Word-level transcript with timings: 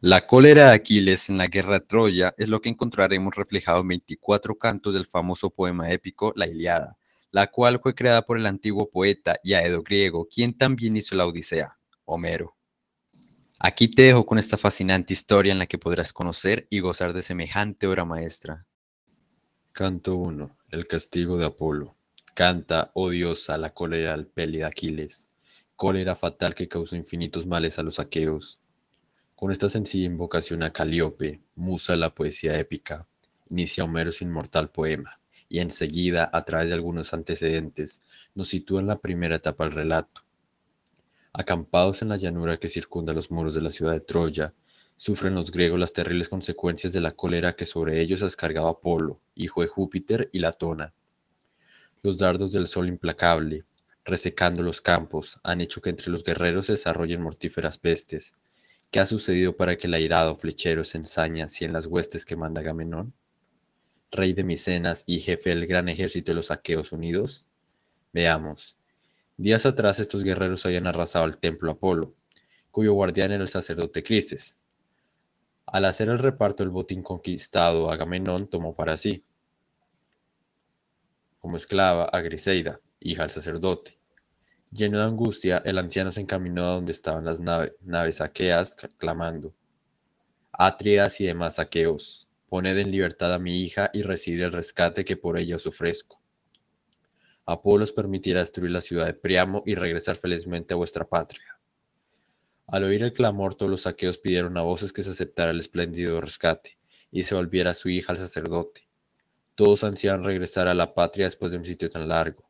La 0.00 0.28
cólera 0.28 0.68
de 0.68 0.74
Aquiles 0.74 1.28
en 1.28 1.38
la 1.38 1.48
guerra 1.48 1.80
Troya 1.80 2.32
es 2.38 2.48
lo 2.48 2.60
que 2.60 2.68
encontraremos 2.68 3.34
reflejado 3.34 3.80
en 3.80 3.88
24 3.88 4.56
cantos 4.56 4.94
del 4.94 5.06
famoso 5.06 5.50
poema 5.50 5.90
épico 5.90 6.32
La 6.36 6.46
Iliada, 6.46 6.96
la 7.32 7.48
cual 7.48 7.80
fue 7.82 7.96
creada 7.96 8.22
por 8.22 8.38
el 8.38 8.46
antiguo 8.46 8.88
poeta 8.92 9.40
y 9.42 9.54
aedo 9.54 9.82
griego, 9.82 10.28
quien 10.32 10.56
también 10.56 10.96
hizo 10.96 11.16
la 11.16 11.26
Odisea, 11.26 11.80
Homero. 12.04 12.56
Aquí 13.58 13.88
te 13.88 14.02
dejo 14.02 14.24
con 14.24 14.38
esta 14.38 14.56
fascinante 14.56 15.14
historia 15.14 15.50
en 15.50 15.58
la 15.58 15.66
que 15.66 15.78
podrás 15.78 16.12
conocer 16.12 16.68
y 16.70 16.78
gozar 16.78 17.12
de 17.12 17.24
semejante 17.24 17.88
obra 17.88 18.04
maestra. 18.04 18.68
Canto 19.72 20.14
1. 20.14 20.58
El 20.70 20.86
castigo 20.86 21.38
de 21.38 21.46
Apolo. 21.46 21.96
Canta, 22.34 22.92
oh 22.94 23.10
diosa, 23.10 23.58
la 23.58 23.74
cólera 23.74 24.14
al 24.14 24.28
peli 24.28 24.58
de 24.58 24.64
Aquiles, 24.64 25.26
cólera 25.74 26.14
fatal 26.14 26.54
que 26.54 26.68
causó 26.68 26.94
infinitos 26.94 27.48
males 27.48 27.80
a 27.80 27.82
los 27.82 27.98
aqueos 27.98 28.60
con 29.38 29.52
esta 29.52 29.68
sencilla 29.68 30.06
invocación 30.06 30.64
a 30.64 30.72
Calíope, 30.72 31.40
musa 31.54 31.92
de 31.92 31.98
la 32.00 32.12
poesía 32.12 32.58
épica, 32.58 33.06
inicia 33.48 33.84
Homero 33.84 34.10
su 34.10 34.24
inmortal 34.24 34.68
poema, 34.68 35.20
y 35.48 35.60
enseguida, 35.60 36.28
a 36.32 36.44
través 36.44 36.70
de 36.70 36.74
algunos 36.74 37.14
antecedentes, 37.14 38.00
nos 38.34 38.48
sitúa 38.48 38.80
en 38.80 38.88
la 38.88 38.98
primera 38.98 39.36
etapa 39.36 39.62
del 39.62 39.74
relato. 39.74 40.22
Acampados 41.32 42.02
en 42.02 42.08
la 42.08 42.16
llanura 42.16 42.56
que 42.56 42.66
circunda 42.66 43.12
los 43.12 43.30
muros 43.30 43.54
de 43.54 43.60
la 43.60 43.70
ciudad 43.70 43.92
de 43.92 44.00
Troya, 44.00 44.54
sufren 44.96 45.36
los 45.36 45.52
griegos 45.52 45.78
las 45.78 45.92
terribles 45.92 46.28
consecuencias 46.28 46.92
de 46.92 47.00
la 47.00 47.12
cólera 47.12 47.54
que 47.54 47.64
sobre 47.64 48.00
ellos 48.00 48.22
descargaba 48.22 48.70
Apolo, 48.70 49.20
hijo 49.36 49.60
de 49.60 49.68
Júpiter 49.68 50.30
y 50.32 50.40
Latona. 50.40 50.94
Los 52.02 52.18
dardos 52.18 52.50
del 52.50 52.66
sol 52.66 52.88
implacable, 52.88 53.64
resecando 54.04 54.64
los 54.64 54.80
campos, 54.80 55.38
han 55.44 55.60
hecho 55.60 55.80
que 55.80 55.90
entre 55.90 56.10
los 56.10 56.24
guerreros 56.24 56.66
se 56.66 56.72
desarrollen 56.72 57.22
mortíferas 57.22 57.78
pestes, 57.78 58.32
¿Qué 58.90 59.00
ha 59.00 59.06
sucedido 59.06 59.54
para 59.54 59.76
que 59.76 59.86
el 59.86 59.92
airado 59.92 60.34
flechero 60.34 60.82
se 60.82 60.96
ensaña 60.96 61.48
si 61.48 61.66
en 61.66 61.74
las 61.74 61.86
huestes 61.86 62.24
que 62.24 62.36
manda 62.36 62.62
Agamenón? 62.62 63.12
Rey 64.10 64.32
de 64.32 64.44
Micenas 64.44 65.04
y 65.06 65.20
jefe 65.20 65.50
del 65.50 65.66
gran 65.66 65.90
ejército 65.90 66.30
de 66.30 66.36
los 66.36 66.50
aqueos 66.50 66.92
unidos? 66.92 67.44
Veamos. 68.14 68.78
Días 69.36 69.66
atrás 69.66 70.00
estos 70.00 70.24
guerreros 70.24 70.64
habían 70.64 70.86
arrasado 70.86 71.26
el 71.26 71.36
templo 71.36 71.70
Apolo, 71.70 72.14
cuyo 72.70 72.94
guardián 72.94 73.30
era 73.30 73.42
el 73.42 73.48
sacerdote 73.48 74.02
Crises. 74.02 74.58
Al 75.66 75.84
hacer 75.84 76.08
el 76.08 76.18
reparto 76.18 76.62
del 76.62 76.70
botín 76.70 77.02
conquistado, 77.02 77.90
Agamenón 77.90 78.48
tomó 78.48 78.74
para 78.74 78.96
sí, 78.96 79.22
como 81.40 81.58
esclava, 81.58 82.04
a 82.04 82.20
Griseida, 82.22 82.80
hija 83.00 83.22
del 83.22 83.30
sacerdote, 83.30 83.97
Lleno 84.70 84.98
de 84.98 85.04
angustia, 85.04 85.62
el 85.64 85.78
anciano 85.78 86.12
se 86.12 86.20
encaminó 86.20 86.64
a 86.64 86.74
donde 86.74 86.92
estaban 86.92 87.24
las 87.24 87.40
naves 87.40 88.20
aqueas, 88.20 88.76
clamando: 88.98 89.54
Atrias 90.52 91.22
y 91.22 91.26
demás 91.26 91.58
aqueos, 91.58 92.28
poned 92.50 92.76
en 92.76 92.90
libertad 92.90 93.32
a 93.32 93.38
mi 93.38 93.62
hija 93.62 93.88
y 93.94 94.02
recibid 94.02 94.42
el 94.42 94.52
rescate 94.52 95.06
que 95.06 95.16
por 95.16 95.38
ella 95.38 95.56
os 95.56 95.66
ofrezco. 95.66 96.20
Apolo 97.46 97.84
os 97.84 97.92
permitirá 97.92 98.40
destruir 98.40 98.70
la 98.70 98.82
ciudad 98.82 99.06
de 99.06 99.14
Priamo 99.14 99.62
y 99.64 99.74
regresar 99.74 100.16
felizmente 100.16 100.74
a 100.74 100.76
vuestra 100.76 101.08
patria. 101.08 101.58
Al 102.66 102.84
oír 102.84 103.02
el 103.02 103.14
clamor, 103.14 103.54
todos 103.54 103.70
los 103.70 103.86
aqueos 103.86 104.18
pidieron 104.18 104.58
a 104.58 104.62
voces 104.62 104.92
que 104.92 105.02
se 105.02 105.12
aceptara 105.12 105.50
el 105.50 105.60
espléndido 105.60 106.20
rescate 106.20 106.76
y 107.10 107.22
se 107.22 107.34
volviera 107.34 107.72
su 107.72 107.88
hija 107.88 108.12
al 108.12 108.18
sacerdote. 108.18 108.86
Todos 109.54 109.82
ansían 109.82 110.24
regresar 110.24 110.68
a 110.68 110.74
la 110.74 110.94
patria 110.94 111.24
después 111.24 111.52
de 111.52 111.58
un 111.58 111.64
sitio 111.64 111.88
tan 111.88 112.06
largo 112.06 112.47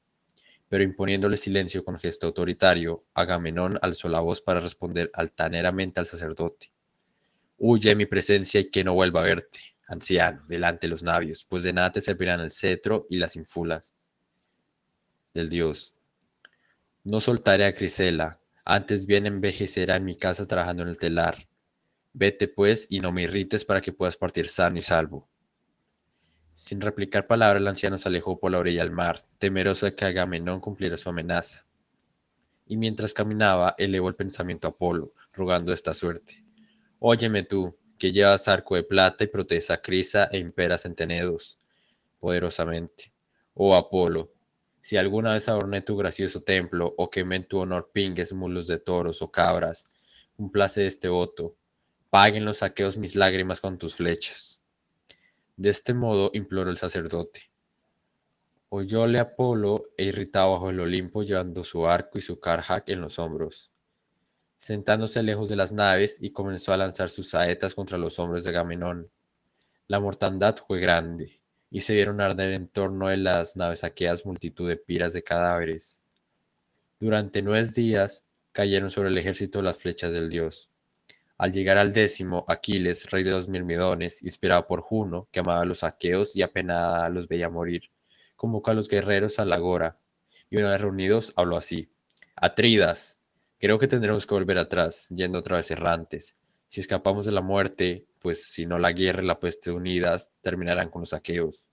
pero 0.69 0.85
imponiéndole 0.85 1.37
silencio 1.37 1.85
con 1.85 1.99
gesto 1.99 2.27
autoritario, 2.27 3.05
Agamenón 3.15 3.79
alzó 3.83 4.09
la 4.09 4.21
voz 4.21 4.41
para 4.41 4.61
responder 4.61 5.11
altaneramente 5.15 6.01
al 6.01 6.07
sacerdote. 6.07 6.73
Huye 7.57 7.91
de 7.91 7.97
mi 7.97 8.07
presencia 8.07 8.61
y 8.61 8.71
que 8.71 8.85
no 8.85 8.95
vuelva 8.95 9.21
a 9.21 9.25
verte, 9.25 9.61
anciano, 9.87 10.43
delante 10.47 10.87
de 10.87 10.91
los 10.91 11.03
navios, 11.03 11.45
pues 11.45 11.63
de 11.63 11.73
nada 11.73 11.93
te 11.93 12.01
servirán 12.01 12.41
el 12.41 12.51
cetro 12.51 13.07
y 13.09 13.17
las 13.17 13.37
infulas 13.37 13.95
del 15.35 15.49
Dios. 15.49 15.95
No 17.05 17.21
soltaré 17.21 17.65
a 17.65 17.73
Crisela, 17.73 18.41
antes 18.65 19.07
bien 19.07 19.27
envejecerá 19.27 19.97
en 19.97 20.05
mi 20.05 20.17
casa 20.17 20.47
trabajando 20.47 20.83
en 20.83 20.91
el 20.91 20.99
telar. 20.99 21.49
Vete 22.13 22.49
pues 22.49 22.87
y 22.91 23.01
no 23.01 23.13
me 23.13 23.23
irrites 23.23 23.65
para 23.65 23.81
que 23.81 23.93
puedas 23.93 24.17
partir 24.17 24.49
sano 24.49 24.79
y 24.79 24.83
salvo. 24.83 25.29
Sin 26.59 26.81
replicar 26.81 27.29
palabra, 27.29 27.61
el 27.61 27.69
anciano 27.69 27.99
se 27.99 28.09
alejó 28.09 28.41
por 28.41 28.51
la 28.51 28.59
orilla 28.59 28.83
del 28.83 28.91
mar, 28.91 29.23
temeroso 29.39 29.87
de 29.87 29.95
que 29.95 30.07
Agamenón 30.07 30.59
cumpliera 30.59 30.97
su 30.97 31.09
amenaza. 31.09 31.65
Y 32.67 32.77
mientras 32.77 33.15
caminaba, 33.15 33.77
elevó 33.79 34.09
el 34.09 34.17
pensamiento 34.17 34.67
a 34.67 34.71
Apolo, 34.71 35.15
rogando 35.33 35.73
esta 35.73 35.95
suerte. 35.95 36.45
Óyeme 36.99 37.45
tú, 37.45 37.79
que 37.97 38.11
llevas 38.11 38.49
arco 38.49 38.75
de 38.75 38.83
plata 38.83 39.23
y 39.23 39.29
proteges 39.29 39.71
a 39.71 39.81
Crisa 39.81 40.29
e 40.33 40.39
imperas 40.39 40.85
en 40.85 40.97
Tenedos, 40.97 41.61
poderosamente. 42.19 43.13
Oh 43.55 43.77
Apolo, 43.77 44.33
si 44.81 44.97
alguna 44.97 45.35
vez 45.35 45.49
adorné 45.49 45.81
tu 45.83 45.97
gracioso 45.97 46.43
templo, 46.43 46.93
o 46.99 47.09
quemé 47.09 47.37
en 47.37 47.47
tu 47.47 47.61
honor 47.61 47.91
pingues, 47.93 48.33
mulos 48.33 48.67
de 48.67 48.81
toros 48.81 49.23
o 49.23 49.31
cabras, 49.31 49.85
complace 50.37 50.89
este 50.89 51.09
voto, 51.09 51.55
paguen 52.11 52.45
los 52.45 52.59
saqueos 52.59 52.97
mis 52.97 53.15
lágrimas 53.15 53.61
con 53.61 53.79
tus 53.79 53.95
flechas. 53.95 54.59
De 55.59 55.71
este 55.71 55.93
modo 55.93 56.31
imploró 56.35 56.71
el 56.71 56.77
sacerdote. 56.77 57.51
Oyóle 58.69 59.19
Apolo 59.19 59.87
e 59.97 60.05
irritado 60.05 60.53
bajo 60.53 60.71
el 60.71 60.79
Olimpo 60.79 61.25
llevando 61.25 61.65
su 61.65 61.89
arco 61.89 62.17
y 62.17 62.21
su 62.21 62.39
carjac 62.39 62.89
en 62.91 63.01
los 63.01 63.19
hombros, 63.19 63.73
sentándose 64.57 65.21
lejos 65.25 65.49
de 65.49 65.57
las 65.57 65.73
naves 65.73 66.19
y 66.21 66.31
comenzó 66.31 66.73
a 66.73 66.77
lanzar 66.77 67.09
sus 67.09 67.31
saetas 67.31 67.75
contra 67.75 67.99
los 67.99 68.21
hombres 68.21 68.45
de 68.45 68.51
Agamenón. 68.51 69.11
La 69.89 69.99
mortandad 69.99 70.57
fue 70.65 70.79
grande, 70.79 71.41
y 71.73 71.81
se 71.81 71.95
vieron 71.95 72.21
arder 72.21 72.53
en 72.53 72.69
torno 72.69 73.09
de 73.09 73.17
las 73.17 73.57
naves 73.57 73.83
aqueas 73.83 74.25
multitud 74.25 74.69
de 74.69 74.77
piras 74.77 75.13
de 75.13 75.25
cadáveres. 75.25 76.01
Durante 77.01 77.43
nueve 77.43 77.67
días 77.75 78.25
cayeron 78.53 78.91
sobre 78.91 79.09
el 79.09 79.19
ejército 79.19 79.61
las 79.61 79.79
flechas 79.79 80.13
del 80.13 80.29
dios. 80.29 80.71
Al 81.39 81.53
llegar 81.53 81.79
al 81.79 81.93
décimo, 81.93 82.45
Aquiles, 82.49 83.13
rey 83.13 83.23
de 83.23 83.31
los 83.31 83.47
mirmidones, 83.47 84.25
inspirado 84.25 84.67
por 84.67 84.81
Juno, 84.81 85.29
que 85.31 85.39
amaba 85.39 85.61
a 85.61 85.65
los 85.65 85.85
aqueos 85.85 86.35
y 86.35 86.43
apenas 86.43 87.09
los 87.13 87.29
veía 87.29 87.49
morir, 87.49 87.93
convocó 88.35 88.73
a 88.73 88.75
los 88.75 88.89
guerreros 88.89 89.39
a 89.39 89.45
la 89.45 89.55
agora, 89.55 90.01
y 90.51 90.57
una 90.57 90.73
vez 90.73 90.81
reunidos 90.81 91.33
habló 91.37 91.57
así: 91.57 91.93
Atridas, 92.35 93.21
creo 93.61 93.79
que 93.79 93.87
tendremos 93.87 94.27
que 94.27 94.35
volver 94.35 94.59
atrás, 94.59 95.07
yendo 95.11 95.39
otra 95.39 95.59
vez 95.59 95.71
errantes. 95.71 96.35
Si 96.67 96.81
escapamos 96.81 97.25
de 97.25 97.31
la 97.31 97.41
muerte, 97.41 98.09
pues 98.19 98.45
si 98.47 98.67
no 98.67 98.81
la 98.81 98.91
guerra 98.91 99.23
y 99.23 99.27
la 99.27 99.39
peste 99.39 99.71
unidas 99.71 100.33
terminarán 100.41 100.91
con 100.91 101.03
los 101.03 101.13
aqueos. 101.13 101.69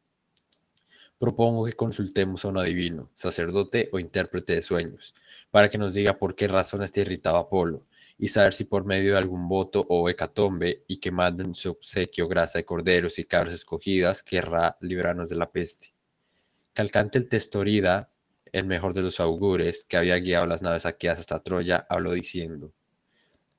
Propongo 1.18 1.66
que 1.66 1.74
consultemos 1.74 2.46
a 2.46 2.50
un 2.50 2.60
adivino, 2.60 3.10
sacerdote 3.16 3.90
o 3.92 3.98
intérprete 3.98 4.54
de 4.54 4.62
sueños, 4.62 5.16
para 5.50 5.70
que 5.70 5.80
nos 5.80 5.96
diga 5.96 6.20
por 6.20 6.36
qué 6.36 6.48
razón 6.48 6.84
está 6.84 7.00
irritado 7.00 7.38
Apolo 7.38 7.88
y 8.18 8.30
saber 8.30 8.54
si 8.54 8.64
por 8.64 8.86
medio 8.86 9.14
de 9.14 9.18
algún 9.18 9.48
voto 9.48 9.86
o 9.90 10.10
hecatombe 10.10 10.84
y 10.88 10.98
que 10.98 11.12
manden 11.12 11.54
su 11.54 11.72
obsequio 11.72 12.28
grasa 12.28 12.60
de 12.60 12.66
corderos 12.66 13.20
y 13.20 13.26
cabras 13.26 13.56
escogidas 13.56 14.24
querrá 14.24 14.78
librarnos 14.82 15.30
de 15.30 15.36
la 15.36 15.52
peste. 15.52 15.94
Calcante 16.74 17.18
el 17.18 17.28
Testorida, 17.28 18.10
el 18.52 18.66
mejor 18.66 18.94
de 18.94 19.02
los 19.02 19.20
augures, 19.20 19.86
que 19.86 19.98
había 19.98 20.18
guiado 20.18 20.46
las 20.46 20.62
naves 20.62 20.86
aqueas 20.86 21.20
hasta 21.20 21.44
Troya, 21.44 21.86
habló 21.90 22.14
diciendo, 22.14 22.74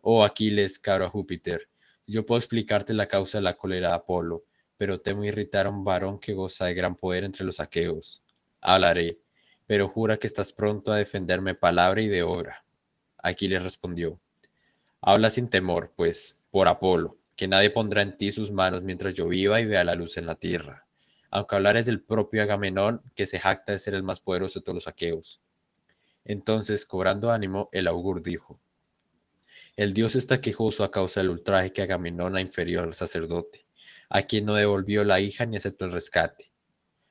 Oh 0.00 0.24
Aquiles, 0.24 0.78
caro 0.78 1.04
a 1.04 1.10
Júpiter, 1.10 1.68
yo 2.06 2.24
puedo 2.24 2.38
explicarte 2.38 2.94
la 2.94 3.08
causa 3.08 3.38
de 3.38 3.42
la 3.42 3.56
cólera 3.56 3.88
de 3.88 3.94
Apolo, 3.96 4.44
pero 4.78 5.00
temo 5.00 5.24
irritar 5.24 5.66
a 5.66 5.70
un 5.70 5.84
varón 5.84 6.18
que 6.18 6.34
goza 6.34 6.66
de 6.66 6.74
gran 6.74 6.94
poder 6.94 7.24
entre 7.24 7.44
los 7.44 7.60
aqueos. 7.60 8.22
Hablaré, 8.60 9.18
pero 9.66 9.88
jura 9.88 10.16
que 10.16 10.26
estás 10.26 10.52
pronto 10.52 10.92
a 10.92 10.96
defenderme 10.96 11.54
palabra 11.54 12.00
y 12.00 12.08
de 12.08 12.22
obra. 12.22 12.64
Aquiles 13.18 13.62
respondió, 13.62 14.20
Habla 15.00 15.30
sin 15.30 15.48
temor, 15.48 15.92
pues, 15.96 16.42
por 16.50 16.68
Apolo, 16.68 17.18
que 17.36 17.48
nadie 17.48 17.70
pondrá 17.70 18.02
en 18.02 18.16
ti 18.16 18.32
sus 18.32 18.50
manos 18.50 18.82
mientras 18.82 19.14
yo 19.14 19.28
viva 19.28 19.60
y 19.60 19.66
vea 19.66 19.84
la 19.84 19.94
luz 19.94 20.16
en 20.16 20.26
la 20.26 20.34
tierra. 20.34 20.86
Aunque 21.30 21.56
hablares 21.56 21.86
del 21.86 22.02
propio 22.02 22.42
Agamenón, 22.42 23.02
que 23.14 23.26
se 23.26 23.38
jacta 23.38 23.72
de 23.72 23.78
ser 23.78 23.94
el 23.94 24.02
más 24.02 24.20
poderoso 24.20 24.60
de 24.60 24.64
todos 24.64 24.74
los 24.74 24.88
aqueos. 24.88 25.42
Entonces, 26.24 26.86
cobrando 26.86 27.30
ánimo, 27.30 27.68
el 27.72 27.86
augur 27.86 28.22
dijo, 28.22 28.60
El 29.76 29.92
dios 29.92 30.16
está 30.16 30.40
quejoso 30.40 30.82
a 30.82 30.90
causa 30.90 31.20
del 31.20 31.30
ultraje 31.30 31.72
que 31.72 31.82
Agamenón 31.82 32.36
ha 32.36 32.40
inferido 32.40 32.82
al 32.82 32.94
sacerdote, 32.94 33.66
a 34.08 34.22
quien 34.22 34.46
no 34.46 34.54
devolvió 34.54 35.04
la 35.04 35.20
hija 35.20 35.46
ni 35.46 35.56
aceptó 35.56 35.84
el 35.84 35.92
rescate. 35.92 36.50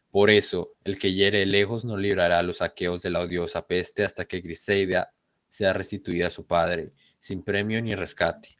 Por 0.10 0.30
eso, 0.30 0.72
el 0.86 0.98
que 0.98 1.14
hiere 1.14 1.46
lejos 1.46 1.86
no 1.86 1.98
librará 1.98 2.40
a 2.40 2.44
los 2.44 2.62
aqueos 2.62 3.02
de 3.02 3.10
la 3.10 3.20
odiosa 3.20 3.68
peste 3.68 4.04
hasta 4.04 4.26
que 4.26 4.40
Griseida 4.40 5.14
sea 5.50 5.74
restituida 5.74 6.28
a 6.28 6.32
su 6.32 6.48
padre, 6.48 6.94
sin 7.26 7.42
premio 7.42 7.82
ni 7.82 7.96
rescate, 7.96 8.56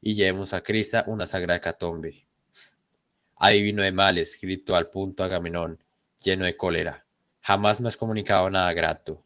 y 0.00 0.14
llevemos 0.14 0.54
a 0.54 0.62
Crisa 0.62 1.04
una 1.06 1.26
sagrada 1.26 1.60
catombe. 1.60 2.26
Adivino 3.36 3.82
de 3.82 3.92
males, 3.92 4.38
gritó 4.40 4.74
al 4.74 4.88
punto 4.88 5.22
Agamenón, 5.22 5.84
lleno 6.24 6.46
de 6.46 6.56
cólera. 6.56 7.04
Jamás 7.42 7.78
me 7.82 7.88
has 7.88 7.98
comunicado 7.98 8.48
nada 8.48 8.72
grato. 8.72 9.22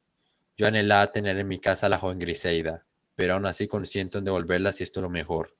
Yo 0.57 0.67
anhelaba 0.67 1.13
tener 1.13 1.39
en 1.39 1.47
mi 1.47 1.61
casa 1.61 1.87
a 1.87 1.89
la 1.89 2.01
joven 2.01 2.19
Griseida, 2.19 2.85
pero 3.15 3.35
aún 3.35 3.47
así 3.47 3.69
consiento 3.69 4.19
en 4.19 4.25
devolverla 4.25 4.73
si 4.73 4.83
esto 4.83 4.99
es 4.99 5.03
lo 5.03 5.09
mejor. 5.09 5.55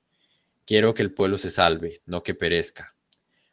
Quiero 0.65 0.93
que 0.93 1.01
el 1.01 1.13
pueblo 1.13 1.37
se 1.37 1.51
salve, 1.51 2.01
no 2.05 2.23
que 2.23 2.35
perezca. 2.35 2.97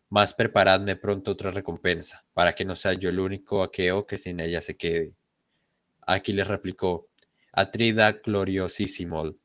Más 0.09 0.35
preparadme 0.35 0.97
pronto 0.97 1.31
otra 1.31 1.53
recompensa, 1.53 2.27
para 2.35 2.53
que 2.53 2.65
no 2.65 2.75
sea 2.75 2.95
yo 2.95 3.11
el 3.11 3.21
único 3.21 3.63
aqueo 3.63 4.09
que 4.09 4.19
sin 4.19 4.41
ella 4.41 4.61
se 4.61 4.77
quede. 4.77 5.15
Aquiles 6.01 6.49
replicó, 6.49 7.07
Atrida 7.53 8.11
gloriosísimo. 8.11 9.37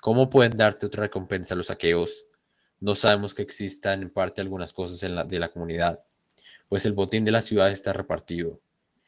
¿Cómo 0.00 0.30
pueden 0.30 0.56
darte 0.56 0.86
otra 0.86 1.02
recompensa 1.02 1.56
los 1.56 1.70
aqueos? 1.70 2.26
No 2.78 2.94
sabemos 2.94 3.34
que 3.34 3.42
existan 3.42 4.02
en 4.02 4.10
parte 4.10 4.40
algunas 4.40 4.72
cosas 4.72 5.00
de 5.00 5.38
la 5.40 5.48
comunidad, 5.48 6.04
pues 6.68 6.86
el 6.86 6.92
botín 6.92 7.24
de 7.24 7.32
la 7.32 7.42
ciudad 7.42 7.68
está 7.70 7.92
repartido. 7.92 8.60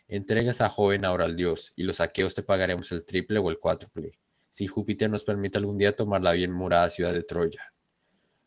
Entregas 0.09 0.61
a 0.61 0.69
joven 0.69 1.05
ahora 1.05 1.27
al 1.27 1.37
dios, 1.37 1.73
y 1.77 1.85
los 1.85 2.01
aqueos 2.01 2.35
te 2.35 2.43
pagaremos 2.43 2.91
el 2.91 3.05
triple 3.05 3.39
o 3.39 3.51
el 3.51 3.61
cuádruple, 3.61 4.19
si 4.49 4.67
Júpiter 4.67 5.09
nos 5.09 5.23
permite 5.23 5.59
algún 5.59 5.79
día 5.79 5.95
tomar 5.95 6.23
la 6.23 6.33
bien 6.33 6.51
murada 6.51 6.91
ciudad 6.91 7.13
de 7.13 7.23
Troya. 7.23 7.73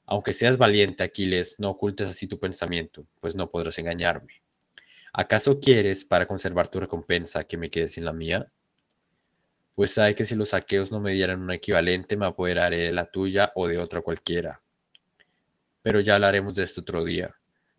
Aunque 0.06 0.34
seas 0.34 0.58
valiente, 0.58 1.04
Aquiles, 1.04 1.56
no 1.60 1.70
ocultes 1.70 2.10
así 2.10 2.28
tu 2.28 2.40
pensamiento, 2.40 3.08
pues 3.22 3.36
no 3.36 3.50
podrás 3.50 3.80
engañarme. 3.80 4.42
¿Acaso 5.14 5.62
quieres, 5.62 6.04
para 6.04 6.28
conservar 6.28 6.68
tu 6.68 6.82
recompensa, 6.82 7.46
que 7.46 7.56
me 7.56 7.70
quede 7.70 7.88
sin 7.88 8.04
la 8.04 8.12
mía? 8.12 8.52
Pues 9.76 9.94
sabe 9.94 10.14
que 10.14 10.26
si 10.26 10.36
los 10.36 10.54
aqueos 10.54 10.92
no 10.92 11.00
me 11.00 11.12
dieran 11.14 11.42
un 11.42 11.52
equivalente, 11.52 12.16
me 12.16 12.28
apoderaré 12.28 12.78
de 12.78 12.92
la 12.92 13.06
tuya 13.06 13.52
o 13.56 13.68
de 13.68 13.80
otra 13.80 14.02
cualquiera. 14.02 14.62
Pero 15.82 16.00
ya 16.00 16.16
hablaremos 16.16 16.56
de 16.56 16.64
esto 16.64 16.82
otro 16.82 17.04
día. 17.04 17.36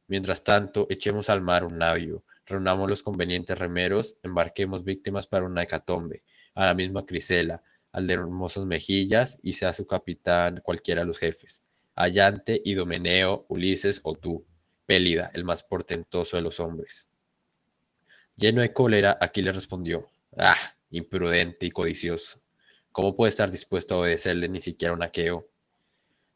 Mientras 0.08 0.42
tanto, 0.44 0.86
echemos 0.90 1.30
al 1.30 1.40
mar 1.40 1.64
un 1.64 1.78
navío, 1.78 2.24
reunamos 2.46 2.90
los 2.90 3.02
convenientes 3.02 3.58
remeros, 3.58 4.16
embarquemos 4.22 4.84
víctimas 4.84 5.26
para 5.26 5.46
una 5.46 5.62
hecatombe, 5.62 6.22
a 6.54 6.66
la 6.66 6.74
misma 6.74 7.06
Crisela, 7.06 7.62
al 7.92 8.06
de 8.06 8.14
hermosas 8.14 8.64
mejillas, 8.64 9.38
y 9.42 9.52
sea 9.54 9.72
su 9.72 9.86
capitán 9.86 10.60
cualquiera 10.64 11.02
de 11.02 11.06
los 11.06 11.18
jefes, 11.18 11.62
Allante, 11.94 12.60
Idomeneo, 12.64 13.46
Ulises 13.48 14.00
o 14.02 14.14
tú, 14.14 14.44
Pélida, 14.84 15.30
el 15.32 15.44
más 15.44 15.62
portentoso 15.62 16.36
de 16.36 16.42
los 16.42 16.58
hombres. 16.58 17.08
Lleno 18.36 18.62
de 18.62 18.72
cólera, 18.72 19.18
le 19.34 19.52
respondió, 19.52 20.10
ah, 20.36 20.56
imprudente 20.98 21.66
y 21.66 21.70
codicioso, 21.70 22.40
¿cómo 22.92 23.16
puede 23.16 23.30
estar 23.30 23.50
dispuesto 23.50 23.94
a 23.94 23.98
obedecerle 23.98 24.48
ni 24.48 24.60
siquiera 24.60 24.94
un 24.94 25.02
aqueo? 25.02 25.48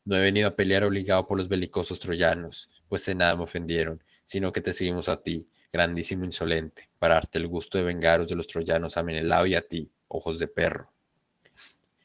No 0.04 0.16
he 0.16 0.20
venido 0.20 0.48
a 0.48 0.56
pelear 0.56 0.84
obligado 0.84 1.26
por 1.26 1.38
los 1.38 1.48
belicosos 1.48 2.00
troyanos, 2.00 2.70
pues 2.88 3.06
en 3.08 3.18
nada 3.18 3.36
me 3.36 3.44
ofendieron, 3.44 4.02
sino 4.24 4.52
que 4.52 4.60
te 4.60 4.72
seguimos 4.72 5.08
a 5.08 5.22
ti, 5.22 5.46
grandísimo 5.72 6.24
insolente, 6.24 6.88
para 6.98 7.16
darte 7.16 7.38
el 7.38 7.46
gusto 7.46 7.78
de 7.78 7.84
vengaros 7.84 8.28
de 8.28 8.34
los 8.34 8.46
troyanos 8.46 8.96
a 8.96 9.02
Menelao 9.02 9.46
y 9.46 9.54
a 9.54 9.60
ti, 9.60 9.90
ojos 10.08 10.38
de 10.38 10.48
perro. 10.48 10.90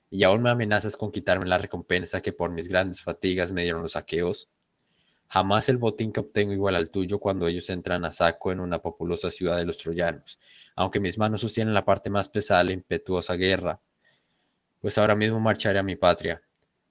Y 0.09 0.23
aún 0.23 0.43
me 0.43 0.49
amenazas 0.49 0.95
con 0.95 1.11
quitarme 1.11 1.47
la 1.47 1.57
recompensa 1.57 2.21
que 2.21 2.33
por 2.33 2.51
mis 2.51 2.67
grandes 2.67 3.01
fatigas 3.01 3.51
me 3.51 3.63
dieron 3.63 3.81
los 3.81 3.95
aqueos. 3.95 4.49
Jamás 5.27 5.69
el 5.69 5.77
botín 5.77 6.11
que 6.11 6.19
obtengo 6.19 6.53
igual 6.53 6.75
al 6.75 6.91
tuyo 6.91 7.19
cuando 7.19 7.47
ellos 7.47 7.69
entran 7.69 8.05
a 8.05 8.11
saco 8.11 8.51
en 8.51 8.59
una 8.59 8.79
populosa 8.79 9.31
ciudad 9.31 9.57
de 9.57 9.65
los 9.65 9.77
troyanos, 9.79 10.39
aunque 10.75 10.99
mis 10.99 11.17
manos 11.17 11.41
sostienen 11.41 11.73
la 11.73 11.85
parte 11.85 12.09
más 12.09 12.29
pesada 12.29 12.59
de 12.61 12.65
la 12.65 12.73
impetuosa 12.73 13.35
guerra. 13.35 13.81
Pues 14.81 14.97
ahora 14.97 15.15
mismo 15.15 15.39
marcharé 15.39 15.79
a 15.79 15.83
mi 15.83 15.95
patria. 15.95 16.41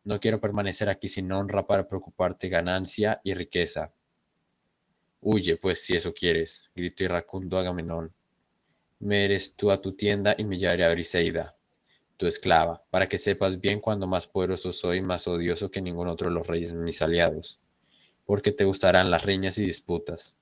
No 0.05 0.19
quiero 0.19 0.41
permanecer 0.41 0.89
aquí 0.89 1.09
sin 1.09 1.31
honra 1.31 1.67
para 1.67 1.87
preocuparte 1.87 2.49
ganancia 2.49 3.21
y 3.23 3.35
riqueza. 3.35 3.93
Huye, 5.21 5.57
pues, 5.57 5.85
si 5.85 5.95
eso 5.95 6.13
quieres, 6.13 6.71
gritó 6.75 7.05
iracundo 7.05 7.59
Agamenón. 7.59 8.13
Me 8.99 9.25
eres 9.25 9.55
tú 9.55 9.71
a 9.71 9.81
tu 9.81 9.93
tienda 9.95 10.35
y 10.37 10.45
me 10.45 10.59
llevaré 10.59 10.85
a 10.85 10.93
Briseida, 10.93 11.57
tu 12.17 12.27
esclava, 12.27 12.85
para 12.91 13.09
que 13.09 13.19
sepas 13.19 13.61
bien 13.61 13.81
cuando 13.81 14.07
más 14.07 14.27
poderoso 14.27 14.73
soy, 14.73 15.01
más 15.01 15.29
odioso 15.29 15.71
que 15.71 15.81
ningún 15.81 16.09
otro 16.09 16.29
de 16.29 16.35
los 16.35 16.47
reyes 16.47 16.73
mis 16.73 17.03
aliados, 17.03 17.61
porque 18.25 18.51
te 18.51 18.65
gustarán 18.65 19.11
las 19.11 19.25
riñas 19.25 19.59
y 19.59 19.63
disputas. 19.63 20.37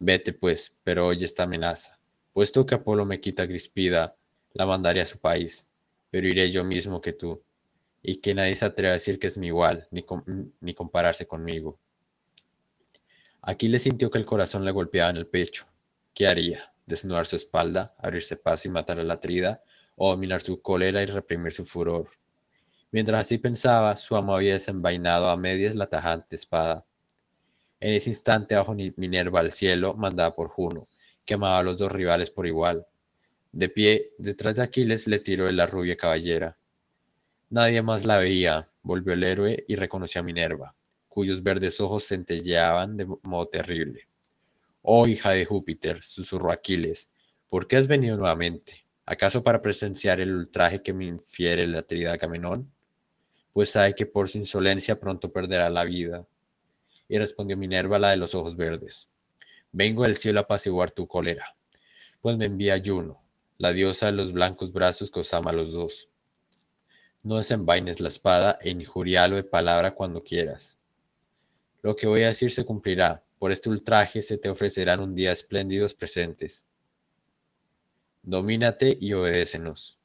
Vete, 0.00 0.32
pues, 0.32 0.76
pero 0.82 1.06
oye 1.06 1.24
esta 1.24 1.44
amenaza. 1.44 1.98
Puesto 2.34 2.66
que 2.66 2.74
Apolo 2.74 3.06
me 3.06 3.20
quita 3.20 3.46
Grispida, 3.46 4.16
la 4.54 4.66
mandaré 4.66 5.00
a 5.00 5.06
su 5.06 5.18
país, 5.18 5.68
pero 6.10 6.26
iré 6.26 6.50
yo 6.50 6.64
mismo 6.64 7.00
que 7.00 7.12
tú, 7.12 7.44
y 8.02 8.16
que 8.16 8.34
nadie 8.34 8.56
se 8.56 8.64
atreva 8.64 8.90
a 8.90 8.94
decir 8.94 9.20
que 9.20 9.28
es 9.28 9.38
mi 9.38 9.46
igual, 9.46 9.86
ni, 9.92 10.04
ni 10.60 10.74
compararse 10.74 11.28
conmigo. 11.28 11.78
Aquiles 13.40 13.84
sintió 13.84 14.10
que 14.10 14.18
el 14.18 14.26
corazón 14.26 14.64
le 14.64 14.72
golpeaba 14.72 15.10
en 15.10 15.16
el 15.16 15.28
pecho. 15.28 15.66
¿Qué 16.12 16.26
haría? 16.26 16.74
¿Desnudar 16.86 17.24
su 17.24 17.36
espalda, 17.36 17.94
abrirse 17.98 18.36
paso 18.36 18.66
y 18.66 18.72
matar 18.72 18.98
a 18.98 19.04
la 19.04 19.20
trida? 19.20 19.62
¿O 19.94 20.10
dominar 20.10 20.40
su 20.40 20.60
cólera 20.60 21.02
y 21.04 21.06
reprimir 21.06 21.52
su 21.52 21.64
furor? 21.64 22.08
Mientras 22.90 23.20
así 23.20 23.38
pensaba, 23.38 23.96
su 23.96 24.16
amo 24.16 24.34
había 24.34 24.54
desenvainado 24.54 25.28
a 25.28 25.36
medias 25.36 25.76
la 25.76 25.86
tajante 25.86 26.34
espada. 26.34 26.84
En 27.78 27.94
ese 27.94 28.10
instante, 28.10 28.56
bajo 28.56 28.74
Minerva 28.96 29.38
al 29.38 29.52
cielo, 29.52 29.94
mandada 29.94 30.34
por 30.34 30.48
Juno, 30.48 30.88
que 31.24 31.34
amaba 31.34 31.58
a 31.58 31.62
los 31.62 31.78
dos 31.78 31.90
rivales 31.92 32.30
por 32.30 32.46
igual. 32.46 32.86
De 33.52 33.68
pie, 33.68 34.12
detrás 34.18 34.56
de 34.56 34.62
Aquiles, 34.62 35.06
le 35.06 35.18
tiró 35.18 35.46
de 35.46 35.52
la 35.52 35.66
rubia 35.66 35.96
caballera. 35.96 36.58
Nadie 37.50 37.82
más 37.82 38.04
la 38.04 38.18
veía, 38.18 38.70
volvió 38.82 39.14
el 39.14 39.22
héroe 39.22 39.64
y 39.68 39.76
reconoció 39.76 40.20
a 40.20 40.24
Minerva 40.24 40.74
cuyos 41.14 41.44
verdes 41.44 41.80
ojos 41.80 42.08
centelleaban 42.08 42.96
de 42.96 43.06
modo 43.22 43.46
terrible. 43.46 44.08
Oh 44.82 45.06
hija 45.06 45.30
de 45.30 45.44
Júpiter, 45.44 46.02
susurró 46.02 46.50
Aquiles, 46.50 47.08
¿por 47.48 47.68
qué 47.68 47.76
has 47.76 47.86
venido 47.86 48.16
nuevamente? 48.16 48.84
¿Acaso 49.06 49.40
para 49.40 49.62
presenciar 49.62 50.18
el 50.18 50.34
ultraje 50.34 50.82
que 50.82 50.92
me 50.92 51.06
infiere 51.06 51.68
la 51.68 51.78
atrida 51.78 52.14
Agamenón? 52.14 52.68
Pues 53.52 53.70
sabe 53.70 53.94
que 53.94 54.06
por 54.06 54.28
su 54.28 54.38
insolencia 54.38 54.98
pronto 54.98 55.32
perderá 55.32 55.70
la 55.70 55.84
vida. 55.84 56.26
Y 57.06 57.16
respondió 57.16 57.56
Minerva 57.56 58.00
la 58.00 58.10
de 58.10 58.16
los 58.16 58.34
ojos 58.34 58.56
verdes. 58.56 59.08
Vengo 59.76 60.04
del 60.04 60.14
cielo 60.14 60.38
a 60.38 60.42
apaciguar 60.44 60.92
tu 60.92 61.08
cólera, 61.08 61.56
pues 62.20 62.36
me 62.36 62.44
envía 62.44 62.80
Juno, 62.80 63.20
la 63.58 63.72
diosa 63.72 64.06
de 64.06 64.12
los 64.12 64.32
blancos 64.32 64.72
brazos 64.72 65.10
que 65.10 65.18
os 65.18 65.34
ama 65.34 65.50
a 65.50 65.52
los 65.52 65.72
dos. 65.72 66.08
No 67.24 67.38
desenvaines 67.38 67.98
la 67.98 68.06
espada 68.06 68.56
e 68.62 68.70
injurialo 68.70 69.34
de 69.34 69.42
palabra 69.42 69.92
cuando 69.92 70.22
quieras. 70.22 70.78
Lo 71.82 71.96
que 71.96 72.06
voy 72.06 72.22
a 72.22 72.28
decir 72.28 72.52
se 72.52 72.64
cumplirá. 72.64 73.24
Por 73.40 73.50
este 73.50 73.68
ultraje 73.68 74.22
se 74.22 74.38
te 74.38 74.48
ofrecerán 74.48 75.00
un 75.00 75.12
día 75.12 75.32
espléndidos 75.32 75.92
presentes. 75.92 76.64
Domínate 78.22 78.96
y 79.00 79.12
obedécenos. 79.12 79.98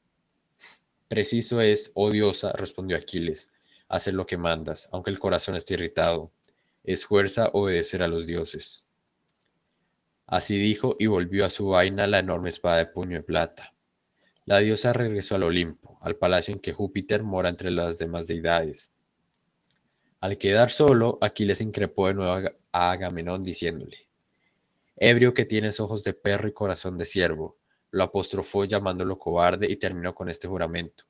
Preciso 1.06 1.60
es, 1.60 1.92
oh 1.94 2.10
diosa, 2.10 2.50
respondió 2.54 2.96
Aquiles, 2.96 3.52
hacer 3.88 4.14
lo 4.14 4.26
que 4.26 4.36
mandas, 4.36 4.88
aunque 4.90 5.12
el 5.12 5.20
corazón 5.20 5.54
esté 5.54 5.74
irritado. 5.74 6.32
Es 6.82 7.06
fuerza 7.06 7.50
obedecer 7.52 8.02
a 8.02 8.08
los 8.08 8.26
dioses. 8.26 8.84
Así 10.30 10.56
dijo 10.56 10.94
y 10.96 11.08
volvió 11.08 11.44
a 11.44 11.50
su 11.50 11.66
vaina 11.66 12.06
la 12.06 12.20
enorme 12.20 12.50
espada 12.50 12.76
de 12.76 12.86
puño 12.86 13.16
de 13.16 13.24
plata. 13.24 13.74
La 14.44 14.58
diosa 14.58 14.92
regresó 14.92 15.34
al 15.34 15.42
Olimpo, 15.42 15.98
al 16.02 16.14
palacio 16.14 16.54
en 16.54 16.60
que 16.60 16.72
Júpiter 16.72 17.24
mora 17.24 17.48
entre 17.48 17.72
las 17.72 17.98
demás 17.98 18.28
deidades. 18.28 18.92
Al 20.20 20.38
quedar 20.38 20.70
solo, 20.70 21.18
Aquiles 21.20 21.60
increpó 21.60 22.06
de 22.06 22.14
nuevo 22.14 22.48
a 22.70 22.90
Agamenón 22.92 23.42
diciéndole, 23.42 24.08
Ebrio 24.94 25.34
que 25.34 25.46
tienes 25.46 25.80
ojos 25.80 26.04
de 26.04 26.14
perro 26.14 26.46
y 26.46 26.52
corazón 26.52 26.96
de 26.96 27.06
ciervo, 27.06 27.58
lo 27.90 28.04
apostrofó 28.04 28.64
llamándolo 28.64 29.18
cobarde 29.18 29.68
y 29.68 29.78
terminó 29.78 30.14
con 30.14 30.28
este 30.28 30.46
juramento. 30.46 31.06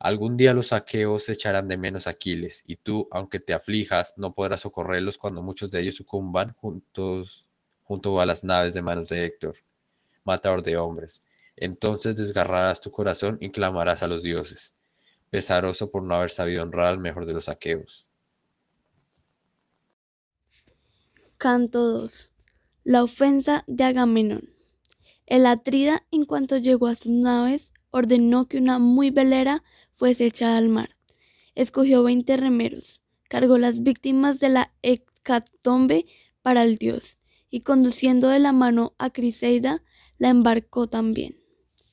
Algún 0.00 0.36
día 0.36 0.54
los 0.54 0.72
aqueos 0.72 1.28
echarán 1.28 1.68
de 1.68 1.78
menos 1.78 2.08
a 2.08 2.10
Aquiles, 2.10 2.64
y 2.66 2.74
tú, 2.74 3.06
aunque 3.12 3.38
te 3.38 3.54
aflijas, 3.54 4.14
no 4.16 4.34
podrás 4.34 4.62
socorrerlos 4.62 5.18
cuando 5.18 5.40
muchos 5.40 5.70
de 5.70 5.82
ellos 5.82 5.94
sucumban 5.94 6.52
juntos, 6.54 7.46
junto 7.90 8.20
a 8.20 8.24
las 8.24 8.44
naves 8.44 8.72
de 8.72 8.82
manos 8.82 9.08
de 9.08 9.24
Héctor, 9.24 9.56
matador 10.22 10.62
de 10.62 10.76
hombres. 10.76 11.24
Entonces 11.56 12.14
desgarrarás 12.14 12.80
tu 12.80 12.92
corazón 12.92 13.36
y 13.40 13.50
clamarás 13.50 14.04
a 14.04 14.06
los 14.06 14.22
dioses, 14.22 14.76
pesaroso 15.28 15.90
por 15.90 16.04
no 16.04 16.14
haber 16.14 16.30
sabido 16.30 16.62
honrar 16.62 16.86
al 16.86 16.98
mejor 17.00 17.26
de 17.26 17.32
los 17.32 17.48
aqueos. 17.48 18.06
Canto 21.36 21.80
2. 21.80 22.30
La 22.84 23.02
ofensa 23.02 23.64
de 23.66 23.82
Agamenón. 23.82 24.50
El 25.26 25.44
Atrida, 25.44 26.06
en 26.12 26.26
cuanto 26.26 26.58
llegó 26.58 26.86
a 26.86 26.94
sus 26.94 27.10
naves, 27.10 27.72
ordenó 27.90 28.46
que 28.46 28.58
una 28.58 28.78
muy 28.78 29.10
velera 29.10 29.64
fuese 29.94 30.26
echada 30.26 30.58
al 30.58 30.68
mar. 30.68 30.96
Escogió 31.56 32.04
veinte 32.04 32.36
remeros, 32.36 33.02
cargó 33.28 33.58
las 33.58 33.82
víctimas 33.82 34.38
de 34.38 34.50
la 34.50 34.72
hecatombe 34.80 36.06
para 36.42 36.62
el 36.62 36.76
dios, 36.76 37.16
y 37.50 37.60
conduciendo 37.60 38.28
de 38.28 38.38
la 38.38 38.52
mano 38.52 38.94
a 38.98 39.10
Criseida, 39.10 39.82
la 40.18 40.28
embarcó 40.28 40.88
también. 40.88 41.38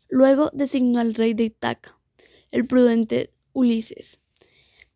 Luego 0.07 0.51
designó 0.53 0.99
al 0.99 1.15
rey 1.15 1.33
de 1.33 1.45
Itaca, 1.45 1.99
el 2.51 2.65
prudente 2.67 3.33
Ulises, 3.53 4.19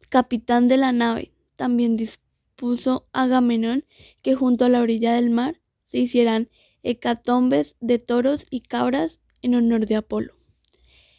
capitán 0.10 0.68
de 0.68 0.78
la 0.78 0.92
nave, 0.92 1.34
también 1.56 1.98
dispuso 1.98 2.32
puso 2.62 3.10
Agamenón 3.12 3.86
que 4.22 4.36
junto 4.36 4.66
a 4.66 4.70
la 4.70 4.82
orilla 4.82 5.16
del 5.16 5.32
mar 5.32 5.60
se 5.86 5.98
hicieran 5.98 6.48
hecatombes 6.84 7.76
de 7.80 7.98
toros 7.98 8.46
y 8.52 8.62
cabras 8.62 9.20
en 9.42 9.56
honor 9.56 9.88
de 9.88 9.96
Apolo. 9.96 10.36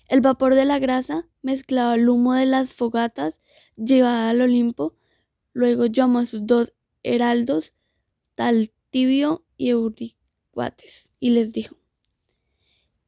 El 0.09 0.21
vapor 0.21 0.55
de 0.55 0.67
la 0.67 0.79
grasa, 0.79 1.27
mezclado 1.43 1.91
al 1.91 2.09
humo 2.09 2.35
de 2.35 2.47
las 2.47 2.73
fogatas, 2.73 3.41
llevada 3.77 4.31
al 4.31 4.41
Olimpo, 4.41 4.95
luego 5.53 5.87
llamó 5.87 6.21
a 6.21 6.27
sus 6.27 6.47
dos 6.47 6.75
heraldos, 7.03 7.73
Taltibio 8.93 9.43
y 9.57 9.71
Euricuates, 9.71 11.09
y 11.19 11.31
les 11.31 11.55
dijo, 11.55 11.79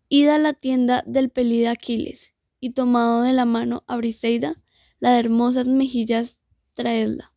Id 0.08 0.28
a 0.28 0.38
la 0.38 0.54
tienda 0.54 1.04
del 1.06 1.28
pelida 1.28 1.72
Aquiles, 1.72 2.32
y 2.58 2.70
tomado 2.70 3.20
de 3.20 3.34
la 3.34 3.44
mano 3.44 3.84
a 3.86 3.98
Briseida, 3.98 4.62
la 4.98 5.12
de 5.12 5.18
hermosas 5.18 5.66
mejillas 5.66 6.38
traedla, 6.72 7.34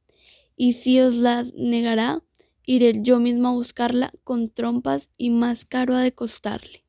y 0.56 0.74
si 0.74 1.02
os 1.02 1.16
las 1.16 1.54
negará, 1.56 2.24
iré 2.66 2.94
yo 3.02 3.20
mismo 3.20 3.50
a 3.50 3.52
buscarla 3.52 4.14
con 4.24 4.48
trompas 4.48 5.10
y 5.18 5.30
más 5.30 5.66
caro 5.66 5.94
ha 5.94 6.02
de 6.02 6.14
costarle. 6.14 6.86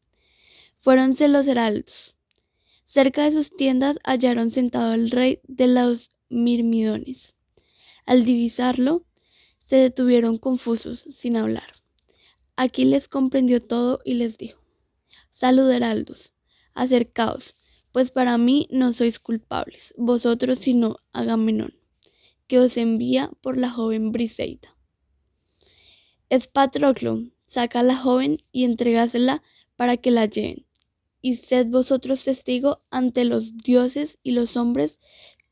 Fuéronse 0.77 1.27
los 1.27 1.49
heraldos. 1.49 2.15
Cerca 2.85 3.25
de 3.25 3.33
sus 3.33 3.51
tiendas 3.57 3.99
hallaron 4.05 4.53
sentado 4.53 4.95
el 4.95 5.11
rey 5.11 5.41
de 5.49 5.67
los 5.67 6.13
mirmidones. 6.29 7.35
Al 8.07 8.25
divisarlo, 8.25 9.08
se 9.69 9.77
detuvieron 9.77 10.39
confusos, 10.39 11.01
sin 11.13 11.37
hablar. 11.37 11.71
Aquiles 12.57 13.07
comprendió 13.07 13.61
todo 13.61 14.01
y 14.03 14.15
les 14.15 14.39
dijo, 14.39 14.63
Salud, 15.29 15.71
heraldos, 15.71 16.33
acercaos, 16.73 17.55
pues 17.93 18.11
para 18.11 18.39
mí 18.39 18.67
no 18.71 18.95
sois 18.95 19.19
culpables, 19.19 19.93
vosotros 19.99 20.61
sino 20.61 20.97
Agamenón, 21.13 21.75
que 22.47 22.59
os 22.59 22.79
envía 22.79 23.31
por 23.43 23.59
la 23.59 23.69
joven 23.69 24.11
Briseida. 24.11 24.75
Es 26.31 26.49
Patroclo, 26.49 27.25
saca 27.45 27.81
a 27.81 27.83
la 27.83 27.97
joven 27.97 28.39
y 28.51 28.65
entregásela 28.65 29.43
para 29.77 29.99
que 29.99 30.11
la 30.11 30.25
lleven, 30.25 30.65
y 31.21 31.35
sed 31.35 31.67
vosotros 31.67 32.25
testigo 32.25 32.83
ante 32.89 33.27
los 33.27 33.59
dioses 33.59 34.19
y 34.23 34.31
los 34.31 34.57
hombres 34.57 34.99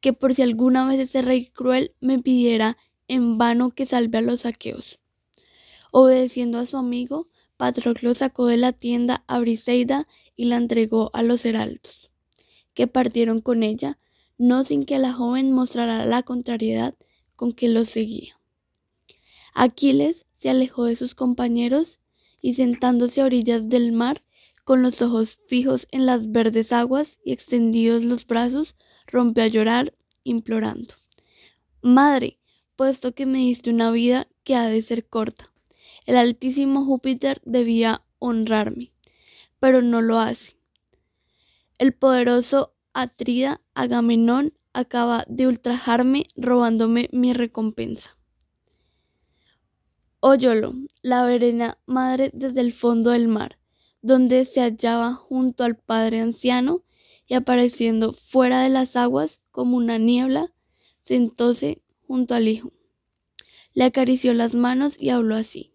que 0.01 0.15
por 0.15 0.35
si 0.35 0.41
alguna 0.41 0.89
vez 0.89 1.01
ese 1.01 1.21
rey 1.21 1.51
cruel 1.51 1.95
me 2.01 2.19
pidiera 2.19 2.79
en 3.09 3.39
vano 3.39 3.71
que 3.71 3.87
salve 3.87 4.19
a 4.19 4.23
los 4.23 4.47
aqueos. 4.47 4.99
Obedeciendo 5.93 6.59
a 6.59 6.67
su 6.67 6.77
amigo, 6.77 7.29
Patroclo 7.57 8.15
sacó 8.15 8.47
de 8.47 8.59
la 8.59 8.73
tienda 8.73 9.25
a 9.27 9.39
Briseida 9.39 10.07
y 10.37 10.47
la 10.47 10.57
entregó 10.57 11.11
a 11.15 11.23
los 11.23 11.45
heraldos, 11.45 12.11
que 12.75 12.87
partieron 12.87 13.41
con 13.41 13.63
ella, 13.63 13.99
no 14.39 14.65
sin 14.65 14.85
que 14.85 14.99
la 14.99 15.13
joven 15.13 15.53
mostrara 15.53 16.05
la 16.05 16.23
contrariedad 16.23 16.95
con 17.35 17.53
que 17.53 17.69
los 17.69 17.89
seguía. 17.89 18.39
Aquiles 19.55 20.27
se 20.37 20.51
alejó 20.51 20.85
de 20.85 20.97
sus 20.97 21.15
compañeros 21.15 21.99
y 22.43 22.55
sentándose 22.55 23.23
a 23.23 23.25
orillas 23.25 23.69
del 23.69 23.93
mar, 23.93 24.23
con 24.65 24.83
los 24.83 25.01
ojos 25.01 25.41
fijos 25.47 25.87
en 25.93 26.07
las 26.07 26.31
verdes 26.33 26.73
aguas 26.73 27.19
y 27.25 27.33
extendidos 27.33 28.03
los 28.03 28.27
brazos, 28.27 28.75
rompió 29.07 29.45
a 29.45 29.49
llorar, 29.49 29.95
implorando. 30.25 30.95
Madre, 31.83 32.39
puesto 32.77 33.15
que 33.15 33.27
me 33.27 33.39
diste 33.39 33.71
una 33.71 33.91
vida 33.91 34.29
que 34.45 34.55
ha 34.55 34.69
de 34.69 34.83
ser 34.83 35.09
corta. 35.09 35.53
El 36.05 36.17
altísimo 36.17 36.85
Júpiter 36.85 37.41
debía 37.45 38.03
honrarme, 38.19 38.93
pero 39.59 39.83
no 39.83 40.03
lo 40.03 40.19
hace. 40.19 40.57
El 41.79 41.93
poderoso 41.93 42.75
Atrida 42.93 43.61
Agamenón 43.75 44.55
acaba 44.73 45.25
de 45.29 45.47
ultrajarme 45.47 46.27
robándome 46.37 47.09
mi 47.13 47.33
recompensa. 47.33 48.17
Óyolo, 50.21 50.75
la 51.03 51.25
verena 51.25 51.79
madre 51.87 52.31
desde 52.33 52.61
el 52.61 52.73
fondo 52.73 53.11
del 53.11 53.29
mar, 53.29 53.59
donde 54.03 54.45
se 54.45 54.61
hallaba 54.61 55.15
junto 55.15 55.65
al 55.65 55.77
padre 55.77 56.21
anciano 56.21 56.83
y 57.27 57.35
apareciendo 57.35 58.13
fuera 58.13 58.61
de 58.61 58.69
las 58.69 58.97
aguas 58.97 59.41
como 59.51 59.77
una 59.77 59.99
niebla, 59.99 60.53
sentóse 61.01 61.83
junto 62.07 62.35
al 62.35 62.49
hijo. 62.49 62.73
Le 63.75 63.85
acarició 63.85 64.33
las 64.35 64.55
manos 64.55 65.01
y 65.01 65.11
habló 65.11 65.35
así. 65.37 65.73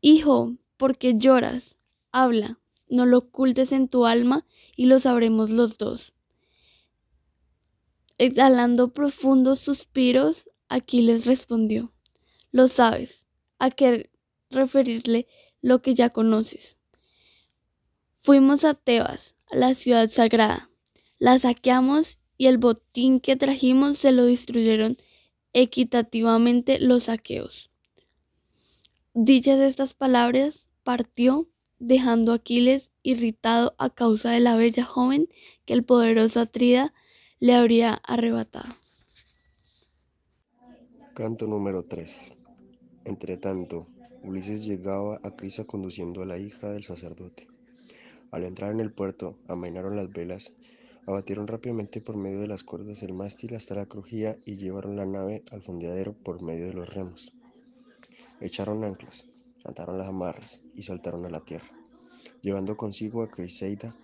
Hijo, 0.00 0.56
¿por 0.76 0.98
qué 0.98 1.14
lloras? 1.16 1.76
Habla, 2.12 2.60
no 2.88 3.06
lo 3.06 3.18
ocultes 3.18 3.72
en 3.72 3.88
tu 3.88 4.06
alma 4.06 4.46
y 4.76 4.86
lo 4.86 5.00
sabremos 5.00 5.50
los 5.50 5.78
dos. 5.78 6.14
Exhalando 8.18 8.92
profundos 8.92 9.60
suspiros, 9.60 10.50
Aquiles 10.68 11.26
respondió, 11.26 11.92
Lo 12.52 12.68
sabes, 12.68 13.26
¿a 13.58 13.70
qué 13.70 14.10
referirle 14.50 15.26
lo 15.62 15.82
que 15.82 15.94
ya 15.94 16.10
conoces? 16.10 16.76
Fuimos 18.16 18.64
a 18.64 18.74
Tebas, 18.74 19.34
la 19.50 19.74
ciudad 19.74 20.08
sagrada, 20.10 20.70
la 21.18 21.38
saqueamos 21.38 22.19
y 22.40 22.46
el 22.46 22.56
botín 22.56 23.20
que 23.20 23.36
trajimos 23.36 23.98
se 23.98 24.12
lo 24.12 24.24
destruyeron 24.24 24.96
equitativamente 25.52 26.78
los 26.78 27.04
saqueos. 27.04 27.70
Dichas 29.12 29.60
estas 29.60 29.92
palabras, 29.92 30.70
partió, 30.82 31.50
dejando 31.78 32.32
a 32.32 32.36
Aquiles 32.36 32.92
irritado 33.02 33.74
a 33.76 33.90
causa 33.90 34.30
de 34.30 34.40
la 34.40 34.56
bella 34.56 34.86
joven 34.86 35.28
que 35.66 35.74
el 35.74 35.84
poderoso 35.84 36.40
Atrida 36.40 36.94
le 37.40 37.52
habría 37.52 37.92
arrebatado. 37.92 38.74
Canto 41.12 41.46
número 41.46 41.84
3. 41.84 42.32
Entretanto, 43.04 43.86
Ulises 44.22 44.64
llegaba 44.64 45.20
a 45.22 45.36
Crisa 45.36 45.66
conduciendo 45.66 46.22
a 46.22 46.26
la 46.26 46.38
hija 46.38 46.72
del 46.72 46.84
sacerdote. 46.84 47.48
Al 48.30 48.44
entrar 48.44 48.72
en 48.72 48.80
el 48.80 48.92
puerto, 48.94 49.36
amainaron 49.46 49.94
las 49.94 50.10
velas 50.10 50.52
Abatieron 51.06 51.46
rápidamente 51.46 52.00
por 52.00 52.16
medio 52.16 52.40
de 52.40 52.48
las 52.48 52.62
cuerdas 52.62 53.02
el 53.02 53.14
mástil 53.14 53.54
hasta 53.54 53.74
la 53.74 53.86
crujía 53.86 54.38
y 54.44 54.56
llevaron 54.56 54.96
la 54.96 55.06
nave 55.06 55.42
al 55.50 55.62
fondeadero 55.62 56.12
por 56.12 56.42
medio 56.42 56.66
de 56.66 56.74
los 56.74 56.92
remos. 56.92 57.32
Echaron 58.40 58.84
anclas, 58.84 59.24
ataron 59.64 59.98
las 59.98 60.08
amarras 60.08 60.60
y 60.74 60.82
saltaron 60.82 61.24
a 61.24 61.30
la 61.30 61.40
tierra, 61.40 61.70
llevando 62.42 62.76
consigo 62.76 63.22
a 63.22 63.30
Criseida 63.30 63.96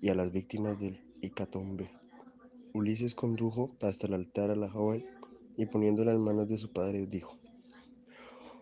y 0.00 0.08
a 0.08 0.14
las 0.14 0.32
víctimas 0.32 0.78
del 0.78 1.00
Hecatombe. 1.20 1.90
Ulises 2.74 3.14
condujo 3.14 3.74
hasta 3.82 4.06
el 4.06 4.14
altar 4.14 4.50
a 4.50 4.56
la 4.56 4.70
joven 4.70 5.04
y 5.56 5.66
poniéndola 5.66 6.12
en 6.12 6.22
manos 6.22 6.48
de 6.48 6.58
su 6.58 6.72
padre 6.72 7.06
dijo, 7.06 7.36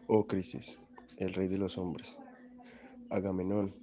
Oh 0.07 0.27
Crisis, 0.27 0.79
el 1.19 1.35
rey 1.35 1.49
de 1.49 1.59
los 1.59 1.77
hombres, 1.77 2.17
Agamenón, 3.11 3.75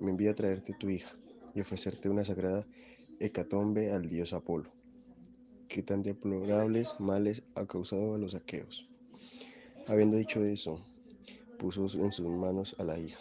me 0.00 0.10
envía 0.10 0.30
a 0.30 0.34
traerte 0.34 0.74
tu 0.78 0.88
hija 0.88 1.14
y 1.54 1.60
ofrecerte 1.60 2.08
una 2.08 2.24
sagrada 2.24 2.66
hecatombe 3.20 3.90
al 3.92 4.08
dios 4.08 4.32
Apolo, 4.32 4.70
que 5.68 5.82
tan 5.82 6.02
deplorables 6.02 6.94
males 7.00 7.42
ha 7.54 7.66
causado 7.66 8.14
a 8.14 8.18
los 8.18 8.34
aqueos. 8.34 8.88
Habiendo 9.88 10.16
dicho 10.16 10.42
eso, 10.44 10.80
puso 11.58 11.84
en 11.98 12.12
sus 12.12 12.28
manos 12.28 12.76
a 12.78 12.84
la 12.84 12.98
hija, 12.98 13.20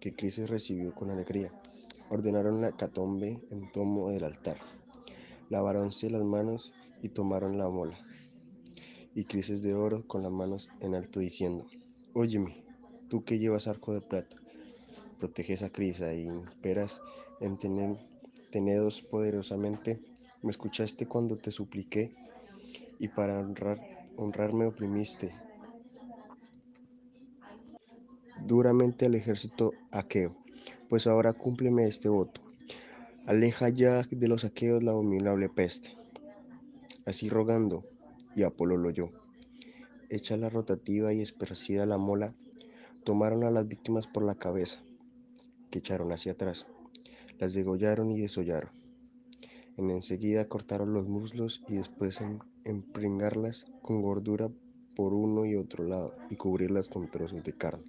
que 0.00 0.14
Crises 0.14 0.50
recibió 0.50 0.94
con 0.94 1.10
alegría. 1.10 1.52
Ordenaron 2.08 2.60
la 2.60 2.70
hecatombe 2.70 3.40
en 3.50 3.70
tomo 3.70 4.10
del 4.10 4.24
altar. 4.24 4.56
Lavaronse 5.48 6.10
las 6.10 6.24
manos 6.24 6.72
y 7.02 7.10
tomaron 7.10 7.56
la 7.56 7.68
mola. 7.68 7.98
Y 9.14 9.24
Crises 9.24 9.62
de 9.62 9.74
oro 9.74 10.06
con 10.08 10.22
las 10.22 10.32
manos 10.32 10.70
en 10.80 10.94
alto 10.94 11.20
diciendo, 11.20 11.66
Óyeme, 12.14 12.64
tú 13.08 13.22
que 13.22 13.38
llevas 13.38 13.68
arco 13.68 13.94
de 13.94 14.00
plata, 14.00 14.36
proteges 15.18 15.62
a 15.62 15.70
Crisa 15.70 16.12
y 16.14 16.22
imperas 16.22 17.00
en 17.40 17.58
tener 17.58 18.09
tenedos 18.50 19.02
poderosamente, 19.02 20.00
me 20.42 20.50
escuchaste 20.50 21.06
cuando 21.06 21.36
te 21.36 21.50
supliqué 21.50 22.10
y 22.98 23.08
para 23.08 23.38
honrar, 23.38 23.78
honrarme 24.16 24.66
oprimiste 24.66 25.34
duramente 28.46 29.06
al 29.06 29.14
ejército 29.14 29.72
aqueo. 29.90 30.36
Pues 30.88 31.06
ahora 31.06 31.32
cúmpleme 31.32 31.86
este 31.86 32.08
voto. 32.08 32.40
Aleja 33.26 33.68
ya 33.68 34.02
de 34.02 34.28
los 34.28 34.44
aqueos 34.44 34.82
la 34.82 34.90
abominable 34.90 35.48
peste. 35.48 35.96
Así 37.06 37.28
rogando, 37.28 37.84
y 38.34 38.42
Apolo 38.42 38.76
lo 38.76 38.88
oyó. 38.88 39.10
Hecha 40.08 40.36
la 40.36 40.48
rotativa 40.48 41.12
y 41.12 41.20
esparcida 41.20 41.86
la 41.86 41.98
mola, 41.98 42.34
tomaron 43.04 43.44
a 43.44 43.50
las 43.50 43.68
víctimas 43.68 44.08
por 44.08 44.24
la 44.24 44.34
cabeza, 44.34 44.80
que 45.70 45.78
echaron 45.78 46.10
hacia 46.12 46.32
atrás 46.32 46.66
las 47.40 47.54
degollaron 47.54 48.12
y 48.12 48.20
desollaron. 48.20 48.70
En 49.78 49.90
enseguida 49.90 50.46
cortaron 50.46 50.92
los 50.92 51.08
muslos 51.08 51.62
y 51.66 51.76
después 51.76 52.20
empringarlas 52.64 53.64
con 53.80 54.02
gordura 54.02 54.50
por 54.94 55.14
uno 55.14 55.46
y 55.46 55.56
otro 55.56 55.84
lado 55.84 56.14
y 56.28 56.36
cubrirlas 56.36 56.90
con 56.90 57.10
trozos 57.10 57.42
de 57.42 57.54
carne. 57.54 57.84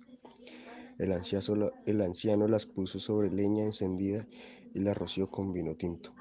El 0.98 1.12
anciano, 1.12 1.72
el 1.86 2.01
anciano 2.01 2.48
las 2.48 2.65
puso 2.65 3.00
sobre 3.00 3.29
leña 3.29 3.65
encendida 3.65 4.25
y 4.74 4.79
las 4.79 4.98
roció 4.98 5.29
con 5.29 5.51
vino 5.51 5.75
tinto. 5.75 6.13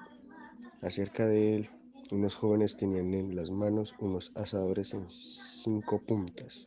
Acerca 0.82 1.26
de 1.26 1.54
él, 1.54 1.70
unos 2.10 2.34
jóvenes 2.34 2.76
tenían 2.76 3.14
en 3.14 3.36
las 3.36 3.50
manos 3.50 3.94
unos 4.00 4.32
asadores 4.34 4.92
en 4.94 5.08
cinco 5.08 6.00
puntas. 6.00 6.66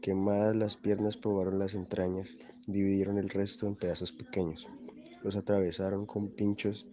Quemadas 0.00 0.56
las 0.56 0.76
piernas 0.76 1.16
probaron 1.16 1.60
las 1.60 1.74
entrañas, 1.74 2.28
dividieron 2.66 3.18
el 3.18 3.28
resto 3.28 3.68
en 3.68 3.76
pedazos 3.76 4.10
pequeños 4.10 4.66
los 5.26 5.34
atravesaron 5.34 6.06
con 6.06 6.28
pinchos 6.28 6.86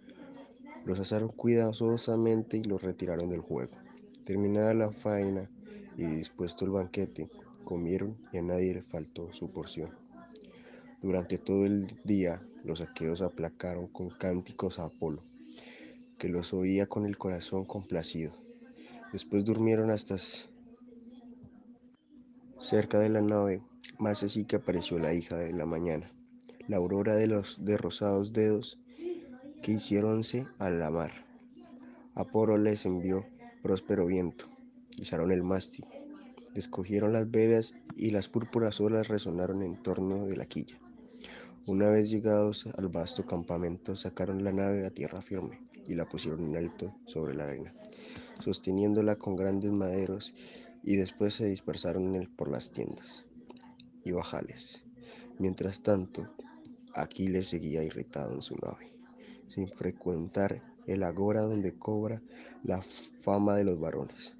Los 0.84 0.98
asaron 0.98 1.28
cuidadosamente 1.28 2.56
y 2.56 2.64
los 2.64 2.82
retiraron 2.82 3.30
del 3.30 3.40
juego. 3.40 3.76
Terminada 4.24 4.74
la 4.74 4.90
faena 4.90 5.48
y 5.96 6.04
dispuesto 6.04 6.64
el 6.64 6.72
banquete, 6.72 7.30
comieron 7.62 8.16
y 8.32 8.38
a 8.38 8.42
nadie 8.42 8.74
le 8.74 8.82
faltó 8.82 9.32
su 9.32 9.52
porción. 9.52 9.90
Durante 11.00 11.38
todo 11.38 11.64
el 11.64 11.86
día 12.02 12.42
los 12.64 12.80
aqueos 12.80 13.22
aplacaron 13.22 13.86
con 13.86 14.10
cánticos 14.10 14.80
a 14.80 14.86
Apolo, 14.86 15.22
que 16.18 16.28
los 16.28 16.52
oía 16.52 16.88
con 16.88 17.06
el 17.06 17.16
corazón 17.16 17.64
complacido. 17.64 18.32
Después 19.12 19.44
durmieron 19.44 19.92
hasta 19.92 20.16
cerca 22.58 22.98
de 22.98 23.10
la 23.10 23.20
nave, 23.20 23.62
más 24.00 24.24
así 24.24 24.44
que 24.44 24.56
apareció 24.56 24.98
la 24.98 25.14
hija 25.14 25.36
de 25.36 25.52
la 25.52 25.66
mañana, 25.66 26.10
la 26.68 26.76
aurora 26.76 27.14
de 27.14 27.26
los 27.26 27.64
de 27.64 27.76
rosados 27.76 28.32
dedos 28.32 28.78
que 29.62 29.72
hicieronse 29.72 30.46
a 30.58 30.70
la 30.70 30.90
mar. 30.90 31.12
Apolo 32.14 32.56
les 32.56 32.86
envió 32.86 33.26
próspero 33.62 34.06
viento, 34.06 34.46
izaron 34.98 35.32
el 35.32 35.42
mástil, 35.42 35.86
descogieron 36.54 37.12
las 37.12 37.30
velas 37.30 37.74
y 37.96 38.10
las 38.10 38.28
púrpuras 38.28 38.80
olas 38.80 39.08
resonaron 39.08 39.62
en 39.62 39.82
torno 39.82 40.26
de 40.26 40.36
la 40.36 40.46
quilla. 40.46 40.78
Una 41.66 41.88
vez 41.88 42.10
llegados 42.10 42.66
al 42.76 42.88
vasto 42.88 43.24
campamento, 43.24 43.96
sacaron 43.96 44.44
la 44.44 44.52
nave 44.52 44.86
a 44.86 44.90
tierra 44.90 45.22
firme 45.22 45.60
y 45.86 45.94
la 45.94 46.06
pusieron 46.06 46.44
en 46.44 46.56
alto 46.56 46.94
sobre 47.06 47.34
la 47.34 47.44
arena, 47.44 47.74
sosteniéndola 48.40 49.16
con 49.16 49.34
grandes 49.36 49.72
maderos, 49.72 50.34
y 50.82 50.96
después 50.96 51.32
se 51.32 51.46
dispersaron 51.46 52.30
por 52.36 52.50
las 52.50 52.70
tiendas 52.70 53.24
y 54.04 54.12
bajales. 54.12 54.84
Mientras 55.38 55.82
tanto, 55.82 56.28
Aquiles 56.94 57.48
seguía 57.48 57.82
irritado 57.82 58.34
en 58.34 58.42
su 58.42 58.54
nave, 58.56 58.92
sin 59.48 59.68
frecuentar 59.68 60.62
el 60.86 61.02
agora 61.02 61.42
donde 61.42 61.76
cobra 61.76 62.22
la 62.62 62.80
fama 62.82 63.56
de 63.56 63.64
los 63.64 63.80
varones, 63.80 64.36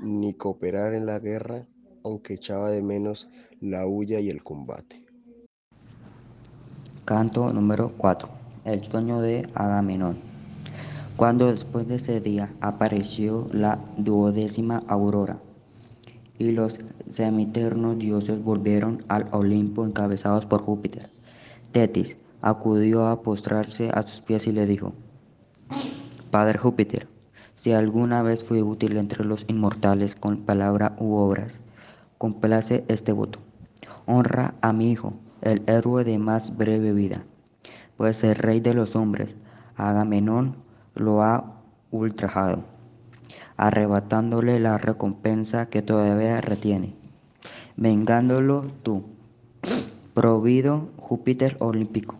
ni 0.00 0.34
cooperar 0.34 0.94
en 0.94 1.06
la 1.06 1.18
guerra, 1.18 1.66
aunque 2.04 2.34
echaba 2.34 2.70
de 2.70 2.82
menos 2.82 3.28
la 3.60 3.86
huya 3.86 4.20
y 4.20 4.30
el 4.30 4.42
combate. 4.42 5.04
Canto 7.04 7.52
número 7.52 7.92
4. 7.96 8.28
El 8.64 8.82
sueño 8.84 9.20
de 9.20 9.48
Agamenón. 9.54 10.18
Cuando 11.16 11.50
después 11.52 11.86
de 11.86 11.96
ese 11.96 12.20
día 12.20 12.54
apareció 12.60 13.48
la 13.52 13.78
duodécima 13.96 14.82
aurora 14.86 15.40
y 16.38 16.52
los 16.52 16.80
semiternos 17.08 17.98
dioses 17.98 18.42
volvieron 18.42 19.04
al 19.08 19.26
Olimpo 19.32 19.84
encabezados 19.84 20.46
por 20.46 20.62
Júpiter, 20.62 21.10
Tetis 21.72 22.18
acudió 22.42 23.06
a 23.06 23.22
postrarse 23.22 23.90
a 23.92 24.02
sus 24.02 24.22
pies 24.22 24.46
y 24.46 24.52
le 24.52 24.66
dijo, 24.66 24.92
Padre 26.30 26.58
Júpiter, 26.58 27.08
si 27.54 27.72
alguna 27.72 28.22
vez 28.22 28.44
fui 28.44 28.62
útil 28.62 28.96
entre 28.96 29.24
los 29.24 29.44
inmortales 29.48 30.14
con 30.14 30.38
palabra 30.38 30.94
u 30.98 31.16
obras, 31.16 31.60
complace 32.18 32.84
este 32.88 33.12
voto. 33.12 33.40
Honra 34.06 34.54
a 34.60 34.72
mi 34.72 34.90
hijo 34.92 35.14
el 35.42 35.62
héroe 35.66 36.04
de 36.04 36.18
más 36.18 36.56
breve 36.56 36.92
vida, 36.92 37.24
pues 37.96 38.22
el 38.24 38.36
rey 38.36 38.60
de 38.60 38.74
los 38.74 38.96
hombres, 38.96 39.36
Agamenón, 39.76 40.56
lo 40.94 41.22
ha 41.22 41.60
ultrajado, 41.90 42.64
arrebatándole 43.56 44.60
la 44.60 44.78
recompensa 44.78 45.66
que 45.66 45.82
todavía 45.82 46.40
retiene, 46.40 46.94
vengándolo 47.76 48.66
tú, 48.82 49.04
provido 50.14 50.88
Júpiter 50.96 51.56
olímpico, 51.60 52.16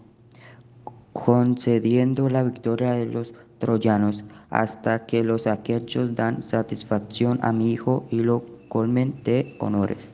concediendo 1.12 2.28
la 2.28 2.42
victoria 2.42 2.92
de 2.92 3.06
los 3.06 3.32
troyanos 3.58 4.24
hasta 4.50 5.06
que 5.06 5.24
los 5.24 5.46
aquellos 5.46 6.14
dan 6.14 6.42
satisfacción 6.42 7.38
a 7.42 7.52
mi 7.52 7.72
hijo 7.72 8.04
y 8.10 8.20
lo 8.20 8.44
colmen 8.68 9.22
de 9.25 9.56
honores. 9.60 10.08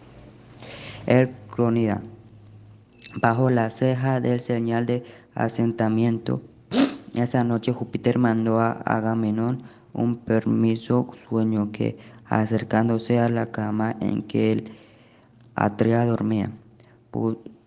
El 1.06 1.32
cronida 1.50 2.00
bajo 3.20 3.50
la 3.50 3.70
ceja 3.70 4.20
del 4.20 4.40
señal 4.40 4.86
de 4.86 5.04
asentamiento. 5.34 6.42
Esa 7.14 7.44
noche 7.44 7.72
Júpiter 7.72 8.18
mandó 8.18 8.60
a 8.60 8.72
Agamenón 8.72 9.62
un 9.92 10.16
permiso 10.16 11.10
sueño 11.28 11.70
que, 11.72 11.98
acercándose 12.26 13.18
a 13.18 13.28
la 13.28 13.50
cama 13.50 13.96
en 14.00 14.22
que 14.22 14.52
el 14.52 14.72
Atrea 15.54 16.06
dormía, 16.06 16.50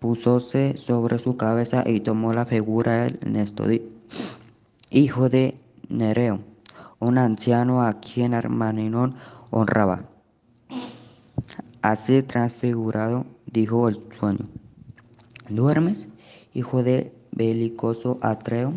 púsose 0.00 0.76
sobre 0.76 1.18
su 1.18 1.36
cabeza 1.36 1.84
y 1.86 2.00
tomó 2.00 2.32
la 2.32 2.46
figura 2.46 3.04
del 3.04 3.20
Néstor, 3.24 3.80
hijo 4.90 5.28
de 5.28 5.56
Nereo, 5.88 6.40
un 6.98 7.18
anciano 7.18 7.82
a 7.82 8.00
quien 8.00 8.34
Armaninón 8.34 9.14
honraba. 9.50 10.04
Así 11.82 12.22
transfigurado, 12.22 13.26
dijo 13.46 13.88
el 13.88 14.00
sueño. 14.18 14.48
¿Duermes, 15.48 16.08
hijo 16.54 16.82
de 16.82 17.12
belicoso 17.30 18.18
Atreo? 18.22 18.72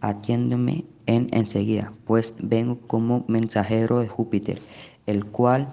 Atiéndeme 0.00 0.84
en 1.08 1.26
enseguida, 1.32 1.92
pues 2.04 2.34
vengo 2.38 2.78
como 2.86 3.24
mensajero 3.28 3.98
de 4.00 4.08
Júpiter, 4.08 4.60
el 5.06 5.24
cual, 5.24 5.68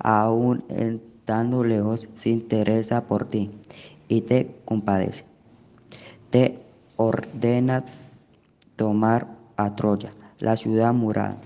aún 0.00 0.64
estando 0.68 1.62
lejos, 1.62 2.08
se 2.16 2.30
interesa 2.30 3.04
por 3.04 3.24
ti 3.24 3.52
y 4.08 4.22
te 4.22 4.56
compadece. 4.64 5.24
Te 6.30 6.58
ordena 6.96 7.84
tomar 8.74 9.28
a 9.56 9.76
Troya, 9.76 10.12
la 10.40 10.56
ciudad 10.56 10.92
murada, 10.92 11.38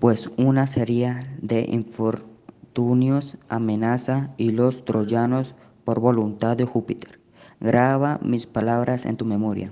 pues 0.00 0.30
una 0.38 0.66
serie 0.66 1.26
de 1.42 1.66
infortunios 1.68 3.36
amenaza 3.50 4.30
y 4.38 4.50
los 4.50 4.86
troyanos 4.86 5.54
por 5.84 6.00
voluntad 6.00 6.56
de 6.56 6.64
Júpiter. 6.64 7.20
Graba 7.60 8.18
mis 8.22 8.46
palabras 8.46 9.04
en 9.04 9.18
tu 9.18 9.26
memoria, 9.26 9.70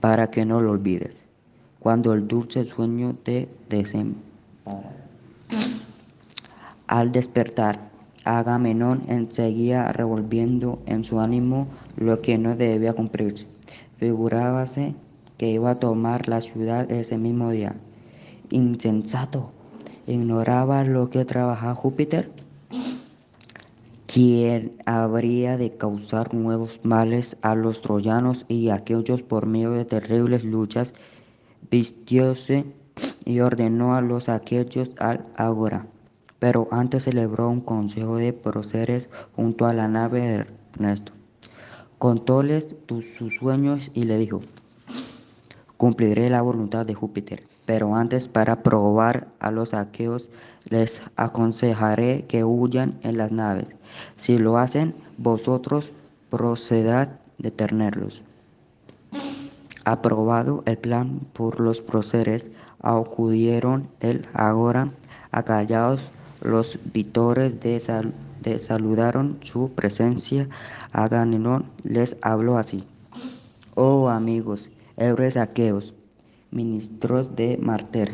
para 0.00 0.30
que 0.30 0.44
no 0.44 0.60
lo 0.60 0.72
olvides, 0.72 1.14
cuando 1.78 2.12
el 2.12 2.26
dulce 2.26 2.64
sueño 2.64 3.14
te 3.22 3.48
desempara. 3.68 4.30
Al 6.86 7.12
despertar, 7.12 7.90
Agamenón 8.24 9.02
enseguía 9.08 9.92
revolviendo 9.92 10.80
en 10.86 11.04
su 11.04 11.20
ánimo 11.20 11.68
lo 11.96 12.20
que 12.20 12.36
no 12.36 12.56
debía 12.56 12.92
cumplirse. 12.92 13.46
Figurábase 13.98 14.94
que 15.38 15.50
iba 15.50 15.70
a 15.70 15.78
tomar 15.78 16.28
la 16.28 16.40
ciudad 16.40 16.90
ese 16.90 17.16
mismo 17.16 17.50
día. 17.50 17.74
Insensato, 18.50 19.52
ignoraba 20.06 20.84
lo 20.84 21.10
que 21.10 21.24
trabajaba 21.24 21.74
Júpiter 21.74 22.30
quien 24.12 24.76
habría 24.86 25.56
de 25.56 25.76
causar 25.76 26.34
nuevos 26.34 26.80
males 26.82 27.36
a 27.42 27.54
los 27.54 27.80
troyanos 27.80 28.44
y 28.48 28.70
aquellos 28.70 29.22
por 29.22 29.46
medio 29.46 29.70
de 29.70 29.84
terribles 29.84 30.42
luchas, 30.42 30.92
vistióse 31.70 32.64
y 33.24 33.38
ordenó 33.38 33.94
a 33.94 34.00
los 34.00 34.28
aquellos 34.28 34.90
al 34.98 35.26
agora. 35.36 35.86
Pero 36.40 36.66
antes 36.72 37.04
celebró 37.04 37.48
un 37.50 37.60
consejo 37.60 38.16
de 38.16 38.32
próceres 38.32 39.08
junto 39.36 39.66
a 39.66 39.74
la 39.74 39.86
nave 39.86 40.20
de 40.22 40.46
Ernesto. 40.74 41.12
Contóles 41.98 42.74
sus 42.88 43.36
sueños 43.36 43.92
y 43.94 44.04
le 44.04 44.18
dijo, 44.18 44.40
cumpliré 45.76 46.30
la 46.30 46.42
voluntad 46.42 46.84
de 46.84 46.94
Júpiter 46.94 47.44
pero 47.70 47.94
antes 47.94 48.26
para 48.26 48.64
probar 48.64 49.28
a 49.38 49.52
los 49.52 49.74
aqueos 49.74 50.28
les 50.68 51.02
aconsejaré 51.16 52.26
que 52.26 52.44
huyan 52.44 52.98
en 53.02 53.16
las 53.16 53.32
naves. 53.32 53.74
Si 54.16 54.38
lo 54.38 54.58
hacen, 54.58 54.94
vosotros 55.18 55.92
procedad 56.28 57.18
de 57.38 57.50
tenerlos. 57.50 58.22
Aprobado 59.84 60.62
el 60.66 60.78
plan 60.78 61.20
por 61.32 61.58
los 61.58 61.80
próceres, 61.80 62.50
acudieron 62.82 63.88
el 64.00 64.26
agora 64.34 64.92
acallados 65.32 66.00
los 66.40 66.78
vitores 66.92 67.60
de, 67.60 68.58
saludaron 68.58 69.38
su 69.42 69.70
presencia. 69.72 70.48
Agamenón 70.92 71.64
les 71.82 72.16
habló 72.22 72.58
así. 72.58 72.84
Oh 73.74 74.08
amigos, 74.08 74.70
héroes 74.96 75.36
aqueos, 75.36 75.94
ministros 76.50 77.34
de 77.36 77.58
Marter. 77.58 78.10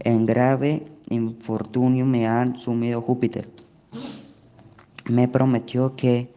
En 0.00 0.26
grave 0.26 0.86
infortunio 1.08 2.04
me 2.04 2.26
ha 2.26 2.56
sumido 2.56 3.00
Júpiter. 3.00 3.48
Me 5.08 5.28
prometió 5.28 5.94
que 5.96 6.34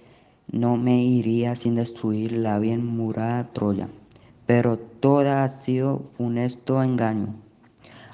no 0.51 0.77
me 0.77 1.03
iría 1.03 1.55
sin 1.55 1.75
destruir 1.75 2.32
la 2.32 2.60
bien 2.60 2.86
murada 2.86 3.51
Troya, 3.53 3.88
pero 4.45 4.77
toda 4.77 5.43
ha 5.43 5.49
sido 5.49 6.03
funesto 6.13 6.82
engaño. 6.84 7.36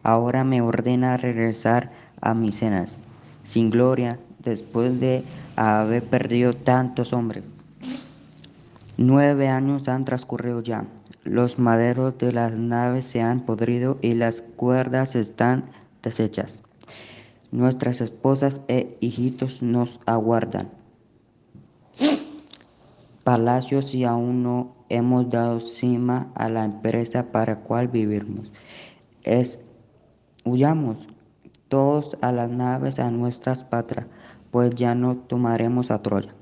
Ahora 0.04 0.44
me 0.44 0.62
ordena 0.62 1.18
regresar 1.18 1.92
a 2.22 2.34
Micenas, 2.34 2.98
sin 3.44 3.70
gloria, 3.70 4.20
después 4.44 5.00
de 5.00 5.24
haber 5.56 6.04
perdido 6.04 6.54
tantos 6.54 7.12
hombres. 7.14 7.52
Nueve 8.98 9.50
años 9.50 9.88
han 9.90 10.06
transcurrido 10.06 10.62
ya. 10.62 10.86
los 11.26 11.58
maderos 11.58 12.18
de 12.20 12.32
las 12.32 12.54
naves 12.54 13.06
se 13.06 13.20
han 13.22 13.42
podrido 13.42 13.98
y 14.02 14.14
las 14.14 14.42
cuerdas 14.42 15.16
están 15.16 15.66
deshechas. 16.06 16.64
Nuestras 17.52 18.00
esposas 18.00 18.62
e 18.68 18.98
hijitos 19.02 19.62
nos 19.62 20.00
aguardan. 20.06 20.72
Palacios 23.24 23.94
y 23.96 24.06
aún 24.06 24.44
no 24.44 24.76
hemos 24.90 25.30
dado 25.30 25.60
cima 25.60 26.32
a 26.36 26.48
la 26.48 26.64
empresa 26.64 27.32
para 27.32 27.60
cual 27.62 27.88
vivimos. 27.88 28.52
Es, 29.24 29.60
huyamos 30.46 31.10
todos 31.68 32.18
a 32.22 32.32
las 32.32 32.50
naves 32.50 33.00
a 33.00 33.10
nuestras 33.10 33.66
patrias, 33.66 34.06
pues 34.52 34.72
ya 34.76 34.94
no 34.94 35.18
tomaremos 35.18 35.90
a 35.92 36.02
Troya. 36.02 36.36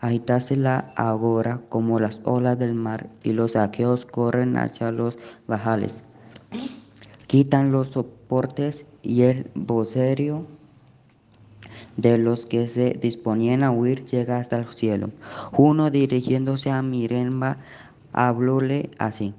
Agitásela 0.00 0.92
ahora 0.96 1.62
como 1.68 2.00
las 2.00 2.20
olas 2.24 2.58
del 2.58 2.74
mar 2.74 3.08
y 3.22 3.32
los 3.32 3.56
aqueos 3.56 4.04
corren 4.04 4.56
hacia 4.56 4.90
los 4.92 5.18
bajales. 5.46 6.00
Quitan 7.26 7.72
los 7.72 7.88
soportes 7.90 8.86
y 9.04 9.22
el 9.22 9.50
vocerio 9.54 10.46
de 11.96 12.18
los 12.18 12.46
que 12.46 12.68
se 12.68 12.90
disponían 12.90 13.62
a 13.62 13.70
huir 13.70 14.04
llega 14.04 14.38
hasta 14.38 14.58
el 14.58 14.66
cielo. 14.68 15.10
Uno 15.56 15.90
dirigiéndose 15.90 16.70
a 16.70 16.82
Miremba 16.82 17.58
hablóle 18.12 18.90
así. 18.98 19.34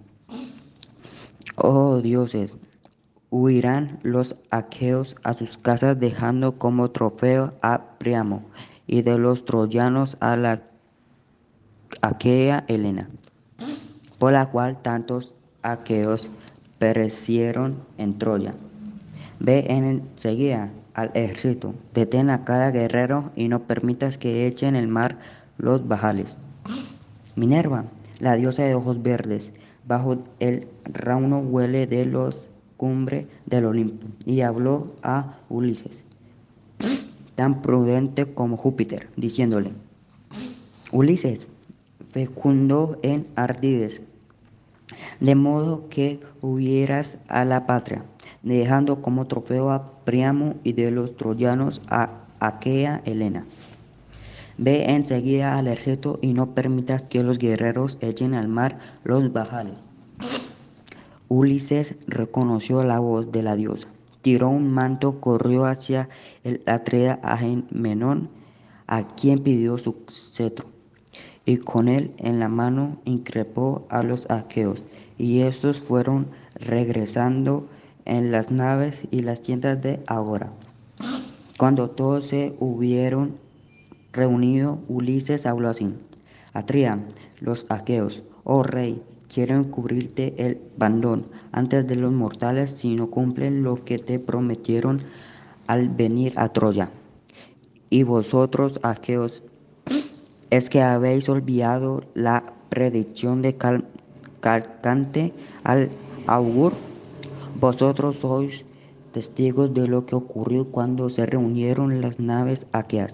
Oh 1.56 2.02
dioses, 2.02 2.58
huirán 3.30 4.00
los 4.04 4.36
aqueos 4.52 5.16
a 5.24 5.34
sus 5.34 5.58
casas 5.58 6.00
dejando 6.00 6.58
como 6.58 6.92
trofeo 6.92 7.54
a 7.62 7.98
Priamo 7.98 8.44
y 8.88 9.02
de 9.02 9.18
los 9.18 9.46
troyanos 9.46 10.18
a 10.20 10.36
la 10.36 10.62
aquea 12.02 12.66
Helena, 12.68 13.10
por 14.20 14.34
la 14.34 14.52
cual 14.52 14.82
tantos 14.82 15.34
aqueos 15.64 16.30
perecieron 16.78 17.78
en 17.98 18.18
Troya. 18.18 18.54
Ve 19.40 19.66
enseguida 19.70 20.72
al 20.94 21.12
ejército, 21.14 21.76
detén 21.94 22.30
a 22.30 22.46
cada 22.46 22.72
guerrero 22.72 23.32
y 23.36 23.48
no 23.48 23.64
permitas 23.64 24.18
que 24.18 24.48
echen 24.48 24.76
el 24.76 24.88
mar 24.88 25.18
los 25.58 25.88
bajales. 25.88 26.38
Minerva, 27.36 27.86
la 28.20 28.36
diosa 28.36 28.64
de 28.64 28.76
ojos 28.76 29.04
verdes, 29.04 29.52
bajo 29.88 30.18
el 30.40 30.68
rauno 30.86 31.40
huele 31.40 31.88
de 31.88 32.06
los 32.06 32.48
cumbre 32.78 33.28
del 33.46 33.66
Olimpo, 33.66 34.08
y 34.26 34.42
habló 34.42 34.94
a 35.04 35.38
Ulises 35.50 36.06
tan 37.36 37.62
prudente 37.62 38.26
como 38.26 38.58
Júpiter, 38.58 39.10
diciéndole, 39.16 39.72
Ulises, 40.92 41.48
fecundo 42.12 42.98
en 43.04 43.28
ardides, 43.36 44.02
de 45.20 45.36
modo 45.36 45.90
que 45.90 46.20
hubieras 46.42 47.18
a 47.28 47.46
la 47.46 47.66
patria, 47.66 48.06
dejando 48.44 49.02
como 49.02 49.26
trofeo 49.26 49.72
a 49.72 50.04
Priamo 50.06 50.56
y 50.64 50.74
de 50.74 50.92
los 50.92 51.16
troyanos 51.16 51.82
a 51.88 52.10
Aquea 52.40 53.02
Helena. 53.06 53.46
Ve 54.58 54.86
enseguida 54.92 55.58
al 55.58 55.68
ejército 55.68 56.20
y 56.22 56.34
no 56.34 56.54
permitas 56.54 57.04
que 57.04 57.24
los 57.24 57.38
guerreros 57.38 57.98
echen 58.02 58.34
al 58.34 58.48
mar 58.48 58.80
los 59.04 59.34
bajales. 59.34 59.76
Ulises 61.28 61.96
reconoció 62.08 62.84
la 62.84 63.00
voz 63.00 63.32
de 63.32 63.44
la 63.44 63.56
diosa 63.56 63.88
tiró 64.26 64.50
un 64.50 64.72
manto, 64.72 65.22
corrió 65.22 65.66
hacia 65.66 66.10
el 66.44 66.64
Atrida 66.66 67.20
Agamenón, 67.22 68.32
a 68.88 69.06
quien 69.06 69.44
pidió 69.44 69.78
su 69.78 69.98
cetro, 70.10 70.66
y 71.46 71.58
con 71.58 71.88
él 71.88 72.12
en 72.18 72.40
la 72.40 72.50
mano 72.50 72.98
increpó 73.06 73.86
a 73.90 74.04
los 74.04 74.30
aqueos, 74.30 74.84
y 75.18 75.42
estos 75.42 75.80
fueron 75.80 76.28
regresando 76.56 77.68
en 78.06 78.32
las 78.32 78.52
naves 78.52 79.02
y 79.12 79.22
las 79.22 79.42
tiendas 79.42 79.82
de 79.82 80.02
Agora. 80.08 80.52
Cuando 81.58 81.90
todos 81.90 82.28
se 82.28 82.56
hubieron 82.60 83.38
reunido, 84.12 84.80
Ulises 84.88 85.46
habló 85.46 85.70
así: 85.70 85.94
Atria, 86.54 87.00
los 87.40 87.66
aqueos, 87.70 88.24
oh 88.44 88.64
rey, 88.64 89.02
quieren 89.34 89.66
cubrirte 89.66 90.34
el 90.38 90.62
bandón 90.78 91.28
antes 91.52 91.88
de 91.88 91.96
los 91.96 92.12
mortales 92.12 92.74
si 92.74 92.96
no 92.96 93.10
cumplen 93.10 93.64
lo 93.64 93.84
que 93.84 94.00
te 94.00 94.20
prometieron 94.20 95.02
al 95.68 95.90
venir 95.90 96.34
a 96.38 96.50
Troya. 96.50 96.92
Y 97.90 98.04
vosotros, 98.04 98.80
aqueos, 98.84 99.44
es 100.56 100.70
que 100.70 100.82
habéis 100.82 101.28
olvidado 101.28 102.04
la 102.14 102.54
predicción 102.70 103.42
de 103.42 103.58
Calcante 104.40 105.34
al 105.64 105.90
augur. 106.28 106.74
Vosotros 107.60 108.20
sois 108.20 108.66
testigos 109.12 109.74
de 109.74 109.88
lo 109.88 110.06
que 110.06 110.16
ocurrió 110.16 110.66
cuando 110.72 111.10
se 111.10 111.26
reunieron 111.26 112.02
las 112.02 112.20
naves 112.20 112.68
aqueas 112.72 113.14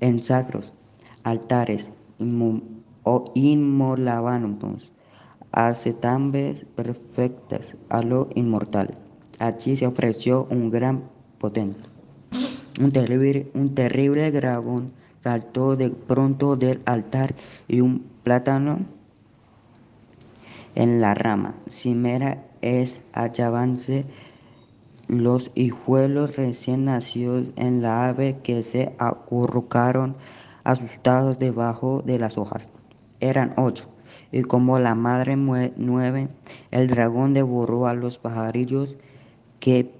en 0.00 0.22
sacros 0.22 0.72
altares 1.24 1.90
o 3.02 3.32
inmolábamos 3.34 4.92
acetambres 5.52 6.66
perfectas 6.74 7.76
a 7.88 8.02
los 8.02 8.28
inmortales. 8.34 8.96
Allí 9.38 9.76
se 9.76 9.86
ofreció 9.86 10.46
un 10.50 10.70
gran 10.70 11.04
potente. 11.38 11.80
Terrible, 12.92 13.50
un 13.54 13.74
terrible 13.74 14.30
dragón 14.32 14.92
saltó 15.24 15.74
de 15.74 15.88
pronto 15.88 16.54
del 16.54 16.82
altar 16.84 17.34
y 17.66 17.80
un 17.80 18.04
plátano 18.22 18.80
en 20.74 21.00
la 21.00 21.14
rama. 21.14 21.54
Cimera 21.66 22.44
es 22.60 23.00
hallabanse 23.14 24.04
los 25.08 25.50
hijuelos 25.54 26.36
recién 26.36 26.84
nacidos 26.84 27.52
en 27.56 27.80
la 27.80 28.06
ave 28.06 28.40
que 28.42 28.62
se 28.62 28.94
acurrucaron 28.98 30.14
asustados 30.62 31.38
debajo 31.38 32.02
de 32.04 32.18
las 32.18 32.36
hojas. 32.36 32.68
Eran 33.20 33.54
ocho 33.56 33.88
y 34.30 34.42
como 34.42 34.78
la 34.78 34.94
madre 34.94 35.36
nueve, 35.36 36.28
el 36.70 36.86
dragón 36.86 37.32
devoró 37.32 37.86
a 37.86 37.94
los 37.94 38.18
pajarillos 38.18 38.98
que 39.58 39.90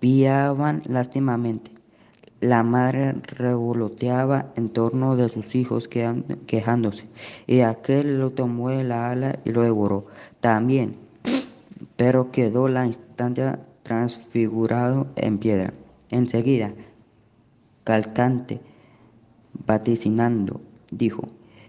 piaban 0.00 0.82
lástimamente. 0.84 1.77
La 2.40 2.62
madre 2.62 3.14
revoloteaba 3.14 4.52
en 4.54 4.68
torno 4.68 5.16
de 5.16 5.28
sus 5.28 5.56
hijos 5.56 5.88
quejándose, 5.88 7.04
y 7.48 7.60
aquel 7.60 8.20
lo 8.20 8.30
tomó 8.30 8.68
de 8.68 8.84
la 8.84 9.10
ala 9.10 9.40
y 9.44 9.50
lo 9.50 9.62
devoró. 9.62 10.06
También, 10.40 10.94
pero 11.96 12.30
quedó 12.30 12.68
la 12.68 12.86
instancia 12.86 13.58
transfigurado 13.82 15.08
en 15.16 15.38
piedra. 15.38 15.74
Enseguida, 16.10 16.72
Calcante, 17.82 18.60
vaticinando, 19.66 20.60
dijo, 20.92 21.22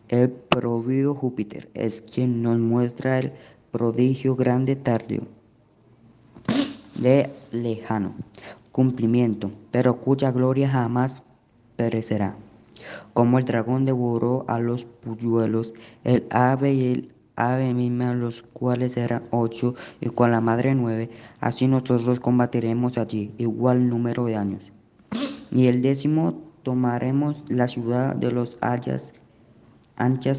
el 0.07 0.29
provido 0.29 1.15
Júpiter 1.15 1.69
es 1.73 2.01
quien 2.01 2.43
nos 2.43 2.59
muestra 2.59 3.17
el 3.17 3.31
prodigio 3.71 4.35
grande 4.35 4.75
tardío 4.75 5.21
de 6.95 7.29
lejano 7.51 8.13
cumplimiento, 8.71 9.51
pero 9.71 9.97
cuya 9.97 10.31
gloria 10.31 10.69
jamás 10.69 11.23
perecerá. 11.75 12.35
Como 13.13 13.39
el 13.39 13.45
dragón 13.45 13.85
devoró 13.85 14.45
a 14.47 14.59
los 14.59 14.85
puyuelos, 14.85 15.73
el 16.03 16.25
ave 16.29 16.73
y 16.73 16.85
el 16.91 17.13
ave 17.35 17.73
misma, 17.73 18.13
los 18.13 18.43
cuales 18.43 18.97
eran 18.97 19.23
ocho, 19.31 19.75
y 20.01 20.09
con 20.09 20.31
la 20.31 20.41
madre 20.41 20.75
nueve, 20.75 21.09
así 21.39 21.67
nosotros 21.67 22.19
combatiremos 22.19 22.97
allí 22.97 23.33
igual 23.37 23.89
número 23.89 24.25
de 24.25 24.35
años. 24.35 24.71
Y 25.51 25.67
el 25.67 25.81
décimo 25.81 26.41
tomaremos 26.63 27.43
la 27.49 27.67
ciudad 27.67 28.15
de 28.15 28.31
los 28.31 28.57
anchas 28.61 29.13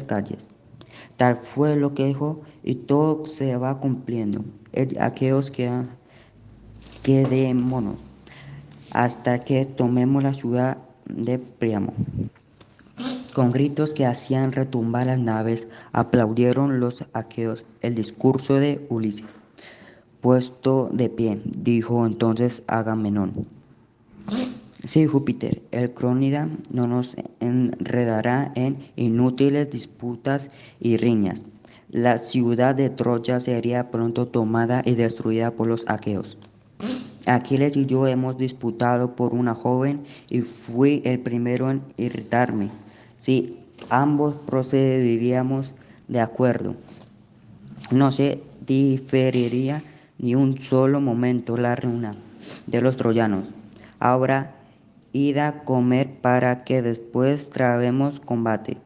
calles. 0.03 0.49
Tal 1.17 1.35
fue 1.35 1.75
lo 1.75 1.93
que 1.93 2.05
dijo 2.05 2.41
y 2.63 2.75
todo 2.75 3.25
se 3.25 3.55
va 3.57 3.79
cumpliendo. 3.79 4.43
Aquellos 4.99 5.51
que 5.51 5.69
quedémonos 7.03 8.10
hasta 8.91 9.39
que 9.43 9.65
tomemos 9.65 10.23
la 10.23 10.33
ciudad 10.33 10.77
de 11.05 11.39
Priamo. 11.39 11.93
Con 13.33 13.51
gritos 13.51 13.93
que 13.93 14.05
hacían 14.05 14.51
retumbar 14.51 15.07
las 15.07 15.19
naves, 15.19 15.67
aplaudieron 15.93 16.79
los 16.79 17.05
aqueos 17.13 17.65
el 17.81 17.95
discurso 17.95 18.55
de 18.55 18.85
Ulises. 18.89 19.25
Puesto 20.19 20.89
de 20.91 21.09
pie, 21.09 21.41
dijo 21.45 22.05
entonces 22.05 22.61
Agamenón. 22.67 23.47
Sí, 24.83 25.05
Júpiter, 25.05 25.61
el 25.71 25.93
crónida 25.93 26.49
no 26.71 26.87
nos 26.87 27.15
enredará 27.39 28.51
en 28.55 28.79
inútiles 28.95 29.69
disputas 29.69 30.49
y 30.79 30.97
riñas. 30.97 31.43
La 31.89 32.17
ciudad 32.17 32.73
de 32.73 32.89
Troya 32.89 33.39
sería 33.39 33.91
pronto 33.91 34.27
tomada 34.27 34.81
y 34.83 34.95
destruida 34.95 35.51
por 35.51 35.67
los 35.67 35.85
aqueos. 35.87 36.37
Aquiles 37.27 37.77
y 37.77 37.85
yo 37.85 38.07
hemos 38.07 38.37
disputado 38.37 39.15
por 39.15 39.33
una 39.33 39.53
joven 39.53 40.03
y 40.29 40.41
fui 40.41 41.01
el 41.05 41.19
primero 41.19 41.69
en 41.69 41.83
irritarme. 41.97 42.69
Si 43.19 43.59
ambos 43.89 44.35
procederíamos 44.47 45.73
de 46.07 46.19
acuerdo, 46.19 46.75
no 47.91 48.11
se 48.11 48.41
diferiría 48.65 49.83
ni 50.17 50.33
un 50.33 50.59
solo 50.59 50.99
momento 50.99 51.57
la 51.57 51.75
reunión 51.75 52.17
de 52.65 52.81
los 52.81 52.97
troyanos. 52.97 53.47
Ahora 53.99 54.55
id 55.13 55.37
a 55.37 55.63
comer 55.63 56.09
para 56.21 56.63
que 56.63 56.81
después 56.81 57.49
trabemos 57.49 58.19
combate. 58.19 58.77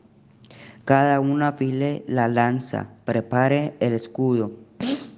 Cada 0.83 1.19
uno 1.19 1.45
afile 1.45 2.03
la 2.07 2.27
lanza, 2.27 2.89
prepare 3.05 3.75
el 3.79 3.93
escudo 3.93 4.64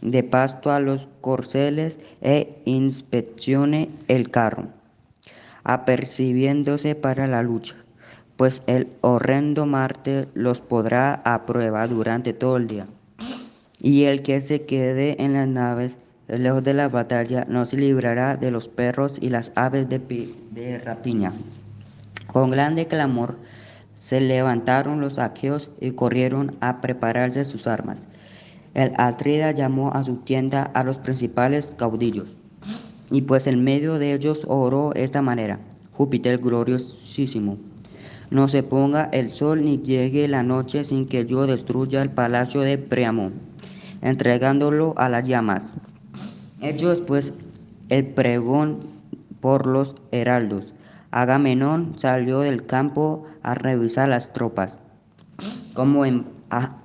de 0.02 0.24
pasto 0.24 0.72
a 0.72 0.80
los 0.80 1.08
corceles 1.22 2.00
e 2.22 2.62
inspeccione 2.66 3.90
el 4.08 4.30
carro, 4.30 4.68
apercibiéndose 5.64 6.96
para 6.96 7.28
la 7.28 7.44
lucha, 7.44 7.76
pues 8.36 8.64
el 8.68 8.88
horrendo 9.02 9.66
Marte 9.66 10.28
los 10.34 10.62
podrá 10.62 11.22
a 11.26 11.46
prueba 11.46 11.88
durante 11.88 12.34
todo 12.34 12.58
el 12.58 12.68
día. 12.68 12.88
Y 13.80 14.06
el 14.06 14.24
que 14.24 14.42
se 14.42 14.64
quede 14.64 15.22
en 15.24 15.34
las 15.34 15.48
naves, 15.48 15.98
lejos 16.28 16.64
de 16.64 16.74
la 16.74 16.90
batalla, 16.90 17.46
no 17.48 17.66
se 17.66 17.78
librará 17.78 18.36
de 18.36 18.52
los 18.52 18.70
perros 18.70 19.18
y 19.22 19.30
las 19.30 19.52
aves 19.56 19.88
de, 19.90 20.00
de 20.52 20.80
rapiña. 20.80 21.32
Con 22.32 22.50
grande 22.50 22.88
clamor 22.88 23.38
se 23.96 24.22
levantaron 24.22 25.02
los 25.02 25.18
aqueos 25.20 25.72
y 25.82 25.92
corrieron 25.92 26.56
a 26.60 26.82
prepararse 26.82 27.46
sus 27.46 27.68
armas. 27.68 28.08
El 28.78 28.94
Atrida 28.98 29.50
llamó 29.54 29.92
a 29.96 30.04
su 30.04 30.18
tienda 30.18 30.62
a 30.76 30.84
los 30.84 31.00
principales 31.00 31.74
caudillos, 31.78 32.38
y 33.10 33.24
pues 33.24 33.48
en 33.48 33.64
medio 33.64 33.98
de 33.98 34.14
ellos 34.14 34.46
oró 34.48 34.94
esta 34.94 35.24
manera, 35.24 35.60
Júpiter 35.94 36.38
gloriosísimo, 36.38 37.58
no 38.30 38.48
se 38.48 38.62
ponga 38.62 39.06
el 39.14 39.34
sol 39.34 39.66
ni 39.66 39.80
llegue 39.80 40.28
la 40.28 40.44
noche 40.44 40.84
sin 40.84 41.08
que 41.08 41.26
yo 41.26 41.48
destruya 41.48 42.04
el 42.04 42.12
palacio 42.12 42.62
de 42.62 42.78
Priamo, 42.78 43.32
entregándolo 44.04 44.94
a 44.98 45.10
las 45.10 45.28
llamas. 45.28 45.74
Hecho 46.62 46.90
después 46.90 47.34
el 47.90 48.06
pregón 48.06 48.78
por 49.40 49.66
los 49.66 49.96
heraldos, 50.12 50.76
Agamenón 51.10 51.96
salió 51.98 52.42
del 52.42 52.68
campo 52.68 53.26
a 53.42 53.56
revisar 53.56 54.10
las 54.10 54.34
tropas, 54.34 54.82
como 55.74 56.06
en 56.06 56.28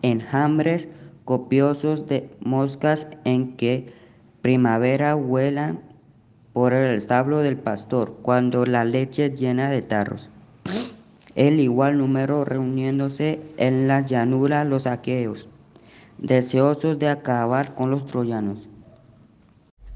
enjambres 0.00 0.88
copiosos 1.32 2.06
de 2.08 2.28
moscas 2.40 3.06
en 3.24 3.56
que 3.56 3.90
primavera 4.42 5.14
vuelan 5.14 5.80
por 6.52 6.74
el 6.74 6.94
establo 6.94 7.38
del 7.38 7.56
pastor, 7.56 8.18
cuando 8.20 8.66
la 8.66 8.84
leche 8.84 9.30
llena 9.30 9.70
de 9.70 9.80
tarros. 9.80 10.28
El 11.34 11.58
igual 11.58 11.96
número 11.96 12.44
reuniéndose 12.44 13.40
en 13.56 13.88
la 13.88 14.02
llanura 14.02 14.64
los 14.64 14.86
aqueos, 14.86 15.48
deseosos 16.18 16.98
de 16.98 17.08
acabar 17.08 17.74
con 17.74 17.90
los 17.90 18.06
troyanos. 18.06 18.68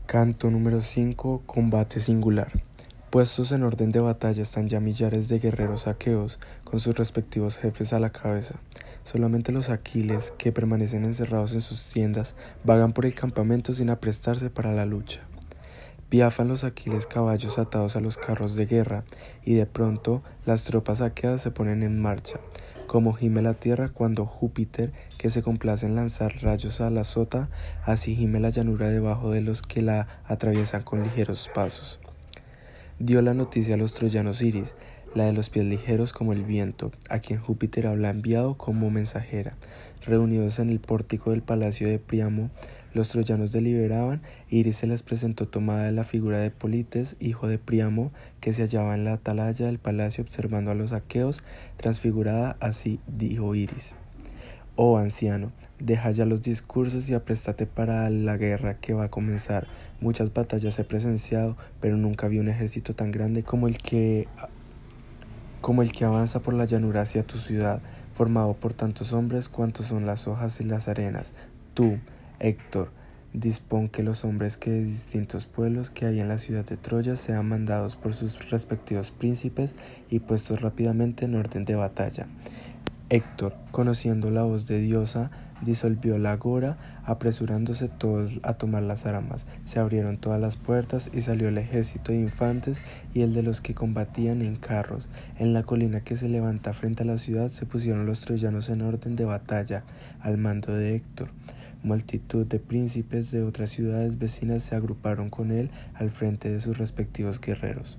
Canto 0.06 0.50
número 0.50 0.80
5. 0.80 1.42
Combate 1.44 2.00
singular. 2.00 2.65
Puestos 3.10 3.52
en 3.52 3.62
orden 3.62 3.92
de 3.92 4.00
batalla 4.00 4.42
están 4.42 4.68
ya 4.68 4.80
millares 4.80 5.28
de 5.28 5.38
guerreros 5.38 5.86
aqueos, 5.86 6.40
con 6.64 6.80
sus 6.80 6.96
respectivos 6.96 7.56
jefes 7.56 7.92
a 7.92 8.00
la 8.00 8.10
cabeza. 8.10 8.56
Solamente 9.04 9.52
los 9.52 9.70
aquiles, 9.70 10.32
que 10.36 10.50
permanecen 10.50 11.04
encerrados 11.04 11.54
en 11.54 11.60
sus 11.60 11.86
tiendas, 11.86 12.34
vagan 12.64 12.92
por 12.92 13.06
el 13.06 13.14
campamento 13.14 13.72
sin 13.72 13.90
aprestarse 13.90 14.50
para 14.50 14.72
la 14.72 14.86
lucha. 14.86 15.20
Piafan 16.08 16.48
los 16.48 16.64
aquiles 16.64 17.06
caballos 17.06 17.58
atados 17.58 17.94
a 17.94 18.00
los 18.00 18.16
carros 18.16 18.56
de 18.56 18.66
guerra, 18.66 19.04
y 19.44 19.54
de 19.54 19.66
pronto 19.66 20.24
las 20.44 20.64
tropas 20.64 20.98
saqueadas 20.98 21.42
se 21.42 21.52
ponen 21.52 21.84
en 21.84 22.02
marcha, 22.02 22.40
como 22.88 23.12
gime 23.12 23.40
la 23.40 23.54
tierra 23.54 23.88
cuando 23.88 24.26
Júpiter, 24.26 24.92
que 25.16 25.30
se 25.30 25.42
complace 25.42 25.86
en 25.86 25.94
lanzar 25.94 26.42
rayos 26.42 26.80
a 26.80 26.90
la 26.90 27.04
sota, 27.04 27.48
así 27.84 28.16
gime 28.16 28.40
la 28.40 28.50
llanura 28.50 28.88
debajo 28.88 29.30
de 29.30 29.42
los 29.42 29.62
que 29.62 29.80
la 29.80 30.08
atraviesan 30.26 30.82
con 30.82 31.04
ligeros 31.04 31.48
pasos. 31.54 32.00
Dio 32.98 33.20
la 33.20 33.34
noticia 33.34 33.74
a 33.74 33.76
los 33.76 33.92
troyanos 33.92 34.40
Iris, 34.40 34.72
la 35.14 35.24
de 35.24 35.34
los 35.34 35.50
pies 35.50 35.66
ligeros 35.66 36.14
como 36.14 36.32
el 36.32 36.44
viento, 36.44 36.92
a 37.10 37.18
quien 37.18 37.38
Júpiter 37.38 37.86
habla 37.86 38.08
enviado 38.08 38.56
como 38.56 38.90
mensajera. 38.90 39.54
Reunidos 40.06 40.58
en 40.60 40.70
el 40.70 40.80
pórtico 40.80 41.32
del 41.32 41.42
palacio 41.42 41.86
de 41.88 41.98
Priamo, 41.98 42.48
los 42.94 43.10
troyanos 43.10 43.52
deliberaban, 43.52 44.22
Iris 44.48 44.78
se 44.78 44.86
les 44.86 45.02
presentó 45.02 45.46
tomada 45.46 45.84
de 45.84 45.92
la 45.92 46.04
figura 46.04 46.38
de 46.38 46.50
Polites, 46.50 47.16
hijo 47.20 47.48
de 47.48 47.58
Priamo, 47.58 48.12
que 48.40 48.54
se 48.54 48.62
hallaba 48.62 48.94
en 48.94 49.04
la 49.04 49.12
atalaya 49.12 49.66
del 49.66 49.78
palacio 49.78 50.24
observando 50.24 50.70
a 50.70 50.74
los 50.74 50.92
aqueos, 50.92 51.44
transfigurada 51.76 52.56
así 52.60 52.98
dijo 53.06 53.54
Iris. 53.54 53.94
Oh 54.78 54.96
anciano, 54.96 55.52
deja 55.78 56.10
ya 56.12 56.24
los 56.24 56.40
discursos 56.40 57.10
y 57.10 57.14
apréstate 57.14 57.66
para 57.66 58.08
la 58.08 58.38
guerra 58.38 58.78
que 58.78 58.94
va 58.94 59.04
a 59.04 59.10
comenzar. 59.10 59.66
Muchas 60.00 60.32
batallas 60.32 60.78
he 60.78 60.84
presenciado, 60.84 61.56
pero 61.80 61.96
nunca 61.96 62.28
vi 62.28 62.38
un 62.38 62.48
ejército 62.48 62.94
tan 62.94 63.10
grande 63.10 63.42
como 63.42 63.66
el 63.66 63.78
que 63.78 64.28
como 65.60 65.82
el 65.82 65.90
que 65.90 66.04
avanza 66.04 66.40
por 66.42 66.54
la 66.54 66.64
llanura 66.64 67.02
hacia 67.02 67.26
tu 67.26 67.38
ciudad, 67.38 67.80
formado 68.14 68.54
por 68.54 68.72
tantos 68.72 69.12
hombres 69.12 69.48
cuantos 69.48 69.86
son 69.86 70.06
las 70.06 70.28
hojas 70.28 70.60
y 70.60 70.64
las 70.64 70.86
arenas. 70.86 71.32
Tú, 71.74 71.98
Héctor, 72.38 72.90
dispón 73.32 73.88
que 73.88 74.02
los 74.02 74.24
hombres 74.24 74.56
que 74.56 74.70
de 74.70 74.84
distintos 74.84 75.46
pueblos 75.46 75.90
que 75.90 76.06
hay 76.06 76.20
en 76.20 76.28
la 76.28 76.38
ciudad 76.38 76.64
de 76.64 76.76
Troya 76.76 77.16
sean 77.16 77.48
mandados 77.48 77.96
por 77.96 78.14
sus 78.14 78.50
respectivos 78.50 79.10
príncipes 79.10 79.74
y 80.08 80.20
puestos 80.20 80.60
rápidamente 80.60 81.24
en 81.24 81.34
orden 81.34 81.64
de 81.64 81.74
batalla. 81.74 82.26
Héctor, 83.08 83.54
conociendo 83.72 84.30
la 84.30 84.42
voz 84.42 84.66
de 84.66 84.78
Diosa, 84.80 85.30
disolvió 85.62 86.18
la 86.18 86.32
agora, 86.32 86.76
apresurándose 87.04 87.88
todos 87.88 88.40
a 88.42 88.54
tomar 88.54 88.82
las 88.82 89.06
armas. 89.06 89.46
Se 89.64 89.78
abrieron 89.78 90.18
todas 90.18 90.40
las 90.40 90.56
puertas 90.56 91.10
y 91.12 91.22
salió 91.22 91.48
el 91.48 91.58
ejército 91.58 92.12
de 92.12 92.20
infantes 92.20 92.80
y 93.14 93.22
el 93.22 93.34
de 93.34 93.42
los 93.42 93.60
que 93.60 93.74
combatían 93.74 94.42
en 94.42 94.56
carros. 94.56 95.08
En 95.38 95.52
la 95.52 95.62
colina 95.62 96.00
que 96.00 96.16
se 96.16 96.28
levanta 96.28 96.72
frente 96.72 97.02
a 97.02 97.06
la 97.06 97.18
ciudad 97.18 97.48
se 97.48 97.66
pusieron 97.66 98.06
los 98.06 98.22
troyanos 98.22 98.68
en 98.68 98.82
orden 98.82 99.16
de 99.16 99.24
batalla, 99.24 99.84
al 100.20 100.38
mando 100.38 100.72
de 100.72 100.94
Héctor. 100.94 101.30
Multitud 101.82 102.46
de 102.46 102.58
príncipes 102.58 103.30
de 103.30 103.42
otras 103.42 103.70
ciudades 103.70 104.18
vecinas 104.18 104.64
se 104.64 104.74
agruparon 104.74 105.30
con 105.30 105.52
él 105.52 105.70
al 105.94 106.10
frente 106.10 106.50
de 106.50 106.60
sus 106.60 106.78
respectivos 106.78 107.40
guerreros. 107.40 107.98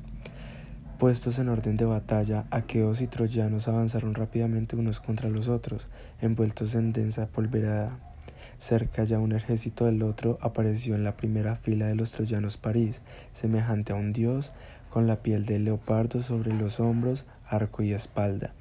Puestos 0.97 1.37
en 1.37 1.49
orden 1.49 1.77
de 1.77 1.85
batalla, 1.85 2.45
aqueos 2.49 3.01
y 3.01 3.07
troyanos 3.07 3.67
avanzaron 3.67 4.15
rápidamente 4.15 4.75
unos 4.75 4.99
contra 4.99 5.29
los 5.29 5.47
otros, 5.47 5.87
envueltos 6.21 6.73
en 6.73 6.91
densa 6.91 7.27
polverada. 7.27 7.99
Cerca 8.57 9.03
ya 9.03 9.19
un 9.19 9.31
ejército 9.31 9.85
del 9.85 10.01
otro 10.01 10.39
apareció 10.41 10.95
en 10.95 11.03
la 11.03 11.15
primera 11.15 11.55
fila 11.55 11.85
de 11.85 11.93
los 11.93 12.13
troyanos 12.13 12.57
París, 12.57 13.01
semejante 13.33 13.93
a 13.93 13.95
un 13.95 14.11
dios, 14.11 14.53
con 14.89 15.05
la 15.05 15.17
piel 15.17 15.45
de 15.45 15.59
leopardo 15.59 16.23
sobre 16.23 16.51
los 16.51 16.79
hombros, 16.79 17.27
arco 17.47 17.83
y 17.83 17.93
espalda, 17.93 18.53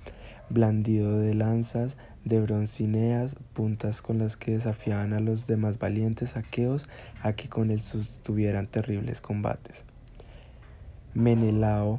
blandido 0.51 1.19
de 1.19 1.33
lanzas 1.33 1.97
de 2.27 2.43
broncineas, 2.43 3.37
puntas 3.55 4.03
con 4.03 4.19
las 4.19 4.37
que 4.37 4.53
desafiaban 4.53 5.15
a 5.15 5.21
los 5.21 5.47
demás 5.47 5.79
valientes 5.79 6.37
aqueos 6.37 6.87
a 7.23 7.33
que 7.33 7.49
con 7.49 7.71
él 7.71 7.81
sostuvieran 7.81 8.67
terribles 8.67 9.23
combates. 9.23 9.87
Menelao 11.15 11.99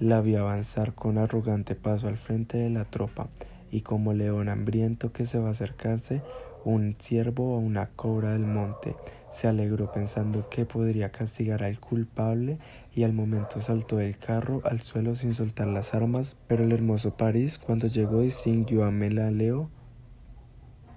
la 0.00 0.20
vio 0.20 0.40
avanzar 0.40 0.94
con 0.94 1.18
arrogante 1.18 1.74
paso 1.74 2.08
al 2.08 2.16
frente 2.16 2.58
de 2.58 2.70
la 2.70 2.84
tropa, 2.84 3.28
y 3.70 3.82
como 3.82 4.12
león 4.12 4.48
hambriento 4.48 5.12
que 5.12 5.26
se 5.26 5.38
va 5.38 5.48
a 5.48 5.52
acercarse, 5.52 6.22
un 6.64 6.96
ciervo 6.98 7.56
o 7.56 7.58
una 7.58 7.88
cobra 7.90 8.32
del 8.32 8.46
monte, 8.46 8.96
se 9.30 9.48
alegró 9.48 9.92
pensando 9.92 10.48
que 10.48 10.64
podría 10.64 11.10
castigar 11.10 11.62
al 11.62 11.78
culpable 11.80 12.58
y 12.94 13.04
al 13.04 13.12
momento 13.12 13.60
saltó 13.60 13.96
del 13.96 14.16
carro 14.16 14.62
al 14.64 14.80
suelo 14.80 15.14
sin 15.14 15.34
soltar 15.34 15.66
las 15.66 15.94
armas, 15.94 16.36
pero 16.46 16.64
el 16.64 16.72
hermoso 16.72 17.16
París 17.16 17.58
cuando 17.58 17.86
llegó 17.86 18.22
distinguió 18.22 18.84
a 18.84 18.90
Melaleo, 18.90 19.70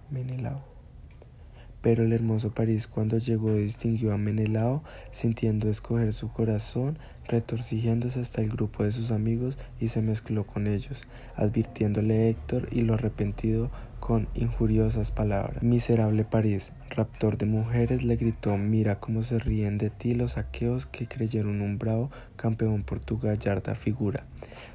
Menelao. 0.09 0.70
Pero 1.81 2.03
el 2.03 2.13
hermoso 2.13 2.51
París 2.51 2.87
cuando 2.87 3.17
llegó 3.17 3.53
distinguió 3.55 4.13
a 4.13 4.17
Menelao, 4.17 4.83
sintiendo 5.11 5.69
escoger 5.69 6.13
su 6.13 6.29
corazón, 6.29 6.99
retorcigiéndose 7.27 8.19
hasta 8.19 8.41
el 8.41 8.49
grupo 8.49 8.83
de 8.83 8.91
sus 8.91 9.11
amigos 9.11 9.57
y 9.79 9.87
se 9.87 10.01
mezcló 10.01 10.45
con 10.45 10.67
ellos, 10.67 11.03
advirtiéndole 11.35 12.29
Héctor 12.29 12.67
y 12.71 12.81
lo 12.81 12.93
arrepentido 12.93 13.71
con 13.99 14.27
injuriosas 14.35 15.11
palabras. 15.11 15.63
Miserable 15.63 16.25
París, 16.25 16.71
raptor 16.89 17.37
de 17.37 17.45
mujeres, 17.45 18.03
le 18.03 18.15
gritó, 18.15 18.57
mira 18.57 18.99
cómo 18.99 19.23
se 19.23 19.39
ríen 19.39 19.77
de 19.77 19.89
ti 19.89 20.13
los 20.13 20.37
aqueos 20.37 20.85
que 20.85 21.07
creyeron 21.07 21.61
un 21.61 21.77
bravo 21.77 22.11
campeón 22.35 22.83
por 22.83 22.99
tu 22.99 23.17
gallarda 23.17 23.73
figura, 23.75 24.25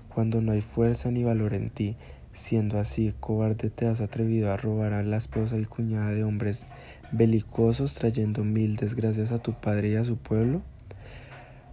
cuando 0.09 0.41
no 0.41 0.53
hay 0.53 0.63
fuerza 0.63 1.11
ni 1.11 1.23
valor 1.23 1.55
en 1.55 1.71
ti. 1.71 1.97
Siendo 2.33 2.79
así, 2.79 3.15
cobarde 3.19 3.71
te 3.71 3.87
has 3.87 4.03
atrevido 4.03 4.53
a 4.53 4.59
robar 4.59 4.93
a 4.93 5.03
la 5.03 5.17
esposa 5.17 5.57
y 5.57 5.65
cuñada 5.65 6.11
de 6.11 6.23
hombres 6.23 6.67
belicosos 7.13 7.95
trayendo 7.95 8.45
mil 8.45 8.77
desgracias 8.77 9.33
a 9.33 9.39
tu 9.39 9.53
padre 9.53 9.91
y 9.91 9.97
a 9.97 10.05
su 10.05 10.17
pueblo? 10.17 10.63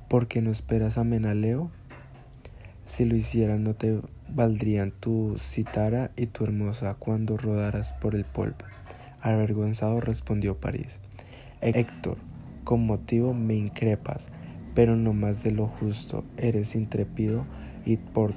¿Por 0.08 0.28
qué 0.28 0.42
no 0.42 0.52
esperas 0.52 0.98
a 0.98 1.04
Menaleo? 1.04 1.72
Si 2.86 3.06
lo 3.06 3.16
hicieran 3.16 3.64
no 3.64 3.74
te 3.74 4.00
valdrían 4.30 4.92
tu 4.92 5.36
citara 5.38 6.12
y 6.16 6.28
tu 6.28 6.44
hermosa 6.44 6.96
cuando 6.96 7.38
rodaras 7.38 7.94
por 7.94 8.16
el 8.16 8.26
polvo. 8.26 8.58
Avergonzado 9.22 10.02
respondió 10.02 10.60
París. 10.60 11.00
Héctor, 11.62 12.18
con 12.64 12.86
motivo 12.86 13.34
me 13.34 13.56
increpas, 13.56 14.28
pero 14.76 14.96
no 14.96 15.14
más 15.14 15.44
de 15.44 15.52
lo 15.52 15.68
justo. 15.68 16.26
Eres 16.38 16.76
intrépido 16.76 17.46
y 17.86 17.98
por 17.98 18.34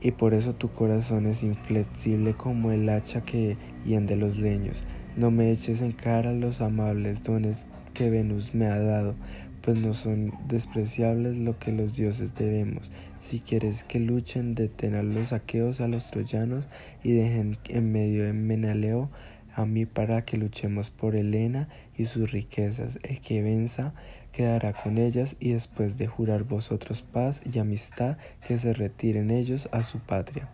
y 0.00 0.12
por 0.12 0.32
eso 0.32 0.54
tu 0.54 0.70
corazón 0.72 1.26
es 1.26 1.42
inflexible 1.42 2.34
como 2.34 2.70
el 2.70 2.88
hacha 2.88 3.22
que 3.22 3.56
hiende 3.84 4.14
los 4.14 4.38
leños. 4.38 4.86
No 5.18 5.32
me 5.32 5.50
eches 5.50 5.82
en 5.82 5.90
cara 5.90 6.32
los 6.32 6.60
amables 6.60 7.24
dones 7.24 7.66
que 7.92 8.08
Venus 8.08 8.54
me 8.54 8.66
ha 8.66 8.78
dado, 8.78 9.16
pues 9.62 9.76
no 9.76 9.92
son 9.92 10.32
despreciables 10.46 11.36
lo 11.36 11.58
que 11.58 11.72
los 11.72 11.96
dioses 11.96 12.34
debemos. 12.34 12.92
Si 13.18 13.40
quieres 13.40 13.82
que 13.82 13.98
luchen, 13.98 14.54
detén 14.54 14.94
a 14.94 15.02
los 15.02 15.32
aqueos, 15.32 15.80
a 15.80 15.88
los 15.88 16.12
troyanos 16.12 16.68
y 17.02 17.14
dejen 17.14 17.58
en 17.68 17.90
medio 17.90 18.22
de 18.22 18.32
Menaleo 18.32 19.10
a 19.56 19.66
mí 19.66 19.86
para 19.86 20.24
que 20.24 20.36
luchemos 20.36 20.90
por 20.90 21.16
Helena 21.16 21.68
y 21.96 22.04
sus 22.04 22.30
riquezas. 22.30 23.00
El 23.02 23.20
que 23.20 23.42
venza 23.42 23.94
quedará 24.30 24.72
con 24.72 24.98
ellas 24.98 25.36
y 25.40 25.52
después 25.52 25.98
de 25.98 26.06
jurar 26.06 26.44
vosotros 26.44 27.02
paz 27.02 27.42
y 27.52 27.58
amistad, 27.58 28.18
que 28.46 28.56
se 28.56 28.72
retiren 28.72 29.32
ellos 29.32 29.68
a 29.72 29.82
su 29.82 29.98
patria. 29.98 30.48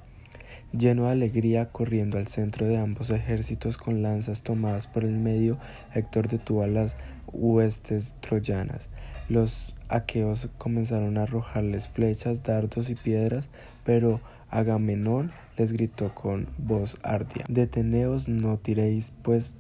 Lleno 0.77 1.05
de 1.05 1.13
alegría, 1.13 1.71
corriendo 1.71 2.19
al 2.19 2.27
centro 2.27 2.67
de 2.67 2.79
ambos 2.79 3.11
ejércitos 3.11 3.79
con 3.79 4.03
lanzas 4.03 4.43
tomadas 4.43 4.89
por 4.89 5.05
el 5.05 5.21
medio, 5.21 5.57
Héctor 5.95 6.27
detuvo 6.27 6.65
a 6.65 6.67
las 6.67 6.97
huestes 7.29 8.15
troyanas. 8.21 8.89
Los 9.29 9.77
aqueos 9.89 10.49
comenzaron 10.59 11.17
a 11.17 11.23
arrojarles 11.23 11.89
flechas, 11.89 12.43
dardos 12.43 12.91
y 12.91 12.97
piedras, 12.97 13.51
pero 13.85 14.21
Agamenón 14.51 15.31
les 15.57 15.71
gritó 15.71 16.13
con 16.13 16.49
voz 16.59 16.97
ardua: 17.05 17.45
Deteneos, 17.49 18.27
no 18.29 18.59
tiréis, 18.59 19.13
pues 19.23 19.55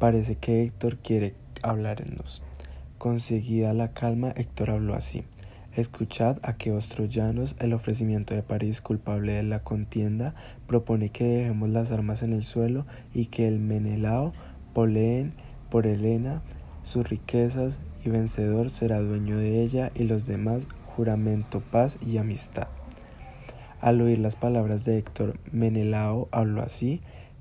parece 0.00 0.34
que 0.34 0.64
Héctor 0.64 0.98
quiere 0.98 1.36
hablarnos. 1.62 2.42
Conseguida 2.98 3.72
la 3.72 3.92
calma, 3.92 4.32
Héctor 4.34 4.70
habló 4.70 4.96
así. 4.96 5.22
Escuchad, 5.80 6.38
aqueos 6.42 6.88
troyanos, 6.88 7.56
el 7.58 7.72
ofrecimiento 7.72 8.34
de 8.34 8.42
París, 8.42 8.80
culpable 8.80 9.32
de 9.32 9.42
la 9.42 9.64
contienda, 9.64 10.34
propone 10.66 11.10
que 11.10 11.24
dejemos 11.24 11.70
las 11.70 11.90
armas 11.90 12.22
en 12.22 12.32
el 12.32 12.44
suelo 12.44 12.86
y 13.14 13.26
que 13.26 13.48
el 13.48 13.58
Menelao 13.58 14.32
poleen 14.72 15.32
por 15.70 15.86
Helena 15.86 16.42
sus 16.82 17.08
riquezas 17.08 17.78
y 18.04 18.10
vencedor 18.10 18.70
será 18.70 19.00
dueño 19.00 19.36
de 19.36 19.62
ella 19.62 19.90
y 19.94 20.04
los 20.04 20.26
demás 20.26 20.66
juramento, 20.96 21.60
paz 21.60 21.98
y 22.04 22.18
amistad. 22.18 22.68
Al 23.80 24.00
oír 24.00 24.18
las 24.18 24.36
palabras 24.36 24.84
de 24.84 24.98
Héctor, 24.98 25.38
Menelao 25.52 26.28
habló 26.32 26.62
así, 26.62 27.00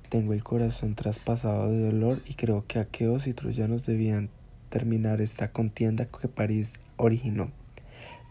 tengo 0.10 0.34
el 0.34 0.43
corazón 0.43 0.95
traspasado 0.95 1.69
de 1.69 1.91
dolor 1.91 2.19
y 2.28 2.34
creo 2.34 2.65
que 2.67 2.80
aqueos 2.80 3.28
y 3.28 3.34
troyanos 3.34 3.86
debían 3.86 4.30
terminar 4.69 5.21
esta 5.21 5.52
contienda 5.52 6.06
que 6.06 6.28
París 6.28 6.80
originó. 6.97 7.52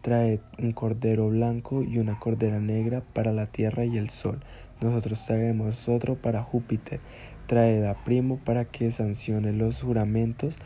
Traed 0.03 0.41
un 0.59 0.73
cordero 0.73 1.29
blanco 1.29 1.83
y 1.83 1.99
una 1.99 2.19
cordera 2.19 2.61
negra 2.61 3.03
para 3.13 3.33
la 3.33 3.47
tierra 3.47 3.85
y 3.85 3.99
el 3.99 4.11
sol. 4.11 4.41
Nosotros 4.81 5.25
traemos 5.27 5.89
otro 5.89 6.15
para 6.15 6.43
Júpiter. 6.43 7.01
Traed 7.47 7.85
a 7.85 8.05
Primo 8.05 8.39
para 8.45 8.65
que 8.65 8.91
sancione 8.91 9.53
los 9.53 9.83
juramentos, 9.83 10.57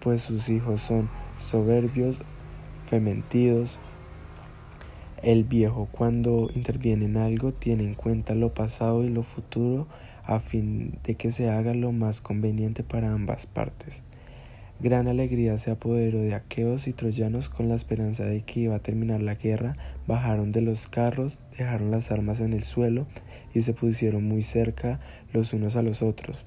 pues 0.00 0.22
sus 0.22 0.48
hijos 0.48 0.80
son 0.80 1.08
soberbios, 1.38 2.20
fementidos. 2.86 3.80
El 5.22 5.44
viejo 5.44 5.88
cuando 5.90 6.50
interviene 6.54 7.06
en 7.06 7.16
algo 7.16 7.52
tiene 7.52 7.84
en 7.84 7.94
cuenta 7.94 8.34
lo 8.34 8.52
pasado 8.52 9.04
y 9.04 9.08
lo 9.08 9.22
futuro 9.22 9.86
a 10.24 10.40
fin 10.40 10.98
de 11.04 11.14
que 11.14 11.30
se 11.30 11.50
haga 11.50 11.74
lo 11.74 11.92
más 11.92 12.20
conveniente 12.20 12.82
para 12.82 13.12
ambas 13.12 13.46
partes. 13.46 14.02
Gran 14.80 15.06
alegría 15.06 15.56
se 15.58 15.70
apoderó 15.70 16.18
de 16.20 16.34
aqueos 16.34 16.88
y 16.88 16.92
troyanos 16.92 17.48
con 17.48 17.68
la 17.68 17.74
esperanza 17.74 18.24
de 18.24 18.42
que 18.42 18.60
iba 18.60 18.74
a 18.74 18.82
terminar 18.82 19.22
la 19.22 19.36
guerra, 19.36 19.74
bajaron 20.06 20.52
de 20.52 20.60
los 20.60 20.88
carros, 20.88 21.38
dejaron 21.56 21.90
las 21.90 22.10
armas 22.10 22.40
en 22.40 22.52
el 22.52 22.62
suelo 22.62 23.06
y 23.54 23.62
se 23.62 23.72
pusieron 23.72 24.24
muy 24.24 24.42
cerca 24.42 24.98
los 25.32 25.52
unos 25.52 25.76
a 25.76 25.82
los 25.82 26.02
otros. 26.02 26.44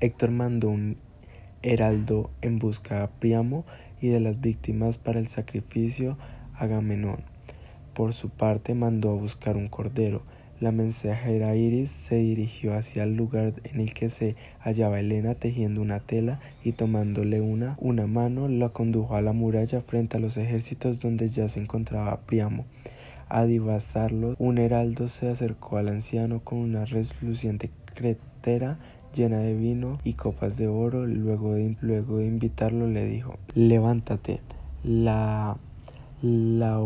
Héctor 0.00 0.30
mandó 0.30 0.68
un 0.68 0.98
heraldo 1.62 2.30
en 2.42 2.58
busca 2.58 3.00
de 3.00 3.08
Priamo 3.18 3.64
y 4.00 4.08
de 4.08 4.20
las 4.20 4.40
víctimas 4.40 4.98
para 4.98 5.18
el 5.18 5.28
sacrificio 5.28 6.18
a 6.54 6.64
Agamenón. 6.64 7.24
Por 7.94 8.12
su 8.12 8.28
parte 8.28 8.74
mandó 8.74 9.10
a 9.10 9.14
buscar 9.14 9.56
un 9.56 9.68
cordero, 9.68 10.22
la 10.62 10.70
mensajera 10.70 11.56
Iris 11.56 11.90
se 11.90 12.18
dirigió 12.18 12.74
hacia 12.74 13.02
el 13.02 13.16
lugar 13.16 13.54
en 13.64 13.80
el 13.80 13.92
que 13.92 14.08
se 14.08 14.36
hallaba 14.60 15.00
Elena 15.00 15.34
tejiendo 15.34 15.82
una 15.82 15.98
tela 15.98 16.38
y 16.62 16.70
tomándole 16.70 17.40
una, 17.40 17.76
una 17.80 18.06
mano 18.06 18.46
la 18.46 18.68
condujo 18.68 19.16
a 19.16 19.22
la 19.22 19.32
muralla 19.32 19.80
frente 19.80 20.18
a 20.18 20.20
los 20.20 20.36
ejércitos 20.36 21.00
donde 21.00 21.26
ya 21.26 21.48
se 21.48 21.58
encontraba 21.58 22.20
Priamo. 22.20 22.64
A 23.28 23.44
divasarlo, 23.44 24.36
un 24.38 24.58
heraldo 24.58 25.08
se 25.08 25.28
acercó 25.28 25.78
al 25.78 25.88
anciano 25.88 26.44
con 26.44 26.58
una 26.58 26.84
resluciente 26.84 27.72
cretera 27.96 28.78
llena 29.12 29.40
de 29.40 29.56
vino 29.56 29.98
y 30.04 30.12
copas 30.12 30.58
de 30.58 30.68
oro. 30.68 31.06
Luego 31.06 31.54
de, 31.54 31.76
luego 31.80 32.18
de 32.18 32.26
invitarlo 32.26 32.86
le 32.86 33.04
dijo, 33.06 33.36
levántate. 33.54 34.40
La 34.84 35.56
la 36.22 36.78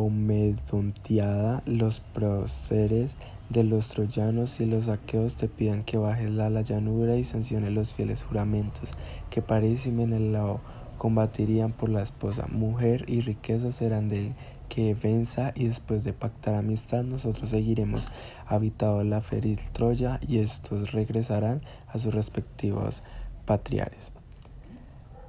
los 1.67 2.01
próceres 2.01 3.17
de 3.49 3.65
los 3.65 3.89
troyanos 3.89 4.61
y 4.61 4.67
los 4.67 4.89
aqueos 4.89 5.37
te 5.37 5.49
pidan 5.49 5.85
que 5.85 5.99
bajes 5.99 6.31
la, 6.31 6.51
la 6.51 6.63
llanura 6.63 7.17
y 7.17 7.25
sancione 7.25 7.71
los 7.71 7.93
fieles 7.93 8.23
juramentos, 8.23 8.91
que 9.31 9.43
París 9.43 9.87
y 9.87 9.91
Menelao 9.91 10.61
combatirían 10.99 11.73
por 11.73 11.89
la 11.89 12.03
esposa, 12.03 12.47
mujer 12.51 13.05
y 13.09 13.21
riqueza 13.21 13.73
serán 13.73 14.09
del 14.09 14.35
que 14.69 14.95
venza 14.95 15.53
y 15.55 15.69
después 15.69 16.05
de 16.05 16.13
pactar 16.13 16.55
amistad 16.55 17.05
nosotros 17.05 17.51
seguiremos 17.51 18.07
habitado 18.47 19.03
la 19.05 19.21
feliz 19.21 19.61
Troya 19.73 20.19
y 20.27 20.39
estos 20.39 20.93
regresarán 20.93 21.63
a 21.87 21.99
sus 21.99 22.15
respectivos 22.15 23.03
patriares. 23.45 24.13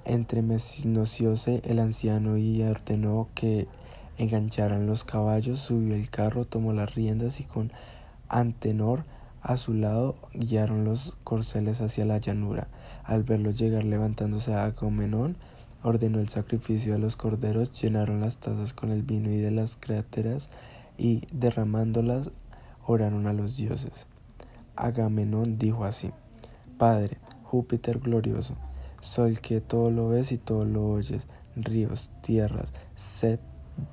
Entremenocióse 0.05 1.61
el 1.65 1.79
anciano 1.79 2.37
y 2.37 2.63
ordenó 2.63 3.27
que 3.35 3.67
engancharan 4.17 4.87
los 4.87 5.03
caballos, 5.03 5.59
subió 5.59 5.95
el 5.95 6.09
carro, 6.09 6.45
tomó 6.45 6.73
las 6.73 6.95
riendas 6.95 7.39
y 7.39 7.43
con 7.43 7.71
Antenor 8.29 9.03
a 9.41 9.57
su 9.57 9.73
lado 9.73 10.15
guiaron 10.33 10.83
los 10.83 11.15
corceles 11.23 11.81
hacia 11.81 12.05
la 12.05 12.17
llanura. 12.17 12.67
Al 13.03 13.23
verlo 13.23 13.51
llegar 13.51 13.83
levantándose 13.83 14.53
a 14.53 14.65
Agamenón, 14.65 15.37
ordenó 15.83 16.19
el 16.19 16.27
sacrificio 16.27 16.93
de 16.93 16.99
los 16.99 17.15
corderos, 17.15 17.71
llenaron 17.81 18.21
las 18.21 18.37
tazas 18.37 18.73
con 18.73 18.91
el 18.91 19.03
vino 19.03 19.31
y 19.31 19.37
de 19.37 19.51
las 19.51 19.77
cráteras 19.77 20.49
y 20.97 21.27
derramándolas 21.31 22.31
oraron 22.85 23.27
a 23.27 23.33
los 23.33 23.55
dioses. 23.55 24.07
Agamenón 24.75 25.57
dijo 25.57 25.85
así, 25.85 26.11
Padre, 26.77 27.17
Júpiter 27.43 27.99
glorioso, 27.99 28.55
sol 29.01 29.39
que 29.39 29.61
todo 29.61 29.89
lo 29.89 30.09
ves 30.09 30.31
y 30.33 30.37
todo 30.37 30.65
lo 30.65 30.87
oyes, 30.89 31.25
ríos, 31.55 32.11
tierras, 32.21 32.73
sed, 32.95 33.39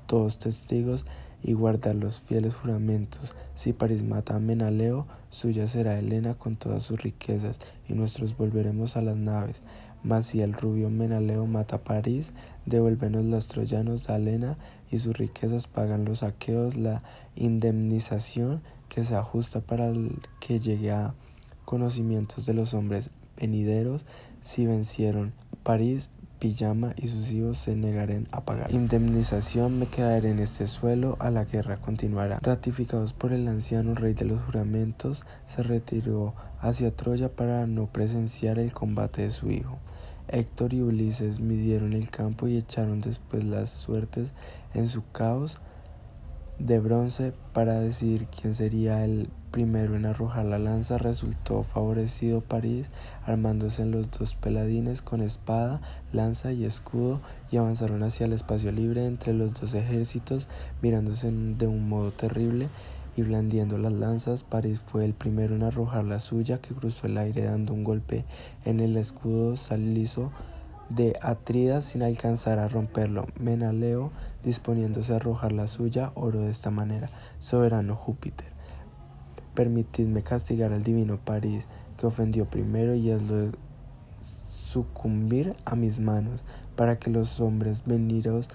todos 0.07 0.39
testigos, 0.39 1.05
y 1.41 1.53
guardar 1.53 1.95
los 1.95 2.21
fieles 2.21 2.55
juramentos. 2.55 3.33
Si 3.55 3.73
París 3.73 4.03
mata 4.03 4.35
a 4.35 4.39
Menaleo, 4.39 5.07
suya 5.29 5.67
será 5.67 5.97
Helena 5.97 6.33
con 6.33 6.55
todas 6.55 6.83
sus 6.83 7.01
riquezas, 7.01 7.57
y 7.87 7.93
nosotros 7.93 8.37
volveremos 8.37 8.97
a 8.97 9.01
las 9.01 9.15
naves. 9.15 9.61
Mas 10.03 10.27
si 10.27 10.41
el 10.41 10.53
rubio 10.53 10.89
Menaleo 10.89 11.47
mata 11.47 11.77
a 11.77 11.83
París, 11.83 12.33
devuélvenos 12.65 13.25
los 13.25 13.47
troyanos 13.47 14.09
a 14.09 14.17
Helena, 14.17 14.57
y 14.91 14.99
sus 14.99 15.17
riquezas 15.17 15.67
pagan 15.67 16.05
los 16.05 16.19
saqueos 16.19 16.75
la 16.75 17.01
indemnización 17.35 18.61
que 18.89 19.03
se 19.03 19.15
ajusta 19.15 19.61
para 19.61 19.87
el 19.87 20.19
que 20.39 20.59
llegue 20.59 20.91
a 20.91 21.13
conocimientos 21.65 22.45
de 22.45 22.53
los 22.53 22.73
hombres 22.73 23.09
venideros 23.37 24.05
si 24.43 24.65
vencieron 24.65 25.33
París 25.63 26.09
Pijama 26.45 26.93
y 26.95 27.07
sus 27.07 27.31
hijos 27.31 27.57
se 27.57 27.75
negaren 27.75 28.27
a 28.31 28.45
pagar. 28.45 28.71
Indemnización 28.71 29.79
me 29.79 29.87
quedaré 29.87 30.29
en 30.29 30.37
este 30.37 30.67
suelo, 30.67 31.17
a 31.19 31.31
la 31.31 31.43
guerra 31.43 31.77
continuará. 31.77 32.37
Ratificados 32.39 33.13
por 33.13 33.33
el 33.33 33.47
anciano 33.47 33.95
rey 33.95 34.13
de 34.13 34.25
los 34.25 34.43
juramentos, 34.43 35.23
se 35.47 35.63
retiró 35.63 36.35
hacia 36.61 36.95
Troya 36.95 37.29
para 37.29 37.65
no 37.65 37.87
presenciar 37.87 38.59
el 38.59 38.73
combate 38.73 39.23
de 39.23 39.31
su 39.31 39.49
hijo. 39.49 39.79
Héctor 40.27 40.75
y 40.75 40.83
Ulises 40.83 41.39
midieron 41.39 41.93
el 41.93 42.11
campo 42.11 42.47
y 42.47 42.57
echaron 42.57 43.01
después 43.01 43.43
las 43.45 43.71
suertes 43.71 44.31
en 44.75 44.87
su 44.87 45.01
caos 45.13 45.57
de 46.59 46.79
bronce 46.79 47.33
para 47.53 47.79
decidir 47.79 48.27
quién 48.27 48.53
sería 48.53 49.03
el 49.03 49.29
primero 49.55 49.95
en 49.95 50.05
arrojar 50.05 50.43
la 50.43 50.59
lanza 50.59 50.97
resultó 50.97 51.63
favorecido 51.63 52.41
París, 52.41 52.87
armándose 53.25 53.83
en 53.83 53.91
los 53.91 54.11
dos 54.11 54.35
peladines 54.35 55.01
con 55.01 55.21
espada, 55.21 55.79
lanza 56.11 56.51
y 56.51 56.65
escudo 56.65 57.21
y 57.49 57.55
avanzaron 57.55 58.03
hacia 58.03 58.25
el 58.25 58.33
espacio 58.33 58.73
libre 58.73 59.05
entre 59.05 59.31
los 59.31 59.53
dos 59.53 59.73
ejércitos, 59.73 60.49
mirándose 60.81 61.31
de 61.31 61.67
un 61.67 61.87
modo 61.87 62.11
terrible 62.11 62.67
y 63.15 63.21
blandiendo 63.21 63.77
las 63.77 63.93
lanzas, 63.93 64.43
París 64.43 64.81
fue 64.85 65.05
el 65.05 65.13
primero 65.13 65.55
en 65.55 65.63
arrojar 65.63 66.03
la 66.03 66.19
suya, 66.19 66.57
que 66.57 66.73
cruzó 66.73 67.07
el 67.07 67.17
aire 67.17 67.45
dando 67.45 67.73
un 67.73 67.85
golpe 67.85 68.25
en 68.65 68.81
el 68.81 68.97
escudo 68.97 69.55
salizo 69.55 70.33
de 70.89 71.17
Atrida 71.21 71.81
sin 71.81 72.03
alcanzar 72.03 72.59
a 72.59 72.67
romperlo. 72.67 73.25
Menaleo, 73.39 74.11
disponiéndose 74.43 75.13
a 75.13 75.15
arrojar 75.15 75.53
la 75.53 75.67
suya, 75.67 76.11
oró 76.13 76.41
de 76.41 76.51
esta 76.51 76.71
manera: 76.71 77.09
Soberano 77.39 77.95
Júpiter, 77.95 78.54
permitidme 79.55 80.21
castigar 80.21 80.73
al 80.73 80.83
divino 80.83 81.17
París, 81.17 81.65
que 81.97 82.05
ofendió 82.05 82.45
primero 82.45 82.93
y 82.93 83.09
hazlo 83.09 83.51
sucumbir 84.21 85.55
a 85.65 85.75
mis 85.75 85.99
manos, 85.99 86.43
para 86.75 86.99
que 86.99 87.09
los 87.09 87.39
hombres 87.39 87.83
veniros 87.85 88.47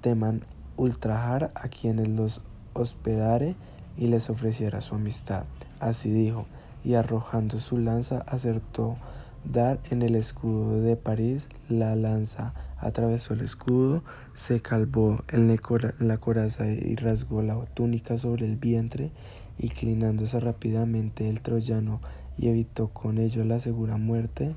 teman 0.00 0.42
ultrajar 0.76 1.52
a 1.54 1.68
quienes 1.68 2.08
los 2.08 2.42
hospedare 2.72 3.54
y 3.96 4.08
les 4.08 4.30
ofreciera 4.30 4.80
su 4.80 4.94
amistad. 4.96 5.44
Así 5.78 6.10
dijo, 6.10 6.46
y 6.84 6.94
arrojando 6.94 7.60
su 7.60 7.78
lanza 7.78 8.24
acertó 8.26 8.96
dar 9.44 9.78
en 9.90 10.02
el 10.02 10.14
escudo 10.16 10.80
de 10.80 10.96
París. 10.96 11.48
La 11.68 11.94
lanza 11.94 12.54
atravesó 12.78 13.34
el 13.34 13.42
escudo, 13.42 14.02
se 14.34 14.60
calvó 14.60 15.22
en 15.28 15.54
la 16.00 16.18
coraza 16.18 16.66
y 16.66 16.96
rasgó 16.96 17.42
la 17.42 17.56
túnica 17.66 18.18
sobre 18.18 18.46
el 18.46 18.56
vientre, 18.56 19.12
inclinándose 19.60 20.40
rápidamente 20.40 21.28
el 21.28 21.40
troyano 21.40 22.00
y 22.36 22.48
evitó 22.48 22.88
con 22.88 23.18
ello 23.18 23.44
la 23.44 23.60
segura 23.60 23.96
muerte. 23.96 24.54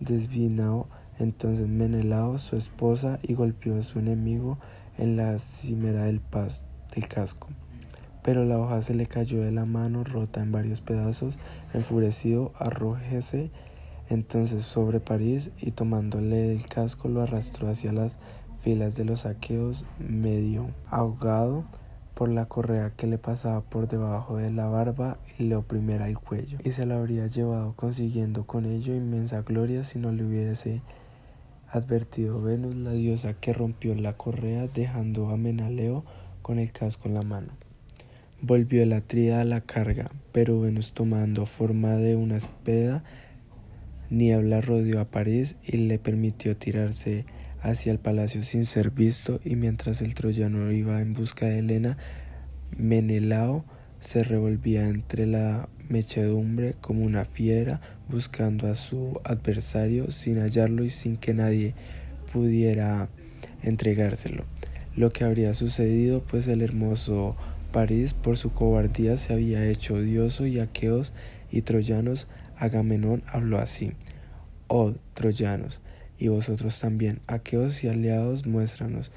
Desvinado 0.00 0.88
entonces 1.18 1.68
Menelao, 1.68 2.38
su 2.38 2.56
esposa, 2.56 3.18
y 3.22 3.34
golpeó 3.34 3.78
a 3.78 3.82
su 3.82 3.98
enemigo 3.98 4.58
en 4.98 5.16
la 5.16 5.38
cimera 5.38 6.04
del, 6.04 6.20
del 6.94 7.08
casco 7.08 7.48
pero 8.22 8.44
la 8.44 8.58
hoja 8.58 8.82
se 8.82 8.94
le 8.94 9.06
cayó 9.06 9.42
de 9.42 9.50
la 9.50 9.64
mano 9.64 10.04
rota 10.04 10.40
en 10.40 10.52
varios 10.52 10.80
pedazos. 10.80 11.38
Enfurecido, 11.74 12.52
arrójese 12.56 13.50
entonces 14.08 14.62
sobre 14.62 15.00
París 15.00 15.50
y 15.60 15.72
tomándole 15.72 16.52
el 16.52 16.66
casco 16.66 17.08
lo 17.08 17.22
arrastró 17.22 17.68
hacia 17.68 17.92
las 17.92 18.18
filas 18.60 18.94
de 18.94 19.04
los 19.04 19.26
aqueos, 19.26 19.84
medio 19.98 20.68
ahogado 20.88 21.64
por 22.14 22.28
la 22.28 22.46
correa 22.46 22.92
que 22.96 23.06
le 23.06 23.18
pasaba 23.18 23.60
por 23.62 23.88
debajo 23.88 24.36
de 24.36 24.50
la 24.50 24.66
barba 24.66 25.18
y 25.38 25.44
le 25.44 25.56
oprimiera 25.56 26.08
el 26.08 26.18
cuello, 26.18 26.58
y 26.64 26.72
se 26.72 26.86
la 26.86 26.96
habría 26.96 27.26
llevado 27.26 27.74
consiguiendo 27.74 28.46
con 28.46 28.66
ello 28.66 28.94
inmensa 28.94 29.42
gloria 29.42 29.84
si 29.84 29.98
no 29.98 30.12
le 30.12 30.24
hubiese 30.24 30.82
advertido 31.70 32.42
Venus, 32.42 32.76
la 32.76 32.92
diosa 32.92 33.34
que 33.34 33.52
rompió 33.52 33.94
la 33.94 34.16
correa 34.16 34.68
dejando 34.68 35.30
a 35.30 35.36
Menaleo 35.36 36.04
con 36.42 36.58
el 36.58 36.70
casco 36.70 37.08
en 37.08 37.14
la 37.14 37.22
mano. 37.22 37.48
Volvió 38.42 38.84
la 38.84 39.00
tría 39.00 39.40
a 39.40 39.44
la 39.44 39.62
carga, 39.62 40.10
pero 40.32 40.60
Venus 40.60 40.92
tomando 40.92 41.46
forma 41.46 41.96
de 41.96 42.16
una 42.16 42.36
espeda, 42.36 43.02
Niebla 44.10 44.60
rodeó 44.60 45.00
a 45.00 45.06
París 45.06 45.56
y 45.64 45.78
le 45.78 45.98
permitió 45.98 46.54
tirarse 46.56 47.24
hacia 47.62 47.92
el 47.92 47.98
palacio 47.98 48.42
sin 48.42 48.66
ser 48.66 48.90
visto, 48.90 49.40
y 49.44 49.56
mientras 49.56 50.02
el 50.02 50.14
troyano 50.14 50.70
iba 50.72 51.00
en 51.00 51.14
busca 51.14 51.46
de 51.46 51.60
Helena, 51.60 51.96
Menelao 52.76 53.64
se 54.00 54.24
revolvía 54.24 54.88
entre 54.88 55.26
la 55.26 55.68
mechedumbre 55.88 56.74
como 56.80 57.04
una 57.04 57.24
fiera 57.24 57.80
buscando 58.08 58.66
a 58.70 58.74
su 58.74 59.20
adversario 59.24 60.10
sin 60.10 60.38
hallarlo 60.38 60.84
y 60.84 60.90
sin 60.90 61.16
que 61.16 61.34
nadie 61.34 61.74
pudiera 62.32 63.08
entregárselo. 63.62 64.44
Lo 64.96 65.10
que 65.10 65.24
habría 65.24 65.54
sucedido, 65.54 66.22
pues 66.22 66.48
el 66.48 66.62
hermoso 66.62 67.36
París 67.72 68.12
por 68.12 68.36
su 68.36 68.52
cobardía 68.52 69.16
se 69.16 69.32
había 69.32 69.64
hecho 69.66 69.94
odioso 69.94 70.46
y 70.46 70.58
aqueos 70.58 71.12
y 71.50 71.62
troyanos 71.62 72.28
Agamenón 72.56 73.22
habló 73.26 73.58
así. 73.58 73.92
Oh, 74.68 74.92
troyanos, 75.14 75.80
y 76.22 76.28
vosotros 76.28 76.78
también, 76.78 77.18
aqueos 77.26 77.82
y 77.82 77.88
aliados, 77.88 78.46
muéstranos. 78.46 79.10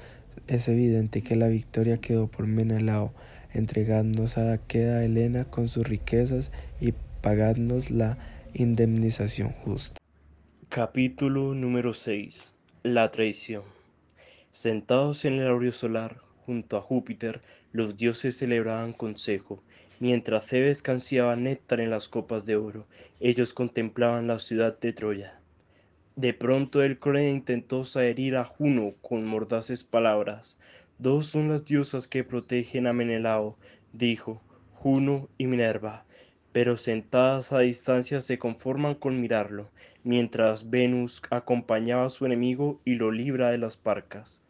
Es 0.48 0.66
evidente 0.66 1.22
que 1.22 1.36
la 1.36 1.46
victoria 1.46 1.98
quedó 1.98 2.26
por 2.26 2.48
Menelao. 2.48 3.12
Entregadnos 3.52 4.38
a 4.38 4.58
queda 4.58 5.04
Helena 5.04 5.44
con 5.44 5.68
sus 5.68 5.88
riquezas 5.88 6.50
y 6.80 6.94
pagadnos 7.22 7.92
la 7.92 8.18
indemnización 8.54 9.52
justa. 9.52 10.00
Capítulo 10.68 11.54
número 11.54 11.94
6. 11.94 12.52
La 12.82 13.12
traición. 13.12 13.62
Sentados 14.50 15.24
en 15.24 15.34
el 15.34 15.46
aureo 15.46 15.70
solar, 15.70 16.16
junto 16.44 16.76
a 16.76 16.82
Júpiter, 16.82 17.40
los 17.70 17.96
dioses 17.96 18.36
celebraban 18.36 18.92
consejo. 18.92 19.62
Mientras 20.00 20.48
Cebes 20.48 20.82
canciaba 20.82 21.36
néctar 21.36 21.78
en 21.78 21.90
las 21.90 22.08
copas 22.08 22.46
de 22.46 22.56
oro, 22.56 22.88
ellos 23.20 23.54
contemplaban 23.54 24.26
la 24.26 24.40
ciudad 24.40 24.76
de 24.80 24.92
Troya. 24.92 25.40
De 26.16 26.32
pronto 26.34 26.82
el 26.82 26.98
Core 26.98 27.30
intentó 27.30 27.84
herir 28.00 28.36
a 28.36 28.44
Juno 28.44 28.94
con 29.00 29.24
mordaces 29.24 29.84
palabras. 29.84 30.58
Dos 30.98 31.26
son 31.26 31.48
las 31.48 31.64
diosas 31.64 32.08
que 32.08 32.24
protegen 32.24 32.86
a 32.86 32.92
Menelao, 32.92 33.56
dijo, 33.92 34.42
Juno 34.74 35.28
y 35.38 35.46
Minerva, 35.46 36.04
pero 36.52 36.76
sentadas 36.76 37.52
a 37.52 37.60
distancia 37.60 38.20
se 38.20 38.38
conforman 38.38 38.94
con 38.94 39.20
mirarlo, 39.20 39.70
mientras 40.02 40.68
Venus 40.70 41.22
acompañaba 41.30 42.06
a 42.06 42.10
su 42.10 42.26
enemigo 42.26 42.80
y 42.84 42.94
lo 42.96 43.12
libra 43.12 43.50
de 43.50 43.58
las 43.58 43.76
parcas 43.76 44.42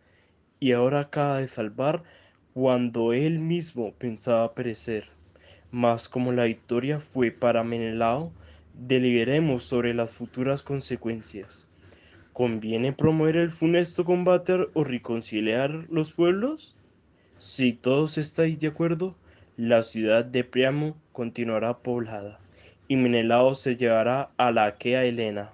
y 0.58 0.72
ahora 0.72 1.00
acaba 1.00 1.40
de 1.40 1.48
salvar 1.48 2.02
cuando 2.54 3.12
él 3.12 3.38
mismo 3.38 3.92
pensaba 3.92 4.54
perecer. 4.54 5.08
Mas 5.70 6.08
como 6.08 6.32
la 6.32 6.44
victoria 6.44 7.00
fue 7.00 7.30
para 7.30 7.64
Menelao, 7.64 8.32
deliberemos 8.78 9.64
sobre 9.64 9.94
las 9.94 10.12
futuras 10.12 10.62
consecuencias. 10.62 11.68
¿Conviene 12.32 12.92
promover 12.92 13.36
el 13.36 13.50
funesto 13.50 14.04
combate 14.04 14.68
o 14.74 14.84
reconciliar 14.84 15.86
los 15.90 16.12
pueblos? 16.12 16.76
Si 17.38 17.72
todos 17.72 18.18
estáis 18.18 18.58
de 18.58 18.68
acuerdo, 18.68 19.16
la 19.56 19.82
ciudad 19.82 20.24
de 20.24 20.44
Priamo 20.44 20.96
continuará 21.12 21.78
poblada, 21.78 22.38
y 22.88 22.96
Menelao 22.96 23.54
se 23.54 23.76
llevará 23.76 24.30
a 24.36 24.50
la 24.50 24.66
aquea 24.66 25.04
Helena. 25.04 25.52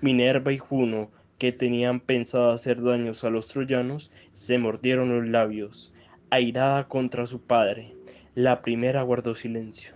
Minerva 0.00 0.52
y 0.52 0.58
Juno 0.58 1.10
que 1.38 1.52
tenían 1.52 2.00
pensado 2.00 2.52
hacer 2.52 2.82
daños 2.82 3.24
a 3.24 3.30
los 3.30 3.48
troyanos, 3.48 4.10
se 4.32 4.58
mordieron 4.58 5.10
los 5.10 5.28
labios. 5.28 5.92
Airada 6.30 6.88
contra 6.88 7.26
su 7.26 7.40
padre, 7.42 7.94
la 8.34 8.62
primera 8.62 9.02
guardó 9.02 9.34
silencio. 9.34 9.94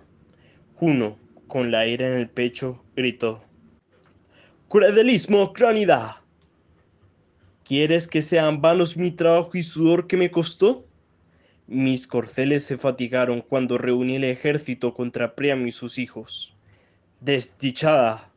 Juno, 0.74 1.16
con 1.49 1.72
la 1.72 1.86
ira 1.86 2.07
en 2.07 2.12
el 2.12 2.28
pecho, 2.28 2.84
gritó: 2.94 3.42
¡Credelismo, 4.68 5.53
cránida! 5.53 6.22
¿Quieres 7.64 8.07
que 8.07 8.22
sean 8.22 8.61
vanos 8.61 8.96
mi 8.96 9.11
trabajo 9.11 9.51
y 9.55 9.62
sudor 9.62 10.07
que 10.07 10.16
me 10.16 10.30
costó? 10.30 10.86
Mis 11.66 12.07
corceles 12.07 12.64
se 12.64 12.78
fatigaron 12.78 13.42
cuando 13.42 13.76
reuní 13.76 14.16
el 14.16 14.24
ejército 14.24 14.94
contra 14.94 15.34
Priamo 15.34 15.66
y 15.66 15.72
sus 15.72 15.99
hijos. 15.99 16.57
Desdichada, 17.20 18.30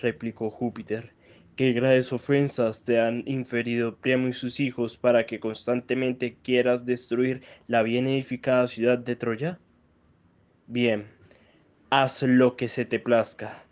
replicó 0.00 0.48
Júpiter, 0.50 1.12
¿Qué 1.60 1.74
graves 1.74 2.10
ofensas 2.10 2.84
te 2.84 2.98
han 2.98 3.22
inferido 3.26 3.96
Priamo 3.96 4.28
y 4.28 4.32
sus 4.32 4.60
hijos 4.60 4.96
para 4.96 5.26
que 5.26 5.40
constantemente 5.40 6.38
quieras 6.42 6.86
destruir 6.86 7.42
la 7.66 7.82
bien 7.82 8.06
edificada 8.06 8.66
ciudad 8.66 8.98
de 8.98 9.14
Troya? 9.14 9.58
Bien, 10.66 11.06
haz 11.90 12.22
lo 12.22 12.56
que 12.56 12.68
se 12.68 12.84
te 12.84 13.00
plazca. 13.00 13.64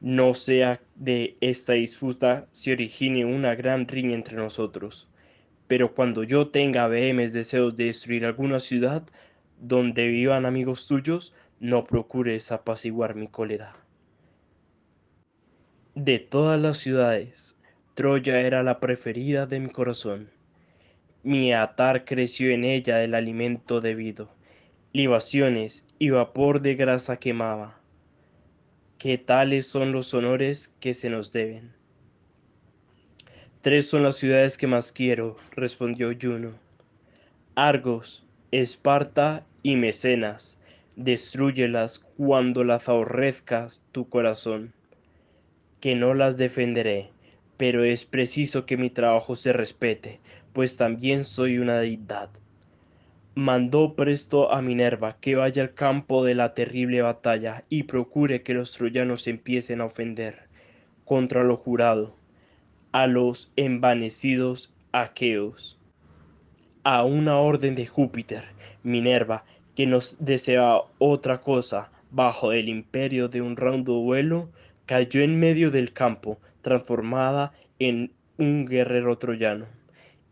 No 0.00 0.34
sea 0.34 0.80
de 0.94 1.36
esta 1.40 1.72
disputa 1.72 2.46
se 2.52 2.72
origine 2.72 3.24
una 3.24 3.54
gran 3.54 3.88
riña 3.88 4.14
entre 4.14 4.36
nosotros. 4.36 5.08
Pero 5.66 5.94
cuando 5.94 6.22
yo 6.22 6.48
tenga 6.48 6.86
vehemes 6.88 7.32
deseos 7.32 7.74
de 7.74 7.86
destruir 7.86 8.24
alguna 8.24 8.60
ciudad 8.60 9.02
donde 9.60 10.06
vivan 10.08 10.46
amigos 10.46 10.86
tuyos, 10.86 11.34
no 11.58 11.84
procures 11.84 12.52
apaciguar 12.52 13.14
mi 13.14 13.26
cólera. 13.26 13.76
De 15.94 16.18
todas 16.20 16.60
las 16.60 16.78
ciudades, 16.78 17.56
Troya 17.94 18.40
era 18.40 18.62
la 18.62 18.78
preferida 18.78 19.46
de 19.46 19.58
mi 19.58 19.70
corazón. 19.70 20.30
Mi 21.24 21.52
atar 21.52 22.04
creció 22.04 22.50
en 22.50 22.62
ella 22.62 23.02
el 23.02 23.14
alimento 23.14 23.80
debido, 23.80 24.30
libaciones 24.92 25.87
y 25.98 26.10
vapor 26.10 26.62
de 26.62 26.74
grasa 26.74 27.18
quemaba. 27.18 27.78
¿Qué 28.98 29.18
tales 29.18 29.66
son 29.66 29.92
los 29.92 30.14
honores 30.14 30.74
que 30.80 30.94
se 30.94 31.10
nos 31.10 31.32
deben? 31.32 31.72
Tres 33.60 33.88
son 33.88 34.02
las 34.02 34.16
ciudades 34.16 34.56
que 34.56 34.66
más 34.66 34.92
quiero, 34.92 35.36
respondió 35.52 36.10
Juno. 36.20 36.52
Argos, 37.54 38.24
Esparta 38.50 39.44
y 39.62 39.76
Mecenas. 39.76 40.58
Destruyelas 40.96 42.00
cuando 42.16 42.64
las 42.64 42.88
aborrezcas 42.88 43.82
tu 43.92 44.08
corazón 44.08 44.72
que 45.80 45.94
no 45.94 46.14
las 46.14 46.36
defenderé, 46.36 47.10
pero 47.56 47.84
es 47.84 48.04
preciso 48.04 48.66
que 48.66 48.76
mi 48.76 48.90
trabajo 48.90 49.36
se 49.36 49.52
respete, 49.52 50.20
pues 50.52 50.76
también 50.76 51.24
soy 51.24 51.58
una 51.58 51.78
deidad. 51.78 52.30
Mandó 53.38 53.94
presto 53.94 54.50
a 54.50 54.60
Minerva 54.62 55.16
que 55.20 55.36
vaya 55.36 55.62
al 55.62 55.72
campo 55.72 56.24
de 56.24 56.34
la 56.34 56.54
terrible 56.54 57.02
batalla 57.02 57.62
y 57.68 57.84
procure 57.84 58.42
que 58.42 58.52
los 58.52 58.72
troyanos 58.72 59.28
empiecen 59.28 59.80
a 59.80 59.84
ofender 59.84 60.48
contra 61.04 61.44
lo 61.44 61.56
jurado 61.56 62.16
a 62.90 63.06
los 63.06 63.52
envanecidos 63.54 64.74
aqueos. 64.90 65.78
A 66.82 67.04
una 67.04 67.38
orden 67.38 67.76
de 67.76 67.86
Júpiter, 67.86 68.42
Minerva, 68.82 69.44
que 69.76 69.86
nos 69.86 70.16
deseaba 70.18 70.86
otra 70.98 71.40
cosa 71.40 71.92
bajo 72.10 72.50
el 72.50 72.68
imperio 72.68 73.28
de 73.28 73.40
un 73.40 73.56
rondo 73.56 74.00
vuelo, 74.00 74.48
cayó 74.84 75.20
en 75.20 75.38
medio 75.38 75.70
del 75.70 75.92
campo, 75.92 76.40
transformada 76.60 77.52
en 77.78 78.10
un 78.36 78.66
guerrero 78.66 79.16
troyano, 79.16 79.66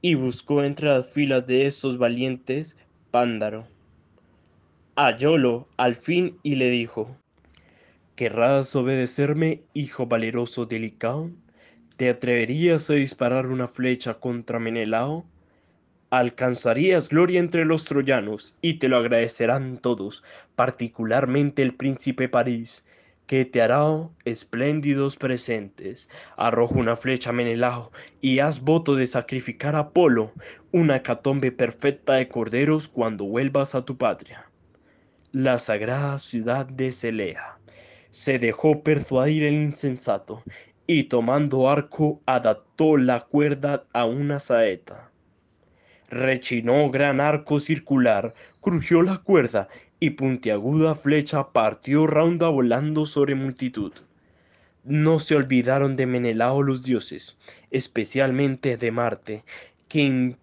y 0.01 0.15
buscó 0.15 0.65
entre 0.65 0.89
las 0.89 1.07
filas 1.09 1.47
de 1.47 1.67
estos 1.67 1.99
valientes 1.99 2.77
Pándaro. 3.11 3.67
Hallólo 4.97 5.69
al 5.77 5.95
fin 5.95 6.39
y 6.43 6.57
le 6.57 6.71
dijo, 6.71 7.17
¿Querrás 8.17 8.75
obedecerme, 8.75 9.63
hijo 9.75 10.07
valeroso 10.07 10.67
de 10.67 10.79
Licaón? 10.79 11.37
¿Te 11.97 12.09
atreverías 12.09 12.89
a 12.91 12.95
disparar 12.95 13.47
una 13.47 13.69
flecha 13.69 14.15
contra 14.15 14.59
Menelao? 14.59 15.27
Alcanzarías 16.11 17.09
gloria 17.09 17.41
entre 17.41 17.65
los 17.65 17.85
troyanos 17.85 18.57
y 18.63 18.75
te 18.75 18.89
lo 18.89 18.97
agradecerán 18.97 19.79
todos, 19.79 20.25
particularmente 20.55 21.63
el 21.63 21.75
príncipe 21.75 22.29
París, 22.29 22.85
que 23.27 23.45
te 23.45 23.61
hará 23.61 24.09
espléndidos 24.25 25.17
presentes. 25.17 26.09
Arroja 26.37 26.75
una 26.75 26.97
flecha 26.97 27.31
a 27.31 27.33
Menelao 27.33 27.91
y 28.21 28.39
haz 28.39 28.61
voto 28.61 28.95
de 28.95 29.07
sacrificar 29.07 29.75
a 29.75 29.81
Apolo, 29.81 30.33
una 30.73 31.03
catombe 31.03 31.53
perfecta 31.53 32.15
de 32.15 32.29
corderos 32.29 32.89
cuando 32.89 33.25
vuelvas 33.25 33.75
a 33.75 33.85
tu 33.85 33.97
patria. 33.97 34.51
La 35.33 35.59
sagrada 35.59 36.19
ciudad 36.19 36.67
de 36.67 36.93
Celea. 36.93 37.59
Se 38.11 38.39
dejó 38.39 38.83
persuadir 38.83 39.43
el 39.43 39.55
insensato 39.55 40.43
y 40.87 41.05
tomando 41.05 41.69
arco 41.69 42.23
adaptó 42.27 42.97
la 42.97 43.25
cuerda 43.25 43.85
a 43.93 44.05
una 44.05 44.41
saeta. 44.41 45.11
Rechinó 46.09 46.89
gran 46.91 47.21
arco 47.21 47.59
circular, 47.59 48.33
crujió 48.61 49.03
la 49.03 49.19
cuerda 49.19 49.69
y 50.01 50.11
puntiaguda 50.11 50.95
flecha 50.95 51.53
partió 51.53 52.07
ronda 52.07 52.49
volando 52.49 53.07
sobre 53.07 53.35
multitud. 53.35 53.93
No 54.85 55.19
se 55.19 55.35
olvidaron 55.35 55.97
de 55.97 56.07
Menelao 56.07 56.63
los 56.63 56.83
dioses, 56.83 57.37
especialmente 57.71 58.77
de 58.77 58.91
Marte, 58.91 59.45
que 59.89 60.37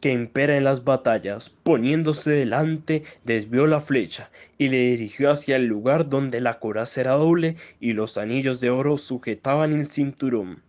que 0.00 0.12
impera 0.12 0.56
en 0.56 0.64
las 0.64 0.84
batallas, 0.84 1.50
poniéndose 1.50 2.30
delante, 2.30 3.02
desvió 3.24 3.66
la 3.66 3.80
flecha 3.80 4.30
y 4.56 4.68
le 4.68 4.90
dirigió 4.90 5.30
hacia 5.30 5.56
el 5.56 5.66
lugar 5.66 6.08
donde 6.08 6.40
la 6.40 6.60
coraza 6.60 7.00
era 7.00 7.12
doble 7.14 7.56
y 7.80 7.94
los 7.94 8.16
anillos 8.16 8.60
de 8.60 8.70
oro 8.70 8.96
sujetaban 8.96 9.72
el 9.72 9.86
cinturón. 9.88 10.62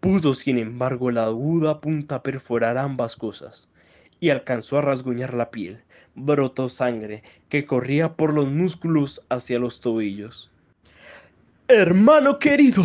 Pudo, 0.00 0.34
sin 0.34 0.58
embargo, 0.58 1.10
la 1.10 1.24
aguda 1.24 1.80
punta 1.80 2.22
perforar 2.22 2.78
ambas 2.78 3.16
cosas, 3.16 3.68
y 4.20 4.30
alcanzó 4.30 4.78
a 4.78 4.82
rasguñar 4.82 5.34
la 5.34 5.50
piel. 5.50 5.78
Brotó 6.14 6.68
sangre 6.68 7.22
que 7.48 7.64
corría 7.64 8.14
por 8.14 8.32
los 8.32 8.48
músculos 8.48 9.24
hacia 9.28 9.58
los 9.58 9.80
tobillos. 9.80 10.50
Hermano 11.68 12.38
querido, 12.38 12.82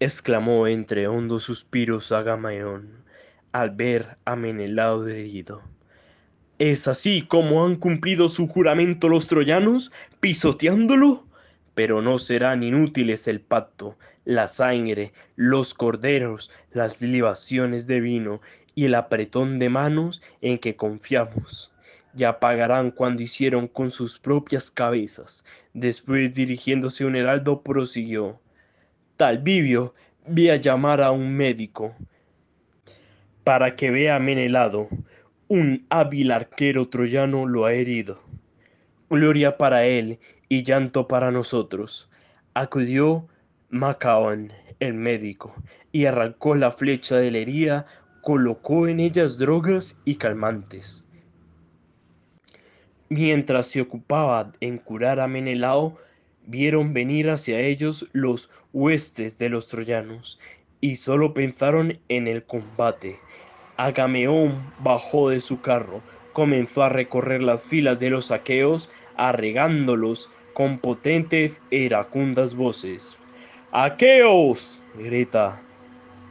exclamó 0.00 0.66
entre 0.66 1.08
hondos 1.08 1.44
suspiros 1.44 2.12
Agamaón 2.12 3.04
al 3.52 3.70
ver 3.70 4.18
a 4.24 4.36
Menelao 4.36 5.06
herido. 5.06 5.62
¿Es 6.58 6.88
así 6.88 7.22
como 7.22 7.64
han 7.64 7.76
cumplido 7.76 8.28
su 8.28 8.48
juramento 8.48 9.08
los 9.08 9.26
troyanos, 9.26 9.92
pisoteándolo? 10.20 11.26
Pero 11.74 12.00
no 12.00 12.18
serán 12.18 12.62
inútiles 12.62 13.28
el 13.28 13.40
pacto, 13.40 13.96
la 14.24 14.46
sangre, 14.46 15.12
los 15.36 15.74
corderos, 15.74 16.50
las 16.72 17.02
libaciones 17.02 17.86
de 17.86 18.00
vino 18.00 18.40
y 18.76 18.84
el 18.84 18.94
apretón 18.94 19.58
de 19.58 19.68
manos 19.68 20.22
en 20.40 20.58
que 20.58 20.76
confiamos. 20.76 21.74
Ya 22.14 22.38
pagarán 22.38 22.92
cuando 22.92 23.22
hicieron 23.22 23.66
con 23.66 23.90
sus 23.90 24.20
propias 24.20 24.70
cabezas. 24.70 25.44
Después 25.74 26.32
dirigiéndose 26.32 27.02
a 27.02 27.08
un 27.08 27.16
heraldo 27.16 27.62
prosiguió. 27.62 28.38
Tal 29.16 29.38
Vivio, 29.38 29.92
vi 30.28 30.50
a 30.50 30.56
llamar 30.56 31.02
a 31.02 31.10
un 31.10 31.34
médico 31.34 31.96
para 33.46 33.76
que 33.76 33.92
vea 33.92 34.18
Menelado, 34.18 34.88
un 35.46 35.86
hábil 35.88 36.32
arquero 36.32 36.88
troyano 36.88 37.46
lo 37.46 37.64
ha 37.64 37.74
herido. 37.74 38.20
Gloria 39.08 39.56
para 39.56 39.84
él 39.84 40.18
y 40.48 40.64
llanto 40.64 41.06
para 41.06 41.30
nosotros. 41.30 42.10
Acudió 42.54 43.28
Macaón, 43.70 44.50
el 44.80 44.94
médico, 44.94 45.54
y 45.92 46.06
arrancó 46.06 46.56
la 46.56 46.72
flecha 46.72 47.18
de 47.18 47.30
la 47.30 47.38
herida, 47.38 47.86
colocó 48.26 48.88
en 48.88 48.98
ellas 48.98 49.38
drogas 49.38 49.96
y 50.04 50.16
calmantes. 50.16 51.04
Mientras 53.08 53.68
se 53.68 53.80
ocupaba 53.80 54.52
en 54.58 54.78
curar 54.78 55.20
a 55.20 55.28
Menelao, 55.28 55.96
vieron 56.44 56.92
venir 56.92 57.30
hacia 57.30 57.60
ellos 57.60 58.08
los 58.12 58.50
huestes 58.72 59.38
de 59.38 59.48
los 59.48 59.68
troyanos, 59.68 60.40
y 60.80 60.96
solo 60.96 61.34
pensaron 61.34 62.00
en 62.08 62.26
el 62.26 62.42
combate. 62.42 63.16
Agameón 63.76 64.72
bajó 64.80 65.30
de 65.30 65.40
su 65.40 65.60
carro, 65.60 66.02
comenzó 66.32 66.82
a 66.82 66.88
recorrer 66.88 67.44
las 67.44 67.62
filas 67.62 68.00
de 68.00 68.10
los 68.10 68.32
aqueos, 68.32 68.90
arregándolos 69.16 70.32
con 70.52 70.78
potentes 70.78 71.62
e 71.70 71.76
iracundas 71.76 72.56
voces. 72.56 73.16
Aqueos, 73.70 74.80
grita, 74.98 75.62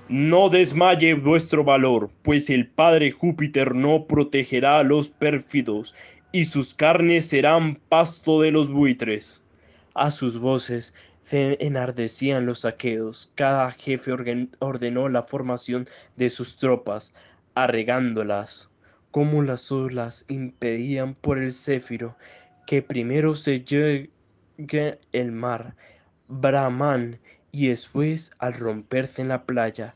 no 0.09 0.49
desmaye 0.49 1.13
vuestro 1.13 1.63
valor, 1.63 2.09
pues 2.21 2.49
el 2.49 2.67
Padre 2.67 3.11
Júpiter 3.11 3.73
no 3.73 4.05
protegerá 4.05 4.79
a 4.79 4.83
los 4.83 5.09
pérfidos, 5.09 5.95
y 6.31 6.45
sus 6.45 6.73
carnes 6.73 7.25
serán 7.27 7.79
pasto 7.89 8.41
de 8.41 8.51
los 8.51 8.69
buitres. 8.69 9.41
A 9.93 10.11
sus 10.11 10.37
voces 10.37 10.93
se 11.23 11.57
enardecían 11.65 12.45
los 12.45 12.65
aqueos. 12.65 13.31
Cada 13.35 13.71
jefe 13.71 14.11
ordenó 14.59 15.09
la 15.09 15.23
formación 15.23 15.87
de 16.17 16.29
sus 16.29 16.57
tropas, 16.57 17.15
arregándolas, 17.55 18.69
como 19.11 19.41
las 19.41 19.71
olas 19.71 20.25
impedían 20.27 21.15
por 21.15 21.37
el 21.37 21.53
céfiro 21.53 22.15
que 22.65 22.81
primero 22.81 23.35
se 23.35 23.61
llegue 23.61 24.09
el 25.11 25.31
mar, 25.31 25.75
Brahman, 26.27 27.19
y 27.55 27.69
después 27.69 28.33
al 28.37 28.53
romperse 28.53 29.21
en 29.21 29.29
la 29.29 29.45
playa 29.45 29.95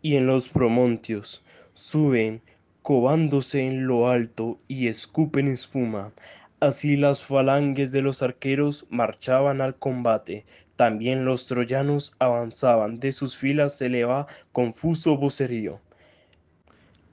y 0.00 0.14
en 0.14 0.28
los 0.28 0.48
promontios, 0.48 1.42
suben, 1.74 2.40
cobándose 2.82 3.66
en 3.66 3.88
lo 3.88 4.08
alto 4.08 4.60
y 4.68 4.86
escupen 4.86 5.48
espuma. 5.48 6.12
Así 6.60 6.94
las 6.94 7.24
falanges 7.24 7.90
de 7.90 8.00
los 8.00 8.22
arqueros 8.22 8.86
marchaban 8.90 9.60
al 9.60 9.74
combate, 9.74 10.44
también 10.76 11.24
los 11.24 11.48
troyanos 11.48 12.14
avanzaban, 12.20 13.00
de 13.00 13.10
sus 13.10 13.36
filas 13.36 13.76
se 13.76 13.86
eleva 13.86 14.28
confuso 14.52 15.16
vocerío. 15.16 15.80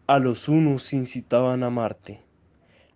A 0.06 0.20
los 0.20 0.48
unos 0.48 0.94
incitaban 0.94 1.64
a 1.64 1.72
Marte, 1.72 2.22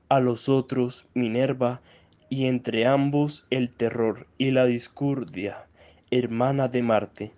a 0.07 0.19
los 0.19 0.49
otros 0.49 1.07
Minerva, 1.15 1.81
y 2.29 2.45
entre 2.45 2.85
ambos 2.85 3.47
el 3.49 3.71
terror 3.71 4.27
y 4.37 4.51
la 4.51 4.65
discordia, 4.65 5.66
hermana 6.11 6.67
de 6.67 6.81
Marte, 6.81 7.31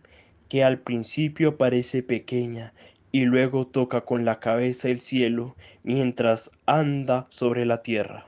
que 0.48 0.64
al 0.64 0.80
principio 0.80 1.58
parece 1.58 2.04
pequeña 2.04 2.74
y 3.12 3.26
luego 3.26 3.68
toca 3.68 4.02
con 4.02 4.26
la 4.26 4.40
cabeza 4.40 4.90
el 4.90 5.00
cielo 5.00 5.56
mientras 5.84 6.52
anda 6.66 7.28
sobre 7.30 7.66
la 7.66 7.82
tierra. 7.82 8.28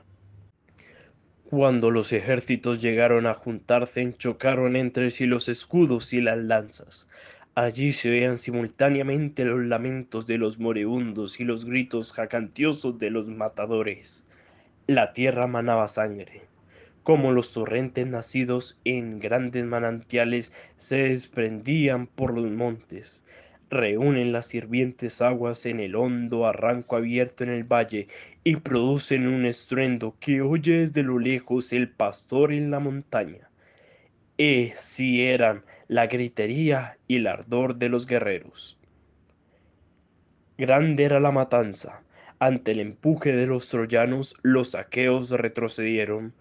Cuando 1.44 1.90
los 1.90 2.12
ejércitos 2.12 2.80
llegaron 2.80 3.26
a 3.26 3.34
juntarse, 3.34 4.12
chocaron 4.14 4.74
entre 4.74 5.10
sí 5.10 5.26
los 5.26 5.48
escudos 5.48 6.12
y 6.14 6.22
las 6.22 6.38
lanzas. 6.38 7.08
Allí 7.54 7.92
se 7.92 8.10
oían 8.10 8.38
simultáneamente 8.38 9.44
los 9.44 9.60
lamentos 9.60 10.26
de 10.26 10.38
los 10.38 10.58
moribundos 10.58 11.38
y 11.40 11.44
los 11.44 11.66
gritos 11.66 12.12
jacantiosos 12.12 12.98
de 12.98 13.10
los 13.10 13.28
matadores. 13.28 14.24
La 14.86 15.12
tierra 15.12 15.46
manaba 15.46 15.88
sangre, 15.88 16.40
como 17.02 17.32
los 17.32 17.52
torrentes 17.52 18.06
nacidos 18.06 18.80
en 18.84 19.18
grandes 19.18 19.64
manantiales 19.64 20.52
se 20.76 21.08
desprendían 21.08 22.06
por 22.06 22.34
los 22.34 22.50
montes. 22.50 23.22
Reúnen 23.70 24.32
las 24.32 24.46
sirvientes 24.46 25.22
aguas 25.22 25.64
en 25.66 25.80
el 25.80 25.96
hondo 25.96 26.46
arranco 26.46 26.96
abierto 26.96 27.42
en 27.44 27.50
el 27.50 27.64
valle 27.64 28.08
y 28.44 28.56
producen 28.56 29.26
un 29.26 29.46
estruendo 29.46 30.16
que 30.20 30.42
oye 30.42 30.78
desde 30.80 31.02
lo 31.02 31.18
lejos 31.18 31.72
el 31.72 31.88
pastor 31.88 32.52
en 32.52 32.70
la 32.70 32.80
montaña. 32.80 33.48
Eh, 34.36 34.74
si 34.76 35.22
eran 35.22 35.64
la 35.88 36.06
gritería 36.06 36.98
y 37.06 37.16
el 37.16 37.26
ardor 37.26 37.76
de 37.76 37.88
los 37.88 38.06
guerreros. 38.06 38.78
Grande 40.58 41.04
era 41.04 41.20
la 41.20 41.30
matanza. 41.32 42.02
Ante 42.38 42.72
el 42.72 42.80
empuje 42.80 43.32
de 43.32 43.46
los 43.46 43.68
troyanos, 43.68 44.36
los 44.42 44.74
aqueos 44.74 45.30
retrocedieron. 45.30 46.34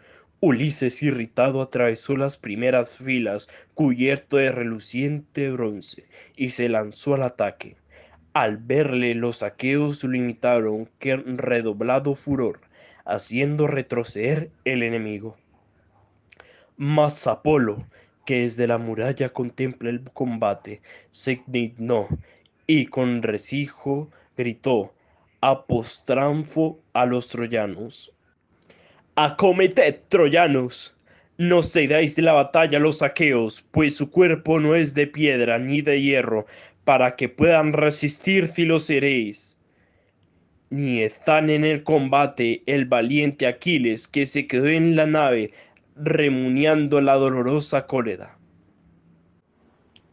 Ulises 0.44 1.04
irritado 1.04 1.62
atravesó 1.62 2.18
las 2.18 2.36
primeras 2.36 2.90
filas 2.90 3.48
cubierto 3.76 4.38
de 4.38 4.52
reluciente 4.52 5.52
bronce 5.52 6.06
y 6.36 6.50
se 6.50 6.68
lanzó 6.68 7.14
al 7.14 7.22
ataque. 7.22 7.78
Al 8.34 8.58
verle 8.58 9.14
los 9.14 9.44
aqueos 9.44 10.04
lo 10.04 10.16
imitaron 10.16 10.90
con 11.00 11.38
redoblado 11.38 12.16
furor, 12.16 12.60
haciendo 13.06 13.68
retroceder 13.68 14.50
el 14.66 14.82
enemigo. 14.82 15.38
Mas 16.76 17.28
Apolo, 17.28 17.86
que 18.26 18.42
desde 18.42 18.66
la 18.66 18.80
muralla 18.80 19.30
contempla 19.30 19.92
el 19.92 20.10
combate, 20.10 20.82
se 21.12 21.44
indignó 21.46 22.08
y 22.66 22.88
con 22.88 23.22
recijo 23.22 24.10
gritó 24.36 24.92
apostranfo 25.40 26.80
a 26.94 27.06
los 27.06 27.28
troyanos. 27.28 28.12
Acometed, 29.16 30.00
troyanos. 30.08 30.96
No 31.38 31.62
ceidáis 31.62 32.16
de 32.16 32.22
la 32.22 32.32
batalla 32.32 32.80
los 32.80 33.02
aqueos, 33.02 33.62
pues 33.72 33.98
su 33.98 34.10
cuerpo 34.10 34.60
no 34.60 34.74
es 34.74 34.94
de 34.94 35.06
piedra 35.06 35.60
ni 35.60 35.82
de 35.82 36.02
hierro, 36.02 36.46
para 36.86 37.18
que 37.18 37.28
puedan 37.28 37.74
resistir 37.74 38.48
si 38.48 38.64
lo 38.64 38.80
seréis. 38.80 39.58
Ni 40.70 41.02
están 41.02 41.50
en 41.50 41.66
el 41.66 41.84
combate 41.84 42.64
el 42.68 42.86
valiente 42.86 43.48
Aquiles, 43.48 44.08
que 44.08 44.26
se 44.26 44.48
quedó 44.48 44.68
en 44.68 44.96
la 44.96 45.08
nave, 45.08 45.52
remuñando 45.98 47.02
la 47.02 47.16
dolorosa 47.16 47.88
cólera. 47.88 48.38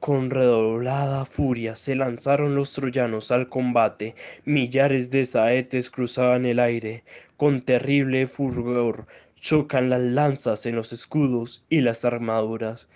Con 0.00 0.30
redoblada 0.30 1.24
furia 1.24 1.74
se 1.74 1.96
lanzaron 1.96 2.54
los 2.54 2.72
troyanos 2.72 3.30
al 3.32 3.48
combate, 3.48 4.14
millares 4.44 5.10
de 5.10 5.26
saetes 5.26 5.90
cruzaban 5.90 6.46
el 6.46 6.60
aire, 6.60 7.04
con 7.36 7.62
terrible 7.62 8.26
furor 8.28 9.06
chocan 9.40 9.90
las 9.90 10.00
lanzas 10.00 10.66
en 10.66 10.76
los 10.76 10.92
escudos 10.92 11.66
y 11.68 11.80
las 11.80 12.04
armaduras, 12.04 12.88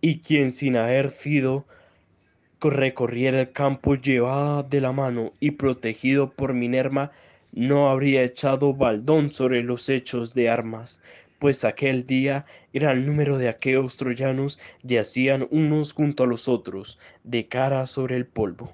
y 0.00 0.20
quien 0.20 0.52
sin 0.52 0.76
haber 0.76 1.10
sido 1.10 1.66
recorriera 2.60 3.42
el 3.42 3.52
campo 3.52 3.94
llevada 3.94 4.62
de 4.62 4.80
la 4.80 4.92
mano 4.92 5.32
y 5.40 5.52
protegido 5.52 6.30
por 6.30 6.54
Minerva, 6.54 7.12
no 7.52 7.90
habría 7.90 8.22
echado 8.22 8.74
baldón 8.74 9.32
sobre 9.32 9.62
los 9.62 9.88
hechos 9.88 10.34
de 10.34 10.50
armas, 10.50 11.00
pues 11.38 11.64
aquel 11.64 12.06
día 12.06 12.46
gran 12.72 13.06
número 13.06 13.38
de 13.38 13.48
aqueos 13.48 13.96
troyanos 13.96 14.58
yacían 14.82 15.48
unos 15.50 15.92
junto 15.92 16.24
a 16.24 16.26
los 16.26 16.48
otros, 16.48 16.98
de 17.24 17.48
cara 17.48 17.86
sobre 17.86 18.16
el 18.16 18.26
polvo. 18.26 18.72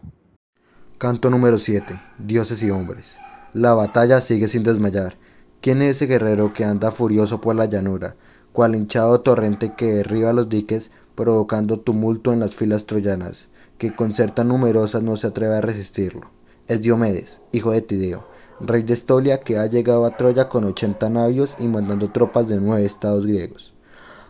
Canto 0.98 1.30
número 1.30 1.58
7. 1.58 2.00
Dioses 2.18 2.62
y 2.62 2.70
hombres. 2.70 3.16
La 3.54 3.74
batalla 3.74 4.20
sigue 4.20 4.48
sin 4.48 4.62
desmayar. 4.62 5.14
¿Quién 5.60 5.82
es 5.82 5.96
ese 5.96 6.06
guerrero 6.06 6.52
que 6.52 6.64
anda 6.64 6.90
furioso 6.90 7.40
por 7.40 7.54
la 7.54 7.66
llanura, 7.66 8.16
cual 8.52 8.74
hinchado 8.74 9.20
torrente 9.20 9.74
que 9.76 9.86
derriba 9.86 10.32
los 10.32 10.48
diques, 10.48 10.90
provocando 11.14 11.80
tumulto 11.80 12.32
en 12.32 12.40
las 12.40 12.54
filas 12.54 12.86
troyanas, 12.86 13.48
que 13.78 13.94
con 13.94 14.14
ser 14.14 14.30
tan 14.30 14.48
numerosas 14.48 15.02
no 15.02 15.16
se 15.16 15.28
atreve 15.28 15.56
a 15.56 15.60
resistirlo? 15.60 16.30
Es 16.66 16.82
Diomedes, 16.82 17.42
hijo 17.52 17.72
de 17.72 17.82
Tideo, 17.82 18.26
rey 18.60 18.82
de 18.82 18.94
Estolia 18.94 19.40
que 19.40 19.58
ha 19.58 19.66
llegado 19.66 20.04
a 20.04 20.16
Troya 20.16 20.48
con 20.48 20.64
80 20.64 21.10
navios 21.10 21.56
y 21.58 21.68
mandando 21.68 22.10
tropas 22.10 22.48
de 22.48 22.60
nueve 22.60 22.84
estados 22.84 23.26
griegos. 23.26 23.72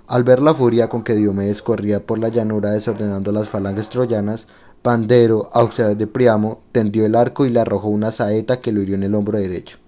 Al 0.06 0.24
ver 0.24 0.40
la 0.40 0.54
furia 0.54 0.88
con 0.88 1.04
que 1.04 1.14
Diomedes 1.14 1.62
corría 1.62 2.04
por 2.04 2.18
la 2.18 2.28
llanura 2.28 2.70
desordenando 2.70 3.32
las 3.32 3.48
falanges 3.48 3.88
troyanas, 3.88 4.48
Pandero, 4.82 5.48
auxiliar 5.52 5.96
de 5.96 6.06
Priamo, 6.06 6.60
tendió 6.72 7.06
el 7.06 7.14
arco 7.14 7.46
y 7.46 7.50
le 7.50 7.60
arrojó 7.60 7.88
una 7.88 8.10
saeta 8.10 8.60
que 8.60 8.72
lo 8.72 8.82
hirió 8.82 8.96
en 8.96 9.04
el 9.04 9.14
hombro 9.14 9.38
derecho, 9.38 9.78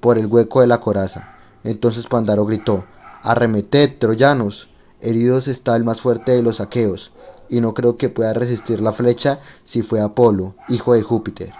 por 0.00 0.18
el 0.18 0.26
hueco 0.26 0.60
de 0.60 0.66
la 0.66 0.80
coraza. 0.80 1.36
Entonces 1.64 2.06
Pandaro 2.06 2.44
gritó, 2.44 2.84
Arremeted, 3.22 3.98
troyanos, 3.98 4.68
heridos 5.00 5.48
está 5.48 5.74
el 5.74 5.84
más 5.84 6.00
fuerte 6.00 6.32
de 6.32 6.42
los 6.42 6.60
aqueos, 6.60 7.12
y 7.48 7.60
no 7.60 7.72
creo 7.72 7.96
que 7.96 8.08
pueda 8.08 8.34
resistir 8.34 8.80
la 8.80 8.92
flecha 8.92 9.38
si 9.64 9.82
fue 9.82 10.00
Apolo, 10.00 10.54
hijo 10.68 10.92
de 10.92 11.02
Júpiter 11.02 11.52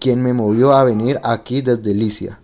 quien 0.00 0.22
me 0.22 0.32
movió 0.32 0.72
a 0.72 0.82
venir 0.82 1.20
aquí 1.22 1.60
desde 1.60 1.94
Licia. 1.94 2.40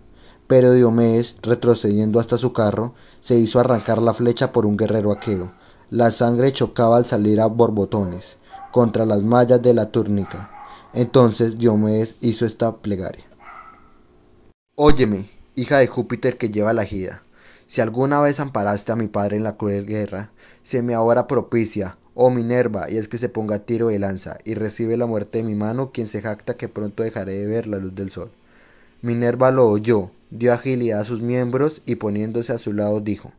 Pero 0.47 0.71
Diomedes, 0.71 1.35
retrocediendo 1.41 2.21
hasta 2.21 2.37
su 2.37 2.53
carro, 2.53 2.93
se 3.19 3.35
hizo 3.35 3.59
arrancar 3.59 4.01
la 4.01 4.13
flecha 4.13 4.53
por 4.53 4.65
un 4.65 4.77
guerrero 4.77 5.11
aqueo. 5.11 5.51
La 5.89 6.11
sangre 6.11 6.53
chocaba 6.53 6.97
al 6.97 7.05
salir 7.05 7.41
a 7.41 7.47
borbotones 7.47 8.37
contra 8.71 9.05
las 9.05 9.23
mallas 9.23 9.61
de 9.61 9.73
la 9.73 9.91
túnica. 9.91 10.51
Entonces 10.93 11.57
Diomedes 11.57 12.17
hizo 12.21 12.45
esta 12.45 12.77
plegaria. 12.77 13.25
Óyeme, 14.75 15.29
hija 15.55 15.79
de 15.79 15.87
Júpiter 15.87 16.37
que 16.37 16.49
lleva 16.49 16.73
la 16.73 16.83
ejida. 16.83 17.23
Si 17.65 17.81
alguna 17.81 18.21
vez 18.21 18.39
amparaste 18.39 18.91
a 18.91 18.95
mi 18.95 19.07
padre 19.07 19.37
en 19.37 19.43
la 19.43 19.57
cruel 19.57 19.85
guerra, 19.85 20.31
se 20.61 20.81
me 20.81 20.93
ahora 20.93 21.27
propicia, 21.27 21.97
Oh 22.19 22.31
Minerva, 22.31 22.89
y 22.89 22.97
es 22.97 23.07
que 23.07 23.19
se 23.19 23.29
ponga 23.29 23.59
tiro 23.59 23.89
de 23.89 23.99
lanza, 23.99 24.39
y 24.43 24.55
recibe 24.55 24.97
la 24.97 25.05
muerte 25.05 25.37
de 25.37 25.43
mi 25.43 25.53
mano, 25.53 25.91
quien 25.91 26.07
se 26.07 26.19
jacta 26.19 26.57
que 26.57 26.67
pronto 26.67 27.03
dejaré 27.03 27.35
de 27.35 27.45
ver 27.45 27.67
la 27.67 27.77
luz 27.77 27.93
del 27.93 28.09
sol. 28.09 28.31
Minerva 29.03 29.51
lo 29.51 29.69
oyó, 29.69 30.09
dio 30.31 30.51
agilidad 30.51 31.01
a 31.01 31.05
sus 31.05 31.21
miembros, 31.21 31.83
y 31.85 31.93
poniéndose 31.93 32.53
a 32.53 32.57
su 32.57 32.73
lado 32.73 33.01
dijo, 33.01 33.33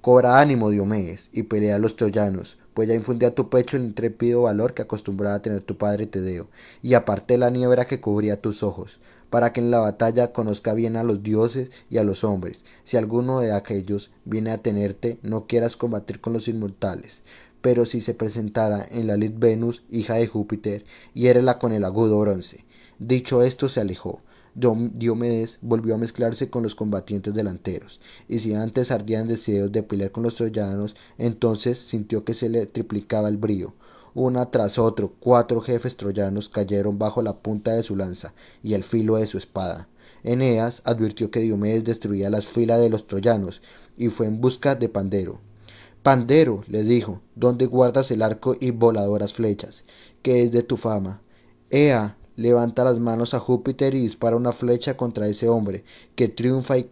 Cobra 0.00 0.40
ánimo, 0.40 0.70
Diomedes, 0.70 1.28
y 1.34 1.42
pelea 1.42 1.74
a 1.74 1.78
los 1.78 1.96
troyanos, 1.96 2.56
pues 2.72 2.88
ya 2.88 2.94
infunde 2.94 3.26
a 3.26 3.34
tu 3.34 3.50
pecho 3.50 3.76
el 3.76 3.82
intrépido 3.82 4.40
valor 4.40 4.72
que 4.72 4.80
acostumbraba 4.80 5.34
a 5.34 5.42
tener 5.42 5.60
tu 5.60 5.76
padre 5.76 6.06
Tedeo, 6.06 6.48
y 6.80 6.94
aparté 6.94 7.36
la 7.36 7.50
niebla 7.50 7.84
que 7.84 8.00
cubría 8.00 8.40
tus 8.40 8.62
ojos, 8.62 8.98
para 9.28 9.52
que 9.52 9.60
en 9.60 9.70
la 9.70 9.80
batalla 9.80 10.32
conozca 10.32 10.72
bien 10.72 10.96
a 10.96 11.02
los 11.02 11.22
dioses 11.22 11.70
y 11.90 11.98
a 11.98 12.02
los 12.02 12.24
hombres. 12.24 12.64
Si 12.84 12.96
alguno 12.96 13.40
de 13.40 13.52
aquellos 13.52 14.10
viene 14.24 14.52
a 14.52 14.58
tenerte, 14.58 15.18
no 15.22 15.46
quieras 15.46 15.76
combatir 15.76 16.20
con 16.20 16.32
los 16.32 16.48
inmortales, 16.48 17.20
pero 17.62 17.86
si 17.86 18.00
se 18.00 18.12
presentara 18.12 18.86
en 18.90 19.06
la 19.06 19.16
lid 19.16 19.32
Venus, 19.36 19.82
hija 19.90 20.16
de 20.16 20.26
Júpiter, 20.26 20.84
hiérela 21.14 21.58
con 21.58 21.72
el 21.72 21.84
agudo 21.84 22.20
bronce. 22.20 22.66
Dicho 22.98 23.42
esto, 23.42 23.68
se 23.68 23.80
alejó. 23.80 24.20
Diomedes 24.54 25.58
volvió 25.62 25.94
a 25.94 25.98
mezclarse 25.98 26.50
con 26.50 26.62
los 26.62 26.74
combatientes 26.74 27.32
delanteros, 27.32 28.00
y 28.28 28.40
si 28.40 28.52
antes 28.52 28.90
ardían 28.90 29.26
deseos 29.26 29.72
de 29.72 29.82
pelear 29.82 30.12
con 30.12 30.24
los 30.24 30.34
troyanos, 30.34 30.94
entonces 31.16 31.78
sintió 31.78 32.24
que 32.24 32.34
se 32.34 32.50
le 32.50 32.66
triplicaba 32.66 33.28
el 33.28 33.38
brío. 33.38 33.74
Una 34.14 34.50
tras 34.50 34.78
otro, 34.78 35.10
cuatro 35.20 35.62
jefes 35.62 35.96
troyanos 35.96 36.50
cayeron 36.50 36.98
bajo 36.98 37.22
la 37.22 37.38
punta 37.38 37.74
de 37.74 37.82
su 37.82 37.96
lanza 37.96 38.34
y 38.62 38.74
el 38.74 38.82
filo 38.82 39.16
de 39.16 39.24
su 39.24 39.38
espada. 39.38 39.88
Eneas 40.22 40.82
advirtió 40.84 41.30
que 41.30 41.40
Diomedes 41.40 41.84
destruía 41.84 42.28
las 42.28 42.46
filas 42.46 42.78
de 42.78 42.90
los 42.90 43.06
troyanos, 43.06 43.62
y 43.96 44.08
fue 44.08 44.26
en 44.26 44.40
busca 44.42 44.74
de 44.74 44.90
Pandero, 44.90 45.40
Pandero, 46.02 46.64
le 46.66 46.82
dijo, 46.82 47.22
¿dónde 47.36 47.66
guardas 47.66 48.10
el 48.10 48.22
arco 48.22 48.56
y 48.58 48.72
voladoras 48.72 49.34
flechas? 49.34 49.84
¿Qué 50.22 50.42
es 50.42 50.50
de 50.50 50.64
tu 50.64 50.76
fama? 50.76 51.22
Ea, 51.70 52.16
levanta 52.34 52.82
las 52.82 52.98
manos 52.98 53.34
a 53.34 53.38
Júpiter 53.38 53.94
y 53.94 54.00
dispara 54.00 54.36
una 54.36 54.50
flecha 54.50 54.96
contra 54.96 55.28
ese 55.28 55.48
hombre, 55.48 55.84
que 56.16 56.26
triunfa 56.26 56.76
y, 56.76 56.88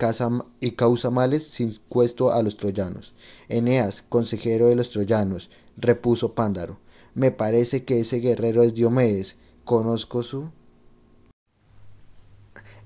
y 0.61 0.71
causa 0.73 1.11
males 1.11 1.45
sin 1.45 1.75
cuesto 1.89 2.33
a 2.33 2.41
los 2.45 2.57
troyanos. 2.57 3.15
Eneas, 3.49 4.05
consejero 4.09 4.69
de 4.69 4.77
los 4.77 4.91
troyanos, 4.91 5.51
repuso 5.77 6.35
Pándaro, 6.35 6.79
me 7.15 7.33
parece 7.33 7.85
que 7.85 7.99
ese 7.99 8.19
guerrero 8.19 8.63
es 8.63 8.75
Diomedes. 8.75 9.37
¿Conozco 9.65 10.23
su 10.23 10.51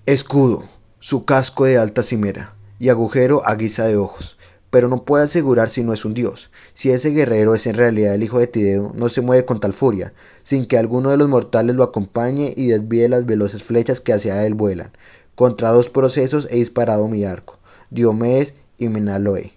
escudo, 0.06 0.64
su 1.00 1.26
casco 1.26 1.64
de 1.64 1.76
alta 1.76 2.02
cimera 2.02 2.56
y 2.78 2.88
agujero 2.88 3.46
a 3.46 3.54
guisa 3.56 3.84
de 3.84 3.96
ojos? 3.96 4.38
Pero 4.74 4.88
no 4.88 5.04
puede 5.04 5.22
asegurar 5.22 5.70
si 5.70 5.84
no 5.84 5.92
es 5.92 6.04
un 6.04 6.14
dios. 6.14 6.50
Si 6.74 6.90
ese 6.90 7.10
guerrero 7.10 7.54
es 7.54 7.64
en 7.68 7.76
realidad 7.76 8.12
el 8.12 8.24
hijo 8.24 8.40
de 8.40 8.48
Tideo, 8.48 8.90
no 8.96 9.08
se 9.08 9.20
mueve 9.20 9.44
con 9.44 9.60
tal 9.60 9.72
furia, 9.72 10.12
sin 10.42 10.66
que 10.66 10.76
alguno 10.76 11.10
de 11.10 11.16
los 11.16 11.28
mortales 11.28 11.76
lo 11.76 11.84
acompañe 11.84 12.52
y 12.56 12.66
desvíe 12.66 13.08
las 13.08 13.24
veloces 13.24 13.62
flechas 13.62 14.00
que 14.00 14.12
hacia 14.12 14.44
él 14.44 14.54
vuelan. 14.54 14.90
Contra 15.36 15.70
dos 15.70 15.90
procesos 15.90 16.48
he 16.50 16.56
disparado 16.56 17.06
mi 17.06 17.24
arco, 17.24 17.56
Diomedes 17.90 18.56
y 18.76 18.88
Menaloe. 18.88 19.52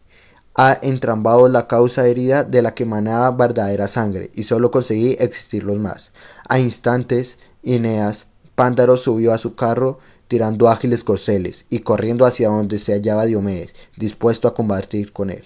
Ha 0.53 0.77
entrambado 0.83 1.47
la 1.47 1.65
causa 1.65 2.05
herida 2.05 2.43
de 2.43 2.61
la 2.61 2.75
que 2.75 2.85
manaba 2.85 3.31
verdadera 3.31 3.87
sangre, 3.87 4.29
y 4.35 4.43
solo 4.43 4.69
conseguí 4.69 5.15
existir 5.17 5.63
los 5.63 5.79
más. 5.79 6.11
A 6.47 6.59
instantes, 6.59 7.39
Ineas, 7.63 8.27
Pándaro 8.53 8.97
subió 8.97 9.33
a 9.33 9.39
su 9.39 9.55
carro 9.55 9.97
tirando 10.27 10.69
ágiles 10.69 11.03
corceles 11.03 11.65
y 11.69 11.79
corriendo 11.79 12.25
hacia 12.25 12.49
donde 12.49 12.79
se 12.79 12.93
hallaba 12.93 13.25
Diomedes, 13.25 13.75
dispuesto 13.95 14.47
a 14.47 14.53
combatir 14.53 15.13
con 15.13 15.29
él. 15.29 15.43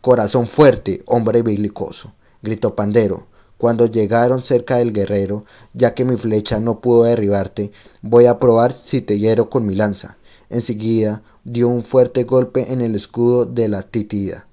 Corazón 0.00 0.48
fuerte, 0.48 1.02
hombre 1.06 1.42
belicoso, 1.42 2.12
gritó 2.42 2.74
Pandero. 2.74 3.26
Cuando 3.56 3.86
llegaron 3.86 4.42
cerca 4.42 4.76
del 4.76 4.92
guerrero, 4.92 5.44
ya 5.72 5.94
que 5.94 6.04
mi 6.04 6.16
flecha 6.16 6.60
no 6.60 6.80
pudo 6.80 7.04
derribarte, 7.04 7.72
voy 8.02 8.26
a 8.26 8.38
probar 8.38 8.72
si 8.72 9.00
te 9.00 9.18
hiero 9.18 9.48
con 9.48 9.64
mi 9.64 9.74
lanza. 9.74 10.18
Enseguida 10.50 11.22
dio 11.44 11.68
un 11.68 11.82
fuerte 11.82 12.24
golpe 12.24 12.72
en 12.72 12.82
el 12.82 12.94
escudo 12.94 13.46
de 13.46 13.68
la 13.68 13.82
titida. 13.82 14.46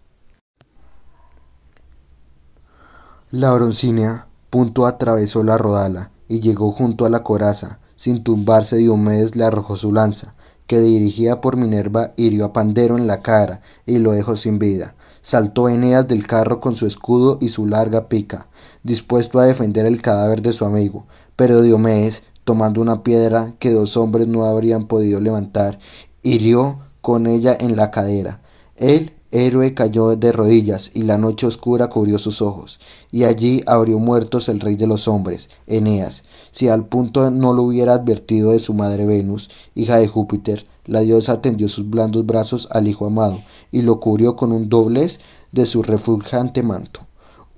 La 3.32 3.52
broncínea 3.54 4.28
punto 4.50 4.86
atravesó 4.86 5.44
la 5.44 5.58
rodala 5.58 6.12
y 6.28 6.40
llegó 6.40 6.72
junto 6.72 7.06
a 7.06 7.10
la 7.10 7.24
coraza, 7.24 7.81
sin 8.02 8.24
tumbarse 8.24 8.78
Diomedes 8.78 9.36
le 9.36 9.44
arrojó 9.44 9.76
su 9.76 9.92
lanza, 9.92 10.34
que 10.66 10.80
dirigida 10.80 11.40
por 11.40 11.56
Minerva 11.56 12.14
hirió 12.18 12.46
a 12.46 12.52
Pandero 12.52 12.98
en 12.98 13.06
la 13.06 13.22
cara 13.22 13.62
y 13.86 14.00
lo 14.00 14.12
dejó 14.12 14.36
sin 14.36 14.58
vida. 14.58 14.96
Saltó 15.22 15.70
Eneas 15.70 16.08
del 16.08 16.26
carro 16.26 16.60
con 16.60 16.74
su 16.74 16.88
escudo 16.88 17.38
y 17.40 17.50
su 17.50 17.68
larga 17.68 18.10
pica, 18.10 18.48
dispuesto 18.82 19.38
a 19.38 19.46
defender 19.46 19.86
el 19.86 20.02
cadáver 20.02 20.42
de 20.42 20.52
su 20.52 20.66
amigo, 20.66 21.06
pero 21.36 21.62
Diomedes, 21.62 22.24
tomando 22.44 22.82
una 22.82 23.04
piedra 23.04 23.54
que 23.60 23.70
dos 23.70 23.96
hombres 23.98 24.26
no 24.26 24.46
habrían 24.46 24.88
podido 24.88 25.20
levantar, 25.20 25.78
hirió 26.24 26.80
con 27.02 27.28
ella 27.28 27.56
en 27.60 27.76
la 27.76 27.92
cadera. 27.92 28.42
Él 28.78 29.14
héroe 29.32 29.74
cayó 29.74 30.16
de 30.16 30.32
rodillas 30.32 30.92
y 30.94 31.04
la 31.04 31.18
noche 31.18 31.48
oscura 31.48 31.90
cubrió 31.90 32.20
sus 32.20 32.42
ojos, 32.42 32.80
y 33.12 33.24
allí 33.24 33.64
abrió 33.66 33.98
muertos 34.00 34.50
el 34.50 34.60
rey 34.60 34.76
de 34.76 34.88
los 34.88 35.08
hombres, 35.08 35.50
Eneas. 35.68 36.24
Si 36.52 36.68
al 36.68 36.86
punto 36.86 37.32
no 37.32 37.54
lo 37.54 37.64
hubiera 37.64 37.94
advertido 37.94 38.52
de 38.52 38.60
su 38.60 38.74
madre 38.74 39.06
Venus, 39.06 39.50
hija 39.74 39.98
de 39.98 40.08
Júpiter, 40.08 40.68
la 40.86 41.00
diosa 41.00 41.42
tendió 41.42 41.70
sus 41.70 41.90
blandos 41.90 42.26
brazos 42.26 42.68
al 42.72 42.88
hijo 42.88 43.06
amado 43.06 43.42
y 43.72 43.82
lo 43.82 44.00
cubrió 44.00 44.36
con 44.36 44.52
un 44.52 44.68
doblez 44.68 45.20
de 45.52 45.66
su 45.66 45.84
refulgente 45.84 46.64
manto. 46.64 47.08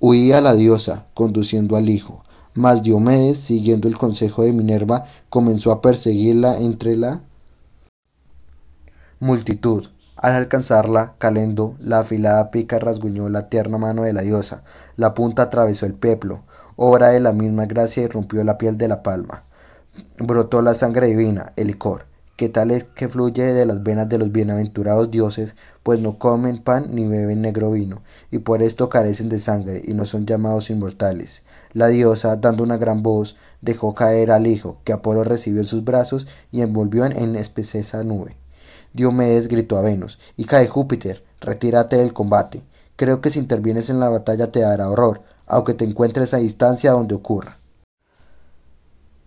Huía 0.00 0.40
la 0.40 0.54
diosa, 0.54 1.06
conduciendo 1.14 1.76
al 1.76 1.88
hijo, 1.88 2.22
mas 2.54 2.82
Diomedes, 2.82 3.38
siguiendo 3.38 3.88
el 3.88 3.98
consejo 3.98 4.42
de 4.42 4.52
Minerva, 4.52 5.06
comenzó 5.28 5.72
a 5.72 5.80
perseguirla 5.80 6.58
entre 6.58 6.96
la 6.96 7.24
multitud 9.18 9.86
al 10.24 10.32
alcanzarla, 10.32 11.16
Calendo, 11.18 11.76
la 11.80 11.98
afilada 11.98 12.50
pica 12.50 12.78
rasguñó 12.78 13.28
la 13.28 13.50
tierna 13.50 13.76
mano 13.76 14.04
de 14.04 14.14
la 14.14 14.22
diosa, 14.22 14.64
la 14.96 15.12
punta 15.12 15.42
atravesó 15.42 15.84
el 15.84 15.92
peplo, 15.92 16.44
obra 16.76 17.10
de 17.10 17.20
la 17.20 17.32
misma 17.32 17.66
gracia 17.66 18.02
y 18.02 18.06
rompió 18.06 18.42
la 18.42 18.56
piel 18.56 18.78
de 18.78 18.88
la 18.88 19.02
palma. 19.02 19.42
Brotó 20.18 20.62
la 20.62 20.72
sangre 20.72 21.08
divina, 21.08 21.52
el 21.56 21.66
licor, 21.66 22.06
que 22.36 22.48
tal 22.48 22.70
es 22.70 22.84
que 22.84 23.10
fluye 23.10 23.52
de 23.52 23.66
las 23.66 23.82
venas 23.82 24.08
de 24.08 24.16
los 24.16 24.32
bienaventurados 24.32 25.10
dioses, 25.10 25.56
pues 25.82 26.00
no 26.00 26.18
comen 26.18 26.56
pan 26.56 26.86
ni 26.88 27.06
beben 27.06 27.42
negro 27.42 27.70
vino, 27.72 28.00
y 28.30 28.38
por 28.38 28.62
esto 28.62 28.88
carecen 28.88 29.28
de 29.28 29.38
sangre 29.38 29.82
y 29.84 29.92
no 29.92 30.06
son 30.06 30.24
llamados 30.24 30.70
inmortales. 30.70 31.42
La 31.74 31.88
diosa, 31.88 32.36
dando 32.36 32.62
una 32.62 32.78
gran 32.78 33.02
voz, 33.02 33.36
dejó 33.60 33.94
caer 33.94 34.30
al 34.30 34.46
hijo, 34.46 34.78
que 34.84 34.94
Apolo 34.94 35.22
recibió 35.22 35.60
en 35.60 35.66
sus 35.66 35.84
brazos 35.84 36.26
y 36.50 36.62
envolvió 36.62 37.04
en 37.04 37.36
espesa 37.36 38.02
nube. 38.04 38.38
Diomedes 38.94 39.48
gritó 39.48 39.76
a 39.76 39.82
Venus, 39.82 40.20
hija 40.36 40.58
de 40.58 40.68
Júpiter, 40.68 41.24
retírate 41.40 41.96
del 41.96 42.12
combate. 42.12 42.62
Creo 42.94 43.20
que 43.20 43.32
si 43.32 43.40
intervienes 43.40 43.90
en 43.90 43.98
la 43.98 44.08
batalla 44.08 44.52
te 44.52 44.60
dará 44.60 44.88
horror, 44.88 45.20
aunque 45.46 45.74
te 45.74 45.84
encuentres 45.84 46.32
a 46.32 46.36
distancia 46.36 46.92
donde 46.92 47.16
ocurra. 47.16 47.58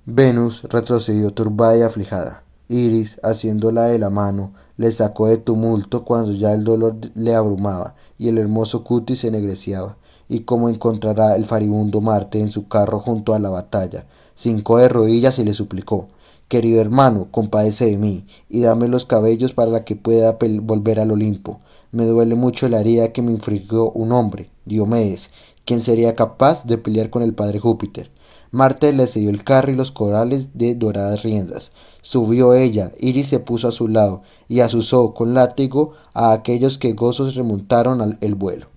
Venus 0.06 0.64
retrocedió 0.64 1.32
turbada 1.32 1.78
y 1.78 1.82
aflijada. 1.82 2.44
Iris, 2.70 3.20
haciéndola 3.24 3.84
de 3.84 4.00
la 4.00 4.10
mano, 4.10 4.54
le 4.78 4.90
sacó 4.90 5.28
de 5.28 5.38
tumulto 5.38 6.06
cuando 6.06 6.32
ya 6.32 6.54
el 6.54 6.64
dolor 6.64 6.96
le 7.16 7.36
abrumaba 7.36 7.94
y 8.18 8.30
el 8.30 8.38
hermoso 8.38 8.86
cutis 8.86 9.20
se 9.20 9.28
ennegreciaba. 9.28 9.98
Y 10.30 10.42
como 10.42 10.70
encontrará 10.70 11.36
el 11.36 11.46
faribundo 11.46 12.00
Marte 12.00 12.40
en 12.40 12.52
su 12.52 12.70
carro 12.70 13.00
junto 13.00 13.34
a 13.34 13.40
la 13.40 13.50
batalla, 13.50 14.06
cinco 14.34 14.78
de 14.78 14.88
rodillas 14.88 15.40
y 15.40 15.44
le 15.44 15.54
suplicó 15.54 16.08
Querido 16.48 16.80
hermano, 16.80 17.28
compadece 17.30 17.88
de 17.88 17.98
mí, 17.98 18.26
y 18.48 18.62
dame 18.62 18.88
los 18.88 19.06
cabellos 19.06 19.52
para 19.52 19.84
que 19.84 19.98
pueda 19.98 20.38
volver 20.62 20.98
al 21.02 21.12
Olimpo. 21.12 21.60
Me 21.92 22.06
duele 22.06 22.36
mucho 22.36 22.70
la 22.70 22.80
herida 22.80 23.12
que 23.12 23.22
me 23.22 23.34
infligió 23.34 23.92
un 23.92 24.14
hombre, 24.14 24.50
Diomedes, 24.64 25.30
quien 25.66 25.82
sería 25.82 26.16
capaz 26.16 26.66
de 26.66 26.78
pelear 26.78 27.10
con 27.10 27.22
el 27.22 27.34
padre 27.34 27.60
Júpiter. 27.60 28.10
Marte 28.52 28.94
le 28.94 29.08
cedió 29.08 29.30
el 29.30 29.44
carro 29.44 29.74
y 29.74 29.76
los 29.76 29.92
corales 29.92 30.58
de 30.58 30.76
doradas 30.76 31.22
riendas. 31.24 31.74
Subió 32.02 32.54
ella, 32.54 32.94
Iris 32.98 33.28
se 33.28 33.40
puso 33.40 33.68
a 33.68 33.74
su 33.74 33.90
lado, 33.90 34.22
y 34.48 34.62
azuzó 34.62 35.14
con 35.14 35.34
látigo 35.34 35.96
a 36.14 36.32
aquellos 36.32 36.78
que 36.78 36.94
gozos 36.94 37.36
remontaron 37.36 38.00
al, 38.00 38.18
el 38.22 38.36
vuelo. 38.36 38.68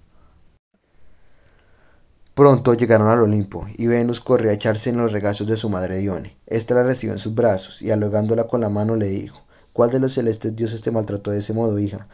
Pronto 2.41 2.73
llegaron 2.73 3.09
al 3.09 3.21
Olimpo, 3.21 3.67
y 3.77 3.87
Venus 3.87 4.23
corrió 4.23 4.49
a 4.51 4.55
echarse 4.55 4.89
en 4.89 4.97
los 4.97 5.13
regazos 5.13 5.47
de 5.47 5.59
su 5.59 5.69
madre 5.69 5.99
Dione. 5.99 6.39
Esta 6.47 6.75
la 6.75 6.83
recibió 6.83 7.13
en 7.13 7.19
sus 7.19 7.35
brazos, 7.35 7.83
y 7.83 7.91
alogándola 7.91 8.45
con 8.45 8.63
la 8.63 8.71
mano 8.71 8.97
le 8.97 9.09
dijo, 9.09 9.43
¿Cuál 9.75 9.91
de 9.91 10.01
los 10.01 10.15
celestes 10.15 10.57
dioses 10.57 10.81
te 10.81 10.91
maltrató 10.91 11.33
de 11.33 11.41
ese 11.41 11.53
modo, 11.53 11.79
hija? 11.79 12.09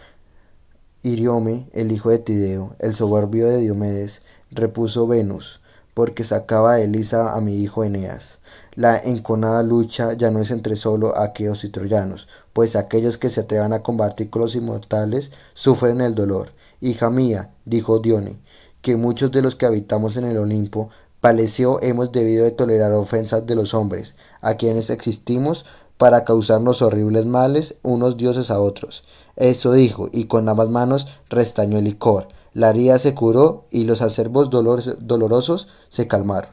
Iriome, 1.05 1.71
el 1.75 1.93
hijo 1.93 2.11
de 2.11 2.19
Tideo, 2.19 2.75
el 2.81 2.93
soberbio 2.93 3.47
de 3.47 3.59
Diomedes, 3.59 4.23
repuso 4.51 5.07
Venus, 5.07 5.61
porque 5.95 6.25
sacaba 6.25 6.75
de 6.75 6.87
Elisa 6.87 7.37
a 7.37 7.41
mi 7.41 7.61
hijo 7.63 7.85
Eneas. 7.85 8.41
La 8.75 8.99
enconada 8.99 9.63
lucha 9.63 10.15
ya 10.15 10.33
no 10.33 10.41
es 10.41 10.51
entre 10.51 10.75
solo 10.75 11.17
aqueos 11.17 11.63
y 11.63 11.69
troyanos, 11.69 12.27
pues 12.53 12.75
aquellos 12.75 13.17
que 13.17 13.31
se 13.31 13.43
atrevan 13.43 13.73
a 13.73 13.85
combatir 13.85 14.29
con 14.29 14.43
los 14.43 14.57
inmortales 14.57 15.31
sufren 15.55 16.01
el 16.01 16.17
dolor. 16.17 16.51
Hija 16.81 17.11
mía, 17.11 17.49
dijo 17.65 18.01
Dione, 18.01 18.41
que 18.87 18.97
muchos 18.97 19.33
de 19.33 19.43
los 19.43 19.57
que 19.57 19.67
habitamos 19.67 20.17
en 20.17 20.27
el 20.27 20.39
Olimpo 20.39 20.91
paleció 21.21 21.83
hemos 21.83 22.13
debido 22.13 22.45
de 22.45 22.53
tolerar 22.53 22.93
ofensas 22.93 23.45
de 23.45 23.57
los 23.57 23.75
hombres, 23.75 24.15
a 24.41 24.55
quienes 24.55 24.91
existimos 24.91 25.65
para 25.99 26.25
causarnos 26.25 26.83
horribles 26.83 27.27
males 27.27 27.81
unos 27.83 28.17
dioses 28.17 28.49
a 28.53 28.61
otros. 28.61 29.03
Esto 29.35 29.73
dijo, 29.73 30.09
y 30.13 30.27
con 30.27 30.49
ambas 30.49 30.69
manos 30.69 31.09
restañó 31.29 31.79
el 31.79 31.85
licor. 31.85 32.29
La 32.53 32.71
herida 32.71 33.01
se 33.01 33.13
curó 33.13 33.65
y 33.73 33.87
los 33.87 34.03
acerbos 34.03 34.51
dolorosos 34.51 35.67
se 35.89 36.07
calmaron. 36.07 36.53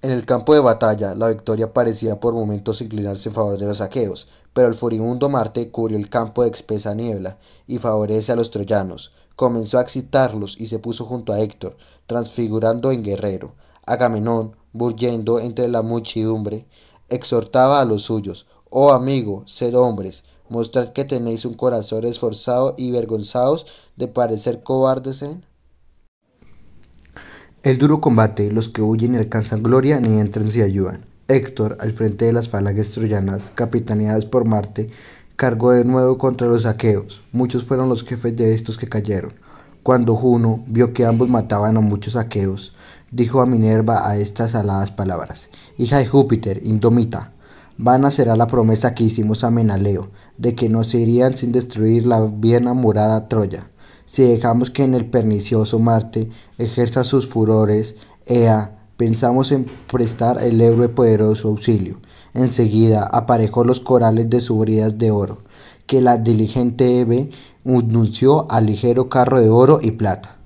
En 0.00 0.12
el 0.12 0.24
campo 0.26 0.54
de 0.54 0.60
batalla, 0.60 1.16
la 1.16 1.28
victoria 1.28 1.72
parecía 1.72 2.20
por 2.20 2.34
momentos 2.34 2.82
inclinarse 2.82 3.30
en 3.30 3.34
favor 3.34 3.58
de 3.58 3.66
los 3.66 3.80
aqueos, 3.80 4.28
pero 4.52 4.68
el 4.68 4.74
furibundo 4.74 5.28
Marte 5.28 5.72
cubrió 5.72 5.98
el 5.98 6.08
campo 6.08 6.44
de 6.44 6.50
espesa 6.50 6.94
niebla 6.94 7.36
y 7.66 7.78
favorece 7.78 8.30
a 8.30 8.36
los 8.36 8.52
troyanos 8.52 9.10
comenzó 9.42 9.78
a 9.78 9.82
excitarlos 9.82 10.54
y 10.56 10.68
se 10.68 10.78
puso 10.78 11.04
junto 11.04 11.32
a 11.32 11.40
Héctor, 11.40 11.76
transfigurando 12.06 12.92
en 12.92 13.02
guerrero. 13.02 13.56
Agamenón, 13.84 14.54
bullendo 14.72 15.40
entre 15.40 15.66
la 15.66 15.82
muchedumbre, 15.82 16.64
exhortaba 17.08 17.80
a 17.80 17.84
los 17.84 18.02
suyos, 18.02 18.46
Oh 18.70 18.92
amigo, 18.92 19.42
sed 19.48 19.76
hombres, 19.76 20.22
mostrad 20.48 20.90
que 20.90 21.04
tenéis 21.04 21.44
un 21.44 21.54
corazón 21.54 22.04
esforzado 22.04 22.76
y 22.78 22.92
vergonzados 22.92 23.66
de 23.96 24.06
parecer 24.06 24.62
cobardes 24.62 25.22
en 25.22 25.44
el 27.64 27.78
duro 27.78 28.00
combate, 28.00 28.52
los 28.52 28.68
que 28.68 28.82
huyen 28.82 29.14
y 29.14 29.18
alcanzan 29.18 29.64
gloria 29.64 29.98
ni 29.98 30.20
entran 30.20 30.52
si 30.52 30.62
ayudan. 30.62 31.04
Héctor, 31.26 31.78
al 31.80 31.92
frente 31.92 32.26
de 32.26 32.32
las 32.32 32.48
falanges 32.48 32.92
troyanas, 32.92 33.50
capitaneadas 33.56 34.24
por 34.24 34.46
Marte, 34.46 34.90
cargó 35.36 35.72
de 35.72 35.84
nuevo 35.84 36.18
contra 36.18 36.46
los 36.46 36.66
aqueos. 36.66 37.22
Muchos 37.32 37.64
fueron 37.64 37.88
los 37.88 38.04
jefes 38.04 38.36
de 38.36 38.54
estos 38.54 38.78
que 38.78 38.88
cayeron. 38.88 39.32
Cuando 39.82 40.14
Juno 40.14 40.64
vio 40.68 40.92
que 40.92 41.04
ambos 41.04 41.28
mataban 41.28 41.76
a 41.76 41.80
muchos 41.80 42.16
aqueos, 42.16 42.72
dijo 43.10 43.40
a 43.40 43.46
Minerva 43.46 44.08
a 44.08 44.16
estas 44.16 44.54
aladas 44.54 44.90
palabras, 44.90 45.50
Hija 45.76 45.98
de 45.98 46.06
Júpiter, 46.06 46.60
indómita, 46.62 47.32
vana 47.78 48.10
será 48.10 48.36
la 48.36 48.46
promesa 48.46 48.94
que 48.94 49.04
hicimos 49.04 49.42
a 49.42 49.50
Menaleo, 49.50 50.10
de 50.38 50.54
que 50.54 50.68
no 50.68 50.84
se 50.84 50.98
irían 50.98 51.36
sin 51.36 51.50
destruir 51.50 52.06
la 52.06 52.20
bien 52.20 52.68
amurada 52.68 53.28
Troya. 53.28 53.70
Si 54.04 54.22
dejamos 54.22 54.70
que 54.70 54.84
en 54.84 54.94
el 54.94 55.06
pernicioso 55.06 55.78
Marte 55.78 56.28
ejerza 56.58 57.02
sus 57.02 57.28
furores, 57.28 57.96
Ea, 58.26 58.81
pensamos 59.02 59.50
en 59.50 59.66
prestar 59.90 60.40
el 60.44 60.60
héroe 60.60 60.88
poderoso 60.88 61.48
auxilio, 61.48 61.98
Enseguida 62.34 63.02
aparejó 63.02 63.64
los 63.64 63.80
corales 63.80 64.30
de 64.30 64.40
sus 64.40 64.60
bridas 64.60 64.96
de 64.96 65.10
oro, 65.10 65.38
que 65.88 66.00
la 66.00 66.18
diligente 66.18 67.00
Eve 67.00 67.28
anunció 67.66 68.48
al 68.48 68.66
ligero 68.66 69.08
carro 69.08 69.40
de 69.40 69.48
oro 69.50 69.80
y 69.82 69.90
plata. 69.90 70.36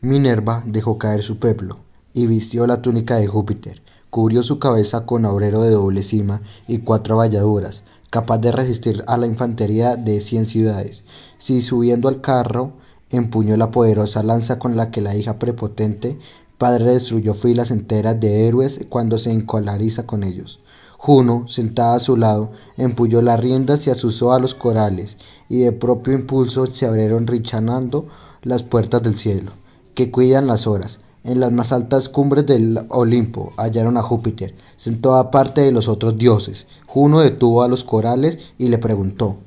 Minerva 0.00 0.62
dejó 0.66 0.96
caer 0.96 1.22
su 1.22 1.38
peplo 1.38 1.80
y 2.14 2.28
vistió 2.28 2.66
la 2.66 2.80
túnica 2.80 3.16
de 3.16 3.26
Júpiter, 3.26 3.82
cubrió 4.08 4.42
su 4.42 4.58
cabeza 4.58 5.04
con 5.04 5.26
aurero 5.26 5.60
de 5.60 5.70
doble 5.70 6.02
cima 6.02 6.40
y 6.66 6.78
cuatro 6.78 7.18
valladuras, 7.18 7.84
capaz 8.08 8.38
de 8.38 8.52
resistir 8.52 9.04
a 9.06 9.18
la 9.18 9.26
infantería 9.26 9.96
de 9.96 10.18
cien 10.22 10.46
ciudades. 10.46 11.04
Si 11.36 11.60
subiendo 11.60 12.08
al 12.08 12.22
carro 12.22 12.72
empuñó 13.10 13.56
la 13.56 13.70
poderosa 13.70 14.22
lanza 14.22 14.58
con 14.58 14.76
la 14.76 14.90
que 14.90 15.00
la 15.00 15.14
hija 15.14 15.38
prepotente 15.38 16.18
padre 16.58 16.92
destruyó 16.92 17.34
filas 17.34 17.70
enteras 17.70 18.20
de 18.20 18.46
héroes 18.46 18.80
cuando 18.88 19.18
se 19.18 19.30
encolariza 19.30 20.06
con 20.06 20.24
ellos. 20.24 20.60
Juno, 20.96 21.46
sentada 21.48 21.96
a 21.96 22.00
su 22.00 22.16
lado, 22.16 22.52
empulló 22.76 23.20
las 23.20 23.38
riendas 23.38 23.86
y 23.86 23.90
asusó 23.90 24.32
a 24.32 24.38
los 24.38 24.54
corales, 24.54 25.18
y 25.48 25.60
de 25.60 25.72
propio 25.72 26.14
impulso 26.14 26.66
se 26.66 26.86
abrieron 26.86 27.26
richanando 27.26 28.06
las 28.42 28.62
puertas 28.62 29.02
del 29.02 29.16
cielo, 29.16 29.52
que 29.94 30.10
cuidan 30.10 30.46
las 30.46 30.66
horas. 30.66 31.00
En 31.22 31.40
las 31.40 31.52
más 31.52 31.72
altas 31.72 32.08
cumbres 32.08 32.46
del 32.46 32.78
Olimpo 32.88 33.52
hallaron 33.56 33.96
a 33.96 34.02
Júpiter, 34.02 34.54
sentado 34.76 35.16
aparte 35.16 35.62
de 35.62 35.72
los 35.72 35.88
otros 35.88 36.18
dioses. 36.18 36.66
Juno 36.86 37.20
detuvo 37.20 37.62
a 37.62 37.68
los 37.68 37.84
corales 37.84 38.38
y 38.58 38.68
le 38.68 38.78
preguntó 38.78 39.38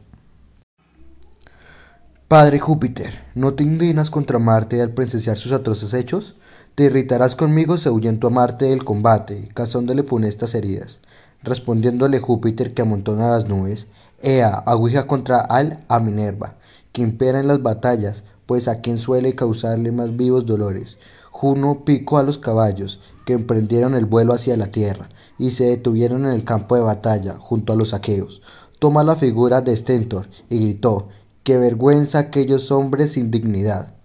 Padre 2.28 2.60
Júpiter, 2.60 3.24
¿no 3.36 3.54
te 3.54 3.64
indignas 3.64 4.10
contra 4.10 4.38
Marte 4.38 4.82
al 4.82 4.92
presenciar 4.92 5.38
sus 5.38 5.54
atroces 5.54 5.94
hechos? 5.94 6.36
Te 6.78 6.84
irritarás 6.84 7.36
conmigo 7.36 7.76
si 7.76 7.90
ahuyento 7.90 8.28
a 8.28 8.30
Marte 8.30 8.66
del 8.66 8.86
combate, 8.86 9.50
causándole 9.56 10.04
funestas 10.04 10.54
heridas. 10.54 11.00
respondiéndole 11.42 12.20
Júpiter 12.20 12.76
que 12.76 12.84
amontona 12.84 13.32
las 13.32 13.50
nubes, 13.50 13.88
Ea, 14.22 14.50
aguija 14.50 15.08
contra 15.08 15.40
Al 15.40 15.84
a 15.88 16.00
Minerva, 16.00 16.58
que 16.92 17.02
impera 17.02 17.40
en 17.40 17.48
las 17.48 17.64
batallas, 17.64 18.26
pues 18.46 18.68
a 18.68 18.82
quien 18.82 19.00
suele 19.00 19.34
causarle 19.34 19.92
más 19.92 20.16
vivos 20.16 20.46
dolores. 20.46 21.00
Juno 21.32 21.84
picó 21.84 22.20
a 22.20 22.24
los 22.24 22.38
caballos, 22.38 23.00
que 23.26 23.34
emprendieron 23.34 23.96
el 23.96 24.06
vuelo 24.06 24.36
hacia 24.36 24.56
la 24.56 24.68
tierra, 24.68 25.10
y 25.40 25.50
se 25.50 25.64
detuvieron 25.64 26.28
en 26.28 26.34
el 26.34 26.44
campo 26.44 26.76
de 26.76 26.82
batalla, 26.82 27.38
junto 27.40 27.74
a 27.74 27.76
los 27.76 27.96
aqueos. 27.96 28.44
Toma 28.78 29.04
la 29.04 29.16
figura 29.16 29.62
de 29.62 29.76
Stentor, 29.76 30.30
y 30.48 30.60
gritó, 30.60 31.08
¡Qué 31.42 31.58
vergüenza 31.58 32.20
aquellos 32.20 32.70
hombres 32.70 33.14
sin 33.14 33.32
dignidad! 33.32 33.97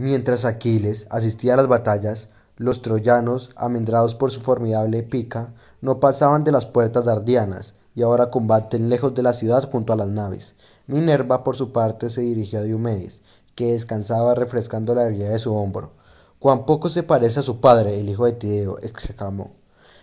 Mientras 0.00 0.44
Aquiles 0.44 1.08
asistía 1.10 1.54
a 1.54 1.56
las 1.56 1.66
batallas, 1.66 2.28
los 2.56 2.82
troyanos, 2.82 3.50
amendrados 3.56 4.14
por 4.14 4.30
su 4.30 4.40
formidable 4.40 5.02
pica, 5.02 5.54
no 5.80 5.98
pasaban 5.98 6.44
de 6.44 6.52
las 6.52 6.66
puertas 6.66 7.04
dardianas, 7.04 7.74
y 7.96 8.02
ahora 8.02 8.30
combaten 8.30 8.90
lejos 8.90 9.12
de 9.14 9.24
la 9.24 9.32
ciudad 9.32 9.68
junto 9.68 9.92
a 9.92 9.96
las 9.96 10.06
naves. 10.06 10.54
Minerva, 10.86 11.42
por 11.42 11.56
su 11.56 11.72
parte, 11.72 12.10
se 12.10 12.20
dirigió 12.20 12.60
a 12.60 12.62
Diomedes, 12.62 13.22
que 13.56 13.72
descansaba 13.72 14.36
refrescando 14.36 14.94
la 14.94 15.04
herida 15.04 15.30
de 15.30 15.40
su 15.40 15.52
hombro. 15.52 15.90
Cuán 16.38 16.64
poco 16.64 16.90
se 16.90 17.02
parece 17.02 17.40
a 17.40 17.42
su 17.42 17.60
padre, 17.60 17.98
el 17.98 18.08
hijo 18.08 18.24
de 18.24 18.34
Tideo, 18.34 18.78
exclamó. 18.78 19.56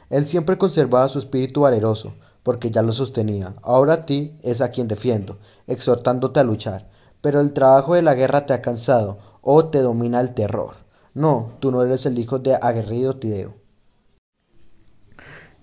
Él 0.10 0.28
siempre 0.28 0.58
conservaba 0.58 1.08
su 1.08 1.20
espíritu 1.20 1.62
valeroso, 1.62 2.16
porque 2.44 2.70
ya 2.70 2.82
lo 2.82 2.92
sostenía. 2.92 3.56
Ahora 3.64 3.94
a 3.94 4.06
ti 4.06 4.38
es 4.44 4.60
a 4.60 4.72
quien 4.72 4.90
defiendo, 4.90 5.38
exhortándote 5.68 6.42
a 6.42 6.44
luchar. 6.44 6.90
Pero 7.22 7.40
el 7.40 7.54
trabajo 7.54 7.96
de 7.96 8.04
la 8.04 8.14
guerra 8.14 8.46
te 8.46 8.54
ha 8.54 8.62
cansado, 8.62 9.18
o 9.48 9.66
te 9.66 9.80
domina 9.80 10.20
el 10.20 10.34
terror. 10.34 10.76
No, 11.14 11.52
tú 11.60 11.72
no 11.72 11.84
eres 11.84 12.06
el 12.08 12.18
hijo 12.18 12.40
de 12.40 12.56
aguerrido 12.56 13.18
Tideo. 13.18 13.54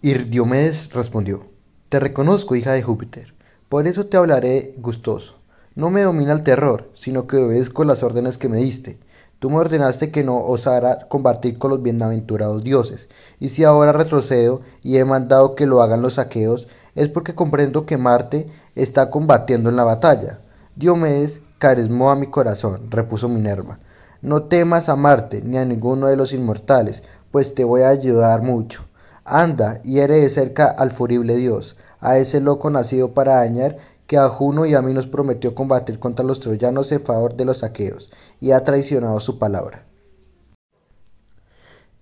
Y 0.01 0.15
Diomedes 0.15 0.93
respondió, 0.95 1.49
Te 1.89 1.99
reconozco, 1.99 2.55
hija 2.55 2.73
de 2.73 2.83
Júpiter, 2.83 3.35
por 3.69 3.87
eso 3.87 4.07
te 4.07 4.17
hablaré 4.17 4.73
gustoso. 4.79 5.35
No 5.75 5.91
me 5.91 6.03
domina 6.03 6.33
el 6.33 6.45
terror, 6.45 6.91
sino 6.95 7.27
que 7.27 7.39
obedezco 7.39 7.85
las 7.85 8.03
órdenes 8.03 8.39
que 8.39 8.49
me 8.49 8.59
diste. 8.59 9.01
Tú 9.41 9.51
me 9.51 9.57
ordenaste 9.57 10.13
que 10.13 10.23
no 10.23 10.39
osara 10.45 11.09
combatir 11.09 11.59
con 11.59 11.73
los 11.73 11.83
bienaventurados 11.83 12.63
dioses, 12.63 13.09
y 13.41 13.49
si 13.49 13.65
ahora 13.65 13.93
retrocedo 13.93 14.61
y 14.85 14.99
he 14.99 15.05
mandado 15.05 15.57
que 15.57 15.67
lo 15.67 15.83
hagan 15.83 16.03
los 16.03 16.15
saqueos, 16.15 16.69
es 16.95 17.09
porque 17.09 17.35
comprendo 17.35 17.85
que 17.85 17.97
Marte 17.97 18.47
está 18.77 19.11
combatiendo 19.11 19.71
en 19.71 19.77
la 19.77 19.85
batalla. 19.85 20.39
Diomedes 20.77 21.41
carismó 21.63 22.11
a 22.11 22.17
mi 22.17 22.27
corazón, 22.27 22.91
repuso 22.91 23.29
Minerva. 23.29 23.79
No 24.21 24.47
temas 24.47 24.89
a 24.89 24.97
Marte 24.97 25.43
ni 25.43 25.59
a 25.59 25.65
ninguno 25.65 26.09
de 26.09 26.17
los 26.17 26.33
inmortales, 26.33 27.05
pues 27.31 27.55
te 27.55 27.63
voy 27.63 27.83
a 27.83 27.91
ayudar 27.91 28.43
mucho. 28.43 28.85
Anda, 29.25 29.81
y 29.85 29.93
hiere 29.93 30.19
de 30.19 30.29
cerca 30.29 30.67
al 30.67 30.91
furible 30.91 31.37
dios, 31.37 31.77
a 32.01 32.19
ese 32.19 32.41
loco 32.41 32.69
nacido 32.69 33.15
para 33.15 33.37
dañar 33.37 33.77
que 34.09 34.19
a 34.19 34.29
Juno 34.29 34.67
y 34.67 34.75
a 34.75 34.83
mí 34.83 34.93
nos 34.93 35.07
prometió 35.07 35.55
combatir 35.55 36.01
contra 36.01 36.25
los 36.25 36.41
troyanos 36.41 36.91
en 36.91 37.01
favor 37.01 37.37
de 37.37 37.45
los 37.45 37.63
aqueos, 37.63 38.11
y 38.41 38.51
ha 38.51 38.65
traicionado 38.65 39.21
su 39.21 39.39
palabra. 39.39 39.87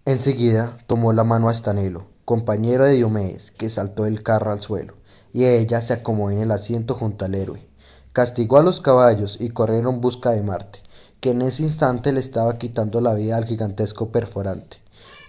Enseguida 0.06 0.74
tomó 0.86 1.12
la 1.12 1.24
mano 1.24 1.50
a 1.50 1.52
Estanelo, 1.52 2.06
compañero 2.24 2.84
de 2.84 2.94
Diomedes, 2.94 3.50
que 3.50 3.68
saltó 3.68 4.04
del 4.04 4.22
carro 4.22 4.52
al 4.52 4.62
suelo, 4.62 4.94
y 5.34 5.44
ella 5.44 5.82
se 5.82 5.92
acomodó 5.92 6.30
en 6.30 6.38
el 6.38 6.50
asiento 6.50 6.94
junto 6.94 7.26
al 7.26 7.34
héroe. 7.34 7.69
Castigó 8.12 8.58
a 8.58 8.64
los 8.64 8.80
caballos 8.80 9.36
y 9.38 9.50
corrieron 9.50 9.94
en 9.94 10.00
busca 10.00 10.30
de 10.30 10.42
Marte, 10.42 10.82
que 11.20 11.30
en 11.30 11.42
ese 11.42 11.62
instante 11.62 12.12
le 12.12 12.18
estaba 12.18 12.58
quitando 12.58 13.00
la 13.00 13.14
vida 13.14 13.36
al 13.36 13.44
gigantesco 13.44 14.08
perforante. 14.08 14.78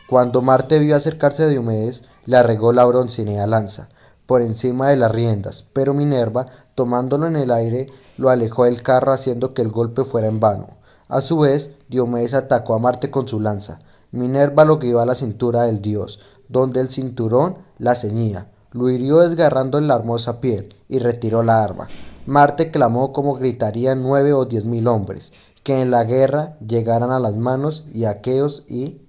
Cuando 0.10 0.42
Marte 0.42 0.80
vio 0.80 0.96
acercarse 0.96 1.44
a 1.44 1.48
Diomedes, 1.48 2.04
le 2.26 2.38
arregó 2.38 2.74
la 2.74 2.84
broncínea 2.86 3.46
lanza, 3.46 3.90
por 4.26 4.42
encima 4.42 4.90
de 4.90 4.96
las 4.96 5.12
riendas, 5.12 5.64
pero 5.74 5.94
Minerva, 5.94 6.48
tomándolo 6.74 7.28
en 7.28 7.36
el 7.36 7.52
aire, 7.52 7.88
lo 8.18 8.30
alejó 8.30 8.66
del 8.66 8.82
carro 8.82 9.12
haciendo 9.12 9.54
que 9.54 9.62
el 9.62 9.70
golpe 9.70 10.04
fuera 10.04 10.28
en 10.28 10.40
vano. 10.40 10.68
A 11.08 11.22
su 11.22 11.38
vez, 11.38 11.72
Diomedes 11.88 12.34
atacó 12.34 12.74
a 12.74 12.80
Marte 12.80 13.12
con 13.12 13.28
su 13.28 13.40
lanza. 13.40 13.82
Minerva 14.12 14.66
lo 14.66 14.80
guió 14.80 15.02
a 15.02 15.06
la 15.06 15.14
cintura 15.14 15.64
del 15.64 15.82
dios, 15.82 16.20
donde 16.50 16.82
el 16.82 16.90
cinturón 16.90 17.58
la 17.78 17.94
ceñía. 17.94 18.50
Lo 18.72 18.90
hirió 18.90 19.20
desgarrando 19.20 19.80
la 19.82 19.96
hermosa 19.96 20.42
piel 20.42 20.74
y 20.90 20.98
retiró 20.98 21.44
la 21.44 21.64
arma. 21.64 21.88
Marte 22.28 22.70
clamó 22.70 23.14
como 23.14 23.36
gritarían 23.36 24.04
nueve 24.04 24.32
o 24.34 24.46
diez 24.46 24.66
mil 24.66 24.88
hombres, 24.88 25.34
que 25.64 25.82
en 25.82 25.90
la 25.90 26.04
guerra 26.04 26.58
llegaran 26.60 27.12
a 27.12 27.20
las 27.20 27.36
manos 27.36 27.86
y 27.92 28.06
aqueos 28.06 28.64
y 28.68 29.02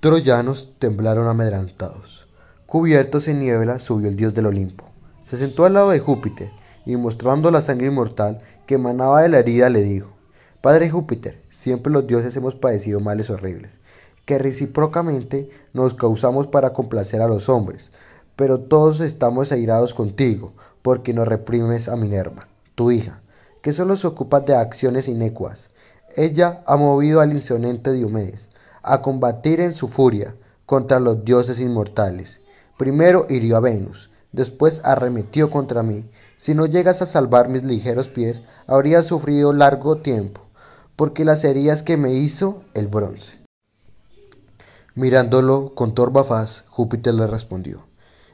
troyanos 0.00 0.74
temblaron 0.78 1.28
amedrentados. 1.28 2.28
Cubiertos 2.66 3.28
en 3.28 3.40
niebla 3.40 3.78
subió 3.78 4.08
el 4.08 4.16
dios 4.16 4.34
del 4.34 4.46
Olimpo. 4.46 4.84
Se 5.22 5.36
sentó 5.36 5.64
al 5.64 5.74
lado 5.74 5.90
de 5.90 6.00
Júpiter 6.00 6.50
y 6.84 6.96
mostrando 6.96 7.50
la 7.50 7.62
sangre 7.62 7.86
inmortal 7.86 8.40
que 8.66 8.74
emanaba 8.74 9.22
de 9.22 9.28
la 9.28 9.38
herida 9.38 9.70
le 9.70 9.82
dijo, 9.82 10.16
Padre 10.60 10.90
Júpiter, 10.90 11.42
siempre 11.50 11.92
los 11.92 12.06
dioses 12.06 12.34
hemos 12.36 12.56
padecido 12.56 12.98
males 12.98 13.30
horribles, 13.30 13.78
que 14.24 14.38
recíprocamente 14.38 15.50
nos 15.72 15.94
causamos 15.94 16.48
para 16.48 16.72
complacer 16.72 17.22
a 17.22 17.28
los 17.28 17.48
hombres, 17.48 17.92
pero 18.38 18.60
todos 18.60 19.00
estamos 19.00 19.52
airados 19.52 19.92
contigo, 19.92 20.54
porque 20.80 21.12
no 21.12 21.26
reprimes 21.26 21.90
a 21.90 21.96
Minerva, 21.96 22.48
tu 22.74 22.90
hija, 22.90 23.20
que 23.60 23.74
solo 23.74 23.96
se 23.96 24.06
ocupa 24.06 24.40
de 24.40 24.54
acciones 24.54 25.08
inecuas. 25.08 25.68
Ella 26.16 26.62
ha 26.66 26.76
movido 26.76 27.20
al 27.20 27.32
insolente 27.32 27.92
Diomedes 27.92 28.48
a 28.82 29.02
combatir 29.02 29.60
en 29.60 29.74
su 29.74 29.88
furia 29.88 30.34
contra 30.64 31.00
los 31.00 31.24
dioses 31.24 31.60
inmortales, 31.60 32.40
Primero 32.78 33.26
hirió 33.28 33.56
a 33.56 33.60
Venus, 33.60 34.08
después 34.30 34.82
arremetió 34.84 35.50
contra 35.50 35.82
mí. 35.82 36.08
Si 36.36 36.54
no 36.54 36.64
llegas 36.64 37.02
a 37.02 37.06
salvar 37.06 37.48
mis 37.48 37.64
ligeros 37.64 38.08
pies, 38.08 38.42
habría 38.68 39.02
sufrido 39.02 39.52
largo 39.52 39.98
tiempo, 39.98 40.42
porque 40.94 41.24
las 41.24 41.42
heridas 41.42 41.82
que 41.82 41.96
me 41.96 42.12
hizo 42.12 42.62
el 42.74 42.86
bronce. 42.86 43.32
Mirándolo 44.94 45.74
con 45.74 45.92
torva 45.92 46.22
faz, 46.22 46.64
Júpiter 46.68 47.14
le 47.14 47.26
respondió, 47.26 47.87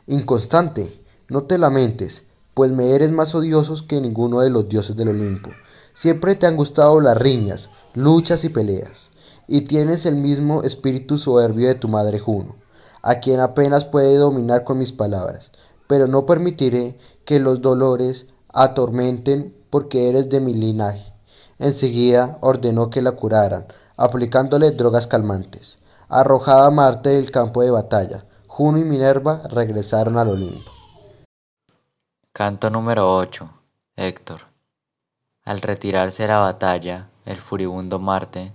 Inconstante, 0.06 1.02
no 1.28 1.44
te 1.44 1.58
lamentes, 1.58 2.24
pues 2.54 2.70
me 2.70 2.94
eres 2.94 3.10
más 3.10 3.34
odioso 3.34 3.74
que 3.86 4.00
ninguno 4.00 4.40
de 4.40 4.50
los 4.50 4.68
dioses 4.68 4.96
del 4.96 5.08
Olimpo. 5.08 5.50
Siempre 5.92 6.34
te 6.34 6.46
han 6.46 6.56
gustado 6.56 7.00
las 7.00 7.16
riñas, 7.16 7.70
luchas 7.94 8.44
y 8.44 8.48
peleas, 8.48 9.10
y 9.46 9.62
tienes 9.62 10.06
el 10.06 10.16
mismo 10.16 10.62
espíritu 10.62 11.18
soberbio 11.18 11.68
de 11.68 11.74
tu 11.74 11.88
madre 11.88 12.18
Juno 12.18 12.56
a 13.04 13.20
quien 13.20 13.40
apenas 13.40 13.84
puede 13.84 14.16
dominar 14.16 14.64
con 14.64 14.78
mis 14.78 14.92
palabras, 14.92 15.52
pero 15.86 16.06
no 16.06 16.24
permitiré 16.24 16.98
que 17.26 17.38
los 17.38 17.60
dolores 17.60 18.28
atormenten 18.48 19.54
porque 19.68 20.08
eres 20.08 20.30
de 20.30 20.40
mi 20.40 20.54
linaje. 20.54 21.12
Enseguida 21.58 22.38
ordenó 22.40 22.88
que 22.88 23.02
la 23.02 23.12
curaran, 23.12 23.66
aplicándole 23.98 24.70
drogas 24.70 25.06
calmantes. 25.06 25.76
Arrojada 26.08 26.70
Marte 26.70 27.10
del 27.10 27.30
campo 27.30 27.60
de 27.60 27.70
batalla, 27.70 28.24
Juno 28.56 28.78
y 28.78 28.84
Minerva 28.84 29.40
regresaron 29.50 30.16
al 30.16 30.28
Olimpo. 30.28 30.70
Canto 32.32 32.70
número 32.70 33.12
8. 33.12 33.50
Héctor. 33.96 34.42
Al 35.44 35.60
retirarse 35.60 36.22
de 36.22 36.28
la 36.28 36.38
batalla, 36.38 37.08
el 37.24 37.38
furibundo 37.38 37.98
Marte, 37.98 38.52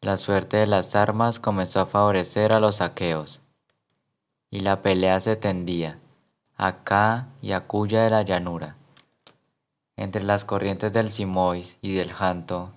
la 0.00 0.16
suerte 0.16 0.56
de 0.56 0.66
las 0.66 0.96
armas 0.96 1.38
comenzó 1.38 1.78
a 1.78 1.86
favorecer 1.86 2.52
a 2.52 2.58
los 2.58 2.80
aqueos 2.80 3.38
y 4.50 4.62
la 4.62 4.82
pelea 4.82 5.20
se 5.20 5.36
tendía, 5.36 6.00
acá 6.56 7.28
y 7.40 7.52
acuya 7.52 8.02
de 8.02 8.10
la 8.10 8.22
llanura, 8.22 8.78
entre 9.96 10.24
las 10.24 10.44
corrientes 10.44 10.92
del 10.92 11.12
Simois 11.12 11.76
y 11.82 11.94
del 11.94 12.12
Janto. 12.12 12.72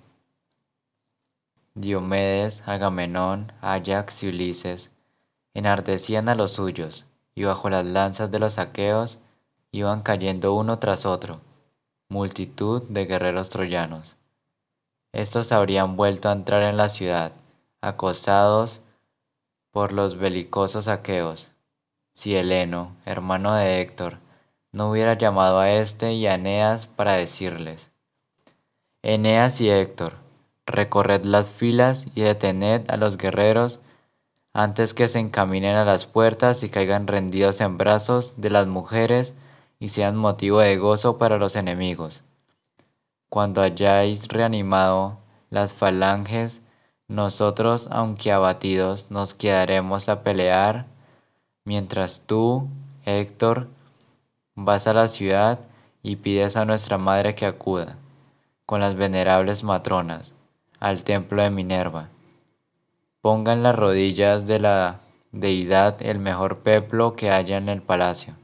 Diomedes, 1.74 2.62
Agamenón, 2.68 3.54
Ajax 3.60 4.22
y 4.22 4.28
Ulises 4.28 4.93
enardecían 5.54 6.30
a 6.30 6.36
los 6.36 6.52
suyos, 6.52 7.06
y 7.36 7.44
bajo 7.44 7.70
las 7.70 7.86
lanzas 7.86 8.32
de 8.32 8.40
los 8.40 8.58
aqueos 8.58 9.20
iban 9.72 10.02
cayendo 10.02 10.54
uno 10.54 10.80
tras 10.80 11.06
otro, 11.06 11.42
multitud 12.10 12.84
de 12.84 13.06
guerreros 13.06 13.50
troyanos. 13.50 14.16
Estos 15.12 15.52
habrían 15.52 15.96
vuelto 15.96 16.30
a 16.30 16.34
entrar 16.34 16.64
en 16.64 16.78
la 16.78 16.90
ciudad, 16.90 17.32
acosados 17.82 18.82
por 19.72 19.94
los 19.94 20.18
belicosos 20.18 20.88
aqueos, 20.88 21.48
si 22.14 22.36
Heleno, 22.36 22.96
hermano 23.06 23.56
de 23.56 23.82
Héctor, 23.82 24.20
no 24.72 24.90
hubiera 24.90 25.16
llamado 25.16 25.60
a 25.60 25.72
éste 25.72 26.14
y 26.14 26.28
a 26.28 26.36
Eneas 26.36 26.86
para 26.88 27.14
decirles, 27.14 27.90
Eneas 29.02 29.60
y 29.62 29.70
Héctor, 29.70 30.14
recorred 30.66 31.26
las 31.26 31.52
filas 31.52 32.06
y 32.16 32.22
detened 32.22 32.90
a 32.90 32.98
los 32.98 33.18
guerreros 33.18 33.80
antes 34.54 34.94
que 34.94 35.10
se 35.10 35.20
encaminen 35.20 35.76
a 35.76 35.84
las 35.84 36.06
puertas 36.06 36.64
y 36.64 36.70
caigan 36.70 37.08
rendidos 37.08 37.60
en 37.60 37.78
brazos 37.78 38.36
de 38.38 38.52
las 38.52 38.68
mujeres 38.68 39.34
y 39.80 39.90
sean 39.90 40.16
motivo 40.16 40.60
de 40.60 40.78
gozo 40.78 41.18
para 41.18 41.38
los 41.38 41.56
enemigos. 41.56 42.22
Cuando 43.30 43.62
hayáis 43.62 44.28
reanimado 44.28 45.18
las 45.50 45.74
falanges, 45.74 46.62
nosotros, 47.08 47.90
aunque 47.92 48.32
abatidos, 48.32 49.08
nos 49.10 49.34
quedaremos 49.34 50.08
a 50.08 50.22
pelear 50.22 50.86
mientras 51.66 52.22
tú, 52.26 52.70
Héctor, 53.06 53.70
vas 54.56 54.88
a 54.88 54.94
la 54.94 55.08
ciudad 55.08 55.60
y 56.04 56.18
pides 56.18 56.56
a 56.58 56.66
nuestra 56.66 56.98
madre 56.98 57.34
que 57.34 57.46
acuda, 57.46 57.98
con 58.66 58.82
las 58.82 58.96
venerables 58.96 59.64
matronas, 59.64 60.32
al 60.80 61.04
templo 61.04 61.42
de 61.42 61.50
Minerva. 61.50 62.13
Ponga 63.24 63.54
en 63.54 63.64
las 63.64 63.74
rodillas 63.74 64.48
de 64.48 64.60
la 64.60 65.00
deidad 65.32 66.02
el 66.02 66.20
mejor 66.20 66.58
peplo 66.58 67.16
que 67.16 67.32
haya 67.32 67.56
en 67.56 67.70
el 67.70 67.82
palacio, 67.82 68.36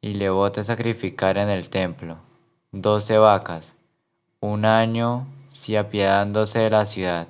y 0.00 0.14
le 0.14 0.30
vote 0.30 0.64
sacrificar 0.64 1.36
en 1.36 1.50
el 1.50 1.68
templo. 1.68 2.16
Doce 2.72 3.18
vacas, 3.18 3.74
un 4.40 4.64
año 4.64 5.26
si 5.50 5.76
apiadándose 5.76 6.60
de 6.60 6.70
la 6.70 6.86
ciudad, 6.86 7.28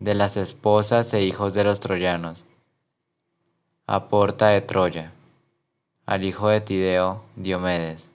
de 0.00 0.14
las 0.14 0.36
esposas 0.36 1.14
e 1.14 1.22
hijos 1.22 1.54
de 1.54 1.64
los 1.64 1.80
troyanos, 1.80 2.44
a 3.86 4.10
porta 4.10 4.48
de 4.48 4.60
Troya, 4.60 5.12
al 6.04 6.24
hijo 6.24 6.50
de 6.50 6.60
Tideo, 6.60 7.22
Diomedes, 7.36 8.06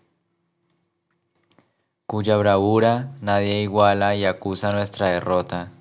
cuya 2.05 2.37
bravura 2.37 3.07
nadie 3.21 3.63
iguala 3.63 4.13
y 4.13 4.25
acusa 4.25 4.71
nuestra 4.71 5.09
derrota. 5.09 5.71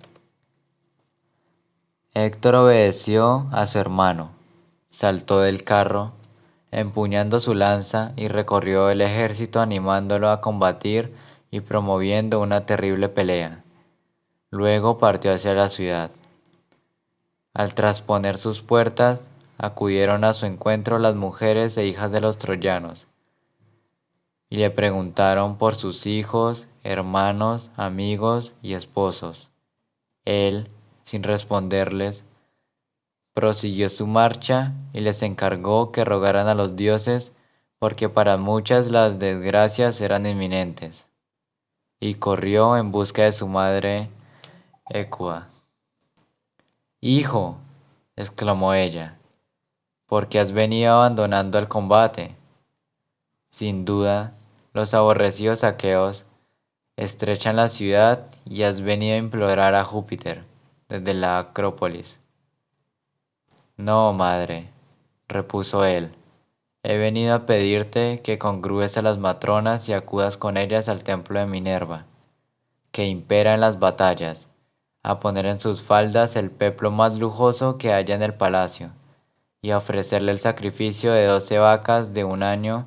Héctor 2.14 2.54
obedeció 2.54 3.46
a 3.52 3.66
su 3.66 3.78
hermano, 3.78 4.30
saltó 4.88 5.40
del 5.40 5.62
carro, 5.62 6.12
empuñando 6.70 7.38
su 7.38 7.54
lanza 7.54 8.12
y 8.16 8.28
recorrió 8.28 8.90
el 8.90 9.00
ejército 9.00 9.60
animándolo 9.60 10.30
a 10.30 10.40
combatir 10.40 11.14
y 11.50 11.60
promoviendo 11.60 12.40
una 12.40 12.66
terrible 12.66 13.08
pelea. 13.08 13.62
Luego 14.50 14.98
partió 14.98 15.32
hacia 15.32 15.54
la 15.54 15.68
ciudad. 15.68 16.10
Al 17.54 17.74
trasponer 17.74 18.38
sus 18.38 18.62
puertas, 18.62 19.26
acudieron 19.58 20.24
a 20.24 20.32
su 20.32 20.46
encuentro 20.46 20.98
las 20.98 21.14
mujeres 21.14 21.76
e 21.76 21.86
hijas 21.86 22.12
de 22.12 22.20
los 22.20 22.38
troyanos, 22.38 23.06
y 24.48 24.56
le 24.56 24.70
preguntaron 24.70 25.58
por 25.58 25.74
sus 25.74 26.06
hijos, 26.06 26.66
hermanos, 26.84 27.70
amigos 27.76 28.52
y 28.62 28.74
esposos. 28.74 29.48
Él, 30.24 30.70
sin 31.08 31.22
responderles, 31.22 32.22
prosiguió 33.32 33.88
su 33.88 34.06
marcha 34.06 34.74
y 34.92 35.00
les 35.00 35.22
encargó 35.22 35.90
que 35.90 36.04
rogaran 36.04 36.48
a 36.48 36.54
los 36.54 36.76
dioses 36.76 37.34
porque 37.78 38.10
para 38.10 38.36
muchas 38.36 38.88
las 38.88 39.18
desgracias 39.18 40.02
eran 40.02 40.26
inminentes. 40.26 41.06
Y 41.98 42.16
corrió 42.16 42.76
en 42.76 42.92
busca 42.92 43.22
de 43.22 43.32
su 43.32 43.48
madre 43.48 44.10
Ecua. 44.90 45.46
Hijo, 47.00 47.56
exclamó 48.14 48.74
ella, 48.74 49.16
¿por 50.04 50.28
qué 50.28 50.40
has 50.40 50.52
venido 50.52 50.92
abandonando 50.92 51.58
el 51.58 51.68
combate? 51.68 52.36
Sin 53.48 53.86
duda, 53.86 54.34
los 54.74 54.92
aborrecidos 54.92 55.64
aqueos 55.64 56.26
estrechan 56.96 57.56
la 57.56 57.70
ciudad 57.70 58.26
y 58.44 58.64
has 58.64 58.82
venido 58.82 59.14
a 59.14 59.18
implorar 59.18 59.74
a 59.74 59.84
Júpiter 59.84 60.47
desde 60.88 61.12
la 61.12 61.38
Acrópolis. 61.38 62.18
No, 63.76 64.12
madre, 64.12 64.70
repuso 65.28 65.84
él, 65.84 66.10
he 66.82 66.96
venido 66.96 67.34
a 67.34 67.44
pedirte 67.44 68.22
que 68.22 68.38
congrúes 68.38 68.96
a 68.96 69.02
las 69.02 69.18
matronas 69.18 69.88
y 69.88 69.92
acudas 69.92 70.36
con 70.36 70.56
ellas 70.56 70.88
al 70.88 71.04
templo 71.04 71.38
de 71.38 71.46
Minerva, 71.46 72.06
que 72.90 73.06
impera 73.06 73.54
en 73.54 73.60
las 73.60 73.78
batallas, 73.78 74.46
a 75.02 75.20
poner 75.20 75.46
en 75.46 75.60
sus 75.60 75.82
faldas 75.82 76.36
el 76.36 76.50
peplo 76.50 76.90
más 76.90 77.16
lujoso 77.18 77.76
que 77.76 77.92
haya 77.92 78.14
en 78.14 78.22
el 78.22 78.34
palacio, 78.34 78.92
y 79.60 79.70
a 79.70 79.76
ofrecerle 79.78 80.32
el 80.32 80.40
sacrificio 80.40 81.12
de 81.12 81.26
doce 81.26 81.58
vacas 81.58 82.14
de 82.14 82.24
un 82.24 82.42
año, 82.42 82.86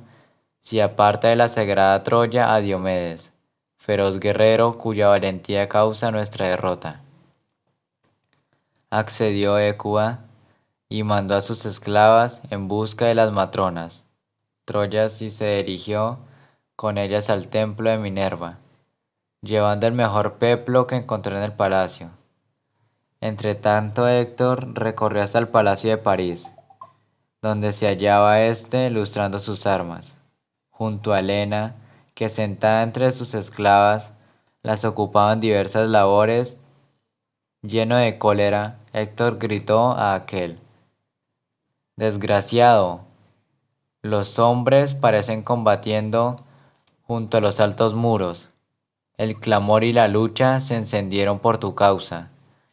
si 0.57 0.79
aparta 0.79 1.27
de 1.27 1.35
la 1.35 1.49
sagrada 1.49 2.01
Troya 2.03 2.53
a 2.53 2.59
Diomedes, 2.59 3.31
feroz 3.77 4.19
guerrero 4.19 4.77
cuya 4.77 5.07
valentía 5.07 5.69
causa 5.69 6.11
nuestra 6.11 6.47
derrota. 6.47 7.01
Accedió 8.93 9.57
Écuba, 9.57 10.19
y 10.89 11.03
mandó 11.03 11.35
a 11.35 11.41
sus 11.41 11.65
esclavas 11.65 12.41
en 12.49 12.67
busca 12.67 13.05
de 13.05 13.15
las 13.15 13.31
matronas, 13.31 14.03
Troyas 14.65 15.21
y 15.21 15.29
se 15.29 15.63
dirigió 15.63 16.19
con 16.75 16.97
ellas 16.97 17.29
al 17.29 17.47
templo 17.47 17.89
de 17.89 17.97
Minerva, 17.97 18.57
llevando 19.41 19.87
el 19.87 19.93
mejor 19.93 20.33
peplo 20.33 20.87
que 20.87 20.97
encontró 20.97 21.37
en 21.37 21.43
el 21.43 21.53
palacio. 21.53 22.09
Entretanto 23.21 24.09
Héctor 24.09 24.73
recorrió 24.73 25.23
hasta 25.23 25.39
el 25.39 25.47
palacio 25.47 25.91
de 25.91 25.97
París, 25.97 26.49
donde 27.41 27.71
se 27.71 27.87
hallaba 27.87 28.41
éste 28.41 28.89
lustrando 28.89 29.39
sus 29.39 29.65
armas, 29.65 30.11
junto 30.69 31.13
a 31.13 31.19
Helena, 31.19 31.75
que 32.13 32.27
sentada 32.27 32.83
entre 32.83 33.13
sus 33.13 33.35
esclavas, 33.35 34.09
las 34.63 34.83
ocupaba 34.83 35.31
en 35.31 35.39
diversas 35.39 35.87
labores. 35.87 36.57
Lleno 37.61 37.95
de 37.95 38.17
cólera, 38.17 38.80
Héctor 38.93 39.37
gritó 39.37 39.91
a 39.91 40.15
aquel, 40.15 40.59
Desgraciado, 41.95 43.05
los 44.01 44.37
hombres 44.37 44.93
parecen 44.95 45.43
combatiendo 45.43 46.35
junto 47.03 47.37
a 47.37 47.41
los 47.41 47.61
altos 47.61 47.93
muros. 47.93 48.49
El 49.15 49.39
clamor 49.39 49.85
y 49.85 49.93
la 49.93 50.09
lucha 50.09 50.59
se 50.59 50.75
encendieron 50.75 51.39
por 51.39 51.57
tu 51.57 51.73
causa, 51.73 52.31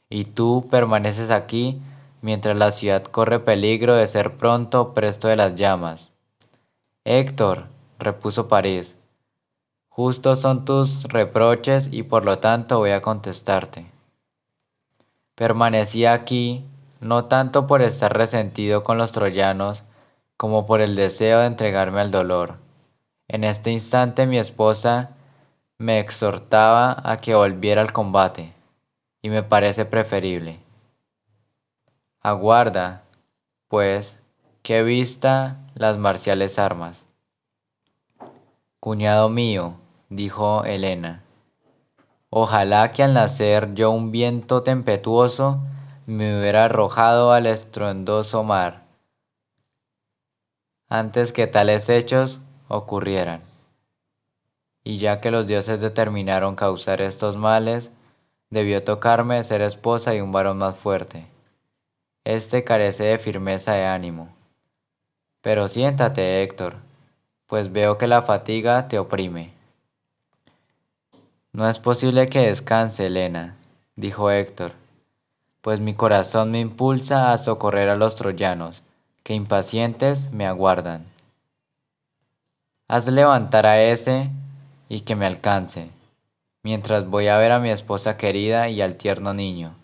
y 0.09 0.25
tú 0.25 0.67
permaneces 0.71 1.31
aquí 1.31 1.81
mientras 2.21 2.57
la 2.57 2.73
ciudad 2.73 3.05
corre 3.05 3.39
peligro 3.39 3.95
de 3.95 4.09
ser 4.09 4.37
pronto 4.37 4.95
presto 4.95 5.29
de 5.29 5.37
las 5.37 5.55
llamas. 5.55 6.11
Héctor, 7.05 7.67
repuso 7.99 8.49
París, 8.49 8.97
justos 9.89 10.41
son 10.41 10.65
tus 10.65 11.05
reproches 11.05 11.91
y 11.93 12.03
por 12.03 12.25
lo 12.25 12.39
tanto 12.39 12.79
voy 12.79 12.91
a 12.91 13.03
contestarte. 13.03 13.98
Permanecí 15.39 16.05
aquí 16.05 16.65
no 16.99 17.27
tanto 17.27 17.69
por 17.69 17.81
estar 17.81 18.13
resentido 18.13 18.83
con 18.83 18.99
los 18.99 19.13
troyanos, 19.13 19.85
como 20.37 20.67
por 20.67 20.81
el 20.81 20.97
deseo 20.97 21.39
de 21.39 21.47
entregarme 21.47 22.01
al 22.01 22.11
dolor. 22.11 22.57
En 23.29 23.45
este 23.45 23.71
instante 23.71 24.27
mi 24.27 24.37
esposa 24.37 25.11
me 25.79 26.01
exhortaba 26.01 27.01
a 27.05 27.19
que 27.19 27.37
volviera 27.37 27.83
al 27.83 27.93
combate, 27.93 28.53
y 29.23 29.31
me 29.31 29.45
parece 29.45 29.85
preferible. 29.85 30.59
Aguarda, 32.21 33.05
pues, 33.69 34.17
que 34.63 34.83
vista 34.83 35.59
las 35.77 35.99
marciales 35.99 36.59
armas. 36.59 37.05
Cuñado 38.81 39.29
mío, 39.29 39.75
dijo 40.09 40.65
Helena, 40.65 41.23
ojalá 42.31 42.91
que 42.93 43.03
al 43.03 43.15
nacer 43.15 43.75
yo 43.75 43.91
un 43.91 44.11
viento 44.11 44.63
tempestuoso 44.63 45.61
me 46.07 46.39
hubiera 46.39 46.67
arrojado 46.67 47.33
al 47.33 47.47
estruendoso 47.47 48.43
mar 48.45 48.89
antes 50.89 51.33
que 51.33 51.47
tales 51.47 51.89
hechos 51.89 52.41
ocurrieran. 52.69 53.43
Y 54.83 54.97
ya 54.97 55.21
que 55.21 55.31
los 55.31 55.47
dioses 55.47 55.81
determinaron 55.81 56.57
causar 56.57 57.03
estos 57.03 57.37
males, 57.37 57.91
debió 58.49 58.83
tocarme 58.83 59.45
ser 59.45 59.61
esposa 59.61 60.13
de 60.13 60.23
un 60.23 60.33
varón 60.33 60.59
más 60.59 60.77
fuerte. 60.77 61.27
Este 62.25 62.65
carece 62.65 63.05
de 63.05 63.19
firmeza 63.19 63.75
de 63.75 63.85
ánimo. 63.85 64.35
Pero 65.43 65.69
siéntate, 65.69 66.43
Héctor, 66.43 66.77
pues 67.47 67.71
veo 67.71 67.99
que 67.99 68.07
la 68.07 68.23
fatiga 68.23 68.89
te 68.89 68.99
oprime. 68.99 69.58
No 71.53 71.69
es 71.69 71.79
posible 71.79 72.29
que 72.29 72.47
descanse, 72.47 73.07
Elena, 73.07 73.57
dijo 73.97 74.31
Héctor 74.31 74.73
pues 75.69 75.81
mi 75.81 75.95
corazón 75.95 76.51
me 76.51 76.61
impulsa 76.61 77.33
a 77.33 77.39
socorrer 77.39 77.89
a 77.89 77.97
los 77.97 78.15
troyanos, 78.15 78.83
que 79.23 79.35
impacientes 79.35 80.31
me 80.33 80.47
aguardan. 80.47 81.05
Haz 82.89 83.07
levantar 83.09 83.67
a 83.67 83.83
ese 83.83 84.31
y 84.89 85.01
que 85.01 85.15
me 85.15 85.27
alcance, 85.27 85.91
mientras 86.63 87.07
voy 87.07 87.29
a 87.29 87.37
ver 87.37 87.53
a 87.53 87.61
mi 87.61 87.71
esposa 87.71 88.17
querida 88.17 88.71
y 88.71 88.81
al 88.81 88.95
tierno 88.95 89.35
niño, 89.35 89.75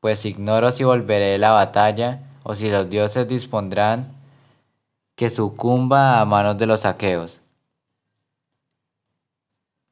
pues 0.00 0.26
ignoro 0.26 0.72
si 0.72 0.84
volveré 0.84 1.26
de 1.26 1.38
la 1.38 1.52
batalla 1.52 2.20
o 2.42 2.54
si 2.54 2.68
los 2.68 2.90
dioses 2.90 3.26
dispondrán 3.26 4.12
que 5.14 5.30
sucumba 5.30 6.20
a 6.20 6.24
manos 6.26 6.58
de 6.58 6.66
los 6.66 6.84
aqueos. 6.84 7.40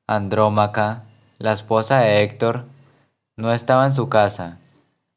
Andrómaca, 0.08 1.02
la 1.38 1.52
esposa 1.52 1.98
de 1.98 2.22
Héctor, 2.22 2.66
no 3.34 3.52
estaba 3.52 3.86
en 3.86 3.92
su 3.92 4.08
casa, 4.08 4.58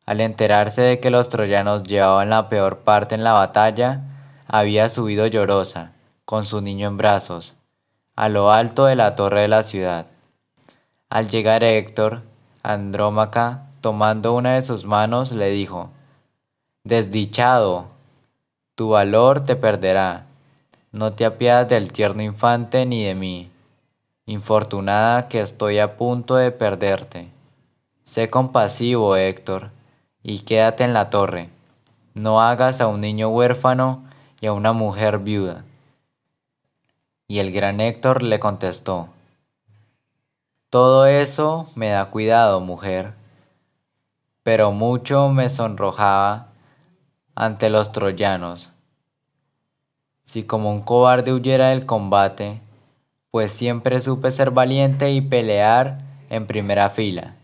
al 0.07 0.19
enterarse 0.19 0.81
de 0.81 0.99
que 0.99 1.11
los 1.11 1.29
troyanos 1.29 1.83
llevaban 1.83 2.31
la 2.31 2.49
peor 2.49 2.79
parte 2.79 3.13
en 3.13 3.23
la 3.23 3.33
batalla, 3.33 4.01
había 4.47 4.89
subido 4.89 5.27
llorosa, 5.27 5.91
con 6.25 6.47
su 6.47 6.61
niño 6.61 6.87
en 6.87 6.97
brazos, 6.97 7.53
a 8.15 8.29
lo 8.29 8.51
alto 8.51 8.85
de 8.85 8.95
la 8.95 9.15
torre 9.15 9.41
de 9.41 9.47
la 9.47 9.61
ciudad. 9.61 10.07
Al 11.07 11.29
llegar 11.29 11.63
Héctor, 11.63 12.23
Andrómaca, 12.63 13.65
tomando 13.81 14.33
una 14.33 14.55
de 14.55 14.63
sus 14.63 14.85
manos, 14.85 15.31
le 15.31 15.51
dijo, 15.51 15.91
Desdichado, 16.83 17.89
tu 18.73 18.89
valor 18.89 19.45
te 19.45 19.55
perderá. 19.55 20.25
No 20.91 21.13
te 21.13 21.25
apiadas 21.25 21.69
del 21.69 21.91
tierno 21.91 22.23
infante 22.23 22.87
ni 22.87 23.03
de 23.03 23.13
mí. 23.13 23.51
Infortunada 24.29 25.27
que 25.27 25.41
estoy 25.41 25.79
a 25.79 25.97
punto 25.97 26.35
de 26.35 26.51
perderte. 26.51 27.31
Sé 28.05 28.29
compasivo, 28.29 29.15
Héctor, 29.15 29.71
y 30.21 30.41
quédate 30.41 30.83
en 30.83 30.93
la 30.93 31.09
torre. 31.09 31.49
No 32.13 32.39
hagas 32.39 32.79
a 32.79 32.85
un 32.85 33.01
niño 33.01 33.29
huérfano 33.29 34.03
y 34.39 34.45
a 34.45 34.53
una 34.53 34.71
mujer 34.71 35.17
viuda. 35.17 35.65
Y 37.27 37.39
el 37.39 37.51
gran 37.51 37.81
Héctor 37.81 38.21
le 38.21 38.39
contestó, 38.39 39.09
Todo 40.69 41.07
eso 41.07 41.67
me 41.73 41.89
da 41.89 42.11
cuidado, 42.11 42.59
mujer, 42.59 43.15
pero 44.43 44.71
mucho 44.71 45.29
me 45.29 45.49
sonrojaba 45.49 46.49
ante 47.33 47.71
los 47.71 47.91
troyanos. 47.91 48.69
Si 50.21 50.43
como 50.43 50.71
un 50.71 50.83
cobarde 50.83 51.33
huyera 51.33 51.69
del 51.69 51.87
combate, 51.87 52.61
pues 53.31 53.51
siempre 53.51 54.01
supe 54.01 54.31
ser 54.31 54.51
valiente 54.51 55.11
y 55.11 55.21
pelear 55.21 55.99
en 56.29 56.47
primera 56.47 56.89
fila. 56.89 57.35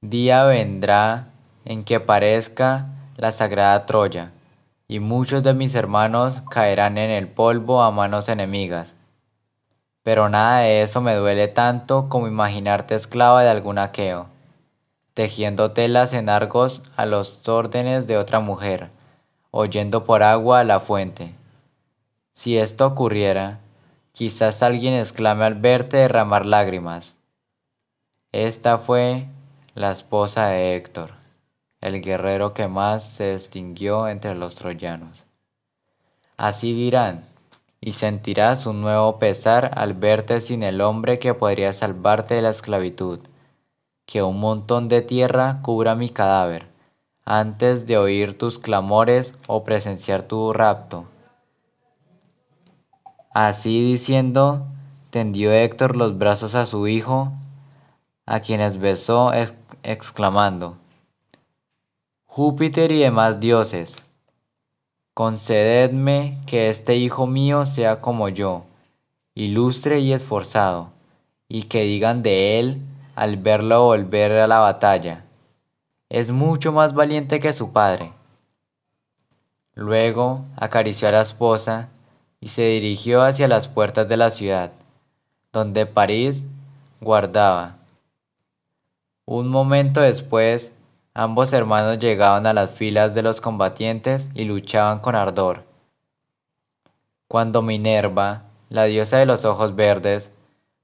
Día 0.00 0.44
vendrá 0.44 1.28
en 1.64 1.84
que 1.84 2.00
parezca 2.00 2.86
la 3.16 3.32
sagrada 3.32 3.86
Troya, 3.86 4.32
y 4.88 5.00
muchos 5.00 5.42
de 5.42 5.54
mis 5.54 5.74
hermanos 5.74 6.42
caerán 6.50 6.98
en 6.98 7.10
el 7.10 7.28
polvo 7.28 7.82
a 7.82 7.90
manos 7.90 8.28
enemigas. 8.28 8.92
Pero 10.02 10.28
nada 10.28 10.60
de 10.60 10.82
eso 10.82 11.00
me 11.00 11.14
duele 11.14 11.48
tanto 11.48 12.08
como 12.08 12.26
imaginarte 12.26 12.96
esclava 12.96 13.42
de 13.42 13.50
algún 13.50 13.78
aqueo, 13.78 14.26
tejiendo 15.14 15.70
telas 15.70 16.12
en 16.12 16.28
argos 16.28 16.82
a 16.96 17.06
los 17.06 17.48
órdenes 17.48 18.06
de 18.06 18.18
otra 18.18 18.40
mujer, 18.40 18.90
oyendo 19.52 20.04
por 20.04 20.22
agua 20.22 20.60
a 20.60 20.64
la 20.64 20.80
fuente. 20.80 21.34
Si 22.34 22.56
esto 22.56 22.86
ocurriera, 22.86 23.60
quizás 24.12 24.62
alguien 24.62 24.94
exclame 24.94 25.44
al 25.44 25.54
verte 25.54 25.98
derramar 25.98 26.46
lágrimas. 26.46 27.16
Esta 28.32 28.78
fue 28.78 29.26
la 29.74 29.92
esposa 29.92 30.48
de 30.48 30.76
Héctor, 30.76 31.12
el 31.80 32.00
guerrero 32.00 32.54
que 32.54 32.68
más 32.68 33.08
se 33.08 33.34
distinguió 33.34 34.08
entre 34.08 34.34
los 34.34 34.54
troyanos. 34.54 35.24
Así 36.36 36.72
dirán, 36.74 37.26
y 37.80 37.92
sentirás 37.92 38.66
un 38.66 38.80
nuevo 38.80 39.18
pesar 39.18 39.72
al 39.74 39.94
verte 39.94 40.40
sin 40.40 40.62
el 40.62 40.80
hombre 40.80 41.18
que 41.18 41.34
podría 41.34 41.72
salvarte 41.72 42.36
de 42.36 42.42
la 42.42 42.50
esclavitud, 42.50 43.20
que 44.06 44.22
un 44.22 44.40
montón 44.40 44.88
de 44.88 45.02
tierra 45.02 45.60
cubra 45.62 45.94
mi 45.94 46.08
cadáver, 46.08 46.66
antes 47.24 47.86
de 47.86 47.98
oír 47.98 48.38
tus 48.38 48.58
clamores 48.58 49.34
o 49.46 49.64
presenciar 49.64 50.22
tu 50.22 50.52
rapto. 50.52 51.06
Así 53.34 53.82
diciendo, 53.82 54.66
tendió 55.08 55.52
Héctor 55.52 55.96
los 55.96 56.18
brazos 56.18 56.54
a 56.54 56.66
su 56.66 56.86
hijo, 56.86 57.32
a 58.26 58.40
quienes 58.40 58.78
besó 58.78 59.32
exclamando, 59.82 60.76
Júpiter 62.26 62.92
y 62.92 62.98
demás 62.98 63.40
dioses, 63.40 63.96
concededme 65.12 66.38
que 66.46 66.70
este 66.70 66.96
hijo 66.96 67.26
mío 67.26 67.66
sea 67.66 68.00
como 68.00 68.28
yo, 68.28 68.64
ilustre 69.34 70.00
y 70.00 70.12
esforzado, 70.12 70.90
y 71.48 71.64
que 71.64 71.82
digan 71.82 72.22
de 72.22 72.58
él 72.58 72.80
al 73.14 73.36
verlo 73.36 73.84
volver 73.84 74.32
a 74.32 74.46
la 74.46 74.60
batalla, 74.60 75.24
es 76.08 76.30
mucho 76.30 76.72
más 76.72 76.94
valiente 76.94 77.40
que 77.40 77.52
su 77.52 77.72
padre. 77.72 78.12
Luego 79.74 80.44
acarició 80.56 81.08
a 81.08 81.12
la 81.12 81.22
esposa 81.22 81.88
y 82.42 82.48
se 82.48 82.62
dirigió 82.62 83.22
hacia 83.22 83.46
las 83.46 83.68
puertas 83.68 84.08
de 84.08 84.16
la 84.16 84.30
ciudad, 84.32 84.72
donde 85.52 85.86
París 85.86 86.44
guardaba. 87.00 87.76
Un 89.24 89.48
momento 89.48 90.00
después, 90.00 90.72
ambos 91.14 91.52
hermanos 91.52 92.00
llegaban 92.00 92.46
a 92.46 92.52
las 92.52 92.72
filas 92.72 93.14
de 93.14 93.22
los 93.22 93.40
combatientes 93.40 94.28
y 94.34 94.44
luchaban 94.44 94.98
con 94.98 95.14
ardor. 95.14 95.62
Cuando 97.28 97.62
Minerva, 97.62 98.42
la 98.70 98.84
diosa 98.84 99.18
de 99.18 99.26
los 99.26 99.44
ojos 99.44 99.76
verdes, 99.76 100.28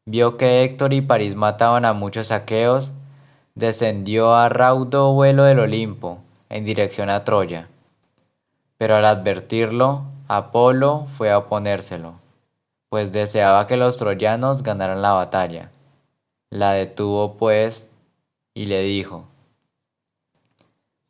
vio 0.07 0.37
que 0.37 0.63
Héctor 0.63 0.93
y 0.93 1.01
París 1.01 1.35
mataban 1.35 1.85
a 1.85 1.93
muchos 1.93 2.31
aqueos, 2.31 2.93
descendió 3.57 4.33
a 4.33 4.49
raudo 4.49 5.13
vuelo 5.13 5.43
del 5.43 5.59
Olimpo 5.59 6.21
en 6.51 6.65
dirección 6.65 7.11
a 7.11 7.25
Troya. 7.25 7.67
Pero 8.77 8.95
al 8.95 9.05
advertirlo, 9.05 10.05
Apolo 10.31 11.07
fue 11.17 11.33
a 11.33 11.39
oponérselo, 11.39 12.21
pues 12.91 13.13
deseaba 13.13 13.67
que 13.67 13.79
los 13.79 13.97
troyanos 13.97 14.63
ganaran 14.63 15.01
la 15.01 15.13
batalla. 15.13 15.71
La 16.51 16.73
detuvo 16.73 17.39
pues 17.39 17.87
y 18.53 18.67
le 18.67 18.83
dijo, 18.83 19.25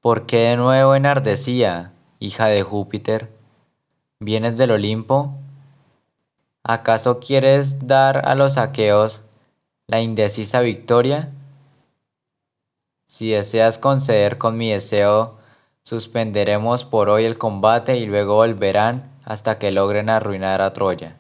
¿Por 0.01 0.27
qué 0.27 0.51
de 0.51 0.57
nuevo 0.57 0.95
enardecía, 0.95 1.91
hija 2.21 2.47
de 2.47 2.63
Júpiter? 2.63 3.29
¿Vienes 4.21 4.57
del 4.57 4.71
Olimpo? 4.71 5.35
¿Acaso 6.63 7.19
quieres 7.19 7.89
dar 7.89 8.25
a 8.25 8.37
los 8.37 8.57
aqueos 8.57 9.21
la 9.89 10.01
indecisa 10.01 10.61
victoria? 10.61 11.31
Si 13.07 13.31
deseas 13.31 13.79
conceder 13.79 14.39
con 14.39 14.57
mi 14.57 14.71
deseo 14.71 15.38
Suspenderemos 15.89 16.85
por 16.85 17.09
hoy 17.09 17.25
el 17.25 17.39
combate 17.39 17.97
y 17.97 18.05
luego 18.05 18.35
volverán 18.35 19.11
hasta 19.25 19.59
que 19.59 19.71
logren 19.71 20.11
arruinar 20.11 20.61
a 20.61 20.75
Troya. 20.75 21.17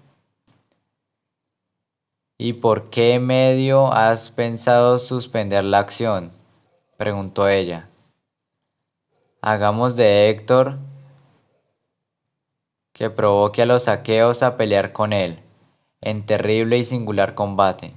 ¿Y 2.36 2.52
por 2.52 2.90
qué 2.90 3.18
medio 3.18 3.90
has 3.90 4.28
pensado 4.28 4.98
suspender 4.98 5.64
la 5.64 5.78
acción? 5.78 6.32
preguntó 6.98 7.48
ella. 7.48 7.88
Hagamos 9.40 9.96
de 9.96 10.28
Héctor 10.28 10.76
que 12.92 13.08
provoque 13.08 13.62
a 13.62 13.66
los 13.66 13.84
saqueos 13.84 14.42
a 14.42 14.58
pelear 14.58 14.92
con 14.92 15.14
él 15.14 15.38
en 16.02 16.26
terrible 16.26 16.76
y 16.76 16.84
singular 16.84 17.34
combate, 17.34 17.94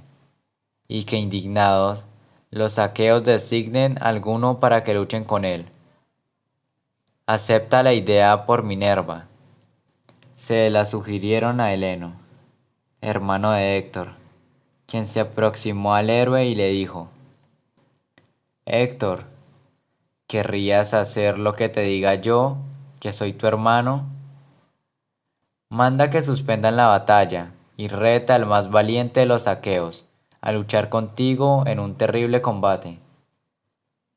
y 0.88 1.04
que 1.04 1.18
indignados 1.18 1.98
los 2.48 2.72
saqueos 2.72 3.24
designen 3.24 3.98
alguno 4.00 4.58
para 4.58 4.82
que 4.82 4.94
luchen 4.94 5.24
con 5.24 5.44
él 5.44 5.66
acepta 7.26 7.82
la 7.82 7.92
idea 7.92 8.46
por 8.46 8.62
Minerva. 8.62 9.26
Se 10.34 10.70
la 10.70 10.86
sugirieron 10.86 11.60
a 11.60 11.72
Heleno, 11.72 12.14
hermano 13.00 13.52
de 13.52 13.78
Héctor, 13.78 14.14
quien 14.86 15.06
se 15.06 15.20
aproximó 15.20 15.94
al 15.94 16.10
héroe 16.10 16.46
y 16.46 16.54
le 16.54 16.70
dijo, 16.70 17.08
Héctor, 18.66 19.24
¿querrías 20.26 20.94
hacer 20.94 21.38
lo 21.38 21.52
que 21.52 21.68
te 21.68 21.82
diga 21.82 22.16
yo, 22.16 22.56
que 22.98 23.12
soy 23.12 23.32
tu 23.32 23.46
hermano? 23.46 24.06
Manda 25.68 26.10
que 26.10 26.22
suspendan 26.22 26.76
la 26.76 26.86
batalla 26.86 27.52
y 27.76 27.88
reta 27.88 28.34
al 28.34 28.46
más 28.46 28.70
valiente 28.70 29.20
de 29.20 29.26
los 29.26 29.46
aqueos 29.46 30.06
a 30.40 30.50
luchar 30.52 30.88
contigo 30.88 31.62
en 31.66 31.78
un 31.78 31.94
terrible 31.94 32.42
combate, 32.42 32.98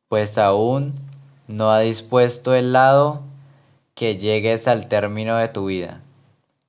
pues 0.10 0.38
aún 0.40 0.95
no 1.47 1.72
ha 1.72 1.80
dispuesto 1.80 2.53
el 2.53 2.73
lado 2.73 3.22
que 3.93 4.17
llegues 4.17 4.67
al 4.67 4.88
término 4.88 5.38
de 5.38 5.47
tu 5.47 5.67
vida. 5.67 6.01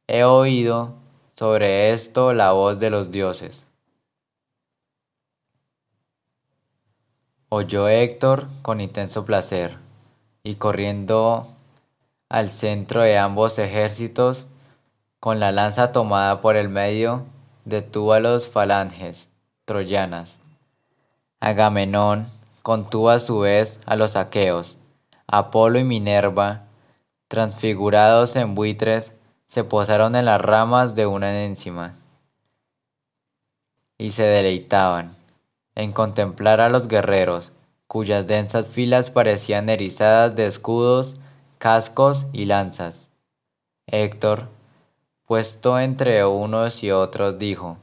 He 0.07 0.25
oído 0.25 0.95
sobre 1.37 1.93
esto 1.93 2.33
la 2.33 2.53
voz 2.53 2.79
de 2.79 2.91
los 2.91 3.11
dioses. 3.11 3.65
Oyó 7.49 7.89
Héctor 7.89 8.49
con 8.63 8.81
intenso 8.81 9.25
placer, 9.25 9.79
y 10.43 10.57
corriendo 10.57 11.49
al 12.29 12.51
centro 12.51 13.03
de 13.03 13.19
ambos 13.19 13.59
ejércitos, 13.59 14.47
con 15.21 15.41
la 15.41 15.53
lanza 15.53 15.93
tomada 15.93 16.41
por 16.41 16.57
el 16.57 16.69
medio, 16.69 17.25
detuvo 17.65 18.13
a 18.13 18.21
los 18.21 18.47
falanges 18.47 19.29
troyanas. 19.65 20.39
Agamenón, 21.41 22.29
contuvo 22.67 23.11
a 23.11 23.21
su 23.21 23.39
vez 23.39 23.79
a 23.87 23.95
los 23.95 24.17
aqueos. 24.17 24.77
Apolo 25.29 25.79
y 25.79 25.85
Minerva, 25.85 26.65
transfigurados 27.29 28.35
en 28.35 28.57
buitres, 28.57 29.13
se 29.47 29.63
posaron 29.63 30.17
en 30.17 30.25
las 30.25 30.41
ramas 30.41 30.97
de 30.97 31.07
una 31.07 31.45
encima 31.45 31.95
y 33.99 34.11
se 34.11 34.25
deleitaban 34.25 35.15
en 35.77 35.93
contemplar 35.93 36.61
a 36.61 36.69
los 36.69 36.89
guerreros, 36.89 37.53
cuyas 37.87 38.27
densas 38.27 38.69
filas 38.69 39.11
parecían 39.11 39.69
erizadas 39.69 40.35
de 40.35 40.47
escudos, 40.47 41.15
cascos 41.59 42.27
y 42.33 42.47
lanzas. 42.47 43.07
Héctor, 43.87 44.49
puesto 45.25 45.79
entre 45.79 46.27
unos 46.27 46.83
y 46.83 46.91
otros, 46.91 47.39
dijo, 47.39 47.77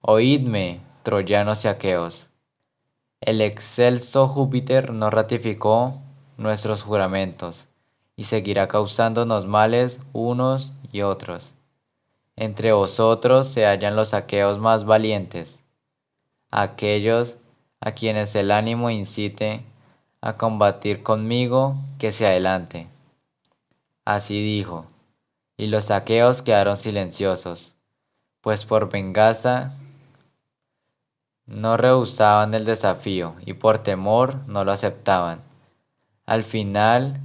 Oídme, 0.00 0.80
troyanos 1.04 1.64
y 1.64 1.68
aqueos 1.68 2.26
el 3.24 3.40
excelso 3.40 4.28
Júpiter 4.28 4.92
nos 4.92 5.10
ratificó 5.10 5.94
nuestros 6.36 6.82
juramentos 6.82 7.64
y 8.16 8.24
seguirá 8.24 8.68
causándonos 8.68 9.46
males 9.46 9.98
unos 10.12 10.72
y 10.92 11.00
otros. 11.00 11.50
Entre 12.36 12.72
vosotros 12.72 13.48
se 13.48 13.64
hallan 13.64 13.96
los 13.96 14.12
aqueos 14.12 14.58
más 14.58 14.84
valientes, 14.84 15.58
aquellos 16.50 17.34
a 17.80 17.92
quienes 17.92 18.34
el 18.34 18.50
ánimo 18.50 18.90
incite 18.90 19.64
a 20.20 20.36
combatir 20.36 21.02
conmigo, 21.02 21.76
que 21.98 22.12
se 22.12 22.26
adelante. 22.26 22.88
Así 24.04 24.42
dijo, 24.42 24.84
y 25.56 25.68
los 25.68 25.90
aqueos 25.90 26.42
quedaron 26.42 26.76
silenciosos, 26.76 27.72
pues 28.42 28.66
por 28.66 28.90
venganza 28.90 29.78
no 31.46 31.76
rehusaban 31.76 32.54
el 32.54 32.64
desafío 32.64 33.34
y 33.44 33.54
por 33.54 33.78
temor 33.78 34.46
no 34.46 34.64
lo 34.64 34.72
aceptaban. 34.72 35.42
Al 36.26 36.44
final, 36.44 37.20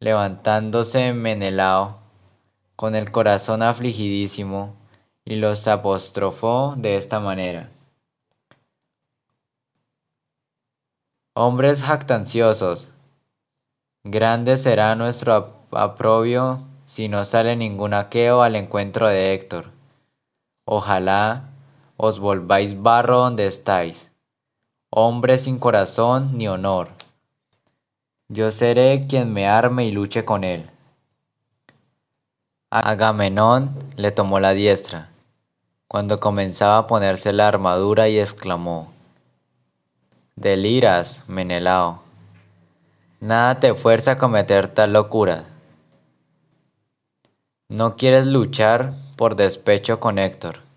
levantándose 0.00 1.12
Menelao, 1.12 1.98
con 2.76 2.94
el 2.94 3.10
corazón 3.10 3.62
afligidísimo, 3.62 4.76
y 5.24 5.36
los 5.36 5.68
apostrofó 5.68 6.74
de 6.78 6.96
esta 6.96 7.20
manera. 7.20 7.68
Hombres 11.34 11.82
jactanciosos, 11.82 12.88
grande 14.04 14.56
será 14.56 14.94
nuestro 14.94 15.66
aprobio 15.70 16.66
si 16.86 17.08
no 17.08 17.26
sale 17.26 17.56
ningún 17.56 17.92
aqueo 17.92 18.42
al 18.42 18.56
encuentro 18.56 19.06
de 19.06 19.34
Héctor. 19.34 19.70
Ojalá 20.64 21.47
os 21.98 22.20
volváis 22.20 22.80
barro 22.80 23.18
donde 23.18 23.48
estáis, 23.48 24.08
hombre 24.88 25.36
sin 25.36 25.58
corazón 25.58 26.38
ni 26.38 26.46
honor. 26.46 26.90
Yo 28.28 28.52
seré 28.52 29.06
quien 29.08 29.32
me 29.32 29.48
arme 29.48 29.84
y 29.84 29.90
luche 29.90 30.24
con 30.24 30.44
él. 30.44 30.70
Agamenón 32.70 33.74
le 33.96 34.12
tomó 34.12 34.38
la 34.38 34.52
diestra, 34.52 35.10
cuando 35.88 36.20
comenzaba 36.20 36.78
a 36.78 36.86
ponerse 36.86 37.32
la 37.32 37.48
armadura 37.48 38.08
y 38.08 38.20
exclamó, 38.20 38.92
Deliras, 40.36 41.24
Menelao. 41.26 42.02
Nada 43.18 43.58
te 43.58 43.74
fuerza 43.74 44.12
a 44.12 44.18
cometer 44.18 44.68
tal 44.68 44.92
locura. 44.92 45.46
No 47.68 47.96
quieres 47.96 48.28
luchar 48.28 48.92
por 49.16 49.34
despecho 49.34 49.98
con 49.98 50.20
Héctor, 50.20 50.67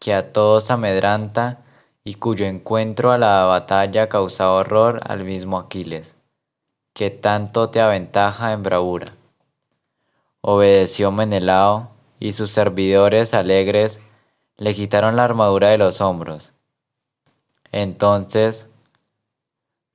que 0.00 0.14
a 0.14 0.32
todos 0.32 0.70
amedranta 0.70 1.58
y 2.02 2.14
cuyo 2.14 2.46
encuentro 2.46 3.12
a 3.12 3.18
la 3.18 3.44
batalla 3.44 4.08
causa 4.08 4.50
horror 4.50 5.00
al 5.04 5.22
mismo 5.24 5.58
Aquiles, 5.58 6.12
que 6.94 7.10
tanto 7.10 7.68
te 7.70 7.80
aventaja 7.80 8.52
en 8.52 8.64
bravura. 8.64 9.12
Obedeció 10.40 11.12
Menelao, 11.12 11.90
y 12.18 12.32
sus 12.32 12.50
servidores 12.50 13.32
alegres 13.32 13.98
le 14.56 14.74
quitaron 14.74 15.16
la 15.16 15.24
armadura 15.24 15.68
de 15.68 15.78
los 15.78 16.00
hombros. 16.00 16.50
Entonces 17.72 18.66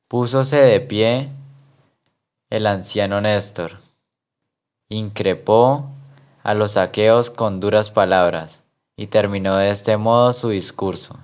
Púsose 0.07 0.57
de 0.57 0.82
pie 0.82 1.30
el 2.52 2.68
anciano 2.68 3.22
Néstor, 3.22 3.80
increpó 4.88 5.90
a 6.44 6.53
los 6.53 6.77
aqueos 6.77 7.32
con 7.32 7.60
duras 7.60 7.90
palabras 7.90 8.64
y 8.97 9.07
terminó 9.07 9.57
de 9.57 9.72
este 9.72 9.97
modo 9.97 10.34
su 10.34 10.49
discurso. 10.49 11.19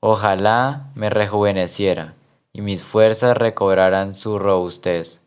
Ojalá 0.00 0.90
me 0.94 1.10
rejuveneciera 1.10 2.14
y 2.52 2.60
mis 2.60 2.82
fuerzas 2.82 3.36
recobraran 3.36 4.14
su 4.14 4.38
robustez. 4.38 5.18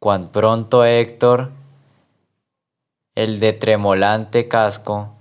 Cuán 0.00 0.28
pronto 0.28 0.84
Héctor, 0.84 1.52
el 3.14 3.40
de 3.40 3.54
tremolante 3.54 4.48
casco, 4.48 5.14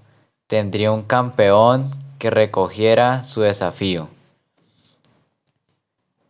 tendría 0.47 0.91
un 0.91 1.03
campeón 1.03 1.91
que 2.19 2.29
recogiera 2.29 3.23
su 3.23 3.41
desafío. 3.41 4.09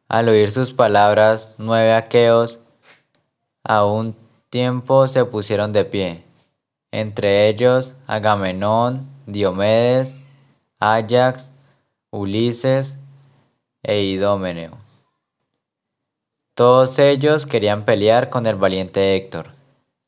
Al 0.07 0.30
oír 0.30 0.51
sus 0.51 0.73
palabras, 0.73 1.53
nueve 1.57 1.93
aqueos 1.93 2.59
a 3.63 3.84
un 3.85 4.15
tiempo 4.51 5.07
se 5.07 5.26
pusieron 5.26 5.73
de 5.73 5.85
pie, 5.85 6.23
entre 6.91 7.49
ellos 7.49 7.94
Agamenón, 8.07 9.10
Diomedes, 9.26 10.18
Ajax, 10.80 11.49
Ulises 12.11 12.95
e 13.84 14.02
Idomeneo. 14.02 14.77
Todos 16.53 16.99
ellos 16.99 17.45
querían 17.45 17.84
pelear 17.84 18.30
con 18.30 18.45
el 18.45 18.56
valiente 18.56 19.15
Héctor. 19.15 19.52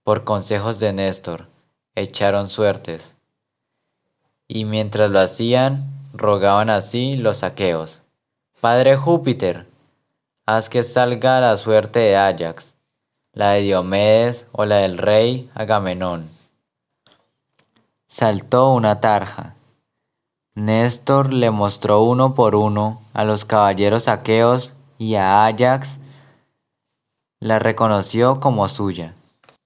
Por 0.04 0.24
consejos 0.24 0.80
de 0.80 0.94
Néstor, 0.94 1.48
echaron 1.96 2.50
suertes. 2.50 3.14
Y 4.48 4.64
mientras 4.64 5.12
lo 5.12 5.20
hacían, 5.20 5.92
rogaban 6.14 6.70
así 6.70 7.18
los 7.18 7.44
aqueos. 7.44 8.02
Padre 8.62 8.96
Júpiter, 8.96 9.68
haz 10.46 10.70
que 10.70 10.84
salga 10.84 11.42
la 11.42 11.58
suerte 11.58 12.00
de 12.00 12.16
Ajax, 12.16 12.74
la 13.34 13.52
de 13.52 13.64
Diomedes 13.64 14.46
o 14.54 14.66
la 14.66 14.78
del 14.78 14.98
rey 14.98 15.50
Agamenón. 15.54 16.37
Saltó 18.08 18.74
una 18.74 19.00
tarja. 19.02 19.54
Néstor 20.56 21.34
le 21.34 21.52
mostró 21.52 22.02
uno 22.02 22.34
por 22.34 22.56
uno 22.56 23.02
a 23.14 23.26
los 23.26 23.46
caballeros 23.46 24.08
aqueos 24.08 24.72
y 24.98 25.16
a 25.16 25.46
Ajax 25.46 26.00
la 27.40 27.60
reconoció 27.60 28.40
como 28.40 28.68
suya. 28.70 29.14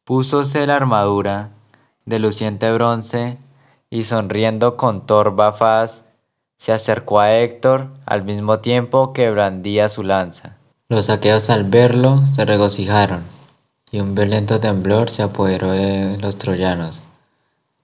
Púsose 0.03 0.65
la 0.65 0.76
armadura 0.76 1.51
de 2.05 2.19
luciente 2.19 2.73
bronce 2.73 3.38
y 3.89 4.03
sonriendo 4.05 4.76
con 4.76 5.05
torva 5.05 5.53
faz, 5.53 6.01
se 6.57 6.73
acercó 6.73 7.19
a 7.19 7.34
Héctor 7.34 7.89
al 8.05 8.23
mismo 8.23 8.59
tiempo 8.59 9.13
que 9.13 9.30
brandía 9.31 9.88
su 9.88 10.03
lanza. 10.03 10.57
Los 10.89 11.09
aqueos 11.09 11.49
al 11.49 11.63
verlo 11.63 12.22
se 12.35 12.43
regocijaron, 12.43 13.23
y 13.91 13.99
un 13.99 14.15
violento 14.15 14.59
temblor 14.59 15.09
se 15.09 15.22
apoderó 15.22 15.72
de 15.72 16.18
los 16.18 16.38
troyanos. 16.38 16.99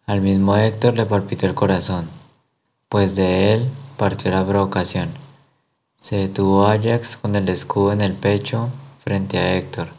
Al 0.08 0.22
mismo 0.22 0.58
Héctor 0.58 0.96
le 0.96 1.06
palpitó 1.06 1.46
el 1.46 1.54
corazón, 1.54 2.10
pues 2.90 3.16
de 3.16 3.54
él 3.54 3.70
partió 3.98 4.32
la 4.32 4.44
provocación. 4.44 5.14
Se 6.00 6.16
detuvo 6.16 6.66
Ajax 6.66 7.18
con 7.18 7.36
el 7.36 7.48
escudo 7.50 7.92
en 7.92 8.02
el 8.02 8.14
pecho 8.14 8.70
frente 9.04 9.38
a 9.38 9.56
Héctor. 9.56 9.90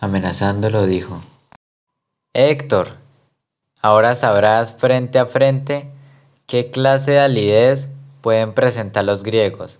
Amenazándolo 0.00 0.86
dijo, 0.86 1.22
Héctor, 2.34 2.96
ahora 3.80 4.16
sabrás 4.16 4.74
frente 4.74 5.20
a 5.20 5.26
frente 5.26 5.88
qué 6.46 6.72
clase 6.72 7.12
de 7.12 7.20
alidez 7.20 7.86
pueden 8.20 8.54
presentar 8.54 9.04
los 9.04 9.22
griegos 9.22 9.78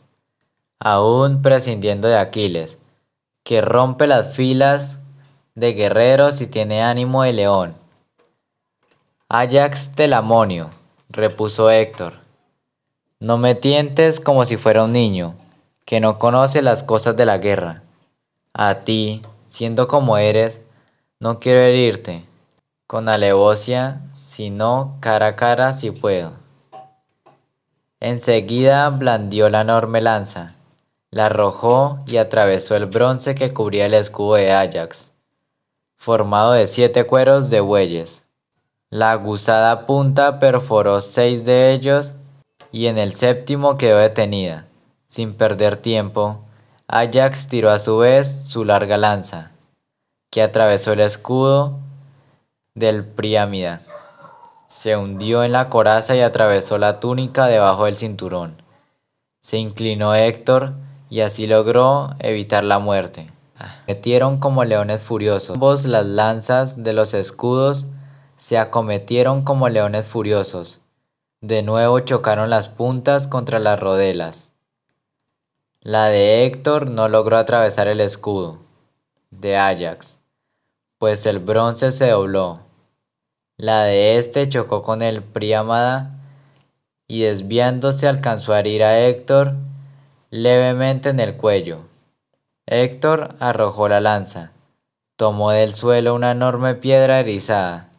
aún 0.82 1.43
prescindiendo 1.43 2.09
de 2.09 2.19
Aquiles, 2.19 2.77
que 3.44 3.61
rompe 3.61 4.07
las 4.07 4.35
filas 4.35 4.97
de 5.55 5.74
guerreros 5.74 6.40
y 6.40 6.47
tiene 6.49 6.82
ánimo 6.82 7.23
de 7.23 7.32
león. 7.32 7.77
Ajax 9.35 9.95
Telamonio, 9.95 10.69
repuso 11.09 11.71
Héctor, 11.71 12.19
no 13.19 13.39
me 13.39 13.55
tientes 13.55 14.21
como 14.21 14.45
si 14.45 14.59
fuera 14.59 14.85
un 14.85 14.93
niño, 14.93 15.37
que 15.87 16.01
no 16.01 16.19
conoce 16.19 16.61
las 16.61 16.83
cosas 16.83 17.17
de 17.17 17.25
la 17.25 17.39
guerra. 17.39 17.83
A 18.53 18.81
ti, 18.81 19.23
siendo 19.49 19.89
como 19.89 20.19
eres, 20.19 20.61
no 21.19 21.41
quiero 21.41 21.61
herirte, 21.61 22.27
con 22.87 23.09
alevosia, 23.09 24.03
sino 24.17 24.99
cara 25.01 25.29
a 25.29 25.37
cara 25.37 25.73
si 25.73 25.93
puedo. 25.93 26.33
Enseguida 28.01 28.91
blandió 28.91 29.49
la 29.49 29.63
enorme 29.63 30.03
lanza, 30.03 30.57
la 31.11 31.25
arrojó 31.25 32.01
y 32.05 32.19
atravesó 32.19 32.77
el 32.77 32.85
bronce 32.85 33.35
que 33.35 33.55
cubría 33.55 33.87
el 33.87 33.95
escudo 33.95 34.35
de 34.35 34.53
Ajax, 34.53 35.11
formado 35.97 36.53
de 36.53 36.67
siete 36.67 37.05
cueros 37.07 37.49
de 37.49 37.61
bueyes. 37.61 38.22
La 38.93 39.12
aguzada 39.12 39.86
punta 39.86 40.39
perforó 40.39 41.01
seis 41.01 41.47
de 41.47 41.73
ellos 41.73 42.10
y 42.73 42.89
en 42.89 42.98
el 42.98 43.14
séptimo 43.14 43.78
quedó 43.78 43.97
detenida. 43.97 44.66
Sin 45.06 45.32
perder 45.32 45.78
tiempo, 45.78 46.44
Ajax 46.89 47.48
tiró 47.48 47.70
a 47.70 47.78
su 47.78 47.97
vez 47.97 48.40
su 48.44 48.66
larga 48.66 48.98
lanza, 48.98 49.52
que 50.31 50.43
atravesó 50.43 50.93
el 50.93 51.01
escudo 51.01 51.78
del 52.74 53.06
Priámida. 53.06 53.81
Se 54.69 54.94
hundió 54.98 55.43
en 55.43 55.52
la 55.52 55.70
coraza 55.70 56.14
y 56.14 56.20
atravesó 56.20 56.77
la 56.77 57.01
túnica 57.01 57.47
debajo 57.47 57.86
del 57.86 57.97
cinturón. 57.97 58.60
Se 59.40 59.56
inclinó 59.56 60.14
Héctor 60.14 60.74
y 61.09 61.20
así 61.20 61.47
logró 61.47 62.10
evitar 62.19 62.62
la 62.62 62.78
muerte. 62.78 63.32
Metieron 63.89 64.36
como 64.36 64.66
leones 64.66 65.01
furiosos. 65.01 65.55
Ambos 65.55 65.86
las 65.86 66.05
lanzas 66.05 66.85
de 66.85 66.93
los 66.93 67.14
escudos 67.14 67.86
se 68.43 68.59
acometieron 68.59 69.43
como 69.43 69.69
leones 69.69 70.05
furiosos. 70.06 70.81
De 71.40 71.62
nuevo 71.62 72.01
chocaron 72.01 72.51
las 72.51 72.66
puntas 72.66 73.28
contra 73.28 73.60
las 73.60 73.78
rodelas. 73.78 74.51
La 75.81 76.06
de 76.06 76.44
Héctor 76.44 76.90
no 76.90 77.09
logró 77.09 77.36
atravesar 77.36 77.86
el 77.86 78.01
escudo 78.01 78.59
de 79.31 79.56
Ajax, 79.56 80.19
pues 80.98 81.24
el 81.24 81.39
bronce 81.39 81.93
se 81.93 82.10
dobló. 82.10 82.59
La 83.59 83.85
de 83.85 84.19
este 84.19 84.48
chocó 84.48 84.82
con 84.82 85.02
el 85.02 85.23
Priamada 85.23 86.19
y 87.06 87.20
desviándose 87.23 88.09
alcanzó 88.09 88.55
a 88.55 88.59
herir 88.59 88.82
a 88.82 88.98
Héctor 88.98 89.55
levemente 90.31 91.10
en 91.10 91.20
el 91.20 91.36
cuello. 91.36 91.85
Héctor 92.66 93.36
arrojó 93.39 93.89
la 93.89 94.01
lanza, 94.01 94.51
tomó 95.14 95.52
del 95.52 95.77
suelo 95.77 96.12
una 96.16 96.32
enorme 96.32 96.74
piedra 96.74 97.20
erizada 97.20 97.91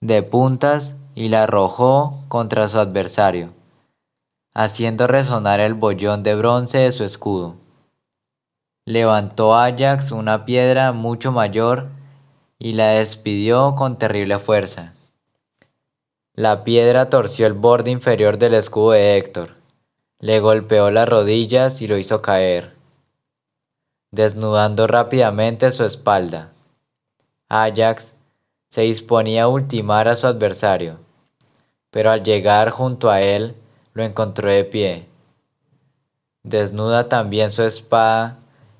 de 0.00 0.22
puntas 0.22 0.94
y 1.14 1.28
la 1.28 1.44
arrojó 1.44 2.24
contra 2.28 2.68
su 2.68 2.78
adversario 2.78 3.50
haciendo 4.54 5.06
resonar 5.06 5.60
el 5.60 5.74
bollón 5.74 6.22
de 6.22 6.34
bronce 6.34 6.78
de 6.78 6.92
su 6.92 7.04
escudo. 7.04 7.56
Levantó 8.84 9.54
Ajax 9.54 10.12
una 10.12 10.44
piedra 10.44 10.92
mucho 10.92 11.32
mayor 11.32 11.88
y 12.58 12.72
la 12.72 12.90
despidió 12.90 13.74
con 13.76 13.96
terrible 13.96 14.38
fuerza. 14.38 14.94
La 16.34 16.64
piedra 16.64 17.10
torció 17.10 17.46
el 17.46 17.52
borde 17.52 17.90
inferior 17.90 18.38
del 18.38 18.54
escudo 18.54 18.92
de 18.92 19.16
Héctor, 19.16 19.56
le 20.18 20.40
golpeó 20.40 20.90
las 20.90 21.08
rodillas 21.08 21.80
y 21.82 21.86
lo 21.86 21.98
hizo 21.98 22.22
caer, 22.22 22.76
desnudando 24.10 24.86
rápidamente 24.86 25.70
su 25.72 25.84
espalda. 25.84 26.52
Ajax 27.48 28.12
se 28.70 28.82
disponía 28.82 29.44
a 29.44 29.48
ultimar 29.48 30.08
a 30.08 30.16
su 30.16 30.26
adversario, 30.26 30.98
pero 31.90 32.10
al 32.10 32.22
llegar 32.22 32.70
junto 32.70 33.10
a 33.10 33.20
él, 33.20 33.56
lo 33.94 34.04
encontró 34.04 34.48
de 34.48 34.64
pie. 34.64 35.06
Desnuda 36.42 37.08
también 37.08 37.50
su 37.50 37.62
espada 37.62 38.38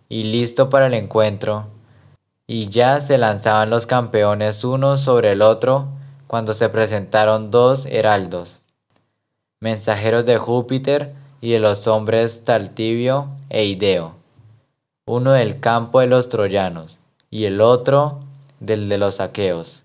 y 0.09 0.25
listo 0.25 0.71
para 0.71 0.87
el 0.87 0.95
encuentro, 0.95 1.67
y 2.47 2.69
ya 2.69 3.01
se 3.01 3.19
lanzaban 3.19 3.71
los 3.71 3.87
campeones 3.87 4.65
uno 4.65 4.97
sobre 4.97 5.33
el 5.33 5.43
otro 5.43 5.89
cuando 6.27 6.55
se 6.55 6.69
presentaron 6.69 7.51
dos 7.51 7.87
heraldos, 7.87 8.59
mensajeros 9.59 10.25
de 10.25 10.39
Júpiter 10.39 11.15
y 11.41 11.51
de 11.51 11.59
los 11.59 11.87
hombres 11.87 12.45
Taltibio 12.45 13.29
e 13.49 13.65
Ideo, 13.65 14.15
uno 15.07 15.33
del 15.33 15.59
campo 15.59 15.99
de 15.99 16.07
los 16.07 16.29
troyanos 16.29 16.99
y 17.31 17.45
el 17.45 17.61
otro 17.61 18.21
del 18.61 18.89
de 18.89 18.99
los 18.99 19.21
aqueos, 19.21 19.80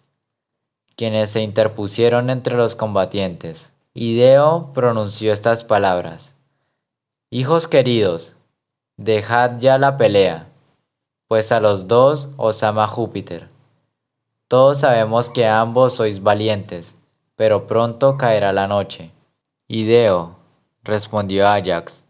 quienes 0.96 1.32
se 1.32 1.42
interpusieron 1.42 2.30
entre 2.30 2.56
los 2.56 2.76
combatientes. 2.76 3.70
Ideo 3.94 4.72
pronunció 4.74 5.32
estas 5.34 5.64
palabras. 5.64 6.34
Hijos 7.30 7.68
queridos, 7.68 8.34
dejad 8.98 9.60
ya 9.60 9.78
la 9.78 9.98
pelea, 9.98 10.48
pues 11.28 11.52
a 11.52 11.60
los 11.60 11.88
dos 11.88 12.28
os 12.38 12.64
ama 12.64 12.88
Júpiter. 12.88 13.50
Todos 14.48 14.80
sabemos 14.80 15.30
que 15.30 15.48
ambos 15.48 15.96
sois 15.96 16.22
valientes, 16.22 16.94
pero 17.36 17.68
pronto 17.68 18.18
caerá 18.18 18.54
la 18.54 18.68
noche. 18.68 19.12
Ideo, 19.68 20.36
respondió 20.84 21.48
Ajax, 21.48 22.04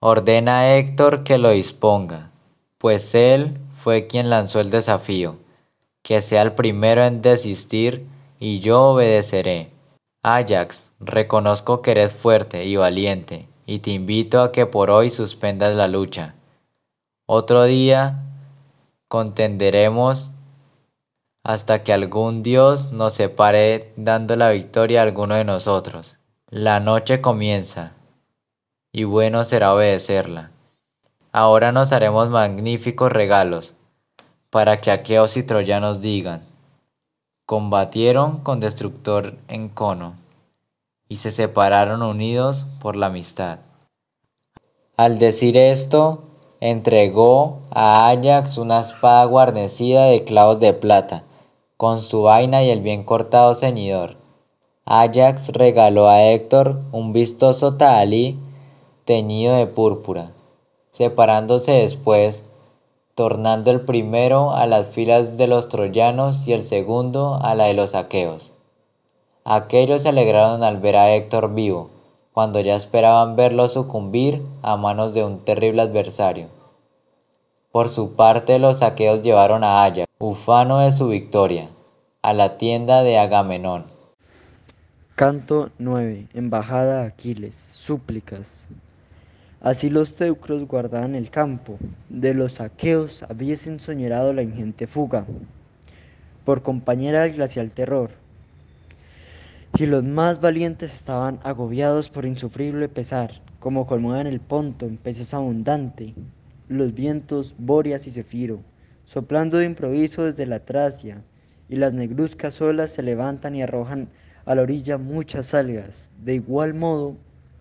ordena 0.00 0.60
a 0.60 0.76
Héctor 0.76 1.24
que 1.24 1.36
lo 1.36 1.50
disponga, 1.50 2.30
pues 2.78 3.14
él 3.14 3.58
fue 3.76 4.06
quien 4.06 4.30
lanzó 4.30 4.60
el 4.60 4.70
desafío, 4.70 5.36
que 6.08 6.22
sea 6.22 6.40
el 6.40 6.52
primero 6.52 7.04
en 7.04 7.20
desistir 7.20 8.06
y 8.40 8.60
yo 8.60 8.92
obedeceré. 8.92 9.72
Ajax, 10.22 10.86
reconozco 11.00 11.82
que 11.82 11.90
eres 11.90 12.14
fuerte 12.14 12.64
y 12.64 12.76
valiente, 12.76 13.46
y 13.66 13.80
te 13.80 13.90
invito 13.90 14.40
a 14.40 14.50
que 14.50 14.64
por 14.64 14.90
hoy 14.90 15.10
suspendas 15.10 15.74
la 15.74 15.86
lucha. 15.86 16.34
Otro 17.26 17.64
día 17.64 18.22
contenderemos 19.08 20.30
hasta 21.44 21.82
que 21.82 21.92
algún 21.92 22.42
dios 22.42 22.90
nos 22.90 23.12
separe 23.12 23.92
dando 23.96 24.34
la 24.34 24.48
victoria 24.48 25.00
a 25.00 25.02
alguno 25.02 25.34
de 25.34 25.44
nosotros. 25.44 26.14
La 26.48 26.80
noche 26.80 27.20
comienza, 27.20 27.92
y 28.92 29.04
bueno 29.04 29.44
será 29.44 29.74
obedecerla. 29.74 30.52
Ahora 31.32 31.70
nos 31.70 31.92
haremos 31.92 32.30
magníficos 32.30 33.12
regalos, 33.12 33.74
para 34.50 34.80
que 34.80 34.90
aqueos 34.90 35.36
y 35.36 35.42
troyanos 35.42 36.00
digan, 36.00 36.42
combatieron 37.46 38.38
con 38.38 38.60
destructor 38.60 39.36
en 39.48 39.68
cono 39.68 40.14
y 41.08 41.16
se 41.16 41.32
separaron 41.32 42.02
unidos 42.02 42.66
por 42.80 42.96
la 42.96 43.06
amistad. 43.06 43.60
Al 44.96 45.18
decir 45.18 45.56
esto, 45.56 46.24
entregó 46.60 47.60
a 47.70 48.08
Ajax 48.08 48.58
una 48.58 48.80
espada 48.80 49.24
guarnecida 49.24 50.06
de 50.06 50.24
clavos 50.24 50.60
de 50.60 50.72
plata, 50.72 51.22
con 51.76 52.00
su 52.00 52.22
vaina 52.22 52.64
y 52.64 52.70
el 52.70 52.80
bien 52.80 53.04
cortado 53.04 53.54
ceñidor. 53.54 54.16
Ajax 54.84 55.50
regaló 55.50 56.08
a 56.08 56.24
Héctor 56.24 56.80
un 56.92 57.12
vistoso 57.12 57.76
tahalí 57.76 58.38
teñido 59.04 59.54
de 59.54 59.66
púrpura, 59.66 60.32
separándose 60.90 61.72
después, 61.72 62.42
tornando 63.18 63.72
el 63.72 63.80
primero 63.80 64.52
a 64.52 64.66
las 64.66 64.86
filas 64.86 65.36
de 65.36 65.48
los 65.48 65.68
troyanos 65.68 66.46
y 66.46 66.52
el 66.52 66.62
segundo 66.62 67.40
a 67.42 67.56
la 67.56 67.64
de 67.64 67.74
los 67.74 67.96
aqueos. 67.96 68.52
Aquellos 69.44 70.02
se 70.02 70.10
alegraron 70.10 70.62
al 70.62 70.76
ver 70.76 70.94
a 70.94 71.12
Héctor 71.12 71.52
vivo, 71.52 71.90
cuando 72.32 72.60
ya 72.60 72.76
esperaban 72.76 73.34
verlo 73.34 73.68
sucumbir 73.68 74.40
a 74.62 74.76
manos 74.76 75.14
de 75.14 75.24
un 75.24 75.40
terrible 75.40 75.82
adversario. 75.82 76.46
Por 77.72 77.88
su 77.88 78.14
parte 78.14 78.60
los 78.60 78.78
saqueos 78.78 79.24
llevaron 79.24 79.64
a 79.64 79.82
Ayax, 79.82 80.06
ufano 80.20 80.78
de 80.78 80.92
su 80.92 81.08
victoria, 81.08 81.70
a 82.22 82.32
la 82.32 82.56
tienda 82.56 83.02
de 83.02 83.18
Agamenón. 83.18 83.86
Canto 85.16 85.70
9. 85.78 86.28
Embajada 86.34 87.02
a 87.02 87.06
Aquiles. 87.06 87.56
Súplicas. 87.56 88.68
Así 89.60 89.90
los 89.90 90.14
teucros 90.14 90.68
guardaban 90.68 91.14
el 91.14 91.30
campo. 91.30 91.78
De 92.08 92.32
los 92.32 92.54
saqueos 92.54 93.24
habiesen 93.24 93.80
soñado 93.80 94.32
la 94.32 94.42
ingente 94.42 94.86
fuga. 94.86 95.26
Por 96.44 96.62
compañera 96.62 97.22
del 97.22 97.34
glacial 97.34 97.72
terror, 97.72 98.10
y 99.76 99.86
los 99.86 100.02
más 100.02 100.40
valientes 100.40 100.92
estaban 100.92 101.38
agobiados 101.42 102.08
por 102.08 102.24
insufrible 102.24 102.88
pesar, 102.88 103.42
como 103.58 103.86
colmueven 103.86 104.26
el 104.26 104.40
ponto 104.40 104.86
en 104.86 104.96
peces 104.96 105.34
abundante, 105.34 106.14
los 106.68 106.94
vientos 106.94 107.54
Boreas 107.58 108.06
y 108.06 108.10
Cefiro, 108.10 108.60
soplando 109.04 109.58
de 109.58 109.66
improviso 109.66 110.24
desde 110.24 110.46
la 110.46 110.60
Tracia, 110.60 111.22
y 111.68 111.76
las 111.76 111.94
negruzcas 111.94 112.60
olas 112.60 112.92
se 112.92 113.02
levantan 113.02 113.54
y 113.54 113.62
arrojan 113.62 114.08
a 114.46 114.54
la 114.54 114.62
orilla 114.62 114.98
muchas 114.98 115.52
algas. 115.52 116.10
De 116.24 116.34
igual 116.34 116.74
modo, 116.74 117.16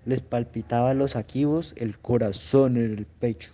les 0.07 0.21
palpitaba 0.21 0.91
a 0.91 0.93
los 0.93 1.17
aquivos 1.17 1.73
el 1.75 1.99
corazón 1.99 2.77
en 2.77 2.93
el 2.93 3.05
pecho. 3.05 3.51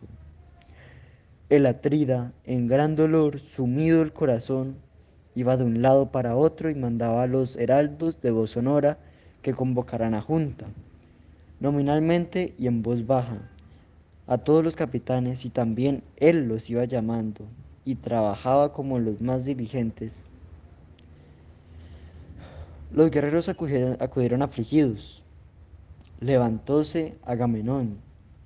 El 1.49 1.65
atrida, 1.65 2.31
en 2.45 2.67
gran 2.67 2.95
dolor, 2.95 3.39
sumido 3.39 4.03
el 4.03 4.13
corazón, 4.13 4.75
iba 5.33 5.57
de 5.57 5.63
un 5.63 5.81
lado 5.81 6.11
para 6.11 6.35
otro 6.35 6.69
y 6.69 6.75
mandaba 6.75 7.23
a 7.23 7.27
los 7.27 7.57
heraldos 7.57 8.21
de 8.21 8.29
voz 8.29 8.51
sonora 8.51 8.99
que 9.41 9.55
convocaran 9.55 10.13
a 10.13 10.21
junta, 10.21 10.67
nominalmente 11.59 12.53
y 12.59 12.67
en 12.67 12.83
voz 12.83 13.07
baja, 13.07 13.49
a 14.27 14.37
todos 14.37 14.63
los 14.63 14.75
capitanes 14.75 15.45
y 15.45 15.49
también 15.49 16.03
él 16.17 16.47
los 16.47 16.69
iba 16.69 16.85
llamando 16.85 17.45
y 17.83 17.95
trabajaba 17.95 18.73
como 18.73 18.99
los 18.99 19.19
más 19.21 19.43
diligentes. 19.43 20.27
Los 22.91 23.09
guerreros 23.09 23.49
acudieron, 23.49 23.97
acudieron 23.99 24.43
afligidos. 24.43 25.22
Levantóse 26.19 27.15
Agamenón, 27.23 27.97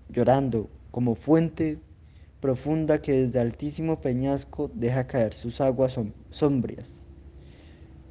llorando 0.09 0.69
como 0.91 1.15
fuente 1.15 1.77
profunda 2.39 3.01
que 3.01 3.11
desde 3.11 3.39
altísimo 3.39 4.01
peñasco 4.01 4.71
deja 4.73 5.07
caer 5.07 5.33
sus 5.33 5.61
aguas 5.61 5.99
sombrias. 6.31 7.03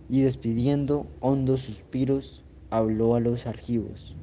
Y 0.09 0.23
despidiendo 0.23 1.07
hondos 1.21 1.63
suspiros, 1.63 2.45
habló 2.71 3.15
a 3.15 3.21
los 3.21 3.47
argivos. 3.47 4.15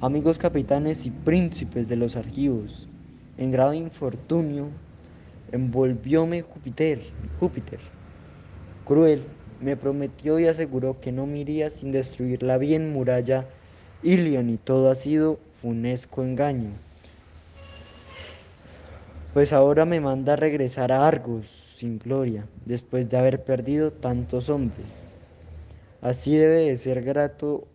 Amigos 0.00 0.38
capitanes 0.38 1.06
y 1.06 1.10
príncipes 1.10 1.88
de 1.88 1.96
los 1.96 2.16
argivos, 2.16 2.88
en 3.36 3.50
grave 3.50 3.76
infortunio 3.76 4.68
envolvióme 5.52 6.42
Júpiter, 6.42 7.02
Júpiter. 7.38 7.80
Cruel, 8.84 9.22
me 9.60 9.76
prometió 9.76 10.38
y 10.38 10.46
aseguró 10.46 11.00
que 11.00 11.12
no 11.12 11.26
me 11.26 11.40
iría 11.40 11.70
sin 11.70 11.92
destruir 11.92 12.42
la 12.42 12.58
bien 12.58 12.92
muralla 12.92 13.48
Ilion 14.04 14.50
y 14.50 14.58
todo 14.58 14.90
ha 14.90 14.94
sido 14.94 15.38
funesco 15.60 16.22
engaño 16.22 16.70
pues 19.34 19.52
ahora 19.52 19.84
me 19.84 20.00
manda 20.00 20.36
regresar 20.36 20.92
a 20.92 21.08
Argos 21.08 21.46
sin 21.76 21.98
gloria, 21.98 22.46
después 22.66 23.10
de 23.10 23.16
haber 23.16 23.42
perdido 23.42 23.90
tantos 23.92 24.48
hombres. 24.48 25.16
Así 26.00 26.36
debe 26.36 26.68
de 26.68 26.76
ser 26.76 27.02
grato 27.02 27.66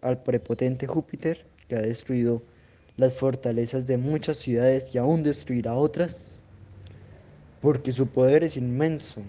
al 0.00 0.22
prepotente 0.22 0.86
Júpiter 0.86 1.44
que 1.68 1.76
ha 1.76 1.82
destruido 1.82 2.40
las 2.96 3.12
fortalezas 3.12 3.86
de 3.86 3.98
muchas 3.98 4.38
ciudades 4.38 4.94
y 4.94 4.98
aún 4.98 5.22
destruirá 5.22 5.74
otras? 5.74 6.42
Porque 7.60 7.92
su 7.92 8.06
poder 8.06 8.42
es 8.42 8.56
inmenso. 8.56 9.20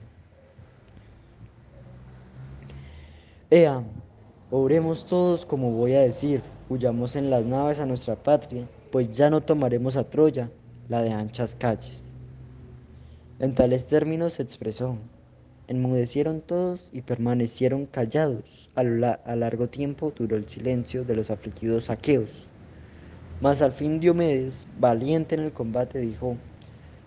Ea, 3.49 3.83
oremos 4.51 5.05
todos 5.05 5.45
como 5.45 5.71
voy 5.71 5.93
a 5.93 6.01
decir, 6.01 6.41
huyamos 6.69 7.15
en 7.15 7.29
las 7.29 7.43
naves 7.43 7.79
a 7.79 7.85
nuestra 7.85 8.15
patria, 8.15 8.67
pues 8.91 9.11
ya 9.11 9.29
no 9.29 9.41
tomaremos 9.41 9.97
a 9.97 10.09
Troya, 10.09 10.49
la 10.89 11.01
de 11.01 11.11
anchas 11.11 11.55
calles. 11.55 12.13
En 13.39 13.53
tales 13.53 13.87
términos 13.87 14.35
se 14.35 14.43
expresó. 14.43 14.97
Enmudecieron 15.67 16.41
todos 16.41 16.89
y 16.93 17.01
permanecieron 17.01 17.85
callados. 17.85 18.71
A, 18.75 18.83
largo 19.35 19.67
tiempo 19.67 20.13
duró 20.15 20.37
el 20.37 20.47
silencio 20.47 21.03
de 21.03 21.15
los 21.15 21.29
afligidos 21.29 21.89
aqueos. 21.89 22.49
Mas 23.41 23.61
al 23.61 23.73
fin 23.73 23.99
Diomedes, 23.99 24.65
valiente 24.79 25.35
en 25.35 25.41
el 25.41 25.51
combate, 25.51 25.99
dijo, 25.99 26.37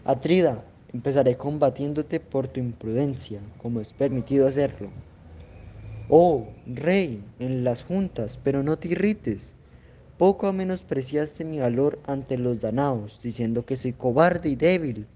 Atrida, 0.05 0.63
empezaré 0.93 1.37
combatiéndote 1.37 2.21
por 2.21 2.49
tu 2.49 2.61
imprudencia, 2.61 3.41
como 3.59 3.81
es 3.81 3.93
permitido 3.93 4.47
hacerlo. 4.47 4.91
Oh, 6.11 6.49
rey, 6.67 7.23
en 7.39 7.63
las 7.65 7.85
juntas, 7.85 8.39
pero 8.43 8.63
no 8.65 8.77
te 8.77 8.89
irrites. 8.89 9.55
Poco 10.19 10.53
menospreciaste 10.53 11.45
mi 11.45 11.61
valor 11.61 12.01
ante 12.07 12.37
los 12.37 12.61
danaos, 12.61 13.21
diciendo 13.23 13.65
que 13.65 13.77
soy 13.77 13.93
cobarde 13.93 14.49
y 14.49 14.57
débil. 14.57 15.07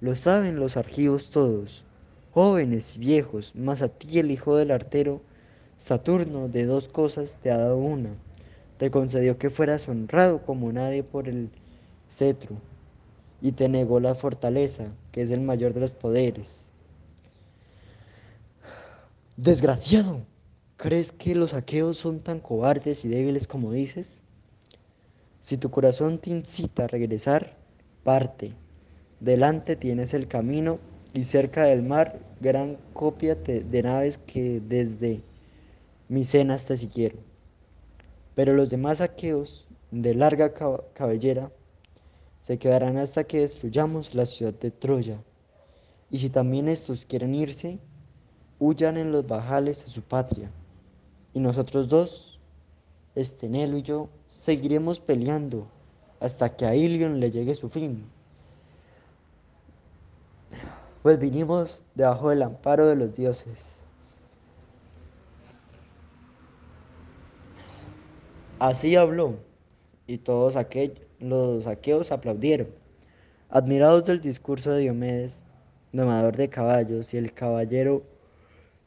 Lo 0.00 0.14
saben 0.16 0.60
los 0.60 0.76
argivos 0.76 1.30
todos 1.30 1.84
jóvenes 2.32 2.94
y 2.96 3.00
viejos, 3.00 3.52
mas 3.56 3.82
a 3.82 3.88
ti 3.88 4.20
el 4.20 4.30
hijo 4.30 4.56
del 4.56 4.70
artero, 4.70 5.20
Saturno, 5.76 6.46
de 6.46 6.66
dos 6.66 6.86
cosas 6.86 7.38
te 7.42 7.50
ha 7.50 7.56
dado 7.56 7.78
una. 7.78 8.10
Te 8.76 8.92
concedió 8.92 9.38
que 9.38 9.50
fueras 9.50 9.88
honrado 9.88 10.42
como 10.42 10.70
nadie 10.70 11.02
por 11.02 11.28
el 11.28 11.48
cetro, 12.08 12.54
y 13.40 13.50
te 13.50 13.68
negó 13.68 13.98
la 13.98 14.14
fortaleza, 14.14 14.84
que 15.10 15.22
es 15.22 15.32
el 15.32 15.40
mayor 15.40 15.74
de 15.74 15.80
los 15.80 15.90
poderes. 15.90 16.67
Desgraciado, 19.40 20.26
¿crees 20.76 21.12
que 21.12 21.32
los 21.32 21.54
aqueos 21.54 21.96
son 21.96 22.18
tan 22.18 22.40
cobardes 22.40 23.04
y 23.04 23.08
débiles 23.08 23.46
como 23.46 23.70
dices? 23.70 24.24
Si 25.40 25.56
tu 25.56 25.70
corazón 25.70 26.18
te 26.18 26.30
incita 26.30 26.82
a 26.82 26.88
regresar, 26.88 27.56
parte. 28.02 28.52
Delante 29.20 29.76
tienes 29.76 30.12
el 30.12 30.26
camino 30.26 30.80
y 31.14 31.22
cerca 31.22 31.62
del 31.62 31.82
mar 31.82 32.18
gran 32.40 32.78
copia 32.94 33.36
de 33.36 33.80
naves 33.80 34.18
que 34.18 34.60
desde 34.60 35.22
Micenas 36.08 36.64
te 36.64 36.76
siguieron. 36.76 37.20
Pero 38.34 38.54
los 38.54 38.70
demás 38.70 39.00
aqueos 39.00 39.68
de 39.92 40.16
larga 40.16 40.52
cabellera 40.94 41.52
se 42.42 42.58
quedarán 42.58 42.96
hasta 42.96 43.22
que 43.22 43.38
destruyamos 43.38 44.16
la 44.16 44.26
ciudad 44.26 44.54
de 44.54 44.72
Troya. 44.72 45.22
Y 46.10 46.18
si 46.18 46.28
también 46.28 46.66
estos 46.66 47.04
quieren 47.04 47.36
irse, 47.36 47.78
huyan 48.58 48.96
en 48.96 49.12
los 49.12 49.26
bajales 49.26 49.84
a 49.84 49.88
su 49.88 50.02
patria. 50.02 50.50
Y 51.34 51.40
nosotros 51.40 51.88
dos, 51.88 52.40
Estenelo 53.14 53.78
y 53.78 53.82
yo, 53.82 54.08
seguiremos 54.28 55.00
peleando 55.00 55.66
hasta 56.20 56.56
que 56.56 56.66
a 56.66 56.74
Ilion 56.74 57.20
le 57.20 57.30
llegue 57.30 57.54
su 57.54 57.68
fin 57.68 58.04
pues 61.02 61.18
vinimos 61.18 61.82
debajo 61.94 62.30
del 62.30 62.42
amparo 62.42 62.86
de 62.86 62.96
los 62.96 63.14
dioses. 63.14 63.56
Así 68.58 68.96
habló, 68.96 69.36
y 70.06 70.18
todos 70.18 70.56
los 71.20 71.66
aqueos 71.66 72.12
aplaudieron, 72.12 72.68
admirados 73.48 74.06
del 74.06 74.20
discurso 74.20 74.72
de 74.72 74.80
Diomedes, 74.80 75.44
domador 75.92 76.36
de 76.36 76.50
caballos, 76.50 77.14
y 77.14 77.16
el 77.16 77.32
caballero 77.32 78.02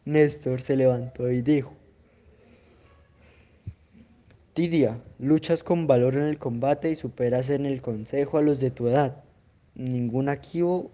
Néstor 0.06 0.62
se 0.62 0.76
levantó 0.76 1.30
y 1.30 1.44
dijo, 1.44 1.74
Tidia, 4.54 5.00
luchas 5.20 5.64
con 5.64 5.86
valor 5.86 6.16
en 6.16 6.24
el 6.24 6.40
combate 6.40 6.90
y 6.90 6.96
superas 6.96 7.50
en 7.50 7.68
el 7.68 7.82
consejo 7.82 8.40
a 8.40 8.42
los 8.42 8.60
de 8.60 8.72
tu 8.72 8.88
edad. 8.88 9.24
Ningún 9.76 10.28
aquío 10.28 10.90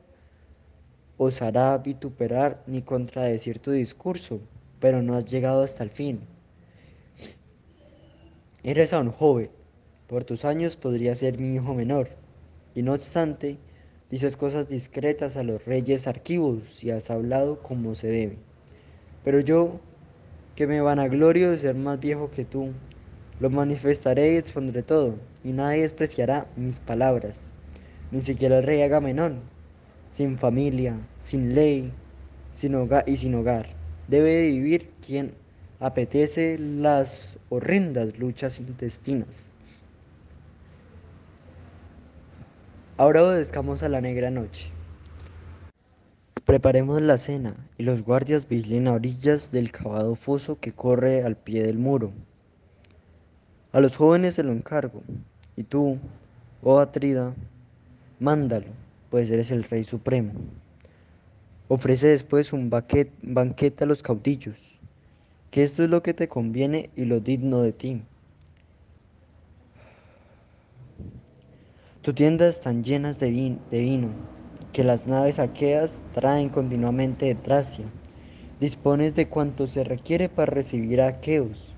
osará 1.17 1.77
vituperar 1.77 2.61
ni 2.67 2.81
contradecir 2.81 3.59
tu 3.59 3.71
discurso, 3.71 4.41
pero 4.79 5.01
no 5.01 5.15
has 5.15 5.25
llegado 5.25 5.63
hasta 5.63 5.83
el 5.83 5.89
fin. 5.89 6.19
Eres 8.61 8.91
aún 8.91 9.11
joven, 9.11 9.49
por 10.07 10.25
tus 10.25 10.43
años 10.43 10.75
podría 10.75 11.15
ser 11.15 11.39
mi 11.39 11.55
hijo 11.55 11.73
menor, 11.73 12.09
y 12.75 12.81
no 12.81 12.93
obstante, 12.93 13.57
dices 14.11 14.35
cosas 14.35 14.67
discretas 14.67 15.37
a 15.37 15.43
los 15.43 15.63
reyes 15.65 16.07
arquivos 16.07 16.83
y 16.83 16.91
has 16.91 17.09
hablado 17.09 17.63
como 17.63 17.95
se 17.95 18.07
debe. 18.07 18.46
Pero 19.27 19.41
yo, 19.41 19.81
que 20.55 20.67
me 20.67 20.79
vanaglorio 20.79 21.51
de 21.51 21.57
ser 21.57 21.75
más 21.75 21.99
viejo 21.99 22.31
que 22.31 22.45
tú, 22.45 22.69
lo 23.41 23.49
manifestaré 23.49 24.31
y 24.31 24.37
expondré 24.37 24.83
todo, 24.83 25.15
y 25.43 25.51
nadie 25.51 25.81
despreciará 25.81 26.47
mis 26.55 26.79
palabras, 26.79 27.49
ni 28.09 28.21
siquiera 28.21 28.59
el 28.59 28.63
rey 28.63 28.83
Agamenón, 28.83 29.41
sin 30.09 30.37
familia, 30.37 30.95
sin 31.19 31.53
ley 31.53 31.91
sin 32.53 32.75
hogar, 32.75 33.03
y 33.05 33.17
sin 33.17 33.35
hogar. 33.35 33.67
Debe 34.07 34.49
vivir 34.49 34.91
quien 35.05 35.33
apetece 35.81 36.57
las 36.57 37.35
horrendas 37.49 38.17
luchas 38.17 38.61
intestinas. 38.61 39.49
Ahora 42.95 43.25
obedezcamos 43.25 43.83
a 43.83 43.89
la 43.89 43.99
negra 43.99 44.31
noche. 44.31 44.76
Preparemos 46.47 47.01
la 47.01 47.19
cena 47.19 47.55
y 47.77 47.83
los 47.83 48.01
guardias 48.01 48.47
vigilen 48.47 48.87
a 48.87 48.93
orillas 48.93 49.51
del 49.51 49.71
cavado 49.71 50.15
foso 50.15 50.59
que 50.59 50.71
corre 50.71 51.23
al 51.23 51.35
pie 51.35 51.61
del 51.61 51.77
muro. 51.77 52.11
A 53.73 53.81
los 53.81 53.97
jóvenes 53.97 54.35
se 54.35 54.43
lo 54.43 54.53
encargo, 54.53 55.03
y 55.55 55.63
tú, 55.63 55.99
oh 56.63 56.79
Atrida, 56.79 57.35
mándalo 58.19 58.87
pues 59.09 59.29
eres 59.29 59.51
el 59.51 59.65
Rey 59.65 59.83
Supremo. 59.83 60.31
Ofrece 61.67 62.07
después 62.07 62.53
un 62.53 62.69
banquete 62.69 63.83
a 63.83 63.87
los 63.87 64.01
caudillos, 64.01 64.79
que 65.51 65.63
esto 65.63 65.83
es 65.83 65.89
lo 65.89 66.01
que 66.01 66.13
te 66.13 66.29
conviene 66.29 66.89
y 66.95 67.03
lo 67.03 67.19
digno 67.19 67.61
de 67.61 67.73
ti. 67.73 68.01
Tus 72.01 72.15
tiendas 72.15 72.55
están 72.55 72.85
llenas 72.85 73.19
de, 73.19 73.31
vino, 73.31 74.09
que 74.77 74.83
las 74.83 75.07
naves 75.07 75.39
aqueas 75.39 76.03
traen 76.13 76.49
continuamente 76.49 77.25
de 77.25 77.33
Tracia. 77.33 77.85
Dispones 78.59 79.15
de 79.15 79.27
cuanto 79.27 79.65
se 79.65 79.83
requiere 79.83 80.29
para 80.29 80.51
recibir 80.51 81.01
a 81.01 81.07
aqueos, 81.07 81.73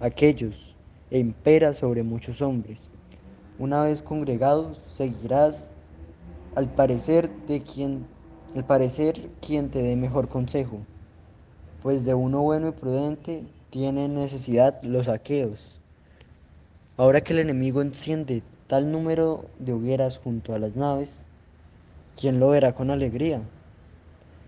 aquellos, 0.00 0.74
e 1.10 1.18
impera 1.18 1.74
sobre 1.74 2.02
muchos 2.02 2.40
hombres. 2.40 2.88
Una 3.58 3.84
vez 3.84 4.00
congregados, 4.00 4.80
seguirás 4.88 5.74
al 6.54 6.72
parecer 6.72 7.28
de 7.46 7.60
quien, 7.60 8.06
al 8.56 8.64
parecer 8.64 9.28
quien 9.46 9.68
te 9.68 9.82
dé 9.82 9.94
mejor 9.94 10.30
consejo, 10.30 10.78
pues 11.82 12.06
de 12.06 12.14
uno 12.14 12.40
bueno 12.40 12.68
y 12.68 12.72
prudente 12.72 13.44
tienen 13.68 14.14
necesidad 14.14 14.82
los 14.82 15.08
aqueos. 15.08 15.78
Ahora 16.96 17.20
que 17.20 17.34
el 17.34 17.40
enemigo 17.40 17.82
enciende 17.82 18.42
tal 18.68 18.90
número 18.90 19.50
de 19.58 19.74
hogueras 19.74 20.16
junto 20.16 20.54
a 20.54 20.58
las 20.58 20.76
naves, 20.76 21.28
¿quién 22.16 22.40
lo 22.40 22.50
verá 22.50 22.74
con 22.74 22.90
alegría? 22.90 23.42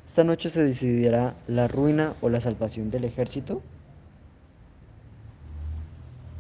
Esta 0.07 0.25
noche 0.25 0.51
se 0.51 0.63
decidirá 0.63 1.35
la 1.49 1.67
ruina 1.67 2.15
o 2.21 2.29
la 2.29 2.41
salvación 2.41 2.91
del 2.91 3.05
ejército. 3.05 3.63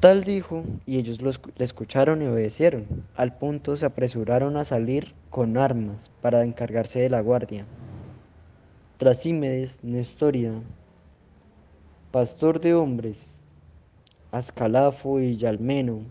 Tal 0.00 0.22
dijo, 0.22 0.64
y 0.86 0.98
ellos 0.98 1.20
le 1.22 1.64
escucharon 1.64 2.22
y 2.22 2.26
obedecieron. 2.26 2.86
Al 3.16 3.36
punto 3.36 3.76
se 3.76 3.86
apresuraron 3.86 4.56
a 4.56 4.64
salir 4.64 5.14
con 5.30 5.56
armas 5.56 6.10
para 6.20 6.44
encargarse 6.44 7.00
de 7.00 7.10
la 7.10 7.20
guardia. 7.20 7.64
Trasímedes, 8.98 9.82
Nestoria, 9.82 10.52
pastor 12.12 12.60
de 12.60 12.74
hombres, 12.74 13.40
Ascalafo 14.30 15.20
y 15.20 15.36
Yalmeno, 15.36 16.02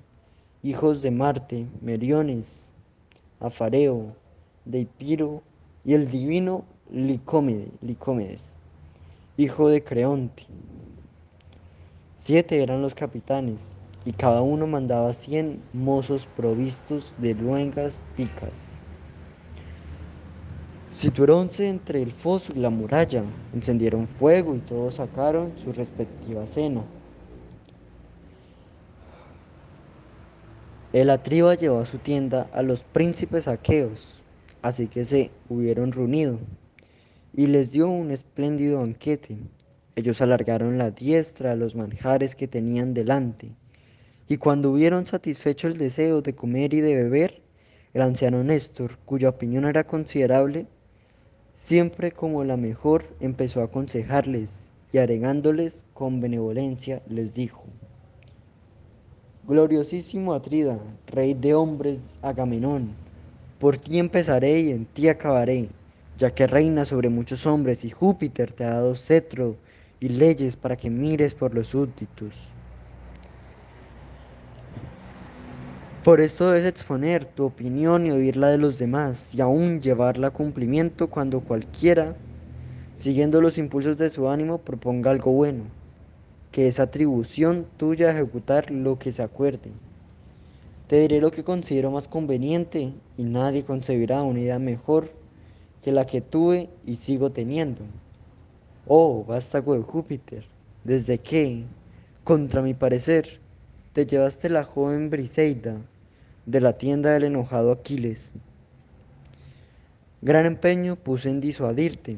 hijos 0.63 1.01
de 1.01 1.11
Marte, 1.11 1.67
Meriones, 1.81 2.71
Afareo, 3.39 4.15
Deipiro 4.65 5.43
y 5.83 5.93
el 5.93 6.09
divino 6.09 6.63
Licómedes, 6.89 8.55
hijo 9.35 9.67
de 9.67 9.83
Creonte. 9.83 10.43
Siete 12.15 12.63
eran 12.63 12.81
los 12.81 12.95
capitanes, 12.95 13.75
y 14.05 14.13
cada 14.13 14.41
uno 14.41 14.65
mandaba 14.65 15.11
cien 15.11 15.61
mozos 15.73 16.27
provistos 16.27 17.13
de 17.17 17.33
luengas 17.33 17.99
picas. 18.15 18.79
Situáronse 20.93 21.67
entre 21.67 22.01
el 22.01 22.13
foso 22.13 22.53
y 22.55 22.59
la 22.59 22.69
muralla, 22.69 23.25
encendieron 23.53 24.07
fuego 24.07 24.55
y 24.55 24.59
todos 24.59 24.95
sacaron 24.95 25.51
su 25.57 25.73
respectiva 25.73 26.47
cena. 26.47 26.85
El 30.93 31.09
atriba 31.09 31.55
llevó 31.55 31.79
a 31.79 31.85
su 31.85 31.97
tienda 31.97 32.47
a 32.53 32.61
los 32.61 32.85
príncipes 32.85 33.49
aqueos, 33.49 34.22
así 34.63 34.87
que 34.87 35.03
se 35.03 35.29
hubieron 35.49 35.91
reunido, 35.91 36.39
y 37.33 37.47
les 37.47 37.71
dio 37.71 37.87
un 37.89 38.09
espléndido 38.09 38.79
banquete. 38.79 39.37
Ellos 39.95 40.21
alargaron 40.21 40.77
la 40.79 40.89
diestra 40.89 41.51
a 41.51 41.55
los 41.55 41.75
manjares 41.75 42.33
que 42.33 42.47
tenían 42.47 42.93
delante, 42.93 43.51
y 44.27 44.37
cuando 44.37 44.71
hubieron 44.71 45.05
satisfecho 45.05 45.67
el 45.67 45.77
deseo 45.77 46.21
de 46.21 46.33
comer 46.33 46.73
y 46.73 46.79
de 46.79 46.95
beber, 46.95 47.41
el 47.93 48.01
anciano 48.01 48.43
Néstor, 48.43 48.97
cuya 49.05 49.29
opinión 49.29 49.65
era 49.65 49.83
considerable, 49.83 50.65
siempre 51.53 52.11
como 52.11 52.43
la 52.43 52.57
mejor, 52.57 53.03
empezó 53.19 53.61
a 53.61 53.65
aconsejarles 53.65 54.69
y 54.93 54.97
agregándoles 54.97 55.85
con 55.93 56.21
benevolencia 56.21 57.03
les 57.07 57.35
dijo, 57.35 57.63
Gloriosísimo 59.45 60.33
Atrida, 60.33 60.79
rey 61.05 61.33
de 61.33 61.53
hombres 61.53 62.17
Agamenón, 62.21 63.02
por 63.63 63.77
ti 63.77 63.97
empezaré 63.97 64.59
y 64.59 64.71
en 64.71 64.83
ti 64.83 65.07
acabaré, 65.07 65.69
ya 66.17 66.31
que 66.31 66.47
reina 66.47 66.83
sobre 66.83 67.07
muchos 67.07 67.45
hombres 67.45 67.85
y 67.85 67.91
Júpiter 67.91 68.51
te 68.51 68.65
ha 68.65 68.71
dado 68.71 68.93
cetro 68.93 69.55
y 70.01 70.09
leyes 70.09 70.57
para 70.57 70.75
que 70.75 70.89
mires 70.89 71.33
por 71.33 71.55
los 71.55 71.67
súbditos. 71.67 72.49
Por 76.03 76.19
esto 76.19 76.51
debes 76.51 76.65
exponer 76.65 77.23
tu 77.23 77.45
opinión 77.45 78.05
y 78.05 78.11
oír 78.11 78.35
la 78.35 78.49
de 78.49 78.57
los 78.57 78.79
demás 78.79 79.33
y 79.33 79.39
aún 79.39 79.79
llevarla 79.79 80.27
a 80.27 80.31
cumplimiento 80.31 81.09
cuando 81.09 81.39
cualquiera, 81.39 82.17
siguiendo 82.97 83.39
los 83.39 83.57
impulsos 83.57 83.95
de 83.97 84.09
su 84.09 84.27
ánimo, 84.27 84.57
proponga 84.57 85.09
algo 85.09 85.31
bueno, 85.31 85.63
que 86.51 86.67
es 86.67 86.81
atribución 86.81 87.65
tuya 87.77 88.11
ejecutar 88.11 88.71
lo 88.71 88.99
que 88.99 89.13
se 89.13 89.23
acuerde. 89.23 89.71
Te 90.93 90.99
diré 90.99 91.19
lo 91.19 91.31
que 91.31 91.43
considero 91.43 91.89
más 91.89 92.07
conveniente 92.07 92.93
y 93.17 93.23
nadie 93.23 93.65
concebirá 93.65 94.21
una 94.21 94.41
idea 94.41 94.59
mejor 94.59 95.09
que 95.81 95.91
la 95.91 96.05
que 96.05 96.21
tuve 96.21 96.69
y 96.85 96.97
sigo 96.97 97.31
teniendo. 97.31 97.81
Oh, 98.85 99.25
vástago 99.27 99.73
de 99.73 99.81
Júpiter, 99.81 100.45
desde 100.83 101.17
que, 101.17 101.63
contra 102.23 102.61
mi 102.61 102.75
parecer, 102.75 103.39
te 103.93 104.05
llevaste 104.05 104.51
la 104.51 104.65
joven 104.65 105.09
Briseida, 105.09 105.77
de 106.45 106.61
la 106.61 106.77
tienda 106.77 107.13
del 107.13 107.23
enojado 107.23 107.71
Aquiles. 107.71 108.31
Gran 110.21 110.45
empeño 110.45 110.95
puse 110.95 111.31
en 111.31 111.41
disuadirte, 111.41 112.17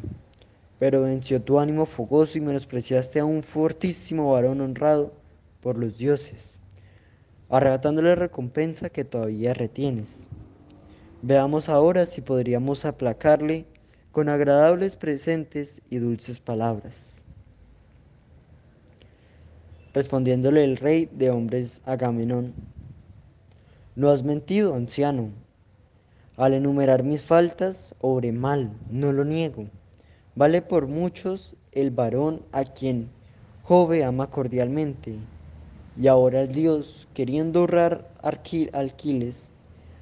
pero 0.79 1.03
venció 1.03 1.41
tu 1.41 1.61
ánimo 1.61 1.85
fogoso 1.85 2.37
y 2.37 2.41
menospreciaste 2.41 3.21
a 3.21 3.25
un 3.25 3.41
fortísimo 3.41 4.33
varón 4.33 4.59
honrado 4.59 5.13
por 5.61 5.77
los 5.77 5.97
dioses, 5.97 6.59
arrebatándole 7.49 8.15
recompensa 8.15 8.89
que 8.89 9.05
todavía 9.05 9.53
retienes. 9.53 10.27
Veamos 11.21 11.69
ahora 11.69 12.05
si 12.05 12.21
podríamos 12.21 12.85
aplacarle 12.85 13.65
con 14.11 14.29
agradables 14.29 14.95
presentes 14.95 15.81
y 15.89 15.97
dulces 15.97 16.39
palabras. 16.39 17.23
Respondiéndole 19.93 20.63
el 20.63 20.77
rey 20.77 21.09
de 21.11 21.29
hombres 21.29 21.81
Agamenón, 21.85 22.53
no 23.95 24.09
has 24.09 24.23
mentido, 24.23 24.75
anciano. 24.75 25.29
Al 26.35 26.53
enumerar 26.53 27.03
mis 27.03 27.21
faltas, 27.21 27.95
obré 28.01 28.33
mal, 28.33 28.71
no 28.89 29.13
lo 29.13 29.23
niego. 29.23 29.67
Vale 30.35 30.61
por 30.61 30.87
muchos 30.87 31.55
el 31.71 31.91
varón 31.91 32.41
a 32.51 32.65
quien 32.65 33.09
Jove 33.63 34.03
ama 34.03 34.29
cordialmente. 34.29 35.15
Y 35.97 36.07
ahora 36.07 36.41
el 36.41 36.51
Dios, 36.51 37.07
queriendo 37.13 37.63
honrar 37.63 38.09
a 38.21 38.29
Alquiles, 38.73 39.51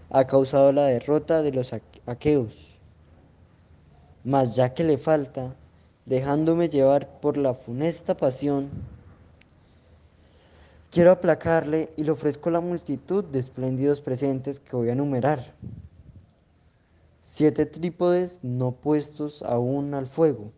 ha 0.10 0.26
causado 0.26 0.72
la 0.72 0.86
derrota 0.86 1.42
de 1.44 1.52
los 1.52 1.74
aqueos. 2.06 2.80
Mas 4.24 4.56
ya 4.56 4.74
que 4.74 4.84
le 4.84 4.98
falta, 4.98 5.56
dejándome 6.06 6.70
llevar 6.70 7.20
por 7.20 7.38
la 7.38 7.54
funesta 7.54 8.18
pasión, 8.18 8.70
Quiero 10.94 11.10
aplacarle 11.10 11.90
y 11.98 12.04
le 12.04 12.12
ofrezco 12.12 12.52
la 12.52 12.62
multitud 12.62 13.24
de 13.24 13.40
espléndidos 13.40 14.00
presentes 14.00 14.60
que 14.60 14.76
voy 14.76 14.90
a 14.90 14.94
enumerar. 14.94 15.56
Siete 17.24 17.66
trípodes 17.66 18.40
no 18.44 18.74
puestos 18.74 19.42
aún 19.42 19.96
al 19.96 20.06
fuego, 20.06 20.52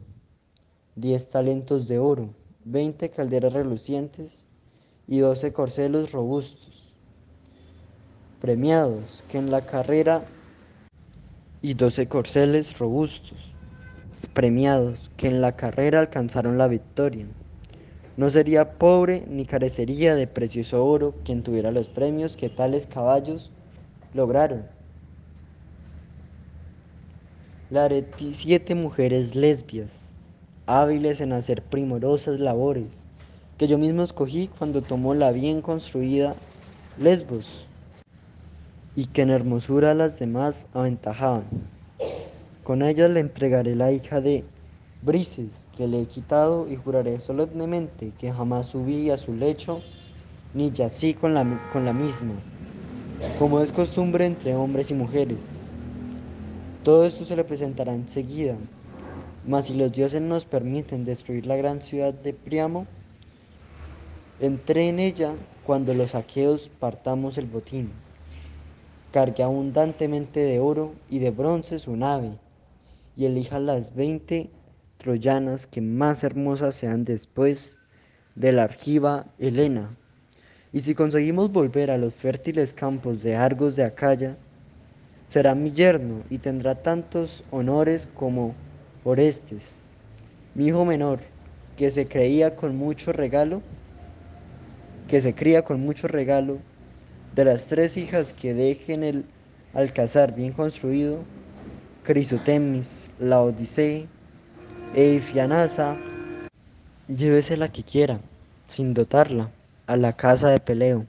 diez 0.97 1.29
talentos 1.29 1.87
de 1.87 1.99
oro, 1.99 2.31
veinte 2.65 3.09
calderas 3.11 3.53
relucientes 3.53 4.44
y 5.07 5.19
doce 5.19 5.53
corcelos 5.53 6.11
robustos, 6.11 6.93
premiados 8.41 9.23
que 9.29 9.37
en 9.37 9.51
la 9.51 9.65
carrera 9.65 10.25
y 11.61 11.73
doce 11.73 12.07
corceles 12.07 12.77
robustos, 12.79 13.53
premiados 14.33 15.09
que 15.17 15.27
en 15.27 15.41
la 15.41 15.55
carrera 15.55 15.99
alcanzaron 15.99 16.57
la 16.57 16.67
victoria. 16.67 17.25
No 18.17 18.29
sería 18.29 18.73
pobre 18.73 19.25
ni 19.27 19.45
carecería 19.45 20.15
de 20.15 20.27
precioso 20.27 20.85
oro 20.85 21.15
quien 21.23 21.43
tuviera 21.43 21.71
los 21.71 21.89
premios 21.89 22.37
que 22.37 22.49
tales 22.49 22.87
caballos 22.87 23.51
lograron. 24.13 24.63
La 27.69 27.89
siete 28.31 28.75
mujeres 28.75 29.35
lesbias, 29.35 30.13
hábiles 30.65 31.19
en 31.19 31.33
hacer 31.33 31.63
primorosas 31.63 32.39
labores, 32.39 33.04
que 33.57 33.67
yo 33.67 33.77
mismo 33.77 34.03
escogí 34.03 34.49
cuando 34.57 34.81
tomó 34.81 35.13
la 35.13 35.31
bien 35.31 35.61
construida 35.61 36.35
Lesbos, 36.99 37.67
y 38.95 39.07
que 39.07 39.21
en 39.21 39.29
hermosura 39.29 39.93
las 39.93 40.19
demás 40.19 40.67
aventajaban. 40.73 41.43
Con 42.63 42.81
ellas 42.81 43.09
le 43.09 43.19
entregaré 43.19 43.75
la 43.75 43.91
hija 43.91 44.21
de 44.21 44.43
Brises, 45.01 45.67
que 45.75 45.87
le 45.87 46.01
he 46.01 46.05
quitado 46.05 46.67
y 46.67 46.75
juraré 46.75 47.19
solemnemente 47.19 48.11
que 48.17 48.31
jamás 48.31 48.67
subí 48.67 49.09
a 49.11 49.17
su 49.17 49.33
lecho 49.33 49.81
ni 50.53 50.71
yací 50.71 51.13
con 51.13 51.33
la, 51.33 51.69
con 51.71 51.85
la 51.85 51.93
misma, 51.93 52.33
como 53.37 53.59
es 53.59 53.71
costumbre 53.71 54.25
entre 54.25 54.55
hombres 54.55 54.89
y 54.89 54.93
mujeres. 54.93 55.59
Todo 56.83 57.05
esto 57.05 57.25
se 57.25 57.35
le 57.35 57.43
presentará 57.43 57.93
enseguida, 57.93 58.55
mas 59.45 59.65
si 59.65 59.75
los 59.75 59.91
dioses 59.91 60.21
nos 60.21 60.45
permiten 60.45 61.05
destruir 61.05 61.45
la 61.45 61.57
gran 61.57 61.81
ciudad 61.81 62.13
de 62.13 62.33
Priamo, 62.33 62.87
entré 64.39 64.89
en 64.89 64.99
ella 64.99 65.33
cuando 65.63 65.93
los 65.93 66.13
aqueos 66.13 66.69
partamos 66.79 67.37
el 67.37 67.45
botín. 67.45 67.91
Cargue 69.11 69.43
abundantemente 69.43 70.41
de 70.41 70.59
oro 70.59 70.93
y 71.09 71.19
de 71.19 71.31
bronce 71.31 71.79
su 71.79 71.95
nave, 71.95 72.31
y 73.15 73.25
elija 73.25 73.59
las 73.59 73.95
veinte 73.95 74.49
troyanas 74.97 75.65
que 75.65 75.81
más 75.81 76.23
hermosas 76.23 76.75
sean 76.75 77.05
después 77.05 77.77
de 78.35 78.51
la 78.51 78.63
argiva 78.63 79.25
Helena. 79.39 79.95
Y 80.73 80.81
si 80.81 80.93
conseguimos 80.93 81.51
volver 81.51 81.89
a 81.89 81.97
los 81.97 82.13
fértiles 82.13 82.73
campos 82.73 83.23
de 83.23 83.35
Argos 83.35 83.77
de 83.77 83.83
Acaya, 83.83 84.35
será 85.29 85.55
mi 85.55 85.71
yerno 85.71 86.23
y 86.29 86.39
tendrá 86.39 86.75
tantos 86.75 87.45
honores 87.51 88.09
como 88.13 88.53
Orestes, 89.05 89.81
mi 90.55 90.67
hijo 90.67 90.83
menor, 90.83 91.19
que 91.77 91.91
se 91.91 92.07
creía 92.07 92.55
con 92.55 92.75
mucho 92.75 93.13
regalo, 93.13 93.61
que 95.07 95.21
se 95.21 95.33
cría 95.33 95.63
con 95.63 95.81
mucho 95.81 96.07
regalo, 96.07 96.57
de 97.35 97.45
las 97.45 97.67
tres 97.67 97.97
hijas 97.97 98.33
que 98.33 98.53
dejen 98.53 99.03
el 99.03 99.25
alcázar 99.73 100.33
bien 100.33 100.53
construido, 100.53 101.19
Crisotemis, 102.03 103.07
la 103.19 103.41
Odisea, 103.41 104.05
Eifianasa, 104.95 105.97
llévese 107.07 107.57
la 107.57 107.71
que 107.71 107.83
quiera, 107.83 108.19
sin 108.65 108.93
dotarla, 108.93 109.51
a 109.87 109.97
la 109.97 110.13
casa 110.13 110.49
de 110.49 110.59
Peleo, 110.59 111.05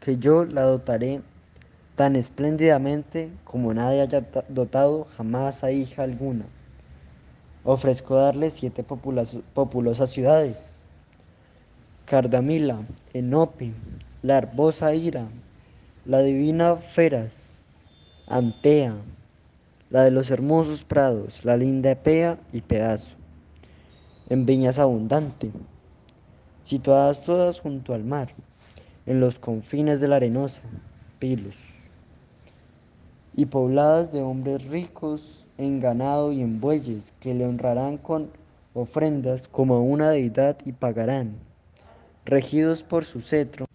que 0.00 0.16
yo 0.16 0.44
la 0.44 0.62
dotaré 0.62 1.20
tan 1.94 2.16
espléndidamente 2.16 3.30
como 3.44 3.72
nadie 3.72 4.00
haya 4.02 4.26
dotado 4.48 5.06
jamás 5.16 5.62
a 5.64 5.70
hija 5.70 6.02
alguna. 6.02 6.46
Ofrezco 7.64 8.16
darle 8.16 8.50
siete 8.50 8.84
populosas 8.84 10.10
ciudades, 10.10 10.75
Cardamila, 12.06 12.86
Enope, 13.14 13.72
la 14.22 14.38
herbosa 14.38 14.94
Ira, 14.94 15.26
la 16.04 16.22
divina 16.22 16.76
Feras, 16.76 17.58
Antea, 18.28 18.94
la 19.90 20.04
de 20.04 20.12
los 20.12 20.30
hermosos 20.30 20.84
prados, 20.84 21.44
la 21.44 21.56
linda 21.56 21.90
Epea 21.90 22.38
y 22.52 22.60
Pedazo, 22.60 23.16
en 24.28 24.46
viñas 24.46 24.78
abundante, 24.78 25.50
situadas 26.62 27.24
todas 27.24 27.58
junto 27.58 27.92
al 27.92 28.04
mar, 28.04 28.32
en 29.04 29.18
los 29.18 29.40
confines 29.40 30.00
de 30.00 30.06
la 30.06 30.16
arenosa, 30.16 30.62
Pilos, 31.18 31.72
y 33.34 33.46
pobladas 33.46 34.12
de 34.12 34.22
hombres 34.22 34.64
ricos 34.66 35.44
en 35.58 35.80
ganado 35.80 36.30
y 36.30 36.40
en 36.40 36.60
bueyes, 36.60 37.12
que 37.18 37.34
le 37.34 37.46
honrarán 37.46 37.98
con 37.98 38.30
ofrendas 38.74 39.48
como 39.48 39.82
una 39.82 40.10
deidad 40.10 40.56
y 40.64 40.70
pagarán, 40.70 41.34
regidos 42.26 42.82
por 42.82 43.04
su 43.04 43.20
cetro, 43.20 43.66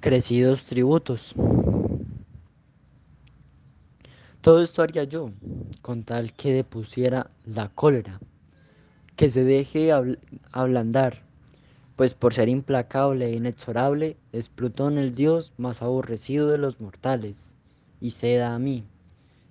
crecidos 0.00 0.64
tributos. 0.64 1.32
Todo 4.40 4.64
esto 4.64 4.82
haría 4.82 5.04
yo, 5.04 5.30
con 5.80 6.02
tal 6.02 6.32
que 6.32 6.52
depusiera 6.52 7.30
la 7.46 7.68
cólera, 7.68 8.18
que 9.14 9.30
se 9.30 9.44
deje 9.44 9.92
ablandar, 10.50 11.22
pues 11.94 12.14
por 12.14 12.34
ser 12.34 12.48
implacable 12.48 13.26
e 13.26 13.36
inexorable 13.36 14.16
es 14.32 14.48
Plutón 14.48 14.98
el 14.98 15.14
dios 15.14 15.52
más 15.56 15.82
aborrecido 15.82 16.48
de 16.48 16.58
los 16.58 16.80
mortales, 16.80 17.54
y 18.00 18.10
ceda 18.10 18.56
a 18.56 18.58
mí, 18.58 18.82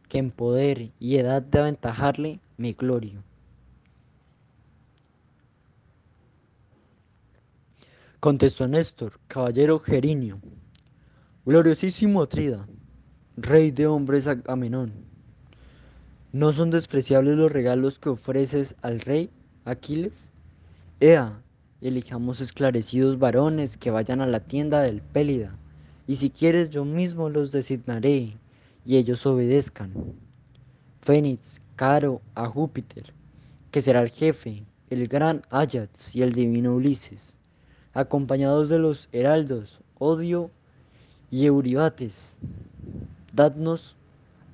que 0.09 0.17
en 0.17 0.31
poder 0.31 0.91
y 0.99 1.15
edad 1.15 1.41
de 1.41 1.59
aventajarle 1.59 2.39
me 2.57 2.73
glorio. 2.73 3.23
Contestó 8.21 8.67
Néstor, 8.67 9.13
caballero 9.27 9.79
Gerinio, 9.79 10.39
gloriosísimo 11.43 12.21
Atrida, 12.21 12.67
rey 13.35 13.71
de 13.71 13.87
hombres 13.87 14.27
Agamenón. 14.27 14.93
¿No 16.31 16.53
son 16.53 16.69
despreciables 16.69 17.35
los 17.35 17.51
regalos 17.51 17.97
que 17.97 18.09
ofreces 18.09 18.75
al 18.83 18.99
rey 18.99 19.31
Aquiles? 19.65 20.31
Ea, 20.99 21.41
elijamos 21.81 22.41
esclarecidos 22.41 23.17
varones 23.17 23.75
que 23.75 23.89
vayan 23.89 24.21
a 24.21 24.27
la 24.27 24.39
tienda 24.39 24.81
del 24.81 25.01
Pélida, 25.01 25.57
y 26.05 26.17
si 26.17 26.29
quieres 26.29 26.69
yo 26.69 26.85
mismo 26.85 27.27
los 27.27 27.51
designaré, 27.51 28.37
y 28.85 28.97
ellos 28.97 29.25
obedezcan. 29.25 29.93
Fénix, 31.01 31.59
caro 31.75 32.21
a 32.35 32.47
Júpiter, 32.47 33.15
que 33.71 33.81
será 33.81 34.03
el 34.03 34.09
jefe, 34.09 34.63
el 34.91 35.07
gran 35.07 35.41
Ajax 35.49 36.15
y 36.15 36.21
el 36.21 36.33
divino 36.33 36.75
Ulises 36.75 37.40
acompañados 37.93 38.69
de 38.69 38.79
los 38.79 39.09
heraldos 39.11 39.79
Odio 39.97 40.49
y 41.29 41.45
Euribates. 41.45 42.37
Dadnos 43.33 43.95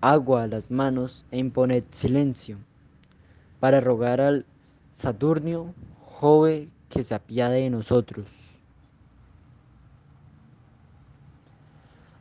agua 0.01 0.43
a 0.43 0.47
las 0.47 0.69
manos 0.69 1.25
e 1.31 1.37
imponed 1.39 1.83
silencio, 1.89 2.57
para 3.59 3.81
rogar 3.81 4.21
al 4.21 4.45
Saturnio, 4.93 5.73
Jove, 6.19 6.69
que 6.89 7.03
se 7.03 7.15
apiade 7.15 7.61
de 7.61 7.69
nosotros. 7.69 8.59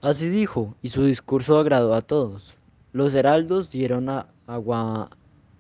Así 0.03 0.29
dijo, 0.29 0.75
y 0.83 0.89
su 0.89 1.05
discurso 1.05 1.59
agradó 1.59 1.95
a 1.95 2.01
todos. 2.01 2.57
Los 2.93 3.15
heraldos 3.15 3.71
dieron 3.71 4.09
agua, 4.47 5.11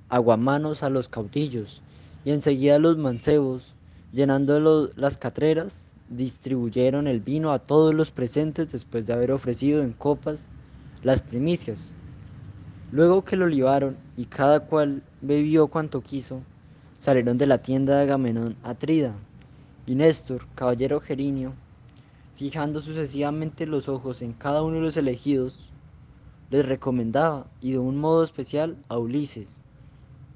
aguamanos 0.08 0.82
a 0.82 0.90
los 0.90 1.08
cautillos, 1.08 1.82
y 2.24 2.30
enseguida 2.30 2.78
los 2.78 2.96
mancebos 2.96 3.75
Llenando 4.12 4.90
las 4.96 5.16
catreras, 5.16 5.92
distribuyeron 6.08 7.06
el 7.06 7.20
vino 7.20 7.52
a 7.52 7.58
todos 7.58 7.94
los 7.94 8.10
presentes 8.10 8.72
después 8.72 9.06
de 9.06 9.12
haber 9.12 9.32
ofrecido 9.32 9.82
en 9.82 9.92
copas 9.92 10.48
las 11.02 11.20
primicias. 11.20 11.92
Luego 12.92 13.24
que 13.24 13.36
lo 13.36 13.46
libaron 13.48 13.96
y 14.16 14.26
cada 14.26 14.60
cual 14.60 15.02
bebió 15.20 15.66
cuanto 15.66 16.02
quiso, 16.02 16.40
salieron 17.00 17.36
de 17.36 17.46
la 17.46 17.58
tienda 17.58 17.96
de 17.96 18.02
Agamenón 18.02 18.56
Atrida, 18.62 19.12
y 19.86 19.94
Néstor, 19.94 20.46
caballero 20.54 21.00
Gerinio, 21.00 21.52
fijando 22.34 22.80
sucesivamente 22.80 23.66
los 23.66 23.88
ojos 23.88 24.22
en 24.22 24.32
cada 24.32 24.62
uno 24.62 24.76
de 24.76 24.82
los 24.82 24.96
elegidos, 24.96 25.70
les 26.50 26.66
recomendaba, 26.66 27.46
y 27.60 27.72
de 27.72 27.78
un 27.78 27.96
modo 27.96 28.22
especial 28.24 28.76
a 28.88 28.98
Ulises, 28.98 29.62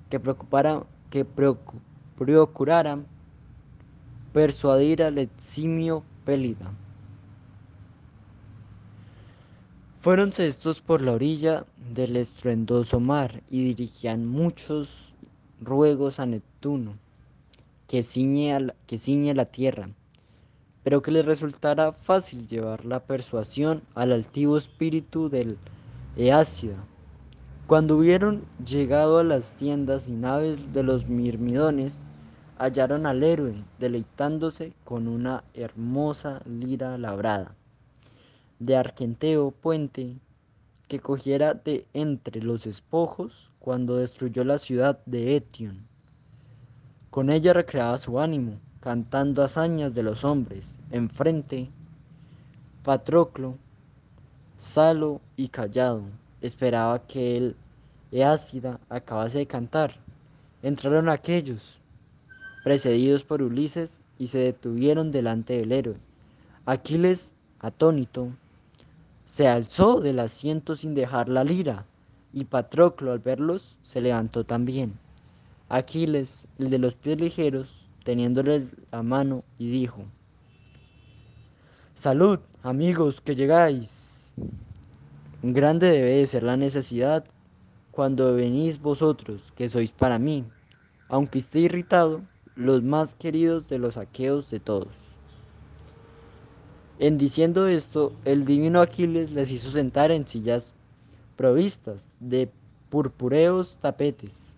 que, 0.08 0.18
preocupara, 0.18 0.84
que 1.10 1.24
procuraran 1.24 3.06
persuadir 4.32 5.02
al 5.02 5.18
eximio 5.18 6.04
Pélida. 6.24 6.70
Fuéronse 10.00 10.46
estos 10.46 10.80
por 10.80 11.02
la 11.02 11.12
orilla 11.12 11.66
del 11.92 12.16
estruendoso 12.16 13.00
mar 13.00 13.42
y 13.50 13.64
dirigían 13.64 14.26
muchos 14.26 15.12
ruegos 15.60 16.20
a 16.20 16.26
Neptuno, 16.26 16.94
que 17.86 18.02
ciñe, 18.02 18.58
la, 18.60 18.74
que 18.86 18.98
ciñe 18.98 19.34
la 19.34 19.46
tierra, 19.46 19.90
pero 20.84 21.02
que 21.02 21.10
les 21.10 21.26
resultara 21.26 21.92
fácil 21.92 22.46
llevar 22.46 22.86
la 22.86 23.00
persuasión 23.00 23.82
al 23.94 24.12
altivo 24.12 24.56
espíritu 24.56 25.28
del 25.28 25.58
Eácida. 26.16 26.76
Cuando 27.66 27.96
hubieron 27.96 28.44
llegado 28.64 29.18
a 29.18 29.24
las 29.24 29.52
tiendas 29.52 30.08
y 30.08 30.12
naves 30.12 30.72
de 30.72 30.82
los 30.82 31.08
mirmidones, 31.08 32.02
hallaron 32.60 33.06
al 33.06 33.22
héroe 33.24 33.64
deleitándose 33.78 34.74
con 34.84 35.08
una 35.08 35.42
hermosa 35.54 36.42
lira 36.44 36.98
labrada 36.98 37.54
de 38.58 38.76
argenteo 38.76 39.50
puente 39.50 40.18
que 40.86 41.00
cogiera 41.00 41.54
de 41.54 41.86
entre 41.94 42.42
los 42.42 42.66
espojos 42.66 43.50
cuando 43.58 43.96
destruyó 43.96 44.44
la 44.44 44.58
ciudad 44.58 44.98
de 45.06 45.36
Etion. 45.36 45.86
Con 47.08 47.30
ella 47.30 47.54
recreaba 47.54 47.96
su 47.96 48.20
ánimo, 48.20 48.60
cantando 48.80 49.42
hazañas 49.42 49.94
de 49.94 50.02
los 50.02 50.24
hombres. 50.24 50.78
Enfrente, 50.90 51.70
Patroclo, 52.84 53.56
salo 54.58 55.22
y 55.36 55.48
callado, 55.48 56.02
esperaba 56.42 57.06
que 57.06 57.38
el 57.38 57.56
Eácida 58.12 58.78
acabase 58.90 59.38
de 59.38 59.46
cantar. 59.46 59.96
Entraron 60.62 61.08
aquellos, 61.08 61.79
precedidos 62.62 63.24
por 63.24 63.42
Ulises, 63.42 64.02
y 64.18 64.26
se 64.26 64.38
detuvieron 64.38 65.10
delante 65.10 65.56
del 65.56 65.72
héroe. 65.72 65.96
Aquiles, 66.66 67.32
atónito, 67.58 68.28
se 69.24 69.48
alzó 69.48 70.00
del 70.00 70.18
asiento 70.18 70.76
sin 70.76 70.94
dejar 70.94 71.28
la 71.28 71.44
lira, 71.44 71.86
y 72.32 72.44
Patroclo 72.44 73.12
al 73.12 73.20
verlos 73.20 73.76
se 73.82 74.00
levantó 74.00 74.44
también. 74.44 74.98
Aquiles, 75.68 76.46
el 76.58 76.70
de 76.70 76.78
los 76.78 76.94
pies 76.94 77.18
ligeros, 77.18 77.86
teniéndoles 78.04 78.64
la 78.92 79.02
mano, 79.02 79.44
y 79.58 79.70
dijo, 79.70 80.04
Salud, 81.94 82.40
amigos, 82.62 83.20
que 83.20 83.34
llegáis. 83.34 84.32
Grande 85.42 85.88
debe 85.88 86.16
de 86.16 86.26
ser 86.26 86.42
la 86.42 86.56
necesidad 86.56 87.24
cuando 87.90 88.34
venís 88.34 88.80
vosotros, 88.80 89.52
que 89.56 89.68
sois 89.68 89.92
para 89.92 90.18
mí, 90.18 90.44
aunque 91.08 91.38
esté 91.38 91.60
irritado, 91.60 92.22
los 92.60 92.82
más 92.82 93.14
queridos 93.14 93.68
de 93.68 93.78
los 93.78 93.96
aqueos 93.96 94.50
de 94.50 94.60
todos. 94.60 94.88
En 96.98 97.16
diciendo 97.16 97.66
esto, 97.66 98.12
el 98.26 98.44
divino 98.44 98.82
Aquiles 98.82 99.32
les 99.32 99.50
hizo 99.50 99.70
sentar 99.70 100.10
en 100.10 100.28
sillas 100.28 100.74
provistas 101.36 102.10
de 102.20 102.50
purpureos 102.90 103.78
tapetes, 103.80 104.54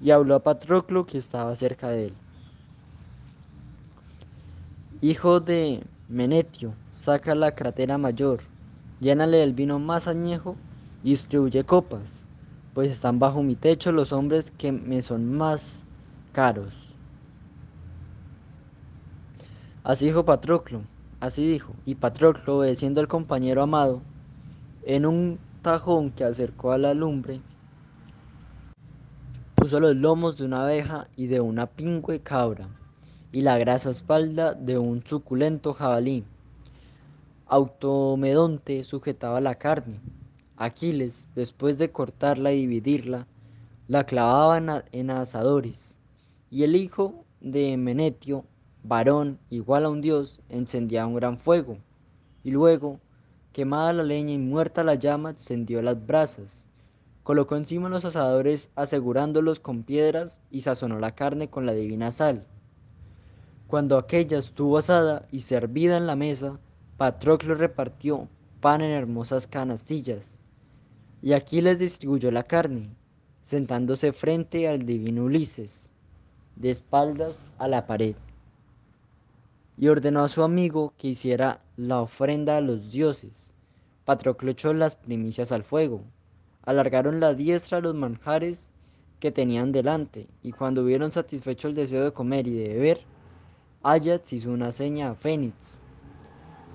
y 0.00 0.12
habló 0.12 0.36
a 0.36 0.42
Patroclo 0.44 1.04
que 1.04 1.18
estaba 1.18 1.56
cerca 1.56 1.88
de 1.88 2.06
él. 2.06 2.12
Hijo 5.00 5.40
de 5.40 5.82
Menetio, 6.08 6.74
saca 6.92 7.34
la 7.34 7.56
cratera 7.56 7.98
mayor, 7.98 8.42
llénale 9.00 9.42
el 9.42 9.52
vino 9.52 9.80
más 9.80 10.06
añejo 10.06 10.54
y 11.02 11.10
distribuye 11.10 11.64
copas, 11.64 12.24
pues 12.72 12.92
están 12.92 13.18
bajo 13.18 13.42
mi 13.42 13.56
techo 13.56 13.90
los 13.90 14.12
hombres 14.12 14.52
que 14.52 14.70
me 14.70 15.02
son 15.02 15.34
más 15.34 15.84
caros. 16.32 16.81
Así 19.84 20.06
dijo 20.06 20.24
Patroclo, 20.24 20.82
así 21.18 21.44
dijo, 21.44 21.74
y 21.84 21.96
Patroclo, 21.96 22.58
obedeciendo 22.58 23.00
al 23.00 23.08
compañero 23.08 23.62
amado, 23.62 24.00
en 24.86 25.06
un 25.06 25.40
tajón 25.60 26.12
que 26.12 26.22
acercó 26.22 26.70
a 26.70 26.78
la 26.78 26.94
lumbre, 26.94 27.40
puso 29.56 29.80
los 29.80 29.96
lomos 29.96 30.38
de 30.38 30.44
una 30.44 30.62
abeja 30.62 31.08
y 31.16 31.26
de 31.26 31.40
una 31.40 31.66
pingüe 31.66 32.20
cabra, 32.20 32.68
y 33.32 33.40
la 33.40 33.58
grasa 33.58 33.90
espalda 33.90 34.54
de 34.54 34.78
un 34.78 35.04
suculento 35.04 35.72
jabalí. 35.72 36.22
Automedonte 37.46 38.84
sujetaba 38.84 39.40
la 39.40 39.56
carne. 39.56 39.98
Aquiles, 40.56 41.28
después 41.34 41.76
de 41.78 41.90
cortarla 41.90 42.52
y 42.52 42.60
dividirla, 42.60 43.26
la 43.88 44.04
clavaba 44.04 44.84
en 44.92 45.10
asadores, 45.10 45.96
y 46.52 46.62
el 46.62 46.76
hijo 46.76 47.24
de 47.40 47.76
Menetio 47.76 48.44
varón 48.84 49.38
igual 49.50 49.84
a 49.84 49.90
un 49.90 50.00
dios, 50.00 50.40
encendía 50.48 51.06
un 51.06 51.14
gran 51.14 51.38
fuego, 51.38 51.78
y 52.44 52.50
luego, 52.50 53.00
quemada 53.52 53.92
la 53.92 54.02
leña 54.02 54.32
y 54.32 54.38
muerta 54.38 54.84
la 54.84 54.94
llama, 54.94 55.30
encendió 55.30 55.82
las 55.82 56.04
brasas. 56.06 56.68
Colocó 57.22 57.56
encima 57.56 57.88
los 57.88 58.04
asadores 58.04 58.70
asegurándolos 58.74 59.60
con 59.60 59.84
piedras 59.84 60.40
y 60.50 60.62
sazonó 60.62 60.98
la 60.98 61.14
carne 61.14 61.48
con 61.48 61.66
la 61.66 61.72
divina 61.72 62.10
sal. 62.10 62.46
Cuando 63.68 63.96
aquella 63.96 64.38
estuvo 64.38 64.76
asada 64.76 65.26
y 65.30 65.40
servida 65.40 65.96
en 65.96 66.06
la 66.06 66.16
mesa, 66.16 66.58
Patroclo 66.96 67.54
repartió 67.54 68.28
pan 68.60 68.80
en 68.80 68.90
hermosas 68.90 69.46
canastillas, 69.46 70.36
y 71.22 71.32
aquí 71.32 71.60
les 71.60 71.78
distribuyó 71.78 72.30
la 72.30 72.42
carne, 72.42 72.90
sentándose 73.42 74.12
frente 74.12 74.68
al 74.68 74.84
divino 74.84 75.24
Ulises, 75.24 75.90
de 76.56 76.70
espaldas 76.70 77.40
a 77.58 77.68
la 77.68 77.86
pared. 77.86 78.14
Y 79.76 79.88
ordenó 79.88 80.22
a 80.22 80.28
su 80.28 80.42
amigo 80.42 80.92
que 80.98 81.08
hiciera 81.08 81.60
la 81.76 82.00
ofrenda 82.00 82.56
a 82.56 82.60
los 82.60 82.92
dioses. 82.92 83.50
Patroclo 84.04 84.50
echó 84.50 84.74
las 84.74 84.96
primicias 84.96 85.52
al 85.52 85.62
fuego. 85.62 86.02
Alargaron 86.64 87.20
la 87.20 87.34
diestra 87.34 87.80
los 87.80 87.94
manjares 87.94 88.70
que 89.20 89.30
tenían 89.30 89.72
delante, 89.72 90.26
y 90.42 90.52
cuando 90.52 90.82
hubieron 90.82 91.12
satisfecho 91.12 91.68
el 91.68 91.74
deseo 91.74 92.04
de 92.04 92.12
comer 92.12 92.46
y 92.46 92.54
de 92.54 92.68
beber, 92.74 93.00
Ajax 93.84 94.32
hizo 94.32 94.50
una 94.50 94.72
seña 94.72 95.10
a 95.10 95.14
Fénix. 95.14 95.80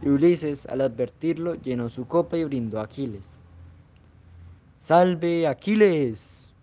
Y 0.02 0.10
Ulises, 0.10 0.66
al 0.68 0.82
advertirlo, 0.82 1.56
llenó 1.56 1.90
su 1.90 2.08
copa 2.08 2.38
y 2.38 2.44
brindó 2.44 2.80
a 2.80 2.84
Aquiles. 2.84 3.36
¡Salve, 4.80 5.48
Aquiles! 5.48 6.54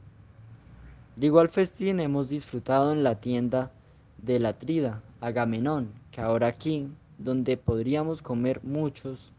De 1.17 1.27
igual 1.27 1.49
festín 1.49 2.01
hemos 2.01 2.29
disfrutado 2.29 2.93
en 2.93 3.03
la 3.03 3.21
tienda 3.21 3.71
de 4.19 4.41
la 4.41 4.53
Trida, 4.55 5.03
Agamenón, 5.25 5.89
que 6.11 6.21
ahora 6.21 6.49
aquí, 6.49 6.87
donde 7.17 7.57
podríamos 7.57 8.21
comer 8.21 8.63
muchos 8.63 9.33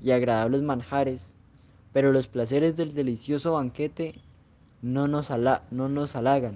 y 0.00 0.10
agradables 0.10 0.62
manjares, 0.62 1.34
pero 1.92 2.12
los 2.12 2.28
placeres 2.28 2.78
del 2.78 2.94
delicioso 2.94 3.52
banquete 3.52 4.14
no 4.80 5.08
nos, 5.08 5.30
no 5.70 5.88
nos 5.90 6.16
halagan, 6.16 6.54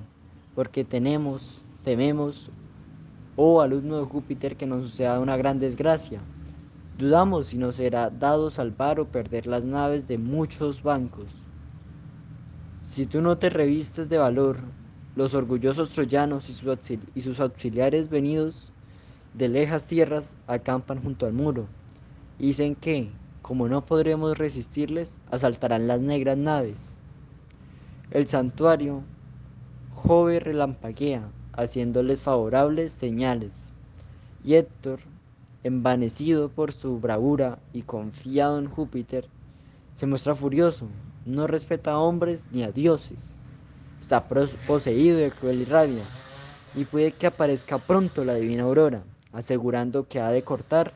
porque 0.54 0.84
tenemos, 0.84 1.60
tememos, 1.84 2.50
oh 3.36 3.60
alumno 3.60 3.98
de 3.98 4.06
Júpiter, 4.06 4.56
que 4.56 4.66
nos 4.66 4.84
suceda 4.84 5.20
una 5.20 5.36
gran 5.36 5.58
desgracia. 5.58 6.20
Dudamos 6.96 7.48
si 7.48 7.58
nos 7.58 7.76
será 7.76 8.08
dado 8.08 8.50
salvar 8.50 8.98
o 9.00 9.04
perder 9.04 9.46
las 9.46 9.66
naves 9.66 10.08
de 10.08 10.16
muchos 10.16 10.82
bancos. 10.82 11.26
Si 12.84 13.04
tú 13.04 13.20
no 13.20 13.36
te 13.36 13.50
revistes 13.50 14.08
de 14.08 14.16
valor, 14.16 14.56
los 15.16 15.32
orgullosos 15.32 15.90
troyanos 15.90 16.48
y 17.14 17.20
sus 17.22 17.40
auxiliares 17.40 18.10
venidos 18.10 18.70
de 19.32 19.48
lejas 19.48 19.86
tierras 19.86 20.36
acampan 20.46 21.02
junto 21.02 21.24
al 21.24 21.32
muro. 21.32 21.66
Dicen 22.38 22.74
que, 22.74 23.10
como 23.40 23.66
no 23.66 23.86
podremos 23.86 24.36
resistirles, 24.36 25.22
asaltarán 25.30 25.88
las 25.88 26.00
negras 26.00 26.36
naves. 26.36 26.96
El 28.10 28.26
santuario 28.28 29.02
Jove 29.94 30.38
relampaguea, 30.38 31.30
haciéndoles 31.54 32.20
favorables 32.20 32.92
señales. 32.92 33.72
Y 34.44 34.54
Héctor, 34.54 35.00
envanecido 35.64 36.50
por 36.50 36.72
su 36.72 37.00
bravura 37.00 37.58
y 37.72 37.82
confiado 37.82 38.58
en 38.58 38.68
Júpiter, 38.68 39.26
se 39.94 40.06
muestra 40.06 40.36
furioso, 40.36 40.88
no 41.24 41.46
respeta 41.46 41.92
a 41.92 41.98
hombres 42.00 42.44
ni 42.52 42.62
a 42.62 42.70
dioses. 42.70 43.38
Está 44.06 44.24
poseído 44.68 45.18
de 45.18 45.32
cruel 45.32 45.66
rabia, 45.66 46.04
y 46.76 46.84
puede 46.84 47.10
que 47.10 47.26
aparezca 47.26 47.78
pronto 47.78 48.24
la 48.24 48.34
divina 48.34 48.62
aurora, 48.62 49.02
asegurando 49.32 50.06
que 50.06 50.20
ha 50.20 50.30
de 50.30 50.44
cortar 50.44 50.92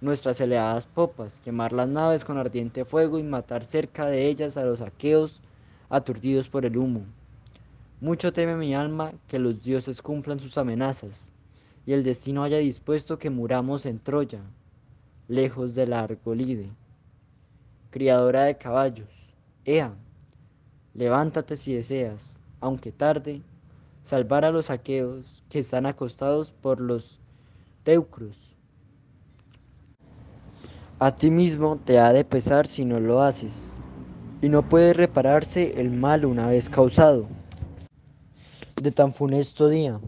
nuestras 0.00 0.40
elevadas 0.40 0.84
popas, 0.84 1.38
quemar 1.38 1.72
las 1.72 1.86
naves 1.86 2.24
con 2.24 2.36
ardiente 2.36 2.84
fuego 2.84 3.20
y 3.20 3.22
matar 3.22 3.64
cerca 3.64 4.06
de 4.06 4.26
ellas 4.26 4.56
a 4.56 4.64
los 4.64 4.80
aqueos 4.80 5.40
aturdidos 5.88 6.48
por 6.48 6.66
el 6.66 6.76
humo. 6.76 7.02
Mucho 8.00 8.32
teme 8.32 8.56
mi 8.56 8.74
alma 8.74 9.12
que 9.28 9.38
los 9.38 9.62
dioses 9.62 10.02
cumplan 10.02 10.40
sus 10.40 10.58
amenazas 10.58 11.32
y 11.86 11.92
el 11.92 12.02
destino 12.02 12.42
haya 12.42 12.58
dispuesto 12.58 13.20
que 13.20 13.30
muramos 13.30 13.86
en 13.86 14.00
Troya, 14.00 14.40
lejos 15.28 15.76
de 15.76 15.86
la 15.86 16.00
Argolide. 16.00 16.70
Criadora 17.90 18.46
de 18.46 18.58
caballos, 18.58 19.06
Ea, 19.64 19.94
levántate 20.92 21.56
si 21.56 21.72
deseas, 21.72 22.37
aunque 22.60 22.92
tarde, 22.92 23.42
salvar 24.02 24.44
a 24.44 24.50
los 24.50 24.70
aqueos 24.70 25.42
que 25.48 25.58
están 25.58 25.86
acostados 25.86 26.52
por 26.52 26.80
los 26.80 27.18
teucros. 27.84 28.36
A 30.98 31.14
ti 31.14 31.30
mismo 31.30 31.78
te 31.84 31.98
ha 31.98 32.12
de 32.12 32.24
pesar 32.24 32.66
si 32.66 32.84
no 32.84 32.98
lo 32.98 33.22
haces 33.22 33.78
y 34.42 34.48
no 34.48 34.68
puede 34.68 34.92
repararse 34.94 35.80
el 35.80 35.90
mal 35.90 36.24
una 36.24 36.48
vez 36.48 36.68
causado. 36.68 37.26
De 38.82 38.90
tan 38.92 39.12
funesto 39.12 39.68
día. 39.68 40.00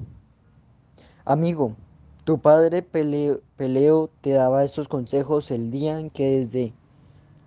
Amigo, 1.25 1.77
tu 2.25 2.39
padre 2.39 2.83
Peleo, 2.83 4.11
te 4.21 4.31
daba 4.31 4.65
estos 4.65 4.89
consejos 4.89 5.51
el 5.51 5.71
día 5.71 5.99
en 5.99 6.11
que 6.11 6.39
desde 6.39 6.73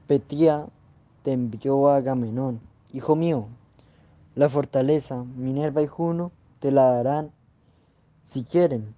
Petía 0.08 0.68
te 1.24 1.34
envió 1.34 1.90
a 1.90 1.98
Agamenón. 1.98 2.60
Hijo 2.94 3.16
mío, 3.16 3.48
la 4.36 4.50
fortaleza, 4.50 5.24
Minerva 5.24 5.82
y 5.82 5.88
Juno 5.88 6.32
te 6.60 6.72
la 6.72 6.86
darán 6.86 7.32
si 8.24 8.44
quieren. 8.44 8.96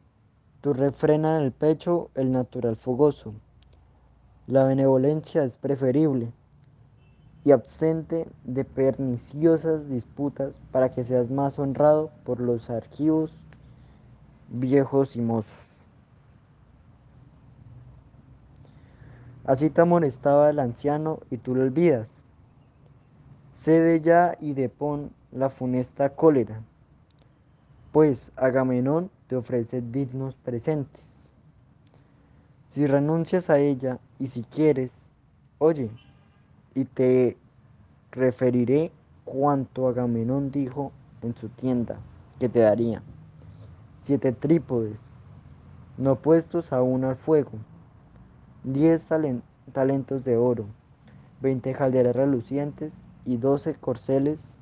Tú 0.61 0.73
refrena 0.73 1.37
en 1.37 1.43
el 1.43 1.51
pecho 1.51 2.09
el 2.15 2.31
natural 2.31 2.75
fogoso. 2.75 3.33
La 4.47 4.63
benevolencia 4.63 5.43
es 5.43 5.57
preferible 5.57 6.31
y 7.43 7.51
abstente 7.51 8.27
de 8.43 8.63
perniciosas 8.63 9.89
disputas 9.89 10.61
para 10.71 10.89
que 10.89 11.03
seas 11.03 11.29
más 11.29 11.59
honrado 11.59 12.11
por 12.23 12.39
los 12.39 12.69
archivos 12.69 13.35
viejos 14.49 15.15
y 15.15 15.21
mozos. 15.21 15.65
Así 19.43 19.69
te 19.69 19.81
amonestaba 19.81 20.49
el 20.49 20.59
anciano 20.59 21.19
y 21.29 21.37
tú 21.37 21.53
lo 21.53 21.63
olvidas. 21.63 22.23
Cede 23.53 24.01
ya 24.01 24.35
y 24.39 24.53
depón 24.53 25.11
la 25.35 25.49
funesta 25.49 26.09
cólera, 26.09 26.61
pues 27.91 28.31
Agamenón 28.37 29.11
te 29.27 29.35
ofrece 29.35 29.81
dignos 29.81 30.35
presentes. 30.37 31.33
Si 32.69 32.87
renuncias 32.87 33.49
a 33.49 33.59
ella 33.59 33.99
y 34.17 34.27
si 34.27 34.43
quieres, 34.43 35.09
oye, 35.59 35.91
y 36.73 36.85
te 36.85 37.35
referiré 38.11 38.91
cuanto 39.25 39.89
Agamenón 39.89 40.51
dijo 40.51 40.93
en 41.21 41.35
su 41.35 41.49
tienda 41.49 41.99
que 42.39 42.47
te 42.47 42.59
daría. 42.59 43.03
Siete 43.99 44.31
trípodes, 44.31 45.11
no 45.97 46.15
puestos 46.15 46.71
aún 46.71 47.03
al 47.03 47.17
fuego, 47.17 47.51
diez 48.63 49.09
talentos 49.73 50.23
de 50.23 50.37
oro, 50.37 50.65
veinte 51.41 51.73
jalderas 51.73 52.15
relucientes 52.15 53.05
y 53.25 53.35
doce 53.35 53.75
corceles 53.75 54.59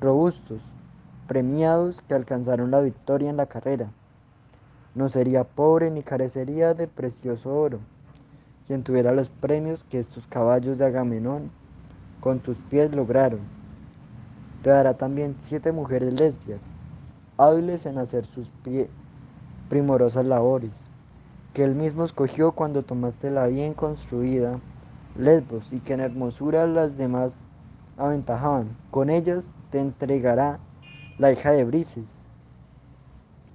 robustos, 0.00 0.62
premiados 1.26 2.02
que 2.02 2.14
alcanzaron 2.14 2.70
la 2.70 2.80
victoria 2.80 3.30
en 3.30 3.36
la 3.36 3.46
carrera. 3.46 3.90
No 4.94 5.08
sería 5.08 5.44
pobre 5.44 5.90
ni 5.90 6.02
carecería 6.02 6.74
de 6.74 6.86
precioso 6.86 7.54
oro 7.54 7.80
quien 8.68 8.82
tuviera 8.82 9.12
los 9.12 9.30
premios 9.30 9.82
que 9.84 9.98
estos 9.98 10.26
caballos 10.26 10.76
de 10.76 10.84
Agamenón 10.84 11.50
con 12.20 12.38
tus 12.38 12.58
pies 12.58 12.94
lograron. 12.94 13.40
Te 14.62 14.68
dará 14.68 14.92
también 14.92 15.36
siete 15.38 15.72
mujeres 15.72 16.12
lesbias, 16.12 16.76
hábiles 17.38 17.86
en 17.86 17.96
hacer 17.96 18.26
sus 18.26 18.52
primorosas 19.70 20.26
labores, 20.26 20.84
que 21.54 21.64
él 21.64 21.74
mismo 21.74 22.04
escogió 22.04 22.52
cuando 22.52 22.82
tomaste 22.82 23.30
la 23.30 23.46
bien 23.46 23.72
construida 23.72 24.60
Lesbos 25.16 25.72
y 25.72 25.80
que 25.80 25.94
en 25.94 26.00
hermosura 26.00 26.66
las 26.66 26.98
demás 26.98 27.44
aventajaban. 27.98 28.76
Con 28.90 29.10
ellas 29.10 29.52
te 29.70 29.80
entregará 29.80 30.60
la 31.18 31.32
hija 31.32 31.50
de 31.50 31.64
Brises, 31.64 32.24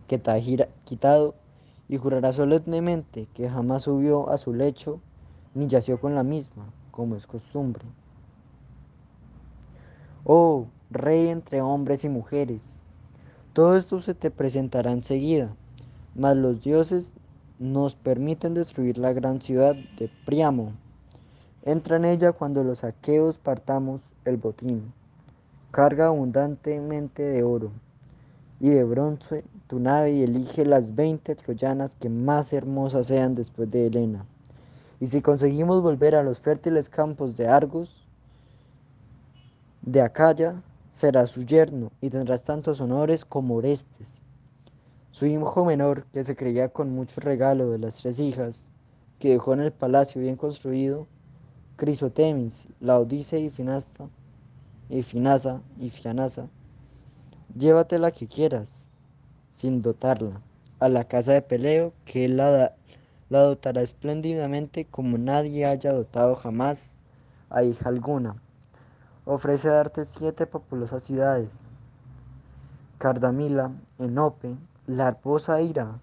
que 0.07 0.19
te 0.19 0.31
ha 0.31 0.67
quitado 0.83 1.33
y 1.89 1.97
jurará 1.97 2.33
solemnemente 2.33 3.27
que 3.33 3.49
jamás 3.49 3.83
subió 3.83 4.29
a 4.29 4.37
su 4.37 4.53
lecho 4.53 4.99
ni 5.55 5.67
yació 5.67 5.99
con 5.99 6.13
la 6.13 6.23
misma, 6.23 6.65
como 6.91 7.15
es 7.15 7.25
costumbre. 7.25 7.85
Oh, 10.25 10.67
rey 10.89 11.29
entre 11.29 11.61
hombres 11.61 12.03
y 12.03 12.09
mujeres, 12.09 12.79
todo 13.53 13.77
esto 13.77 13.99
se 14.01 14.13
te 14.13 14.31
presentará 14.31 14.91
enseguida, 14.91 15.55
mas 16.15 16.35
los 16.35 16.61
dioses 16.61 17.13
nos 17.59 17.95
permiten 17.95 18.53
destruir 18.53 18.97
la 18.97 19.13
gran 19.13 19.41
ciudad 19.41 19.75
de 19.97 20.09
Priamo. 20.25 20.73
Entra 21.63 21.97
en 21.97 22.05
ella 22.05 22.31
cuando 22.31 22.63
los 22.63 22.83
aqueos 22.83 23.37
partamos 23.37 24.12
el 24.25 24.37
botín. 24.37 24.93
Carga 25.71 26.07
abundantemente 26.07 27.23
de 27.23 27.43
oro 27.43 27.71
y 28.59 28.69
de 28.69 28.83
bronce 28.83 29.43
tu 29.67 29.79
nave 29.79 30.13
y 30.13 30.23
elige 30.23 30.65
las 30.65 30.95
veinte 30.95 31.35
troyanas 31.35 31.95
que 31.95 32.09
más 32.09 32.53
hermosas 32.53 33.07
sean 33.07 33.35
después 33.35 33.69
de 33.71 33.87
Helena. 33.87 34.25
Y 34.99 35.07
si 35.07 35.21
conseguimos 35.21 35.81
volver 35.81 36.15
a 36.15 36.23
los 36.23 36.37
fértiles 36.39 36.89
campos 36.89 37.35
de 37.35 37.47
Argos, 37.47 38.07
de 39.81 40.01
Acaya, 40.01 40.61
será 40.89 41.27
su 41.27 41.43
yerno 41.43 41.91
y 41.99 42.09
tendrás 42.09 42.45
tantos 42.45 42.79
honores 42.79 43.25
como 43.25 43.55
Orestes. 43.55 44.21
Su 45.11 45.25
hijo 45.25 45.65
menor, 45.65 46.05
que 46.13 46.23
se 46.23 46.35
creía 46.35 46.69
con 46.69 46.91
mucho 46.91 47.19
regalo 47.19 47.69
de 47.69 47.79
las 47.79 47.97
tres 47.97 48.19
hijas, 48.19 48.69
que 49.19 49.31
dejó 49.31 49.53
en 49.53 49.61
el 49.61 49.71
palacio 49.71 50.21
bien 50.21 50.37
construido, 50.37 51.07
Crisotemis, 51.83 52.65
Laodice 52.79 53.41
y 53.41 53.49
Finasta, 53.49 54.07
y 54.87 55.03
Finasa 55.03 55.59
y 55.77 55.89
Fianasa, 55.89 56.47
llévate 57.57 57.99
la 57.99 58.11
que 58.11 58.25
quieras, 58.25 58.87
sin 59.51 59.81
dotarla. 59.81 60.39
a 60.79 60.87
la 60.87 61.03
casa 61.03 61.33
de 61.33 61.41
Peleo, 61.41 61.91
que 62.05 62.29
la, 62.29 62.73
la 63.29 63.39
dotará 63.41 63.81
espléndidamente 63.81 64.85
como 64.85 65.17
nadie 65.17 65.65
haya 65.65 65.91
dotado 65.91 66.37
jamás 66.37 66.91
a 67.49 67.63
hija 67.63 67.89
alguna. 67.89 68.37
Ofrece 69.25 69.67
darte 69.67 70.05
siete 70.05 70.47
populosas 70.47 71.03
ciudades, 71.03 71.67
Cardamila, 72.97 73.71
Enope, 73.99 74.55
la 74.87 75.09
hermosa 75.09 75.61
Ira, 75.61 75.99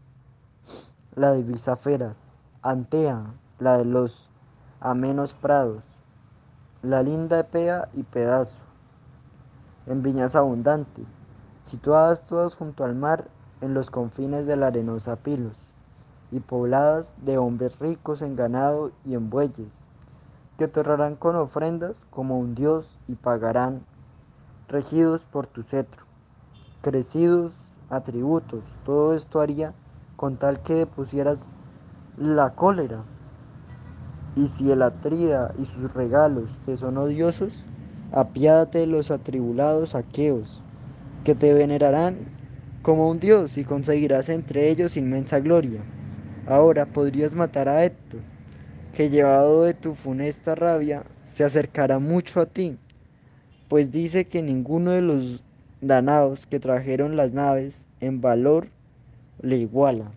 la 1.16 1.32
de 1.32 1.42
Bisaferas, 1.42 2.34
Antea, 2.60 3.32
la 3.58 3.78
de 3.78 3.86
los 3.86 4.29
amenos 4.80 5.34
prados, 5.34 5.82
la 6.82 7.02
linda 7.02 7.40
Epea 7.40 7.90
y 7.92 8.02
Pedazo, 8.02 8.58
en 9.86 10.02
viñas 10.02 10.34
abundantes, 10.34 11.04
situadas 11.60 12.24
todas 12.24 12.56
junto 12.56 12.84
al 12.84 12.94
mar 12.94 13.28
en 13.60 13.74
los 13.74 13.90
confines 13.90 14.46
de 14.46 14.56
la 14.56 14.68
arenosa 14.68 15.16
Pilos, 15.16 15.56
y 16.32 16.40
pobladas 16.40 17.14
de 17.24 17.36
hombres 17.36 17.78
ricos 17.78 18.22
en 18.22 18.36
ganado 18.36 18.92
y 19.04 19.14
en 19.14 19.28
bueyes, 19.28 19.84
que 20.56 20.66
te 20.66 20.80
honrarán 20.80 21.16
con 21.16 21.36
ofrendas 21.36 22.06
como 22.10 22.38
un 22.38 22.54
dios 22.54 22.98
y 23.06 23.16
pagarán, 23.16 23.82
regidos 24.68 25.26
por 25.26 25.46
tu 25.46 25.62
cetro, 25.62 26.04
crecidos 26.80 27.52
atributos. 27.90 28.64
Todo 28.86 29.12
esto 29.14 29.40
haría 29.40 29.74
con 30.16 30.36
tal 30.36 30.60
que 30.60 30.74
depusieras 30.74 31.48
la 32.16 32.54
cólera. 32.54 33.02
Y 34.36 34.46
si 34.46 34.70
el 34.70 34.82
Atrida 34.82 35.52
y 35.58 35.64
sus 35.64 35.92
regalos 35.92 36.58
te 36.64 36.76
son 36.76 36.98
odiosos, 36.98 37.64
apiádate 38.12 38.78
de 38.78 38.86
los 38.86 39.10
atribulados 39.10 39.94
aqueos, 39.94 40.60
que 41.24 41.34
te 41.34 41.52
venerarán 41.52 42.16
como 42.82 43.10
un 43.10 43.20
dios 43.20 43.58
y 43.58 43.64
conseguirás 43.64 44.28
entre 44.28 44.70
ellos 44.70 44.96
inmensa 44.96 45.40
gloria. 45.40 45.80
Ahora 46.46 46.86
podrías 46.86 47.34
matar 47.34 47.68
a 47.68 47.84
Héctor, 47.84 48.20
que 48.96 49.10
llevado 49.10 49.64
de 49.64 49.74
tu 49.74 49.94
funesta 49.94 50.54
rabia 50.54 51.04
se 51.24 51.44
acercará 51.44 51.98
mucho 51.98 52.40
a 52.40 52.46
ti, 52.46 52.76
pues 53.68 53.92
dice 53.92 54.26
que 54.26 54.42
ninguno 54.42 54.92
de 54.92 55.02
los 55.02 55.42
danaos 55.80 56.46
que 56.46 56.60
trajeron 56.60 57.16
las 57.16 57.32
naves 57.32 57.86
en 58.00 58.20
valor 58.20 58.68
le 59.42 59.56
iguala. 59.58 60.10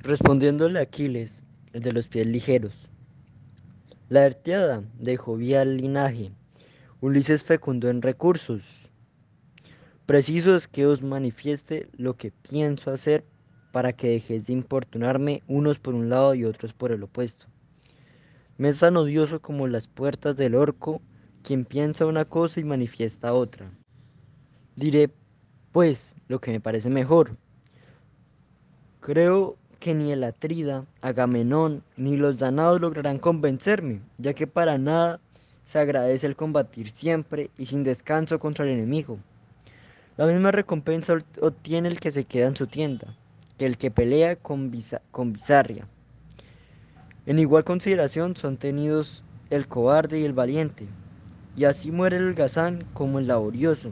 Respondiéndole 0.00 0.80
Aquiles, 0.80 1.42
el 1.74 1.82
de 1.82 1.92
los 1.92 2.08
pies 2.08 2.26
ligeros. 2.26 2.72
La 4.08 4.24
Arteada 4.24 4.84
de 4.98 5.16
jovial 5.16 5.76
linaje, 5.76 6.30
Ulises 7.00 7.42
fecundó 7.42 7.90
en 7.90 8.00
recursos. 8.00 8.90
Preciso 10.06 10.54
es 10.54 10.68
que 10.68 10.86
os 10.86 11.02
manifieste 11.02 11.88
lo 11.96 12.16
que 12.16 12.30
pienso 12.30 12.92
hacer 12.92 13.24
para 13.72 13.92
que 13.92 14.08
dejéis 14.08 14.46
de 14.46 14.52
importunarme 14.52 15.42
unos 15.48 15.80
por 15.80 15.94
un 15.94 16.08
lado 16.08 16.34
y 16.34 16.44
otros 16.44 16.72
por 16.72 16.92
el 16.92 17.02
opuesto. 17.02 17.46
Me 18.56 18.68
es 18.68 18.78
tan 18.78 18.96
odioso 18.96 19.42
como 19.42 19.66
las 19.66 19.88
puertas 19.88 20.36
del 20.36 20.54
orco, 20.54 21.02
quien 21.42 21.64
piensa 21.64 22.06
una 22.06 22.24
cosa 22.24 22.60
y 22.60 22.64
manifiesta 22.64 23.32
otra. 23.32 23.68
Diré, 24.76 25.10
pues, 25.72 26.14
lo 26.28 26.40
que 26.40 26.52
me 26.52 26.60
parece 26.60 26.88
mejor. 26.88 27.36
Creo 29.00 29.58
ni 29.92 30.12
el 30.12 30.24
Atrida, 30.24 30.86
Agamenón, 31.02 31.82
ni 31.98 32.16
los 32.16 32.38
Danados 32.38 32.80
lograrán 32.80 33.18
convencerme, 33.18 34.00
ya 34.16 34.32
que 34.32 34.46
para 34.46 34.78
nada 34.78 35.20
se 35.66 35.78
agradece 35.78 36.26
el 36.26 36.36
combatir 36.36 36.88
siempre 36.88 37.50
y 37.58 37.66
sin 37.66 37.82
descanso 37.82 38.38
contra 38.38 38.64
el 38.64 38.70
enemigo. 38.70 39.18
La 40.16 40.26
misma 40.26 40.52
recompensa 40.52 41.22
obtiene 41.42 41.88
el 41.88 42.00
que 42.00 42.12
se 42.12 42.24
queda 42.24 42.46
en 42.46 42.56
su 42.56 42.66
tienda, 42.66 43.14
que 43.58 43.66
el 43.66 43.76
que 43.76 43.90
pelea 43.90 44.36
con, 44.36 44.72
con 45.10 45.34
bizarria. 45.34 45.86
En 47.26 47.38
igual 47.38 47.64
consideración 47.64 48.36
son 48.36 48.56
tenidos 48.56 49.22
el 49.50 49.68
cobarde 49.68 50.20
y 50.20 50.24
el 50.24 50.32
valiente, 50.32 50.86
y 51.56 51.64
así 51.64 51.90
muere 51.90 52.16
el 52.16 52.28
holgazán 52.28 52.86
como 52.94 53.18
el 53.18 53.26
laborioso. 53.26 53.90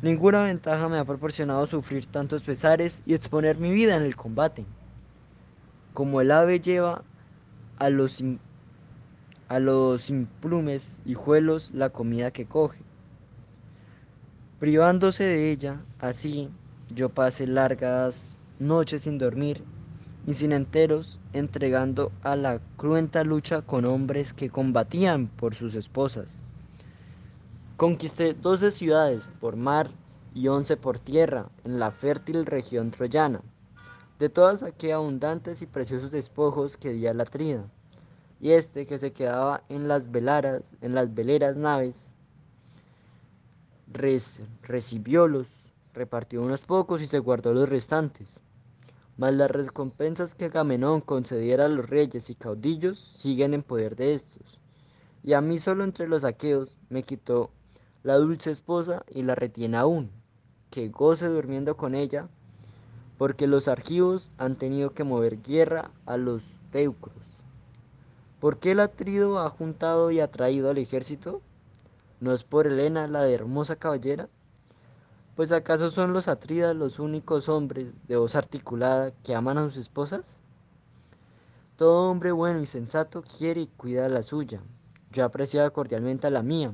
Ninguna 0.00 0.44
ventaja 0.44 0.88
me 0.88 0.98
ha 0.98 1.04
proporcionado 1.04 1.66
sufrir 1.66 2.06
tantos 2.06 2.42
pesares 2.42 3.02
y 3.04 3.12
exponer 3.12 3.58
mi 3.58 3.70
vida 3.70 3.96
en 3.96 4.02
el 4.02 4.16
combate 4.16 4.64
como 5.94 6.20
el 6.20 6.32
ave 6.32 6.60
lleva 6.60 7.02
a 7.78 7.88
los, 7.88 8.22
a 9.48 9.58
los 9.60 10.10
implumes 10.10 11.00
hijuelos 11.06 11.70
la 11.72 11.88
comida 11.90 12.32
que 12.32 12.46
coge. 12.46 12.80
Privándose 14.58 15.24
de 15.24 15.52
ella, 15.52 15.80
así 16.00 16.50
yo 16.94 17.08
pasé 17.08 17.46
largas 17.46 18.36
noches 18.58 19.02
sin 19.02 19.18
dormir 19.18 19.62
y 20.26 20.34
sin 20.34 20.52
enteros, 20.52 21.20
entregando 21.32 22.10
a 22.22 22.34
la 22.34 22.60
cruenta 22.76 23.24
lucha 23.24 23.62
con 23.62 23.84
hombres 23.84 24.32
que 24.32 24.50
combatían 24.50 25.28
por 25.28 25.54
sus 25.54 25.74
esposas. 25.74 26.40
Conquisté 27.76 28.34
doce 28.34 28.70
ciudades 28.70 29.28
por 29.40 29.56
mar 29.56 29.90
y 30.34 30.48
once 30.48 30.76
por 30.76 30.98
tierra 30.98 31.50
en 31.64 31.78
la 31.78 31.90
fértil 31.90 32.46
región 32.46 32.90
troyana. 32.90 33.42
De 34.18 34.28
todas 34.28 34.60
saqué 34.60 34.92
abundantes 34.92 35.60
y 35.60 35.66
preciosos 35.66 36.12
despojos 36.12 36.76
que 36.76 36.92
di 36.92 37.08
a 37.08 37.14
la 37.14 37.24
trida, 37.24 37.64
y 38.40 38.52
este 38.52 38.86
que 38.86 38.96
se 38.98 39.12
quedaba 39.12 39.64
en 39.68 39.88
las 39.88 40.12
velaras, 40.12 40.76
en 40.82 40.94
las 40.94 41.12
veleras 41.12 41.56
naves, 41.56 42.14
recibiólos, 44.62 45.48
repartió 45.94 46.42
unos 46.42 46.62
pocos 46.62 47.02
y 47.02 47.06
se 47.06 47.18
guardó 47.18 47.52
los 47.52 47.68
restantes. 47.68 48.40
Mas 49.16 49.32
las 49.32 49.50
recompensas 49.50 50.34
que 50.36 50.46
Agamenón 50.46 51.00
concediera 51.00 51.66
a 51.66 51.68
los 51.68 51.88
reyes 51.88 52.30
y 52.30 52.36
caudillos 52.36 53.14
siguen 53.16 53.52
en 53.52 53.62
poder 53.62 53.96
de 53.96 54.14
estos. 54.14 54.60
Y 55.24 55.32
a 55.32 55.40
mí 55.40 55.58
solo 55.58 55.82
entre 55.82 56.06
los 56.06 56.22
saqueos 56.22 56.76
me 56.88 57.02
quitó 57.02 57.50
la 58.04 58.16
dulce 58.16 58.50
esposa 58.50 59.04
y 59.08 59.22
la 59.22 59.34
retiene 59.34 59.76
aún, 59.76 60.10
que 60.70 60.88
goce 60.88 61.26
durmiendo 61.26 61.76
con 61.76 61.94
ella 61.94 62.28
porque 63.18 63.46
los 63.46 63.68
argivos 63.68 64.30
han 64.38 64.56
tenido 64.56 64.90
que 64.90 65.04
mover 65.04 65.40
guerra 65.42 65.90
a 66.06 66.16
los 66.16 66.44
teucros. 66.70 67.14
¿Por 68.40 68.58
qué 68.58 68.72
el 68.72 68.80
atrido 68.80 69.38
ha 69.38 69.48
juntado 69.50 70.10
y 70.10 70.20
atraído 70.20 70.70
al 70.70 70.78
ejército? 70.78 71.40
¿No 72.20 72.32
es 72.32 72.44
por 72.44 72.66
Helena, 72.66 73.06
la 73.06 73.22
de 73.22 73.34
hermosa 73.34 73.76
caballera? 73.76 74.28
Pues 75.36 75.50
acaso 75.50 75.90
son 75.90 76.12
los 76.12 76.28
atridas 76.28 76.76
los 76.76 76.98
únicos 76.98 77.48
hombres 77.48 77.88
de 78.06 78.16
voz 78.16 78.34
articulada 78.36 79.12
que 79.22 79.34
aman 79.34 79.58
a 79.58 79.64
sus 79.64 79.76
esposas? 79.78 80.38
Todo 81.76 82.10
hombre 82.10 82.30
bueno 82.32 82.60
y 82.60 82.66
sensato 82.66 83.22
quiere 83.22 83.62
y 83.62 83.66
cuida 83.66 84.08
la 84.08 84.22
suya. 84.22 84.60
Yo 85.10 85.24
apreciaba 85.24 85.70
cordialmente 85.70 86.26
a 86.26 86.30
la 86.30 86.42
mía, 86.42 86.72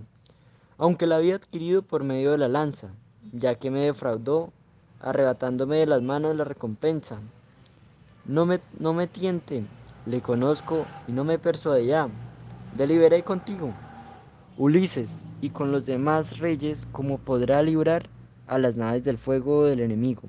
aunque 0.76 1.06
la 1.06 1.16
había 1.16 1.36
adquirido 1.36 1.82
por 1.82 2.04
medio 2.04 2.32
de 2.32 2.38
la 2.38 2.48
lanza, 2.48 2.88
ya 3.32 3.54
que 3.54 3.70
me 3.70 3.80
defraudó 3.80 4.52
arrebatándome 5.00 5.78
de 5.78 5.86
las 5.86 6.02
manos 6.02 6.36
la 6.36 6.44
recompensa. 6.44 7.20
No 8.24 8.46
me, 8.46 8.60
no 8.78 8.92
me 8.92 9.06
tiente, 9.06 9.64
le 10.06 10.20
conozco 10.20 10.86
y 11.08 11.12
no 11.12 11.24
me 11.24 11.38
persuadirá. 11.38 12.08
Deliberé 12.76 13.22
contigo, 13.24 13.72
Ulises, 14.56 15.24
y 15.40 15.50
con 15.50 15.72
los 15.72 15.86
demás 15.86 16.38
reyes, 16.38 16.86
como 16.92 17.18
podrá 17.18 17.62
librar 17.62 18.08
a 18.46 18.58
las 18.58 18.76
naves 18.76 19.04
del 19.04 19.18
fuego 19.18 19.64
del 19.64 19.80
enemigo. 19.80 20.22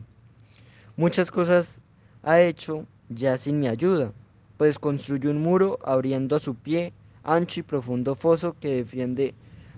Muchas 0.95 1.31
cosas 1.31 1.81
ha 2.23 2.39
hecho 2.39 2.85
ya 3.09 3.37
sin 3.37 3.59
mi 3.59 3.67
ayuda, 3.67 4.13
pues 4.57 4.79
construyó 4.79 5.31
un 5.31 5.41
muro 5.41 5.79
abriendo 5.83 6.35
a 6.35 6.39
su 6.39 6.55
pie 6.55 6.93
ancho 7.23 7.59
y 7.59 7.63
profundo 7.63 8.15
foso 8.15 8.55
que 8.59 8.75
defiende 8.75 9.33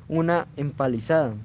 una 0.07 0.47
empalizada. 0.55 1.35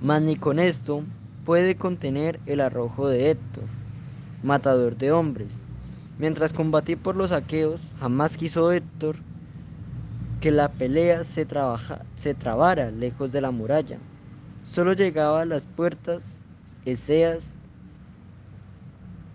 Mas 0.00 0.22
ni 0.22 0.36
con 0.36 0.58
esto 0.58 1.02
puede 1.44 1.76
contener 1.76 2.40
el 2.46 2.60
arrojo 2.60 3.08
de 3.08 3.30
Héctor, 3.30 3.64
matador 4.42 4.96
de 4.96 5.12
hombres. 5.12 5.64
Mientras 6.18 6.52
combatí 6.52 6.96
por 6.96 7.16
los 7.16 7.32
aqueos, 7.32 7.92
jamás 8.00 8.36
quiso 8.36 8.72
Héctor 8.72 9.16
que 10.40 10.50
la 10.50 10.70
pelea 10.70 11.24
se, 11.24 11.46
se 12.14 12.34
trabara 12.34 12.90
lejos 12.90 13.32
de 13.32 13.40
la 13.40 13.50
muralla. 13.50 13.98
Solo 14.64 14.92
llegaba 14.92 15.42
a 15.42 15.46
las 15.46 15.66
puertas 15.66 16.42
eseas 16.84 17.58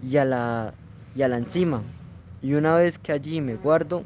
y 0.01 0.17
a 0.17 0.25
la, 0.25 0.73
y 1.15 1.21
a 1.21 1.27
la 1.27 1.37
encima. 1.37 1.83
Y 2.41 2.53
una 2.53 2.75
vez 2.75 2.97
que 2.97 3.11
allí 3.11 3.41
me 3.41 3.55
guardo, 3.55 4.03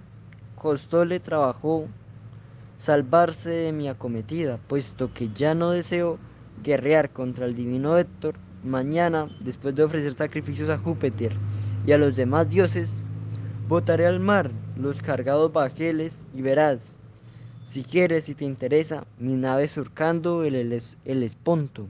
costóle 0.55 1.19
trabajo 1.19 1.87
salvarse 2.77 3.49
de 3.49 3.71
mi 3.71 3.87
acometida, 3.87 4.57
puesto 4.67 5.13
que 5.13 5.29
ya 5.29 5.53
no 5.55 5.69
deseo 5.69 6.17
guerrear 6.63 7.11
contra 7.11 7.45
el 7.45 7.55
divino 7.55 7.97
Héctor, 7.97 8.35
mañana, 8.63 9.29
después 9.41 9.75
de 9.75 9.83
ofrecer 9.83 10.13
sacrificios 10.13 10.69
a 10.69 10.77
Júpiter 10.77 11.33
y 11.85 11.91
a 11.91 11.97
los 11.97 12.15
demás 12.15 12.49
dioses, 12.49 13.05
botaré 13.67 14.07
al 14.07 14.19
mar 14.19 14.49
los 14.77 15.01
cargados 15.01 15.51
bajeles 15.51 16.25
y 16.33 16.41
verás, 16.41 16.97
si 17.65 17.83
quieres 17.83 18.27
y 18.27 18.35
te 18.35 18.45
interesa, 18.45 19.05
mi 19.19 19.35
nave 19.35 19.67
surcando 19.67 20.43
el, 20.43 20.55
el, 20.55 21.23
esponto 21.23 21.87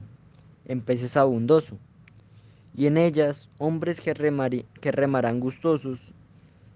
en 0.66 0.80
peces 0.80 1.16
abundoso. 1.16 1.78
y 2.76 2.86
en 2.86 2.96
ellas 2.96 3.48
hombres 3.58 4.00
que, 4.00 4.12
que 4.80 4.92
remarán 4.92 5.40
gustosos. 5.40 6.12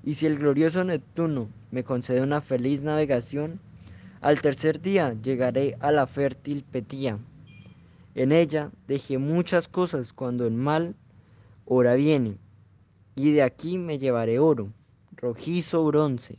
Y 0.04 0.14
si 0.14 0.26
el 0.26 0.38
glorioso 0.38 0.84
Neptuno 0.84 1.48
me 1.70 1.84
concede 1.84 2.22
una 2.22 2.40
feliz 2.40 2.82
navegación, 2.82 3.60
al 4.20 4.40
tercer 4.40 4.80
día 4.80 5.14
llegaré 5.22 5.76
a 5.80 5.92
la 5.92 6.06
fértil 6.06 6.64
Petía. 6.64 7.18
En 8.18 8.32
ella 8.32 8.72
dejé 8.88 9.16
muchas 9.18 9.68
cosas 9.68 10.12
cuando 10.12 10.44
el 10.44 10.52
mal 10.54 10.96
hora 11.66 11.94
viene, 11.94 12.36
y 13.14 13.30
de 13.30 13.44
aquí 13.44 13.78
me 13.78 14.00
llevaré 14.00 14.40
oro, 14.40 14.72
rojizo 15.14 15.84
bronce, 15.84 16.36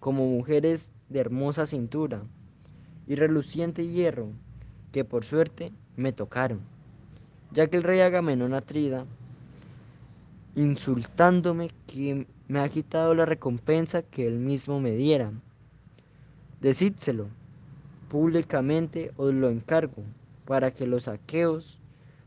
como 0.00 0.26
mujeres 0.26 0.90
de 1.10 1.20
hermosa 1.20 1.66
cintura, 1.66 2.22
y 3.06 3.14
reluciente 3.14 3.86
hierro, 3.86 4.30
que 4.90 5.04
por 5.04 5.22
suerte 5.22 5.70
me 5.96 6.14
tocaron, 6.14 6.60
ya 7.52 7.66
que 7.66 7.76
el 7.76 7.82
rey 7.82 8.00
Agamenón 8.00 8.54
Atrida, 8.54 9.04
insultándome 10.56 11.68
que 11.86 12.26
me 12.46 12.60
ha 12.60 12.70
quitado 12.70 13.14
la 13.14 13.26
recompensa 13.26 14.00
que 14.00 14.26
él 14.26 14.38
mismo 14.38 14.80
me 14.80 14.94
diera. 14.94 15.30
Decídselo 16.62 17.26
públicamente 18.08 19.12
os 19.18 19.34
lo 19.34 19.50
encargo, 19.50 20.04
para 20.48 20.70
que 20.70 20.86
los 20.86 21.08
aqueos 21.08 21.78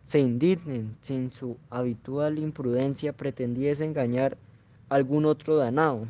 se 0.06 0.19
indignen 0.19 0.95
sin 1.02 1.31
su 1.31 1.57
habitual 1.72 2.38
imprudencia 2.38 3.14
pretendiese 3.14 3.84
engañar 3.84 4.38
a 4.89 4.95
algún 4.95 5.26
otro 5.26 5.56
danado. 5.57 6.07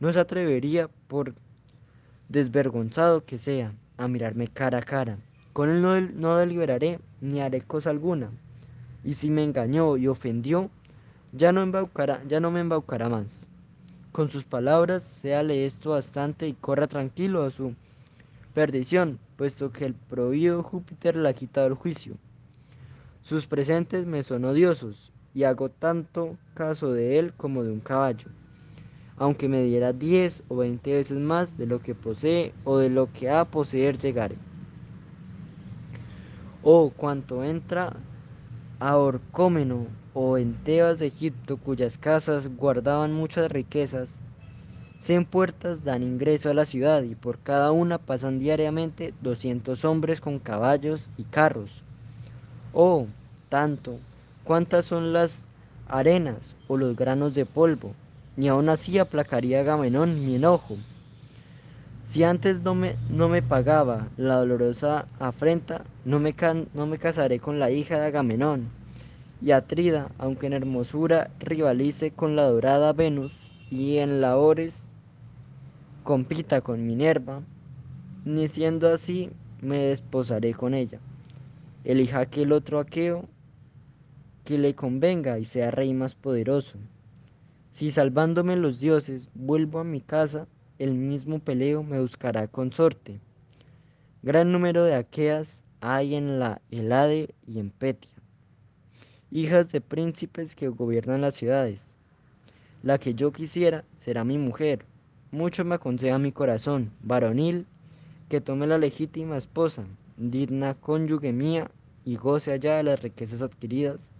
No 0.00 0.12
se 0.12 0.20
atrevería, 0.20 0.90
por 1.08 1.34
desvergonzado 2.28 3.24
que 3.24 3.38
sea, 3.38 3.72
a 3.96 4.06
mirarme 4.06 4.48
cara 4.48 4.78
a 4.78 4.82
cara. 4.82 5.16
Con 5.54 5.70
él 5.70 5.80
no, 5.80 5.98
no 5.98 6.36
deliberaré 6.36 7.00
ni 7.22 7.40
haré 7.40 7.62
cosa 7.62 7.88
alguna. 7.88 8.30
Y 9.02 9.14
si 9.14 9.30
me 9.30 9.44
engañó 9.44 9.96
y 9.96 10.08
ofendió, 10.08 10.68
ya 11.32 11.52
no, 11.52 11.62
embaucará, 11.62 12.22
ya 12.28 12.38
no 12.38 12.50
me 12.50 12.60
embaucará 12.60 13.08
más. 13.08 13.46
Con 14.12 14.28
sus 14.28 14.44
palabras, 14.44 15.04
séale 15.04 15.64
esto 15.64 15.90
bastante 15.90 16.46
y 16.48 16.52
corra 16.52 16.86
tranquilo 16.86 17.44
a 17.44 17.50
su 17.50 17.74
perdición, 18.52 19.18
puesto 19.42 19.72
que 19.72 19.84
el 19.84 19.94
prohibido 19.94 20.62
Júpiter 20.62 21.16
le 21.16 21.28
ha 21.28 21.32
quitado 21.32 21.66
el 21.66 21.74
juicio. 21.74 22.14
Sus 23.22 23.48
presentes 23.48 24.06
me 24.06 24.22
son 24.22 24.44
odiosos, 24.44 25.10
y 25.34 25.42
hago 25.42 25.68
tanto 25.68 26.36
caso 26.54 26.92
de 26.92 27.18
él 27.18 27.32
como 27.36 27.64
de 27.64 27.72
un 27.72 27.80
caballo, 27.80 28.28
aunque 29.16 29.48
me 29.48 29.64
diera 29.64 29.92
diez 29.92 30.44
o 30.46 30.58
veinte 30.58 30.94
veces 30.94 31.18
más 31.18 31.58
de 31.58 31.66
lo 31.66 31.80
que 31.80 31.96
posee 31.96 32.54
o 32.62 32.78
de 32.78 32.88
lo 32.88 33.10
que 33.12 33.30
a 33.30 33.44
poseer 33.44 33.98
llegare. 33.98 34.36
O 36.62 36.90
cuanto 36.90 37.42
entra 37.42 37.96
a 38.78 38.96
Orcómeno 38.96 39.88
o 40.14 40.38
en 40.38 40.54
Tebas 40.62 41.00
de 41.00 41.08
Egipto, 41.08 41.56
cuyas 41.56 41.98
casas 41.98 42.48
guardaban 42.56 43.12
muchas 43.12 43.50
riquezas, 43.50 44.20
cien 45.02 45.24
puertas 45.24 45.82
dan 45.82 46.04
ingreso 46.04 46.48
a 46.48 46.54
la 46.54 46.64
ciudad 46.64 47.02
y 47.02 47.16
por 47.16 47.40
cada 47.40 47.72
una 47.72 47.98
pasan 47.98 48.38
diariamente 48.38 49.12
doscientos 49.20 49.84
hombres 49.84 50.20
con 50.20 50.38
caballos 50.38 51.10
y 51.18 51.24
carros. 51.24 51.82
Oh, 52.72 53.08
tanto, 53.48 53.98
cuántas 54.44 54.86
son 54.86 55.12
las 55.12 55.44
arenas 55.88 56.54
o 56.68 56.76
los 56.76 56.94
granos 56.94 57.34
de 57.34 57.44
polvo, 57.44 57.94
ni 58.36 58.46
aun 58.46 58.68
así 58.68 58.96
aplacaría 59.00 59.62
Agamenón 59.62 60.24
mi 60.24 60.36
enojo. 60.36 60.76
Si 62.04 62.22
antes 62.22 62.60
no 62.60 62.76
me, 62.76 62.94
no 63.10 63.28
me 63.28 63.42
pagaba 63.42 64.06
la 64.16 64.36
dolorosa 64.36 65.08
afrenta, 65.18 65.82
no 66.04 66.20
me, 66.20 66.32
no 66.74 66.86
me 66.86 66.98
casaré 66.98 67.40
con 67.40 67.58
la 67.58 67.72
hija 67.72 67.98
de 67.98 68.06
Agamenón. 68.06 68.68
Y 69.40 69.50
Atrida, 69.50 70.12
aunque 70.18 70.46
en 70.46 70.52
hermosura 70.52 71.28
rivalice 71.40 72.12
con 72.12 72.36
la 72.36 72.44
dorada 72.44 72.92
Venus 72.92 73.50
y 73.68 73.98
en 73.98 74.20
labores 74.20 74.91
compita 76.02 76.60
con 76.60 76.86
Minerva, 76.86 77.42
ni 78.24 78.48
siendo 78.48 78.88
así 78.88 79.30
me 79.60 79.78
desposaré 79.78 80.54
con 80.54 80.74
ella. 80.74 80.98
Elija 81.84 82.20
aquel 82.20 82.52
otro 82.52 82.78
aqueo 82.78 83.28
que 84.44 84.58
le 84.58 84.74
convenga 84.74 85.38
y 85.38 85.44
sea 85.44 85.70
rey 85.70 85.94
más 85.94 86.14
poderoso. 86.14 86.78
Si 87.70 87.90
salvándome 87.90 88.56
los 88.56 88.80
dioses 88.80 89.30
vuelvo 89.34 89.78
a 89.78 89.84
mi 89.84 90.00
casa, 90.00 90.46
el 90.78 90.94
mismo 90.94 91.38
Peleo 91.38 91.82
me 91.82 92.00
buscará 92.00 92.48
consorte. 92.48 93.20
Gran 94.22 94.52
número 94.52 94.84
de 94.84 94.94
aqueas 94.94 95.62
hay 95.80 96.14
en 96.14 96.38
la 96.38 96.60
Helade 96.70 97.34
y 97.46 97.58
en 97.58 97.70
Petia, 97.70 98.10
hijas 99.30 99.72
de 99.72 99.80
príncipes 99.80 100.54
que 100.54 100.68
gobiernan 100.68 101.20
las 101.20 101.34
ciudades. 101.34 101.96
La 102.82 102.98
que 102.98 103.14
yo 103.14 103.32
quisiera 103.32 103.84
será 103.96 104.24
mi 104.24 104.38
mujer. 104.38 104.84
Mucho 105.32 105.64
me 105.64 105.76
aconseja 105.76 106.18
mi 106.18 106.30
corazón, 106.30 106.90
varonil, 107.02 107.64
que 108.28 108.42
tome 108.42 108.66
la 108.66 108.76
legítima 108.76 109.38
esposa, 109.38 109.82
digna 110.18 110.74
cónyuge 110.74 111.32
mía, 111.32 111.70
y 112.04 112.16
goce 112.16 112.52
allá 112.52 112.76
de 112.76 112.82
las 112.82 113.00
riquezas 113.00 113.40
adquiridas 113.40 114.12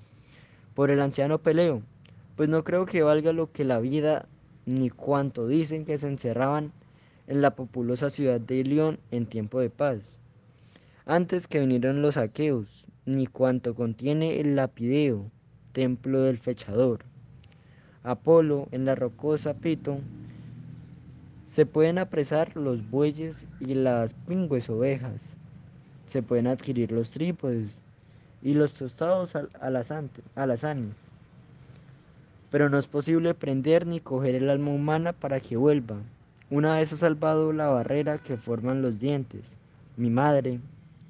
por 0.74 0.90
el 0.90 1.02
anciano 1.02 1.36
Peleo, 1.36 1.82
pues 2.34 2.48
no 2.48 2.64
creo 2.64 2.86
que 2.86 3.02
valga 3.02 3.34
lo 3.34 3.52
que 3.52 3.66
la 3.66 3.78
vida 3.78 4.26
ni 4.64 4.88
cuanto 4.88 5.46
dicen 5.46 5.84
que 5.84 5.98
se 5.98 6.08
encerraban 6.08 6.72
en 7.26 7.42
la 7.42 7.56
populosa 7.56 8.08
ciudad 8.08 8.40
de 8.40 8.64
León 8.64 8.98
en 9.10 9.26
tiempo 9.26 9.60
de 9.60 9.68
paz. 9.68 10.18
Antes 11.04 11.46
que 11.46 11.60
vinieron 11.60 12.00
los 12.00 12.16
aqueos, 12.16 12.86
ni 13.04 13.26
cuanto 13.26 13.74
contiene 13.74 14.40
el 14.40 14.56
lapideo, 14.56 15.30
templo 15.72 16.22
del 16.22 16.38
fechador. 16.38 17.04
Apolo 18.02 18.68
en 18.70 18.86
la 18.86 18.94
rocosa 18.94 19.52
Pito, 19.52 19.98
se 21.52 21.66
pueden 21.66 21.98
apresar 21.98 22.56
los 22.56 22.88
bueyes 22.88 23.46
y 23.60 23.74
las 23.74 24.14
pingües 24.14 24.70
ovejas, 24.70 25.36
se 26.06 26.22
pueden 26.22 26.46
adquirir 26.46 26.90
los 26.90 27.10
trípodes 27.10 27.82
y 28.40 28.54
los 28.54 28.72
tostados 28.72 29.34
alazanes 29.60 31.10
pero 32.48 32.70
no 32.70 32.78
es 32.78 32.86
posible 32.86 33.34
prender 33.34 33.86
ni 33.86 34.00
coger 34.00 34.34
el 34.34 34.48
alma 34.48 34.70
humana 34.70 35.12
para 35.12 35.40
que 35.40 35.58
vuelva. 35.58 35.98
Una 36.48 36.76
vez 36.76 36.90
ha 36.94 36.96
salvado 36.96 37.52
la 37.52 37.68
barrera 37.68 38.16
que 38.16 38.38
forman 38.38 38.80
los 38.80 38.98
dientes, 38.98 39.58
mi 39.98 40.08
madre, 40.08 40.58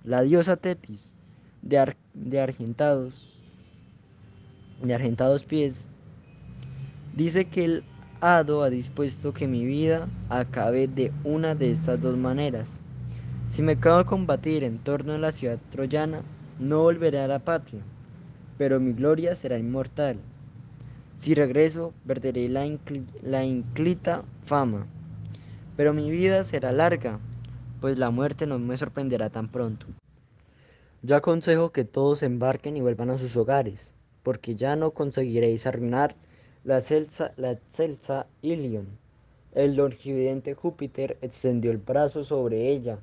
la 0.02 0.22
diosa 0.22 0.56
Tetis, 0.56 1.14
de, 1.62 1.94
de 2.14 2.40
argentados, 2.40 3.28
de 4.82 4.92
argentados 4.92 5.44
pies, 5.44 5.88
dice 7.14 7.44
que 7.44 7.64
el 7.64 7.84
hado 8.24 8.62
ha 8.62 8.70
dispuesto 8.70 9.34
que 9.34 9.48
mi 9.48 9.64
vida 9.64 10.08
acabe 10.28 10.86
de 10.86 11.10
una 11.24 11.56
de 11.56 11.72
estas 11.72 12.00
dos 12.00 12.16
maneras. 12.16 12.80
Si 13.48 13.62
me 13.62 13.72
acabo 13.72 13.98
de 13.98 14.04
combatir 14.04 14.62
en 14.62 14.78
torno 14.78 15.14
a 15.14 15.18
la 15.18 15.32
ciudad 15.32 15.58
troyana, 15.72 16.22
no 16.60 16.82
volveré 16.82 17.18
a 17.18 17.26
la 17.26 17.40
patria, 17.40 17.80
pero 18.58 18.78
mi 18.78 18.92
gloria 18.92 19.34
será 19.34 19.58
inmortal. 19.58 20.18
Si 21.16 21.34
regreso, 21.34 21.92
perderé 22.06 22.48
la, 22.48 22.64
la 23.22 23.44
inclita 23.44 24.22
fama, 24.44 24.86
pero 25.76 25.92
mi 25.92 26.08
vida 26.08 26.44
será 26.44 26.70
larga, 26.70 27.18
pues 27.80 27.98
la 27.98 28.10
muerte 28.10 28.46
no 28.46 28.56
me 28.60 28.76
sorprenderá 28.76 29.30
tan 29.30 29.48
pronto. 29.48 29.86
Yo 31.02 31.16
aconsejo 31.16 31.72
que 31.72 31.84
todos 31.84 32.22
embarquen 32.22 32.76
y 32.76 32.82
vuelvan 32.82 33.10
a 33.10 33.18
sus 33.18 33.36
hogares, 33.36 33.92
porque 34.22 34.54
ya 34.54 34.76
no 34.76 34.92
conseguiréis 34.92 35.66
arruinar 35.66 36.14
la, 36.64 36.80
celsa, 36.80 37.34
la 37.36 37.58
Ilion. 38.42 38.86
El 39.54 39.76
longividente 39.76 40.54
Júpiter 40.54 41.18
extendió 41.20 41.70
el 41.70 41.78
brazo 41.78 42.24
sobre 42.24 42.70
ella, 42.70 42.98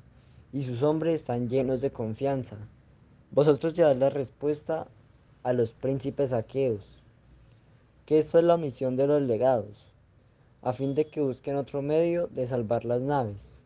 y 0.52 0.62
sus 0.62 0.82
hombres 0.82 1.14
están 1.14 1.48
llenos 1.48 1.80
de 1.80 1.90
confianza. 1.90 2.56
Vosotros 3.30 3.74
llevad 3.74 3.96
la 3.96 4.10
respuesta 4.10 4.88
a 5.42 5.52
los 5.52 5.72
príncipes 5.72 6.32
aqueos 6.32 7.00
que 8.10 8.18
esta 8.18 8.40
es 8.40 8.44
la 8.44 8.56
misión 8.56 8.96
de 8.96 9.06
los 9.06 9.22
legados, 9.22 9.86
a 10.62 10.72
fin 10.72 10.96
de 10.96 11.06
que 11.06 11.20
busquen 11.20 11.54
otro 11.54 11.80
medio 11.80 12.26
de 12.26 12.44
salvar 12.44 12.84
las 12.84 13.00
naves. 13.00 13.64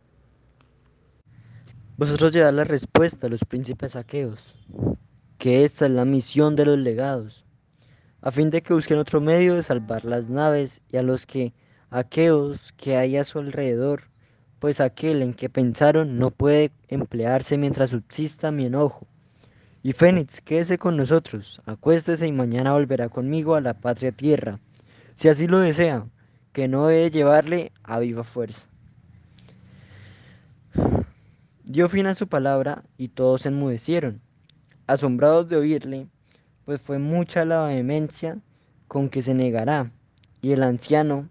Vosotros 1.96 2.30
llevad 2.30 2.52
la 2.52 2.64
respuesta 2.64 3.26
a 3.26 3.30
los 3.30 3.42
príncipes 3.42 3.96
aqueos, 3.96 4.54
que 5.38 5.64
esta 5.64 5.86
es 5.86 5.92
la 5.92 6.04
misión 6.04 6.56
de 6.56 6.66
los 6.66 6.78
legados, 6.78 7.46
a 8.24 8.32
fin 8.32 8.50
de 8.50 8.62
que 8.62 8.74
busquen 8.74 8.98
otro 8.98 9.20
medio 9.20 9.54
de 9.54 9.62
salvar 9.62 10.04
las 10.04 10.28
naves 10.28 10.80
y 10.90 10.96
a 10.96 11.02
los 11.02 11.26
que 11.26 11.52
aqueos 11.90 12.72
que 12.72 12.96
hay 12.96 13.16
a 13.16 13.24
su 13.24 13.38
alrededor, 13.38 14.04
pues 14.58 14.80
aquel 14.80 15.22
en 15.22 15.34
que 15.34 15.48
pensaron 15.48 16.18
no 16.18 16.30
puede 16.30 16.72
emplearse 16.88 17.58
mientras 17.58 17.90
subsista 17.90 18.50
mi 18.50 18.64
enojo 18.64 19.06
y 19.84 19.92
Fénix, 19.92 20.40
quédese 20.40 20.78
con 20.78 20.96
nosotros, 20.96 21.60
acuéstese 21.66 22.26
y 22.26 22.32
mañana 22.32 22.72
volverá 22.72 23.10
conmigo 23.10 23.54
a 23.54 23.60
la 23.60 23.74
patria 23.74 24.12
tierra, 24.12 24.58
si 25.14 25.28
así 25.28 25.46
lo 25.46 25.58
desea, 25.58 26.06
que 26.54 26.68
no 26.68 26.88
he 26.88 26.94
de 26.94 27.10
llevarle 27.10 27.70
a 27.82 27.98
viva 27.98 28.24
fuerza. 28.24 28.66
Dio 31.64 31.86
fin 31.90 32.06
a 32.06 32.14
su 32.14 32.26
palabra 32.28 32.82
y 32.96 33.08
todos 33.08 33.44
enmudecieron, 33.44 34.22
asombrados 34.86 35.50
de 35.50 35.56
oírle, 35.56 36.08
pues 36.64 36.80
fue 36.80 36.98
mucha 36.98 37.44
la 37.44 37.66
vehemencia 37.66 38.38
con 38.88 39.08
que 39.08 39.22
se 39.22 39.34
negará. 39.34 39.90
Y 40.40 40.52
el 40.52 40.62
anciano, 40.62 41.28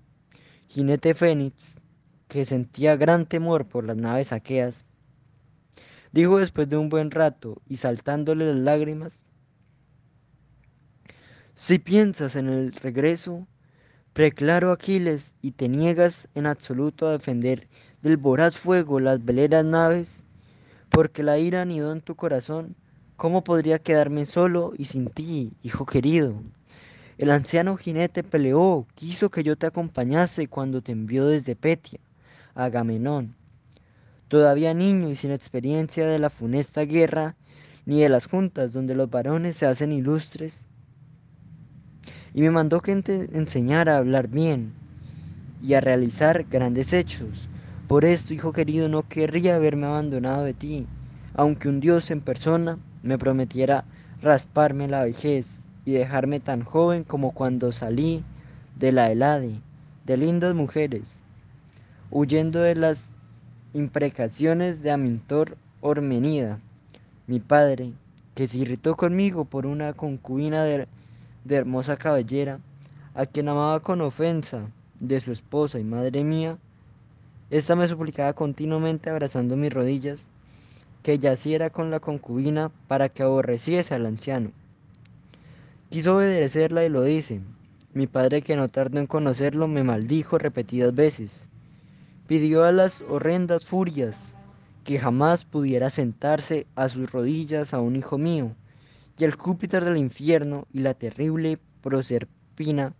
jinete 0.67 1.13
Fénix, 1.13 1.79
que 2.27 2.45
sentía 2.45 2.95
gran 2.95 3.25
temor 3.25 3.67
por 3.67 3.85
las 3.85 3.97
naves 3.97 4.31
aqueas, 4.31 4.85
dijo 6.11 6.39
después 6.39 6.69
de 6.69 6.77
un 6.77 6.89
buen 6.89 7.11
rato 7.11 7.61
y 7.67 7.77
saltándole 7.77 8.47
las 8.47 8.55
lágrimas, 8.55 9.23
si 11.55 11.77
piensas 11.77 12.35
en 12.35 12.49
el 12.49 12.73
regreso, 12.73 13.47
preclaro 14.13 14.71
Aquiles 14.71 15.35
y 15.41 15.51
te 15.51 15.69
niegas 15.69 16.27
en 16.33 16.47
absoluto 16.47 17.07
a 17.07 17.11
defender 17.11 17.67
del 18.01 18.17
voraz 18.17 18.57
fuego 18.57 18.99
las 18.99 19.23
veleras 19.23 19.63
naves, 19.63 20.25
porque 20.89 21.21
la 21.21 21.37
ira 21.37 21.61
anidó 21.61 21.91
en 21.91 22.01
tu 22.01 22.15
corazón, 22.15 22.75
¿cómo 23.15 23.43
podría 23.43 23.79
quedarme 23.79 24.25
solo 24.25 24.73
y 24.77 24.85
sin 24.85 25.07
ti, 25.07 25.53
hijo 25.63 25.85
querido? 25.85 26.35
El 27.17 27.31
anciano 27.31 27.77
jinete 27.77 28.23
peleó, 28.23 28.87
quiso 28.95 29.29
que 29.29 29.43
yo 29.43 29.55
te 29.55 29.67
acompañase 29.67 30.47
cuando 30.47 30.81
te 30.81 30.91
envió 30.91 31.27
desde 31.27 31.55
Petia, 31.55 31.99
Agamenón. 32.55 33.35
Todavía 34.27 34.73
niño 34.73 35.09
y 35.09 35.15
sin 35.15 35.31
experiencia 35.31 36.07
de 36.07 36.17
la 36.17 36.29
funesta 36.29 36.81
guerra, 36.81 37.35
ni 37.85 38.01
de 38.01 38.09
las 38.09 38.25
juntas 38.25 38.73
donde 38.73 38.95
los 38.95 39.09
varones 39.09 39.57
se 39.57 39.67
hacen 39.67 39.91
ilustres, 39.91 40.65
y 42.33 42.41
me 42.41 42.49
mandó 42.49 42.81
que 42.81 42.95
te 43.03 43.29
enseñara 43.37 43.93
a 43.93 43.99
hablar 43.99 44.27
bien 44.27 44.73
y 45.61 45.75
a 45.75 45.81
realizar 45.81 46.45
grandes 46.49 46.93
hechos. 46.93 47.47
Por 47.87 48.05
esto, 48.05 48.33
hijo 48.33 48.53
querido, 48.53 48.89
no 48.89 49.07
querría 49.07 49.55
haberme 49.55 49.85
abandonado 49.85 50.43
de 50.43 50.55
ti, 50.55 50.87
aunque 51.35 51.69
un 51.69 51.79
Dios 51.79 52.09
en 52.09 52.21
persona 52.21 52.79
me 53.03 53.17
prometiera 53.17 53.85
rasparme 54.21 54.87
la 54.87 55.03
vejez 55.03 55.67
y 55.85 55.91
dejarme 55.91 56.39
tan 56.39 56.63
joven 56.63 57.03
como 57.03 57.31
cuando 57.31 57.71
salí 57.71 58.23
de 58.79 58.91
la 58.91 59.11
Helade, 59.11 59.59
de 60.05 60.17
lindas 60.17 60.55
mujeres, 60.55 61.23
huyendo 62.09 62.59
de 62.59 62.75
las 62.75 63.09
imprecaciones 63.73 64.81
de 64.81 64.91
Amintor 64.91 65.57
Ormenida, 65.81 66.59
mi 67.27 67.39
padre, 67.39 67.93
que 68.33 68.47
se 68.47 68.57
irritó 68.57 68.95
conmigo 68.95 69.45
por 69.45 69.65
una 69.67 69.93
concubina 69.93 70.63
de 70.63 70.87
de 71.43 71.55
hermosa 71.55 71.97
cabellera, 71.97 72.59
a 73.15 73.25
quien 73.25 73.49
amaba 73.49 73.79
con 73.81 74.01
ofensa 74.01 74.69
de 74.99 75.19
su 75.19 75.31
esposa 75.31 75.79
y 75.79 75.83
madre 75.83 76.23
mía, 76.23 76.57
ésta 77.49 77.75
me 77.75 77.87
suplicaba 77.87 78.33
continuamente 78.33 79.09
abrazando 79.09 79.55
mis 79.55 79.73
rodillas, 79.73 80.29
que 81.03 81.19
yaciera 81.19 81.69
con 81.69 81.91
la 81.91 81.99
concubina 81.99 82.71
para 82.87 83.09
que 83.09 83.23
aborreciese 83.23 83.93
al 83.93 84.05
anciano. 84.05 84.51
Quiso 85.89 86.15
obedecerla 86.17 86.83
y 86.85 86.89
lo 86.89 87.03
dice. 87.03 87.41
Mi 87.93 88.07
padre, 88.07 88.41
que 88.41 88.55
no 88.55 88.69
tardó 88.69 88.99
en 88.99 89.05
conocerlo, 89.05 89.67
me 89.67 89.83
maldijo 89.83 90.39
repetidas 90.39 90.95
veces. 90.95 91.47
Pidió 92.25 92.63
a 92.63 92.71
las 92.71 93.01
horrendas 93.01 93.65
furias 93.65 94.37
que 94.83 94.97
jamás 94.97 95.45
pudiera 95.45 95.89
sentarse 95.89 96.65
a 96.75 96.89
sus 96.89 97.11
rodillas 97.11 97.73
a 97.73 97.79
un 97.79 97.95
hijo 97.95 98.17
mío, 98.17 98.55
y 99.17 99.23
el 99.25 99.33
Júpiter 99.35 99.85
del 99.85 99.97
infierno 99.97 100.65
y 100.73 100.79
la 100.79 100.93
terrible 100.93 101.59
Proserpina 101.81 102.93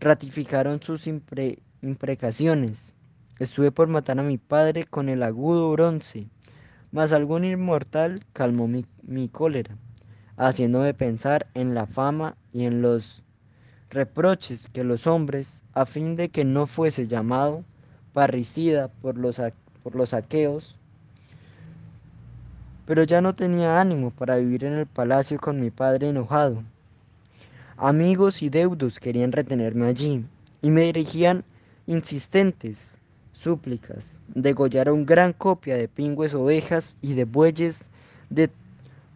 ratificaron 0.00 0.82
sus 0.82 1.06
imprecaciones. 1.06 2.94
Estuve 3.38 3.70
por 3.70 3.88
matar 3.88 4.18
a 4.18 4.22
mi 4.22 4.38
padre 4.38 4.84
con 4.84 5.08
el 5.08 5.22
agudo 5.22 5.70
bronce, 5.72 6.26
mas 6.94 7.12
algún 7.12 7.44
inmortal 7.44 8.24
calmó 8.32 8.68
mi, 8.68 8.86
mi 9.02 9.28
cólera, 9.28 9.76
haciéndome 10.36 10.94
pensar 10.94 11.48
en 11.54 11.74
la 11.74 11.86
fama 11.86 12.36
y 12.52 12.66
en 12.66 12.82
los 12.82 13.24
reproches 13.90 14.68
que 14.68 14.84
los 14.84 15.08
hombres, 15.08 15.64
a 15.72 15.86
fin 15.86 16.14
de 16.14 16.28
que 16.28 16.44
no 16.44 16.68
fuese 16.68 17.08
llamado 17.08 17.64
parricida 18.12 18.86
por 19.02 19.18
los, 19.18 19.42
por 19.82 19.96
los 19.96 20.14
aqueos, 20.14 20.76
pero 22.86 23.02
ya 23.02 23.20
no 23.20 23.34
tenía 23.34 23.80
ánimo 23.80 24.12
para 24.12 24.36
vivir 24.36 24.62
en 24.62 24.74
el 24.74 24.86
palacio 24.86 25.40
con 25.40 25.60
mi 25.60 25.72
padre 25.72 26.10
enojado. 26.10 26.62
Amigos 27.76 28.40
y 28.40 28.50
deudos 28.50 29.00
querían 29.00 29.32
retenerme 29.32 29.88
allí 29.88 30.24
y 30.62 30.70
me 30.70 30.82
dirigían 30.82 31.42
insistentes 31.88 32.98
súplicas. 33.44 34.18
Degollaron 34.34 35.06
gran 35.06 35.32
copia 35.32 35.76
de 35.76 35.86
pingües 35.86 36.34
ovejas 36.34 36.96
y 37.02 37.14
de 37.14 37.24
bueyes 37.24 37.90
de 38.30 38.50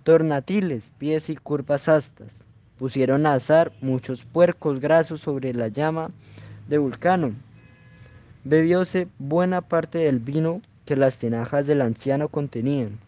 tornatiles, 0.05 0.93
pies 0.99 1.31
y 1.31 1.37
curvas 1.37 1.89
astas. 1.89 2.45
Pusieron 2.79 3.27
a 3.27 3.35
azar 3.35 3.73
muchos 3.81 4.25
puercos 4.25 4.79
grasos 4.79 5.23
sobre 5.23 5.53
la 5.53 5.69
llama 5.69 6.11
de 6.69 6.79
Vulcano. 6.79 7.33
Bebióse 8.45 9.09
buena 9.19 9.63
parte 9.63 9.99
del 9.99 10.21
vino 10.21 10.61
que 10.85 10.95
las 10.95 11.19
tinajas 11.19 11.67
del 11.67 11.83
anciano 11.83 12.29
contenían 12.29 12.99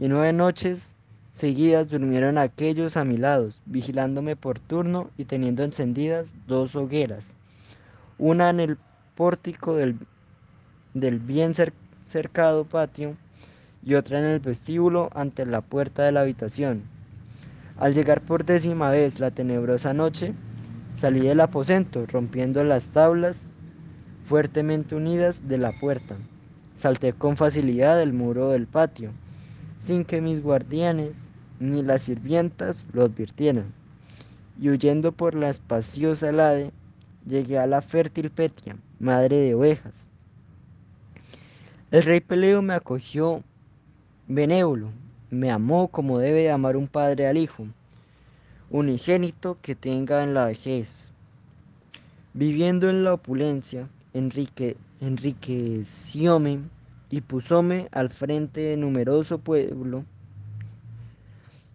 y 0.00 0.08
nueve 0.08 0.32
noches 0.32 0.96
seguidas 1.30 1.90
durmieron 1.90 2.38
aquellos 2.38 2.96
a 2.96 3.04
mi 3.04 3.18
lado, 3.18 3.50
vigilándome 3.66 4.34
por 4.34 4.58
turno 4.58 5.10
y 5.18 5.26
teniendo 5.26 5.62
encendidas 5.62 6.32
dos 6.46 6.74
hogueras, 6.74 7.36
una 8.18 8.48
en 8.48 8.60
el 8.60 8.78
pórtico 9.14 9.76
del, 9.76 9.98
del 10.94 11.18
bien 11.18 11.52
cercado 12.04 12.64
patio 12.64 13.16
y 13.84 13.94
otra 13.94 14.18
en 14.18 14.26
el 14.26 14.40
vestíbulo 14.40 15.10
ante 15.14 15.46
la 15.46 15.60
puerta 15.60 16.02
de 16.02 16.12
la 16.12 16.20
habitación. 16.20 16.82
Al 17.78 17.94
llegar 17.94 18.20
por 18.20 18.44
décima 18.44 18.90
vez 18.90 19.20
la 19.20 19.30
tenebrosa 19.30 19.94
noche, 19.94 20.34
salí 20.94 21.20
del 21.20 21.40
aposento, 21.40 22.04
rompiendo 22.06 22.62
las 22.64 22.88
tablas 22.88 23.50
fuertemente 24.24 24.94
unidas 24.94 25.48
de 25.48 25.58
la 25.58 25.72
puerta. 25.78 26.16
Salté 26.74 27.12
con 27.12 27.36
facilidad 27.36 28.00
el 28.02 28.12
muro 28.12 28.50
del 28.50 28.66
patio 28.66 29.12
sin 29.80 30.04
que 30.04 30.20
mis 30.20 30.42
guardianes 30.42 31.30
ni 31.58 31.82
las 31.82 32.02
sirvientas 32.02 32.86
lo 32.92 33.04
advirtieran. 33.04 33.72
Y 34.60 34.68
huyendo 34.68 35.10
por 35.10 35.34
la 35.34 35.48
espaciosa 35.48 36.30
lade, 36.30 36.70
llegué 37.26 37.58
a 37.58 37.66
la 37.66 37.80
fértil 37.80 38.30
Petia, 38.30 38.76
madre 38.98 39.36
de 39.36 39.54
ovejas. 39.54 40.06
El 41.92 42.04
rey 42.04 42.20
Peleo 42.20 42.62
me 42.62 42.74
acogió 42.74 43.42
benévolo, 44.28 44.92
me 45.28 45.50
amó 45.50 45.88
como 45.88 46.20
debe 46.20 46.48
amar 46.48 46.76
un 46.76 46.86
padre 46.86 47.26
al 47.26 47.36
hijo, 47.36 47.66
unigénito 48.70 49.58
que 49.60 49.74
tenga 49.74 50.22
en 50.22 50.32
la 50.32 50.46
vejez. 50.46 51.10
Viviendo 52.32 52.88
en 52.88 53.02
la 53.02 53.14
opulencia, 53.14 53.88
Enrique, 54.14 54.76
enriquecióme 55.00 56.60
y 57.10 57.22
pusóme 57.22 57.88
al 57.90 58.10
frente 58.10 58.60
de 58.60 58.76
numeroso 58.76 59.38
pueblo, 59.38 60.04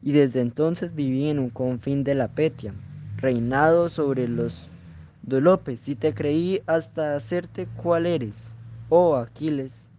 y 0.01 0.13
desde 0.13 0.39
entonces 0.39 0.95
viví 0.95 1.27
en 1.27 1.39
un 1.39 1.49
confín 1.49 2.05
de 2.05 2.15
la 2.15 2.29
Petia, 2.29 2.73
reinado 3.17 3.89
sobre 3.89 4.29
los 4.29 4.69
Dolopes, 5.23 5.89
y 5.89 5.95
te 5.95 6.13
creí 6.13 6.61
hasta 6.67 7.17
hacerte 7.17 7.67
cual 7.75 8.05
eres, 8.05 8.53
oh 8.87 9.17
Aquiles, 9.17 9.89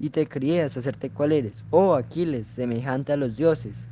y 0.00 0.08
te 0.08 0.26
crié 0.26 0.62
hacerte 0.62 1.10
cual 1.10 1.32
eres, 1.32 1.62
oh 1.70 1.94
Aquiles, 1.94 2.48
semejante 2.48 3.12
a 3.12 3.18
los 3.18 3.36
dioses, 3.36 3.86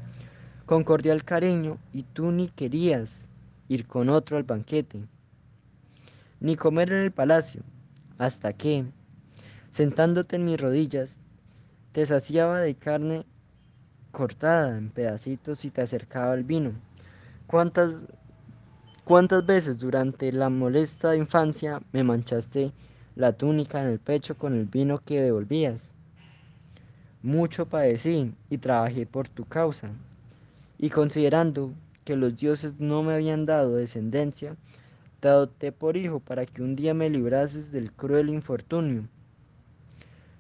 con 0.65 0.83
cordial 0.83 1.23
cariño, 1.23 1.77
y 1.93 2.03
tú 2.03 2.33
ni 2.33 2.49
querías 2.49 3.29
ir 3.69 3.87
con 3.87 4.09
otro 4.09 4.39
al 4.39 4.43
banquete, 4.43 5.07
ni 6.41 6.57
comer 6.57 6.91
en 6.93 7.03
el 7.03 7.13
palacio, 7.13 7.63
hasta 8.17 8.55
que, 8.55 8.87
sentándote 9.69 10.37
en 10.37 10.47
mis 10.47 10.59
rodillas, 10.59 11.21
te 11.93 12.07
saciaba 12.07 12.61
de 12.61 12.75
carne 12.75 13.27
cortada 14.11 14.79
en 14.79 14.89
pedacitos 14.89 15.67
y 15.67 15.71
te 15.71 15.83
acercaba 15.83 16.33
el 16.33 16.45
vino. 16.45 16.73
¿Cuántas, 17.47 18.07
cuántas 19.05 19.45
veces 19.45 19.79
durante 19.79 20.33
la 20.33 20.49
molesta 20.49 21.15
infancia 21.15 21.83
me 21.93 22.03
manchaste 22.03 22.73
la 23.15 23.33
túnica 23.33 23.83
en 23.83 23.89
el 23.89 23.99
pecho 23.99 24.39
con 24.39 24.55
el 24.55 24.65
vino 24.65 25.01
que 25.05 25.21
devolvías? 25.21 25.93
Mucho 27.29 27.67
padecí 27.67 28.33
y 28.49 28.57
trabajé 28.57 29.05
por 29.05 29.29
tu 29.29 29.45
causa, 29.45 29.91
y 30.79 30.89
considerando 30.89 31.75
que 32.07 32.17
los 32.17 32.39
dioses 32.39 32.81
no 32.81 33.03
me 33.03 33.13
habían 33.13 33.45
dado 33.45 33.77
descendencia, 33.77 34.57
te 35.21 35.29
adopté 35.29 35.71
por 35.71 35.99
hijo 35.99 36.21
para 36.21 36.47
que 36.47 36.63
un 36.63 36.75
día 36.75 36.95
me 36.95 37.11
librases 37.11 37.71
del 37.71 37.93
cruel 37.93 38.31
infortunio. 38.31 39.03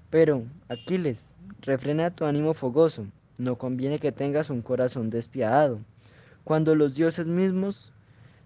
Pero, 0.09 0.44
Aquiles, 0.70 1.35
refrena 1.60 2.10
tu 2.10 2.24
ánimo 2.24 2.55
fogoso, 2.55 3.05
no 3.36 3.56
conviene 3.56 3.98
que 3.98 4.10
tengas 4.10 4.48
un 4.48 4.62
corazón 4.62 5.10
despiadado, 5.10 5.81
cuando 6.43 6.74
los 6.74 6.94
dioses 6.94 7.27
mismos 7.27 7.93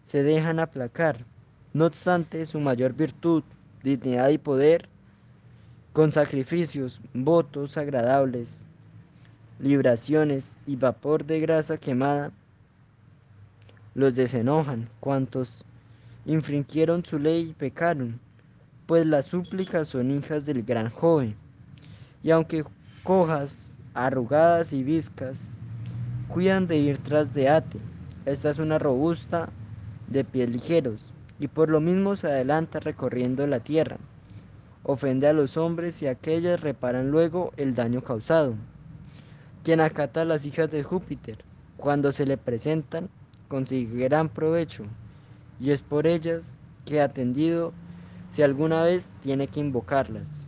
se 0.02 0.24
dejan 0.24 0.58
aplacar. 0.58 1.24
No 1.74 1.86
obstante, 1.86 2.44
su 2.46 2.58
mayor 2.58 2.92
virtud, 2.94 3.44
dignidad 3.84 4.30
y 4.30 4.38
poder, 4.38 4.88
con 5.92 6.10
sacrificios, 6.10 7.02
votos 7.12 7.76
agradables, 7.76 8.66
libraciones 9.58 10.56
y 10.66 10.76
vapor 10.76 11.26
de 11.26 11.40
grasa 11.40 11.76
quemada, 11.76 12.32
los 13.94 14.14
desenojan, 14.14 14.88
cuantos 15.00 15.66
infringieron 16.24 17.04
su 17.04 17.18
ley 17.18 17.50
y 17.50 17.52
pecaron, 17.52 18.18
pues 18.86 19.04
las 19.04 19.26
súplicas 19.26 19.88
son 19.88 20.10
hijas 20.10 20.46
del 20.46 20.62
gran 20.62 20.88
joven. 20.88 21.36
Y 22.22 22.30
aunque 22.30 22.64
cojas, 23.02 23.76
arrugadas 23.92 24.72
y 24.72 24.82
viscas, 24.82 25.50
cuidan 26.28 26.66
de 26.66 26.78
ir 26.78 26.98
tras 26.98 27.34
de 27.34 27.50
Ate. 27.50 27.78
Esta 28.24 28.48
es 28.48 28.58
una 28.58 28.78
robusta 28.78 29.50
de 30.08 30.24
pies 30.24 30.48
ligeros, 30.48 31.04
y 31.38 31.48
por 31.48 31.68
lo 31.68 31.80
mismo 31.80 32.16
se 32.16 32.28
adelanta 32.28 32.80
recorriendo 32.80 33.46
la 33.46 33.60
tierra. 33.60 33.98
Ofende 34.84 35.28
a 35.28 35.32
los 35.32 35.56
hombres 35.56 36.02
y 36.02 36.08
aquellas 36.08 36.60
reparan 36.60 37.10
luego 37.10 37.52
el 37.56 37.74
daño 37.74 38.02
causado. 38.02 38.54
Quien 39.62 39.80
acata 39.80 40.22
a 40.22 40.24
las 40.24 40.44
hijas 40.44 40.70
de 40.70 40.82
Júpiter, 40.82 41.38
cuando 41.76 42.10
se 42.10 42.26
le 42.26 42.36
presentan, 42.36 43.08
consigue 43.46 44.04
gran 44.04 44.28
provecho, 44.28 44.84
y 45.60 45.70
es 45.70 45.82
por 45.82 46.06
ellas 46.06 46.58
que 46.84 47.00
atendido 47.00 47.72
si 48.28 48.42
alguna 48.42 48.82
vez 48.82 49.08
tiene 49.22 49.46
que 49.46 49.60
invocarlas. 49.60 50.46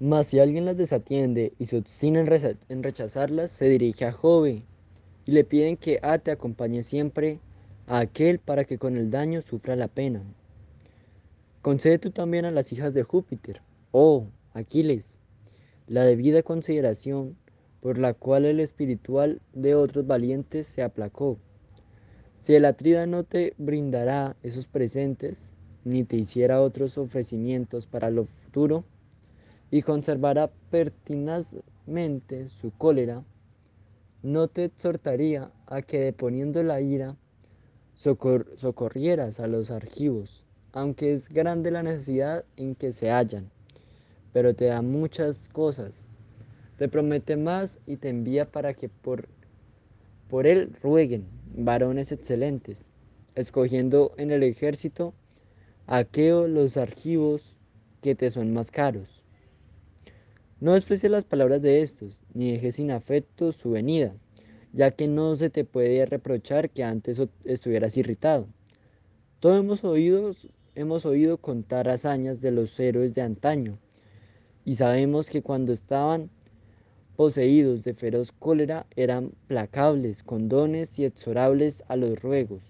Mas 0.00 0.26
si 0.26 0.40
alguien 0.40 0.64
las 0.64 0.76
desatiende 0.76 1.52
y 1.60 1.66
se 1.66 1.78
obstina 1.78 2.18
en, 2.18 2.82
rechazarlas, 2.82 3.52
se 3.52 3.68
dirige 3.68 4.06
a 4.06 4.12
Jove 4.12 4.64
y 5.24 5.30
le 5.30 5.44
piden 5.44 5.76
que 5.76 6.00
Ate 6.02 6.32
acompañe 6.32 6.82
siempre 6.82 7.38
a 7.86 7.98
aquel 7.98 8.40
para 8.40 8.64
que 8.64 8.78
con 8.78 8.96
el 8.96 9.12
daño 9.12 9.42
sufra 9.42 9.76
la 9.76 9.86
pena. 9.86 10.22
Concede 11.62 12.00
tú 12.00 12.10
también 12.10 12.44
a 12.44 12.50
las 12.50 12.72
hijas 12.72 12.92
de 12.92 13.04
Júpiter, 13.04 13.62
oh 13.92 14.26
Aquiles, 14.52 15.20
la 15.86 16.02
debida 16.02 16.42
consideración 16.42 17.36
por 17.80 17.98
la 17.98 18.14
cual 18.14 18.46
el 18.46 18.58
espiritual 18.58 19.40
de 19.52 19.76
otros 19.76 20.04
valientes 20.04 20.66
se 20.66 20.82
aplacó. 20.82 21.38
Si 22.40 22.56
el 22.56 22.64
Atrida 22.64 23.06
no 23.06 23.22
te 23.22 23.54
brindará 23.58 24.34
esos 24.42 24.66
presentes, 24.66 25.52
ni 25.84 26.02
te 26.02 26.16
hiciera 26.16 26.60
otros 26.60 26.98
ofrecimientos 26.98 27.86
para 27.86 28.10
lo 28.10 28.24
futuro, 28.24 28.82
y 29.70 29.82
conservará 29.82 30.50
pertinazmente 30.68 32.48
su 32.48 32.72
cólera, 32.72 33.22
no 34.24 34.48
te 34.48 34.64
exhortaría 34.64 35.52
a 35.66 35.82
que 35.82 36.00
deponiendo 36.00 36.64
la 36.64 36.80
ira 36.80 37.16
socorrieras 37.94 39.38
a 39.38 39.46
los 39.46 39.70
argivos, 39.70 40.41
aunque 40.72 41.12
es 41.12 41.28
grande 41.28 41.70
la 41.70 41.82
necesidad 41.82 42.44
en 42.56 42.74
que 42.74 42.92
se 42.92 43.10
hallan, 43.10 43.50
pero 44.32 44.54
te 44.54 44.66
da 44.66 44.82
muchas 44.82 45.48
cosas, 45.48 46.04
te 46.78 46.88
promete 46.88 47.36
más 47.36 47.80
y 47.86 47.96
te 47.96 48.08
envía 48.08 48.50
para 48.50 48.74
que 48.74 48.88
por, 48.88 49.28
por 50.28 50.46
él 50.46 50.76
rueguen 50.82 51.26
varones 51.54 52.12
excelentes, 52.12 52.90
escogiendo 53.34 54.12
en 54.16 54.30
el 54.30 54.42
ejército 54.42 55.14
aquellos 55.86 56.48
los 56.48 56.76
argivos 56.76 57.56
que 58.00 58.14
te 58.14 58.30
son 58.30 58.52
más 58.52 58.70
caros 58.70 59.22
no 60.62 60.74
desprecies 60.74 61.10
las 61.10 61.24
palabras 61.24 61.60
de 61.60 61.82
estos, 61.82 62.22
ni 62.34 62.52
dejes 62.52 62.76
sin 62.76 62.92
afecto 62.92 63.50
su 63.50 63.72
venida, 63.72 64.14
ya 64.72 64.92
que 64.92 65.08
no 65.08 65.34
se 65.34 65.50
te 65.50 65.64
puede 65.64 66.06
reprochar 66.06 66.70
que 66.70 66.84
antes 66.84 67.20
estuvieras 67.42 67.96
irritado. 67.96 68.46
Todos 69.40 69.58
hemos 69.58 69.82
oído, 69.82 70.36
hemos 70.74 71.04
oído 71.04 71.38
contar 71.38 71.88
hazañas 71.88 72.40
de 72.40 72.50
los 72.50 72.78
héroes 72.80 73.14
de 73.14 73.22
antaño, 73.22 73.78
y 74.64 74.76
sabemos 74.76 75.28
que 75.28 75.42
cuando 75.42 75.72
estaban 75.72 76.30
poseídos 77.16 77.82
de 77.84 77.94
feroz 77.94 78.32
cólera 78.32 78.86
eran 78.96 79.32
placables, 79.46 80.22
con 80.22 80.48
dones 80.48 80.98
y 80.98 81.04
exorables 81.04 81.82
a 81.88 81.96
los 81.96 82.20
ruegos. 82.22 82.62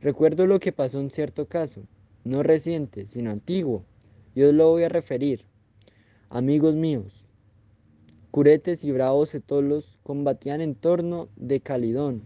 Recuerdo 0.00 0.46
lo 0.46 0.60
que 0.60 0.72
pasó 0.72 1.00
en 1.00 1.10
cierto 1.10 1.46
caso, 1.46 1.82
no 2.24 2.42
reciente, 2.42 3.06
sino 3.06 3.30
antiguo, 3.30 3.84
y 4.34 4.42
os 4.42 4.54
lo 4.54 4.70
voy 4.70 4.84
a 4.84 4.88
referir. 4.88 5.44
Amigos 6.28 6.74
míos, 6.74 7.24
curetes 8.30 8.84
y 8.84 8.92
bravos 8.92 9.34
etolos 9.34 9.98
combatían 10.02 10.60
en 10.60 10.74
torno 10.74 11.28
de 11.36 11.60
Calidón, 11.60 12.22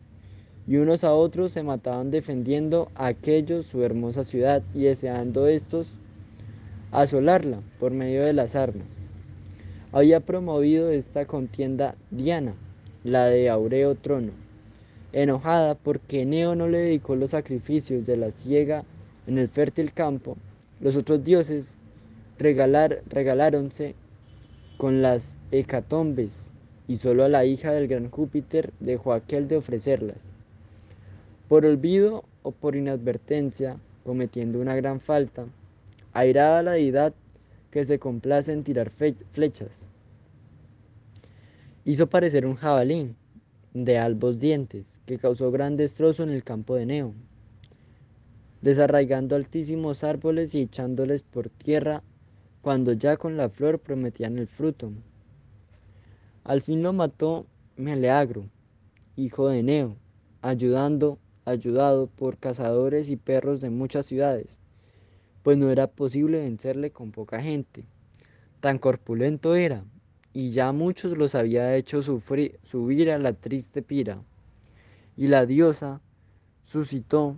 y 0.70 0.76
unos 0.76 1.02
a 1.02 1.12
otros 1.12 1.50
se 1.50 1.64
mataban 1.64 2.12
defendiendo 2.12 2.92
a 2.94 3.06
aquellos 3.06 3.66
su 3.66 3.82
hermosa 3.82 4.22
ciudad 4.22 4.62
y 4.72 4.82
deseando 4.82 5.48
estos 5.48 5.96
asolarla 6.92 7.58
por 7.80 7.90
medio 7.90 8.22
de 8.22 8.32
las 8.32 8.54
armas. 8.54 9.04
Había 9.90 10.20
promovido 10.20 10.92
esta 10.92 11.26
contienda 11.26 11.96
Diana, 12.12 12.54
la 13.02 13.26
de 13.26 13.50
Aureo 13.50 13.96
Trono, 13.96 14.30
enojada 15.12 15.74
porque 15.74 16.24
Neo 16.24 16.54
no 16.54 16.68
le 16.68 16.78
dedicó 16.78 17.16
los 17.16 17.30
sacrificios 17.30 18.06
de 18.06 18.16
la 18.16 18.30
ciega 18.30 18.84
en 19.26 19.38
el 19.38 19.48
fértil 19.48 19.92
campo, 19.92 20.36
los 20.78 20.94
otros 20.94 21.24
dioses 21.24 21.78
regalar, 22.38 23.02
regaláronse 23.08 23.96
con 24.78 25.02
las 25.02 25.36
hecatombes 25.50 26.54
y 26.86 26.98
solo 26.98 27.24
a 27.24 27.28
la 27.28 27.44
hija 27.44 27.72
del 27.72 27.88
gran 27.88 28.08
Júpiter 28.08 28.72
dejó 28.78 29.14
aquel 29.14 29.48
de 29.48 29.56
ofrecerlas. 29.56 30.29
Por 31.50 31.66
olvido 31.66 32.22
o 32.44 32.52
por 32.52 32.76
inadvertencia, 32.76 33.76
cometiendo 34.04 34.60
una 34.60 34.76
gran 34.76 35.00
falta, 35.00 35.46
airada 36.12 36.62
la 36.62 36.72
deidad 36.74 37.12
que 37.72 37.84
se 37.84 37.98
complace 37.98 38.52
en 38.52 38.62
tirar 38.62 38.88
flechas. 38.88 39.88
Hizo 41.84 42.06
parecer 42.06 42.46
un 42.46 42.54
jabalí 42.54 43.16
de 43.74 43.98
albos 43.98 44.38
dientes 44.38 45.00
que 45.06 45.18
causó 45.18 45.50
gran 45.50 45.76
destrozo 45.76 46.22
en 46.22 46.30
el 46.30 46.44
campo 46.44 46.76
de 46.76 46.86
Neo, 46.86 47.14
desarraigando 48.62 49.34
altísimos 49.34 50.04
árboles 50.04 50.54
y 50.54 50.60
echándoles 50.60 51.24
por 51.24 51.48
tierra 51.48 52.04
cuando 52.62 52.92
ya 52.92 53.16
con 53.16 53.36
la 53.36 53.48
flor 53.48 53.80
prometían 53.80 54.38
el 54.38 54.46
fruto. 54.46 54.92
Al 56.44 56.62
fin 56.62 56.84
lo 56.84 56.92
mató 56.92 57.44
Meleagro, 57.76 58.44
hijo 59.16 59.48
de 59.48 59.64
Neo, 59.64 59.96
ayudando, 60.42 61.18
ayudado 61.50 62.06
por 62.06 62.38
cazadores 62.38 63.10
y 63.10 63.16
perros 63.16 63.60
de 63.60 63.70
muchas 63.70 64.06
ciudades, 64.06 64.60
pues 65.42 65.58
no 65.58 65.70
era 65.70 65.86
posible 65.86 66.40
vencerle 66.40 66.90
con 66.90 67.12
poca 67.12 67.42
gente. 67.42 67.84
Tan 68.60 68.78
corpulento 68.78 69.54
era, 69.54 69.84
y 70.32 70.50
ya 70.50 70.72
muchos 70.72 71.16
los 71.16 71.34
había 71.34 71.76
hecho 71.76 72.02
subir 72.02 73.10
a 73.10 73.18
la 73.18 73.32
triste 73.32 73.82
pira. 73.82 74.22
Y 75.16 75.28
la 75.28 75.46
diosa 75.46 76.00
suscitó 76.64 77.36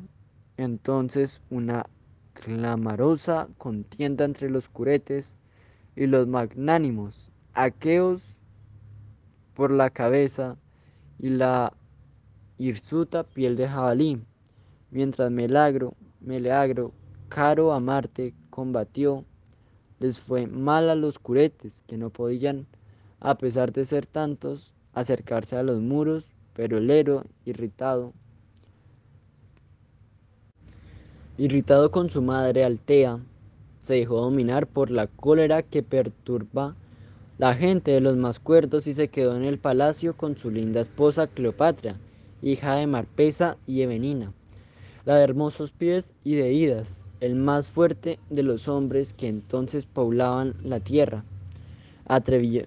entonces 0.56 1.42
una 1.50 1.86
clamorosa 2.34 3.48
contienda 3.58 4.24
entre 4.24 4.50
los 4.50 4.68
curetes 4.68 5.36
y 5.96 6.06
los 6.06 6.26
magnánimos, 6.26 7.30
aqueos 7.54 8.36
por 9.54 9.70
la 9.70 9.90
cabeza 9.90 10.56
y 11.18 11.30
la 11.30 11.72
hirsuta 12.62 13.24
piel 13.24 13.56
de 13.56 13.68
jabalí, 13.68 14.22
mientras 14.90 15.30
Melagro, 15.30 15.94
Meleagro, 16.20 16.92
caro 17.28 17.72
a 17.72 17.80
Marte, 17.80 18.34
combatió, 18.50 19.24
les 19.98 20.18
fue 20.20 20.46
mal 20.46 20.90
a 20.90 20.94
los 20.94 21.18
curetes, 21.18 21.82
que 21.86 21.96
no 21.96 22.10
podían, 22.10 22.66
a 23.20 23.36
pesar 23.36 23.72
de 23.72 23.84
ser 23.84 24.06
tantos, 24.06 24.74
acercarse 24.92 25.56
a 25.56 25.62
los 25.62 25.80
muros, 25.80 26.26
pero 26.54 26.78
el 26.78 26.90
héroe, 26.90 27.24
irritado, 27.44 28.12
Irritado 31.38 31.90
con 31.90 32.10
su 32.10 32.20
madre 32.20 32.62
Altea, 32.62 33.18
se 33.80 33.94
dejó 33.94 34.20
dominar 34.20 34.66
por 34.66 34.90
la 34.90 35.06
cólera 35.06 35.62
que 35.62 35.82
perturba 35.82 36.76
la 37.38 37.54
gente 37.54 37.90
de 37.90 38.00
los 38.00 38.16
más 38.16 38.38
cuerdos 38.38 38.86
y 38.86 38.92
se 38.92 39.08
quedó 39.08 39.34
en 39.36 39.44
el 39.44 39.58
palacio 39.58 40.14
con 40.14 40.36
su 40.36 40.50
linda 40.50 40.80
esposa 40.80 41.26
Cleopatra, 41.26 41.96
hija 42.42 42.74
de 42.74 42.86
Marpesa 42.86 43.56
y 43.66 43.82
Evenina, 43.82 44.32
la 45.04 45.16
de 45.16 45.24
hermosos 45.24 45.72
pies 45.72 46.14
y 46.24 46.34
de 46.34 46.52
idas, 46.52 47.02
el 47.20 47.36
más 47.36 47.68
fuerte 47.68 48.18
de 48.30 48.42
los 48.42 48.68
hombres 48.68 49.12
que 49.12 49.28
entonces 49.28 49.86
poblaban 49.86 50.54
la 50.62 50.80
tierra. 50.80 51.24
Atrevió, 52.06 52.64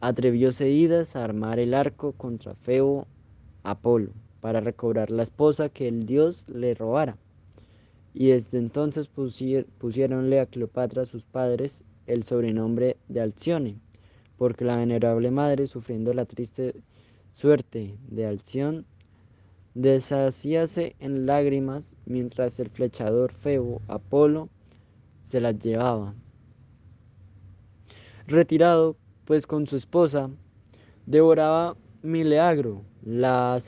atrevióse 0.00 0.68
Idas 0.70 1.14
a 1.14 1.24
armar 1.24 1.58
el 1.58 1.74
arco 1.74 2.12
contra 2.12 2.54
Febo 2.54 3.06
Apolo 3.62 4.12
para 4.40 4.60
recobrar 4.60 5.10
la 5.10 5.22
esposa 5.22 5.68
que 5.68 5.86
el 5.86 6.06
dios 6.06 6.46
le 6.48 6.74
robara 6.74 7.18
y 8.14 8.28
desde 8.28 8.58
entonces 8.58 9.08
pusiéronle 9.08 10.40
a 10.40 10.46
Cleopatra 10.46 11.04
sus 11.04 11.22
padres 11.22 11.82
el 12.06 12.24
sobrenombre 12.24 12.96
de 13.08 13.20
Alcione, 13.20 13.76
porque 14.36 14.64
la 14.64 14.76
venerable 14.76 15.30
madre, 15.30 15.66
sufriendo 15.66 16.12
la 16.12 16.24
triste 16.24 16.74
suerte 17.32 17.96
de 18.08 18.26
Alción, 18.26 18.86
deshacíase 19.74 20.96
en 20.98 21.26
lágrimas 21.26 21.94
mientras 22.06 22.60
el 22.60 22.70
flechador 22.70 23.32
Febo 23.32 23.80
Apolo 23.88 24.48
se 25.22 25.40
las 25.40 25.58
llevaba. 25.58 26.14
Retirado, 28.26 28.96
pues 29.24 29.46
con 29.46 29.66
su 29.66 29.76
esposa, 29.76 30.30
devoraba 31.06 31.76
Mileagro 32.02 32.84
la, 33.02 33.58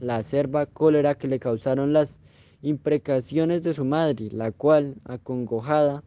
la 0.00 0.16
acerba 0.16 0.66
cólera 0.66 1.14
que 1.16 1.28
le 1.28 1.38
causaron 1.38 1.92
las 1.92 2.20
imprecaciones 2.62 3.62
de 3.64 3.74
su 3.74 3.84
madre, 3.84 4.28
la 4.30 4.52
cual, 4.52 4.96
acongojada 5.04 6.04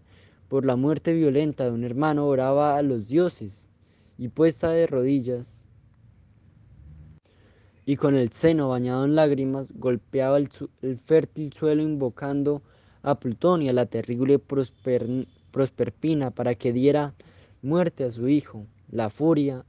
por 0.48 0.66
la 0.66 0.76
muerte 0.76 1.14
violenta 1.14 1.66
de 1.66 1.72
un 1.72 1.84
hermano, 1.84 2.28
oraba 2.28 2.78
a 2.78 2.82
los 2.82 3.08
dioses 3.08 3.68
y 4.18 4.30
puesta 4.30 4.70
de 4.70 4.88
rodillas 4.88 5.65
y 7.86 7.98
con 7.98 8.16
el 8.16 8.32
seno 8.32 8.70
bañado 8.70 9.06
en 9.06 9.16
lágrimas 9.16 9.72
golpeaba 9.76 10.38
el, 10.38 10.50
fértil 11.06 11.54
suelo 11.54 11.84
invocando 11.84 12.62
a 13.04 13.16
Plutón 13.20 13.62
y 13.62 13.70
a 13.70 13.74
la 13.74 13.86
terrible 13.86 14.40
Prosperpina 14.40 16.32
para 16.32 16.56
que 16.56 16.74
diera 16.74 17.14
muerte 17.62 18.04
a 18.04 18.12
su 18.12 18.28
hijo. 18.28 18.66
La 18.92 19.10
furia, 19.10 19.64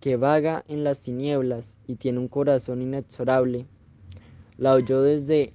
que 0.00 0.16
vaga 0.16 0.64
en 0.68 0.84
las 0.84 1.02
tinieblas 1.02 1.78
y 1.88 1.96
tiene 1.96 2.20
un 2.20 2.28
corazón 2.28 2.82
inexorable, 2.82 3.66
la 4.56 4.74
oyó 4.74 5.02
desde 5.02 5.52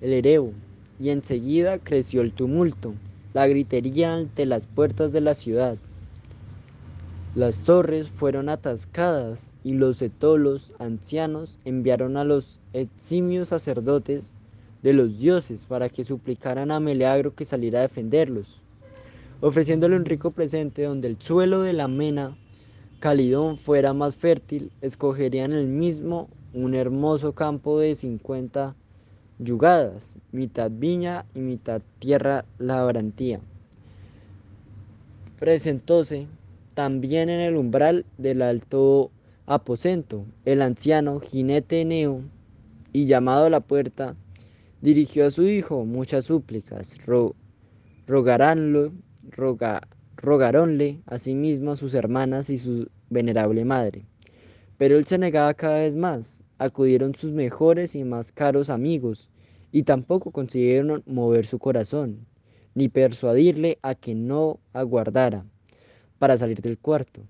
el 0.00 0.12
Erebo 0.12 0.52
y 0.98 1.10
enseguida 1.10 1.78
creció 1.78 2.22
el 2.22 2.32
tumulto, 2.32 2.94
la 3.32 3.46
gritería 3.46 4.14
ante 4.14 4.46
las 4.46 4.66
puertas 4.66 5.12
de 5.12 5.20
la 5.20 5.34
ciudad. 5.34 5.76
Las 7.34 7.62
torres 7.62 8.08
fueron 8.10 8.48
atascadas 8.48 9.54
y 9.64 9.72
los 9.72 10.00
etolos 10.02 10.72
ancianos 10.78 11.58
enviaron 11.64 12.16
a 12.16 12.22
los 12.22 12.60
eximios 12.72 13.48
sacerdotes 13.48 14.36
de 14.84 14.92
los 14.92 15.18
dioses 15.18 15.64
para 15.64 15.88
que 15.88 16.04
suplicaran 16.04 16.70
a 16.70 16.78
Meleagro 16.78 17.34
que 17.34 17.44
saliera 17.44 17.80
a 17.80 17.82
defenderlos, 17.82 18.62
ofreciéndole 19.40 19.96
un 19.96 20.04
rico 20.04 20.30
presente 20.30 20.84
donde 20.84 21.08
el 21.08 21.20
suelo 21.20 21.62
de 21.62 21.72
la 21.72 21.88
mena 21.88 22.36
Calidón 23.00 23.58
fuera 23.58 23.92
más 23.92 24.14
fértil, 24.14 24.70
escogerían 24.80 25.52
el 25.52 25.66
mismo 25.66 26.28
un 26.52 26.76
hermoso 26.76 27.32
campo 27.32 27.80
de 27.80 27.96
50 27.96 28.76
yugadas, 29.40 30.18
mitad 30.30 30.70
viña 30.72 31.26
y 31.34 31.40
mitad 31.40 31.82
tierra 31.98 32.44
labrantía. 32.58 33.40
Presentóse 35.40 36.28
también 36.74 37.30
en 37.30 37.40
el 37.40 37.56
umbral 37.56 38.04
del 38.18 38.42
alto 38.42 39.12
aposento, 39.46 40.26
el 40.44 40.60
anciano 40.60 41.20
jinete 41.20 41.84
Neo, 41.84 42.22
y 42.92 43.06
llamado 43.06 43.46
a 43.46 43.50
la 43.50 43.60
puerta, 43.60 44.16
dirigió 44.80 45.26
a 45.26 45.30
su 45.30 45.44
hijo 45.44 45.84
muchas 45.84 46.26
súplicas, 46.26 46.96
ro, 47.06 47.34
rogaranlo, 48.06 48.92
roga, 49.30 49.82
rogaronle 50.16 51.00
asimismo 51.06 51.72
a 51.72 51.76
sus 51.76 51.94
hermanas 51.94 52.50
y 52.50 52.58
su 52.58 52.88
venerable 53.08 53.64
madre. 53.64 54.04
Pero 54.76 54.96
él 54.96 55.04
se 55.04 55.18
negaba 55.18 55.54
cada 55.54 55.78
vez 55.78 55.96
más, 55.96 56.42
acudieron 56.58 57.14
sus 57.14 57.32
mejores 57.32 57.94
y 57.94 58.04
más 58.04 58.32
caros 58.32 58.68
amigos, 58.68 59.30
y 59.70 59.84
tampoco 59.84 60.30
consiguieron 60.30 61.02
mover 61.06 61.46
su 61.46 61.58
corazón, 61.58 62.26
ni 62.74 62.88
persuadirle 62.88 63.78
a 63.82 63.94
que 63.94 64.14
no 64.14 64.60
aguardara 64.72 65.44
para 66.24 66.38
salir 66.38 66.62
del 66.62 66.78
cuarto, 66.78 67.20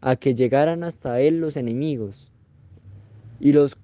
a 0.00 0.16
que 0.16 0.34
llegaran 0.34 0.82
hasta 0.82 1.20
él 1.20 1.38
los 1.38 1.56
enemigos. 1.56 2.32
Y 3.38 3.52
los, 3.52 3.76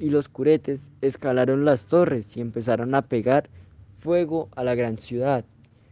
y 0.00 0.10
los 0.10 0.28
curetes 0.28 0.90
escalaron 1.00 1.64
las 1.64 1.86
torres 1.86 2.36
y 2.36 2.40
empezaron 2.40 2.92
a 2.96 3.02
pegar 3.02 3.48
fuego 3.94 4.48
a 4.56 4.64
la 4.64 4.74
gran 4.74 4.98
ciudad. 4.98 5.44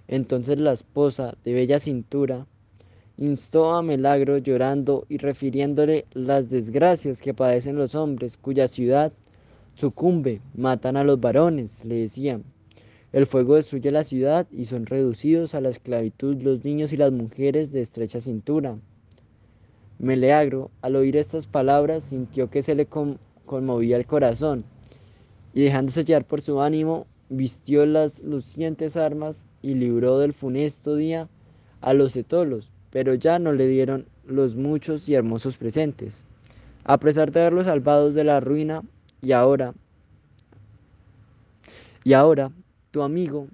Entonces 0.08 0.58
la 0.58 0.72
esposa 0.72 1.36
de 1.44 1.52
bella 1.52 1.78
cintura 1.78 2.44
instó 3.18 3.72
a 3.72 3.82
Melagro 3.82 4.38
llorando 4.38 5.06
y 5.08 5.18
refiriéndole 5.18 6.06
las 6.14 6.50
desgracias 6.50 7.20
que 7.20 7.34
padecen 7.34 7.76
los 7.76 7.94
hombres 7.94 8.36
cuya 8.36 8.66
ciudad 8.66 9.12
sucumbe, 9.76 10.40
matan 10.56 10.96
a 10.96 11.04
los 11.04 11.20
varones, 11.20 11.84
le 11.84 11.94
decían. 11.94 12.42
El 13.12 13.26
fuego 13.26 13.56
destruye 13.56 13.90
la 13.90 14.04
ciudad 14.04 14.46
y 14.50 14.64
son 14.64 14.86
reducidos 14.86 15.54
a 15.54 15.60
la 15.60 15.68
esclavitud 15.68 16.42
los 16.42 16.64
niños 16.64 16.94
y 16.94 16.96
las 16.96 17.12
mujeres 17.12 17.70
de 17.70 17.82
estrecha 17.82 18.20
cintura. 18.20 18.78
Meleagro, 19.98 20.70
al 20.80 20.96
oír 20.96 21.16
estas 21.16 21.46
palabras, 21.46 22.04
sintió 22.04 22.48
que 22.48 22.62
se 22.62 22.74
le 22.74 22.86
conmovía 22.86 23.98
el 23.98 24.06
corazón 24.06 24.64
y 25.52 25.62
dejándose 25.62 26.04
llevar 26.04 26.24
por 26.24 26.40
su 26.40 26.62
ánimo, 26.62 27.06
vistió 27.28 27.84
las 27.84 28.22
lucientes 28.22 28.96
armas 28.96 29.44
y 29.60 29.74
libró 29.74 30.18
del 30.18 30.32
funesto 30.32 30.96
día 30.96 31.28
a 31.82 31.92
los 31.92 32.16
etolos, 32.16 32.70
pero 32.90 33.14
ya 33.14 33.38
no 33.38 33.52
le 33.52 33.68
dieron 33.68 34.06
los 34.26 34.56
muchos 34.56 35.08
y 35.08 35.14
hermosos 35.14 35.58
presentes. 35.58 36.24
A 36.84 36.98
pesar 36.98 37.30
de 37.30 37.40
haberlos 37.40 37.66
salvados 37.66 38.14
de 38.14 38.24
la 38.24 38.40
ruina, 38.40 38.82
y 39.20 39.32
ahora, 39.32 39.74
y 42.04 42.14
ahora, 42.14 42.50
tu 42.92 43.02
amigo, 43.02 43.48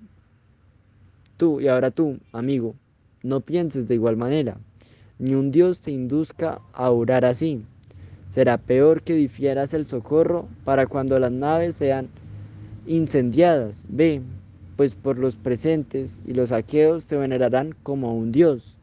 tú 1.37 1.61
y 1.61 1.69
ahora 1.69 1.93
tú, 1.93 2.19
amigo, 2.33 2.75
no 3.23 3.41
pienses 3.41 3.87
de 3.87 3.95
igual 3.95 4.17
manera, 4.17 4.59
ni 5.19 5.35
un 5.35 5.53
Dios 5.53 5.81
te 5.81 5.93
induzca 5.93 6.61
a 6.73 6.91
orar 6.91 7.25
así. 7.25 7.65
Será 8.31 8.59
peor 8.59 9.03
que 9.03 9.15
difieras 9.15 9.73
el 9.75 9.87
socorro 9.87 10.49
para 10.65 10.87
cuando 10.87 11.19
las 11.19 11.33
naves 11.33 11.77
sean 11.77 12.09
incendiadas. 12.87 13.85
Ve, 13.89 14.23
pues 14.77 14.95
por 14.95 15.19
los 15.19 15.37
presentes 15.37 16.21
y 16.27 16.35
los 16.35 16.53
aqueos 16.53 17.07
te 17.07 17.17
venerarán 17.17 17.75
como 17.83 18.09
a 18.09 18.13
un 18.13 18.33
Dios. 18.33 18.77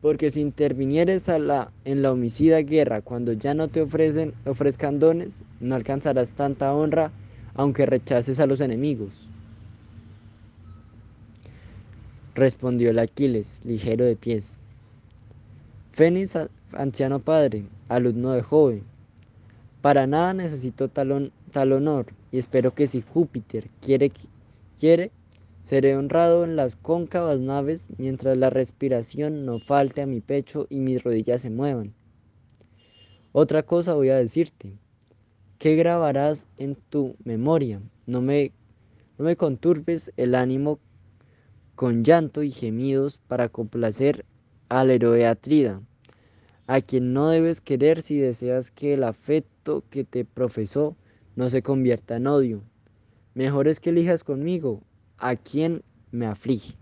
Porque 0.00 0.30
si 0.30 0.42
intervinieres 0.42 1.28
en 1.28 2.02
la 2.02 2.12
homicida 2.12 2.60
guerra 2.60 3.00
cuando 3.00 3.32
ya 3.32 3.54
no 3.54 3.68
te 3.68 3.80
ofrecen, 3.80 4.32
ofrezcan 4.44 5.00
dones, 5.00 5.42
no 5.60 5.74
alcanzarás 5.74 6.34
tanta 6.34 6.72
honra 6.74 7.10
aunque 7.54 7.86
rechaces 7.86 8.38
a 8.38 8.46
los 8.46 8.60
enemigos. 8.60 9.27
Respondió 12.38 12.90
el 12.90 12.98
Aquiles, 12.98 13.60
ligero 13.64 14.04
de 14.04 14.16
pies. 14.16 14.58
Fénix, 15.92 16.38
anciano 16.72 17.18
padre, 17.18 17.64
alumno 17.88 18.32
de 18.32 18.42
Jove, 18.42 18.82
para 19.82 20.06
nada 20.06 20.34
necesito 20.34 20.88
tal, 20.88 21.32
tal 21.52 21.72
honor 21.72 22.06
y 22.30 22.38
espero 22.38 22.74
que 22.74 22.86
si 22.86 23.02
Júpiter 23.02 23.68
quiere, 23.80 24.12
quiere, 24.78 25.10
seré 25.64 25.96
honrado 25.96 26.44
en 26.44 26.56
las 26.56 26.76
cóncavas 26.76 27.40
naves 27.40 27.88
mientras 27.96 28.36
la 28.36 28.50
respiración 28.50 29.44
no 29.44 29.58
falte 29.58 30.02
a 30.02 30.06
mi 30.06 30.20
pecho 30.20 30.66
y 30.70 30.78
mis 30.78 31.02
rodillas 31.02 31.42
se 31.42 31.50
muevan. 31.50 31.94
Otra 33.32 33.62
cosa 33.62 33.94
voy 33.94 34.10
a 34.10 34.16
decirte. 34.16 34.72
¿Qué 35.58 35.74
grabarás 35.74 36.46
en 36.56 36.76
tu 36.76 37.16
memoria? 37.24 37.80
No 38.06 38.22
me, 38.22 38.52
no 39.18 39.24
me 39.24 39.36
conturbes 39.36 40.12
el 40.16 40.34
ánimo 40.34 40.78
con 41.78 42.02
llanto 42.02 42.42
y 42.42 42.50
gemidos 42.50 43.18
para 43.18 43.50
complacer 43.50 44.24
al 44.68 44.90
héroe 44.90 45.28
Atrida, 45.28 45.80
a 46.66 46.80
quien 46.80 47.12
no 47.12 47.28
debes 47.28 47.60
querer 47.60 48.02
si 48.02 48.18
deseas 48.18 48.72
que 48.72 48.94
el 48.94 49.04
afecto 49.04 49.84
que 49.88 50.02
te 50.02 50.24
profesó 50.24 50.96
no 51.36 51.50
se 51.50 51.62
convierta 51.62 52.16
en 52.16 52.26
odio. 52.26 52.64
Mejor 53.34 53.68
es 53.68 53.78
que 53.78 53.90
elijas 53.90 54.24
conmigo 54.24 54.82
a 55.18 55.36
quien 55.36 55.84
me 56.10 56.26
aflige. 56.26 56.74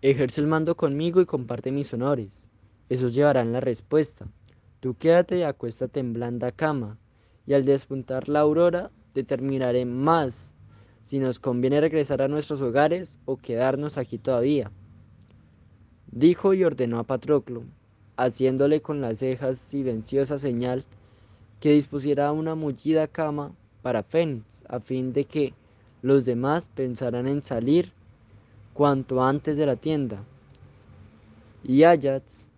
Ejerce 0.00 0.40
el 0.40 0.46
mando 0.46 0.76
conmigo 0.76 1.20
y 1.20 1.26
comparte 1.26 1.72
mis 1.72 1.92
honores. 1.92 2.48
Esos 2.88 3.14
llevarán 3.14 3.50
la 3.50 3.58
respuesta. 3.58 4.26
Tú 4.78 4.94
quédate 4.94 5.38
y 5.38 5.42
acuéstate 5.42 5.98
en 5.98 6.12
blanda 6.12 6.52
cama, 6.52 6.98
y 7.48 7.54
al 7.54 7.64
despuntar 7.64 8.28
la 8.28 8.38
aurora 8.38 8.92
determinaré 9.12 9.86
más 9.86 10.53
si 11.04 11.18
nos 11.18 11.38
conviene 11.38 11.80
regresar 11.80 12.22
a 12.22 12.28
nuestros 12.28 12.60
hogares 12.60 13.18
o 13.24 13.36
quedarnos 13.36 13.98
aquí 13.98 14.18
todavía. 14.18 14.70
Dijo 16.10 16.54
y 16.54 16.64
ordenó 16.64 16.98
a 16.98 17.04
Patroclo, 17.04 17.64
haciéndole 18.16 18.80
con 18.80 19.00
las 19.00 19.18
cejas 19.18 19.58
silenciosa 19.58 20.38
señal 20.38 20.84
que 21.60 21.72
dispusiera 21.72 22.32
una 22.32 22.54
mullida 22.54 23.06
cama 23.06 23.52
para 23.82 24.02
Fénix, 24.02 24.64
a 24.68 24.80
fin 24.80 25.12
de 25.12 25.24
que 25.24 25.54
los 26.02 26.24
demás 26.24 26.68
pensaran 26.74 27.26
en 27.26 27.42
salir 27.42 27.92
cuanto 28.74 29.22
antes 29.22 29.56
de 29.56 29.66
la 29.66 29.76
tienda. 29.76 30.22
Y 31.62 31.82
Ajax, 31.84 32.50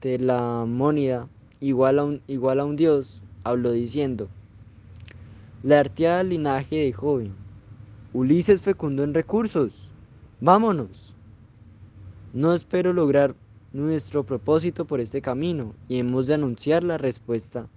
de 0.00 0.18
la 0.18 0.64
Mónida, 0.66 1.28
igual 1.60 1.98
a 1.98 2.04
un, 2.04 2.22
igual 2.26 2.60
a 2.60 2.64
un 2.64 2.76
dios, 2.76 3.22
habló 3.44 3.72
diciendo, 3.72 4.28
la 5.62 5.80
arteada 5.80 6.22
linaje 6.24 6.76
de 6.76 6.92
joven, 6.92 7.34
Ulises 8.14 8.60
fecundo 8.60 9.04
en 9.04 9.14
recursos. 9.14 9.72
Vámonos. 10.38 11.14
No 12.34 12.52
espero 12.52 12.92
lograr 12.92 13.34
nuestro 13.72 14.22
propósito 14.22 14.84
por 14.84 15.00
este 15.00 15.22
camino 15.22 15.72
y 15.88 15.98
hemos 15.98 16.26
de 16.26 16.34
anunciar 16.34 16.84
la 16.84 16.98
respuesta, 16.98 17.68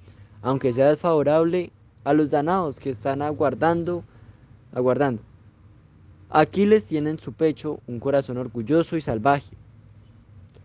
aunque 0.42 0.74
sea 0.74 0.90
desfavorable 0.90 1.72
a 2.04 2.12
los 2.12 2.32
danados 2.32 2.82
que 2.82 2.90
están 2.90 3.22
aguardando, 3.22 4.04
aguardando. 4.74 5.22
Aquiles 6.30 6.84
tiene 6.84 7.12
en 7.12 7.20
su 7.20 7.32
pecho 7.32 7.80
un 7.88 8.02
corazón 8.02 8.38
orgulloso 8.38 8.98
y 8.98 9.02
salvaje, 9.02 9.56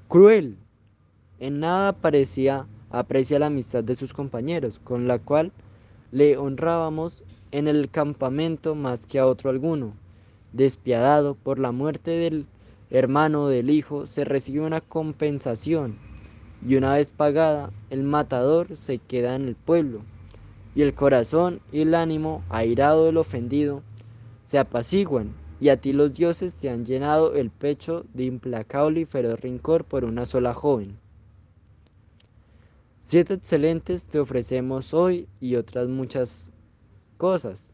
cruel. 0.09 0.57
En 1.39 1.61
nada 1.61 1.93
parecía 1.93 2.67
aprecia 2.91 3.39
la 3.39 3.47
amistad 3.47 3.85
de 3.85 3.95
sus 3.95 4.13
compañeros, 4.13 4.81
con 4.83 5.07
la 5.07 5.21
cual 5.21 5.53
le 6.11 6.37
honrábamos 6.37 7.25
en 7.53 7.69
el 7.69 7.91
campamento 7.91 8.75
más 8.75 9.07
que 9.07 9.19
a 9.19 9.27
otro 9.27 9.51
alguno. 9.51 9.95
Despiadado 10.53 11.35
por 11.35 11.59
la 11.59 11.73
muerte 11.73 12.11
del 12.11 12.47
hermano 12.91 13.49
del 13.49 13.71
hijo, 13.71 14.07
se 14.07 14.25
recibe 14.25 14.65
una 14.65 14.81
compensación, 14.81 15.97
y 16.67 16.75
una 16.77 16.95
vez 16.95 17.11
pagada, 17.11 17.71
el 17.89 18.03
matador 18.03 18.77
se 18.77 18.99
queda 18.99 19.37
en 19.37 19.47
el 19.47 19.55
pueblo, 19.55 20.03
y 20.75 20.83
el 20.83 20.95
corazón 20.95 21.61
y 21.73 21.83
el 21.83 21.95
ánimo, 21.95 22.43
airado 22.49 23.07
del 23.07 23.17
ofendido, 23.17 23.83
se 24.45 24.59
apaciguan, 24.59 25.33
y 25.61 25.69
a 25.69 25.77
ti 25.77 25.93
los 25.93 26.15
dioses 26.15 26.57
te 26.57 26.71
han 26.71 26.85
llenado 26.85 27.35
el 27.35 27.51
pecho 27.51 28.05
de 28.15 28.25
implacable 28.25 29.01
y 29.01 29.05
feroz 29.05 29.39
rincor 29.41 29.85
por 29.85 30.05
una 30.05 30.27
sola 30.27 30.55
joven. 30.55 30.99
Siete 33.03 33.35
excelentes 33.35 34.07
te 34.07 34.19
ofrecemos 34.19 34.95
hoy 34.95 35.29
y 35.41 35.57
otras 35.57 35.89
muchas 35.89 36.50
cosas. 37.21 37.69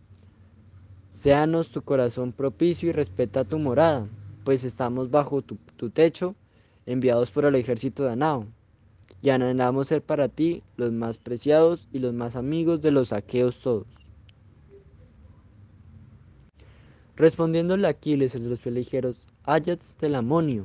Séanos 1.11 1.71
tu 1.71 1.81
corazón 1.83 2.33
propicio 2.33 2.89
y 2.89 2.93
respeta 2.93 3.45
tu 3.45 3.61
morada, 3.61 4.09
pues 4.45 4.65
estamos 4.65 5.09
bajo 5.09 5.41
tu, 5.41 5.89
techo, 5.91 6.35
enviados 6.85 7.31
por 7.31 7.45
el 7.45 7.55
ejército 7.55 8.03
de 8.03 8.11
Anao, 8.11 8.49
y 9.23 9.31
anhelamos 9.31 9.87
ser 9.87 10.03
para 10.03 10.27
ti 10.29 10.65
los 10.77 10.91
más 10.91 11.17
preciados 11.17 11.89
y 11.93 12.01
los 12.01 12.13
más 12.13 12.35
amigos 12.35 12.83
de 12.83 12.91
los 12.91 13.13
aqueos 13.13 13.61
todos. 13.61 13.87
Respondiéndole 17.15 17.87
Aquiles, 17.87 18.35
el 18.35 18.43
de 18.43 18.49
los 18.51 18.61
peligeros, 18.61 19.29
Ajax 19.45 19.95
Telamonio, 19.95 20.65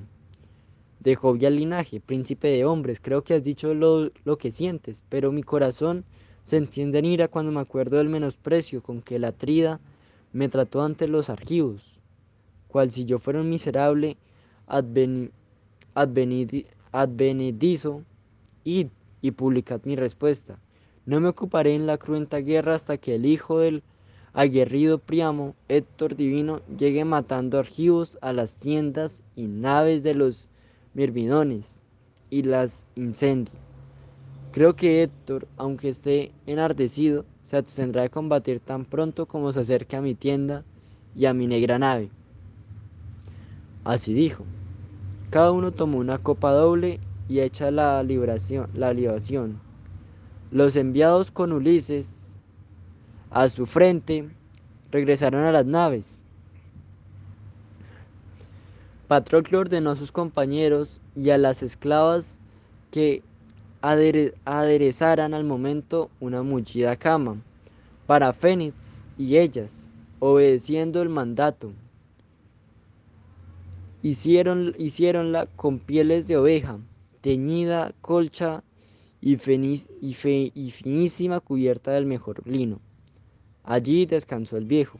de 0.99 1.15
jovial 1.15 1.55
linaje, 1.55 1.99
príncipe 1.99 2.47
de 2.47 2.65
hombres, 2.65 2.99
creo 2.99 3.23
que 3.23 3.35
has 3.35 3.43
dicho 3.43 3.75
lo, 3.75 4.11
lo 4.25 4.37
que 4.39 4.49
sientes, 4.49 5.03
pero 5.07 5.31
mi 5.31 5.43
corazón 5.43 6.03
se 6.43 6.57
entiende 6.57 6.99
en 6.99 7.05
ira 7.05 7.27
cuando 7.27 7.51
me 7.51 7.59
acuerdo 7.59 7.97
del 7.97 8.09
menosprecio 8.09 8.81
con 8.81 9.01
que 9.01 9.19
la 9.19 9.31
trida 9.31 9.79
me 10.33 10.49
trató 10.49 10.81
ante 10.83 11.07
los 11.07 11.29
argivos, 11.29 11.99
cual 12.67 12.91
si 12.91 13.05
yo 13.05 13.19
fuera 13.19 13.41
un 13.41 13.49
miserable 13.49 14.17
advenedizo, 16.93 18.03
id 18.63 18.87
y 19.21 19.31
publicad 19.31 19.81
mi 19.83 19.95
respuesta. 19.95 20.59
No 21.05 21.19
me 21.19 21.29
ocuparé 21.29 21.73
en 21.75 21.87
la 21.87 21.97
cruenta 21.97 22.37
guerra 22.37 22.75
hasta 22.75 22.97
que 22.97 23.15
el 23.15 23.25
hijo 23.25 23.59
del 23.59 23.83
aguerrido 24.33 24.99
Priamo, 24.99 25.55
Héctor 25.67 26.15
Divino, 26.15 26.61
llegue 26.77 27.03
matando 27.05 27.59
argivos 27.59 28.17
a 28.21 28.31
las 28.33 28.55
tiendas 28.55 29.21
y 29.35 29.47
naves 29.47 30.03
de 30.03 30.13
los 30.13 30.47
mirmidones 30.93 31.83
y 32.29 32.43
las 32.43 32.85
incendie. 32.95 33.51
Creo 34.51 34.75
que 34.75 35.03
Héctor, 35.03 35.47
aunque 35.57 35.89
esté 35.89 36.31
enardecido, 36.45 37.25
se 37.43 37.57
abstendrá 37.57 38.01
de 38.01 38.09
combatir 38.09 38.59
tan 38.59 38.83
pronto 38.83 39.25
como 39.25 39.51
se 39.53 39.61
acerque 39.61 39.95
a 39.95 40.01
mi 40.01 40.13
tienda 40.13 40.63
y 41.15 41.25
a 41.25 41.33
mi 41.33 41.47
negra 41.47 41.79
nave. 41.79 42.09
Así 43.85 44.13
dijo. 44.13 44.43
Cada 45.29 45.51
uno 45.51 45.71
tomó 45.71 45.99
una 45.99 46.17
copa 46.17 46.51
doble 46.51 46.99
y 47.29 47.39
echa 47.39 47.71
la 47.71 48.03
libación, 48.03 48.69
la 48.73 48.93
libación. 48.93 49.59
Los 50.51 50.75
enviados 50.75 51.31
con 51.31 51.53
Ulises 51.53 52.35
a 53.29 53.47
su 53.47 53.65
frente, 53.65 54.29
regresaron 54.91 55.45
a 55.45 55.53
las 55.53 55.65
naves. 55.65 56.19
Patroclo 59.07 59.59
ordenó 59.59 59.91
a 59.91 59.95
sus 59.95 60.11
compañeros 60.11 60.99
y 61.15 61.29
a 61.29 61.37
las 61.37 61.63
esclavas 61.63 62.37
que 62.91 63.23
aderezaran 63.81 65.33
al 65.33 65.43
momento 65.43 66.09
una 66.19 66.43
mullida 66.43 66.95
cama 66.95 67.41
para 68.05 68.33
Fénix 68.33 69.03
y 69.17 69.37
ellas, 69.37 69.89
obedeciendo 70.19 71.01
el 71.01 71.09
mandato. 71.09 71.71
Hicieron, 74.03 74.75
hicieronla 74.77 75.45
con 75.55 75.79
pieles 75.79 76.27
de 76.27 76.37
oveja, 76.37 76.79
teñida, 77.21 77.93
colcha 78.01 78.63
y, 79.21 79.33
y 79.33 80.71
finísima 80.71 81.39
cubierta 81.39 81.91
del 81.91 82.05
mejor 82.05 82.45
lino. 82.47 82.79
Allí 83.63 84.05
descansó 84.05 84.57
el 84.57 84.65
viejo. 84.65 84.99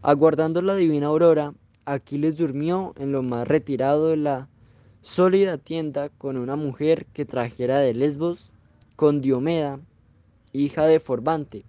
Aguardando 0.00 0.62
la 0.62 0.74
divina 0.74 1.06
aurora, 1.06 1.54
Aquiles 1.84 2.36
durmió 2.36 2.94
en 2.96 3.12
lo 3.12 3.22
más 3.22 3.46
retirado 3.46 4.08
de 4.08 4.16
la 4.16 4.48
sólida 5.02 5.58
tienda 5.58 6.08
con 6.08 6.36
una 6.36 6.56
mujer 6.56 7.06
que 7.12 7.24
trajera 7.24 7.78
de 7.78 7.92
Lesbos, 7.92 8.52
con 8.96 9.20
Diomeda, 9.20 9.80
hija 10.52 10.86
de 10.86 11.00
Forbante, 11.00 11.64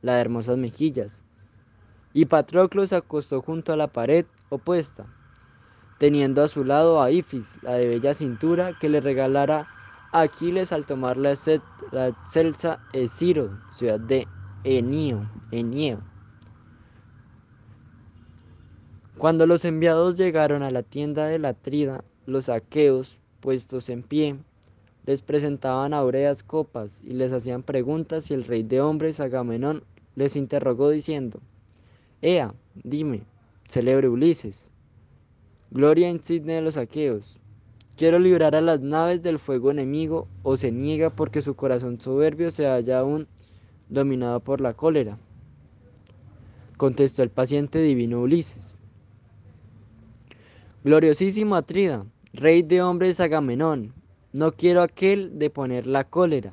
la 0.00 0.14
de 0.14 0.20
hermosas 0.20 0.56
mejillas. 0.56 1.24
Y 2.14 2.26
Patroclo 2.26 2.86
se 2.86 2.96
acostó 2.96 3.42
junto 3.42 3.72
a 3.72 3.76
la 3.76 3.88
pared 3.88 4.24
opuesta, 4.48 5.06
teniendo 5.98 6.42
a 6.42 6.48
su 6.48 6.64
lado 6.64 7.02
a 7.02 7.10
Ifis, 7.10 7.58
la 7.62 7.74
de 7.74 7.88
bella 7.88 8.14
cintura, 8.14 8.78
que 8.78 8.88
le 8.88 9.00
regalara 9.00 9.66
a 10.12 10.22
Aquiles 10.22 10.72
al 10.72 10.86
tomar 10.86 11.16
la, 11.16 11.32
excelsa 11.32 12.80
Esiro, 12.92 13.58
ciudad 13.72 14.00
de 14.00 14.26
Enio, 14.64 15.28
Enio. 15.50 16.00
Cuando 19.18 19.46
los 19.46 19.64
enviados 19.64 20.16
llegaron 20.16 20.62
a 20.62 20.70
la 20.70 20.84
tienda 20.84 21.26
de 21.26 21.40
la 21.40 21.52
Trida, 21.52 22.04
los 22.28 22.50
aqueos, 22.50 23.16
puestos 23.40 23.88
en 23.88 24.02
pie, 24.02 24.36
les 25.06 25.22
presentaban 25.22 25.94
aureas 25.94 26.42
copas 26.42 27.02
y 27.02 27.14
les 27.14 27.32
hacían 27.32 27.62
preguntas 27.62 28.30
y 28.30 28.34
el 28.34 28.44
rey 28.44 28.62
de 28.62 28.82
hombres 28.82 29.18
Agamenón 29.18 29.82
les 30.14 30.36
interrogó 30.36 30.90
diciendo, 30.90 31.40
Ea, 32.20 32.52
dime, 32.74 33.22
celebre 33.66 34.10
Ulises, 34.10 34.72
gloria 35.70 36.10
insigne 36.10 36.52
de 36.52 36.60
los 36.60 36.76
aqueos, 36.76 37.40
quiero 37.96 38.18
librar 38.18 38.54
a 38.54 38.60
las 38.60 38.82
naves 38.82 39.22
del 39.22 39.38
fuego 39.38 39.70
enemigo 39.70 40.28
o 40.42 40.58
se 40.58 40.70
niega 40.70 41.08
porque 41.08 41.40
su 41.40 41.54
corazón 41.56 41.98
soberbio 41.98 42.50
se 42.50 42.66
halla 42.66 42.98
aún 42.98 43.26
dominado 43.88 44.40
por 44.40 44.60
la 44.60 44.74
cólera. 44.74 45.16
Contestó 46.76 47.22
el 47.22 47.30
paciente 47.30 47.78
divino 47.80 48.20
Ulises. 48.20 48.74
Gloriosísimo 50.84 51.56
Atrida, 51.56 52.04
rey 52.32 52.62
de 52.62 52.82
hombres 52.82 53.20
Agamenón, 53.20 53.92
no 54.32 54.52
quiero 54.52 54.82
aquel 54.82 55.38
de 55.38 55.50
poner 55.50 55.86
la 55.86 56.04
cólera, 56.04 56.52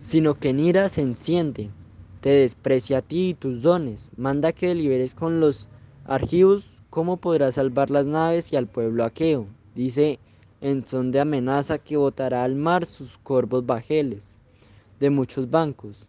sino 0.00 0.34
que 0.34 0.50
en 0.50 0.60
ira 0.60 0.88
se 0.88 1.02
enciende, 1.02 1.70
te 2.20 2.30
desprecia 2.30 2.98
a 2.98 3.02
ti 3.02 3.30
y 3.30 3.34
tus 3.34 3.62
dones, 3.62 4.10
manda 4.16 4.52
que 4.52 4.74
liberes 4.74 5.14
con 5.14 5.40
los 5.40 5.68
argivos 6.04 6.78
cómo 6.90 7.16
podrás 7.16 7.54
salvar 7.54 7.90
las 7.90 8.06
naves 8.06 8.52
y 8.52 8.56
al 8.56 8.66
pueblo 8.66 9.04
aqueo, 9.04 9.46
dice 9.74 10.18
en 10.60 10.84
son 10.84 11.12
de 11.12 11.20
amenaza 11.20 11.78
que 11.78 11.96
botará 11.96 12.42
al 12.42 12.56
mar 12.56 12.84
sus 12.84 13.18
corvos 13.18 13.64
bajeles 13.64 14.36
de 14.98 15.10
muchos 15.10 15.50
bancos. 15.50 16.06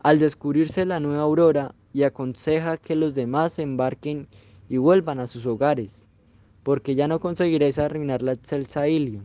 Al 0.00 0.18
descubrirse 0.18 0.84
la 0.84 1.00
nueva 1.00 1.22
aurora 1.22 1.74
y 1.92 2.04
aconseja 2.04 2.76
que 2.76 2.94
los 2.94 3.14
demás 3.14 3.54
se 3.54 3.62
embarquen 3.62 4.28
y 4.68 4.76
vuelvan 4.76 5.18
a 5.18 5.26
sus 5.26 5.46
hogares, 5.46 6.08
porque 6.64 6.96
ya 6.96 7.06
no 7.06 7.20
conseguiréis 7.20 7.78
arruinar 7.78 8.22
la 8.22 8.32
excelsa 8.32 8.88
Ilio. 8.88 9.22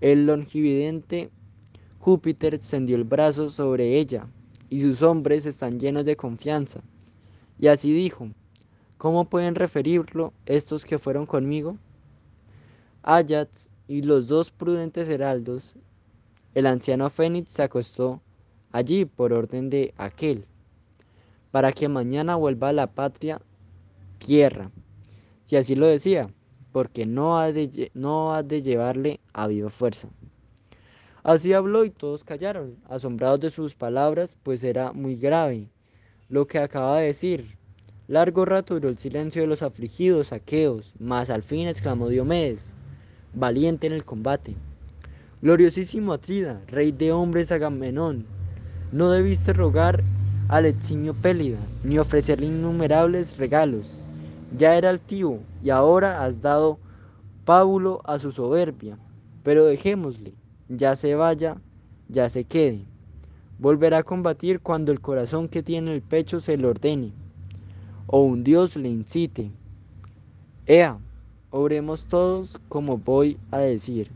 El 0.00 0.26
longividente 0.26 1.30
Júpiter 1.98 2.54
extendió 2.54 2.94
el 2.94 3.04
brazo 3.04 3.50
sobre 3.50 3.98
ella, 3.98 4.28
y 4.70 4.80
sus 4.80 5.02
hombres 5.02 5.46
están 5.46 5.80
llenos 5.80 6.04
de 6.04 6.16
confianza. 6.16 6.80
Y 7.58 7.66
así 7.66 7.92
dijo, 7.92 8.28
¿cómo 8.98 9.24
pueden 9.24 9.56
referirlo 9.56 10.32
estos 10.46 10.84
que 10.84 11.00
fueron 11.00 11.26
conmigo? 11.26 11.76
Ayats 13.02 13.70
y 13.88 14.02
los 14.02 14.28
dos 14.28 14.52
prudentes 14.52 15.08
heraldos 15.08 15.74
el 16.54 16.66
anciano 16.66 17.10
Fénix 17.10 17.50
se 17.50 17.64
acostó 17.64 18.22
allí 18.70 19.04
por 19.04 19.32
orden 19.32 19.70
de 19.70 19.92
aquel, 19.96 20.46
para 21.50 21.72
que 21.72 21.88
mañana 21.88 22.36
vuelva 22.36 22.68
a 22.68 22.72
la 22.72 22.86
patria 22.86 23.40
tierra, 24.18 24.70
si 25.44 25.56
así 25.56 25.74
lo 25.74 25.86
decía, 25.86 26.28
porque 26.72 27.06
no 27.06 27.38
ha 27.38 27.52
de, 27.52 27.90
no 27.94 28.34
ha 28.34 28.42
de 28.42 28.62
llevarle 28.62 29.20
a 29.32 29.46
viva 29.46 29.70
fuerza. 29.70 30.08
Así 31.22 31.52
habló 31.52 31.84
y 31.84 31.90
todos 31.90 32.24
callaron, 32.24 32.76
asombrados 32.88 33.40
de 33.40 33.50
sus 33.50 33.74
palabras, 33.74 34.36
pues 34.42 34.64
era 34.64 34.92
muy 34.92 35.16
grave 35.16 35.68
lo 36.28 36.46
que 36.46 36.58
acaba 36.58 36.98
de 36.98 37.06
decir. 37.06 37.56
Largo 38.08 38.44
rato 38.44 38.74
duró 38.74 38.88
el 38.88 38.98
silencio 38.98 39.42
de 39.42 39.48
los 39.48 39.62
afligidos 39.62 40.32
aqueos, 40.32 40.92
mas 40.98 41.30
al 41.30 41.42
fin 41.42 41.68
exclamó 41.68 42.08
Diomedes, 42.08 42.74
valiente 43.32 43.86
en 43.86 43.94
el 43.94 44.04
combate. 44.04 44.54
Gloriosísimo 45.40 46.12
Atrida, 46.12 46.60
rey 46.66 46.92
de 46.92 47.12
hombres 47.12 47.52
Agamenón, 47.52 48.26
no 48.92 49.10
debiste 49.10 49.52
rogar 49.52 50.02
al 50.48 50.66
eximio 50.66 51.14
Pélida, 51.14 51.58
ni 51.82 51.98
ofrecerle 51.98 52.46
innumerables 52.46 53.38
regalos. 53.38 53.96
Ya 54.56 54.76
era 54.76 54.90
altivo, 54.90 55.40
y 55.62 55.70
ahora 55.70 56.24
has 56.24 56.40
dado 56.40 56.78
pábulo 57.44 58.00
a 58.04 58.18
su 58.18 58.32
soberbia. 58.32 58.98
pero 59.42 59.66
dejémosle, 59.66 60.32
ya 60.68 60.96
se 60.96 61.14
vaya, 61.14 61.60
ya 62.08 62.28
se 62.30 62.44
quede. 62.44 62.86
Volverá 63.58 63.98
a 63.98 64.02
combatir 64.02 64.60
cuando 64.60 64.92
el 64.92 65.00
corazón 65.00 65.48
que 65.48 65.62
tiene 65.62 65.94
el 65.94 66.02
pecho 66.02 66.40
se 66.40 66.56
le 66.56 66.66
ordene, 66.66 67.12
o 68.06 68.20
un 68.22 68.44
Dios 68.44 68.76
le 68.76 68.88
incite. 68.88 69.50
Ea, 70.66 70.98
obremos 71.50 72.06
todos 72.06 72.58
como 72.68 72.98
voy 72.98 73.38
a 73.50 73.58
decir. 73.58 74.10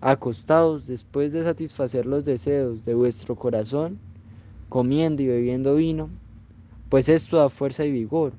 Acostados 0.00 0.86
después 0.86 1.32
de 1.32 1.42
satisfacer 1.42 2.06
los 2.06 2.24
deseos 2.24 2.84
de 2.84 2.94
vuestro 2.94 3.36
corazón, 3.36 3.98
comiendo 4.68 5.22
y 5.22 5.26
bebiendo 5.26 5.74
vino, 5.74 6.10
pues 6.88 7.08
esto 7.08 7.38
da 7.38 7.48
fuerza 7.50 7.84
y 7.84 7.92
vigor. 7.92 8.32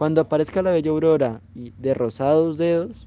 Cuando 0.00 0.22
aparezca 0.22 0.62
la 0.62 0.70
bella 0.70 0.92
aurora 0.92 1.42
y 1.54 1.74
de 1.76 1.92
rosados 1.92 2.56
dedos, 2.56 3.06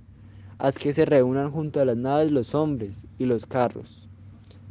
haz 0.60 0.78
que 0.78 0.94
se 0.94 1.06
reúnan 1.06 1.50
junto 1.50 1.82
a 1.82 1.86
las 1.86 1.98
naves 1.98 2.30
los 2.32 2.54
hombres 2.54 3.08
y 3.18 3.26
los 3.26 3.48
carros. 3.48 4.08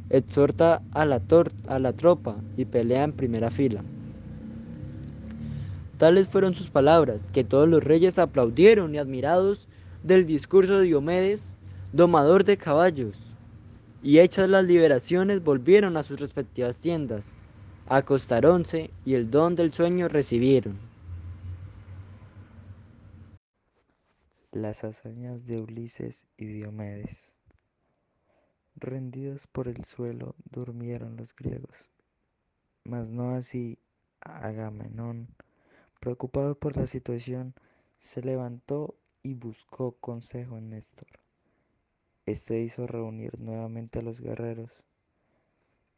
Exhorta 0.09 0.81
a 0.93 1.05
la, 1.05 1.21
a 1.67 1.79
la 1.79 1.91
tropa 1.91 2.37
y 2.55 2.63
pelea 2.63 3.03
en 3.03 3.11
primera 3.11 3.51
fila. 3.51 3.83
Tales 5.97 6.29
fueron 6.29 6.53
sus 6.53 6.69
palabras, 6.69 7.29
que 7.29 7.43
todos 7.43 7.67
los 7.67 7.83
reyes 7.83 8.17
aplaudieron 8.17 8.95
y 8.95 8.99
admirados 8.99 9.67
del 10.01 10.25
discurso 10.25 10.79
de 10.79 10.85
Diomedes, 10.85 11.57
domador 11.91 12.45
de 12.45 12.55
caballos. 12.55 13.17
Y 14.01 14.19
hechas 14.19 14.47
las 14.47 14.63
liberaciones 14.63 15.43
volvieron 15.43 15.97
a 15.97 16.03
sus 16.03 16.21
respectivas 16.21 16.77
tiendas, 16.77 17.35
acostaronse 17.89 18.91
y 19.03 19.15
el 19.15 19.29
don 19.29 19.55
del 19.55 19.73
sueño 19.73 20.07
recibieron. 20.07 20.92
Las 24.53 24.83
hazañas 24.83 25.47
de 25.47 25.59
Ulises 25.59 26.27
y 26.37 26.45
Diomedes. 26.45 27.33
Rendidos 28.75 29.47
por 29.47 29.67
el 29.67 29.83
suelo 29.83 30.35
durmieron 30.51 31.15
los 31.15 31.35
griegos, 31.35 31.89
mas 32.83 33.09
no 33.09 33.31
así 33.31 33.79
Agamenón, 34.19 35.27
preocupado 35.99 36.53
por 36.53 36.77
la 36.77 36.85
situación, 36.85 37.55
se 37.97 38.21
levantó 38.21 38.95
y 39.23 39.33
buscó 39.33 39.93
consejo 39.93 40.59
en 40.59 40.69
Néstor. 40.69 41.07
Este 42.27 42.61
hizo 42.61 42.85
reunir 42.85 43.39
nuevamente 43.39 43.97
a 43.97 44.03
los 44.03 44.21
guerreros. 44.21 44.69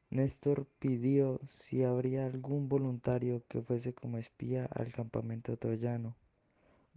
Néstor 0.09 0.65
pidió 0.79 1.41
si 1.49 1.83
habría 1.83 2.25
algún 2.25 2.69
voluntario 2.69 3.43
que 3.49 3.61
fuese 3.61 3.93
como 3.93 4.17
espía 4.17 4.69
al 4.73 4.93
campamento 4.93 5.57
troyano. 5.57 6.15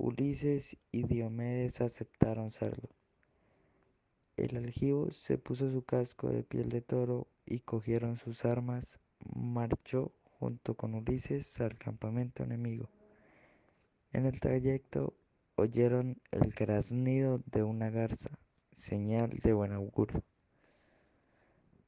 Ulises 0.00 0.76
y 0.92 1.02
Diomedes 1.02 1.80
aceptaron 1.80 2.52
serlo. 2.52 2.88
El 4.36 4.56
aljibo 4.56 5.10
se 5.10 5.38
puso 5.38 5.72
su 5.72 5.82
casco 5.82 6.28
de 6.28 6.44
piel 6.44 6.68
de 6.68 6.80
toro 6.80 7.26
y 7.44 7.58
cogieron 7.58 8.16
sus 8.16 8.44
armas, 8.44 9.00
marchó 9.34 10.12
junto 10.38 10.74
con 10.74 10.94
Ulises 10.94 11.60
al 11.60 11.76
campamento 11.76 12.44
enemigo. 12.44 12.88
En 14.12 14.24
el 14.24 14.38
trayecto 14.38 15.14
oyeron 15.56 16.20
el 16.30 16.50
graznido 16.52 17.42
de 17.46 17.64
una 17.64 17.90
garza, 17.90 18.30
señal 18.76 19.30
de 19.42 19.52
buen 19.52 19.72
augurio. 19.72 20.22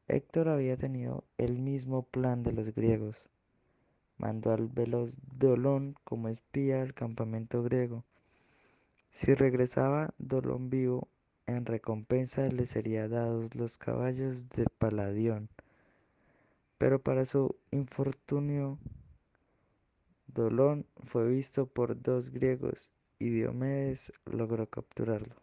Héctor 0.08 0.48
había 0.48 0.76
tenido 0.76 1.22
el 1.38 1.60
mismo 1.60 2.02
plan 2.02 2.42
de 2.42 2.52
los 2.52 2.74
griegos. 2.74 3.29
Mandó 4.20 4.52
al 4.52 4.68
veloz 4.68 5.16
Dolón 5.38 5.94
como 6.04 6.28
espía 6.28 6.82
al 6.82 6.92
campamento 6.92 7.62
griego. 7.62 8.04
Si 9.12 9.32
regresaba 9.32 10.12
Dolón 10.18 10.68
vivo, 10.68 11.08
en 11.46 11.64
recompensa 11.64 12.46
le 12.48 12.66
serían 12.66 13.10
dados 13.12 13.54
los 13.54 13.78
caballos 13.78 14.50
de 14.50 14.66
Paladión. 14.76 15.48
Pero 16.76 17.00
para 17.00 17.24
su 17.24 17.56
infortunio, 17.70 18.78
Dolón 20.26 20.84
fue 21.06 21.26
visto 21.26 21.64
por 21.64 22.02
dos 22.02 22.28
griegos 22.28 22.92
y 23.18 23.30
Diomedes 23.30 24.12
logró 24.26 24.66
capturarlo. 24.68 25.34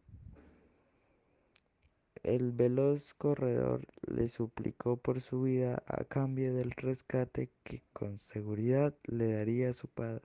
El 2.23 2.51
veloz 2.51 3.13
corredor 3.13 3.85
le 4.07 4.27
suplicó 4.29 4.97
por 4.97 5.21
su 5.21 5.43
vida 5.43 5.83
a 5.85 6.03
cambio 6.03 6.53
del 6.53 6.71
rescate 6.71 7.49
que 7.63 7.83
con 7.93 8.17
seguridad 8.17 8.95
le 9.03 9.33
daría 9.33 9.73
su 9.73 9.87
padre. 9.87 10.23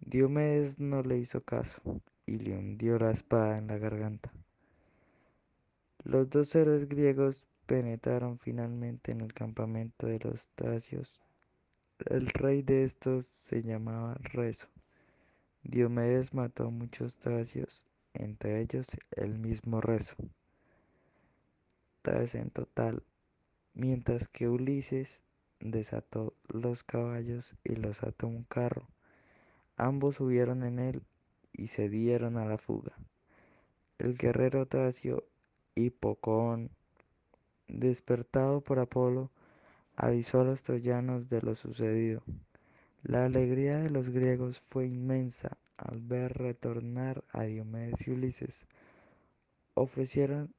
Diomedes 0.00 0.78
no 0.78 1.02
le 1.02 1.18
hizo 1.18 1.42
caso 1.42 2.00
y 2.26 2.38
le 2.38 2.56
hundió 2.56 2.98
la 2.98 3.10
espada 3.10 3.58
en 3.58 3.66
la 3.66 3.78
garganta. 3.78 4.32
Los 6.04 6.30
dos 6.30 6.54
héroes 6.54 6.88
griegos 6.88 7.42
penetraron 7.66 8.38
finalmente 8.38 9.12
en 9.12 9.20
el 9.20 9.32
campamento 9.32 10.06
de 10.06 10.18
los 10.20 10.48
Tracios. 10.54 11.20
El 12.04 12.28
rey 12.28 12.62
de 12.62 12.84
estos 12.84 13.26
se 13.26 13.62
llamaba 13.62 14.14
Rezo. 14.20 14.68
Diomedes 15.62 16.32
mató 16.32 16.68
a 16.68 16.70
muchos 16.70 17.18
tracios, 17.18 17.86
entre 18.14 18.60
ellos 18.60 18.88
el 19.10 19.38
mismo 19.38 19.80
Rezo. 19.80 20.16
Tres 22.06 22.36
en 22.36 22.50
total, 22.50 23.02
mientras 23.74 24.28
que 24.28 24.48
Ulises 24.48 25.22
desató 25.58 26.34
los 26.46 26.84
caballos 26.84 27.56
y 27.64 27.74
los 27.74 28.04
ató 28.04 28.28
un 28.28 28.44
carro. 28.44 28.86
Ambos 29.76 30.14
subieron 30.14 30.62
en 30.62 30.78
él 30.78 31.02
y 31.52 31.66
se 31.66 31.88
dieron 31.88 32.36
a 32.36 32.44
la 32.44 32.58
fuga. 32.58 32.92
El 33.98 34.16
guerrero 34.16 34.66
tracio 34.66 35.24
Hipocón, 35.74 36.70
despertado 37.66 38.60
por 38.60 38.78
Apolo, 38.78 39.32
avisó 39.96 40.42
a 40.42 40.44
los 40.44 40.62
troyanos 40.62 41.28
de 41.28 41.42
lo 41.42 41.56
sucedido. 41.56 42.22
La 43.02 43.24
alegría 43.24 43.78
de 43.78 43.90
los 43.90 44.10
griegos 44.10 44.60
fue 44.60 44.86
inmensa 44.86 45.58
al 45.76 46.02
ver 46.02 46.38
retornar 46.38 47.24
a 47.32 47.42
Diomedes 47.42 48.06
y 48.06 48.12
Ulises. 48.12 48.64
Ofrecieron 49.74 50.54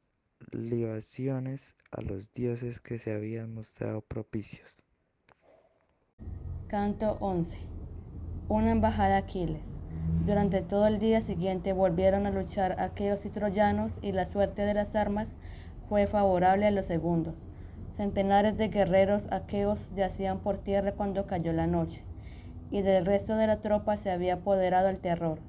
libaciones 0.52 1.76
a 1.92 2.02
los 2.02 2.34
dioses 2.34 2.80
que 2.80 2.98
se 2.98 3.14
habían 3.14 3.54
mostrado 3.54 4.02
propicios. 4.02 4.84
Canto 6.68 7.18
11. 7.20 7.58
Una 8.50 8.72
embajada 8.72 9.16
a 9.16 9.20
Aquiles. 9.20 9.62
Durante 10.26 10.62
todo 10.62 10.88
el 10.88 11.00
día 11.00 11.22
siguiente 11.22 11.74
volvieron 11.74 12.26
a 12.26 12.32
luchar 12.32 12.80
aqueos 12.80 13.26
y 13.26 13.30
troyanos 13.30 13.98
y 14.02 14.12
la 14.12 14.28
suerte 14.28 14.64
de 14.64 14.74
las 14.74 14.96
armas 14.96 15.30
fue 15.90 16.08
favorable 16.08 16.66
a 16.66 16.72
los 16.72 16.86
segundos. 16.86 17.46
Centenares 17.90 18.58
de 18.58 18.68
guerreros 18.68 19.28
aqueos 19.32 19.90
yacían 19.96 20.40
por 20.40 20.58
tierra 20.58 20.92
cuando 20.92 21.26
cayó 21.26 21.54
la 21.54 21.68
noche, 21.68 22.04
y 22.70 22.82
del 22.82 23.06
resto 23.06 23.36
de 23.36 23.48
la 23.48 23.62
tropa 23.62 23.98
se 23.98 24.12
había 24.12 24.36
apoderado 24.36 24.90
el 24.90 25.00
terror. 25.00 25.40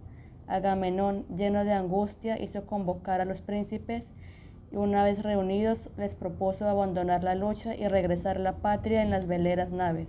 Agamenón, 0.47 1.27
lleno 1.37 1.65
de 1.65 1.73
angustia, 1.73 2.41
hizo 2.41 2.65
convocar 2.65 3.21
a 3.21 3.27
los 3.27 3.41
príncipes 3.41 4.09
una 4.73 5.03
vez 5.03 5.23
reunidos 5.23 5.89
les 5.97 6.15
propuso 6.15 6.69
abandonar 6.69 7.25
la 7.25 7.35
lucha 7.35 7.75
y 7.75 7.89
regresar 7.89 8.37
a 8.37 8.41
la 8.41 8.57
patria 8.57 9.03
en 9.03 9.11
las 9.11 9.27
veleras 9.27 9.71
naves. 9.71 10.09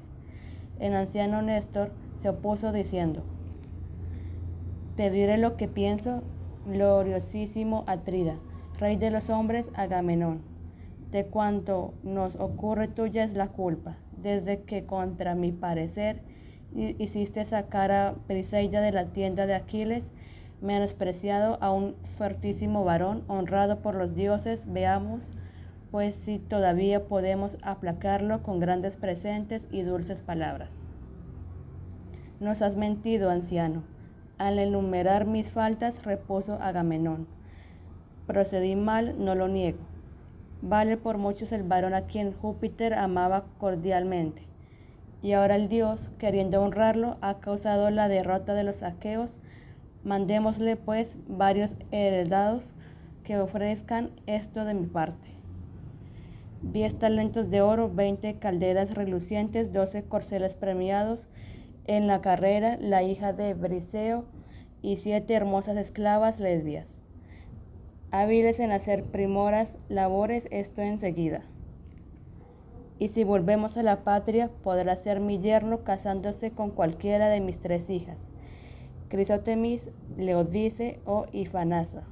El 0.79 0.95
anciano 0.95 1.41
Néstor 1.41 1.91
se 2.17 2.29
opuso 2.29 2.71
diciendo, 2.71 3.23
te 4.95 5.09
diré 5.09 5.37
lo 5.37 5.55
que 5.55 5.67
pienso, 5.67 6.23
gloriosísimo 6.65 7.85
Atrida, 7.87 8.35
rey 8.79 8.97
de 8.97 9.11
los 9.11 9.29
hombres, 9.29 9.69
Agamenón. 9.75 10.41
De 11.11 11.25
cuanto 11.25 11.93
nos 12.03 12.35
ocurre 12.35 12.87
tuya 12.87 13.23
es 13.23 13.33
la 13.33 13.47
culpa, 13.47 13.97
desde 14.17 14.61
que 14.61 14.85
contra 14.85 15.35
mi 15.35 15.51
parecer 15.51 16.21
hiciste 16.75 17.45
sacar 17.45 17.91
a 17.91 18.15
Briseida 18.27 18.81
de 18.81 18.91
la 18.91 19.05
tienda 19.05 19.47
de 19.47 19.55
Aquiles, 19.55 20.11
menospreciado 20.61 21.57
a 21.61 21.71
un 21.71 21.95
fuertísimo 22.17 22.83
varón, 22.83 23.23
honrado 23.27 23.79
por 23.79 23.95
los 23.95 24.15
dioses, 24.15 24.71
veamos, 24.71 25.31
pues 25.91 26.15
si 26.15 26.39
todavía 26.39 27.07
podemos 27.07 27.57
aplacarlo 27.61 28.43
con 28.43 28.59
grandes 28.59 28.97
presentes 28.97 29.65
y 29.71 29.81
dulces 29.81 30.21
palabras. 30.21 30.71
Nos 32.39 32.61
has 32.61 32.77
mentido, 32.77 33.29
anciano 33.29 33.83
al 34.39 34.57
enumerar 34.57 35.27
mis 35.27 35.51
faltas, 35.51 36.03
reposo 36.03 36.57
Agamenón. 36.61 37.27
Procedí 38.25 38.75
mal, 38.75 39.15
no 39.23 39.35
lo 39.35 39.49
niego. 39.49 39.79
Vale 40.61 40.95
por 40.97 41.17
muchos 41.17 41.51
el 41.51 41.63
varón 41.63 41.93
a 41.93 42.03
quien 42.03 42.31
Júpiter 42.31 42.93
amaba 42.93 43.43
cordialmente. 43.59 44.43
Y 45.21 45.33
ahora 45.33 45.57
el 45.57 45.67
dios, 45.67 46.09
queriendo 46.17 46.61
honrarlo, 46.61 47.17
ha 47.19 47.39
causado 47.39 47.89
la 47.89 48.07
derrota 48.07 48.53
de 48.53 48.63
los 48.63 48.81
aqueos. 48.81 49.37
Mandémosle 50.03 50.75
pues 50.77 51.17
varios 51.27 51.75
heredados 51.91 52.73
que 53.23 53.37
ofrezcan 53.37 54.11
esto 54.27 54.65
de 54.65 54.73
mi 54.73 54.87
parte. 54.87 55.29
Diez 56.61 56.97
talentos 56.97 57.49
de 57.49 57.61
oro, 57.61 57.89
veinte 57.93 58.39
calderas 58.39 58.93
relucientes, 58.93 59.71
doce 59.71 60.03
corceles 60.03 60.55
premiados, 60.55 61.27
en 61.85 62.07
la 62.07 62.21
carrera 62.21 62.77
la 62.79 63.03
hija 63.03 63.33
de 63.33 63.53
Briseo 63.53 64.25
y 64.81 64.97
siete 64.97 65.33
hermosas 65.33 65.77
esclavas 65.77 66.39
lesbias. 66.39 66.87
hábiles 68.11 68.59
en 68.59 68.71
hacer 68.71 69.03
primoras 69.03 69.75
labores 69.87 70.47
esto 70.51 70.81
enseguida. 70.81 71.41
Y 72.97 73.09
si 73.09 73.23
volvemos 73.23 73.77
a 73.77 73.83
la 73.83 74.03
patria, 74.03 74.49
podrá 74.63 74.95
ser 74.95 75.19
mi 75.19 75.39
yerno 75.39 75.83
casándose 75.83 76.51
con 76.51 76.71
cualquiera 76.71 77.29
de 77.29 77.39
mis 77.39 77.59
tres 77.59 77.89
hijas, 77.89 78.17
Crisótemis, 79.09 79.89
Leodice 80.17 80.99
o 81.03 81.25
Ifanasa. 81.31 82.03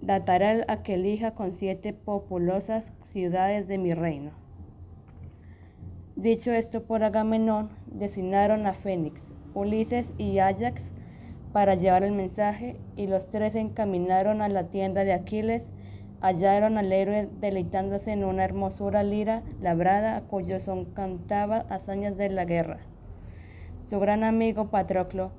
Datará 0.00 0.64
aquel 0.68 1.04
hija 1.04 1.32
con 1.34 1.52
siete 1.52 1.92
populosas 1.92 2.92
ciudades 3.06 3.66
de 3.66 3.76
mi 3.76 3.92
reino. 3.92 4.30
Dicho 6.14 6.52
esto 6.52 6.84
por 6.84 7.02
Agamenón, 7.02 7.70
designaron 7.86 8.68
a 8.68 8.72
Fénix, 8.72 9.32
Ulises 9.52 10.12
y 10.16 10.38
Ajax 10.38 10.92
para 11.52 11.74
llevar 11.74 12.04
el 12.04 12.12
mensaje, 12.12 12.76
y 12.94 13.08
los 13.08 13.28
tres 13.28 13.54
se 13.54 13.60
encaminaron 13.60 14.42
a 14.42 14.48
la 14.48 14.68
tienda 14.68 15.02
de 15.02 15.12
Aquiles, 15.12 15.68
hallaron 16.20 16.78
al 16.78 16.92
héroe 16.92 17.28
deleitándose 17.40 18.12
en 18.12 18.22
una 18.22 18.44
hermosura 18.44 19.02
lira 19.02 19.42
labrada 19.60 20.16
a 20.16 20.20
cuyo 20.20 20.60
son 20.60 20.84
cantaba 20.84 21.66
hazañas 21.68 22.16
de 22.16 22.28
la 22.30 22.44
guerra. 22.44 22.78
Su 23.86 23.98
gran 23.98 24.22
amigo 24.22 24.68
Patroclo, 24.68 25.32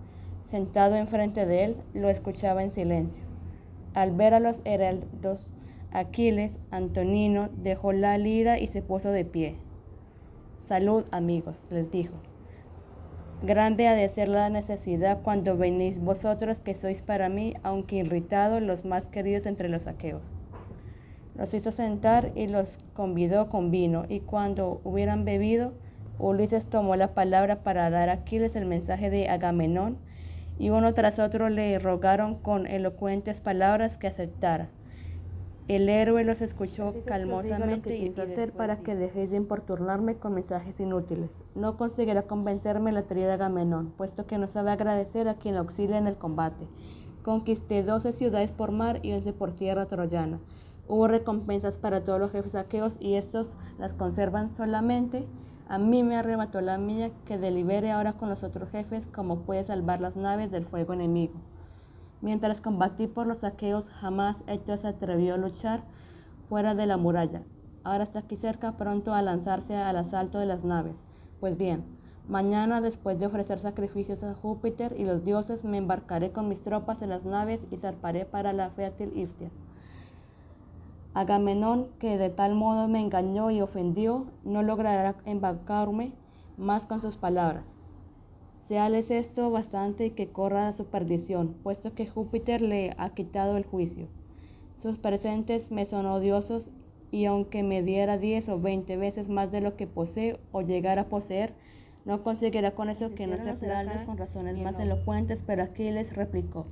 sentado 0.49 0.95
enfrente 0.95 1.45
de 1.45 1.63
él, 1.63 1.77
lo 1.93 2.09
escuchaba 2.09 2.63
en 2.63 2.71
silencio. 2.71 3.23
Al 3.93 4.11
ver 4.11 4.33
a 4.33 4.39
los 4.39 4.61
heraldos, 4.65 5.47
Aquiles, 5.91 6.59
Antonino, 6.71 7.49
dejó 7.57 7.91
la 7.93 8.17
lira 8.17 8.59
y 8.59 8.67
se 8.67 8.81
puso 8.81 9.11
de 9.11 9.25
pie. 9.25 9.55
Salud, 10.61 11.05
amigos, 11.11 11.65
les 11.69 11.91
dijo. 11.91 12.15
Grande 13.43 13.87
ha 13.87 13.93
de 13.93 14.09
ser 14.09 14.27
la 14.27 14.49
necesidad 14.49 15.21
cuando 15.21 15.55
venís 15.55 15.99
vosotros 15.99 16.61
que 16.61 16.73
sois 16.73 17.01
para 17.01 17.29
mí, 17.29 17.53
aunque 17.63 17.97
irritados, 17.97 18.61
los 18.61 18.85
más 18.85 19.07
queridos 19.07 19.45
entre 19.45 19.69
los 19.69 19.87
aqueos. 19.87 20.33
Los 21.35 21.53
hizo 21.53 21.71
sentar 21.71 22.31
y 22.35 22.47
los 22.47 22.79
convidó 22.93 23.49
con 23.49 23.71
vino, 23.71 24.05
y 24.09 24.19
cuando 24.19 24.81
hubieran 24.83 25.25
bebido, 25.25 25.73
Ulises 26.17 26.67
tomó 26.67 26.95
la 26.95 27.13
palabra 27.13 27.63
para 27.63 27.89
dar 27.89 28.09
a 28.09 28.13
Aquiles 28.13 28.55
el 28.55 28.65
mensaje 28.65 29.09
de 29.09 29.29
Agamenón, 29.29 29.97
y 30.59 30.69
uno 30.69 30.93
tras 30.93 31.17
otro 31.17 31.49
le 31.49 31.79
rogaron 31.79 32.35
con 32.35 32.67
elocuentes 32.67 33.41
palabras 33.41 33.97
que 33.97 34.07
aceptara. 34.07 34.69
El 35.69 35.87
héroe 35.87 36.23
los 36.23 36.41
escuchó 36.41 36.95
calmosamente 37.05 37.95
y 37.95 38.07
hizo 38.07 38.23
hacer 38.23 38.51
para 38.53 38.77
que 38.77 38.95
dejéis 38.95 39.29
de 39.29 39.37
importunarme 39.37 40.15
con 40.15 40.33
mensajes 40.33 40.79
inútiles. 40.79 41.45
No 41.53 41.77
conseguirá 41.77 42.23
convencerme 42.23 42.91
la 42.91 43.03
tríada 43.03 43.35
Agamenón, 43.35 43.93
puesto 43.95 44.25
que 44.25 44.39
no 44.39 44.47
sabe 44.47 44.71
agradecer 44.71 45.27
a 45.27 45.35
quien 45.35 45.55
auxilia 45.57 45.99
en 45.99 46.07
el 46.07 46.15
combate. 46.15 46.67
Conquisté 47.23 47.83
doce 47.83 48.13
ciudades 48.13 48.51
por 48.51 48.71
mar 48.71 48.99
y 49.03 49.13
once 49.13 49.31
por 49.31 49.51
tierra 49.51 49.85
troyana. 49.85 50.39
Hubo 50.87 51.07
recompensas 51.07 51.77
para 51.77 52.03
todos 52.03 52.19
los 52.19 52.31
jefes 52.31 52.55
aqueos 52.55 52.97
y 52.99 53.13
estos 53.13 53.55
las 53.77 53.93
conservan 53.93 54.51
solamente. 54.55 55.27
A 55.69 55.77
mí 55.77 56.01
me 56.01 56.17
arrebató 56.17 56.61
la 56.61 56.79
mía 56.79 57.11
que 57.25 57.37
delibere 57.37 57.91
ahora 57.91 58.13
con 58.13 58.27
los 58.27 58.41
otros 58.41 58.71
jefes 58.71 59.05
cómo 59.05 59.41
puede 59.41 59.63
salvar 59.63 60.01
las 60.01 60.15
naves 60.15 60.49
del 60.49 60.65
fuego 60.65 60.93
enemigo. 60.93 61.35
Mientras 62.21 62.59
combatí 62.59 63.05
por 63.05 63.27
los 63.27 63.39
saqueos, 63.39 63.87
jamás 63.87 64.43
Héctor 64.47 64.79
se 64.79 64.87
atrevió 64.87 65.35
a 65.35 65.37
luchar 65.37 65.83
fuera 66.49 66.73
de 66.73 66.87
la 66.87 66.97
muralla. 66.97 67.43
Ahora 67.83 68.03
está 68.03 68.17
aquí 68.17 68.35
cerca, 68.35 68.77
pronto 68.77 69.13
a 69.13 69.21
lanzarse 69.21 69.75
al 69.75 69.97
asalto 69.97 70.39
de 70.39 70.47
las 70.47 70.63
naves. 70.63 71.03
Pues 71.39 71.55
bien, 71.55 71.83
mañana, 72.27 72.81
después 72.81 73.19
de 73.19 73.27
ofrecer 73.27 73.59
sacrificios 73.59 74.23
a 74.23 74.33
Júpiter 74.33 74.95
y 74.97 75.05
los 75.05 75.23
dioses, 75.23 75.65
me 75.65 75.77
embarcaré 75.77 76.31
con 76.31 76.49
mis 76.49 76.63
tropas 76.63 77.03
en 77.03 77.09
las 77.09 77.25
naves 77.25 77.63
y 77.69 77.77
zarparé 77.77 78.25
para 78.25 78.53
la 78.53 78.71
fértil 78.71 79.15
Iftia. 79.15 79.51
Agamenón, 81.19 81.89
que 81.99 82.17
de 82.17 82.29
tal 82.29 82.55
modo 82.55 82.87
me 82.87 83.01
engañó 83.01 83.51
y 83.51 83.59
ofendió, 83.59 84.27
no 84.45 84.63
logrará 84.63 85.17
embarcarme 85.25 86.13
más 86.55 86.85
con 86.85 87.01
sus 87.01 87.17
palabras. 87.17 87.65
Seales 88.69 89.11
esto 89.11 89.51
bastante 89.51 90.05
y 90.05 90.11
que 90.11 90.29
corra 90.29 90.69
a 90.69 90.71
su 90.71 90.85
perdición, 90.85 91.55
puesto 91.61 91.93
que 91.93 92.07
Júpiter 92.07 92.61
le 92.61 92.95
ha 92.97 93.09
quitado 93.09 93.57
el 93.57 93.65
juicio. 93.65 94.07
Sus 94.81 94.97
presentes 94.97 95.71
me 95.71 95.85
son 95.85 96.05
odiosos 96.05 96.71
y 97.11 97.25
aunque 97.25 97.63
me 97.63 97.83
diera 97.83 98.17
diez 98.17 98.47
o 98.47 98.57
veinte 98.57 98.95
veces 98.95 99.27
más 99.27 99.51
de 99.51 99.59
lo 99.59 99.75
que 99.75 99.87
posee 99.87 100.39
o 100.53 100.61
llegara 100.61 101.01
a 101.01 101.09
poseer, 101.09 101.53
no 102.05 102.23
conseguirá 102.23 102.75
con 102.75 102.89
eso 102.89 103.13
que 103.13 103.27
no 103.27 103.37
se 103.39 103.49
aplaude 103.49 104.05
con 104.05 104.17
razones 104.17 104.57
más 104.57 104.79
elocuentes, 104.79 105.43
pero 105.45 105.63
Aquiles 105.63 106.15
replicó, 106.15 106.65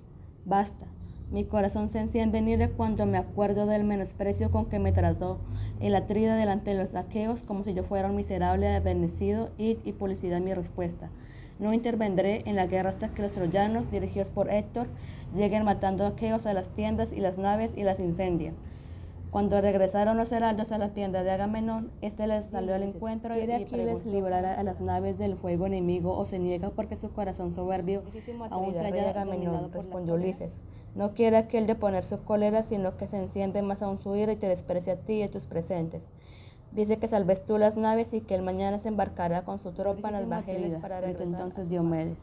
basta, 0.46 0.88
mi 1.30 1.44
corazón 1.44 1.90
se 1.90 2.00
enciende 2.00 2.38
en 2.38 2.48
ira 2.48 2.70
cuando 2.70 3.06
me 3.06 3.18
acuerdo 3.18 3.66
del 3.66 3.84
menosprecio 3.84 4.50
con 4.50 4.68
que 4.68 4.80
me 4.80 4.94
trató 4.94 5.40
el 5.82 5.94
atrida 5.96 6.36
delante 6.36 6.72
de 6.72 6.78
los 6.78 6.96
aqueos 6.96 7.42
como 7.42 7.64
si 7.64 7.74
yo 7.74 7.84
fuera 7.84 8.10
un 8.10 8.16
miserable 8.16 8.68
advenecido 8.68 9.50
y, 9.58 9.78
y 9.84 9.92
publicidad 9.92 10.40
mi 10.40 10.54
respuesta. 10.54 11.10
No 11.60 11.74
intervendré 11.74 12.44
en 12.46 12.56
la 12.56 12.68
guerra 12.68 12.90
hasta 12.90 13.10
que 13.10 13.24
los 13.24 13.34
troyanos, 13.34 13.92
dirigidos 13.92 14.30
por 14.30 14.50
Héctor, 14.50 14.88
lleguen 15.36 15.66
matando 15.66 16.06
aqueos 16.06 16.46
a 16.46 16.54
las 16.54 16.70
tiendas 16.70 17.12
y 17.12 17.20
las 17.20 17.38
naves 17.38 17.72
y 17.76 17.84
las 17.84 18.00
incendien. 18.00 18.56
Cuando 19.32 19.60
regresaron 19.60 20.16
los 20.16 20.32
heraldos 20.32 20.72
a 20.72 20.78
la 20.78 20.94
tienda 20.94 21.24
de 21.24 21.32
Agamenón, 21.32 21.92
éste 22.02 22.26
les 22.28 22.46
salió 22.46 22.74
al 22.74 22.84
encuentro 22.84 23.38
y 23.38 23.52
Aquiles 23.52 24.06
librar 24.06 24.46
a 24.46 24.64
las 24.64 24.80
naves 24.80 25.18
del 25.18 25.36
fuego 25.36 25.66
enemigo 25.66 26.18
o 26.18 26.26
se 26.26 26.40
niega 26.40 26.70
porque 26.70 26.96
su 26.96 27.12
corazón 27.12 27.52
soberbio 27.52 28.04
aún 28.50 28.74
se 28.74 28.80
Agamenón, 28.80 29.72
respondió 29.74 30.14
Ulises. 30.14 30.62
No 30.98 31.14
quiere 31.14 31.38
aquel 31.38 31.68
de 31.68 31.76
poner 31.76 32.04
su 32.04 32.24
cólera, 32.24 32.64
sino 32.64 32.98
que 32.98 33.06
se 33.06 33.18
enciende 33.18 33.62
más 33.62 33.84
aún 33.84 34.00
su 34.00 34.16
ira 34.16 34.34
y 34.34 34.38
te 34.38 34.50
desprecia 34.50 34.94
a 34.94 34.96
ti 34.96 35.14
y 35.14 35.24
a 35.24 35.30
tus 35.30 35.44
presentes. 35.44 36.02
Dice 36.72 36.98
que 36.98 37.08
salves 37.08 37.46
tú 37.46 37.60
las 37.60 37.78
naves 37.78 38.16
y 38.16 38.22
que 38.22 38.34
él 38.34 38.42
mañana 38.42 38.80
se 38.80 38.88
embarcará 38.88 39.44
con 39.44 39.60
su 39.60 39.72
tropa 39.74 40.08
en 40.08 40.14
las 40.16 40.28
bajeles 40.28 40.76
para 40.82 41.00
entonces 41.08 41.70
Diomedes. 41.70 42.18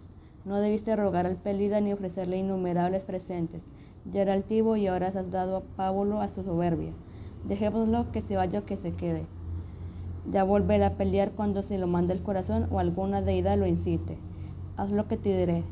No 0.45 0.59
debiste 0.61 0.97
rogar 0.97 1.25
al 1.25 1.37
Pelida 1.37 1.81
ni 1.81 1.93
ofrecerle 1.93 2.37
innumerables 2.37 3.05
presentes. 3.05 3.63
Ya 4.13 4.23
era 4.23 4.33
altivo 4.33 4.75
y 4.77 4.89
ahora 4.89 5.13
has 5.15 5.31
dado 5.31 5.57
a 5.57 5.63
Pábulo 5.77 6.21
a 6.21 6.27
su 6.29 6.43
soberbia. 6.43 6.91
Dejémoslo 7.45 8.11
que 8.11 8.23
se 8.23 8.35
vaya 8.35 8.59
o 8.59 8.65
que 8.65 8.77
se 8.77 8.93
quede. 8.93 9.23
Ya 10.33 10.43
volverá 10.43 10.89
a 10.89 10.91
pelear 10.91 11.31
cuando 11.31 11.63
se 11.63 11.79
lo 11.79 11.87
mande 11.87 12.13
el 12.13 12.23
corazón 12.23 12.67
o 12.73 12.81
alguna 12.81 13.23
deidad 13.23 13.57
lo 13.57 13.67
incite. 13.67 14.17
Haz 14.77 14.91
lo 14.91 15.07
que 15.07 15.17
te 15.17 15.39
diré. 15.39 15.63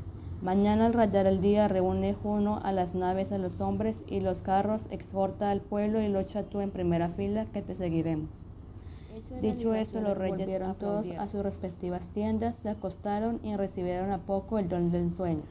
Mañana 0.43 0.87
al 0.87 0.93
rayar 0.93 1.29
el 1.29 1.41
día 1.41 1.69
reúne 1.69 2.17
Juno 2.21 2.61
a 2.65 2.73
las 2.73 2.97
naves 2.97 3.31
a 3.31 3.39
los 3.39 3.61
hombres 3.61 3.97
y 4.09 4.19
los 4.19 4.43
carros, 4.43 4.89
exhorta 4.91 5.53
al 5.53 5.61
pueblo 5.61 6.03
y 6.03 6.09
lucha 6.09 6.43
tú 6.43 6.61
en 6.61 6.73
primera 6.73 7.11
fila 7.11 7.47
que 7.53 7.63
te 7.63 7.77
seguiremos. 7.77 8.29
Dicho 9.41 9.73
esto, 9.73 10.01
los 10.01 10.19
reyes 10.19 10.39
volvieron 10.39 10.75
todos 10.75 11.07
a 11.17 11.29
sus 11.29 11.45
respectivas 11.45 12.09
tiendas, 12.09 12.57
se 12.61 12.71
acostaron 12.71 13.39
y 13.45 13.55
recibieron 13.55 14.11
a 14.11 14.19
poco 14.19 14.59
el 14.59 14.69
don 14.69 14.91
del 14.91 15.15
sueño. 15.15 15.45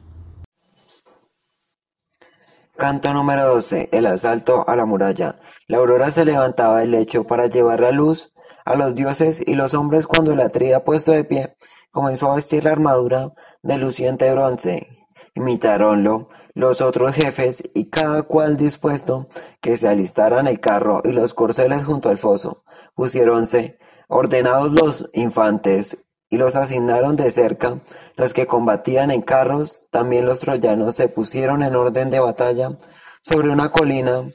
Canto 2.76 3.14
número 3.14 3.48
12. 3.48 3.90
El 3.94 4.08
asalto 4.08 4.68
a 4.68 4.76
la 4.76 4.86
muralla. 4.86 5.36
La 5.68 5.78
aurora 5.78 6.12
se 6.12 6.26
levantaba 6.26 6.80
del 6.80 6.92
lecho 6.92 7.26
para 7.26 7.46
llevar 7.46 7.80
la 7.80 7.92
luz 7.92 8.34
a 8.66 8.76
los 8.76 8.94
dioses 8.94 9.42
y 9.46 9.56
los 9.56 9.74
hombres 9.74 10.06
cuando 10.06 10.34
el 10.34 10.42
atrida 10.42 10.84
puesto 10.84 11.14
de 11.14 11.24
pie 11.24 11.56
comenzó 11.92 12.32
a 12.32 12.36
vestir 12.36 12.64
la 12.64 12.72
armadura 12.72 13.34
de 13.62 13.78
luciente 13.78 14.32
bronce. 14.32 14.88
Imitaronlo 15.36 16.30
los 16.54 16.82
otros 16.82 17.14
jefes 17.14 17.64
y 17.74 17.90
cada 17.90 18.24
cual 18.24 18.58
dispuesto 18.58 19.30
que 19.62 19.78
se 19.78 19.88
alistaran 19.88 20.48
el 20.48 20.60
carro 20.60 21.02
y 21.04 21.12
los 21.12 21.34
corceles 21.34 21.86
junto 21.86 22.10
al 22.10 22.18
foso. 22.18 22.64
Pusiéronse 22.96 23.78
ordenados 24.08 24.72
los 24.72 25.10
infantes 25.14 26.06
y 26.30 26.38
los 26.38 26.56
asignaron 26.56 27.16
de 27.16 27.30
cerca 27.30 27.80
los 28.16 28.34
que 28.34 28.48
combatían 28.48 29.12
en 29.12 29.22
carros, 29.22 29.86
también 29.92 30.26
los 30.26 30.40
troyanos 30.40 30.96
se 30.96 31.10
pusieron 31.10 31.62
en 31.62 31.76
orden 31.76 32.10
de 32.10 32.20
batalla 32.20 32.78
sobre 33.22 33.50
una 33.50 33.70
colina, 33.70 34.34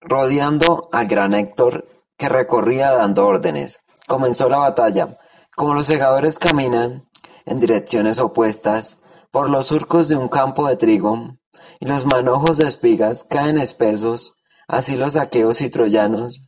rodeando 0.00 0.88
al 0.92 1.06
gran 1.06 1.34
Héctor 1.34 1.86
que 2.16 2.28
recorría 2.28 2.92
dando 2.92 3.26
órdenes. 3.26 3.80
Comenzó 4.06 4.48
la 4.48 4.58
batalla. 4.58 5.18
Como 5.56 5.74
los 5.74 5.86
segadores 5.86 6.38
caminan 6.38 7.08
en 7.44 7.60
direcciones 7.60 8.18
opuestas 8.18 8.98
por 9.30 9.50
los 9.50 9.66
surcos 9.66 10.08
de 10.08 10.16
un 10.16 10.28
campo 10.28 10.68
de 10.68 10.76
trigo, 10.76 11.36
y 11.80 11.86
los 11.86 12.04
manojos 12.04 12.58
de 12.58 12.66
espigas 12.66 13.24
caen 13.24 13.58
espesos, 13.58 14.34
así 14.68 14.96
los 14.96 15.16
aqueos 15.16 15.60
y 15.60 15.70
troyanos 15.70 16.40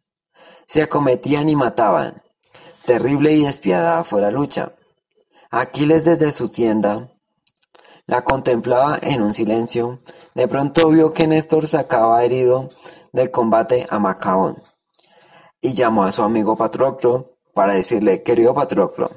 se 0.67 0.83
acometían 0.83 1.49
y 1.49 1.57
mataban. 1.57 2.23
Terrible 2.87 3.33
y 3.33 3.45
despiadada 3.45 4.05
fue 4.05 4.23
la 4.23 4.31
lucha. 4.31 4.73
Aquiles 5.51 6.05
desde 6.05 6.33
su 6.33 6.49
tienda 6.49 7.13
la 8.07 8.25
contemplaba 8.25 8.99
en 9.03 9.23
un 9.23 9.35
silencio. 9.35 10.01
De 10.35 10.49
pronto 10.49 10.89
vio 10.89 11.13
que 11.13 11.27
Néstor 11.27 11.69
sacaba 11.69 12.25
herido 12.25 12.71
del 13.13 13.31
combate 13.31 13.87
a 13.91 13.99
Macaón 13.99 14.63
y 15.61 15.75
llamó 15.75 16.05
a 16.05 16.13
su 16.13 16.23
amigo 16.23 16.57
Patroclo 16.57 17.32
para 17.55 17.75
decirle, 17.75 18.23
querido 18.23 18.55
Patroclo, 18.55 19.11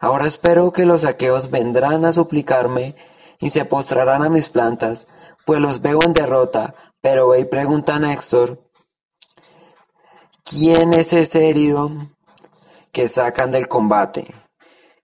ahora 0.00 0.26
espero 0.26 0.72
que 0.72 0.84
los 0.84 1.04
aqueos 1.04 1.50
vendrán 1.50 2.04
a 2.04 2.12
suplicarme 2.12 2.94
y 3.38 3.50
se 3.50 3.64
postrarán 3.64 4.22
a 4.22 4.30
mis 4.30 4.48
plantas, 4.48 5.08
pues 5.44 5.60
los 5.60 5.82
veo 5.82 6.02
en 6.02 6.12
derrota 6.12 6.74
Pero 7.00 7.28
ve 7.28 7.40
y 7.40 7.44
pregunta 7.44 7.96
a 7.96 7.98
Néstor, 8.00 8.58
¿quién 10.42 10.92
es 10.92 11.12
ese 11.12 11.50
herido 11.50 11.90
que 12.90 13.08
sacan 13.08 13.52
del 13.52 13.68
combate? 13.68 14.26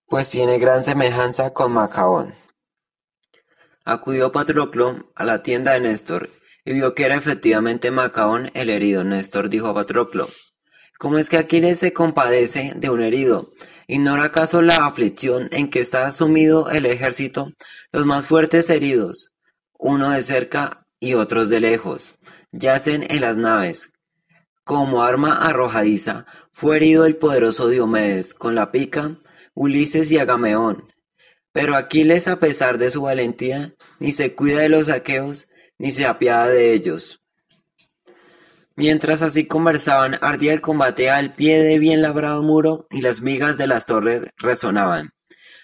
Pues 0.07 0.29
tiene 0.31 0.59
gran 0.59 0.83
semejanza 0.83 1.53
con 1.53 1.73
Macaón. 1.73 2.35
Acudió 3.85 4.33
Patroclo 4.33 5.11
a 5.15 5.25
la 5.25 5.43
tienda 5.43 5.73
de 5.73 5.81
Néstor 5.81 6.29
y 6.65 6.73
vio 6.73 6.95
que 6.95 7.05
era 7.05 7.17
efectivamente 7.17 7.91
Macaón 7.91 8.51
el 8.55 8.71
herido. 8.71 9.05
Néstor 9.05 9.49
dijo 9.49 9.69
a 9.69 9.75
Patroclo, 9.75 10.29
¿cómo 11.03 11.19
es 11.19 11.29
que 11.29 11.37
Aquiles 11.37 11.81
se 11.81 11.93
compadece 11.93 12.75
de 12.77 12.89
un 12.89 13.03
herido? 13.03 13.51
¿Ignora 13.89 14.23
acaso 14.23 14.63
la 14.63 14.87
aflicción 14.87 15.49
en 15.51 15.69
que 15.69 15.81
está 15.81 16.13
sumido 16.13 16.71
el 16.71 16.87
ejército? 16.87 17.51
Los 17.91 18.07
más 18.07 18.29
fuertes 18.29 18.71
heridos, 18.71 19.33
uno 19.77 20.13
de 20.13 20.23
cerca 20.23 20.87
y 21.01 21.15
otros 21.15 21.49
de 21.49 21.59
lejos, 21.59 22.15
yacen 22.53 23.05
en 23.11 23.23
las 23.23 23.37
naves. 23.37 23.91
Como 24.63 25.03
arma 25.03 25.39
arrojadiza, 25.45 26.25
fue 26.53 26.77
herido 26.77 27.05
el 27.05 27.17
poderoso 27.17 27.67
Diomedes 27.67 28.33
con 28.33 28.55
la 28.55 28.71
pica, 28.71 29.19
Ulises 29.55 30.13
y 30.13 30.19
Agameón. 30.19 30.93
Pero 31.53 31.75
Aquiles, 31.75 32.29
a 32.29 32.39
pesar 32.39 32.79
de 32.79 32.93
su 32.93 33.03
valentía, 33.03 33.75
ni 33.99 34.13
se 34.13 34.37
cuida 34.37 34.61
de 34.61 34.69
los 34.69 34.89
aqueos, 34.89 35.49
ni 35.79 35.91
se 35.91 36.07
apiada 36.07 36.47
de 36.47 36.73
ellos. 36.73 37.22
Mientras 38.75 39.21
así 39.21 39.47
conversaban, 39.47 40.19
ardía 40.23 40.53
el 40.55 40.63
combate 40.63 41.11
al 41.11 41.35
pie 41.35 41.63
de 41.63 41.79
bien 41.79 42.01
labrado 42.01 42.43
muro, 42.43 42.87
y 42.91 43.03
las 43.03 43.21
migas 43.21 43.59
de 43.59 43.67
las 43.67 43.85
torres 43.85 44.23
resonaban, 44.39 45.11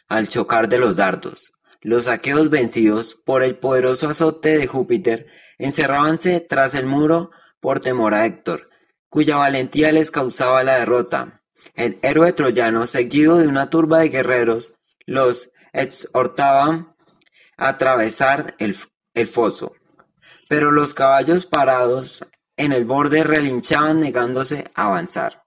al 0.08 0.28
chocar 0.28 0.68
de 0.68 0.78
los 0.78 0.96
dardos. 0.96 1.52
Los 1.80 2.06
aqueos 2.06 2.50
vencidos 2.50 3.14
por 3.14 3.42
el 3.42 3.56
poderoso 3.56 4.08
azote 4.08 4.58
de 4.58 4.66
Júpiter, 4.66 5.26
encerrábanse 5.58 6.40
tras 6.40 6.74
el 6.74 6.86
muro 6.86 7.30
por 7.60 7.80
temor 7.80 8.14
a 8.14 8.26
Héctor, 8.26 8.68
cuya 9.08 9.36
valentía 9.36 9.90
les 9.90 10.10
causaba 10.10 10.62
la 10.62 10.78
derrota. 10.78 11.42
El 11.74 11.98
héroe 12.02 12.32
troyano, 12.32 12.86
seguido 12.86 13.38
de 13.38 13.48
una 13.48 13.70
turba 13.70 14.00
de 14.00 14.10
guerreros, 14.10 14.74
los 15.06 15.50
exhortaba 15.72 16.94
a 17.56 17.68
atravesar 17.68 18.54
el, 18.58 18.76
el 19.14 19.28
foso. 19.28 19.72
Pero 20.48 20.70
los 20.70 20.94
caballos 20.94 21.46
parados 21.46 22.26
en 22.58 22.72
el 22.72 22.84
borde 22.84 23.24
relinchaban 23.24 24.00
negándose 24.00 24.64
a 24.74 24.86
avanzar. 24.86 25.44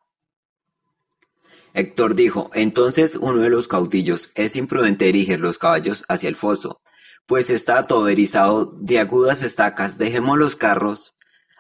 Héctor 1.74 2.16
dijo, 2.16 2.50
entonces 2.54 3.16
uno 3.16 3.42
de 3.42 3.50
los 3.50 3.68
caudillos, 3.68 4.32
es 4.36 4.56
imprudente 4.56 5.06
dirigir 5.06 5.40
los 5.40 5.60
caballos 5.60 6.04
hacia 6.10 6.28
el 6.28 6.36
foso, 6.36 6.82
pues 7.28 7.50
está 7.50 7.84
todo 7.84 8.10
erizado 8.10 8.66
de 8.66 9.00
agudas 9.00 9.44
estacas, 9.44 9.98
dejemos 9.98 10.38
los 10.38 10.56
carros 10.56 11.14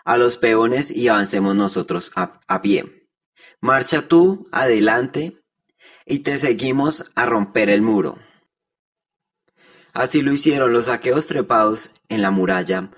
a 0.03 0.17
los 0.17 0.37
peones 0.37 0.91
y 0.91 1.07
avancemos 1.07 1.55
nosotros 1.55 2.11
a, 2.15 2.39
a 2.47 2.61
pie. 2.61 3.07
Marcha 3.61 4.07
tú 4.07 4.47
adelante 4.51 5.41
y 6.05 6.19
te 6.19 6.37
seguimos 6.37 7.05
a 7.15 7.25
romper 7.25 7.69
el 7.69 7.81
muro. 7.81 8.17
Así 9.93 10.21
lo 10.21 10.31
hicieron 10.31 10.73
los 10.73 10.87
aqueos 10.87 11.27
trepados 11.27 11.91
en 12.09 12.21
la 12.21 12.31
muralla. 12.31 12.89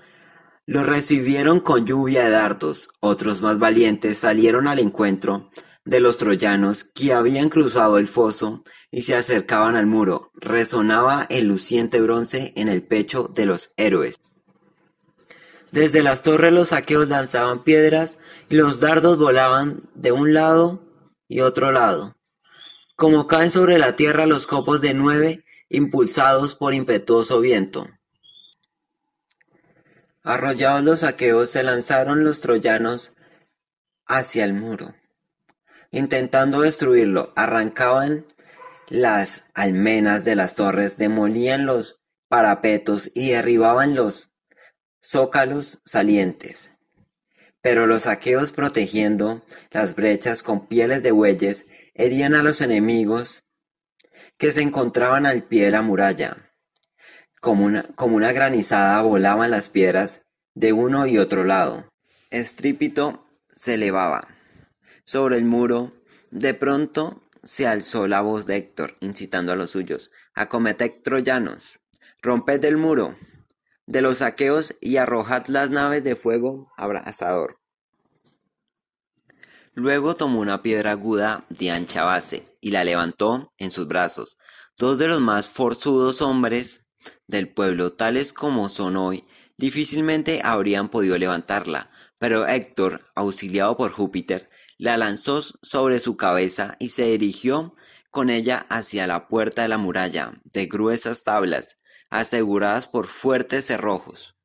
Los 0.66 0.86
recibieron 0.86 1.60
con 1.60 1.84
lluvia 1.84 2.24
de 2.24 2.30
dardos. 2.30 2.88
Otros 3.00 3.42
más 3.42 3.58
valientes 3.58 4.18
salieron 4.18 4.66
al 4.66 4.78
encuentro 4.78 5.50
de 5.84 6.00
los 6.00 6.16
troyanos 6.16 6.84
que 6.84 7.12
habían 7.12 7.50
cruzado 7.50 7.98
el 7.98 8.08
foso 8.08 8.64
y 8.90 9.02
se 9.02 9.14
acercaban 9.14 9.76
al 9.76 9.86
muro. 9.86 10.30
Resonaba 10.34 11.26
el 11.28 11.48
luciente 11.48 12.00
bronce 12.00 12.54
en 12.56 12.68
el 12.68 12.82
pecho 12.82 13.30
de 13.34 13.44
los 13.44 13.74
héroes. 13.76 14.16
Desde 15.70 16.02
las 16.02 16.22
torres 16.22 16.54
los 16.54 16.72
aqueos 16.72 17.08
lanzaban 17.08 17.62
piedras 17.62 18.18
y 18.48 18.54
los 18.54 18.80
dardos 18.80 19.18
volaban 19.18 19.82
de 19.94 20.12
un 20.12 20.32
lado 20.32 20.82
y 21.28 21.40
otro 21.40 21.72
lado. 21.72 22.16
Como 22.96 23.26
caen 23.26 23.50
sobre 23.50 23.76
la 23.76 23.96
tierra 23.96 24.24
los 24.24 24.46
copos 24.46 24.80
de 24.80 24.94
nueve 24.94 25.44
impulsados 25.68 26.54
por 26.54 26.72
impetuoso 26.72 27.40
viento. 27.40 27.88
Arrollados 30.26 30.82
los 30.82 31.02
aqueos 31.02 31.50
se 31.50 31.62
lanzaron 31.62 32.24
los 32.24 32.40
troyanos 32.40 33.12
hacia 34.06 34.46
el 34.46 34.54
muro. 34.54 34.94
Intentando 35.90 36.62
destruirlo, 36.62 37.34
arrancaban 37.36 38.24
las 38.88 39.48
almenas 39.52 40.24
de 40.24 40.34
las 40.34 40.54
torres, 40.54 40.96
demolían 40.96 41.66
los 41.66 42.00
parapetos 42.28 43.10
y 43.14 43.32
derribaban 43.32 43.94
los 43.94 44.30
zócalos 45.02 45.82
salientes. 45.84 46.72
Pero 47.60 47.86
los 47.86 48.06
aqueos 48.06 48.50
protegiendo 48.50 49.44
las 49.70 49.94
brechas 49.94 50.42
con 50.42 50.68
pieles 50.68 51.02
de 51.02 51.12
bueyes 51.12 51.66
herían 51.92 52.34
a 52.34 52.42
los 52.42 52.62
enemigos 52.62 53.44
que 54.38 54.52
se 54.52 54.62
encontraban 54.62 55.26
al 55.26 55.42
pie 55.42 55.66
de 55.66 55.70
la 55.72 55.82
muralla. 55.82 56.53
Como 57.44 57.66
una, 57.66 57.82
como 57.82 58.16
una 58.16 58.32
granizada 58.32 59.02
volaban 59.02 59.50
las 59.50 59.68
piedras 59.68 60.22
de 60.54 60.72
uno 60.72 61.06
y 61.06 61.18
otro 61.18 61.44
lado. 61.44 61.86
Estrépito 62.30 63.26
se 63.52 63.74
elevaba. 63.74 64.26
Sobre 65.04 65.36
el 65.36 65.44
muro, 65.44 65.92
de 66.30 66.54
pronto 66.54 67.20
se 67.42 67.66
alzó 67.66 68.08
la 68.08 68.22
voz 68.22 68.46
de 68.46 68.56
Héctor, 68.56 68.96
incitando 69.00 69.52
a 69.52 69.56
los 69.56 69.72
suyos. 69.72 70.10
Acometed 70.34 71.02
troyanos, 71.02 71.80
romped 72.22 72.64
el 72.64 72.78
muro 72.78 73.14
de 73.84 74.00
los 74.00 74.22
aqueos 74.22 74.74
y 74.80 74.96
arrojad 74.96 75.46
las 75.48 75.68
naves 75.68 76.02
de 76.02 76.16
fuego 76.16 76.72
abrasador. 76.78 77.58
Luego 79.74 80.16
tomó 80.16 80.40
una 80.40 80.62
piedra 80.62 80.92
aguda 80.92 81.44
de 81.50 81.72
ancha 81.72 82.04
base 82.04 82.56
y 82.62 82.70
la 82.70 82.84
levantó 82.84 83.52
en 83.58 83.70
sus 83.70 83.86
brazos. 83.86 84.38
Dos 84.78 84.98
de 84.98 85.08
los 85.08 85.20
más 85.20 85.46
forzudos 85.46 86.22
hombres 86.22 86.83
del 87.26 87.48
pueblo, 87.48 87.92
tales 87.92 88.32
como 88.32 88.68
son 88.68 88.96
hoy, 88.96 89.24
difícilmente 89.56 90.40
habrían 90.44 90.88
podido 90.88 91.16
levantarla, 91.18 91.90
pero 92.18 92.46
Héctor, 92.46 93.00
auxiliado 93.14 93.76
por 93.76 93.92
Júpiter, 93.92 94.50
la 94.78 94.96
lanzó 94.96 95.42
sobre 95.42 95.98
su 95.98 96.16
cabeza 96.16 96.76
y 96.78 96.90
se 96.90 97.04
dirigió 97.04 97.74
con 98.10 98.30
ella 98.30 98.64
hacia 98.68 99.06
la 99.06 99.28
puerta 99.28 99.62
de 99.62 99.68
la 99.68 99.78
muralla, 99.78 100.32
de 100.44 100.66
gruesas 100.66 101.24
tablas, 101.24 101.78
aseguradas 102.10 102.86
por 102.86 103.06
fuertes 103.06 103.66
cerrojos. 103.66 104.36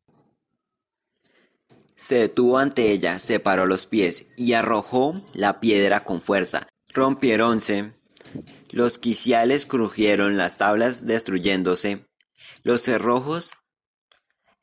Se 1.96 2.16
detuvo 2.16 2.58
ante 2.58 2.92
ella, 2.92 3.20
separó 3.20 3.66
los 3.66 3.86
pies 3.86 4.28
y 4.38 4.54
arrojó 4.54 5.22
la 5.34 5.60
piedra 5.60 6.06
con 6.06 6.22
fuerza. 6.22 6.68
Rompiéronse, 6.88 7.94
los 8.70 8.98
quiciales 8.98 9.66
crujieron 9.66 10.38
las 10.38 10.58
tablas 10.58 11.06
destruyéndose, 11.06 12.09
los 12.64 12.82
cerrojos 12.84 13.54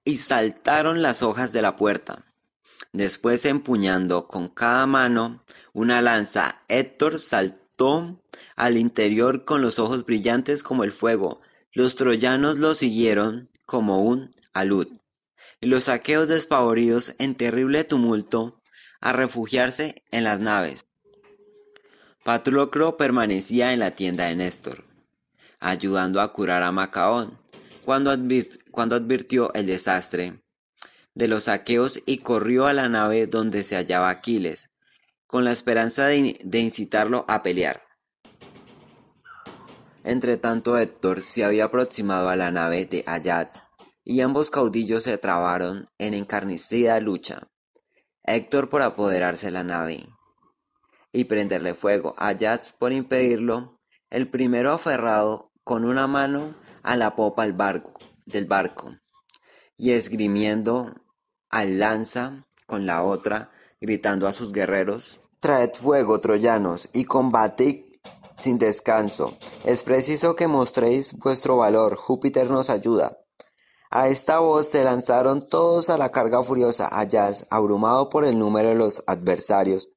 y 0.05 0.19
saltaron 0.19 1.03
las 1.03 1.23
hojas 1.23 1.53
de 1.53 1.63
la 1.63 1.77
puerta. 1.77 2.25
Después 2.93 3.45
empuñando 3.45 4.29
con 4.29 4.49
cada 4.49 4.87
mano 4.87 5.45
una 5.73 6.01
lanza, 6.01 6.63
Héctor 6.69 7.19
saltó 7.19 8.23
al 8.55 8.79
interior 8.79 9.45
con 9.45 9.61
los 9.61 9.79
ojos 9.79 10.07
brillantes 10.07 10.63
como 10.63 10.85
el 10.85 10.93
fuego. 10.93 11.41
Los 11.73 11.97
troyanos 11.97 12.59
lo 12.59 12.75
siguieron 12.75 13.51
como 13.67 14.03
un 14.03 14.31
alud, 14.55 14.89
y 15.61 15.67
los 15.67 15.89
aqueos 15.89 16.29
despavoridos 16.29 17.15
en 17.19 17.35
terrible 17.35 17.85
tumulto 17.85 18.63
a 19.01 19.13
refugiarse 19.13 20.05
en 20.11 20.25
las 20.25 20.41
naves. 20.41 20.87
Patroclo 22.25 22.97
permanecía 22.97 23.73
en 23.73 23.81
la 23.81 23.91
tienda 23.91 24.25
de 24.25 24.37
Néstor, 24.37 24.85
ayudando 25.61 26.21
a 26.21 26.33
curar 26.33 26.63
a 26.63 26.73
Macaón, 26.73 27.39
cuando, 27.87 28.11
advirtió 28.11 29.55
el 29.55 29.67
desastre 29.67 30.43
de 31.15 31.29
los 31.29 31.49
aqueos 31.49 32.03
y 32.05 32.19
corrió 32.19 32.67
a 32.67 32.73
la 32.73 32.89
nave 32.89 33.29
donde 33.29 33.63
se 33.63 33.77
hallaba 33.77 34.11
Aquiles, 34.11 34.71
con 35.29 35.45
la 35.45 35.53
esperanza 35.53 36.07
de, 36.07 36.59
incitarlo 36.59 37.25
a 37.29 37.45
pelear. 37.45 37.85
Entretanto 40.03 40.77
Héctor 40.77 41.23
se 41.23 41.45
había 41.45 41.67
aproximado 41.67 42.29
a 42.29 42.37
la 42.37 42.51
nave 42.51 42.87
de 42.87 43.05
Ayaz, 43.07 43.63
y 44.05 44.21
ambos 44.21 44.51
caudillos 44.51 45.05
se 45.05 45.17
trabaron 45.17 45.89
en 45.99 46.15
encarnecida 46.15 46.99
lucha. 47.01 47.49
Héctor 48.25 48.69
por 48.69 48.83
apoderarse 48.83 49.47
de 49.47 49.53
la 49.53 49.63
nave 49.63 50.09
y 51.13 51.25
prenderle 51.25 51.75
fuego, 51.75 52.15
Ayaz 52.19 52.73
por 52.73 52.93
impedirlo, 52.93 53.81
el 54.11 54.29
primero 54.29 54.73
aferrado 54.73 55.53
con 55.63 55.85
una 55.85 56.07
mano 56.09 56.66
a 56.87 56.97
la 56.97 57.17
popa 57.17 57.43
del 57.43 57.53
barco, 57.53 57.93
del 58.27 58.47
barco 58.47 58.95
y 59.77 59.91
esgrimiendo 59.93 60.95
al 61.51 61.79
lanza 61.79 62.47
con 62.67 62.87
la 62.87 63.03
otra, 63.03 63.51
gritando 63.81 64.27
a 64.27 64.33
sus 64.33 64.53
guerreros, 64.53 65.21
Traed 65.41 65.75
fuego, 65.75 66.21
troyanos, 66.21 66.89
y 66.93 67.05
combate 67.05 68.01
sin 68.37 68.59
descanso. 68.59 69.37
Es 69.65 69.83
preciso 69.83 70.35
que 70.35 70.49
mostréis 70.49 71.19
vuestro 71.19 71.59
valor, 71.59 71.97
Júpiter 71.97 72.51
nos 72.51 72.71
ayuda. 72.71 73.19
A 73.91 74.09
esta 74.09 74.39
voz 74.39 74.69
se 74.69 74.85
lanzaron 74.85 75.49
todos 75.49 75.91
a 75.91 75.99
la 75.99 76.11
carga 76.11 76.43
furiosa. 76.43 76.89
Ayaz, 76.99 77.47
abrumado 77.51 78.11
por 78.11 78.25
el 78.25 78.39
número 78.39 78.71
de 78.71 78.75
los 78.77 79.05
adversarios, 79.07 79.91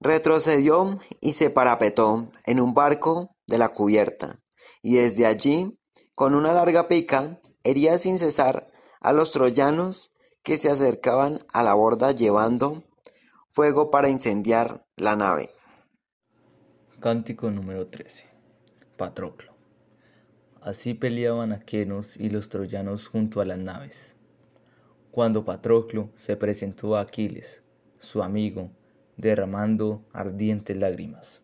retrocedió 0.00 1.00
y 1.20 1.34
se 1.34 1.50
parapetó 1.50 2.30
en 2.46 2.60
un 2.60 2.74
barco 2.74 3.36
de 3.46 3.58
la 3.58 3.68
cubierta, 3.70 4.40
y 4.88 4.94
desde 4.94 5.26
allí, 5.26 5.78
con 6.14 6.34
una 6.34 6.54
larga 6.54 6.88
pica, 6.88 7.38
hería 7.62 7.98
sin 7.98 8.18
cesar 8.18 8.68
a 9.02 9.12
los 9.12 9.32
troyanos 9.32 10.12
que 10.42 10.56
se 10.56 10.70
acercaban 10.70 11.40
a 11.52 11.62
la 11.62 11.74
borda 11.74 12.12
llevando 12.12 12.84
fuego 13.50 13.90
para 13.90 14.08
incendiar 14.08 14.86
la 14.96 15.14
nave. 15.14 15.50
Cántico 17.00 17.50
número 17.50 17.88
13. 17.88 18.28
Patroclo. 18.96 19.52
Así 20.62 20.94
peleaban 20.94 21.52
aquenos 21.52 22.16
y 22.16 22.30
los 22.30 22.48
troyanos 22.48 23.08
junto 23.08 23.42
a 23.42 23.44
las 23.44 23.58
naves. 23.58 24.16
Cuando 25.10 25.44
Patroclo 25.44 26.08
se 26.16 26.34
presentó 26.38 26.96
a 26.96 27.02
Aquiles, 27.02 27.62
su 27.98 28.22
amigo, 28.22 28.70
derramando 29.18 30.06
ardientes 30.14 30.78
lágrimas. 30.78 31.42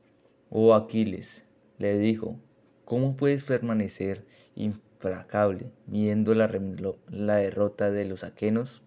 Oh 0.49 0.73
Aquiles, 0.73 1.45
le 1.77 1.99
dijo, 1.99 2.39
¿cómo 2.85 3.17
puedes 3.17 3.45
permanecer 3.45 4.25
implacable 4.57 5.71
viendo 5.87 6.35
la, 6.35 6.49
derrota 6.49 7.91
de 7.91 8.05
los 8.05 8.25
aquenos? 8.25 8.83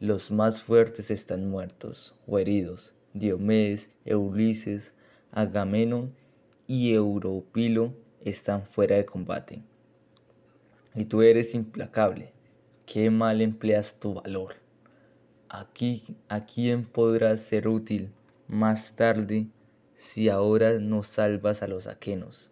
Los 0.00 0.30
más 0.30 0.62
fuertes 0.62 1.10
están 1.10 1.48
muertos 1.48 2.14
o 2.26 2.38
heridos, 2.38 2.94
Diomedes, 3.14 3.92
Ulises, 4.06 4.94
Agamenón 5.32 6.14
y 6.66 6.92
Europilo 6.92 7.94
están 8.20 8.66
fuera 8.66 8.96
de 8.96 9.06
combate. 9.06 9.62
Y 10.94 11.04
tú 11.06 11.22
eres 11.22 11.54
implacable. 11.54 12.32
Qué 12.86 13.10
mal 13.10 13.40
empleas 13.40 14.00
tu 14.00 14.14
valor. 14.14 14.54
Aquí, 15.48 16.02
¿a 16.28 16.44
quién 16.44 16.84
podrás 16.84 17.40
ser 17.40 17.68
útil 17.68 18.10
más 18.48 18.96
tarde 18.96 19.48
si 19.94 20.28
ahora 20.28 20.78
no 20.78 21.02
salvas 21.02 21.62
a 21.62 21.68
los 21.68 21.86
aquenos? 21.86 22.50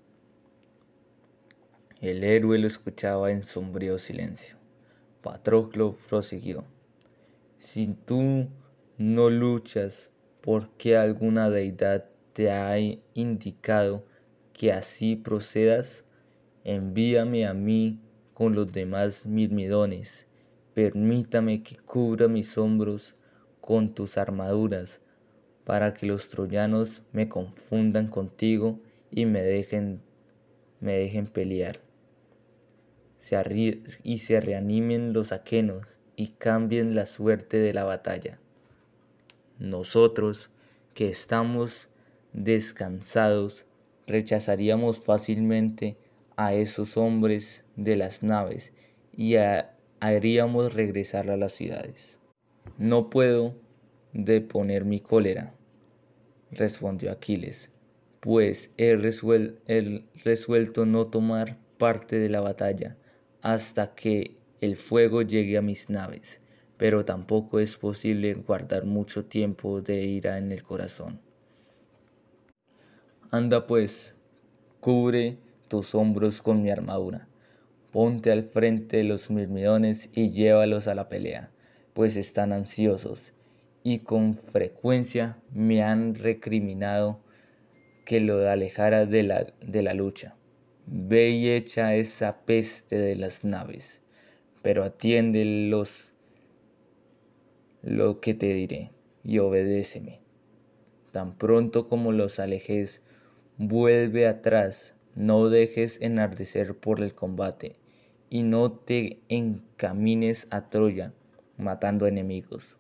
El 2.07 2.23
héroe 2.23 2.57
lo 2.57 2.69
escuchaba 2.69 3.33
en 3.33 3.43
sombrío 3.43 3.99
silencio. 3.99 4.59
Patroclo 5.23 5.97
prosiguió. 6.09 6.65
Si 7.59 7.89
tú 7.89 8.49
no 8.97 9.29
luchas, 9.29 10.13
¿por 10.41 10.71
qué 10.77 10.97
alguna 10.97 11.51
deidad 11.51 12.09
te 12.33 12.53
ha 12.53 12.79
indicado 13.15 14.05
que 14.53 14.71
así 14.71 15.17
procedas, 15.17 16.05
envíame 16.63 17.45
a 17.45 17.55
mí 17.55 17.99
con 18.35 18.55
los 18.55 18.71
demás 18.71 19.27
mirmidones, 19.27 20.29
permítame 20.75 21.65
que 21.65 21.75
cubra 21.75 22.29
mis 22.29 22.57
hombros 22.57 23.17
con 23.61 23.93
tus 23.93 24.17
armaduras, 24.17 25.01
para 25.65 25.93
que 25.93 26.07
los 26.07 26.29
troyanos 26.29 27.03
me 27.11 27.29
confundan 27.29 28.07
contigo 28.07 28.79
y 29.11 29.27
me 29.27 29.43
dejen, 29.43 30.01
me 30.79 30.93
dejen 30.93 31.27
pelear. 31.27 31.86
Y 34.03 34.19
se 34.19 34.41
reanimen 34.41 35.13
los 35.13 35.33
aquenos 35.33 35.99
y 36.15 36.29
cambien 36.29 36.95
la 36.95 37.07
suerte 37.07 37.59
de 37.59 37.75
la 37.75 37.85
batalla. 37.85 38.39
Nosotros, 39.59 40.51
que 40.95 41.09
estamos 41.09 41.91
descansados, 42.33 43.67
rechazaríamos 44.07 45.01
fácilmente 45.01 45.97
a 46.37 46.55
esos 46.55 46.97
hombres 46.97 47.65
de 47.75 47.97
las 47.97 48.23
naves 48.23 48.73
y 49.17 49.37
haríamos 50.01 50.75
regresar 50.75 51.31
a 51.31 51.37
las 51.37 51.53
ciudades. 51.53 52.19
No 52.79 53.11
puedo 53.11 53.55
deponer 54.13 54.85
mi 54.85 55.01
cólera, 55.01 55.55
respondió 56.53 57.11
Aquiles, 57.11 57.73
pues 58.21 58.73
he, 58.77 58.97
resuelto 60.25 60.87
no 60.87 61.07
tomar 61.07 61.59
parte 61.79 62.19
de 62.19 62.29
la 62.29 62.41
batalla 62.41 62.97
hasta 63.47 63.95
que 63.95 64.37
el 64.61 64.77
fuego 64.77 65.23
llegue 65.23 65.57
a 65.57 65.63
mis 65.63 65.89
naves, 65.89 66.41
pero 66.77 67.05
tampoco 67.05 67.61
es 67.61 67.77
posible 67.77 68.35
guardar 68.35 68.87
mucho 68.87 69.25
tiempo 69.25 69.81
de 69.81 70.03
ira 70.03 70.39
en 70.39 70.51
el 70.51 70.65
corazón. 70.65 71.21
Anda 73.31 73.65
pues, 73.69 74.17
cubre 74.81 75.39
tus 75.69 75.95
hombros 75.95 76.43
con 76.43 76.61
mi 76.61 76.71
armadura. 76.71 77.29
Ponte 77.93 78.33
al 78.33 78.43
frente 78.43 78.97
de 78.97 79.05
los 79.05 79.31
mirmidones 79.31 80.11
y 80.13 80.31
llévalos 80.31 80.89
a 80.89 80.97
la 80.97 81.09
pelea, 81.09 81.53
pues 81.95 82.17
están 82.17 82.53
ansiosos 82.53 83.33
y 83.85 84.01
con 84.01 84.35
frecuencia 84.35 85.39
me 85.53 85.85
han 85.85 86.17
recriminado 86.17 87.21
que 88.05 88.19
lo 88.19 88.51
alejara 88.51 89.07
de 89.07 89.23
la, 89.23 89.47
de 89.65 89.83
la 89.83 89.95
lucha. 89.95 90.36
Ve 90.87 91.31
y 91.31 91.51
echa 91.51 91.95
esa 91.97 92.45
peste 92.45 92.97
de 92.97 93.17
las 93.17 93.45
naves, 93.45 94.03
pero 94.63 94.85
atiende 94.85 95.45
los, 95.45 96.15
lo 97.83 98.21
que 98.21 98.35
te 98.35 98.55
diré 98.55 98.93
y 99.25 99.39
obedéceme. 99.39 100.21
Tan 101.11 101.37
pronto 101.37 101.89
como 101.89 102.13
los 102.13 102.39
alejes 102.39 103.03
Vuelve 103.59 104.27
atrás, 104.27 104.95
no 105.15 105.49
dejes 105.49 106.03
enardecer 106.03 106.77
por 106.77 107.01
el 107.01 107.15
combate, 107.15 107.77
y 108.29 108.43
no 108.43 108.71
te 108.71 109.21
encamines 109.31 110.47
a 110.51 110.69
Troya, 110.69 111.15
matando 111.57 112.07
enemigos. 112.07 112.77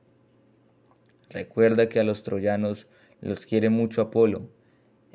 Recuerda 1.31 1.89
que 1.89 1.99
a 1.99 2.05
los 2.05 2.23
troyanos 2.23 2.89
los 3.23 3.47
quiere 3.47 3.71
mucho 3.71 4.03
Apolo, 4.03 4.51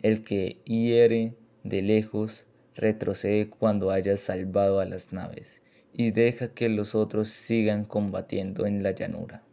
el 0.02 0.24
que 0.24 0.62
hiere 0.66 1.36
de 1.64 1.84
lejos 1.84 2.48
retrocede 2.76 3.50
cuando 3.50 3.92
hayas 3.92 4.20
salvado 4.20 4.80
a 4.80 4.86
las 4.86 5.14
naves, 5.14 5.62
y 5.94 6.12
deja 6.12 6.50
que 6.50 6.70
los 6.70 6.96
otros 6.96 7.28
sigan 7.28 7.86
combatiendo 7.86 8.66
en 8.66 8.84
la 8.84 8.92
llanura. 8.92 9.44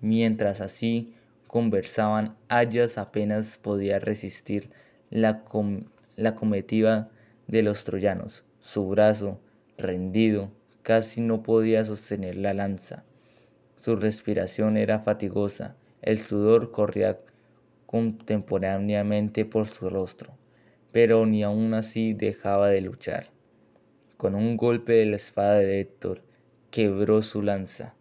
Mientras 0.00 0.60
así 0.60 1.14
conversaban, 1.46 2.36
Ayas 2.48 2.98
apenas 2.98 3.58
podía 3.58 3.98
resistir 3.98 4.70
la, 5.10 5.44
la 6.16 6.34
comitiva 6.34 7.08
de 7.46 7.62
los 7.62 7.84
troyanos. 7.84 8.44
Su 8.60 8.88
brazo, 8.88 9.38
rendido, 9.78 10.50
casi 10.82 11.20
no 11.20 11.42
podía 11.42 11.84
sostener 11.84 12.36
la 12.36 12.54
lanza. 12.54 13.04
Su 13.76 13.96
respiración 13.96 14.76
era 14.76 15.00
fatigosa, 15.00 15.76
el 16.02 16.18
sudor 16.18 16.70
corría 16.70 17.20
contemporáneamente 17.86 19.44
por 19.44 19.66
su 19.66 19.90
rostro, 19.90 20.34
pero 20.92 21.26
ni 21.26 21.42
aun 21.42 21.74
así 21.74 22.14
dejaba 22.14 22.68
de 22.68 22.82
luchar. 22.82 23.26
Con 24.16 24.34
un 24.34 24.56
golpe 24.56 24.92
de 24.92 25.06
la 25.06 25.16
espada 25.16 25.58
de 25.58 25.80
Héctor, 25.80 26.22
quebró 26.70 27.22
su 27.22 27.42
lanza 27.42 27.96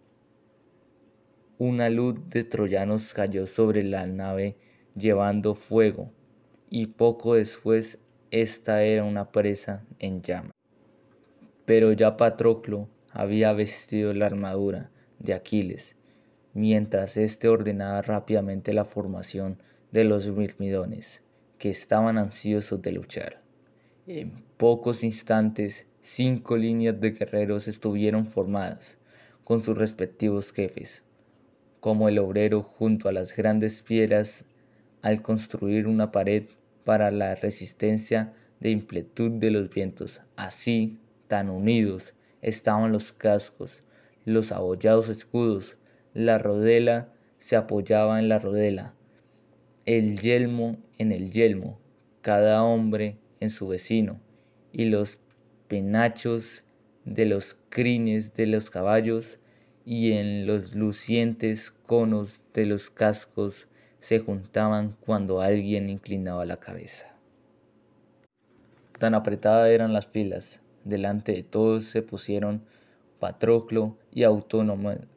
una 1.64 1.92
luz 1.92 2.16
de 2.32 2.44
troyanos 2.44 3.14
cayó 3.14 3.46
sobre 3.46 3.84
la 3.84 4.08
nave 4.08 4.58
llevando 4.96 5.54
fuego, 5.54 6.12
y 6.72 6.88
poco 6.88 7.36
después 7.36 8.02
esta 8.32 8.82
era 8.82 9.04
una 9.04 9.32
presa 9.32 9.86
en 10.00 10.24
llamas. 10.24 10.56
Pero 11.66 11.92
ya 11.92 12.18
Patroclo 12.18 12.90
había 13.12 13.54
vestido 13.54 14.12
la 14.16 14.26
armadura 14.26 14.90
de 15.20 15.36
Aquiles, 15.36 15.98
mientras 16.56 17.16
éste 17.16 17.48
ordenaba 17.48 18.02
rápidamente 18.02 18.74
la 18.74 18.84
formación 18.84 19.62
de 19.92 20.04
los 20.04 20.28
mirmidones, 20.32 21.22
que 21.62 21.70
estaban 21.70 22.18
ansiosos 22.18 22.82
de 22.82 22.92
luchar. 22.92 23.40
En 24.08 24.44
pocos 24.58 25.04
instantes, 25.04 25.88
cinco 26.00 26.58
líneas 26.58 27.00
de 27.00 27.12
guerreros 27.12 27.68
estuvieron 27.68 28.26
formadas, 28.26 28.98
con 29.44 29.62
sus 29.62 29.78
respectivos 29.78 30.52
jefes, 30.54 31.04
como 31.80 32.10
el 32.10 32.18
obrero 32.18 32.64
junto 32.64 33.10
a 33.10 33.12
las 33.12 33.36
grandes 33.36 33.84
piedras 33.84 34.46
al 35.04 35.22
construir 35.22 35.86
una 35.86 36.12
pared 36.12 36.46
para 36.84 37.12
la 37.12 37.36
resistencia 37.36 38.34
de 38.60 38.72
impletud 38.72 39.34
de 39.34 39.52
los 39.52 39.70
vientos. 39.70 40.22
Así, 40.36 40.98
tan 41.28 41.48
unidos, 41.48 42.16
estaban 42.42 42.92
los 42.92 43.12
cascos, 43.12 43.84
los 44.26 44.52
abollados 44.52 45.10
escudos, 45.10 45.78
la 46.16 46.40
rodela 46.40 47.14
se 47.38 47.56
apoyaba 47.56 48.20
en 48.20 48.30
la 48.30 48.40
rodela, 48.40 48.96
el 49.86 50.20
yelmo 50.20 50.78
en 50.98 51.12
el 51.12 51.32
yelmo, 51.32 51.80
cada 52.22 52.64
hombre 52.64 53.18
en 53.40 53.50
su 53.50 53.68
vecino, 53.68 54.20
y 54.72 54.86
los 54.86 55.20
penachos 55.68 56.64
de 57.06 57.26
los 57.26 57.58
crines 57.70 58.34
de 58.34 58.48
los 58.48 58.70
caballos 58.70 59.40
y 59.86 60.12
en 60.14 60.46
los 60.46 60.76
lucientes 60.76 61.72
conos 61.72 62.46
de 62.54 62.66
los 62.66 62.90
cascos 62.90 63.68
se 64.00 64.20
juntaban 64.20 64.96
cuando 65.00 65.42
alguien 65.42 65.90
inclinaba 65.90 66.46
la 66.46 66.58
cabeza. 66.58 67.16
Tan 69.00 69.16
apretadas 69.16 69.70
eran 69.70 69.94
las 69.94 70.08
filas 70.08 70.62
Delante 70.84 71.34
de 71.34 71.44
todos 71.44 71.84
se 71.86 72.02
pusieron 72.02 72.64
Patroclo 73.20 73.98
y 74.12 74.24
Autónomen. 74.24 75.08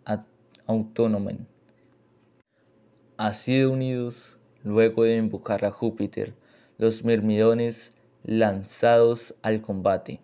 Así 3.17 3.59
de 3.59 3.67
unidos, 3.67 4.37
luego 4.65 5.05
de 5.05 5.17
invocar 5.17 5.65
a 5.65 5.71
Júpiter, 5.71 6.35
los 6.79 7.05
mirmidones 7.05 7.93
lanzados 8.25 9.37
al 9.43 9.61
combate 9.63 10.21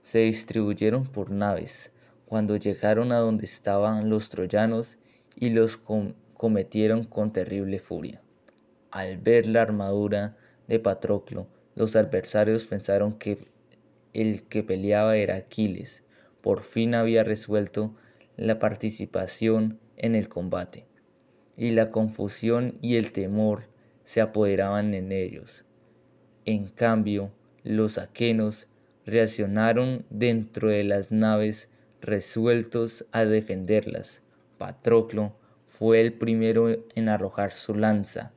se 0.00 0.20
distribuyeron 0.20 1.04
por 1.04 1.30
naves 1.30 1.90
cuando 2.26 2.56
llegaron 2.56 3.12
a 3.12 3.18
donde 3.18 3.44
estaban 3.44 4.08
los 4.08 4.28
troyanos 4.28 4.98
y 5.34 5.50
los 5.50 5.76
cometieron 5.76 7.04
con 7.04 7.32
terrible 7.32 7.78
furia. 7.78 8.22
Al 8.90 9.18
ver 9.18 9.46
la 9.46 9.62
armadura 9.62 10.36
de 10.68 10.78
Patroclo, 10.78 11.46
los 11.74 11.96
adversarios 11.96 12.66
pensaron 12.66 13.14
que 13.14 13.38
el 14.12 14.42
que 14.44 14.62
peleaba 14.62 15.16
era 15.16 15.36
Aquiles. 15.36 16.04
Por 16.40 16.62
fin 16.62 16.94
había 16.94 17.24
resuelto 17.24 17.94
la 18.36 18.58
participación 18.58 19.80
en 19.96 20.14
el 20.14 20.28
combate, 20.28 20.86
y 21.56 21.70
la 21.70 21.86
confusión 21.86 22.78
y 22.80 22.96
el 22.96 23.12
temor 23.12 23.64
se 24.02 24.20
apoderaban 24.20 24.94
en 24.94 25.12
ellos. 25.12 25.64
En 26.44 26.66
cambio, 26.66 27.30
los 27.62 27.98
aquenos 27.98 28.68
reaccionaron 29.06 30.04
dentro 30.10 30.68
de 30.68 30.84
las 30.84 31.10
naves 31.10 31.70
resueltos 32.00 33.06
a 33.12 33.24
defenderlas. 33.24 34.22
Patroclo 34.58 35.34
fue 35.66 36.00
el 36.00 36.12
primero 36.12 36.68
en 36.94 37.08
arrojar 37.08 37.52
su 37.52 37.74
lanza, 37.74 38.32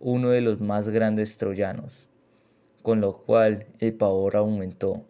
uno 0.00 0.30
de 0.30 0.40
los 0.40 0.60
más 0.60 0.88
grandes 0.88 1.36
troyanos, 1.36 2.08
con 2.82 3.00
lo 3.00 3.18
cual 3.18 3.66
el 3.80 3.94
pavor 3.94 4.36
aumentó. 4.36 5.04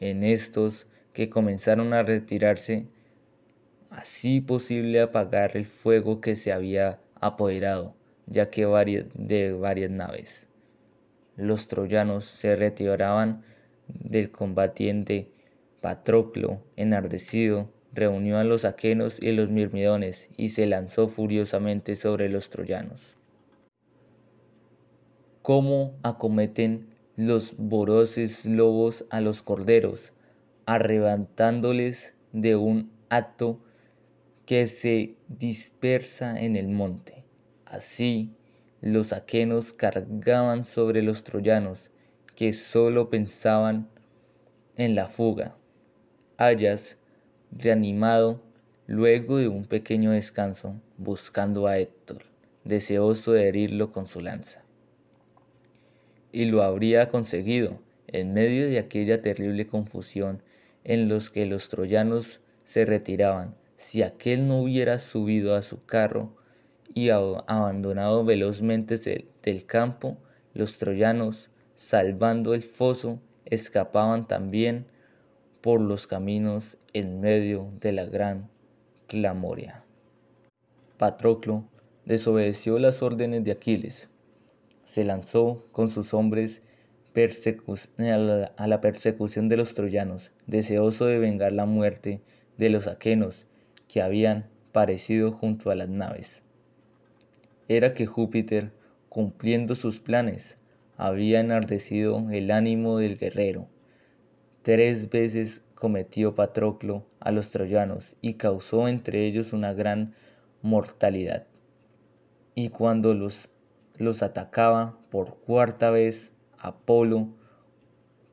En 0.00 0.22
estos 0.22 0.86
que 1.12 1.30
comenzaron 1.30 1.92
a 1.92 2.02
retirarse, 2.02 2.88
así 3.96 4.42
posible 4.42 5.00
apagar 5.00 5.56
el 5.56 5.64
fuego 5.64 6.20
que 6.20 6.36
se 6.36 6.52
había 6.52 7.00
apoderado, 7.18 7.94
ya 8.26 8.50
que 8.50 8.66
de 9.14 9.52
varias 9.52 9.90
naves. 9.90 10.48
Los 11.36 11.66
troyanos 11.66 12.26
se 12.26 12.54
retiraban 12.56 13.42
del 13.88 14.30
combatiente 14.30 15.30
Patroclo, 15.80 16.62
enardecido, 16.76 17.70
reunió 17.94 18.36
a 18.38 18.44
los 18.44 18.66
aquenos 18.66 19.22
y 19.22 19.32
los 19.32 19.50
mirmidones 19.50 20.28
y 20.36 20.50
se 20.50 20.66
lanzó 20.66 21.08
furiosamente 21.08 21.94
sobre 21.94 22.28
los 22.28 22.50
troyanos. 22.50 23.16
Cómo 25.40 25.96
acometen 26.02 26.88
los 27.16 27.54
voraces 27.56 28.44
lobos 28.44 29.06
a 29.08 29.22
los 29.22 29.42
corderos, 29.42 30.12
arrebatándoles 30.66 32.16
de 32.32 32.56
un 32.56 32.90
acto 33.08 33.60
que 34.46 34.68
se 34.68 35.16
dispersa 35.28 36.40
en 36.40 36.54
el 36.54 36.68
monte. 36.68 37.24
Así 37.64 38.30
los 38.80 39.12
aquenos 39.12 39.72
cargaban 39.72 40.64
sobre 40.64 41.02
los 41.02 41.24
troyanos, 41.24 41.90
que 42.36 42.52
solo 42.52 43.10
pensaban 43.10 43.88
en 44.76 44.94
la 44.94 45.08
fuga. 45.08 45.56
Ayas, 46.36 46.98
reanimado 47.50 48.40
luego 48.86 49.38
de 49.38 49.48
un 49.48 49.64
pequeño 49.64 50.12
descanso, 50.12 50.80
buscando 50.96 51.66
a 51.66 51.78
Héctor, 51.78 52.22
deseoso 52.62 53.32
de 53.32 53.48
herirlo 53.48 53.90
con 53.90 54.06
su 54.06 54.20
lanza. 54.20 54.62
Y 56.30 56.44
lo 56.44 56.62
habría 56.62 57.08
conseguido 57.08 57.80
en 58.06 58.32
medio 58.32 58.68
de 58.68 58.78
aquella 58.78 59.20
terrible 59.22 59.66
confusión 59.66 60.42
en 60.84 61.08
los 61.08 61.30
que 61.30 61.46
los 61.46 61.68
troyanos 61.68 62.42
se 62.62 62.84
retiraban, 62.84 63.56
si 63.76 64.02
aquel 64.02 64.48
no 64.48 64.58
hubiera 64.60 64.98
subido 64.98 65.54
a 65.54 65.62
su 65.62 65.84
carro 65.84 66.34
y 66.94 67.10
abandonado 67.10 68.24
velozmente 68.24 68.96
del 69.42 69.66
campo, 69.66 70.16
los 70.54 70.78
troyanos, 70.78 71.50
salvando 71.74 72.54
el 72.54 72.62
foso, 72.62 73.20
escapaban 73.44 74.26
también 74.26 74.86
por 75.60 75.80
los 75.80 76.06
caminos 76.06 76.78
en 76.94 77.20
medio 77.20 77.70
de 77.80 77.92
la 77.92 78.06
gran 78.06 78.48
clamoria. 79.08 79.84
Patroclo 80.96 81.68
desobedeció 82.06 82.78
las 82.78 83.02
órdenes 83.02 83.44
de 83.44 83.52
Aquiles. 83.52 84.08
Se 84.84 85.04
lanzó 85.04 85.66
con 85.72 85.88
sus 85.90 86.14
hombres 86.14 86.62
a 88.56 88.66
la 88.66 88.80
persecución 88.80 89.48
de 89.48 89.56
los 89.56 89.74
troyanos, 89.74 90.32
deseoso 90.46 91.06
de 91.06 91.18
vengar 91.18 91.52
la 91.52 91.66
muerte 91.66 92.22
de 92.58 92.70
los 92.70 92.86
aquenos 92.86 93.46
que 93.88 94.02
habían 94.02 94.48
parecido 94.72 95.32
junto 95.32 95.70
a 95.70 95.74
las 95.74 95.88
naves. 95.88 96.42
Era 97.68 97.94
que 97.94 98.06
Júpiter, 98.06 98.72
cumpliendo 99.08 99.74
sus 99.74 100.00
planes, 100.00 100.58
había 100.96 101.40
enardecido 101.40 102.30
el 102.30 102.50
ánimo 102.50 102.98
del 102.98 103.18
guerrero 103.18 103.68
Tres 104.66 105.10
veces 105.10 105.64
cometió 105.76 106.34
Patroclo 106.34 107.06
a 107.20 107.30
los 107.30 107.50
troyanos 107.50 108.16
y 108.20 108.34
causó 108.34 108.88
entre 108.88 109.24
ellos 109.24 109.52
una 109.52 109.72
gran 109.72 110.16
mortalidad. 110.60 111.46
Y 112.56 112.70
cuando 112.70 113.14
los, 113.14 113.50
los 113.96 114.24
atacaba 114.24 114.98
por 115.08 115.36
cuarta 115.36 115.90
vez, 115.90 116.32
Apolo, 116.58 117.28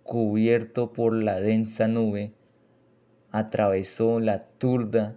cubierto 0.01 0.91
por 0.91 1.13
la 1.13 1.39
densa 1.39 1.87
nube, 1.87 2.33
atravesó 3.29 4.19
la 4.19 4.45
turda 4.57 5.15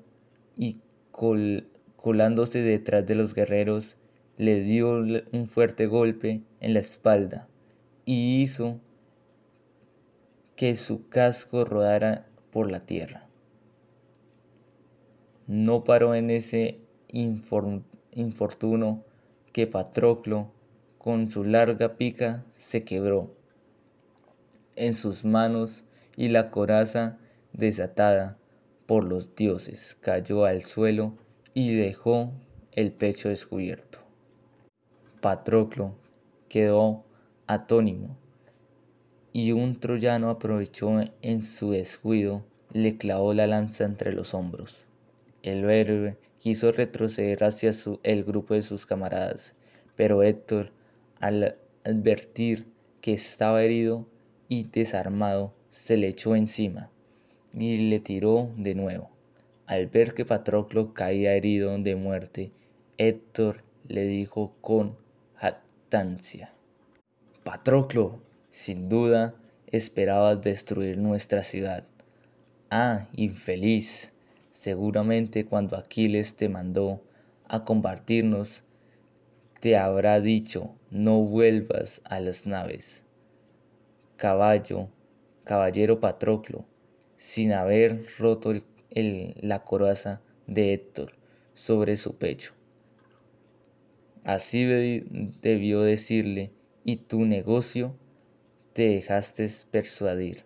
colándose 1.97 2.63
detrás 2.63 3.07
de 3.07 3.15
los 3.15 3.35
guerreros, 3.35 3.97
le 4.37 4.61
dio 4.61 4.91
un 4.91 5.49
fuerte 5.49 5.87
golpe 5.87 6.43
en 6.61 6.75
la 6.75 6.81
espalda 6.81 7.49
y 8.05 8.43
hizo 8.43 8.81
que 10.57 10.75
su 10.75 11.09
casco 11.09 11.65
rodara 11.65 12.27
por 12.51 12.71
la 12.71 12.87
tierra. 12.87 13.29
No 15.47 15.85
paró 15.85 16.15
en 16.15 16.31
ese 16.31 16.81
infortuno 17.09 19.05
que 19.53 19.67
Patroclo, 19.67 20.53
con 20.99 21.29
su 21.29 21.45
larga 21.45 21.97
pica, 21.97 22.45
se 22.55 22.85
quebró 22.85 23.35
en 24.75 24.95
sus 24.95 25.25
manos 25.25 25.85
y 26.17 26.29
la 26.29 26.51
coraza 26.51 27.19
desatada 27.53 28.39
por 28.87 29.05
los 29.05 29.35
dioses 29.35 29.99
cayó 30.01 30.45
al 30.45 30.63
suelo 30.63 31.15
y 31.55 31.75
dejó 31.75 32.33
el 32.73 32.93
pecho 32.93 33.29
descubierto. 33.29 33.99
Patroclo 35.21 35.95
quedó 36.49 37.05
atónimo 37.47 38.17
y 39.33 39.53
un 39.53 39.79
troyano 39.81 40.31
aprovechó 40.31 41.01
en 41.21 41.43
su 41.43 41.73
descuido, 41.73 42.45
le 42.73 42.97
clavó 42.97 43.35
la 43.35 43.47
lanza 43.47 43.85
entre 43.85 44.13
los 44.13 44.35
hombros. 44.35 44.87
El 45.43 45.69
héroe 45.69 46.17
quiso 46.39 46.71
retroceder 46.71 47.45
hacia 47.45 47.71
el 48.03 48.25
grupo 48.25 48.55
de 48.55 48.63
sus 48.63 48.87
camaradas, 48.87 49.57
pero 49.95 50.23
Héctor, 50.23 50.73
al 51.21 51.57
advertir 51.85 52.67
que 53.01 53.13
estaba 53.13 53.63
herido 53.63 54.07
y 54.49 54.65
desarmado, 54.65 55.55
se 55.71 55.97
le 55.97 56.09
echó 56.09 56.35
encima 56.35 56.91
y 57.57 57.89
le 57.89 58.01
tiró 58.01 58.53
de 58.57 58.75
nuevo. 58.75 59.11
Al 59.67 59.87
ver 59.87 60.15
que 60.15 60.25
Patroclo 60.25 60.93
caía 60.93 61.35
herido 61.35 61.77
de 61.79 61.97
muerte, 61.97 62.53
Héctor 62.99 63.65
le 63.89 64.05
dijo 64.05 64.55
con 64.61 64.97
jactancia: 65.35 66.53
Patroclo, 67.43 68.21
sin 68.51 68.89
duda, 68.89 69.35
esperabas 69.67 70.43
destruir 70.43 70.99
nuestra 70.99 71.43
ciudad. 71.43 71.85
Ah, 72.71 73.09
infeliz, 73.15 74.13
seguramente 74.51 75.47
cuando 75.47 75.77
Aquiles 75.77 76.37
te 76.37 76.49
mandó 76.49 77.03
a 77.49 77.65
combatirnos, 77.65 78.65
te 79.61 79.77
habrá 79.77 80.21
dicho, 80.21 80.75
no 80.91 81.23
vuelvas 81.23 82.03
a 82.05 82.21
las 82.21 82.47
naves. 82.47 83.05
Caballo, 84.17 84.89
caballero 85.45 86.01
Patroclo, 86.01 86.65
sin 87.17 87.53
haber 87.53 88.03
roto 88.19 88.53
la 88.91 89.65
coraza 89.65 90.23
de 90.47 90.73
Héctor 90.73 91.13
sobre 91.55 91.97
su 91.97 92.17
pecho. 92.17 92.53
Así 94.25 94.65
debió 95.41 95.83
decirle, 95.83 96.53
y 96.85 96.97
tu 96.97 97.25
negocio 97.25 97.97
te 98.73 98.89
dejaste 98.89 99.47
persuadir. 99.71 100.45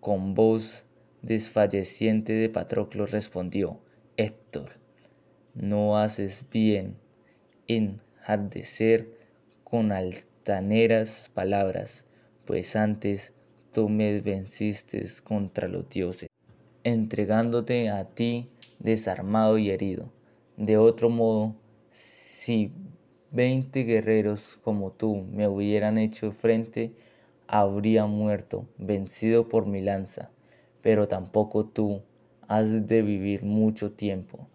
Con 0.00 0.34
voz 0.34 0.86
desfalleciente 1.22 2.32
de 2.32 2.48
Patroclo 2.48 3.06
respondió, 3.06 3.80
Héctor, 4.16 4.78
no 5.54 5.98
haces 5.98 6.46
bien 6.50 6.96
en 7.66 8.00
jardecer 8.16 9.08
con 9.64 9.92
altaneras 9.92 11.30
palabras, 11.32 12.06
pues 12.44 12.76
antes 12.76 13.34
tú 13.72 13.88
me 13.88 14.20
venciste 14.20 15.02
contra 15.22 15.68
los 15.68 15.88
dioses, 15.88 16.28
entregándote 16.84 17.90
a 17.90 18.04
ti 18.04 18.48
desarmado 18.78 19.58
y 19.58 19.70
herido. 19.70 20.10
De 20.56 20.76
otro 20.76 21.08
modo, 21.08 21.54
si 21.90 22.72
veinte 23.30 23.84
guerreros 23.84 24.58
como 24.62 24.90
tú 24.92 25.24
me 25.32 25.46
hubieran 25.46 25.98
hecho 25.98 26.32
frente, 26.32 26.92
habría 27.46 28.06
muerto, 28.06 28.66
vencido 28.78 29.48
por 29.48 29.66
mi 29.66 29.80
lanza. 29.80 30.30
Pero 30.82 31.08
tampoco 31.08 31.66
tú 31.66 32.02
has 32.48 32.86
de 32.88 33.02
vivir 33.02 33.44
mucho 33.44 33.92
tiempo, 33.92 34.48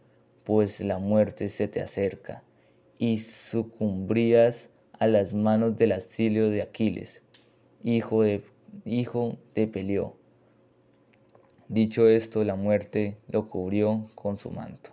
pues 0.44 0.82
la 0.82 0.98
muerte 0.98 1.48
se 1.48 1.68
te 1.68 1.82
acerca, 1.82 2.44
y 2.98 3.20
sucumbrías 3.20 4.70
a 5.00 5.08
las 5.08 5.34
manos 5.34 5.78
del 5.78 5.94
asilio 5.94 6.50
de 6.50 6.62
Aquiles, 6.62 7.24
hijo 7.84 8.24
de, 8.24 8.44
hijo 8.84 9.38
de 9.54 9.68
Peleo. 9.68 10.16
Dicho 11.68 12.08
esto, 12.08 12.44
la 12.44 12.56
muerte 12.56 13.18
lo 13.28 13.48
cubrió 13.48 14.10
con 14.16 14.38
su 14.38 14.52
manto. 14.52 14.92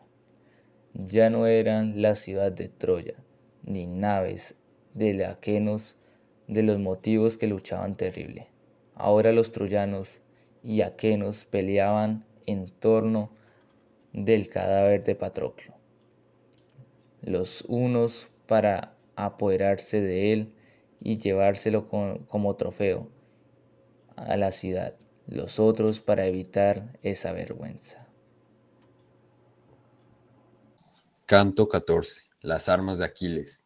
Ya 0.94 1.30
no 1.30 1.46
eran 1.46 2.00
la 2.00 2.14
ciudad 2.14 2.52
de 2.52 2.68
Troya, 2.68 3.14
ni 3.62 3.86
naves 3.86 4.56
de 4.94 5.24
aquenos 5.26 5.96
de 6.48 6.62
los 6.62 6.78
motivos 6.78 7.36
que 7.36 7.46
luchaban 7.46 7.96
terrible. 7.96 8.48
Ahora 8.94 9.32
los 9.32 9.52
troyanos 9.52 10.20
y 10.62 10.82
aquenos 10.82 11.44
peleaban 11.44 12.24
en 12.46 12.68
torno 12.70 13.30
del 14.12 14.48
cadáver 14.48 15.02
de 15.02 15.14
Patroclo. 15.14 15.74
Los 17.22 17.62
unos 17.68 18.28
para 18.46 18.96
apoderarse 19.16 20.00
de 20.00 20.32
él 20.32 20.52
y 21.00 21.16
llevárselo 21.18 21.88
como 21.88 22.56
trofeo 22.56 23.08
a 24.16 24.36
la 24.36 24.52
ciudad, 24.52 24.96
los 25.26 25.58
otros 25.58 26.00
para 26.00 26.26
evitar 26.26 26.98
esa 27.02 27.32
vergüenza. 27.32 28.06
Canto 31.26 31.68
14. 31.68 32.22
Las 32.40 32.68
armas 32.68 32.98
de 32.98 33.04
Aquiles. 33.04 33.64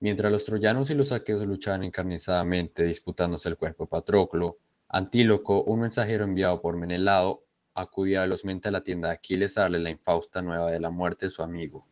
Mientras 0.00 0.30
los 0.30 0.44
troyanos 0.44 0.90
y 0.90 0.94
los 0.94 1.12
aqueos 1.12 1.46
luchaban 1.46 1.82
encarnizadamente 1.82 2.84
disputándose 2.84 3.48
el 3.48 3.56
cuerpo 3.56 3.84
de 3.84 3.88
Patroclo, 3.88 4.58
Antíloco, 4.88 5.64
un 5.64 5.80
mensajero 5.80 6.24
enviado 6.24 6.60
por 6.60 6.76
Menelao, 6.76 7.42
acudía 7.74 8.20
velozmente 8.20 8.68
a 8.68 8.72
la 8.72 8.84
tienda 8.84 9.08
de 9.08 9.14
Aquiles 9.14 9.58
a 9.58 9.62
darle 9.62 9.80
la 9.80 9.90
infausta 9.90 10.40
nueva 10.42 10.70
de 10.70 10.78
la 10.78 10.90
muerte 10.90 11.26
de 11.26 11.30
su 11.30 11.42
amigo. 11.42 11.86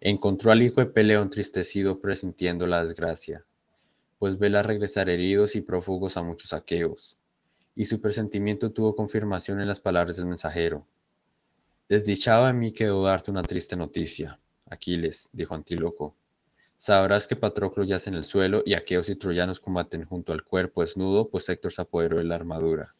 Encontró 0.00 0.50
al 0.50 0.62
hijo 0.62 0.80
de 0.80 0.86
Peleo 0.86 1.22
entristecido 1.22 2.00
presintiendo 2.00 2.66
la 2.66 2.82
desgracia, 2.82 3.44
pues 4.18 4.38
vela 4.38 4.62
regresar 4.62 5.08
heridos 5.08 5.56
y 5.56 5.60
prófugos 5.60 6.16
a 6.16 6.22
muchos 6.22 6.52
aqueos, 6.52 7.18
y 7.74 7.84
su 7.84 8.00
presentimiento 8.00 8.72
tuvo 8.72 8.94
confirmación 8.94 9.60
en 9.60 9.68
las 9.68 9.80
palabras 9.80 10.16
del 10.16 10.26
mensajero. 10.26 10.86
Desdichado 11.88 12.46
de 12.46 12.52
mí 12.52 12.72
quedó 12.72 13.04
darte 13.04 13.30
una 13.30 13.42
triste 13.42 13.76
noticia, 13.76 14.40
Aquiles, 14.66 15.28
dijo 15.32 15.54
Antíloco. 15.54 16.16
Sabrás 16.76 17.26
que 17.26 17.36
Patroclo 17.36 17.84
yace 17.84 18.10
en 18.10 18.16
el 18.16 18.24
suelo 18.24 18.62
y 18.64 18.74
aqueos 18.74 19.08
y 19.08 19.16
troyanos 19.16 19.60
combaten 19.60 20.04
junto 20.04 20.32
al 20.32 20.44
cuerpo 20.44 20.82
desnudo, 20.82 21.28
pues 21.28 21.48
Héctor 21.48 21.72
se 21.72 21.82
apoderó 21.82 22.18
de 22.18 22.24
la 22.24 22.34
armadura. 22.34 22.92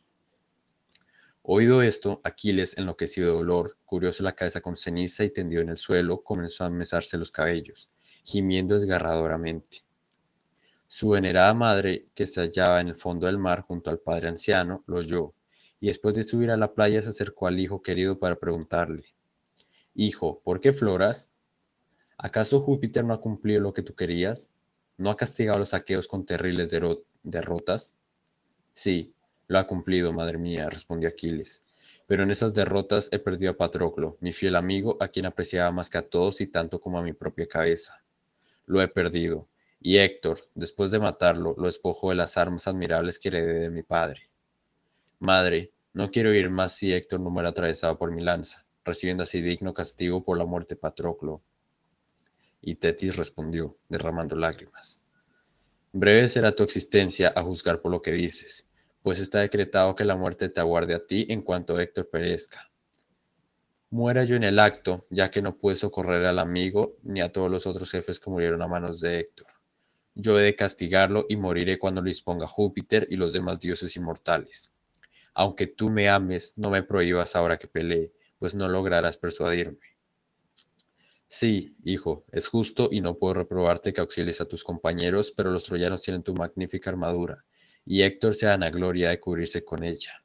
Oído 1.43 1.83
esto, 1.83 2.21
Aquiles, 2.25 2.77
enloquecido 2.77 3.29
de 3.29 3.39
dolor, 3.39 3.79
cubrióse 3.87 4.23
la 4.23 4.35
cabeza 4.35 4.61
con 4.61 4.77
ceniza 4.77 5.25
y 5.25 5.31
tendido 5.31 5.63
en 5.63 5.71
el 5.71 5.79
suelo, 5.79 6.23
comenzó 6.23 6.65
a 6.65 6.71
mesarse 6.71 7.17
los 7.17 7.31
cabellos, 7.31 7.91
gimiendo 8.23 8.75
desgarradoramente. 8.75 9.88
Su 10.91 11.11
venerada 11.11 11.53
madre, 11.53 12.09
que 12.15 12.27
se 12.27 12.41
hallaba 12.41 12.81
en 12.81 12.89
el 12.89 12.97
fondo 12.97 13.27
del 13.27 13.37
mar 13.37 13.63
junto 13.63 13.91
al 13.91 13.99
padre 13.99 14.29
anciano, 14.29 14.83
lo 14.87 14.97
oyó, 14.97 15.35
y 15.81 15.89
después 15.89 16.15
de 16.15 16.23
subir 16.23 16.51
a 16.51 16.57
la 16.57 16.73
playa 16.73 17.03
se 17.03 17.11
acercó 17.11 17.47
al 17.47 17.61
hijo 17.61 17.83
querido 17.83 18.19
para 18.19 18.37
preguntarle, 18.37 19.05
Hijo, 19.95 20.41
¿por 20.45 20.61
qué 20.61 20.73
floras? 20.73 21.31
¿Acaso 22.17 22.61
Júpiter 22.61 23.05
no 23.05 23.13
ha 23.13 23.21
cumplido 23.21 23.61
lo 23.61 23.73
que 23.75 23.83
tú 23.83 23.95
querías? 23.95 24.51
¿No 24.97 25.11
ha 25.11 25.17
castigado 25.17 25.57
a 25.57 25.61
los 25.61 25.75
aqueos 25.75 26.09
con 26.09 26.25
terribles 26.25 26.69
derrotas? 27.23 27.95
Sí, 28.73 29.13
lo 29.47 29.59
ha 29.59 29.67
cumplido, 29.67 30.13
madre 30.13 30.39
mía, 30.39 30.71
respondió 30.71 31.09
Aquiles. 31.09 31.63
Pero 32.07 32.23
en 32.23 32.31
esas 32.31 32.55
derrotas 32.55 33.09
he 33.13 33.19
perdido 33.19 33.51
a 33.51 33.57
Patroclo, 33.57 34.17
mi 34.21 34.33
fiel 34.33 34.57
amigo, 34.57 34.97
a 35.01 35.09
quien 35.09 35.27
apreciaba 35.27 35.71
más 35.71 35.91
que 35.91 35.99
a 35.99 36.09
todos 36.09 36.41
y 36.41 36.47
tanto 36.47 36.81
como 36.81 36.99
a 36.99 37.03
mi 37.03 37.13
propia 37.13 37.47
cabeza. 37.47 38.03
Lo 38.67 38.81
he 38.81 38.89
perdido, 38.89 39.49
y 39.81 39.99
Héctor, 39.99 40.41
después 40.55 40.91
de 40.91 40.99
matarlo, 40.99 41.55
lo 41.57 41.67
despojó 41.67 42.11
de 42.11 42.17
las 42.17 42.37
armas 42.37 42.67
admirables 42.67 43.19
que 43.19 43.29
heredé 43.29 43.61
de 43.61 43.71
mi 43.71 43.83
padre. 43.83 44.29
Madre, 45.21 45.73
no 45.93 46.11
quiero 46.11 46.33
ir 46.35 46.51
más 46.51 46.73
si 46.75 46.93
Héctor 46.93 47.21
no 47.21 47.31
muera 47.31 47.51
atravesado 47.51 47.99
por 47.99 48.11
mi 48.11 48.23
lanza, 48.23 48.67
recibiendo 48.85 49.23
así 49.23 49.41
digno 49.41 49.75
castigo 49.75 50.25
por 50.25 50.37
la 50.37 50.45
muerte 50.45 50.75
de 50.75 50.81
Patroclo. 50.81 51.43
Y 52.61 52.77
Tetis 52.77 53.17
respondió, 53.17 53.77
derramando 53.89 54.35
lágrimas. 54.35 55.01
Breve 55.93 56.29
será 56.29 56.53
tu 56.53 56.65
existencia 56.65 57.33
a 57.35 57.43
juzgar 57.43 57.81
por 57.81 57.93
lo 57.93 58.03
que 58.03 58.13
dices, 58.13 58.67
pues 59.03 59.21
está 59.21 59.41
decretado 59.41 59.95
que 59.95 60.05
la 60.05 60.17
muerte 60.17 60.49
te 60.49 60.61
aguarde 60.61 60.95
a 60.95 61.07
ti 61.07 61.27
en 61.31 61.43
cuanto 61.43 61.79
Héctor 61.79 62.11
perezca. 62.11 62.71
Muera 63.91 64.25
yo 64.25 64.37
en 64.37 64.45
el 64.45 64.59
acto, 64.59 65.07
ya 65.09 65.31
que 65.31 65.41
no 65.41 65.57
pude 65.57 65.77
socorrer 65.77 66.27
al 66.27 66.41
amigo 66.41 66.97
ni 67.03 67.23
a 67.23 67.33
todos 67.33 67.51
los 67.51 67.67
otros 67.67 67.91
jefes 67.91 68.21
que 68.21 68.29
murieron 68.29 68.61
a 68.61 68.67
manos 68.67 69.01
de 69.01 69.21
Héctor. 69.21 69.58
Yo 70.21 70.37
he 70.37 70.43
de 70.43 70.57
castigarlo 70.57 71.27
y 71.29 71.37
moriré 71.37 71.79
cuando 71.79 72.01
lo 72.01 72.09
disponga 72.09 72.49
Júpiter 72.49 73.07
y 73.09 73.15
los 73.15 73.33
demás 73.33 73.61
dioses 73.61 73.95
inmortales. 73.95 74.73
Aunque 75.33 75.69
tú 75.69 75.91
me 75.91 76.09
ames, 76.09 76.55
no 76.57 76.71
me 76.71 76.83
prohíbas 76.83 77.37
ahora 77.37 77.57
que 77.57 77.69
pelee, 77.69 78.13
pues 78.41 78.57
no 78.57 78.69
lograrás 78.69 79.17
persuadirme. 79.17 79.97
Sí, 81.29 81.77
hijo, 81.85 82.25
es 82.33 82.49
justo 82.49 82.89
y 82.91 83.01
no 83.01 83.17
puedo 83.17 83.35
reprobarte 83.35 83.93
que 83.93 84.01
auxilies 84.01 84.41
a 84.41 84.47
tus 84.47 84.65
compañeros, 84.65 85.31
pero 85.31 85.53
los 85.53 85.63
troyanos 85.63 86.03
tienen 86.03 86.25
tu 86.25 86.35
magnífica 86.35 86.91
armadura, 86.91 87.45
y 87.87 88.03
Héctor 88.03 88.35
se 88.35 88.49
gloria 88.71 89.11
de 89.11 89.21
cubrirse 89.21 89.65
con 89.65 89.85
ella. 89.85 90.25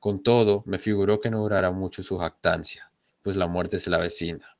Con 0.00 0.22
todo, 0.22 0.64
me 0.66 0.78
figuró 0.78 1.18
que 1.18 1.30
no 1.30 1.40
durará 1.40 1.70
mucho 1.70 2.02
su 2.02 2.18
jactancia, 2.18 2.92
pues 3.22 3.36
la 3.36 3.46
muerte 3.46 3.80
se 3.80 3.88
la 3.88 3.96
vecina. 3.96 4.58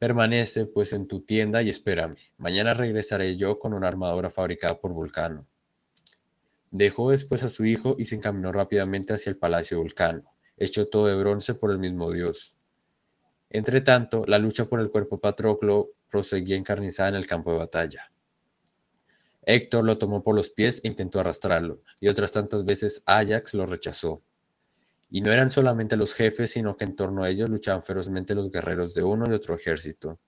Permanece, 0.00 0.64
pues, 0.64 0.94
en 0.94 1.06
tu 1.06 1.20
tienda 1.20 1.60
y 1.60 1.68
espérame. 1.68 2.16
Mañana 2.38 2.72
regresaré 2.72 3.36
yo 3.36 3.58
con 3.58 3.74
una 3.74 3.86
armadura 3.86 4.30
fabricada 4.30 4.80
por 4.80 4.94
Vulcano. 4.94 5.46
Dejó 6.70 7.10
después 7.10 7.44
a 7.44 7.50
su 7.50 7.66
hijo 7.66 7.96
y 7.98 8.06
se 8.06 8.14
encaminó 8.14 8.50
rápidamente 8.50 9.12
hacia 9.12 9.28
el 9.28 9.36
palacio 9.36 9.76
de 9.76 9.82
Vulcano, 9.82 10.34
hecho 10.56 10.88
todo 10.88 11.06
de 11.06 11.16
bronce 11.16 11.52
por 11.52 11.70
el 11.70 11.78
mismo 11.78 12.10
dios. 12.12 12.56
Entretanto, 13.50 14.24
la 14.26 14.38
lucha 14.38 14.64
por 14.64 14.80
el 14.80 14.90
cuerpo 14.90 15.20
Patroclo 15.20 15.90
proseguía 16.08 16.56
encarnizada 16.56 17.10
en 17.10 17.16
el 17.16 17.26
campo 17.26 17.52
de 17.52 17.58
batalla. 17.58 18.10
Héctor 19.42 19.84
lo 19.84 19.98
tomó 19.98 20.22
por 20.22 20.34
los 20.34 20.50
pies 20.50 20.80
e 20.82 20.88
intentó 20.88 21.20
arrastrarlo, 21.20 21.82
y 22.00 22.08
otras 22.08 22.32
tantas 22.32 22.64
veces 22.64 23.02
Ajax 23.04 23.52
lo 23.52 23.66
rechazó. 23.66 24.22
Y 25.10 25.20
no 25.20 25.32
eran 25.32 25.50
solamente 25.50 25.96
los 25.96 26.14
jefes, 26.14 26.52
sino 26.52 26.76
que 26.76 26.84
en 26.84 26.94
torno 26.94 27.24
a 27.24 27.28
ellos 27.28 27.50
luchaban 27.50 27.82
ferozmente 27.82 28.34
los 28.34 28.50
guerreros 28.50 28.94
de 28.94 29.02
uno 29.02 29.26
y 29.28 29.34
otro 29.34 29.56
ejército. 29.56 30.18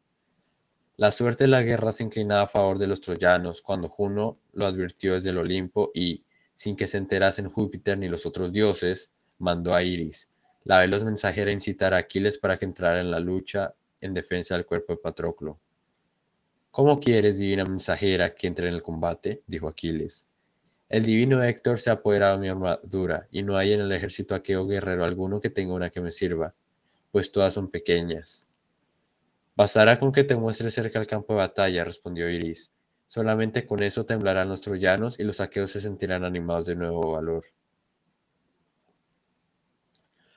La 0.96 1.12
suerte 1.12 1.44
de 1.44 1.48
la 1.48 1.62
guerra 1.62 1.92
se 1.92 2.02
inclinaba 2.02 2.42
a 2.42 2.48
favor 2.48 2.78
de 2.78 2.86
los 2.86 3.00
troyanos 3.00 3.62
cuando 3.62 3.88
Juno 3.88 4.38
lo 4.52 4.66
advirtió 4.66 5.14
desde 5.14 5.30
el 5.30 5.38
Olimpo 5.38 5.90
y, 5.94 6.24
sin 6.54 6.76
que 6.76 6.86
se 6.86 6.98
enterasen 6.98 7.48
Júpiter 7.48 7.96
ni 7.96 8.08
los 8.08 8.26
otros 8.26 8.52
dioses, 8.52 9.10
mandó 9.38 9.74
a 9.74 9.82
Iris, 9.82 10.28
la 10.64 10.78
veloz 10.78 11.02
mensajera 11.02 11.50
incitar 11.50 11.94
a 11.94 11.98
Aquiles 11.98 12.38
para 12.38 12.56
que 12.56 12.64
entrara 12.64 13.00
en 13.00 13.10
la 13.10 13.20
lucha 13.20 13.74
en 14.00 14.14
defensa 14.14 14.54
del 14.54 14.66
cuerpo 14.66 14.92
de 14.92 14.98
Patroclo. 14.98 15.58
¿Cómo 16.70 17.00
quieres, 17.00 17.38
divina 17.38 17.64
mensajera, 17.64 18.34
que 18.34 18.46
entre 18.46 18.68
en 18.68 18.74
el 18.74 18.82
combate? 18.82 19.42
dijo 19.46 19.68
Aquiles. 19.68 20.26
El 20.92 21.06
divino 21.06 21.42
Héctor 21.42 21.78
se 21.78 21.88
ha 21.88 21.94
apoderado 21.94 22.34
de 22.34 22.40
mi 22.42 22.48
armadura, 22.48 23.26
y 23.30 23.42
no 23.42 23.56
hay 23.56 23.72
en 23.72 23.80
el 23.80 23.92
ejército 23.92 24.34
aqueo 24.34 24.66
guerrero 24.66 25.04
alguno 25.04 25.40
que 25.40 25.48
tenga 25.48 25.72
una 25.72 25.88
que 25.88 26.02
me 26.02 26.12
sirva, 26.12 26.54
pues 27.10 27.32
todas 27.32 27.54
son 27.54 27.70
pequeñas. 27.70 28.46
Bastará 29.56 29.98
con 29.98 30.12
que 30.12 30.22
te 30.22 30.36
muestres 30.36 30.74
cerca 30.74 30.98
al 30.98 31.06
campo 31.06 31.32
de 31.32 31.38
batalla, 31.38 31.86
respondió 31.86 32.28
Iris. 32.28 32.72
Solamente 33.06 33.64
con 33.64 33.82
eso 33.82 34.04
temblarán 34.04 34.50
los 34.50 34.60
troyanos 34.60 35.18
y 35.18 35.24
los 35.24 35.40
aqueos 35.40 35.70
se 35.70 35.80
sentirán 35.80 36.26
animados 36.26 36.66
de 36.66 36.76
nuevo 36.76 37.12
valor. 37.12 37.44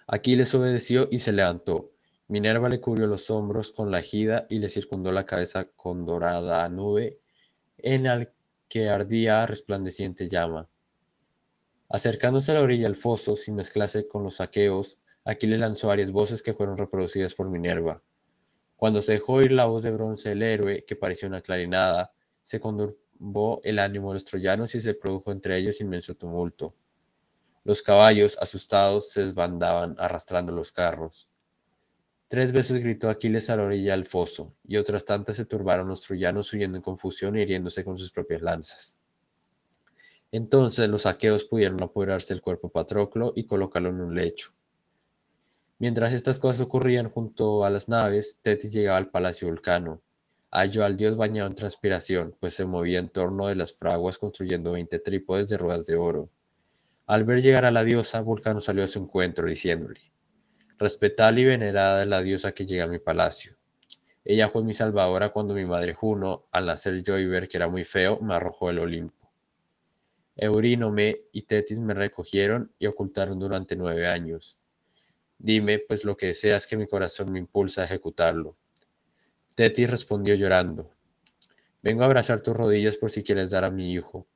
Aquiles 0.08 0.56
obedeció 0.56 1.10
y 1.12 1.20
se 1.20 1.34
levantó. 1.34 1.92
Minerva 2.30 2.70
le 2.70 2.80
cubrió 2.80 3.08
los 3.08 3.30
hombros 3.30 3.74
con 3.74 3.92
la 3.92 4.00
ejida 4.00 4.48
y 4.50 4.60
le 4.60 4.70
circundó 4.70 5.12
la 5.12 5.26
cabeza 5.26 5.66
con 5.66 6.06
dorada 6.06 6.70
nube 6.70 7.20
en 7.78 8.04
la 8.04 8.30
que 8.68 8.90
ardía 8.90 9.46
resplandeciente 9.46 10.28
llama. 10.28 10.70
Acercándose 11.90 12.52
a 12.52 12.56
la 12.56 12.62
orilla 12.62 12.84
del 12.86 12.96
foso, 12.96 13.36
sin 13.36 13.56
mezclarse 13.56 14.08
con 14.08 14.24
los 14.24 14.42
aqueos, 14.42 15.00
Aquiles 15.24 15.60
lanzó 15.60 15.88
varias 15.88 16.12
voces 16.12 16.44
que 16.44 16.54
fueron 16.54 16.78
reproducidas 16.78 17.34
por 17.34 17.50
Minerva. 17.50 18.04
Cuando 18.76 19.02
se 19.02 19.14
dejó 19.14 19.34
oír 19.34 19.52
la 19.52 19.66
voz 19.66 19.84
de 19.84 19.92
bronce 19.92 20.30
del 20.30 20.44
héroe, 20.44 20.86
que 20.86 20.96
parecía 20.96 21.28
una 21.28 21.42
clarinada, 21.42 22.14
se, 22.44 22.60
retumbó 22.60 23.62
el 23.64 23.80
ánimo 23.80 24.10
de 24.10 24.16
los 24.16 24.26
troyanos 24.26 24.76
y 24.76 24.82
se 24.82 24.94
produjo 24.94 25.32
entre 25.32 25.58
ellos 25.58 25.82
inmenso 25.82 26.16
tumulto. 26.16 26.76
Los 27.64 27.82
caballos, 27.82 28.38
asustados, 28.40 29.10
se 29.12 29.22
desbandaban 29.22 29.96
arrastrando 29.98 30.52
los 30.52 30.72
carros. 30.72 31.28
Tres 32.28 32.52
veces 32.52 32.82
gritó 32.82 33.10
Aquiles 33.10 33.52
a 33.52 33.56
la 33.56 33.64
orilla 33.64 33.92
del 33.92 34.06
foso, 34.06 34.56
y 34.68 34.78
otras 34.78 35.06
tantas 35.06 35.36
se 35.36 35.46
turbaron 35.46 35.88
los 35.88 36.02
troyanos 36.02 36.52
huyendo 36.52 36.76
en 36.76 36.82
confusión 36.82 37.38
y 37.38 37.42
hiriéndose 37.42 37.84
con 37.84 38.00
sus 38.00 38.12
propias 38.12 38.42
lanzas. 38.42 38.98
Entonces 40.32 40.90
los 40.90 41.06
aqueos 41.06 41.46
pudieron 41.46 41.82
apoderarse 41.84 42.34
del 42.34 42.42
cuerpo 42.42 42.70
Patroclo 42.70 43.32
y 43.36 43.46
colocarlo 43.46 43.90
en 43.90 44.02
un 44.02 44.16
lecho. 44.16 44.54
Mientras 45.78 46.14
estas 46.14 46.40
cosas 46.40 46.62
ocurrían 46.62 47.10
junto 47.10 47.64
a 47.64 47.70
las 47.70 47.90
naves, 47.90 48.40
Tetis 48.42 48.72
llegaba 48.72 48.98
al 48.98 49.12
palacio 49.12 49.48
Vulcano. 49.48 50.02
Halló 50.50 50.84
al 50.84 50.98
dios 50.98 51.18
bañado 51.18 51.48
en 51.48 51.56
transpiración, 51.56 52.36
pues 52.40 52.56
se 52.56 52.66
movía 52.66 53.00
en 53.00 53.10
torno 53.10 53.48
de 53.48 53.56
las 53.56 53.74
fraguas 53.74 54.18
construyendo 54.18 54.72
veinte 54.72 55.00
trípodes 55.00 55.48
de 55.50 55.58
ruedas 55.58 55.86
de 55.86 55.96
oro. 55.96 56.30
Al 57.06 57.24
ver 57.24 57.42
llegar 57.42 57.66
a 57.66 57.72
la 57.72 57.84
diosa, 57.84 58.22
Vulcano 58.22 58.62
salió 58.62 58.84
a 58.84 58.88
su 58.88 59.00
encuentro, 59.00 59.48
diciéndole, 59.48 60.02
Respetada 60.78 61.40
y 61.40 61.46
venerada 61.46 62.02
es 62.02 62.08
la 62.08 62.22
diosa 62.22 62.52
que 62.52 62.66
llega 62.66 62.84
a 62.84 62.88
mi 62.88 63.00
palacio. 63.00 63.56
Ella 64.26 64.50
fue 64.50 64.62
mi 64.64 64.74
salvadora 64.74 65.30
cuando 65.30 65.54
mi 65.54 65.64
madre 65.64 65.94
Juno, 65.94 66.48
al 66.52 66.66
nacer 66.66 67.02
yo 67.02 67.18
y 67.18 67.26
ver 67.26 67.48
que 67.48 67.56
era 67.56 67.70
muy 67.70 67.86
feo, 67.86 68.20
me 68.20 68.36
arrojó 68.36 68.68
del 68.68 68.80
Olimpo. 68.80 69.32
Eurínome 70.36 71.22
y 71.32 71.44
Tetis 71.44 71.80
me 71.80 71.94
recogieron 71.94 72.74
y 72.78 72.88
ocultaron 72.88 73.40
durante 73.40 73.78
nueve 73.78 74.08
años. 74.08 74.60
Dime, 75.38 75.80
pues, 75.80 76.04
lo 76.04 76.18
que 76.18 76.28
deseas 76.28 76.68
que 76.68 76.76
mi 76.76 76.88
corazón 76.88 77.32
me 77.32 77.40
impulsa 77.40 77.82
a 77.82 77.86
ejecutarlo. 77.86 78.58
Tetis 79.56 79.90
respondió 79.90 80.36
llorando. 80.36 80.92
Vengo 81.82 82.04
a 82.04 82.08
abrazar 82.08 82.42
tus 82.42 82.54
rodillas 82.54 82.98
por 82.98 83.12
si 83.12 83.24
quieres 83.24 83.52
dar 83.52 83.64
a 83.64 83.72
mi 83.72 83.94
hijo, 83.94 84.28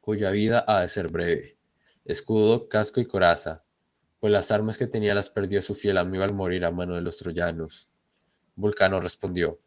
cuya 0.00 0.30
vida 0.30 0.64
ha 0.66 0.80
de 0.80 0.88
ser 0.88 1.08
breve. 1.08 1.58
Escudo, 2.06 2.68
casco 2.68 3.00
y 3.00 3.06
coraza, 3.06 3.64
pues 4.20 4.32
las 4.32 4.50
armas 4.50 4.76
que 4.76 4.86
tenía 4.86 5.14
las 5.14 5.30
perdió 5.30 5.62
su 5.62 5.74
fiel 5.74 5.96
amigo 5.96 6.22
al 6.22 6.34
morir 6.34 6.66
a 6.66 6.70
mano 6.70 6.94
de 6.94 7.00
los 7.00 7.16
troyanos. 7.16 7.88
Vulcano 8.54 9.00
respondió, 9.00 9.58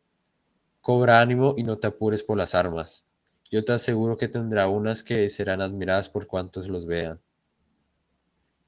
Cobra 0.80 1.22
ánimo 1.22 1.56
y 1.58 1.64
no 1.64 1.80
te 1.80 1.88
apures 1.88 2.22
por 2.24 2.38
las 2.38 2.54
armas. 2.54 3.06
Yo 3.50 3.66
te 3.66 3.74
aseguro 3.74 4.16
que 4.16 4.28
tendrá 4.28 4.68
unas 4.68 5.02
que 5.02 5.30
serán 5.30 5.62
admiradas 5.62 6.10
por 6.10 6.28
cuantos 6.28 6.68
los 6.68 6.86
vean. 6.86 7.20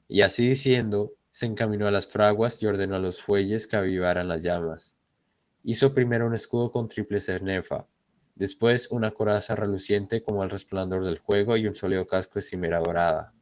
Y 0.07 0.21
así 0.21 0.47
diciendo, 0.49 1.13
se 1.29 1.45
encaminó 1.45 1.87
a 1.87 1.91
las 1.91 2.07
fraguas 2.07 2.63
y 2.63 2.65
ordenó 2.65 2.95
a 2.95 2.99
los 2.99 3.21
fuelles 3.21 3.67
que 3.67 3.75
avivaran 3.75 4.27
las 4.27 4.41
llamas. 4.43 4.95
Hizo 5.63 5.93
primero 5.93 6.25
un 6.25 6.33
escudo 6.33 6.71
con 6.71 6.87
triple 6.87 7.19
cernefa, 7.19 7.87
después 8.33 8.89
una 8.89 9.11
coraza 9.11 9.55
reluciente 9.55 10.23
como 10.23 10.43
el 10.43 10.49
resplandor 10.49 11.03
del 11.03 11.19
juego 11.19 11.57
y 11.57 11.67
un 11.67 11.75
sólido 11.75 12.07
casco 12.07 12.39
de 12.39 12.43
cimera 12.43 12.79
dorada. 12.79 13.34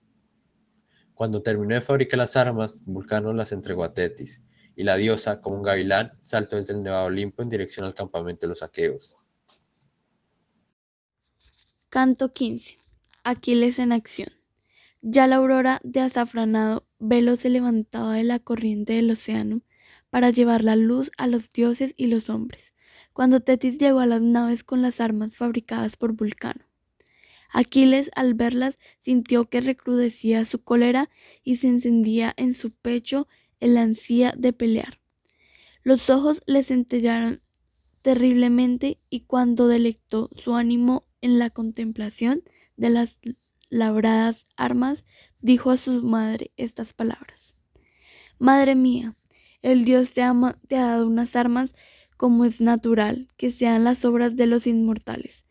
Cuando 1.24 1.42
terminó 1.42 1.74
de 1.74 1.80
fabricar 1.80 2.18
las 2.18 2.36
armas, 2.36 2.84
Vulcano 2.84 3.32
las 3.32 3.54
entregó 3.54 3.86
a 3.86 3.94
Tetis, 3.94 4.42
y 4.76 4.84
la 4.84 4.98
diosa, 4.98 5.40
como 5.40 5.56
un 5.56 5.64
gavilán, 5.64 6.12
saltó 6.20 6.58
desde 6.58 6.74
el 6.74 6.84
nevado 6.84 7.06
Olimpo 7.06 7.42
en 7.42 7.48
dirección 7.48 7.86
al 7.86 7.94
campamento 7.94 8.42
de 8.46 8.50
los 8.50 8.62
aqueos. 8.62 9.16
Canto 11.88 12.34
15. 12.34 12.78
Aquiles 13.24 13.80
en 13.80 13.94
acción. 13.94 14.28
Ya 15.02 15.26
la 15.28 15.38
aurora 15.38 15.80
de 15.86 16.02
azafranado 16.02 16.86
velo 17.00 17.38
se 17.38 17.50
levantaba 17.50 18.16
de 18.16 18.26
la 18.26 18.40
corriente 18.40 18.92
del 18.92 19.10
océano 19.10 19.62
para 20.10 20.30
llevar 20.30 20.62
la 20.62 20.76
luz 20.76 21.10
a 21.18 21.28
los 21.28 21.50
dioses 21.52 21.94
y 21.96 22.08
los 22.08 22.30
hombres, 22.30 22.74
cuando 23.14 23.40
Tetis 23.40 23.78
llegó 23.78 24.02
a 24.02 24.08
las 24.08 24.22
naves 24.22 24.66
con 24.66 24.82
las 24.82 25.00
armas 25.00 25.38
fabricadas 25.38 25.96
por 25.96 26.18
Vulcano. 26.18 26.66
Aquiles 27.54 28.10
al 28.16 28.34
verlas 28.34 28.76
sintió 29.00 29.46
que 29.46 29.62
recrudecía 29.62 30.44
su 30.44 30.64
cólera 30.64 31.10
y 31.44 31.58
se 31.58 31.68
encendía 31.68 32.34
en 32.36 32.56
su 32.56 32.72
pecho 32.72 33.28
el 33.60 33.78
ansía 33.78 34.34
de 34.36 34.54
pelear. 34.54 35.00
Los 35.84 36.10
ojos 36.10 36.42
le 36.48 36.64
centellaron 36.64 37.40
terriblemente 38.02 38.98
y 39.10 39.22
cuando 39.22 39.68
delectó 39.68 40.30
su 40.36 40.56
ánimo 40.56 41.06
en 41.22 41.38
la 41.38 41.52
contemplación 41.52 42.42
de 42.76 42.90
las 42.90 43.18
labradas 43.70 44.46
armas, 44.58 45.04
dijo 45.40 45.70
a 45.70 45.78
su 45.78 46.04
madre 46.04 46.52
estas 46.58 46.94
palabras. 46.94 47.56
Madre 48.40 48.76
mía, 48.76 49.16
el 49.62 49.86
Dios 49.86 50.14
te, 50.14 50.24
te 50.68 50.78
ha 50.78 50.88
dado 50.88 51.08
unas 51.08 51.36
armas 51.36 51.76
como 52.18 52.46
es 52.46 52.62
natural, 52.62 53.28
que 53.38 53.52
sean 53.52 53.84
las 53.84 54.06
obras 54.06 54.36
de 54.36 54.48
los 54.48 54.66
inmortales. 54.66 55.46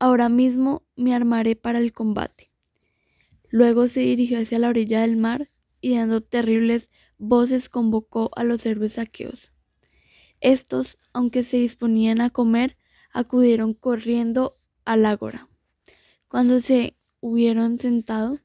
Ahora 0.00 0.30
mismo 0.30 0.82
me 0.96 1.14
armaré 1.14 1.56
para 1.56 1.78
el 1.78 1.92
combate. 1.92 2.50
Luego 3.50 3.86
se 3.86 4.00
dirigió 4.00 4.38
hacia 4.40 4.58
la 4.58 4.70
orilla 4.70 5.02
del 5.02 5.18
mar 5.18 5.46
y 5.82 5.94
dando 5.94 6.22
terribles 6.22 6.90
voces 7.18 7.68
convocó 7.68 8.30
a 8.34 8.42
los 8.42 8.64
héroes 8.64 8.98
aqueos. 8.98 9.52
Estos, 10.40 10.96
aunque 11.12 11.44
se 11.44 11.58
disponían 11.58 12.22
a 12.22 12.30
comer, 12.30 12.78
acudieron 13.12 13.74
corriendo 13.74 14.54
al 14.86 15.04
ágora. 15.04 15.50
Cuando 16.28 16.62
se 16.62 16.96
hubieron 17.20 17.78
sentado, 17.78 18.38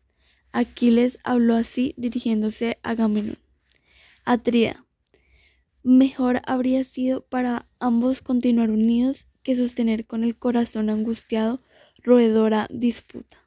Aquiles 0.51 1.19
habló 1.23 1.55
así 1.55 1.93
dirigiéndose 1.95 2.79
a 2.83 2.89
Agamenón. 2.89 3.37
Atrida, 4.25 4.85
mejor 5.83 6.41
habría 6.45 6.83
sido 6.83 7.25
para 7.25 7.69
ambos 7.79 8.21
continuar 8.21 8.71
unidos 8.71 9.29
que 9.45 9.55
sostener 9.55 10.07
con 10.07 10.23
el 10.23 10.35
corazón 10.35 10.89
angustiado 10.89 11.61
roedora 12.03 12.67
disputa. 12.71 13.37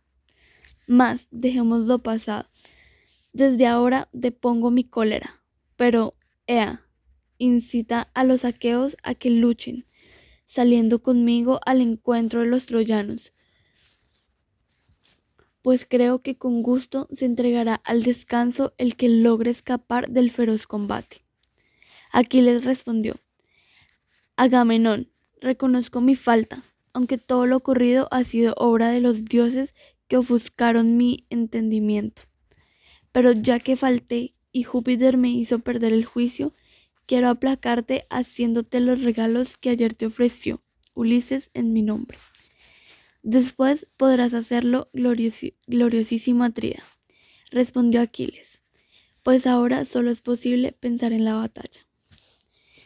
Mas 0.87 1.27
dejémoslo 1.33 1.99
pasado. 1.99 2.49
Desde 3.33 3.67
ahora 3.67 4.09
depongo 4.13 4.71
mi 4.71 4.85
cólera, 4.85 5.43
pero 5.77 6.15
Ea 6.47 6.87
incita 7.37 8.11
a 8.15 8.23
los 8.23 8.45
aqueos 8.45 8.97
a 9.03 9.15
que 9.15 9.31
luchen, 9.31 9.87
saliendo 10.47 11.03
conmigo 11.03 11.59
al 11.67 11.81
encuentro 11.81 12.41
de 12.41 12.47
los 12.47 12.67
troyanos, 12.67 13.33
pues 15.63 15.85
creo 15.85 16.23
que 16.23 16.39
con 16.39 16.63
gusto 16.63 17.09
se 17.13 17.25
entregará 17.25 17.75
al 17.75 18.05
descanso 18.05 18.73
el 18.79 18.95
que 18.95 19.09
logre 19.09 19.51
escapar 19.51 20.09
del 20.09 20.31
feroz 20.31 20.69
combate. 20.69 21.23
Aquiles 22.13 22.65
respondió, 22.65 23.17
Agamenón, 24.37 25.11
reconozco 25.41 26.01
mi 26.01 26.15
falta, 26.15 26.63
aunque 26.93 27.19
todo 27.19 27.47
lo 27.47 27.57
ocurrido 27.57 28.09
ha 28.11 28.25
sido 28.25 28.55
obra 28.57 28.89
de 28.89 29.01
los 29.01 29.25
dioses 29.25 29.75
que 30.07 30.17
ofuscaron 30.17 30.97
mi 30.97 31.27
entendimiento. 31.31 32.23
Pero 33.13 33.33
ya 33.33 33.59
que 33.59 33.77
falté 33.77 34.35
y 34.53 34.63
Júpiter 34.63 35.17
me 35.17 35.31
hizo 35.31 35.59
perder 35.59 35.93
el 35.93 36.05
juicio, 36.05 36.53
Quiero 37.09 37.31
aplacarte 37.31 38.05
haciéndote 38.11 38.81
los 38.81 39.01
regalos 39.01 39.57
que 39.57 39.71
ayer 39.71 39.95
te 39.95 40.05
ofreció 40.05 40.63
Ulises 40.93 41.49
en 41.55 41.73
mi 41.73 41.81
nombre. 41.81 42.19
Después 43.23 43.87
podrás 43.97 44.35
hacerlo, 44.35 44.91
gloriosísimo 44.93 46.45
Atrida, 46.45 46.83
respondió 47.51 48.03
Aquiles, 48.03 48.61
pues 49.23 49.47
ahora 49.47 49.87
solo 49.87 50.11
es 50.11 50.21
posible 50.21 50.73
pensar 50.73 51.15
en 51.15 51.25
la 51.25 51.33
batalla. 51.33 51.81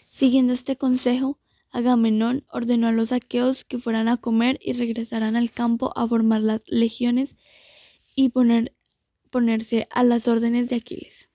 Siguiendo 0.09 0.53
este 0.53 0.77
consejo, 0.77 1.41
Agamenón 1.73 2.45
ordenó 2.53 2.89
a 2.89 2.93
los 2.93 3.13
aqueos 3.13 3.65
que 3.65 3.79
fueran 3.79 4.09
a 4.09 4.19
comer 4.19 4.59
y 4.61 4.75
regresaran 4.75 5.37
al 5.37 5.51
campo 5.51 5.91
a 5.97 6.07
formar 6.07 6.43
las 6.43 6.61
legiones 6.67 7.35
y 8.15 8.29
poner, 8.29 8.77
ponerse 9.31 9.89
a 9.91 10.05
las 10.05 10.29
órdenes 10.29 10.69
de 10.69 10.77
Aquiles. 10.77 11.31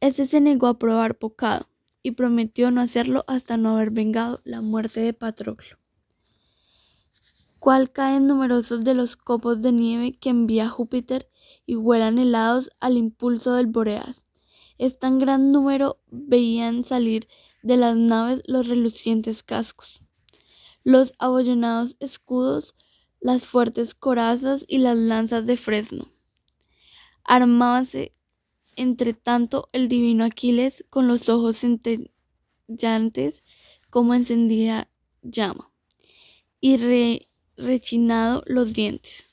Este 0.00 0.26
se 0.26 0.42
negó 0.42 0.66
a 0.66 0.78
probar 0.78 1.16
pocado 1.16 1.70
y 2.02 2.10
prometió 2.10 2.70
no 2.70 2.82
hacerlo 2.82 3.24
hasta 3.26 3.56
no 3.56 3.70
haber 3.70 3.90
vengado 3.90 4.42
la 4.44 4.60
muerte 4.60 5.00
de 5.00 5.14
Patroclo. 5.14 5.78
Cual 7.58 7.90
caen 7.90 8.26
numerosos 8.26 8.84
de 8.84 8.92
los 8.92 9.16
copos 9.16 9.62
de 9.62 9.72
nieve 9.72 10.12
que 10.12 10.28
envía 10.28 10.68
Júpiter 10.68 11.30
y 11.64 11.76
vuelan 11.76 12.18
helados 12.18 12.70
al 12.78 12.98
impulso 12.98 13.54
del 13.54 13.68
Boreas. 13.68 14.26
Es 14.76 14.98
tan 14.98 15.18
gran 15.18 15.48
número 15.48 15.98
veían 16.10 16.84
salir 16.84 17.26
de 17.64 17.76
las 17.76 17.96
naves 17.96 18.42
los 18.46 18.68
relucientes 18.68 19.42
cascos, 19.42 20.00
los 20.84 21.12
abollonados 21.18 21.96
escudos, 21.98 22.76
las 23.20 23.42
fuertes 23.42 23.94
corazas 23.94 24.64
y 24.68 24.78
las 24.78 24.96
lanzas 24.96 25.46
de 25.46 25.56
fresno. 25.56 26.06
Armábase 27.24 28.14
entre 28.76 29.14
tanto, 29.14 29.68
el 29.72 29.88
divino 29.88 30.24
Aquiles, 30.24 30.84
con 30.90 31.06
los 31.06 31.28
ojos 31.28 31.58
centellantes 31.58 33.42
como 33.90 34.14
encendida 34.14 34.90
llama, 35.22 35.70
y 36.60 36.76
rechinado 37.56 38.42
los 38.46 38.72
dientes. 38.72 39.30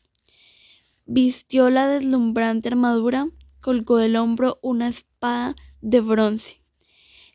Vistió 1.06 1.70
la 1.70 1.88
deslumbrante 1.88 2.70
armadura, 2.70 3.28
colgó 3.60 3.98
del 3.98 4.16
hombro 4.16 4.60
una 4.62 4.88
espada 4.88 5.56
de 5.82 6.00
bronce. 6.02 6.61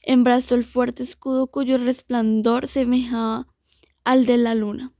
Embrazó 0.08 0.54
el 0.54 0.62
fuerte 0.62 1.02
escudo 1.02 1.48
cuyo 1.48 1.78
resplandor 1.78 2.68
semejaba 2.68 3.48
al 4.04 4.24
de 4.24 4.36
la 4.36 4.54
luna. 4.54 4.92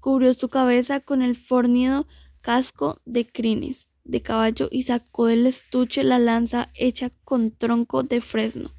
cubrió 0.00 0.32
su 0.32 0.48
cabeza 0.48 1.00
con 1.00 1.20
el 1.20 1.36
fornido 1.36 2.06
casco 2.40 2.96
de 3.04 3.26
crines 3.26 3.90
de 4.04 4.22
caballo 4.22 4.68
y 4.70 4.84
sacó 4.84 5.26
del 5.26 5.46
estuche 5.46 6.04
la 6.04 6.18
lanza 6.18 6.70
hecha 6.74 7.10
con 7.24 7.50
tronco 7.50 8.02
de 8.02 8.22
fresno, 8.22 8.70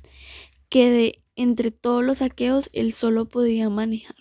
que 0.69 0.89
de 0.89 1.23
entre 1.35 1.69
todos 1.69 2.03
los 2.03 2.19
saqueos 2.19 2.69
él 2.73 2.91
solo 2.91 3.29
podía 3.29 3.69
manejar. 3.69 4.15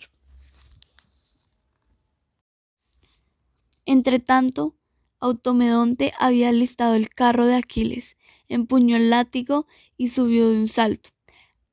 Entretanto, 3.85 4.75
Automedonte 5.19 6.13
había 6.19 6.51
listado 6.51 6.93
el 6.93 7.09
carro 7.09 7.47
de 7.47 7.55
Aquiles, 7.55 8.15
empuñó 8.47 8.95
el 8.97 9.09
látigo 9.09 9.65
y 9.97 10.09
subió 10.09 10.51
de 10.51 10.59
un 10.59 10.69
salto. 10.69 11.16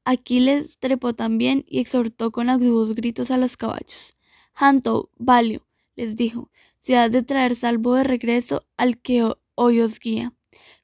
Aquiles 0.07 0.78
trepó 0.78 1.15
también 1.15 1.65
y 1.66 1.81
exhortó 1.81 2.31
con 2.31 2.50
agudos 2.50 2.94
gritos 2.94 3.31
a 3.31 3.39
los 3.39 3.57
caballos. 3.57 4.15
Janto, 4.52 5.10
Valio, 5.16 5.66
les 5.97 6.15
dijo, 6.15 6.50
se 6.78 6.97
ha 6.97 7.08
de 7.08 7.23
traer 7.23 7.57
salvo 7.57 7.94
de 7.94 8.05
regreso 8.05 8.66
al 8.76 9.00
que 9.00 9.33
hoy 9.55 9.81
os 9.81 9.99
guía, 9.99 10.34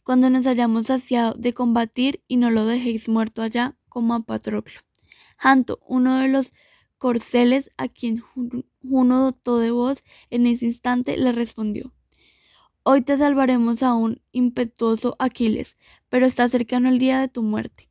cuando 0.05 0.31
nos 0.31 0.47
hayamos 0.47 0.87
saciado 0.87 1.35
de 1.35 1.53
combatir 1.53 2.23
y 2.29 2.39
no 2.39 2.51
lo 2.51 2.65
dejéis 2.65 3.09
muerto 3.11 3.43
allá 3.43 3.77
como 3.91 4.15
a 4.15 4.21
Patroclo. 4.21 4.81
Janto, 5.37 5.81
uno 5.87 6.17
de 6.17 6.29
los 6.29 6.55
corceles 6.97 7.71
a 7.77 7.89
quien 7.89 8.23
Juno 8.83 9.25
dotó 9.25 9.59
de 9.59 9.71
voz 9.71 10.03
en 10.31 10.47
ese 10.47 10.65
instante, 10.65 11.19
le 11.19 11.33
respondió. 11.33 11.93
Hoy 12.83 13.03
te 13.03 13.19
salvaremos 13.19 13.83
a 13.83 13.93
un 13.93 14.23
impetuoso 14.33 15.15
Aquiles, 15.19 15.77
pero 16.09 16.25
está 16.25 16.49
cercano 16.49 16.89
el 16.89 16.99
día 16.99 17.21
de 17.21 17.29
tu 17.29 17.43
muerte. 17.43 17.90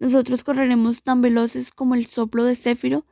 Nosotros 0.00 0.42
correremos 0.44 1.02
tan 1.02 1.20
veloces 1.20 1.70
como 1.70 1.94
el 1.94 2.06
soplo 2.06 2.44
de 2.44 2.56
Céfiro, 2.56 3.06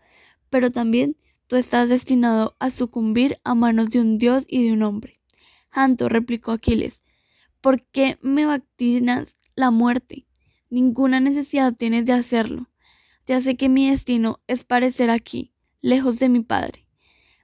pero 0.49 0.73
también 0.73 1.17
tú 1.47 1.57
estás 1.57 1.89
destinado 1.91 2.57
a 2.59 2.71
sucumbir 2.71 3.39
a 3.45 3.55
manos 3.55 3.91
de 3.91 4.01
un 4.01 4.17
dios 4.17 4.45
y 4.49 4.65
de 4.65 4.73
un 4.73 4.83
hombre. 4.83 5.21
Janto, 5.69 6.09
replicó 6.09 6.51
Aquiles, 6.51 7.05
¿por 7.61 7.83
qué 7.83 8.17
me 8.23 8.47
vatinas 8.47 9.37
la 9.55 9.71
muerte? 9.71 10.27
Ninguna 10.71 11.21
necesidad 11.21 11.75
tienes 11.77 12.07
de 12.07 12.15
hacerlo. 12.15 12.71
Ya 13.27 13.43
sé 13.43 13.57
que 13.57 13.69
mi 13.69 13.91
destino 13.91 14.41
es 14.47 14.65
parecer 14.65 15.11
aquí, 15.11 15.53
lejos 15.83 16.19
de 16.19 16.31
mi 16.31 16.41
padre. 16.41 16.87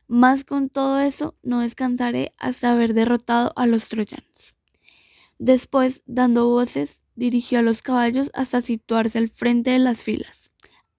Mas 0.07 0.45
con 0.45 0.71
todo 0.71 1.01
eso 1.01 1.37
no 1.43 1.61
descansaré 1.61 2.33
hasta 2.39 2.73
haber 2.73 2.95
derrotado 2.95 3.53
a 3.57 3.67
los 3.67 3.91
troyanos. 3.91 4.55
Después, 5.39 6.03
dando 6.07 6.49
voces, 6.49 7.03
dirigió 7.15 7.59
a 7.59 7.63
los 7.63 7.83
caballos 7.83 8.31
hasta 8.35 8.63
situarse 8.63 9.19
al 9.19 9.29
frente 9.29 9.71
de 9.71 9.79
las 9.79 10.03
filas. 10.03 10.51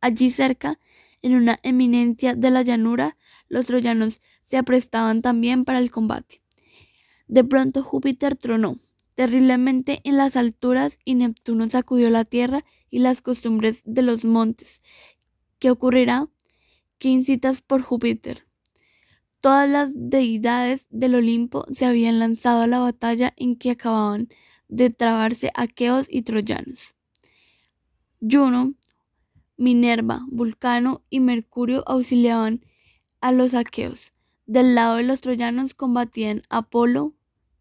Allí 0.02 0.32
cerca, 0.32 0.80
en 1.22 1.36
una 1.36 1.60
eminencia 1.64 2.36
de 2.36 2.52
la 2.52 2.62
llanura, 2.62 3.18
los 3.50 3.68
troyanos 3.68 4.22
se 4.44 4.58
aprestaban 4.58 5.22
también 5.22 5.66
para 5.66 5.80
el 5.80 5.92
combate. 5.92 6.42
De 7.28 7.44
pronto 7.44 7.84
Júpiter 7.84 8.36
tronó 8.36 8.78
terriblemente 9.16 10.02
en 10.04 10.18
las 10.18 10.36
alturas 10.36 11.00
y 11.04 11.16
Neptuno 11.16 11.70
sacudió 11.70 12.10
la 12.10 12.26
tierra 12.26 12.64
y 12.90 13.00
las 13.00 13.22
costumbres 13.22 13.82
de 13.86 14.02
los 14.02 14.26
montes. 14.26 14.82
¿Qué 15.58 15.72
ocurrirá? 15.72 16.28
¿Qué 17.00 17.10
incitas 17.10 17.62
por 17.62 17.82
Júpiter? 17.82 18.46
Todas 19.40 19.70
las 19.70 19.90
deidades 19.94 20.86
del 20.90 21.16
Olimpo 21.16 21.66
se 21.72 21.86
habían 21.86 22.20
lanzado 22.20 22.62
a 22.62 22.68
la 22.68 22.80
batalla 22.80 23.34
en 23.38 23.56
que 23.56 23.72
acababan 23.72 24.28
de 24.68 24.90
trabarse 24.90 25.52
aqueos 25.56 26.08
y 26.10 26.24
troyanos. 26.24 26.96
Juno, 28.22 28.74
Minerva, 29.58 30.26
Vulcano 30.30 31.04
y 31.10 31.20
Mercurio 31.20 31.84
auxiliaban 31.88 32.66
a 33.22 33.32
los 33.32 33.54
aqueos. 33.54 34.14
Del 34.46 34.76
lado 34.76 34.98
de 34.98 35.04
los 35.04 35.22
troyanos 35.22 35.74
combatían 35.74 36.44
Apolo, 36.50 37.14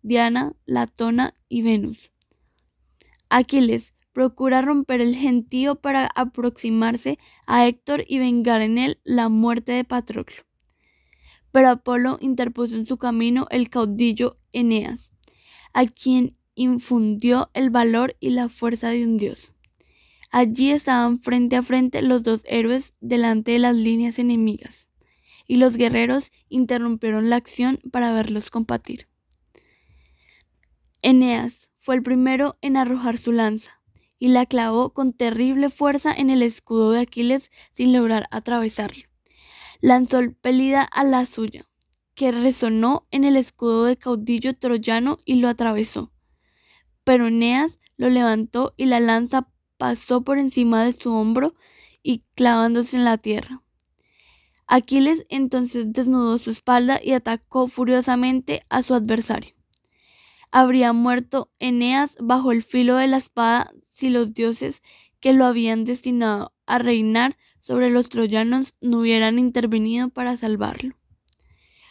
Diana, 0.03 0.55
Latona 0.67 1.35
y 1.49 1.63
Venus. 1.63 2.13
Aquiles 3.31 3.95
procura 4.13 4.63
romper 4.63 5.01
el 5.01 5.17
gentío 5.17 5.77
para 5.77 6.07
aproximarse 6.15 7.19
a 7.47 7.67
Héctor 7.67 8.05
y 8.07 8.19
vengar 8.19 8.61
en 8.61 8.79
él 8.79 9.01
la 9.05 9.29
muerte 9.29 9.73
de 9.73 9.85
Patroclo. 9.85 10.45
Pero 11.51 11.71
Apolo 11.71 12.19
interpuso 12.21 12.75
en 12.75 12.87
su 12.87 12.97
camino 12.99 13.47
el 13.51 13.71
caudillo 13.71 14.39
Eneas, 14.53 15.11
a 15.73 15.87
quien 15.87 16.37
infundió 16.55 17.51
el 17.55 17.71
valor 17.71 18.17
y 18.21 18.31
la 18.31 18.49
fuerza 18.49 18.91
de 18.91 19.05
un 19.05 19.17
dios. 19.17 19.53
Allí 20.31 20.71
estaban 20.71 21.21
frente 21.21 21.57
a 21.57 21.63
frente 21.63 22.03
los 22.03 22.23
dos 22.23 22.43
héroes 22.47 22.95
delante 23.01 23.53
de 23.53 23.59
las 23.59 23.77
líneas 23.77 24.19
enemigas, 24.19 24.89
y 25.47 25.57
los 25.57 25.77
guerreros 25.77 26.33
interrumpieron 26.49 27.31
la 27.31 27.37
acción 27.37 27.79
para 27.93 28.13
verlos 28.13 28.51
combatir. 28.51 29.09
Eneas 31.03 31.69
fue 31.79 31.97
el 31.97 32.03
primero 32.03 32.57
en 32.63 32.77
arrojar 32.77 33.19
su 33.19 33.31
lanza, 33.31 33.83
y 34.19 34.29
la 34.29 34.47
clavó 34.47 34.93
con 34.93 35.13
terrible 35.13 35.71
fuerza 35.71 36.13
en 36.15 36.31
el 36.31 36.43
escudo 36.43 36.93
de 36.93 37.01
Aquiles 37.01 37.51
sin 37.75 37.93
lograr 37.93 38.27
atravesarlo. 38.31 39.05
Lanzó 39.81 40.19
el 40.19 40.35
pelida 40.35 40.83
a 40.83 41.05
la 41.05 41.27
suya, 41.27 41.67
que 42.15 42.33
resonó 42.33 43.07
en 43.11 43.25
el 43.25 43.37
escudo 43.37 43.85
de 43.85 43.99
caudillo 43.99 44.57
troyano 44.57 45.19
y 45.25 45.37
lo 45.37 45.49
atravesó 45.49 46.14
pero 47.05 47.29
Eneas 47.29 47.79
lo 47.97 48.11
levantó 48.11 48.75
y 48.77 48.87
la 48.87 49.01
lanza 49.01 49.49
pasó 49.77 50.23
por 50.23 50.39
encima 50.39 50.85
de 50.85 50.93
su 50.93 51.13
hombro 51.13 51.55
y 52.03 52.25
clavándose 52.35 52.97
en 52.97 53.05
la 53.05 53.19
tierra. 53.19 53.63
Aquiles 54.67 55.27
entonces 55.29 55.93
desnudó 55.93 56.39
su 56.39 56.51
espalda 56.51 56.99
y 57.03 57.13
atacó 57.13 57.69
furiosamente 57.69 58.65
a 58.71 58.83
su 58.83 58.95
adversario. 58.95 59.55
Habría 60.51 60.93
muerto 60.93 61.51
Eneas 61.59 62.15
bajo 62.21 62.53
el 62.53 62.63
filo 62.63 62.97
de 62.97 63.09
la 63.09 63.19
espada 63.19 63.73
si 63.89 64.09
los 64.09 64.35
dioses 64.35 64.83
que 65.21 65.33
lo 65.33 65.45
habían 65.45 65.85
destinado 65.85 66.55
a 66.67 66.79
reinar 66.79 67.37
sobre 67.61 67.91
los 67.91 68.09
troyanos 68.09 68.75
no 68.81 69.01
hubieran 69.01 69.39
intervenido 69.39 70.11
para 70.11 70.37
salvarlo. 70.37 70.95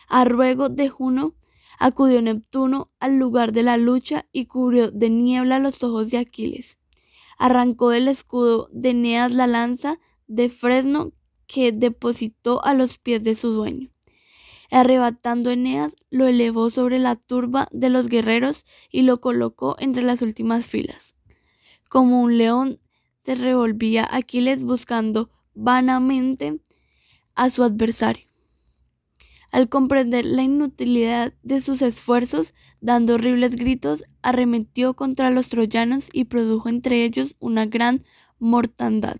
A 0.08 0.24
ruego 0.26 0.70
de 0.70 0.90
Juno, 0.90 1.34
Acudió 1.80 2.22
Neptuno 2.22 2.92
al 3.00 3.16
lugar 3.16 3.52
de 3.52 3.64
la 3.64 3.78
lucha 3.78 4.26
y 4.32 4.46
cubrió 4.46 4.92
de 4.92 5.10
niebla 5.10 5.60
los 5.60 5.84
ojos 5.84 6.12
de 6.12 6.18
Aquiles. 6.18 6.80
Arrancó 7.38 7.90
del 7.90 8.08
escudo 8.08 8.70
de 8.72 8.92
Eneas 8.92 9.34
la 9.34 9.48
lanza 9.48 10.00
de 10.28 10.50
fresno 10.50 11.14
que 11.48 11.72
depositó 11.72 12.64
a 12.64 12.74
los 12.74 12.98
pies 12.98 13.24
de 13.24 13.36
su 13.36 13.50
dueño. 13.50 13.90
Arrebatando 14.72 15.52
Eneas, 15.52 15.94
lo 16.10 16.26
elevó 16.26 16.72
sobre 16.72 16.98
la 16.98 17.16
turba 17.16 17.68
de 17.72 17.90
los 17.90 18.08
guerreros 18.08 18.66
y 18.92 19.04
lo 19.04 19.22
colocó 19.22 19.76
entre 19.80 20.04
las 20.04 20.22
últimas 20.22 20.66
filas. 20.66 21.16
Como 21.90 22.22
un 22.22 22.38
león 22.38 22.80
se 23.24 23.36
revolvía 23.36 24.08
Aquiles 24.10 24.64
buscando 24.64 25.30
vanamente 25.54 26.60
a 27.36 27.50
su 27.50 27.64
adversario. 27.64 28.33
Al 29.54 29.70
comprender 29.70 30.26
la 30.26 30.42
inutilidad 30.42 31.32
de 31.44 31.62
sus 31.62 31.84
esfuerzos, 31.84 32.56
dando 32.82 33.14
horribles 33.14 33.56
gritos, 33.56 34.04
arremetió 34.24 34.96
contra 34.96 35.30
los 35.30 35.50
troyanos 35.50 36.10
y 36.12 36.24
produjo 36.24 36.70
entre 36.70 37.06
ellos 37.06 37.36
una 37.38 37.68
gran 37.68 38.04
mortandad. 38.40 39.18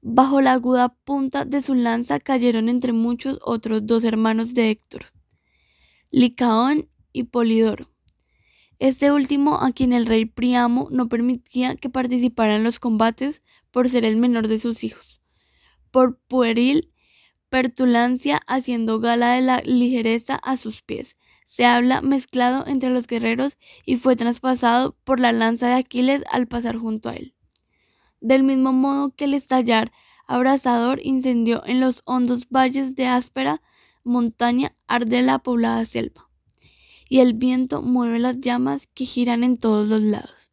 Bajo 0.00 0.40
la 0.40 0.54
aguda 0.54 0.96
punta 1.04 1.44
de 1.44 1.62
su 1.62 1.76
lanza 1.76 2.18
cayeron 2.18 2.68
entre 2.68 2.92
muchos 2.92 3.38
otros 3.42 3.86
dos 3.86 4.02
hermanos 4.02 4.54
de 4.54 4.70
Héctor, 4.70 5.04
Licaón 6.10 6.88
y 7.12 7.22
Polidoro. 7.22 7.88
Este 8.80 9.12
último, 9.12 9.58
a 9.60 9.70
quien 9.70 9.92
el 9.92 10.06
rey 10.06 10.24
Priamo 10.24 10.88
no 10.90 11.08
permitía 11.08 11.76
que 11.76 11.88
participara 11.88 12.56
en 12.56 12.64
los 12.64 12.80
combates 12.80 13.40
por 13.70 13.88
ser 13.88 14.04
el 14.04 14.16
menor 14.16 14.48
de 14.48 14.58
sus 14.58 14.82
hijos. 14.82 15.22
Por 15.92 16.18
pueril 16.18 16.91
Pertulancia 17.52 18.40
haciendo 18.46 18.98
gala 18.98 19.34
de 19.34 19.42
la 19.42 19.60
ligereza 19.60 20.36
a 20.36 20.56
sus 20.56 20.80
pies. 20.80 21.16
Se 21.44 21.66
habla 21.66 22.00
mezclado 22.00 22.66
entre 22.66 22.88
los 22.88 23.06
guerreros 23.06 23.58
y 23.84 23.98
fue 23.98 24.16
traspasado 24.16 24.96
por 25.04 25.20
la 25.20 25.32
lanza 25.32 25.66
de 25.66 25.74
Aquiles 25.74 26.22
al 26.30 26.48
pasar 26.48 26.78
junto 26.78 27.10
a 27.10 27.14
él. 27.14 27.34
Del 28.22 28.42
mismo 28.42 28.72
modo 28.72 29.14
que 29.14 29.26
el 29.26 29.34
estallar 29.34 29.92
abrasador 30.26 30.98
incendió 31.02 31.62
en 31.66 31.80
los 31.80 32.00
hondos 32.06 32.48
valles 32.48 32.96
de 32.96 33.04
áspera 33.04 33.60
montaña 34.02 34.74
arde 34.86 35.20
la 35.20 35.38
poblada 35.38 35.84
selva, 35.84 36.30
y 37.06 37.20
el 37.20 37.34
viento 37.34 37.82
mueve 37.82 38.18
las 38.18 38.40
llamas 38.40 38.86
que 38.86 39.04
giran 39.04 39.44
en 39.44 39.58
todos 39.58 39.88
los 39.88 40.00
lados. 40.00 40.48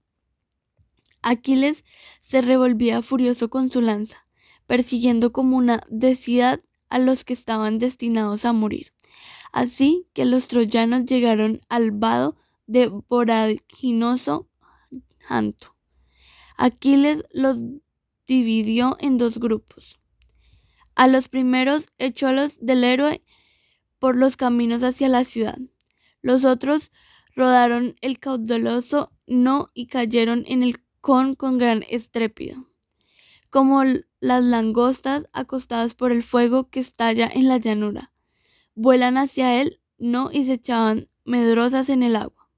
Aquiles 1.21 1.85
se 2.19 2.41
revolvía 2.41 3.01
furioso 3.01 3.49
con 3.49 3.71
su 3.71 3.79
lanza, 3.79 4.27
persiguiendo 4.67 5.31
como 5.31 5.55
una 5.55 5.79
decidad 5.89 6.59
a 6.89 6.99
los 6.99 7.23
que 7.23 7.33
estaban 7.33 7.79
destinados 7.79 8.45
a 8.45 8.53
morir. 8.53 8.93
Así 9.51 10.07
que 10.13 10.25
los 10.25 10.47
troyanos 10.47 11.05
llegaron 11.05 11.61
al 11.69 11.91
vado 11.91 12.37
de 12.67 12.87
voraginoso 12.87 14.47
Janto. 15.19 15.75
Aquiles 16.57 17.23
los 17.31 17.57
dividió 18.27 18.97
en 18.99 19.17
dos 19.17 19.39
grupos. 19.39 19.99
A 20.95 21.07
los 21.07 21.29
primeros 21.29 21.87
echólos 21.97 22.59
del 22.59 22.83
héroe 22.83 23.23
por 23.97 24.15
los 24.15 24.37
caminos 24.37 24.83
hacia 24.83 25.09
la 25.09 25.23
ciudad. 25.23 25.57
Los 26.21 26.45
otros 26.45 26.91
rodaron 27.35 27.95
el 28.01 28.19
caudaloso 28.19 29.11
no 29.25 29.71
y 29.73 29.87
cayeron 29.87 30.43
en 30.47 30.63
el 30.63 30.83
con 31.01 31.35
con 31.35 31.57
gran 31.57 31.85
estrépito, 31.89 32.67
como 33.49 33.83
las 34.19 34.43
langostas 34.43 35.25
acostadas 35.33 35.95
por 35.95 36.11
el 36.11 36.23
fuego 36.23 36.69
que 36.69 36.79
estalla 36.79 37.29
en 37.31 37.47
la 37.47 37.57
llanura. 37.57 38.11
Vuelan 38.75 39.17
hacia 39.17 39.61
él 39.61 39.79
no 39.97 40.29
y 40.31 40.45
se 40.45 40.53
echaban 40.53 41.09
medrosas 41.25 41.89
en 41.89 42.03
el 42.03 42.15
agua. 42.15 42.49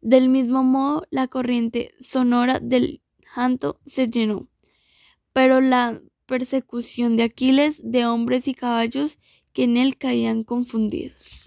Del 0.00 0.28
mismo 0.28 0.64
modo, 0.64 1.06
la 1.10 1.28
corriente 1.28 1.94
sonora 2.00 2.58
del 2.58 3.02
janto 3.24 3.80
se 3.86 4.08
llenó, 4.08 4.48
pero 5.32 5.60
la 5.60 6.02
persecución 6.26 7.16
de 7.16 7.24
Aquiles 7.24 7.80
de 7.84 8.06
hombres 8.06 8.48
y 8.48 8.54
caballos 8.54 9.18
que 9.52 9.64
en 9.64 9.76
él 9.76 9.96
caían 9.96 10.44
confundidos. 10.44 11.42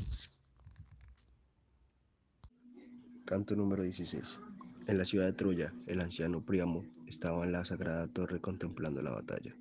Canto 3.25 3.55
número 3.55 3.83
16. 3.83 4.39
En 4.87 4.99
la 4.99 5.05
ciudad 5.05 5.25
de 5.25 5.33
Troya, 5.33 5.73
el 5.87 5.99
anciano 5.99 6.41
Príamo 6.41 6.85
estaba 7.07 7.43
en 7.43 7.51
la 7.51 7.65
sagrada 7.65 8.07
torre 8.07 8.39
contemplando 8.39 9.01
la 9.01 9.09
batalla. 9.09 9.55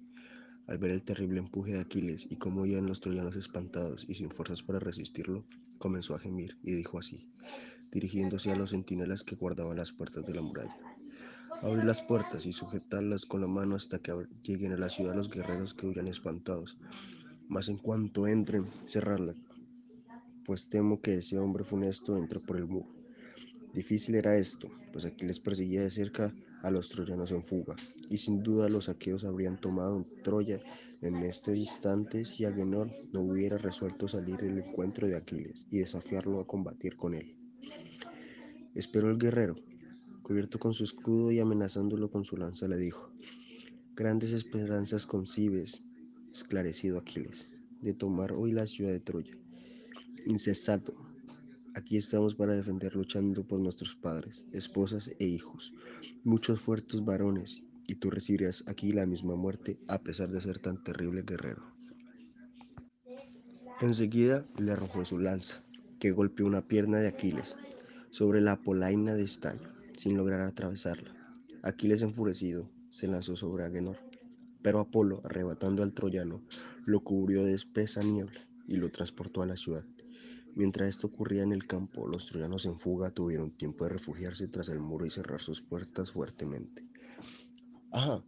Al 0.66 0.76
ver 0.76 0.90
el 0.90 1.02
terrible 1.02 1.38
empuje 1.38 1.72
de 1.72 1.80
Aquiles 1.80 2.26
y 2.28 2.36
cómo 2.36 2.66
iban 2.66 2.86
los 2.86 3.00
troyanos 3.00 3.34
espantados 3.34 4.04
y 4.06 4.16
sin 4.16 4.30
fuerzas 4.30 4.62
para 4.62 4.80
resistirlo, 4.80 5.42
comenzó 5.78 6.14
a 6.14 6.18
gemir 6.18 6.58
y 6.62 6.72
dijo 6.72 6.98
así, 6.98 7.26
dirigiéndose 7.90 8.52
a 8.52 8.56
los 8.56 8.70
centinelas 8.70 9.24
que 9.24 9.34
guardaban 9.34 9.78
las 9.78 9.92
puertas 9.92 10.26
de 10.26 10.34
la 10.34 10.42
muralla. 10.42 10.76
Abrir 11.62 11.84
las 11.84 12.02
puertas 12.02 12.44
y 12.44 12.52
sujetarlas 12.52 13.24
con 13.24 13.40
la 13.40 13.46
mano 13.46 13.76
hasta 13.76 14.00
que 14.00 14.12
lleguen 14.42 14.72
a 14.72 14.76
la 14.76 14.90
ciudad 14.90 15.14
los 15.14 15.30
guerreros 15.30 15.72
que 15.72 15.86
huyan 15.86 16.06
espantados. 16.06 16.76
Mas 17.48 17.70
en 17.70 17.78
cuanto 17.78 18.26
entren, 18.26 18.66
cerrarla, 18.86 19.32
pues 20.44 20.68
temo 20.68 21.00
que 21.00 21.14
ese 21.14 21.38
hombre 21.38 21.64
funesto 21.64 22.14
entre 22.18 22.40
por 22.40 22.58
el 22.58 22.66
muro. 22.66 23.03
Difícil 23.74 24.14
era 24.14 24.38
esto, 24.38 24.70
pues 24.92 25.04
Aquiles 25.04 25.40
perseguía 25.40 25.82
de 25.82 25.90
cerca 25.90 26.32
a 26.62 26.70
los 26.70 26.88
troyanos 26.88 27.32
en 27.32 27.44
fuga, 27.44 27.74
y 28.08 28.18
sin 28.18 28.42
duda 28.42 28.68
los 28.68 28.88
aqueos 28.88 29.24
habrían 29.24 29.60
tomado 29.60 30.06
Troya 30.22 30.60
en 31.02 31.16
este 31.24 31.56
instante 31.56 32.24
si 32.24 32.44
Agenor 32.44 32.90
no 33.12 33.22
hubiera 33.22 33.58
resuelto 33.58 34.06
salir 34.06 34.40
al 34.40 34.58
encuentro 34.58 35.08
de 35.08 35.16
Aquiles 35.16 35.66
y 35.70 35.78
desafiarlo 35.78 36.40
a 36.40 36.46
combatir 36.46 36.96
con 36.96 37.14
él. 37.14 37.36
Esperó 38.76 39.10
el 39.10 39.18
guerrero, 39.18 39.56
cubierto 40.22 40.60
con 40.60 40.72
su 40.72 40.84
escudo 40.84 41.32
y 41.32 41.40
amenazándolo 41.40 42.10
con 42.10 42.24
su 42.24 42.36
lanza, 42.36 42.68
le 42.68 42.76
dijo, 42.76 43.10
Grandes 43.96 44.32
esperanzas 44.32 45.04
concibes, 45.04 45.82
esclarecido 46.32 46.98
Aquiles, 46.98 47.50
de 47.80 47.92
tomar 47.92 48.32
hoy 48.32 48.52
la 48.52 48.68
ciudad 48.68 48.92
de 48.92 49.00
Troya. 49.00 49.36
Incesato, 50.26 51.03
Aquí 51.76 51.96
estamos 51.96 52.36
para 52.36 52.54
defender 52.54 52.94
luchando 52.94 53.42
por 53.42 53.58
nuestros 53.58 53.96
padres, 53.96 54.46
esposas 54.52 55.10
e 55.18 55.26
hijos, 55.26 55.74
muchos 56.22 56.60
fuertes 56.60 57.04
varones, 57.04 57.64
y 57.88 57.96
tú 57.96 58.10
recibirás 58.10 58.62
aquí 58.68 58.92
la 58.92 59.06
misma 59.06 59.34
muerte 59.34 59.76
a 59.88 59.98
pesar 59.98 60.30
de 60.30 60.40
ser 60.40 60.60
tan 60.60 60.82
terrible 60.84 61.22
guerrero. 61.22 61.64
Enseguida 63.80 64.46
le 64.56 64.70
arrojó 64.70 65.04
su 65.04 65.18
lanza, 65.18 65.64
que 65.98 66.12
golpeó 66.12 66.46
una 66.46 66.62
pierna 66.62 67.00
de 67.00 67.08
Aquiles 67.08 67.56
sobre 68.10 68.40
la 68.40 68.56
polaina 68.56 69.14
de 69.14 69.24
estaño, 69.24 69.68
sin 69.96 70.16
lograr 70.16 70.42
atravesarla. 70.42 71.12
Aquiles 71.62 72.02
enfurecido 72.02 72.70
se 72.90 73.08
lanzó 73.08 73.34
sobre 73.34 73.64
Agenor, 73.64 73.96
pero 74.62 74.78
Apolo, 74.78 75.20
arrebatando 75.24 75.82
al 75.82 75.92
troyano, 75.92 76.40
lo 76.86 77.00
cubrió 77.00 77.42
de 77.42 77.54
espesa 77.54 78.00
niebla 78.00 78.40
y 78.68 78.76
lo 78.76 78.90
transportó 78.90 79.42
a 79.42 79.46
la 79.46 79.56
ciudad. 79.56 79.84
Mientras 80.56 80.88
esto 80.88 81.08
ocurría 81.08 81.42
en 81.42 81.52
el 81.52 81.66
campo, 81.66 82.06
los 82.06 82.26
troyanos 82.26 82.64
en 82.64 82.78
fuga 82.78 83.10
tuvieron 83.10 83.50
tiempo 83.50 83.84
de 83.84 83.90
refugiarse 83.90 84.46
tras 84.46 84.68
el 84.68 84.78
muro 84.78 85.04
y 85.04 85.10
cerrar 85.10 85.40
sus 85.40 85.60
puertas 85.60 86.12
fuertemente. 86.12 86.86
Ajá, 87.90 88.22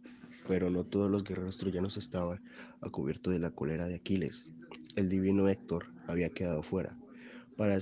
pero 0.45 0.69
no 0.69 0.83
todos 0.83 1.09
los 1.09 1.23
guerreros 1.23 1.57
troyanos 1.57 1.95
estaban 1.95 2.43
a 2.81 2.89
cubierto 2.89 3.31
de 3.31 3.39
la 3.39 3.51
cólera 3.51 3.87
de 3.87 3.95
Aquiles. 3.95 4.49
El 4.97 5.07
divino 5.07 5.47
Héctor 5.47 5.85
había 6.05 6.29
quedado 6.29 6.63
fuera, 6.63 6.97
para, 7.55 7.77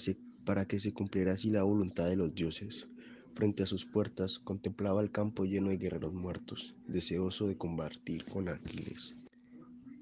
para 0.45 0.65
que 0.65 0.79
se 0.79 0.93
cumpliera 0.93 1.33
así 1.33 1.49
la 1.49 1.63
voluntad 1.63 2.07
de 2.07 2.15
los 2.15 2.35
dioses. 2.35 2.85
Frente 3.33 3.63
a 3.63 3.65
sus 3.65 3.85
puertas 3.85 4.37
contemplaba 4.37 5.01
el 5.01 5.11
campo 5.11 5.45
lleno 5.45 5.69
de 5.69 5.77
guerreros 5.77 6.13
muertos, 6.13 6.75
deseoso 6.87 7.47
de 7.47 7.57
combatir 7.57 8.25
con 8.25 8.47
Aquiles. 8.47 9.15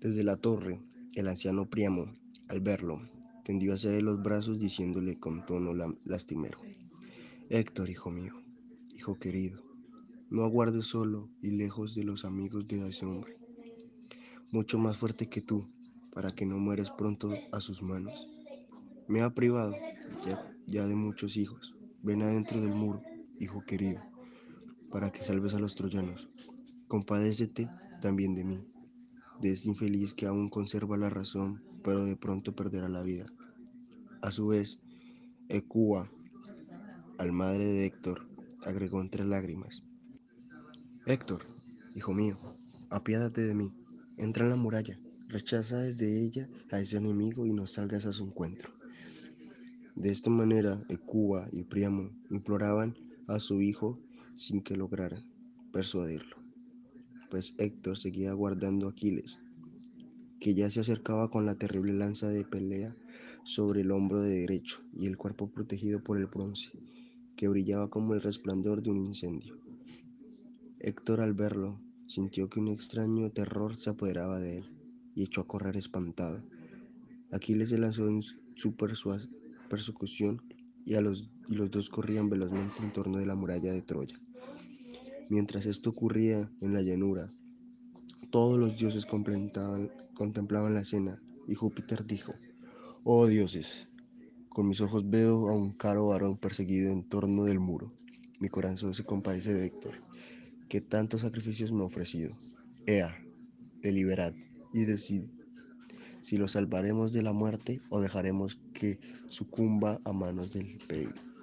Desde 0.01 0.23
la 0.23 0.35
torre, 0.35 0.80
el 1.15 1.30
anciano 1.30 1.69
Priamo, 1.69 2.13
al 2.49 2.59
verlo, 2.59 3.01
tendió 3.43 3.73
hacia 3.73 3.95
él 3.95 4.05
los 4.05 4.22
brazos 4.22 4.59
diciéndole 4.59 5.19
con 5.19 5.45
tono 5.45 5.73
lastimero, 6.05 6.59
Héctor, 7.49 7.89
hijo 7.89 8.09
mío, 8.09 8.33
hijo 8.95 9.19
querido, 9.19 9.61
no 10.30 10.43
aguardes 10.43 10.88
solo 10.88 11.30
y 11.41 11.51
lejos 11.51 11.93
de 11.93 12.03
los 12.03 12.25
amigos 12.25 12.67
de 12.67 12.88
ese 12.88 13.05
hombre, 13.05 13.38
mucho 14.49 14.80
más 14.80 14.97
fuerte 14.97 15.30
que 15.30 15.41
tú, 15.41 15.69
para 16.13 16.33
que 16.33 16.45
no 16.45 16.57
mueres 16.57 16.89
pronto 16.91 17.33
a 17.51 17.59
sus 17.59 17.81
manos. 17.81 18.27
Me 19.07 19.22
ha 19.22 19.33
privado 19.33 19.73
ya, 20.25 20.55
ya 20.67 20.85
de 20.85 20.95
muchos 20.95 21.38
hijos. 21.38 21.75
Ven 22.01 22.22
adentro 22.22 22.61
del 22.61 22.73
muro, 22.73 23.01
hijo 23.39 23.61
querido, 23.61 24.01
para 24.91 25.11
que 25.11 25.23
salves 25.23 25.53
a 25.53 25.59
los 25.59 25.75
troyanos. 25.75 26.27
Compadécete 26.88 27.69
también 27.99 28.35
de 28.35 28.43
mí, 28.43 28.65
de 29.41 29.51
este 29.51 29.69
infeliz 29.69 30.13
que 30.13 30.25
aún 30.25 30.49
conserva 30.49 30.97
la 30.97 31.09
razón, 31.09 31.61
pero 31.83 32.05
de 32.05 32.15
pronto 32.15 32.55
perderá 32.55 32.89
la 32.89 33.01
vida. 33.01 33.25
A 34.21 34.31
su 34.31 34.47
vez, 34.47 34.79
Ecua, 35.49 36.09
al 37.17 37.31
madre 37.31 37.65
de 37.65 37.85
Héctor, 37.85 38.27
agregó 38.65 39.01
entre 39.01 39.25
lágrimas, 39.25 39.83
Héctor, 41.05 41.45
hijo 41.95 42.13
mío, 42.13 42.37
apiádate 42.89 43.41
de 43.41 43.53
mí, 43.53 43.73
entra 44.17 44.45
en 44.45 44.51
la 44.51 44.55
muralla, 44.55 44.97
rechaza 45.27 45.79
desde 45.79 46.21
ella 46.21 46.47
a 46.71 46.79
ese 46.79 46.97
enemigo 46.97 47.45
y 47.45 47.51
no 47.51 47.67
salgas 47.67 48.05
a 48.05 48.13
su 48.13 48.23
encuentro. 48.23 48.71
De 49.95 50.09
esta 50.09 50.29
manera, 50.29 50.81
Ecua 50.89 51.49
y 51.51 51.63
Priamo 51.63 52.09
imploraban 52.29 52.95
a 53.27 53.39
su 53.39 53.61
hijo 53.61 53.99
sin 54.35 54.61
que 54.61 54.77
lograran 54.77 55.23
persuadirlo, 55.71 56.37
pues 57.33 57.55
Héctor 57.57 57.97
seguía 57.97 58.31
guardando 58.33 58.85
a 58.85 58.91
Aquiles, 58.91 59.39
que 60.39 60.53
ya 60.53 60.69
se 60.69 60.81
acercaba 60.81 61.31
con 61.31 61.47
la 61.47 61.55
terrible 61.55 61.91
lanza 61.91 62.29
de 62.29 62.45
pelea 62.45 62.95
sobre 63.43 63.81
el 63.81 63.89
hombro 63.89 64.21
de 64.21 64.41
derecho 64.41 64.77
y 64.95 65.07
el 65.07 65.17
cuerpo 65.17 65.49
protegido 65.49 66.03
por 66.03 66.19
el 66.19 66.27
bronce, 66.27 66.69
que 67.35 67.47
brillaba 67.47 67.89
como 67.89 68.13
el 68.13 68.21
resplandor 68.21 68.83
de 68.83 68.91
un 68.91 68.97
incendio. 68.97 69.57
Héctor 70.77 71.21
al 71.21 71.33
verlo 71.33 71.81
sintió 72.05 72.47
que 72.47 72.59
un 72.59 72.67
extraño 72.67 73.31
terror 73.31 73.75
se 73.77 73.89
apoderaba 73.89 74.39
de 74.39 74.57
él 74.57 74.65
y 75.15 75.23
echó 75.23 75.41
a 75.41 75.47
correr 75.47 75.75
espantado. 75.75 76.39
Aquiles 77.31 77.69
se 77.69 77.79
lanzó 77.79 78.07
en 78.07 78.21
su 78.53 78.75
persecución 78.75 80.39
y, 80.85 80.93
los, 81.01 81.31
y 81.49 81.55
los 81.55 81.71
dos 81.71 81.89
corrían 81.89 82.29
velozmente 82.29 82.83
en 82.83 82.93
torno 82.93 83.17
de 83.17 83.25
la 83.25 83.33
muralla 83.33 83.73
de 83.73 83.81
Troya. 83.81 84.19
Mientras 85.30 85.66
esto 85.66 85.92
ocurría 85.92 86.52
en 86.61 86.74
la 86.74 86.82
llanura, 86.82 87.32
todos 88.30 88.60
los 88.60 88.77
dioses 88.77 89.06
contemplaban 89.06 90.74
la 90.74 90.82
escena 90.82 91.22
y 91.48 91.56
Júpiter 91.56 92.06
dijo, 92.06 92.34
Oh 93.03 93.27
dioses, 93.27 93.90
con 94.50 94.68
mis 94.68 94.82
ojos 94.82 95.10
veo 95.10 95.50
a 95.50 95.53
un 95.53 95.74
caro 95.74 96.08
varón 96.08 96.38
perseguido 96.38 96.92
en 96.92 97.08
torno 97.08 97.43
del 97.45 97.60
muro. 97.60 97.93
Mi 98.40 98.50
corazón 98.50 98.93
se 98.93 99.03
compadece 99.03 99.53
de 99.53 99.66
Héctor, 99.66 99.93
que 100.69 100.82
tantos 100.82 101.22
sacrificios 101.22 101.72
me 101.72 101.82
ha 101.82 101.85
ofrecido. 101.85 102.35
Ea, 102.85 103.16
deliberad 103.82 104.34
y 104.74 104.85
decid 104.85 105.24
si 106.22 106.38
lo 106.38 106.48
salvaremos 106.48 107.14
de 107.14 107.22
la 107.22 107.34
muerte 107.34 107.82
o 107.90 108.00
dejaremos 108.00 108.60
que 108.74 109.00
sucumba 109.27 110.00
a 110.06 110.14
manos 110.14 110.52
del 110.53 110.77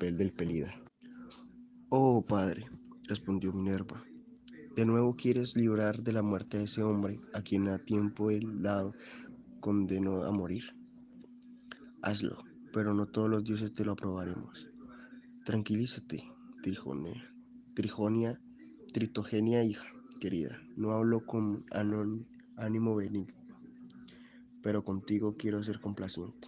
del 0.00 0.32
Pelida. 0.32 0.74
Oh 1.90 2.22
padre, 2.22 2.66
respondió 3.10 3.52
Minerva, 3.52 4.04
de 4.76 4.86
nuevo 4.86 5.16
quieres 5.16 5.56
librar 5.56 6.04
de 6.04 6.12
la 6.12 6.22
muerte 6.22 6.58
a 6.58 6.62
ese 6.62 6.84
hombre 6.84 7.20
a 7.34 7.42
quien 7.42 7.66
a 7.66 7.80
tiempo 7.80 8.30
el 8.30 8.62
lado 8.62 8.94
condenó 9.58 10.22
a 10.22 10.30
morir. 10.30 10.76
Hazlo, 12.02 12.38
pero 12.72 12.94
no 12.94 13.06
todos 13.06 13.28
los 13.28 13.42
dioses 13.42 13.74
te 13.74 13.84
lo 13.84 13.92
aprobaremos. 13.92 14.68
Tranquilízate, 15.44 16.22
Trijonia, 16.62 17.34
Trijonia, 17.74 18.40
Tritogenia 18.92 19.64
hija 19.64 19.88
querida. 20.20 20.62
No 20.76 20.92
hablo 20.92 21.26
con 21.26 21.64
ánimo 22.56 22.94
benigno, 22.94 23.34
pero 24.62 24.84
contigo 24.84 25.34
quiero 25.36 25.64
ser 25.64 25.80
complaciente. 25.80 26.46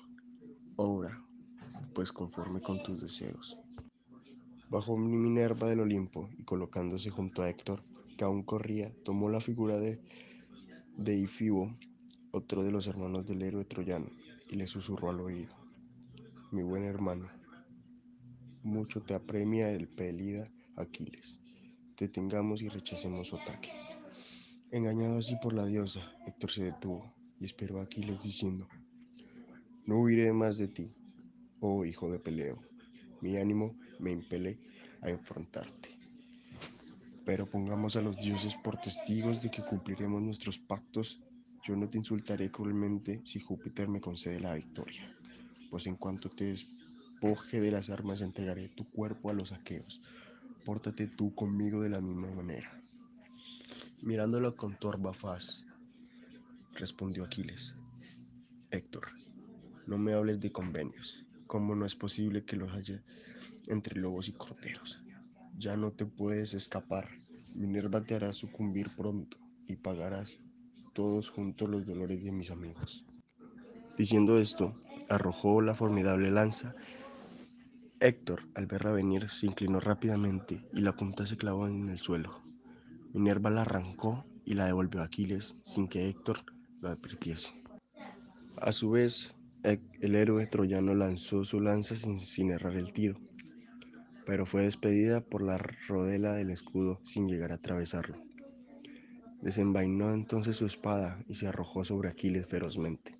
Obra, 0.77 1.27
pues 1.93 2.13
conforme 2.13 2.61
con 2.61 2.81
tus 2.85 3.01
deseos. 3.01 3.59
Bajó 4.73 4.97
Minerva 4.97 5.69
del 5.69 5.81
Olimpo 5.81 6.31
y 6.39 6.45
colocándose 6.45 7.11
junto 7.11 7.43
a 7.43 7.51
Héctor, 7.51 7.83
que 8.17 8.25
aún 8.25 8.43
corría, 8.43 8.91
tomó 9.05 9.29
la 9.29 9.39
figura 9.39 9.77
de, 9.77 10.01
de 10.97 11.15
Ifibo, 11.15 11.77
otro 12.33 12.65
de 12.65 12.71
los 12.71 12.87
hermanos 12.87 13.27
del 13.27 13.43
héroe 13.43 13.67
troyano, 13.67 14.07
y 14.49 14.57
le 14.57 14.67
susurró 14.67 15.11
al 15.11 15.21
oído. 15.21 15.55
Mi 16.53 16.63
buen 16.63 16.85
hermano, 16.85 17.29
mucho 18.63 19.03
te 19.03 19.13
apremia 19.13 19.71
el 19.71 19.89
pelida 19.89 20.51
Aquiles. 20.77 21.39
Detengamos 21.99 22.63
y 22.63 22.71
rechacemos 22.71 23.29
su 23.29 23.37
ataque. 23.37 23.69
Engañado 24.71 25.19
así 25.19 25.37
por 25.43 25.53
la 25.53 25.67
diosa, 25.67 26.01
Héctor 26.27 26.51
se 26.51 26.65
detuvo 26.65 27.13
y 27.39 27.45
esperó 27.45 27.79
a 27.79 27.83
Aquiles 27.83 28.23
diciendo, 28.23 28.67
No 29.85 30.01
huiré 30.01 30.33
más 30.33 30.57
de 30.57 30.69
ti, 30.69 30.97
oh 31.61 31.85
hijo 31.85 32.11
de 32.11 32.19
Peleo. 32.19 32.59
Mi 33.21 33.37
ánimo 33.37 33.75
me 34.03 34.11
impele 34.11 34.59
a 35.01 35.09
enfrentarte. 35.09 35.97
Pero 37.25 37.49
pongamos 37.49 37.97
a 37.97 38.03
los 38.03 38.17
dioses 38.17 38.55
por 38.63 38.81
testigos 38.81 39.43
de 39.43 39.51
que 39.51 39.65
cumpliremos 39.65 40.21
nuestros 40.21 40.59
pactos. 40.59 41.21
Yo 41.65 41.77
no 41.77 41.89
te 41.89 41.99
insultaré 41.99 42.51
cruelmente 42.51 43.23
si 43.25 43.39
Júpiter 43.39 43.89
me 43.89 44.01
concede 44.01 44.41
la 44.41 44.55
victoria, 44.55 45.17
pues 45.71 45.87
en 45.87 45.97
cuanto 45.97 46.29
te 46.29 46.47
despoje 46.47 47.61
de 47.61 47.71
las 47.71 47.89
armas 47.89 48.21
entregaré 48.21 48.69
tu 48.69 48.91
cuerpo 48.91 49.31
a 49.31 49.33
los 49.33 49.53
aqueos. 49.53 50.03
Pórtate 50.65 51.07
tú 51.07 51.35
conmigo 51.35 51.81
de 51.81 51.91
la 51.91 52.01
misma 52.01 52.31
manera. 52.33 52.81
Mirándolo 54.03 54.57
con 54.57 54.77
torva 54.77 55.13
faz, 55.13 55.65
respondió 56.75 57.25
Aquiles. 57.25 57.77
Héctor, 58.73 59.09
no 59.87 59.99
me 59.99 60.15
hables 60.15 60.41
de 60.41 60.51
convenios, 60.51 61.25
como 61.47 61.77
no 61.77 61.87
es 61.87 61.95
posible 61.95 62.45
que 62.45 62.57
los 62.57 62.73
haya 62.73 63.01
entre 63.69 64.01
lobos 64.01 64.29
y 64.29 64.33
corderos. 64.33 65.01
Ya 65.57 65.77
no 65.77 65.93
te 65.93 66.07
puedes 66.07 66.55
escapar. 66.55 67.09
Minerva 67.55 68.03
te 68.03 68.15
hará 68.15 68.33
sucumbir 68.33 68.89
pronto 68.97 69.37
y 69.67 69.77
pagarás 69.77 70.39
todos 70.93 71.31
juntos 71.31 71.69
los 71.69 71.87
dolores 71.87 72.23
de 72.23 72.33
mis 72.33 72.51
amigos. 72.51 73.05
Diciendo 73.97 74.39
esto, 74.39 74.75
arrojó 75.09 75.61
la 75.61 75.75
formidable 75.75 76.31
lanza. 76.31 76.75
Héctor, 78.01 78.43
al 78.55 78.67
verla 78.67 78.91
venir, 78.91 79.31
se 79.31 79.47
inclinó 79.47 79.81
rápidamente 79.81 80.61
y 80.73 80.81
la 80.81 80.97
punta 80.97 81.27
se 81.27 81.37
clavó 81.37 81.69
en 81.69 81.89
el 81.89 81.99
suelo. 81.99 82.43
Minerva 83.13 83.51
la 83.51 83.63
arrancó 83.63 84.25
y 84.45 84.55
la 84.55 84.67
devolvió 84.67 85.01
a 85.01 85.05
Aquiles 85.05 85.57
sin 85.65 85.89
que 85.89 86.09
Héctor 86.09 86.39
lo 86.81 86.89
advirtiese. 86.89 87.53
A 88.61 88.73
su 88.73 88.91
vez, 88.91 89.35
el 89.63 90.15
héroe 90.15 90.47
troyano 90.47 90.95
lanzó 90.95 91.45
su 91.45 91.61
lanza 91.61 91.95
sin, 91.95 92.19
sin 92.19 92.51
errar 92.51 92.77
el 92.77 92.93
tiro, 92.93 93.17
pero 94.27 94.47
fue 94.47 94.63
despedida 94.63 95.21
por 95.21 95.43
la 95.43 95.59
rodela 95.59 96.33
del 96.33 96.51
escudo 96.51 97.01
sin 97.05 97.29
llegar 97.29 97.53
a 97.53 97.57
atravesarlo. 97.57 98.17
Desenvainó 99.41 100.13
entonces 100.13 100.57
su 100.57 100.67
espada 100.67 101.19
y 101.29 101.35
se 101.35 101.49
arrojó 101.49 101.85
sobre 101.85 102.09
Aquiles 102.09 102.47
ferozmente, 102.47 103.17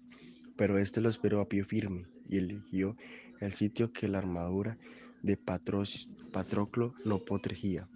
pero 0.57 0.79
éste 0.79 1.01
lo 1.01 1.09
esperó 1.09 1.41
a 1.41 1.49
pie 1.49 1.65
firme 1.65 2.07
y 2.29 2.39
eligió 2.39 2.97
el 3.41 3.53
sitio 3.53 3.93
que 3.93 4.07
la 4.07 4.19
armadura 4.19 4.79
de 5.23 5.37
Patroclo 5.37 6.95
no 7.05 7.19
protegía, 7.19 7.89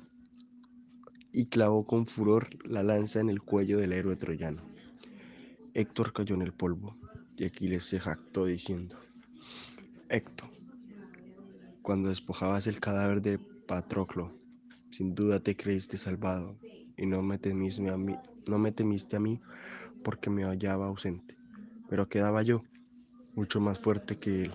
y 1.33 1.47
clavó 1.47 1.86
con 1.86 2.07
furor 2.07 2.49
la 2.65 2.83
lanza 2.83 3.20
en 3.20 3.28
el 3.28 3.43
cuello 3.43 3.78
del 3.78 3.93
héroe 3.93 4.17
troyano. 4.17 4.62
Héctor 5.75 6.12
cayó 6.12 6.35
en 6.35 6.43
el 6.43 6.52
polvo, 6.52 6.97
y 7.36 7.44
Aquiles 7.44 7.85
se 7.85 8.01
jactó 8.01 8.47
diciendo, 8.47 8.97
Héctor, 10.09 10.49
cuando 11.86 12.08
despojabas 12.08 12.66
el 12.66 12.81
cadáver 12.81 13.23
de 13.23 13.39
Patroclo, 13.39 14.32
sin 14.90 15.15
duda 15.15 15.39
te 15.39 15.55
creíste 15.55 15.97
salvado 15.97 16.58
y 16.97 17.06
no 17.06 17.23
me 17.23 17.39
temiste 17.39 17.89
a 17.89 17.97
mí, 17.97 18.16
no 18.48 18.73
temiste 18.73 19.15
a 19.15 19.20
mí 19.20 19.40
porque 20.02 20.28
me 20.28 20.42
hallaba 20.42 20.89
ausente, 20.89 21.39
pero 21.89 22.08
quedaba 22.08 22.42
yo, 22.42 22.65
mucho 23.36 23.60
más 23.60 23.78
fuerte 23.78 24.16
que 24.16 24.47
él, 24.47 24.50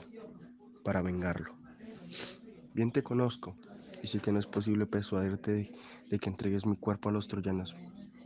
para 0.84 1.02
vengarlo. 1.02 1.56
Bien 2.74 2.92
te 2.92 3.02
conozco 3.02 3.56
y 4.04 4.08
sé 4.08 4.20
que 4.20 4.34
no 4.34 4.40
es 4.40 4.46
posible 4.46 4.86
persuadirte 4.86 5.54
de, 5.54 5.72
de 6.10 6.20
que 6.20 6.30
entregues 6.30 6.66
mi 6.66 6.76
cuerpo 6.76 7.08
a 7.08 7.14
los 7.14 7.30
troyanos 7.30 7.78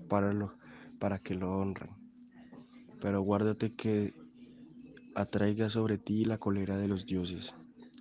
para, 0.10 0.34
lo, 0.34 0.52
para 0.98 1.20
que 1.20 1.36
lo 1.36 1.56
honren. 1.56 1.92
Pero 3.00 3.22
guárdate 3.22 3.72
que 3.72 4.16
atraiga 5.14 5.70
sobre 5.70 6.00
ti 6.00 6.26
la 6.26 6.40
cólera 6.40 6.80
de 6.80 6.88
los 6.88 7.06
dioses 7.06 7.54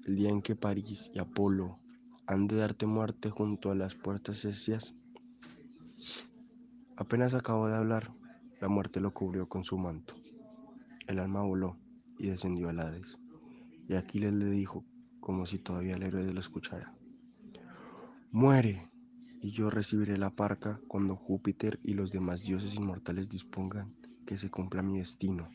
el 0.07 0.17
día 0.17 0.29
en 0.29 0.43
que 0.43 0.55
París 0.55 1.11
y 1.15 1.19
Apolo 1.19 1.79
han 2.27 2.47
de 2.47 2.57
darte 2.57 2.87
muerte 2.87 3.31
junto 3.31 3.71
a 3.71 3.75
las 3.75 3.95
puertas 3.95 4.45
escias. 4.45 4.95
Apenas 6.97 7.35
acabó 7.35 7.69
de 7.69 7.77
hablar, 7.77 8.13
la 8.61 8.69
muerte 8.69 9.01
lo 9.01 9.13
cubrió 9.13 9.49
con 9.49 9.65
su 9.65 9.79
manto. 9.79 10.15
El 11.07 11.19
alma 11.19 11.43
voló 11.43 11.79
y 12.19 12.29
descendió 12.29 12.69
al 12.69 12.81
Hades. 12.81 13.19
Y 13.89 13.95
Aquiles 13.95 14.35
le 14.35 14.51
dijo, 14.51 14.85
como 15.21 15.47
si 15.47 15.59
todavía 15.59 15.97
el 15.97 16.03
héroe 16.03 16.33
lo 16.33 16.41
escuchara, 16.41 16.95
Muere, 18.31 18.91
y 19.41 19.53
yo 19.53 19.71
recibiré 19.71 20.17
la 20.19 20.31
parca 20.31 20.81
cuando 20.89 21.17
Júpiter 21.17 21.79
y 21.83 21.95
los 21.95 22.11
demás 22.11 22.43
dioses 22.45 22.75
inmortales 22.75 23.29
dispongan 23.29 23.95
que 24.27 24.39
se 24.39 24.51
cumpla 24.51 24.83
mi 24.83 24.99
destino. 24.99 25.49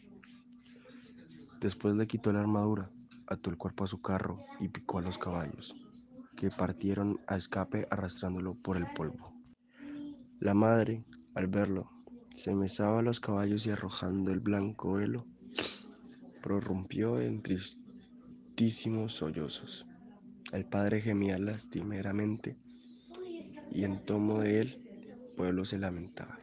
Después 1.59 1.95
le 1.95 2.07
quitó 2.07 2.31
la 2.31 2.39
armadura 2.39 2.89
ató 3.29 3.49
el 3.49 3.57
cuerpo 3.57 3.83
a 3.83 3.87
su 3.87 4.01
carro 4.01 4.45
y 4.59 4.67
picó 4.67 4.97
a 4.97 5.01
los 5.01 5.17
caballos, 5.17 5.75
que 6.35 6.49
partieron 6.49 7.19
a 7.27 7.37
escape 7.37 7.87
arrastrándolo 7.89 8.55
por 8.55 8.75
el 8.75 8.87
polvo. 8.95 9.33
La 10.39 10.53
madre, 10.53 11.05
al 11.35 11.47
verlo, 11.47 11.91
se 12.33 12.55
mesaba 12.55 12.99
a 12.99 13.03
los 13.03 13.19
caballos 13.19 13.65
y 13.67 13.71
arrojando 13.71 14.31
el 14.31 14.39
blanco 14.39 14.93
velo, 14.93 15.25
prorrumpió 16.41 17.19
en 17.21 17.41
tristísimos 17.41 19.13
sollozos. 19.13 19.85
El 20.51 20.65
padre 20.65 21.01
gemía 21.01 21.37
lastimeramente 21.37 22.57
y 23.71 23.83
en 23.83 24.03
tomo 24.05 24.39
de 24.39 24.61
él, 24.61 25.33
pueblo 25.35 25.65
se 25.65 25.77
lamentaba. 25.77 26.39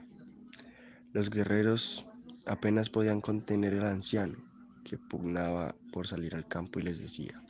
Los 1.12 1.30
guerreros 1.30 2.06
apenas 2.46 2.90
podían 2.90 3.20
contener 3.20 3.74
al 3.74 3.86
anciano, 3.86 4.38
que 4.86 4.98
pugnaba 4.98 5.74
por 5.92 6.06
salir 6.06 6.36
al 6.36 6.46
campo 6.46 6.78
y 6.78 6.82
les 6.82 7.00
decía, 7.00 7.42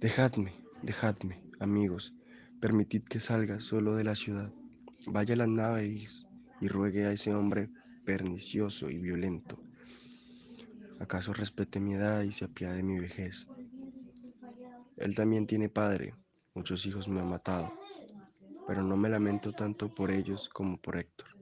dejadme, 0.00 0.52
dejadme, 0.82 1.42
amigos, 1.58 2.14
permitid 2.60 3.02
que 3.02 3.18
salga 3.18 3.58
solo 3.58 3.96
de 3.96 4.04
la 4.04 4.14
ciudad, 4.14 4.52
vaya 5.06 5.34
a 5.34 5.38
las 5.38 5.48
naves 5.48 6.24
y 6.60 6.68
ruegue 6.68 7.04
a 7.06 7.10
ese 7.10 7.34
hombre 7.34 7.68
pernicioso 8.04 8.88
y 8.90 8.98
violento. 8.98 9.58
¿Acaso 11.00 11.32
respete 11.32 11.80
mi 11.80 11.94
edad 11.94 12.22
y 12.22 12.30
se 12.30 12.44
apiade 12.44 12.76
de 12.76 12.82
mi 12.84 13.00
vejez? 13.00 13.48
Él 14.96 15.16
también 15.16 15.48
tiene 15.48 15.68
padre, 15.68 16.14
muchos 16.54 16.86
hijos 16.86 17.08
me 17.08 17.20
ha 17.20 17.24
matado, 17.24 17.72
pero 18.68 18.84
no 18.84 18.96
me 18.96 19.08
lamento 19.08 19.52
tanto 19.52 19.92
por 19.92 20.12
ellos 20.12 20.48
como 20.48 20.80
por 20.80 20.96
Héctor, 20.96 21.36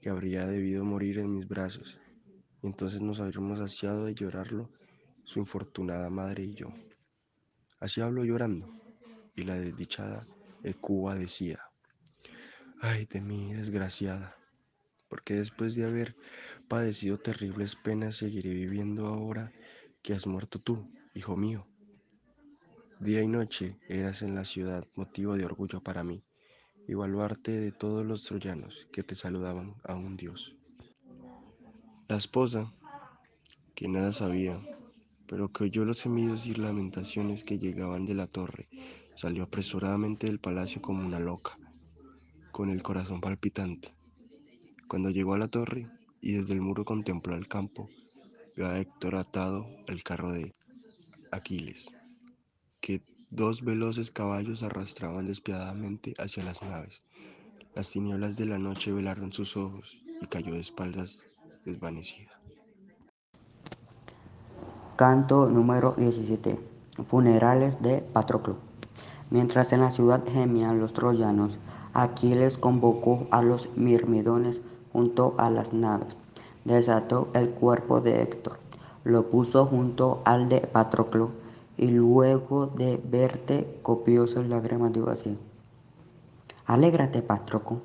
que 0.00 0.10
habría 0.10 0.46
debido 0.46 0.84
morir 0.84 1.20
en 1.20 1.32
mis 1.32 1.46
brazos 1.46 2.00
entonces 2.62 3.00
nos 3.00 3.20
habríamos 3.20 3.58
saciado 3.58 4.04
de 4.04 4.14
llorarlo 4.14 4.68
su 5.24 5.38
infortunada 5.38 6.10
madre 6.10 6.44
y 6.44 6.54
yo. 6.54 6.72
Así 7.80 8.00
habló 8.00 8.24
llorando, 8.24 8.66
y 9.36 9.42
la 9.42 9.54
desdichada 9.54 10.26
Ecuba 10.62 11.14
decía, 11.14 11.60
ay 12.80 13.06
de 13.06 13.20
mí, 13.20 13.54
desgraciada, 13.54 14.36
porque 15.08 15.34
después 15.34 15.74
de 15.74 15.84
haber 15.84 16.16
padecido 16.68 17.18
terribles 17.18 17.76
penas 17.76 18.16
seguiré 18.16 18.52
viviendo 18.52 19.06
ahora 19.06 19.52
que 20.02 20.14
has 20.14 20.26
muerto 20.26 20.58
tú, 20.58 20.90
hijo 21.14 21.36
mío. 21.36 21.66
Día 23.00 23.22
y 23.22 23.28
noche 23.28 23.78
eras 23.88 24.22
en 24.22 24.34
la 24.34 24.44
ciudad 24.44 24.84
motivo 24.96 25.36
de 25.36 25.44
orgullo 25.44 25.80
para 25.80 26.02
mí, 26.02 26.24
y 26.88 26.94
baluarte 26.94 27.52
de 27.52 27.70
todos 27.70 28.04
los 28.04 28.24
troyanos 28.24 28.88
que 28.90 29.04
te 29.04 29.14
saludaban 29.14 29.76
a 29.84 29.94
un 29.94 30.16
dios. 30.16 30.57
La 32.08 32.16
esposa, 32.16 32.72
que 33.74 33.86
nada 33.86 34.12
sabía, 34.12 34.58
pero 35.26 35.52
que 35.52 35.64
oyó 35.64 35.84
los 35.84 36.00
gemidos 36.00 36.46
y 36.46 36.54
lamentaciones 36.54 37.44
que 37.44 37.58
llegaban 37.58 38.06
de 38.06 38.14
la 38.14 38.26
torre, 38.26 38.66
salió 39.14 39.42
apresuradamente 39.42 40.26
del 40.26 40.40
palacio 40.40 40.80
como 40.80 41.04
una 41.04 41.20
loca, 41.20 41.58
con 42.50 42.70
el 42.70 42.82
corazón 42.82 43.20
palpitante. 43.20 43.92
Cuando 44.88 45.10
llegó 45.10 45.34
a 45.34 45.38
la 45.38 45.48
torre 45.48 45.86
y 46.22 46.32
desde 46.32 46.54
el 46.54 46.62
muro 46.62 46.86
contempló 46.86 47.36
el 47.36 47.46
campo, 47.46 47.90
vio 48.56 48.68
a 48.68 48.80
Héctor 48.80 49.16
atado 49.16 49.68
al 49.86 50.02
carro 50.02 50.32
de 50.32 50.54
Aquiles, 51.30 51.92
que 52.80 53.02
dos 53.28 53.62
veloces 53.62 54.10
caballos 54.10 54.62
arrastraban 54.62 55.26
despiadadamente 55.26 56.14
hacia 56.16 56.42
las 56.42 56.62
naves. 56.62 57.02
Las 57.74 57.90
tinieblas 57.90 58.38
de 58.38 58.46
la 58.46 58.56
noche 58.56 58.92
velaron 58.92 59.30
sus 59.34 59.58
ojos 59.58 59.98
y 60.22 60.26
cayó 60.26 60.54
de 60.54 60.60
espaldas 60.60 61.26
desvanecida. 61.68 62.32
Canto 64.96 65.48
número 65.48 65.94
17. 65.96 66.58
Funerales 67.04 67.82
de 67.82 68.00
Patroclo. 68.00 68.56
Mientras 69.30 69.72
en 69.72 69.82
la 69.82 69.90
ciudad 69.90 70.24
gemían 70.26 70.80
los 70.80 70.94
troyanos, 70.94 71.58
Aquiles 71.92 72.56
convocó 72.56 73.28
a 73.30 73.42
los 73.42 73.68
mirmidones 73.76 74.62
junto 74.92 75.34
a 75.36 75.50
las 75.50 75.72
naves. 75.72 76.16
Desató 76.64 77.28
el 77.34 77.50
cuerpo 77.50 78.00
de 78.00 78.22
Héctor, 78.22 78.58
lo 79.04 79.30
puso 79.30 79.66
junto 79.66 80.22
al 80.24 80.48
de 80.48 80.60
Patroclo, 80.60 81.30
y 81.76 81.88
luego 81.88 82.66
de 82.66 83.00
verte 83.04 83.78
copiosas 83.82 84.48
lágrimas 84.48 84.92
dijo 84.92 85.10
así. 85.10 85.38
Alégrate, 86.66 87.22
Patroclo, 87.22 87.82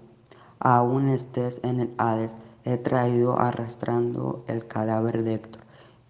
aún 0.59 1.09
estés 1.09 1.59
en 1.63 1.81
el 1.81 1.93
Hades, 1.97 2.31
he 2.66 2.77
traído 2.77 3.40
arrastrando 3.40 4.43
el 4.48 4.67
cadáver 4.67 5.24
de 5.24 5.35
Héctor, 5.35 5.61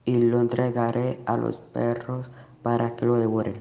y 0.06 0.18
lo 0.18 0.40
entregaré 0.42 1.20
a 1.26 1.38
los 1.38 1.58
perros 1.58 2.30
para 2.62 2.96
que 2.96 3.06
lo 3.06 3.16
devoren. 3.16 3.56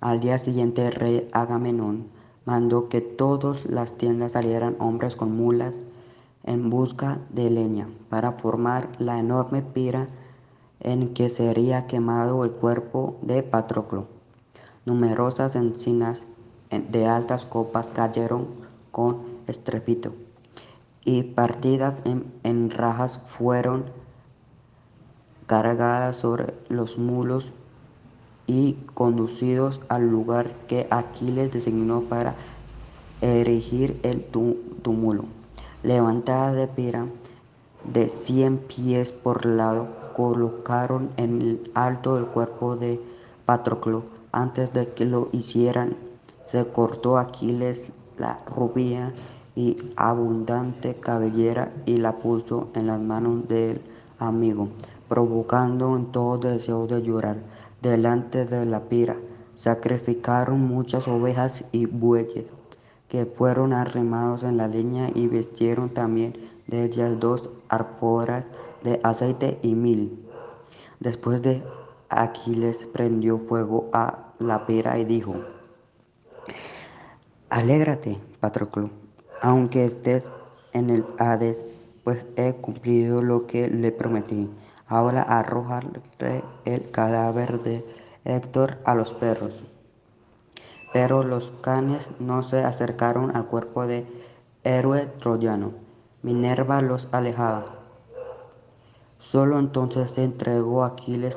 Al 0.00 0.20
día 0.20 0.38
siguiente 0.38 0.86
el 0.86 0.92
rey 0.92 1.28
Agamenón 1.32 2.06
mandó 2.44 2.88
que 2.88 3.00
todas 3.00 3.64
las 3.64 3.96
tiendas 3.96 4.32
salieran 4.32 4.76
hombres 4.78 5.16
con 5.16 5.36
mulas 5.36 5.80
en 6.44 6.68
busca 6.68 7.18
de 7.30 7.50
leña 7.50 7.88
para 8.10 8.32
formar 8.32 8.88
la 8.98 9.18
enorme 9.18 9.62
pira 9.62 10.08
en 10.80 11.14
que 11.14 11.30
sería 11.30 11.86
quemado 11.86 12.44
el 12.44 12.50
cuerpo 12.50 13.16
de 13.22 13.42
Patroclo. 13.42 14.06
Numerosas 14.84 15.56
encinas 15.56 16.22
de 16.70 17.06
altas 17.06 17.46
copas 17.46 17.90
cayeron 17.94 18.46
con 18.90 19.22
estrepito 19.46 20.12
y 21.04 21.22
partidas 21.22 22.02
en, 22.04 22.32
en 22.42 22.70
rajas 22.70 23.20
fueron 23.38 23.84
cargadas 25.46 26.16
sobre 26.16 26.54
los 26.68 26.98
mulos 26.98 27.52
y 28.46 28.74
conducidos 28.94 29.80
al 29.88 30.08
lugar 30.08 30.52
que 30.68 30.86
Aquiles 30.90 31.52
designó 31.52 32.02
para 32.02 32.34
erigir 33.20 34.00
el 34.02 34.24
túmulo. 34.24 35.24
Levantada 35.82 36.52
de 36.52 36.66
pira 36.66 37.06
de 37.92 38.08
cien 38.08 38.58
pies 38.58 39.12
por 39.12 39.44
lado, 39.44 39.88
colocaron 40.14 41.10
en 41.16 41.42
el 41.42 41.70
alto 41.74 42.16
el 42.16 42.26
cuerpo 42.26 42.76
de 42.76 43.00
Patroclo. 43.44 44.04
Antes 44.32 44.72
de 44.72 44.92
que 44.92 45.04
lo 45.04 45.28
hicieran, 45.32 45.96
se 46.44 46.66
cortó 46.66 47.18
Aquiles 47.18 47.90
la 48.18 48.40
rubia 48.46 49.12
y 49.56 49.76
abundante 49.96 50.94
cabellera 50.94 51.72
y 51.86 51.98
la 51.98 52.18
puso 52.18 52.68
en 52.74 52.88
las 52.88 53.00
manos 53.00 53.46
del 53.48 53.80
amigo, 54.18 54.68
provocando 55.08 55.96
en 55.96 56.06
todo 56.06 56.38
deseo 56.38 56.86
de 56.86 57.02
llorar 57.02 57.36
delante 57.82 58.46
de 58.46 58.66
la 58.66 58.80
pira. 58.88 59.16
Sacrificaron 59.56 60.60
muchas 60.60 61.06
ovejas 61.06 61.64
y 61.70 61.86
bueyes 61.86 62.46
que 63.08 63.26
fueron 63.26 63.72
arremados 63.72 64.42
en 64.42 64.56
la 64.56 64.66
leña 64.66 65.10
y 65.14 65.28
vestieron 65.28 65.90
también 65.90 66.36
de 66.66 66.84
ellas 66.84 67.20
dos 67.20 67.50
arporas 67.68 68.44
de 68.82 68.98
aceite 69.04 69.58
y 69.62 69.74
mil. 69.74 70.26
Después 70.98 71.42
de 71.42 71.62
Aquiles 72.08 72.86
prendió 72.92 73.38
fuego 73.38 73.88
a 73.92 74.32
la 74.38 74.66
pira 74.66 74.98
y 74.98 75.04
dijo, 75.04 75.34
Alégrate, 77.50 78.18
Patroclo, 78.40 78.90
aunque 79.44 79.84
estés 79.84 80.24
en 80.72 80.88
el 80.88 81.04
Hades, 81.18 81.62
pues 82.02 82.26
he 82.36 82.54
cumplido 82.54 83.20
lo 83.20 83.46
que 83.46 83.68
le 83.68 83.92
prometí. 83.92 84.50
Ahora 84.86 85.20
arrojaré 85.20 86.42
el 86.64 86.90
cadáver 86.90 87.60
de 87.60 87.84
Héctor 88.24 88.78
a 88.86 88.94
los 88.94 89.12
perros. 89.12 89.62
Pero 90.94 91.24
los 91.24 91.52
canes 91.60 92.08
no 92.20 92.42
se 92.42 92.64
acercaron 92.64 93.36
al 93.36 93.44
cuerpo 93.44 93.86
de 93.86 94.06
héroe 94.62 95.08
troyano. 95.18 95.72
Minerva 96.22 96.80
los 96.80 97.10
alejaba. 97.12 97.66
Solo 99.18 99.58
entonces 99.58 100.12
se 100.12 100.24
entregó 100.24 100.84
Aquiles 100.84 101.36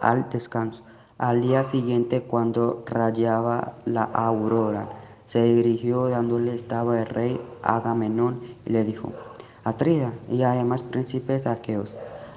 al 0.00 0.30
descanso. 0.30 0.84
Al 1.18 1.42
día 1.42 1.64
siguiente, 1.64 2.22
cuando 2.22 2.84
rayaba 2.86 3.74
la 3.86 4.04
aurora, 4.04 4.88
se 5.26 5.42
dirigió 5.42 6.08
dándole 6.08 6.54
estaba 6.54 7.00
el 7.00 7.06
rey 7.06 7.40
Agamenón 7.62 8.40
y 8.66 8.70
le 8.70 8.84
dijo, 8.84 9.12
Atrida 9.64 10.12
y 10.30 10.42
además 10.42 10.82
príncipes 10.82 11.46
arqueos, 11.46 11.90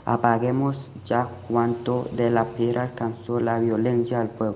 Apaguemos 0.09 0.89
ya 1.03 1.29
cuanto 1.49 2.07
de 2.13 2.31
la 2.31 2.45
piedra 2.55 2.83
alcanzó 2.83 3.41
la 3.41 3.59
violencia 3.59 4.21
al 4.21 4.29
fuego. 4.29 4.55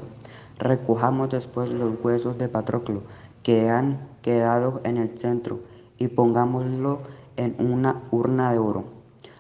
Recojamos 0.57 1.29
después 1.29 1.67
los 1.67 1.95
huesos 2.01 2.37
de 2.37 2.47
Patroclo 2.47 3.01
que 3.43 3.69
han 3.69 4.07
quedado 4.21 4.79
en 4.85 4.95
el 4.95 5.17
centro 5.19 5.59
y 5.97 6.07
pongámoslo 6.07 7.01
en 7.35 7.57
una 7.59 8.01
urna 8.11 8.53
de 8.53 8.59
oro, 8.59 8.85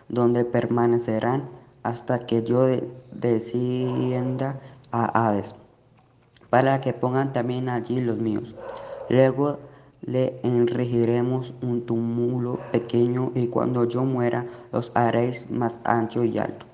donde 0.09 0.43
permanecerán 0.43 1.47
hasta 1.81 2.25
que 2.25 2.43
yo 2.43 2.67
descienda 3.13 4.59
a 4.91 5.29
Hades, 5.29 5.55
para 6.49 6.81
que 6.81 6.91
pongan 6.91 7.31
también 7.31 7.69
allí 7.69 8.01
los 8.01 8.17
míos. 8.17 8.53
Luego 9.11 9.59
le 9.99 10.39
enregiremos 10.41 11.53
un 11.61 11.85
túmulo 11.85 12.59
pequeño 12.71 13.33
y 13.35 13.47
cuando 13.47 13.83
yo 13.83 14.05
muera 14.05 14.45
los 14.71 14.89
haréis 14.95 15.51
más 15.51 15.81
ancho 15.83 16.23
y 16.23 16.37
alto. 16.37 16.65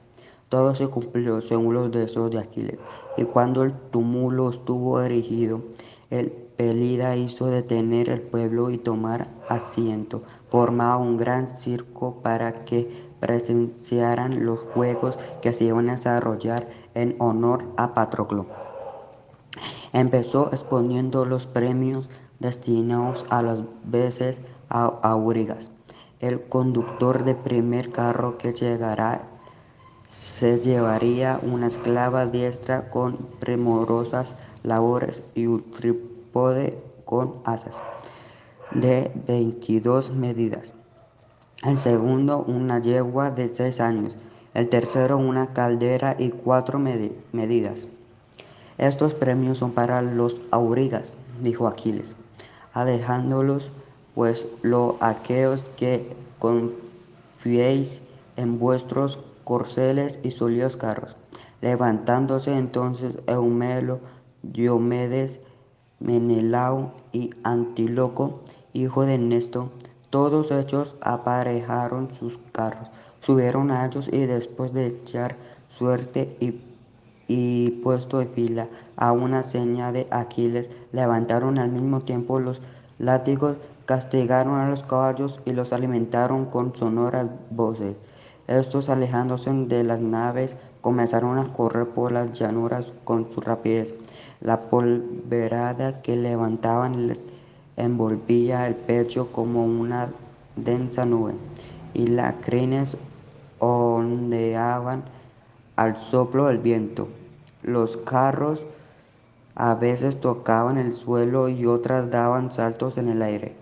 Todo 0.47 0.75
se 0.75 0.87
cumplió 0.87 1.41
según 1.41 1.73
los 1.73 1.91
deseos 1.91 2.29
de 2.29 2.37
Aquiles. 2.37 2.77
Y 3.17 3.23
cuando 3.23 3.63
el 3.63 3.73
túmulo 3.89 4.51
estuvo 4.51 5.01
erigido, 5.01 5.63
el 6.11 6.29
Pelida 6.29 7.15
hizo 7.15 7.47
detener 7.47 8.07
el 8.07 8.21
pueblo 8.21 8.69
y 8.69 8.77
tomar 8.77 9.29
asiento. 9.49 10.21
Formaba 10.49 10.97
un 10.97 11.17
gran 11.17 11.57
circo 11.57 12.21
para 12.21 12.65
que 12.65 13.09
presenciaran 13.19 14.45
los 14.45 14.59
juegos 14.59 15.17
que 15.41 15.53
se 15.53 15.63
iban 15.63 15.89
a 15.89 15.93
desarrollar 15.93 16.67
en 16.93 17.15
honor 17.17 17.65
a 17.77 17.95
Patroclo. 17.95 18.45
Empezó 19.93 20.49
exponiendo 20.51 21.25
los 21.25 21.47
premios 21.47 22.09
destinados 22.39 23.25
a 23.29 23.41
las 23.41 23.63
veces 23.83 24.37
aurigas. 24.69 25.71
El 26.19 26.41
conductor 26.47 27.23
de 27.23 27.35
primer 27.35 27.91
carro 27.91 28.37
que 28.37 28.53
llegara 28.53 29.27
se 30.07 30.59
llevaría 30.59 31.39
una 31.43 31.67
esclava 31.67 32.25
diestra 32.25 32.89
con 32.89 33.17
primorosas 33.39 34.35
labores 34.63 35.23
y 35.35 35.47
un 35.47 35.69
trípode 35.71 36.77
con 37.05 37.35
asas 37.45 37.75
de 38.71 39.11
22 39.27 40.11
medidas. 40.11 40.73
El 41.63 41.77
segundo 41.77 42.43
una 42.47 42.79
yegua 42.79 43.31
de 43.31 43.49
6 43.49 43.79
años. 43.79 44.17
El 44.53 44.69
tercero 44.69 45.17
una 45.17 45.53
caldera 45.53 46.15
y 46.17 46.31
cuatro 46.31 46.79
medidas. 46.79 47.87
Estos 48.79 49.13
premios 49.13 49.59
son 49.59 49.71
para 49.71 50.01
los 50.01 50.41
aurigas, 50.51 51.15
dijo 51.41 51.67
Aquiles 51.67 52.15
dejándolos 52.85 53.71
pues 54.15 54.47
los 54.63 54.95
aqueos 54.99 55.63
que 55.77 56.15
confiéis 56.39 58.01
en 58.35 58.59
vuestros 58.59 59.19
corceles 59.43 60.19
y 60.23 60.31
sólidos 60.31 60.75
carros. 60.75 61.15
Levantándose 61.61 62.55
entonces 62.55 63.13
Eumelo, 63.27 63.99
Diomedes, 64.43 65.39
Menelao 65.99 66.93
y 67.11 67.31
Antíloco, 67.43 68.41
hijo 68.73 69.05
de 69.05 69.17
Nesto, 69.17 69.71
todos 70.09 70.51
ellos 70.51 70.95
aparejaron 71.01 72.13
sus 72.13 72.39
carros, 72.51 72.89
subieron 73.19 73.71
a 73.71 73.85
ellos 73.85 74.09
y 74.11 74.25
después 74.25 74.73
de 74.73 74.87
echar 74.87 75.35
suerte 75.69 76.37
y, 76.39 76.61
y 77.27 77.71
puesto 77.83 78.21
en 78.21 78.29
fila 78.29 78.67
a 78.97 79.11
una 79.11 79.43
seña 79.43 79.91
de 79.91 80.07
Aquiles, 80.11 80.69
levantaron 80.91 81.57
al 81.57 81.69
mismo 81.69 82.01
tiempo 82.01 82.39
los 82.39 82.61
látigos, 82.99 83.57
castigaron 83.85 84.59
a 84.59 84.69
los 84.69 84.83
caballos 84.83 85.39
y 85.45 85.53
los 85.53 85.71
alimentaron 85.71 86.45
con 86.45 86.75
sonoras 86.75 87.27
voces. 87.51 87.95
Estos, 88.47 88.89
alejándose 88.89 89.51
de 89.53 89.83
las 89.83 90.01
naves, 90.01 90.55
comenzaron 90.81 91.37
a 91.37 91.53
correr 91.53 91.87
por 91.87 92.11
las 92.11 92.37
llanuras 92.37 92.91
con 93.03 93.31
su 93.31 93.41
rapidez. 93.41 93.93
La 94.41 94.69
polverada 94.69 96.01
que 96.01 96.15
levantaban 96.15 97.07
les 97.07 97.19
envolvía 97.75 98.67
el 98.67 98.75
pecho 98.75 99.31
como 99.31 99.65
una 99.65 100.09
densa 100.55 101.05
nube, 101.05 101.33
y 101.93 102.07
las 102.07 102.33
crines 102.41 102.97
ondeaban 103.59 105.03
al 105.75 105.97
soplo 105.97 106.45
del 106.47 106.57
viento. 106.57 107.07
Los 107.63 107.97
carros 107.97 108.65
a 109.59 109.73
veces 109.73 110.21
tocaban 110.21 110.77
el 110.77 110.93
suelo 110.93 111.49
y 111.49 111.65
otras 111.65 112.11
daban 112.11 112.51
saltos 112.51 112.99
en 112.99 113.09
el 113.09 113.23
aire. 113.23 113.55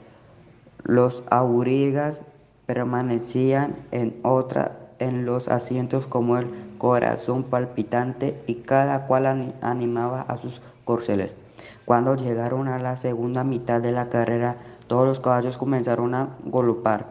Los 0.84 1.24
aurigas 1.32 2.20
permanecían 2.66 3.78
en 3.92 4.20
otra 4.24 4.78
en 5.00 5.26
los 5.26 5.48
asientos 5.48 6.06
como 6.06 6.38
el 6.38 6.48
corazón 6.78 7.44
palpitante 7.44 8.44
y 8.46 8.56
cada 8.56 9.08
cual 9.08 9.54
animaba 9.62 10.22
a 10.22 10.38
sus 10.38 10.62
corceles. 10.84 11.38
Cuando 11.86 12.16
llegaron 12.16 12.68
a 12.68 12.78
la 12.78 12.98
segunda 12.98 13.46
mitad 13.46 13.82
de 13.82 13.94
la 13.94 14.10
carrera, 14.10 14.58
todos 14.88 15.08
los 15.08 15.20
caballos 15.22 15.58
comenzaron 15.58 16.14
a 16.14 16.36
golpear. 16.44 17.08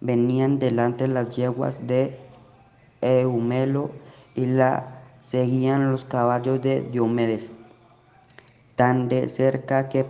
Venían 0.00 0.60
delante 0.60 1.08
las 1.08 1.34
yeguas 1.34 1.84
de 1.88 2.20
Eumelo 3.00 3.90
y 4.36 4.46
la 4.46 5.02
seguían 5.22 5.90
los 5.90 6.04
caballos 6.04 6.62
de 6.62 6.82
Diomedes, 6.82 7.50
tan 8.78 9.08
de 9.08 9.28
cerca 9.28 9.88
que 9.88 10.06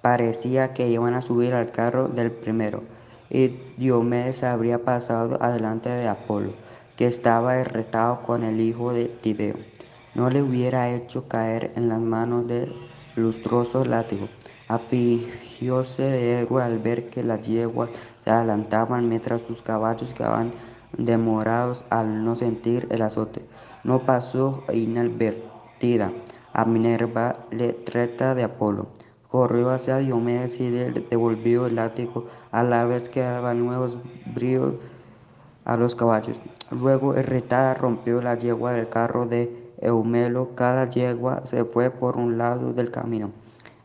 parecía 0.00 0.72
que 0.72 0.88
iban 0.88 1.14
a 1.14 1.22
subir 1.22 1.54
al 1.54 1.72
carro 1.72 2.06
del 2.06 2.30
primero, 2.30 2.84
y 3.28 3.48
Diomedes 3.78 4.44
habría 4.44 4.84
pasado 4.84 5.42
adelante 5.42 5.88
de 5.88 6.06
Apolo, 6.06 6.52
que 6.96 7.08
estaba 7.08 7.58
irritado 7.58 8.22
con 8.22 8.44
el 8.44 8.60
hijo 8.60 8.92
de 8.92 9.06
Tideo. 9.06 9.56
No 10.14 10.30
le 10.30 10.40
hubiera 10.40 10.88
hecho 10.88 11.26
caer 11.26 11.72
en 11.74 11.88
las 11.88 11.98
manos 11.98 12.46
del 12.46 12.72
lustroso 13.16 13.84
látigo. 13.84 14.28
Afligióse 14.68 16.02
de 16.04 16.42
héroe 16.42 16.62
al 16.62 16.78
ver 16.78 17.10
que 17.10 17.24
las 17.24 17.42
yeguas 17.42 17.90
se 18.22 18.30
adelantaban 18.30 19.08
mientras 19.08 19.42
sus 19.42 19.62
caballos 19.62 20.14
quedaban 20.14 20.52
demorados 20.96 21.84
al 21.90 22.24
no 22.24 22.36
sentir 22.36 22.86
el 22.92 23.02
azote. 23.02 23.44
No 23.82 24.06
pasó 24.06 24.62
inadvertida 24.72 26.12
a 26.52 26.64
Minerva, 26.64 27.46
letreta 27.50 28.34
de 28.34 28.44
Apolo. 28.44 28.88
Corrió 29.28 29.70
hacia 29.70 29.98
Diomedes 29.98 30.58
y 30.60 30.70
le 30.70 30.90
devolvió 30.90 31.66
el 31.66 31.76
látigo 31.76 32.26
a 32.50 32.62
la 32.62 32.84
vez 32.84 33.08
que 33.08 33.20
daba 33.20 33.54
nuevos 33.54 33.98
bríos 34.34 34.74
a 35.64 35.76
los 35.76 35.94
caballos. 35.94 36.40
Luego, 36.70 37.16
irritada, 37.16 37.74
rompió 37.74 38.20
la 38.20 38.36
yegua 38.36 38.72
del 38.72 38.88
carro 38.88 39.26
de 39.26 39.72
Eumelo. 39.80 40.54
Cada 40.54 40.88
yegua 40.90 41.46
se 41.46 41.64
fue 41.64 41.90
por 41.90 42.16
un 42.16 42.38
lado 42.38 42.72
del 42.72 42.90
camino. 42.90 43.30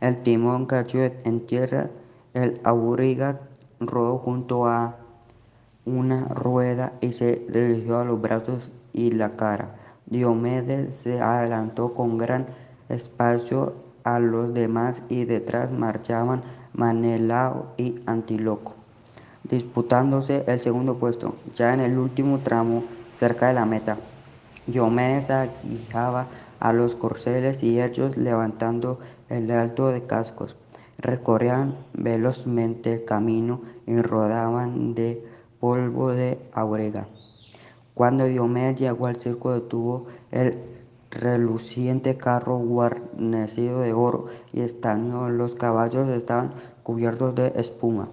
El 0.02 0.24
timón 0.24 0.66
cayó 0.66 1.03
en 1.03 1.45
tierra. 1.45 1.90
El 2.34 2.60
auriga 2.64 3.40
rodó 3.80 4.18
junto 4.18 4.68
a 4.68 4.98
una 5.85 6.27
rueda 6.27 6.94
y 7.02 7.14
se 7.14 7.45
dirigió 7.50 8.00
a 8.00 8.06
los 8.06 8.19
brazos 8.19 8.72
y 8.94 9.11
la 9.11 9.35
cara. 9.35 9.76
Diomedes 10.08 10.95
se 10.98 11.22
adelantó 11.22 11.93
con 11.93 12.17
gran 12.17 12.48
espacio 12.90 13.74
a 14.03 14.19
los 14.19 14.53
demás 14.53 15.01
y 15.09 15.25
detrás 15.25 15.72
marchaban 15.72 16.43
Manelao 16.74 17.74
y 17.77 18.00
Antíloco, 18.06 18.75
disputándose 19.43 20.43
el 20.48 20.59
segundo 20.59 20.98
puesto. 20.98 21.35
Ya 21.56 21.74
en 21.74 21.80
el 21.80 21.98
último 21.98 22.40
tramo, 22.40 22.84
cerca 23.19 23.48
de 23.48 23.56
la 23.56 23.66
meta, 23.66 23.98
Diomedes 24.67 25.30
aguijaba 25.30 26.27
a 26.59 26.74
los 26.74 26.95
corceles 26.95 27.61
y 27.64 27.82
ellos, 27.82 28.17
levantando 28.17 29.00
el 29.30 29.50
alto 29.51 29.90
de 29.90 30.06
cascos, 30.06 30.56
recorrían 30.98 31.75
velozmente 31.93 32.93
el 32.93 33.06
camino 33.06 33.61
y 33.85 34.01
rodaban 34.01 34.95
de 34.95 35.24
polvo 35.59 36.09
de 36.11 36.40
aurega. 36.53 37.08
Cuando 37.95 38.25
Diomedes 38.25 38.75
llegó 38.75 39.07
al 39.07 39.22
circo 39.22 39.53
detuvo 39.53 40.07
el 40.32 40.59
reluciente 41.11 42.17
carro 42.17 42.57
guarnecido 42.57 43.80
de 43.80 43.93
oro 43.93 44.25
y 44.51 44.59
estaño. 44.61 45.30
Los 45.30 45.56
caballos 45.56 46.09
estaban 46.09 46.53
cubiertos 46.83 47.33
de 47.35 47.53
espuma. 47.56 48.09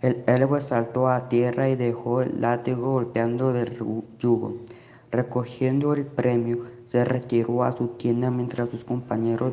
El 0.00 0.24
héroe 0.26 0.62
saltó 0.62 1.08
a 1.08 1.28
tierra 1.28 1.68
y 1.68 1.76
dejó 1.76 2.22
el 2.22 2.40
látigo 2.40 2.92
golpeando 2.92 3.52
del 3.52 3.76
yugo. 4.18 4.56
Recogiendo 5.10 5.92
el 5.92 6.06
premio, 6.06 6.64
se 6.86 7.04
retiró 7.04 7.64
a 7.64 7.72
su 7.72 7.88
tienda 7.88 8.30
mientras 8.30 8.70
sus 8.70 8.86
compañeros 8.86 9.52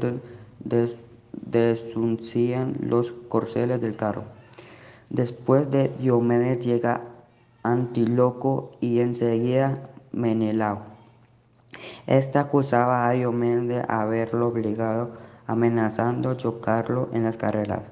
desuncían 1.34 2.78
los 2.80 3.12
corceles 3.28 3.82
del 3.82 3.98
carro. 3.98 4.24
Después 5.10 5.70
de 5.70 5.90
Diomedes 6.00 6.66
llega 6.66 7.02
Antíloco 7.68 8.72
y 8.80 9.02
enseguida 9.02 9.90
Menelao. 10.14 10.84
Esta 12.06 12.40
acusaba 12.40 13.10
a 13.10 13.12
Diomedes 13.12 13.68
de 13.68 13.86
haberlo 13.90 14.48
obligado, 14.48 15.12
amenazando 15.48 16.36
chocarlo 16.36 17.10
en 17.12 17.26
las 17.26 17.36
carreras, 17.36 17.92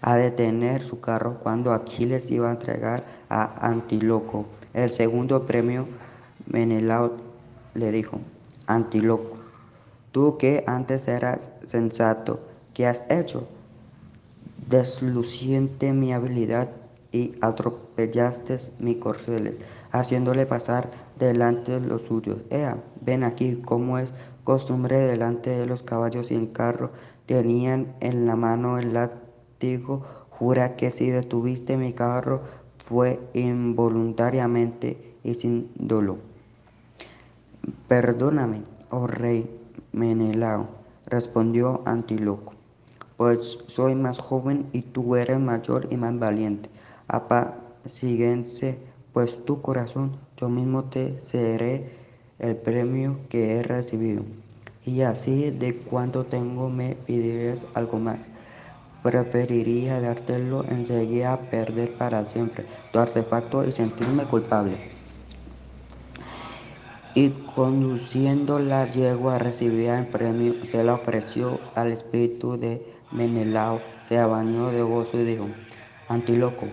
a 0.00 0.14
detener 0.14 0.84
su 0.84 1.00
carro 1.00 1.40
cuando 1.42 1.72
Aquiles 1.72 2.30
iba 2.30 2.50
a 2.50 2.52
entregar 2.52 3.04
a 3.28 3.66
Antíloco 3.66 4.46
el 4.74 4.92
segundo 4.92 5.44
premio. 5.44 5.88
Menelao 6.46 7.16
le 7.74 7.90
dijo, 7.90 8.20
Antíloco, 8.68 9.38
tú 10.12 10.38
que 10.38 10.62
antes 10.68 11.08
eras 11.08 11.50
sensato, 11.66 12.38
¿qué 12.74 12.86
has 12.86 13.02
hecho? 13.10 13.48
Desluciente 14.68 15.92
mi 15.92 16.12
habilidad 16.12 16.68
y 17.10 17.34
atropellaste 18.00 18.72
mi 18.78 18.96
corceles, 18.96 19.54
haciéndole 19.92 20.46
pasar 20.46 20.90
delante 21.18 21.72
de 21.72 21.86
los 21.86 22.02
suyos. 22.02 22.44
Ea, 22.50 22.82
ven 23.00 23.24
aquí, 23.24 23.56
como 23.56 23.98
es 23.98 24.14
costumbre 24.44 24.98
delante 24.98 25.50
de 25.50 25.66
los 25.66 25.82
caballos 25.82 26.30
y 26.30 26.34
en 26.34 26.46
carro, 26.46 26.90
tenían 27.26 27.94
en 28.00 28.26
la 28.26 28.36
mano 28.36 28.78
el 28.78 28.94
látigo. 28.94 30.02
Jura 30.30 30.76
que 30.76 30.90
si 30.90 31.10
detuviste 31.10 31.76
mi 31.76 31.92
carro 31.92 32.42
fue 32.86 33.20
involuntariamente 33.34 35.16
y 35.22 35.34
sin 35.34 35.70
dolor. 35.74 36.18
Perdóname, 37.88 38.62
oh 38.90 39.06
rey 39.06 39.50
Menelao, 39.92 40.68
respondió 41.06 41.82
Antíloco 41.84 42.54
pues 43.20 43.58
soy 43.66 43.94
más 43.94 44.18
joven 44.18 44.70
y 44.72 44.80
tú 44.80 45.14
eres 45.14 45.38
mayor 45.38 45.88
y 45.90 45.98
más 45.98 46.18
valiente. 46.18 46.70
Apacíguense 47.80 48.78
pues 49.14 49.42
tu 49.46 49.62
corazón, 49.62 50.18
yo 50.36 50.50
mismo 50.50 50.84
te 50.84 51.18
cederé 51.28 51.90
el 52.38 52.54
premio 52.56 53.20
que 53.30 53.56
he 53.56 53.62
recibido. 53.62 54.22
Y 54.84 55.00
así 55.00 55.50
de 55.50 55.76
cuanto 55.76 56.26
tengo 56.26 56.68
me 56.68 56.94
pedirías 56.94 57.60
algo 57.72 57.98
más. 57.98 58.26
Preferiría 59.02 59.98
dártelo 59.98 60.66
enseguida 60.68 61.40
perder 61.50 61.94
para 61.96 62.26
siempre 62.26 62.66
tu 62.92 62.98
artefacto 62.98 63.66
y 63.66 63.72
sentirme 63.72 64.24
culpable. 64.24 64.76
Y 67.14 67.30
conduciendo 67.54 68.58
la 68.58 68.90
yegua 68.90 69.38
recibía 69.38 69.98
el 69.98 70.06
premio, 70.06 70.66
se 70.66 70.84
la 70.84 70.94
ofreció 70.94 71.60
al 71.74 71.92
espíritu 71.92 72.58
de 72.58 72.86
Menelao 73.10 73.80
se 74.04 74.18
abañó 74.18 74.70
de 74.70 74.82
gozo 74.82 75.18
y 75.18 75.24
dijo, 75.24 75.48
Antíloco, 76.08 76.68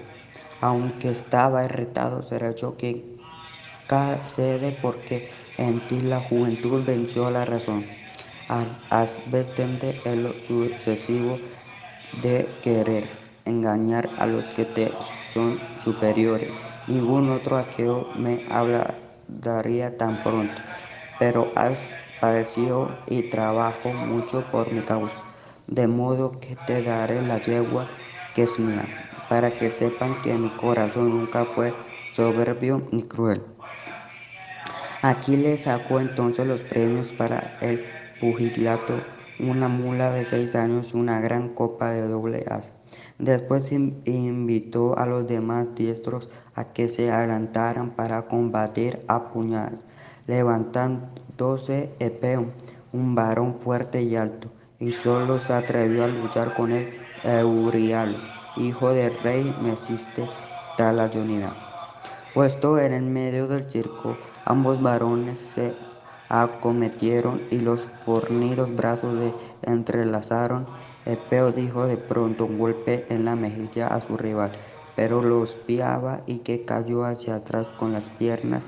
aunque 0.60 1.10
estaba 1.10 1.64
irritado, 1.66 2.24
será 2.24 2.52
yo 2.56 2.76
quien 2.77 3.18
cede 4.26 4.72
porque 4.74 5.30
en 5.58 5.88
ti 5.88 6.00
la 6.02 6.19
juventud 6.19 6.84
venció 6.84 7.32
la 7.32 7.45
razón. 7.45 7.88
Has 8.90 9.19
bastante 9.30 10.02
el 10.06 10.36
sucesivo 10.44 11.42
de 12.11 12.60
querer 12.61 13.19
engañar 13.45 14.14
a 14.18 14.26
los 14.26 14.52
que 14.52 14.66
te 14.66 15.00
son 15.02 15.61
superiores. 15.77 16.56
Ningún 16.86 17.30
otro 17.30 17.58
aqueo 17.58 18.11
me 18.16 18.44
hablaría 18.50 19.98
tan 19.98 20.22
pronto, 20.24 20.61
pero 21.18 21.52
has 21.56 21.94
padecido 22.19 23.03
y 23.08 23.24
trabajo 23.24 23.94
mucho 23.94 24.50
por 24.50 24.72
mi 24.72 24.84
causa 24.84 25.24
de 25.68 25.88
modo 25.88 26.40
que 26.40 26.56
te 26.56 26.82
daré 26.82 27.22
la 27.22 27.40
yegua 27.42 27.90
que 28.34 28.44
es 28.44 28.60
mía, 28.60 28.90
para 29.30 29.52
que 29.52 29.72
sepan 29.72 30.22
que 30.22 30.34
mi 30.38 30.50
corazón 30.50 31.10
nunca 31.10 31.46
fue 31.46 31.74
soberbio 32.12 32.88
ni 32.92 33.04
cruel. 33.04 33.44
Aquí 35.02 35.38
le 35.38 35.58
sacó 35.58 36.00
entonces 36.00 36.48
los 36.48 36.64
premios 36.64 37.12
para 37.12 37.58
el 37.62 37.86
pugilato, 38.20 38.96
una 39.40 39.68
mula 39.68 40.12
de 40.12 40.26
seis 40.26 40.56
años 40.56 40.92
y 40.94 40.98
una 40.98 41.22
gran 41.22 41.50
copa 41.50 41.92
de 41.92 42.08
doble 42.08 42.46
as. 42.50 42.72
Después 43.20 43.72
invitó 43.72 44.98
a 44.98 45.06
los 45.06 45.28
demás 45.28 45.76
diestros 45.76 46.30
a 46.56 46.74
que 46.74 46.90
se 46.90 47.12
adelantaran 47.12 47.92
para 47.92 48.28
combatir 48.28 49.04
a 49.08 49.30
puñadas, 49.30 49.84
levantándose 50.26 51.96
Epeo, 52.00 52.48
un 52.92 53.16
varón 53.16 53.60
fuerte 53.60 54.02
y 54.02 54.16
alto, 54.16 54.50
y 54.80 54.94
solo 54.94 55.40
se 55.40 55.54
atrevió 55.54 56.04
a 56.04 56.08
luchar 56.08 56.54
con 56.56 56.72
el 56.72 56.94
Eurialo, 57.24 58.18
hijo 58.60 58.90
del 58.90 59.18
rey 59.19 59.56
Mesiste 59.61 60.30
Talayonida. 60.77 61.56
Puesto 62.34 62.77
en 62.77 62.94
el 62.94 63.03
medio 63.03 63.48
del 63.48 63.69
circo, 63.69 64.18
ambos 64.45 64.82
varones 64.82 65.40
se 65.40 65.76
acometieron 66.30 67.42
y 67.50 67.60
los 67.60 67.88
fornidos 68.06 68.76
brazos 68.76 69.18
se 69.19 69.34
entrelazaron. 69.72 70.68
Epeo 71.06 71.52
dijo 71.52 71.88
de 71.88 71.98
pronto 71.98 72.45
un 72.45 72.58
golpe 72.58 73.06
en 73.10 73.26
la 73.26 73.36
mejilla 73.36 73.88
a 73.88 74.06
su 74.06 74.18
rival, 74.18 74.52
pero 74.95 75.22
lo 75.22 75.44
espiaba 75.44 76.22
y 76.26 76.40
que 76.40 76.66
cayó 76.66 77.06
hacia 77.06 77.36
atrás 77.36 77.68
con 77.80 77.94
las 77.94 78.10
piernas 78.10 78.64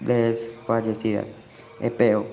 desfallecidas. 0.00 1.26
Epeo, 1.80 2.26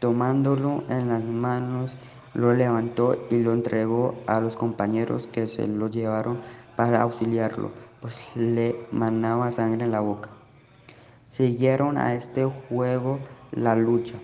tomándolo 0.00 0.82
en 0.88 1.08
las 1.08 1.24
manos, 1.24 1.96
lo 2.34 2.54
levantó 2.54 3.16
y 3.30 3.38
lo 3.38 3.52
entregó 3.52 4.14
a 4.26 4.40
los 4.40 4.56
compañeros 4.56 5.28
que 5.30 5.46
se 5.46 5.66
lo 5.66 5.88
llevaron 5.88 6.40
para 6.76 7.02
auxiliarlo, 7.02 7.70
pues 8.00 8.20
le 8.34 8.86
manaba 8.90 9.52
sangre 9.52 9.84
en 9.84 9.92
la 9.92 10.00
boca. 10.00 10.30
Siguieron 11.28 11.98
a 11.98 12.14
este 12.14 12.44
juego 12.44 13.18
la 13.52 13.76
lucha, 13.76 14.16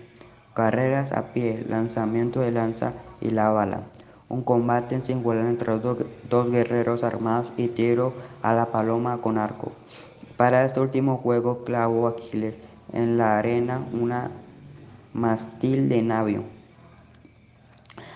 carreras 0.53 1.11
a 1.11 1.33
pie, 1.33 1.65
lanzamiento 1.67 2.41
de 2.41 2.51
lanza 2.51 2.93
y 3.21 3.29
la 3.29 3.51
bala, 3.51 3.83
un 4.27 4.43
combate 4.43 5.01
singular 5.03 5.45
entre 5.45 5.77
dos, 5.79 5.97
dos 6.29 6.51
guerreros 6.51 7.03
armados 7.03 7.51
y 7.57 7.67
tiro 7.69 8.13
a 8.41 8.53
la 8.53 8.67
paloma 8.71 9.21
con 9.21 9.37
arco. 9.37 9.71
Para 10.37 10.65
este 10.65 10.79
último 10.79 11.17
juego 11.17 11.63
clavó 11.63 12.07
Aquiles 12.07 12.57
en 12.93 13.17
la 13.17 13.37
arena 13.37 13.85
una 13.91 14.31
mastil 15.13 15.89
de 15.89 16.01
navio. 16.01 16.58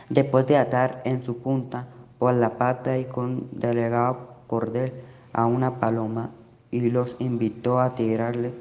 Después 0.10 0.46
de 0.48 0.58
atar 0.58 1.02
en 1.06 1.24
su 1.24 1.38
punta 1.40 1.88
por 2.20 2.34
la 2.34 2.58
pata 2.58 2.98
y 2.98 3.06
con 3.06 3.50
delegado 3.52 4.36
cordel 4.48 4.94
a 5.34 5.46
una 5.46 5.80
paloma 5.80 6.32
y 6.72 6.90
los 6.90 7.16
invitó 7.20 7.80
a 7.80 7.96
tirarle 7.96 8.54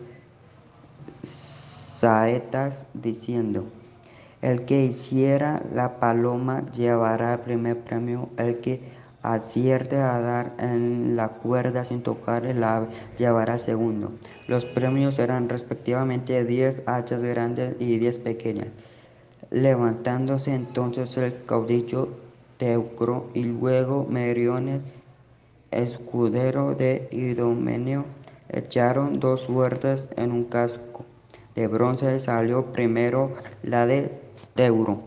saetas 1.23 2.87
diciendo, 2.95 3.65
el 4.41 4.65
que 4.65 4.85
hiciera 4.85 5.63
la 5.73 6.01
paloma 6.01 6.65
llevará 6.73 7.35
el 7.35 7.41
primer 7.41 7.79
premio, 7.79 8.29
el 8.37 8.59
que 8.59 8.81
acierte 9.23 9.97
a 9.97 10.21
dar 10.21 10.53
en 10.59 11.15
la 11.15 11.29
cuerda 11.29 11.85
sin 11.85 12.03
tocar 12.03 12.45
el 12.45 12.65
ave 12.65 12.89
llevará 13.19 13.55
el 13.55 13.61
segundo. 13.61 14.13
Los 14.49 14.67
premios 14.67 15.19
eran 15.19 15.49
respectivamente 15.49 16.45
10 16.45 16.83
hachas 16.87 17.23
grandes 17.23 17.77
y 17.79 17.99
10 17.99 18.19
pequeñas. 18.19 18.69
Levantándose 19.53 20.55
entonces 20.55 21.17
el 21.17 21.45
caudillo 21.45 22.09
Teucro 22.57 23.31
y 23.35 23.45
luego 23.45 24.07
Meriones, 24.09 24.83
escudero 25.71 26.75
de 26.75 27.09
Idomeneo, 27.13 28.05
echaron 28.49 29.21
dos 29.21 29.43
suertes 29.43 30.09
en 30.17 30.33
un 30.33 30.45
casco 30.45 31.05
de 31.55 31.67
bronce 31.67 32.19
salió 32.21 32.73
primero 32.73 33.33
la 33.63 33.87
de 33.87 34.19
Teuro. 34.55 35.03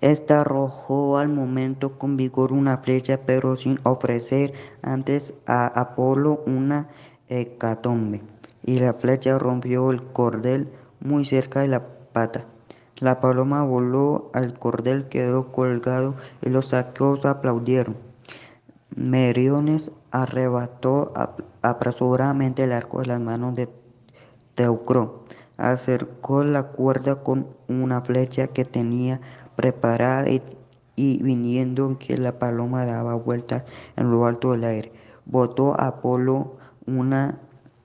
Esta 0.00 0.40
arrojó 0.40 1.18
al 1.18 1.28
momento 1.28 1.98
con 1.98 2.16
vigor 2.16 2.52
una 2.52 2.78
flecha, 2.78 3.20
pero 3.24 3.56
sin 3.56 3.78
ofrecer 3.82 4.54
antes 4.82 5.34
a 5.46 5.66
Apolo 5.66 6.42
una 6.46 6.88
hecatombe, 7.28 8.22
y 8.64 8.80
la 8.80 8.94
flecha 8.94 9.38
rompió 9.38 9.90
el 9.90 10.02
cordel 10.02 10.68
muy 11.00 11.24
cerca 11.24 11.60
de 11.60 11.68
la 11.68 11.86
pata. 12.12 12.46
La 13.00 13.18
paloma 13.18 13.64
voló, 13.64 14.30
al 14.34 14.58
cordel 14.58 15.08
quedó 15.08 15.50
colgado 15.52 16.16
y 16.42 16.50
los 16.50 16.66
saqueos 16.66 17.24
aplaudieron. 17.24 17.96
Meriones 18.94 19.90
arrebató 20.10 21.14
apresuradamente 21.62 22.64
el 22.64 22.72
arco 22.72 23.00
de 23.00 23.06
las 23.06 23.20
manos 23.20 23.54
de 23.54 23.70
Teucro. 24.54 25.24
Acercó 25.56 26.44
la 26.44 26.64
cuerda 26.64 27.22
con 27.22 27.46
una 27.68 28.02
flecha 28.02 28.48
que 28.48 28.66
tenía 28.66 29.22
preparada 29.56 30.26
y, 30.28 31.22
viniendo 31.22 31.98
que 31.98 32.18
la 32.18 32.38
paloma 32.38 32.84
daba 32.84 33.14
vueltas 33.14 33.64
en 33.96 34.10
lo 34.10 34.26
alto 34.26 34.52
del 34.52 34.64
aire, 34.64 34.92
botó 35.24 35.72
a 35.80 35.86
Apolo 35.86 36.56
una 36.86 37.38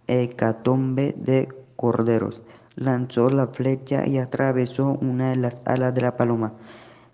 hecatombe 0.07 1.15
de 1.17 1.47
corderos. 1.77 2.41
Lanzó 2.75 3.29
la 3.29 3.47
flecha 3.47 4.05
y 4.05 4.17
atravesó 4.17 4.97
una 5.01 5.29
de 5.29 5.37
las 5.37 5.61
alas 5.65 5.93
de 5.93 6.01
la 6.01 6.17
paloma. 6.17 6.53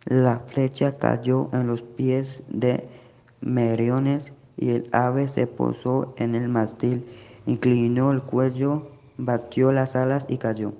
La 0.05 0.39
flecha 0.39 0.97
cayó 0.97 1.49
en 1.53 1.67
los 1.67 1.83
pies 1.83 2.43
de 2.49 2.89
Meriones 3.41 4.33
y 4.57 4.69
el 4.71 4.89
ave 4.91 5.27
se 5.27 5.47
posó 5.47 6.13
en 6.17 6.35
el 6.35 6.49
mástil, 6.49 7.05
inclinó 7.45 8.11
el 8.11 8.21
cuello, 8.21 8.91
batió 9.17 9.71
las 9.71 9.95
alas 9.95 10.25
y 10.29 10.37
cayó. 10.37 10.73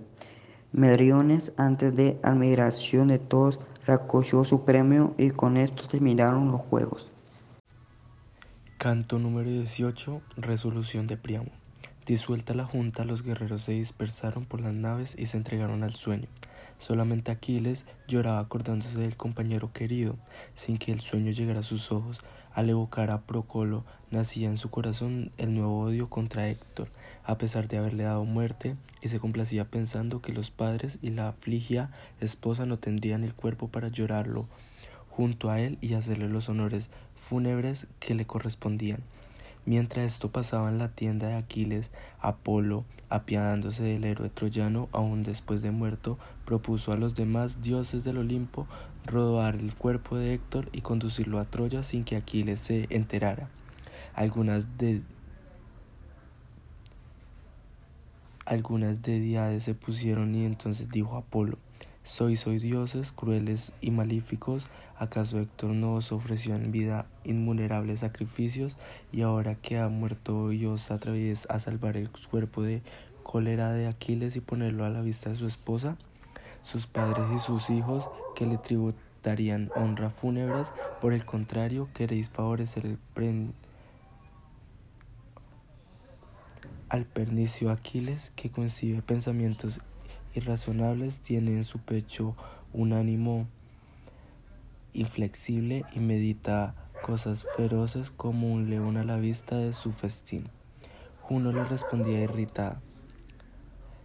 Meriones, 0.72 1.51
antes 1.58 1.95
de 1.95 2.19
admiración 2.24 3.10
de 3.10 3.19
todos, 3.19 3.60
recogió 3.85 4.43
su 4.45 4.64
premio 4.64 5.14
y 5.18 5.32
con 5.32 5.58
esto 5.58 5.88
terminaron 5.88 6.51
los 6.51 6.61
juegos. 6.61 7.11
Canto 8.77 9.19
número 9.19 9.50
18. 9.50 10.22
Resolución 10.38 11.08
de 11.08 11.18
Priamo. 11.18 11.61
Disuelta 12.06 12.56
la 12.56 12.66
junta, 12.66 13.06
los 13.06 13.22
guerreros 13.22 13.62
se 13.62 13.74
dispersaron 13.74 14.46
por 14.46 14.60
las 14.60 14.74
naves 14.74 15.16
y 15.20 15.28
se 15.28 15.38
entregaron 15.38 15.84
al 15.84 15.94
sueño. 15.94 16.28
Solamente 16.80 17.32
Aquiles 17.32 17.86
lloraba 18.08 18.40
acordándose 18.40 18.98
del 18.98 19.16
compañero 19.16 19.72
querido, 19.72 20.16
sin 20.56 20.80
que 20.80 20.92
el 20.92 21.00
sueño 21.00 21.32
llegara 21.32 21.60
a 21.60 21.64
sus 21.64 21.92
ojos. 21.92 22.20
Al 22.56 22.72
evocar 22.72 23.12
a 23.12 23.22
Procolo, 23.22 23.86
nacía 24.10 24.50
en 24.50 24.58
su 24.58 24.72
corazón 24.72 25.32
el 25.38 25.54
nuevo 25.54 25.80
odio 25.80 26.10
contra 26.10 26.50
Héctor, 26.50 26.90
a 27.24 27.38
pesar 27.38 27.68
de 27.68 27.78
haberle 27.78 28.04
dado 28.04 28.26
muerte, 28.26 28.76
y 29.04 29.10
se 29.10 29.20
complacía 29.20 29.66
pensando 29.66 30.24
que 30.24 30.34
los 30.34 30.50
padres 30.50 30.98
y 31.04 31.12
la 31.12 31.30
afligia 31.30 31.92
esposa 32.20 32.66
no 32.66 32.80
tendrían 32.80 33.24
el 33.24 33.36
cuerpo 33.36 33.68
para 33.68 33.90
llorarlo 33.90 34.48
junto 35.12 35.52
a 35.52 35.62
él 35.62 35.78
y 35.82 35.94
hacerle 35.94 36.30
los 36.30 36.50
honores 36.50 36.90
fúnebres 37.16 37.86
que 38.00 38.16
le 38.16 38.26
correspondían. 38.26 39.04
Mientras 39.66 40.06
esto 40.06 40.32
pasaba 40.32 40.70
en 40.70 40.80
la 40.80 40.90
tienda 40.90 41.28
de 41.28 41.36
Aquiles, 41.36 41.92
Apolo, 42.20 42.84
apiadándose 43.10 43.84
del 43.84 44.06
héroe 44.06 44.30
troyano, 44.30 44.90
aún 44.92 45.22
después 45.24 45.62
de 45.62 45.70
muerto, 45.70 46.18
propuso 46.46 46.92
a 46.92 46.98
los 46.98 47.14
demás 47.14 47.62
dioses 47.62 48.04
del 48.04 48.18
Olimpo 48.18 48.68
rodar 49.06 49.56
el 49.56 49.74
cuerpo 49.76 50.18
de 50.18 50.34
Héctor 50.34 50.70
y 50.72 50.82
conducirlo 50.82 51.40
a 51.40 51.46
Troya 51.46 51.84
sin 51.84 52.04
que 52.04 52.16
Aquiles 52.16 52.60
se 52.60 52.88
enterara. 52.90 53.50
Algunas 54.16 54.78
de 54.78 55.04
algunas 58.46 59.02
deidades 59.02 59.64
se 59.64 59.76
pusieron 59.76 60.36
y 60.36 60.46
entonces 60.46 60.90
dijo 60.90 61.16
Apolo, 61.16 61.58
soy, 62.04 62.36
soy 62.36 62.58
dioses 62.58 63.12
crueles 63.12 63.72
y 63.80 63.92
malíficos, 63.92 64.68
¿acaso 64.98 65.40
Héctor 65.40 65.72
no 65.72 65.94
os 65.94 66.12
ofreció 66.12 66.56
en 66.56 66.72
vida 66.72 67.06
invulnerables 67.24 68.01
sacrificios 68.01 68.75
y 69.11 69.22
ahora 69.22 69.56
que 69.56 69.77
ha 69.77 69.88
muerto 69.90 70.38
hoy 70.43 70.66
os 70.66 70.91
atrevéis 70.91 71.48
a 71.50 71.59
salvar 71.59 71.98
el 71.98 72.09
cuerpo 72.09 72.64
de 72.64 72.82
cólera 73.24 73.72
de 73.72 73.88
Aquiles 73.88 74.35
y 74.35 74.41
ponerlo 74.41 74.85
a 74.85 74.90
la 74.90 75.01
vista 75.01 75.30
de 75.30 75.35
su 75.35 75.48
esposa? 75.48 75.98
Sus 76.64 76.88
padres 76.88 77.25
y 77.35 77.40
sus 77.40 77.69
hijos 77.69 78.09
que 78.35 78.45
le 78.45 78.58
tributarían 78.58 79.72
honra 79.75 80.09
fúnebres, 80.09 80.72
por 81.00 81.14
el 81.14 81.25
contrario 81.25 81.90
queréis 81.93 82.30
favorecer 82.30 82.85
el 82.85 82.98
al 86.90 87.06
pernicio 87.06 87.72
Aquiles 87.72 88.33
que 88.35 88.51
concibe 88.51 89.01
pensamientos 89.01 89.80
irrazonables, 90.35 91.19
tiene 91.19 91.53
en 91.53 91.64
su 91.64 91.80
pecho 91.80 92.35
un 92.74 92.91
ánimo 92.91 93.48
inflexible 94.93 95.85
y 95.93 96.00
medita 96.00 96.75
cosas 97.02 97.46
feroces 97.58 98.12
como 98.12 98.52
un 98.52 98.70
león 98.70 98.98
a 98.98 99.04
la 99.04 99.18
vista 99.18 99.56
de 99.56 99.74
su 99.74 99.92
festín. 99.92 100.50
Juno 101.22 101.52
le 101.52 101.64
respondía 101.64 102.20
irritada. 102.20 102.82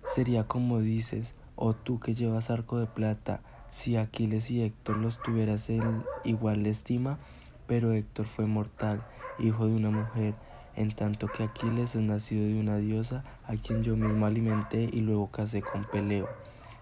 Sería 0.06 0.44
como 0.44 0.80
dices, 0.80 1.34
oh 1.56 1.74
tú 1.74 2.00
que 2.00 2.14
llevas 2.14 2.50
arco 2.50 2.78
de 2.78 2.86
plata, 2.86 3.40
si 3.70 3.96
Aquiles 3.96 4.50
y 4.50 4.62
Héctor 4.62 4.96
los 4.96 5.20
tuvieras 5.22 5.68
en 5.68 6.04
igual 6.24 6.66
estima, 6.66 7.18
pero 7.66 7.92
Héctor 7.92 8.26
fue 8.26 8.46
mortal, 8.46 9.02
hijo 9.38 9.66
de 9.66 9.74
una 9.74 9.90
mujer, 9.90 10.34
en 10.76 10.92
tanto 10.92 11.26
que 11.28 11.42
Aquiles 11.42 11.94
es 11.94 12.02
nacido 12.02 12.46
de 12.46 12.60
una 12.60 12.76
diosa 12.76 13.24
a 13.46 13.56
quien 13.56 13.82
yo 13.82 13.96
mismo 13.96 14.26
alimenté 14.26 14.88
y 14.92 15.00
luego 15.00 15.30
casé 15.30 15.62
con 15.62 15.84
Peleo. 15.84 16.28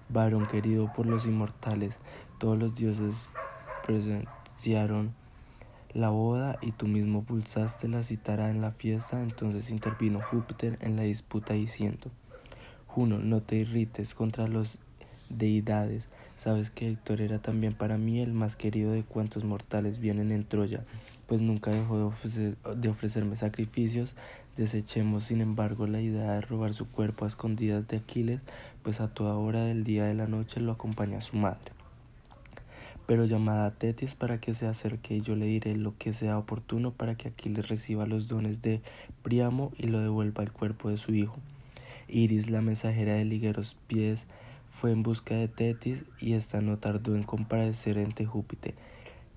Varón 0.09 0.47
querido 0.47 0.93
por 0.93 1.07
los 1.07 1.27
inmortales, 1.27 1.99
todos 2.39 2.59
los 2.59 2.75
dioses 2.75 3.29
presenciaron 3.87 5.15
la 5.95 6.11
boda 6.11 6.59
y 6.61 6.73
tú 6.73 6.87
mismo 6.87 7.23
pulsaste 7.23 7.89
la 7.89 8.03
citara 8.03 8.51
en 8.51 8.61
la 8.61 8.73
fiesta, 8.73 9.23
entonces 9.23 9.71
intervino 9.71 10.21
Júpiter 10.21 10.77
en 10.81 10.97
la 10.97 11.03
disputa 11.03 11.55
diciendo, 11.55 12.11
Juno, 12.87 13.19
no 13.19 13.41
te 13.41 13.57
irrites 13.57 14.15
contra 14.15 14.49
los 14.49 14.79
deidades, 15.29 16.09
sabes 16.37 16.71
que 16.71 16.89
Héctor 16.89 17.21
era 17.21 17.39
también 17.39 17.75
para 17.75 17.97
mí 17.97 18.21
el 18.21 18.33
más 18.33 18.57
querido 18.57 18.93
de 18.93 19.05
cuantos 19.05 19.45
mortales 19.45 20.01
vienen 20.01 20.33
en 20.33 20.45
Troya, 20.45 20.85
pues 21.27 21.41
nunca 21.41 21.71
dejó 21.71 22.13
de, 22.77 22.89
ofrecerme 22.89 23.37
sacrificios. 23.37 24.15
Desechemos, 24.57 25.25
sin 25.25 25.41
embargo, 25.41 25.87
la 25.89 26.01
idea 26.01 26.33
de 26.33 26.41
robar 26.41 26.75
su 26.75 26.89
cuerpo 26.89 27.25
a 27.25 27.29
escondidas 27.29 27.89
de 27.89 27.97
Aquiles, 27.97 28.41
pues 28.83 29.01
a 29.01 29.09
toda 29.09 29.35
hora 29.35 29.65
del 29.65 29.83
día 29.83 30.05
y 30.05 30.09
de 30.09 30.15
la 30.15 30.29
noche 30.29 30.61
lo 30.61 30.73
acompaña 30.73 31.21
su 31.21 31.37
madre. 31.37 31.74
Pero 33.07 33.27
llamada 33.27 33.67
a 33.67 33.71
Tetis 33.71 34.15
para 34.15 34.39
que 34.39 34.55
se 34.55 34.67
acerque 34.67 35.17
y 35.17 35.21
yo 35.21 35.37
le 35.37 35.47
diré 35.47 35.77
lo 35.77 35.97
que 35.99 36.13
sea 36.13 36.39
oportuno 36.39 36.91
para 36.93 37.17
que 37.17 37.29
Aquiles 37.29 37.69
reciba 37.69 38.07
los 38.07 38.29
dones 38.29 38.63
de 38.63 38.81
Priamo 39.23 39.73
y 39.77 39.89
lo 39.89 40.01
devuelva 40.01 40.43
el 40.43 40.53
cuerpo 40.53 40.89
de 40.89 40.97
su 40.97 41.15
hijo. 41.15 41.37
Iris, 42.09 42.51
la 42.51 42.63
mensajera 42.63 43.15
de 43.15 43.25
ligueros 43.25 43.77
pies, 43.87 44.27
fue 44.71 44.91
en 44.91 45.03
busca 45.03 45.35
de 45.35 45.49
Tetis 45.49 46.05
y 46.19 46.33
esta 46.33 46.61
no 46.61 46.79
tardó 46.79 47.15
en 47.15 47.23
comparecer 47.23 47.99
ante 47.99 48.27
Júpiter. 48.27 48.75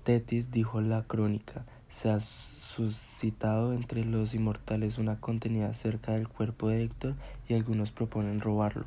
Tetis 0.04 0.52
dijo 0.52 0.82
la 0.82 1.04
crónica, 1.04 1.66
se 1.90 2.10
suscitado 2.20 3.74
entre 3.74 4.06
los 4.06 4.34
inmortales 4.36 5.00
una 5.00 5.20
contenida 5.20 5.74
cerca 5.74 6.14
del 6.14 6.28
cuerpo 6.28 6.70
de 6.70 6.84
Héctor 6.84 7.16
y 7.50 7.56
algunos 7.56 7.92
proponen 7.92 8.40
robarlo. 8.40 8.86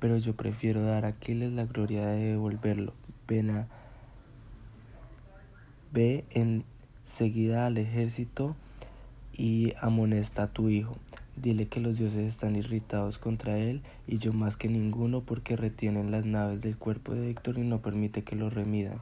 Pero 0.00 0.16
yo 0.16 0.34
prefiero 0.34 0.82
dar 0.82 1.04
a 1.04 1.08
Aquiles 1.08 1.52
la 1.52 1.66
gloria 1.66 2.06
de 2.06 2.30
devolverlo. 2.30 2.94
Ven 3.28 3.50
a, 3.50 3.68
ve 5.92 6.24
enseguida 6.30 7.66
al 7.66 7.78
ejército 7.78 8.56
y 9.32 9.74
amonesta 9.80 10.44
a 10.44 10.52
tu 10.52 10.68
hijo. 10.68 10.96
Dile 11.36 11.66
que 11.66 11.80
los 11.80 11.98
dioses 11.98 12.26
están 12.26 12.56
irritados 12.56 13.18
contra 13.18 13.58
él 13.58 13.82
y 14.06 14.18
yo 14.18 14.32
más 14.32 14.56
que 14.56 14.68
ninguno 14.68 15.20
porque 15.20 15.56
retienen 15.56 16.10
las 16.10 16.26
naves 16.26 16.62
del 16.62 16.76
cuerpo 16.76 17.14
de 17.14 17.30
Héctor 17.30 17.58
y 17.58 17.62
no 17.62 17.80
permite 17.80 18.22
que 18.22 18.36
lo 18.36 18.50
remidan. 18.50 19.00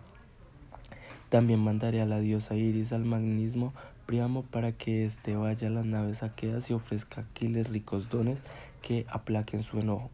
También 1.28 1.60
mandaré 1.60 2.01
a 2.01 2.07
la 2.07 2.20
diosa 2.20 2.57
Iris 2.57 2.93
al 2.93 3.05
magnismo 3.05 3.73
Priamo 4.10 4.43
para 4.43 4.73
que 4.73 5.05
éste 5.05 5.36
vaya 5.36 5.69
a 5.69 5.70
las 5.70 5.85
naves 5.85 6.19
saqueadas 6.19 6.69
y 6.69 6.75
ofrezca 6.75 7.20
a 7.20 7.25
Aquiles 7.25 7.69
ricos 7.69 8.10
dones 8.10 8.41
que 8.83 9.07
aplaquen 9.09 9.62
su 9.62 9.78
enojo. 9.78 10.10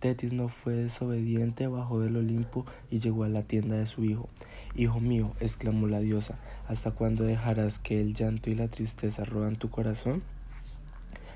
Tetis 0.00 0.32
no 0.32 0.48
fue 0.48 0.74
desobediente, 0.74 1.66
bajó 1.66 2.00
del 2.00 2.16
Olimpo 2.16 2.66
y 2.90 2.98
llegó 2.98 3.24
a 3.24 3.28
la 3.28 3.42
tienda 3.42 3.76
de 3.76 3.86
su 3.86 4.04
hijo. 4.04 4.28
Hijo 4.74 4.98
mío, 4.98 5.32
exclamó 5.40 5.86
la 5.86 6.00
diosa, 6.00 6.38
¿hasta 6.66 6.90
cuándo 6.90 7.24
dejarás 7.24 7.78
que 7.78 8.00
el 8.00 8.14
llanto 8.14 8.50
y 8.50 8.54
la 8.54 8.68
tristeza 8.68 9.24
roban 9.24 9.56
tu 9.56 9.68
corazón? 9.68 10.22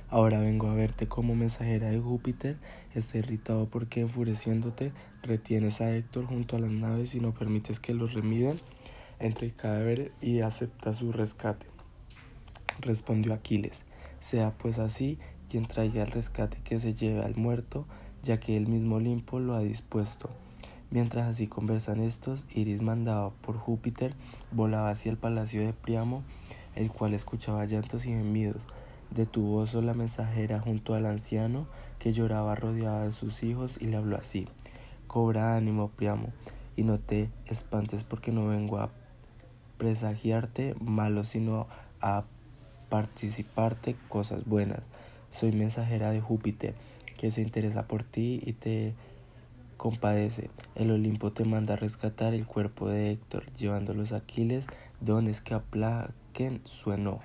Ahora 0.08 0.38
vengo 0.38 0.68
a 0.68 0.74
verte 0.74 1.08
como 1.08 1.34
mensajera 1.34 1.90
de 1.90 2.00
Júpiter. 2.00 2.56
Está 2.94 3.18
irritado 3.18 3.66
porque 3.66 4.00
enfureciéndote 4.00 4.92
retienes 5.22 5.80
a 5.80 5.94
Héctor 5.94 6.26
junto 6.26 6.56
a 6.56 6.60
las 6.60 6.70
naves 6.70 7.14
y 7.14 7.20
no 7.20 7.34
permites 7.34 7.80
que 7.80 7.94
los 7.94 8.14
remiden 8.14 8.58
entre 9.18 9.46
el 9.46 9.54
cadáver 9.54 10.12
y 10.20 10.40
acepta 10.40 10.92
su 10.92 11.12
rescate. 11.12 11.66
Respondió 12.80 13.34
Aquiles, 13.34 13.84
sea 14.20 14.52
pues 14.56 14.78
así 14.78 15.18
quien 15.50 15.66
traiga 15.66 16.02
el 16.02 16.10
rescate 16.10 16.58
que 16.64 16.78
se 16.80 16.94
lleve 16.94 17.22
al 17.22 17.36
muerto, 17.36 17.86
ya 18.24 18.40
que 18.40 18.56
el 18.56 18.66
mismo 18.66 18.96
Olimpo 18.96 19.38
lo 19.38 19.54
ha 19.54 19.60
dispuesto. 19.60 20.30
Mientras 20.90 21.26
así 21.26 21.46
conversan 21.46 22.00
estos, 22.00 22.44
Iris 22.54 22.82
mandado 22.82 23.32
por 23.42 23.56
Júpiter 23.56 24.14
volaba 24.50 24.90
hacia 24.90 25.10
el 25.10 25.18
palacio 25.18 25.60
de 25.60 25.72
Priamo, 25.72 26.22
el 26.74 26.90
cual 26.90 27.14
escuchaba 27.14 27.64
llantos 27.66 28.06
y 28.06 28.10
gemidos. 28.10 28.62
Detuvo 29.10 29.64
la 29.82 29.94
mensajera 29.94 30.58
junto 30.60 30.94
al 30.94 31.06
anciano 31.06 31.66
que 31.98 32.12
lloraba 32.12 32.54
rodeada 32.54 33.04
de 33.04 33.12
sus 33.12 33.42
hijos 33.42 33.76
y 33.80 33.86
le 33.86 33.96
habló 33.96 34.16
así: 34.16 34.48
Cobra 35.06 35.56
ánimo, 35.56 35.88
Priamo, 35.88 36.28
y 36.76 36.82
no 36.82 36.98
te 36.98 37.30
espantes 37.46 38.04
porque 38.04 38.32
no 38.32 38.48
vengo 38.48 38.78
a 38.78 38.90
presagiarte 39.78 40.74
malo, 40.80 41.24
sino 41.24 41.66
a 42.00 42.24
participarte 42.88 43.96
cosas 44.08 44.44
buenas. 44.46 44.80
Soy 45.30 45.52
mensajera 45.52 46.10
de 46.10 46.20
Júpiter, 46.20 46.74
que 47.24 47.30
se 47.30 47.40
interesa 47.40 47.88
por 47.88 48.04
ti 48.04 48.42
y 48.44 48.52
te 48.52 48.92
compadece. 49.78 50.50
El 50.74 50.90
Olimpo 50.90 51.32
te 51.32 51.46
manda 51.46 51.72
a 51.72 51.76
rescatar 51.78 52.34
el 52.34 52.46
cuerpo 52.46 52.90
de 52.90 53.12
Héctor, 53.12 53.50
llevando 53.54 53.94
los 53.94 54.12
Aquiles 54.12 54.66
dones 55.00 55.40
que 55.40 55.54
aplaquen 55.54 56.60
su 56.66 56.92
enojo. 56.92 57.24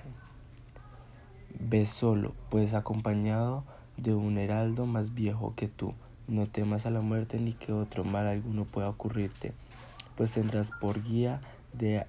Ve 1.60 1.86
solo, 1.86 2.34
pues 2.50 2.74
acompañado 2.74 3.66
de 3.98 4.14
un 4.14 4.38
heraldo 4.38 4.86
más 4.86 5.14
viejo 5.14 5.54
que 5.58 5.68
tú. 5.68 5.94
No 6.30 6.48
temas 6.48 6.86
a 6.86 6.92
la 6.92 7.02
muerte 7.02 7.38
ni 7.38 7.52
que 7.52 7.74
otro 7.74 8.06
mal 8.06 8.26
alguno 8.26 8.64
pueda 8.64 8.88
ocurrirte, 8.88 9.52
pues 10.16 10.32
tendrás 10.32 10.72
por 10.72 11.04
guía 11.04 11.42
de 11.74 12.06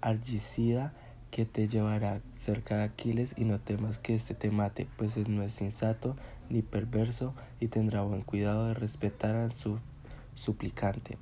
Argicida 0.00 0.94
que 1.30 1.44
te 1.44 1.68
llevará 1.68 2.22
cerca 2.32 2.78
de 2.78 2.84
Aquiles 2.84 3.34
y 3.36 3.44
no 3.44 3.60
temas 3.60 3.98
que 3.98 4.14
éste 4.14 4.32
te 4.32 4.50
mate, 4.50 4.88
pues 4.96 5.18
no 5.28 5.42
es 5.42 5.52
sensato 5.52 6.16
ni 6.50 6.62
perverso 6.62 7.34
y 7.60 7.68
tendrá 7.68 8.02
buen 8.02 8.22
cuidado 8.22 8.66
de 8.66 8.74
respetar 8.74 9.36
a 9.36 9.48
su 9.48 9.78
suplicante. 10.34 11.18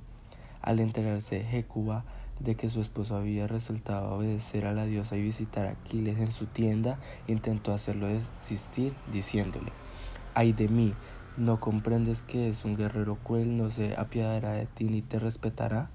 Al 0.61 0.79
enterarse 0.79 1.45
Hécuba 1.57 2.03
de 2.39 2.55
que 2.55 2.69
su 2.69 2.81
esposo 2.81 3.15
había 3.15 3.47
resultado 3.47 4.13
obedecer 4.13 4.65
a 4.65 4.73
la 4.73 4.85
diosa 4.85 5.15
y 5.17 5.21
visitar 5.21 5.65
a 5.65 5.71
Aquiles 5.71 6.19
en 6.19 6.31
su 6.31 6.45
tienda, 6.45 6.99
intentó 7.27 7.73
hacerlo 7.73 8.07
desistir, 8.07 8.93
diciéndole, 9.11 9.71
ay 10.33 10.53
de 10.53 10.67
mí, 10.67 10.93
¿no 11.37 11.59
comprendes 11.59 12.21
que 12.21 12.49
es 12.49 12.65
un 12.65 12.75
guerrero 12.75 13.17
cruel, 13.17 13.57
no 13.57 13.69
se 13.69 13.95
apiadará 13.97 14.53
de 14.53 14.65
ti 14.65 14.85
ni 14.85 15.01
te 15.01 15.19
respetará? 15.19 15.89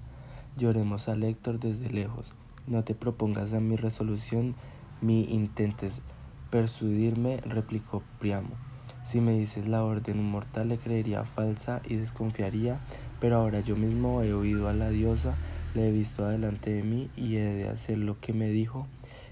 Lloremos 0.57 1.09
a 1.09 1.13
Héctor 1.13 1.59
desde 1.59 1.89
lejos 1.89 2.33
no 2.67 2.83
te 2.83 2.95
propongas 2.95 3.53
a 3.53 3.59
mi 3.59 3.75
resolución 3.75 4.55
ni 5.01 5.25
intentes 5.25 6.01
persuadirme, 6.49 7.37
replicó 7.37 8.01
Priamo. 8.19 8.64
Si 9.05 9.21
me 9.21 9.37
dices 9.37 9.67
la 9.67 9.83
orden 9.83 10.23
mortal 10.23 10.69
le 10.69 10.77
creería 10.77 11.23
falsa 11.25 11.79
y 11.87 11.95
desconfiaría, 11.95 12.79
pero 13.19 13.37
ahora 13.37 13.59
yo 13.59 13.75
mismo 13.75 14.23
he 14.23 14.33
oído 14.33 14.67
a 14.67 14.73
la 14.73 14.89
diosa, 14.89 15.35
le 15.75 15.89
he 15.89 15.91
visto 15.91 16.27
delante 16.27 16.71
de 16.71 16.81
mí 16.81 17.11
y 17.15 17.35
he 17.35 17.53
de 17.53 17.69
hacer 17.69 17.99
lo 17.99 18.19
que 18.19 18.33
me 18.33 18.49
dijo. 18.49 18.87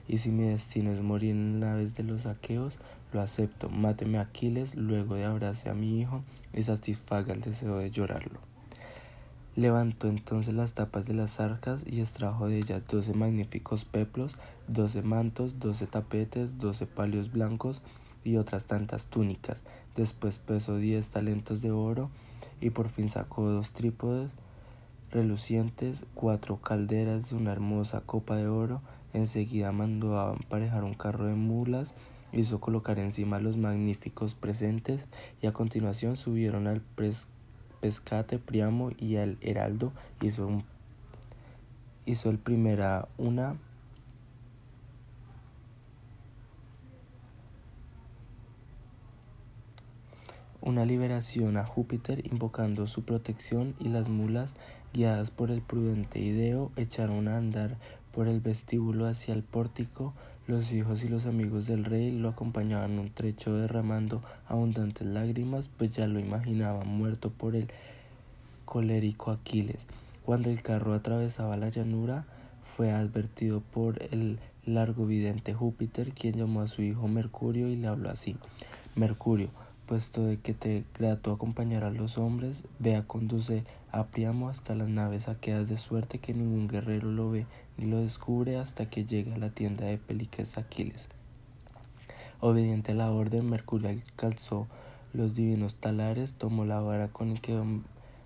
Y 0.08 0.19
si 0.19 0.30
mi 0.30 0.43
destino 0.43 0.92
es 0.92 1.02
morir 1.02 1.32
en 1.32 1.60
la 1.60 1.74
vez 1.74 1.95
de 1.95 2.03
los 2.03 2.27
aqueos, 2.27 2.77
lo 3.14 3.22
acepto. 3.22 3.69
Máteme 3.69 4.19
a 4.19 4.22
Aquiles, 4.22 4.76
luego 4.76 5.16
de 5.16 5.26
abrace 5.26 5.69
a 5.69 5.74
mi 5.74 6.00
hijo 6.00 6.22
y 6.53 6.61
satisfaga 6.61 7.34
el 7.34 7.42
deseo 7.42 7.77
de 7.77 7.90
llorarlo. 7.90 8.40
Levantó 9.56 10.08
entonces 10.08 10.53
las 10.53 10.74
tapas 10.74 11.08
de 11.08 11.16
las 11.16 11.40
arcas 11.40 11.84
y 11.88 12.00
extrajo 12.00 12.48
de 12.48 12.58
ellas 12.58 12.84
doce 12.88 13.14
magníficos 13.14 13.85
peplos, 13.85 14.34
doce 14.68 15.02
mantos, 15.02 15.60
doce 15.60 15.88
tapetes, 15.88 16.60
doce 16.60 16.85
palios 16.85 17.32
blancos 17.32 17.82
y 18.24 18.38
otras 18.38 18.68
tantas 18.68 19.06
túnicas. 19.06 19.64
Después 19.95 20.40
pesó 20.40 20.77
diez 20.77 21.10
talentos 21.10 21.61
de 21.61 21.72
oro 21.72 22.10
y 22.61 22.69
por 22.69 22.90
fin 22.90 23.10
sacó 23.10 23.50
dos 23.50 23.72
trípodes 23.72 24.32
relucientes, 25.14 26.06
cuatro 26.16 26.58
calderas 26.58 27.30
de 27.30 27.35
una 27.35 27.52
hermosa 27.52 28.02
copa 28.02 28.35
de 28.35 28.48
oro. 28.48 28.82
Enseguida 29.14 29.72
mandó 29.72 30.19
a 30.19 30.34
emparejar 30.34 30.84
un 30.84 30.95
carro 30.95 31.27
de 31.27 31.35
mulas, 31.35 31.93
hizo 32.32 32.60
colocar 32.60 32.98
encima 32.98 33.40
los 33.40 33.58
magníficos 33.58 34.34
presentes 34.34 35.06
y 35.42 35.45
a 35.45 35.53
continuación 35.53 36.18
subieron 36.18 36.66
al 36.66 36.82
Pescate, 37.80 38.40
Priamo 38.40 38.90
y 38.98 39.18
el 39.18 39.38
Heraldo 39.42 39.93
hizo, 40.22 40.64
hizo 42.08 42.30
el 42.32 42.40
primera 42.40 43.08
una 43.19 43.56
una 50.64 50.85
liberación 50.85 51.58
a 51.58 51.66
Júpiter 51.66 52.25
invocando 52.25 52.88
su 52.88 53.03
protección 53.03 53.75
y 53.80 53.90
las 53.90 54.08
mulas, 54.08 54.53
guiadas 54.93 55.30
por 55.30 55.51
el 55.51 55.61
prudente 55.61 56.19
Ideo, 56.19 56.72
echaron 56.77 57.27
a 57.27 57.38
andar 57.38 57.77
por 58.14 58.27
el 58.27 58.40
vestíbulo 58.40 59.06
hacia 59.06 59.33
el 59.33 59.43
pórtico 59.43 60.14
los 60.45 60.74
hijos 60.74 61.03
y 61.06 61.08
los 61.08 61.25
amigos 61.25 61.67
del 61.67 61.85
rey 61.85 62.11
lo 62.11 62.27
acompañaban 62.27 63.00
un 63.00 63.09
trecho 63.09 63.56
derramando 63.56 64.22
abundantes 64.48 65.08
lágrimas, 65.08 65.69
pues 65.77 65.92
ya 65.95 66.06
lo 66.06 66.19
imaginaban 66.19 66.85
muerto 66.85 67.30
por 67.30 67.56
el 67.56 67.67
colérico 68.66 69.32
Aquiles. 69.32 69.85
Cuando 70.25 70.50
el 70.50 70.61
carro 70.61 70.93
atravesaba 70.93 71.56
la 71.56 71.69
llanura, 71.69 72.25
fue 72.64 72.92
advertido 72.92 73.61
por 73.61 74.03
el 74.11 74.38
largo 74.66 75.06
vidente 75.06 75.53
Júpiter, 75.53 76.11
quien 76.11 76.35
llamó 76.35 76.61
a 76.61 76.67
su 76.67 76.82
hijo 76.82 77.08
Mercurio 77.08 77.69
y 77.69 77.77
le 77.77 77.88
habló 77.88 78.09
así: 78.09 78.35
Mercurio, 78.95 79.48
puesto 79.86 80.24
de 80.24 80.38
que 80.40 80.53
te 80.53 80.86
grato 80.98 81.32
acompañar 81.32 81.84
a 81.84 81.92
los 81.92 82.18
hombres, 82.18 82.64
vea 82.80 83.03
conduce 83.06 83.64
a 83.92 84.06
Priamo 84.08 84.50
hasta 84.50 84.76
las 84.76 84.88
naves 84.88 85.24
saqueadas 85.24 85.70
de 85.70 85.78
suerte 85.78 86.20
que 86.20 86.34
ningún 86.34 86.68
guerrero 86.68 87.12
lo 87.12 87.30
ve 87.30 87.45
ni 87.78 87.86
lo 87.86 87.98
descubre 87.98 88.58
hasta 88.58 88.90
que 88.90 89.06
llegue 89.06 89.34
a 89.34 89.38
la 89.38 89.50
tienda 89.50 89.86
de 89.86 89.98
Peliques 89.98 90.58
Aquiles. 90.58 91.10
Obediente 92.40 92.94
a 92.94 92.95
la 92.95 93.12
orden, 93.12 93.50
Mercurio 93.50 93.90
calzó 94.16 94.68
los 95.14 95.36
divinos 95.36 95.76
talares, 95.76 96.34
tomó 96.34 96.66
la 96.66 96.82
vara 96.82 97.10
con 97.10 97.30
el 97.30 97.42
que 97.42 97.62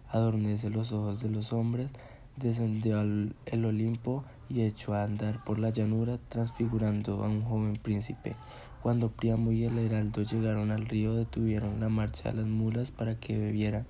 adornece 0.10 0.69
los 0.69 0.92
ojos 0.92 1.22
de 1.22 1.30
los 1.30 1.53
hombres, 1.53 1.90
descendió 2.38 3.00
al 3.00 3.36
Olimpo 3.66 4.24
y 4.50 4.61
echó 4.61 4.94
a 4.94 5.03
andar 5.03 5.44
por 5.44 5.60
la 5.60 5.69
llanura, 5.69 6.18
transfigurando 6.30 7.24
a 7.24 7.27
un 7.27 7.44
joven 7.44 7.76
príncipe. 7.76 8.36
Cuando 8.82 9.10
Priamo 9.10 9.52
y 9.52 9.66
el 9.66 9.78
heraldo 9.80 10.22
llegaron 10.22 10.72
al 10.72 10.86
río, 10.86 11.16
detuvieron 11.16 11.80
la 11.80 11.90
marcha 11.90 12.30
de 12.30 12.38
las 12.38 12.46
mulas 12.46 12.92
para 12.92 13.20
que 13.20 13.38
bebieran. 13.38 13.86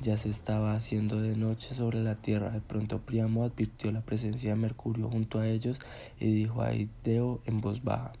Ya 0.00 0.16
se 0.16 0.30
estaba 0.30 0.74
haciendo 0.74 1.20
de 1.20 1.36
noche 1.36 1.74
sobre 1.74 2.02
la 2.02 2.14
tierra. 2.14 2.50
De 2.50 2.60
pronto 2.60 3.00
Priamo 3.00 3.44
advirtió 3.44 3.90
la 3.90 4.00
presencia 4.00 4.50
de 4.50 4.56
Mercurio 4.56 5.10
junto 5.10 5.40
a 5.40 5.48
ellos 5.48 5.78
y 6.20 6.32
dijo 6.32 6.62
a 6.62 6.72
Ideo 6.72 7.40
en 7.46 7.60
voz 7.60 7.82
baja: 7.82 8.12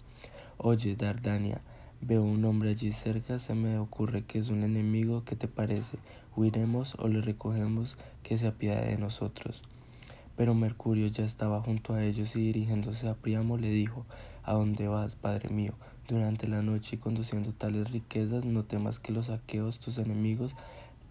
Oye, 0.58 0.96
Dardania, 0.96 1.60
veo 2.00 2.24
un 2.24 2.44
hombre 2.44 2.70
allí 2.70 2.90
cerca, 2.90 3.38
se 3.38 3.54
me 3.54 3.78
ocurre 3.78 4.24
que 4.24 4.40
es 4.40 4.50
un 4.50 4.64
enemigo. 4.64 5.24
¿Qué 5.24 5.36
te 5.36 5.46
parece? 5.46 5.98
¿Huiremos 6.36 6.96
o 6.98 7.06
le 7.06 7.20
recogemos 7.20 7.96
que 8.24 8.38
se 8.38 8.48
apiade 8.48 8.88
de 8.88 8.98
nosotros? 8.98 9.62
Pero 10.36 10.54
Mercurio 10.54 11.06
ya 11.06 11.24
estaba 11.24 11.62
junto 11.62 11.94
a 11.94 12.04
ellos 12.04 12.34
y 12.36 12.40
dirigiéndose 12.40 13.08
a 13.08 13.14
Priamo 13.14 13.56
le 13.56 13.70
dijo: 13.70 14.04
¿A 14.42 14.54
dónde 14.54 14.88
vas, 14.88 15.14
padre 15.14 15.48
mío? 15.48 15.74
Durante 16.08 16.48
la 16.48 16.62
noche 16.62 16.96
y 16.96 16.98
conduciendo 16.98 17.52
tales 17.52 17.90
riquezas, 17.90 18.46
no 18.46 18.64
temas 18.64 18.98
que 18.98 19.12
los 19.12 19.28
aqueos, 19.28 19.78
tus 19.78 19.98
enemigos, 19.98 20.56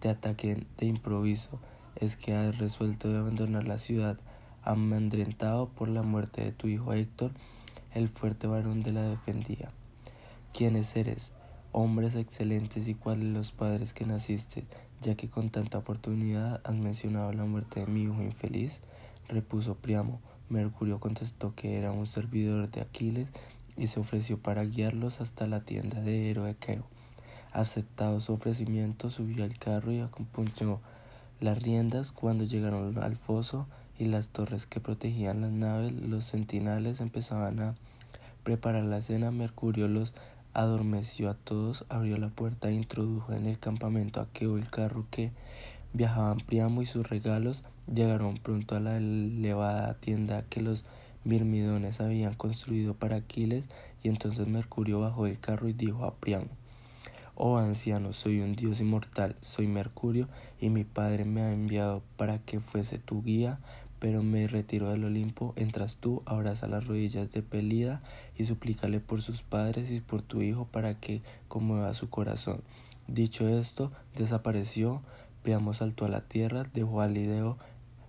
te 0.00 0.08
ataquen 0.08 0.66
de 0.76 0.86
improviso. 0.86 1.60
Es 1.94 2.16
que 2.16 2.34
has 2.34 2.58
resuelto 2.58 3.08
de 3.08 3.18
abandonar 3.18 3.68
la 3.68 3.78
ciudad, 3.78 4.18
amedrentado 4.64 5.68
por 5.68 5.88
la 5.88 6.02
muerte 6.02 6.42
de 6.42 6.50
tu 6.50 6.66
hijo 6.66 6.94
Héctor, 6.94 7.30
el 7.94 8.08
fuerte 8.08 8.48
varón 8.48 8.82
de 8.82 8.90
la 8.90 9.02
defendía. 9.02 9.70
¿Quiénes 10.52 10.96
eres? 10.96 11.30
Hombres 11.70 12.16
excelentes 12.16 12.88
y 12.88 12.94
cuáles 12.94 13.28
los 13.28 13.52
padres 13.52 13.94
que 13.94 14.04
naciste, 14.04 14.64
ya 15.00 15.14
que 15.14 15.30
con 15.30 15.50
tanta 15.50 15.78
oportunidad 15.78 16.60
has 16.64 16.74
mencionado 16.74 17.32
la 17.32 17.44
muerte 17.44 17.78
de 17.78 17.86
mi 17.86 18.02
hijo 18.02 18.20
infeliz, 18.20 18.80
repuso 19.28 19.76
Priamo. 19.76 20.20
Mercurio 20.48 20.98
contestó 20.98 21.54
que 21.54 21.76
era 21.76 21.92
un 21.92 22.06
servidor 22.06 22.68
de 22.68 22.80
Aquiles 22.80 23.28
y 23.78 23.86
se 23.86 24.00
ofreció 24.00 24.38
para 24.38 24.64
guiarlos 24.64 25.20
hasta 25.20 25.46
la 25.46 25.60
tienda 25.60 26.00
de 26.00 26.30
Heroequeo. 26.30 26.84
Aceptado 27.52 28.20
su 28.20 28.34
ofrecimiento, 28.34 29.10
subió 29.10 29.44
al 29.44 29.56
carro 29.58 29.92
y 29.92 30.00
acompañó 30.00 30.80
las 31.40 31.62
riendas 31.62 32.10
cuando 32.12 32.44
llegaron 32.44 32.98
al 32.98 33.16
foso 33.16 33.66
y 33.98 34.06
las 34.06 34.28
torres 34.28 34.66
que 34.66 34.80
protegían 34.80 35.40
las 35.40 35.50
naves, 35.50 35.92
los 35.92 36.24
centinales 36.24 37.00
empezaban 37.00 37.60
a 37.60 37.74
preparar 38.42 38.84
la 38.84 39.02
cena. 39.02 39.30
Mercurio 39.30 39.88
los 39.88 40.12
adormeció 40.54 41.30
a 41.30 41.34
todos, 41.34 41.84
abrió 41.88 42.16
la 42.18 42.28
puerta 42.28 42.68
e 42.68 42.74
introdujo 42.74 43.32
en 43.32 43.46
el 43.46 43.58
campamento 43.58 44.20
aqueo 44.20 44.56
el 44.56 44.68
carro 44.68 45.06
que 45.10 45.30
viajaban 45.92 46.38
Priamo 46.38 46.82
y 46.82 46.86
sus 46.86 47.08
regalos. 47.08 47.62
Llegaron 47.92 48.38
pronto 48.38 48.76
a 48.76 48.80
la 48.80 48.96
elevada 48.96 49.94
tienda 49.94 50.42
que 50.42 50.60
los 50.60 50.84
mirmidones 51.28 52.00
habían 52.00 52.34
construido 52.34 52.94
para 52.94 53.16
Aquiles, 53.16 53.66
y 54.02 54.08
entonces 54.08 54.48
Mercurio 54.48 55.00
bajó 55.00 55.26
del 55.26 55.38
carro 55.38 55.68
y 55.68 55.74
dijo 55.74 56.04
a 56.04 56.14
Priamo, 56.14 56.48
Oh 57.36 57.58
anciano, 57.58 58.12
soy 58.12 58.40
un 58.40 58.56
dios 58.56 58.80
inmortal, 58.80 59.36
soy 59.42 59.68
Mercurio, 59.68 60.26
y 60.60 60.70
mi 60.70 60.84
padre 60.84 61.24
me 61.24 61.42
ha 61.42 61.52
enviado 61.52 62.02
para 62.16 62.38
que 62.38 62.58
fuese 62.58 62.98
tu 62.98 63.22
guía, 63.22 63.60
pero 64.00 64.22
me 64.22 64.46
retiro 64.46 64.88
del 64.90 65.04
Olimpo, 65.04 65.52
entras 65.56 65.98
tú, 65.98 66.22
abraza 66.24 66.66
las 66.66 66.86
rodillas 66.86 67.30
de 67.30 67.42
Pelida 67.42 68.00
y 68.36 68.46
suplícale 68.46 69.00
por 69.00 69.22
sus 69.22 69.42
padres 69.42 69.90
y 69.90 70.00
por 70.00 70.22
tu 70.22 70.40
hijo 70.40 70.66
para 70.66 70.94
que 70.94 71.20
conmueva 71.48 71.94
su 71.94 72.08
corazón. 72.08 72.62
Dicho 73.06 73.48
esto, 73.48 73.92
desapareció, 74.16 75.02
Priamo 75.42 75.74
saltó 75.74 76.04
a 76.04 76.08
la 76.08 76.22
tierra, 76.22 76.64
dejó 76.74 77.00
a 77.00 77.08
Lideo 77.08 77.58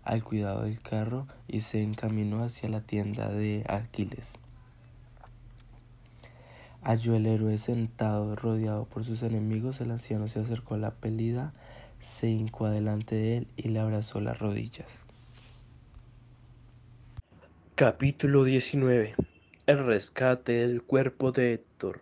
al 0.10 0.24
cuidado 0.24 0.64
del 0.64 0.82
carro 0.82 1.28
y 1.48 1.62
se 1.62 1.84
encaminó 1.84 2.44
hacia 2.44 2.68
la 2.68 2.82
tienda 2.82 3.30
de 3.30 3.64
Aquiles. 3.70 4.40
Halló 6.82 7.16
el 7.16 7.28
héroe 7.28 7.60
sentado, 7.60 8.36
rodeado 8.36 8.86
por 8.86 9.04
sus 9.04 9.22
enemigos. 9.22 9.82
El 9.82 9.92
anciano 9.92 10.28
se 10.28 10.40
acercó 10.40 10.74
a 10.74 10.80
la 10.80 10.96
pelida, 10.96 11.54
se 12.00 12.28
hincó 12.28 12.70
delante 12.70 13.14
de 13.14 13.38
él 13.38 13.48
y 13.56 13.70
le 13.70 13.78
abrazó 13.78 14.20
las 14.20 14.40
rodillas. 14.40 14.88
Capítulo 17.76 18.46
19 18.46 19.14
El 19.68 19.86
rescate 19.86 20.54
del 20.54 20.82
cuerpo 20.82 21.32
de 21.32 21.54
Héctor. 21.54 22.02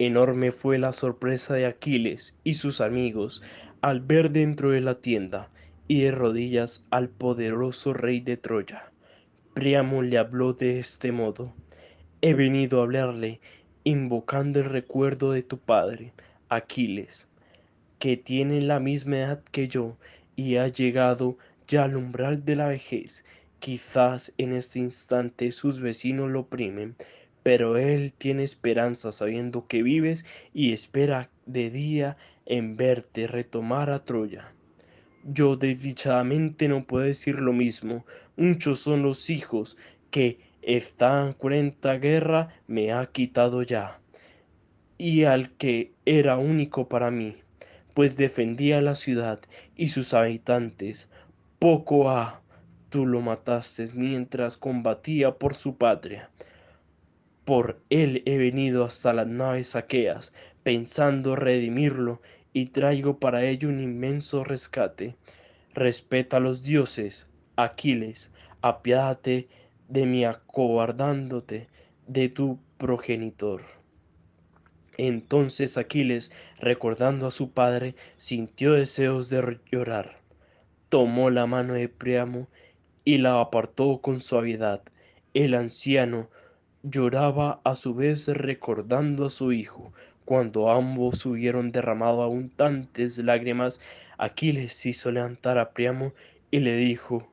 Enorme 0.00 0.50
fue 0.50 0.78
la 0.78 0.90
sorpresa 0.90 1.54
de 1.54 1.66
Aquiles 1.66 2.34
y 2.42 2.54
sus 2.54 2.80
amigos 2.80 3.40
al 3.82 4.00
ver 4.00 4.32
dentro 4.32 4.70
de 4.70 4.80
la 4.80 4.96
tienda 4.96 5.48
y 5.88 6.02
de 6.02 6.10
rodillas 6.10 6.84
al 6.90 7.08
poderoso 7.08 7.92
rey 7.92 8.20
de 8.20 8.36
Troya. 8.36 8.90
Priamo 9.54 10.02
le 10.02 10.18
habló 10.18 10.52
de 10.52 10.78
este 10.78 11.12
modo. 11.12 11.54
He 12.20 12.34
venido 12.34 12.80
a 12.80 12.84
hablarle 12.84 13.40
invocando 13.84 14.58
el 14.58 14.66
recuerdo 14.66 15.32
de 15.32 15.42
tu 15.42 15.58
padre, 15.58 16.12
Aquiles, 16.48 17.28
que 17.98 18.16
tiene 18.16 18.60
la 18.60 18.80
misma 18.80 19.18
edad 19.18 19.44
que 19.52 19.68
yo 19.68 19.96
y 20.34 20.56
ha 20.56 20.68
llegado 20.68 21.38
ya 21.68 21.84
al 21.84 21.96
umbral 21.96 22.44
de 22.44 22.56
la 22.56 22.68
vejez. 22.68 23.24
Quizás 23.60 24.32
en 24.38 24.52
este 24.52 24.80
instante 24.80 25.52
sus 25.52 25.80
vecinos 25.80 26.30
lo 26.30 26.40
oprimen, 26.40 26.96
pero 27.42 27.76
él 27.76 28.12
tiene 28.12 28.42
esperanza 28.42 29.12
sabiendo 29.12 29.68
que 29.68 29.82
vives 29.82 30.26
y 30.52 30.72
espera 30.72 31.30
de 31.46 31.70
día 31.70 32.16
en 32.44 32.76
verte 32.76 33.28
retomar 33.28 33.90
a 33.90 34.04
Troya. 34.04 34.52
Yo 35.28 35.56
desdichadamente 35.56 36.68
no 36.68 36.84
puedo 36.84 37.04
decir 37.04 37.40
lo 37.40 37.52
mismo. 37.52 38.06
Muchos 38.36 38.78
son 38.78 39.02
los 39.02 39.28
hijos 39.28 39.76
que 40.12 40.38
esta 40.62 41.34
cruenta 41.36 41.98
guerra 41.98 42.50
me 42.68 42.92
ha 42.92 43.06
quitado 43.06 43.62
ya. 43.62 43.98
Y 44.98 45.24
al 45.24 45.50
que 45.56 45.92
era 46.04 46.38
único 46.38 46.88
para 46.88 47.10
mí, 47.10 47.34
pues 47.92 48.16
defendía 48.16 48.80
la 48.80 48.94
ciudad 48.94 49.40
y 49.74 49.88
sus 49.88 50.14
habitantes. 50.14 51.08
Poco 51.58 52.08
ha, 52.08 52.40
tú 52.88 53.04
lo 53.04 53.20
mataste 53.20 53.86
mientras 53.94 54.56
combatía 54.56 55.38
por 55.38 55.56
su 55.56 55.76
patria. 55.76 56.30
Por 57.44 57.80
él 57.90 58.22
he 58.26 58.38
venido 58.38 58.84
hasta 58.84 59.12
las 59.12 59.26
naves 59.26 59.74
aqueas, 59.74 60.32
pensando 60.62 61.34
redimirlo 61.34 62.22
y 62.56 62.64
traigo 62.64 63.18
para 63.18 63.44
ello 63.44 63.68
un 63.68 63.80
inmenso 63.80 64.42
rescate. 64.42 65.14
Respeta 65.74 66.38
a 66.38 66.40
los 66.40 66.62
dioses, 66.62 67.26
Aquiles, 67.54 68.30
apiádate 68.62 69.48
de 69.90 70.06
mi 70.06 70.24
acobardándote 70.24 71.68
de 72.06 72.30
tu 72.30 72.58
progenitor. 72.78 73.60
Entonces 74.96 75.76
Aquiles, 75.76 76.32
recordando 76.58 77.26
a 77.26 77.30
su 77.30 77.50
padre, 77.50 77.94
sintió 78.16 78.72
deseos 78.72 79.28
de 79.28 79.60
llorar. 79.70 80.16
Tomó 80.88 81.28
la 81.28 81.44
mano 81.44 81.74
de 81.74 81.90
Priamo 81.90 82.48
y 83.04 83.18
la 83.18 83.38
apartó 83.38 83.98
con 84.00 84.18
suavidad. 84.18 84.80
El 85.34 85.52
anciano 85.52 86.30
lloraba 86.82 87.60
a 87.64 87.74
su 87.74 87.94
vez 87.94 88.28
recordando 88.28 89.26
a 89.26 89.30
su 89.30 89.52
hijo, 89.52 89.92
cuando 90.26 90.72
ambos 90.72 91.24
hubieron 91.24 91.70
derramado 91.70 92.20
abundantes 92.24 93.16
lágrimas, 93.18 93.80
Aquiles 94.18 94.84
hizo 94.84 95.12
levantar 95.12 95.56
a 95.56 95.70
Priamo 95.70 96.14
y 96.50 96.58
le 96.58 96.76
dijo, 96.76 97.30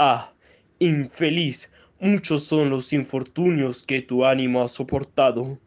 Ah, 0.00 0.32
infeliz, 0.80 1.70
muchos 2.00 2.42
son 2.42 2.70
los 2.70 2.92
infortunios 2.92 3.84
que 3.84 4.02
tu 4.02 4.24
ánimo 4.24 4.62
ha 4.62 4.68
soportado. 4.68 5.60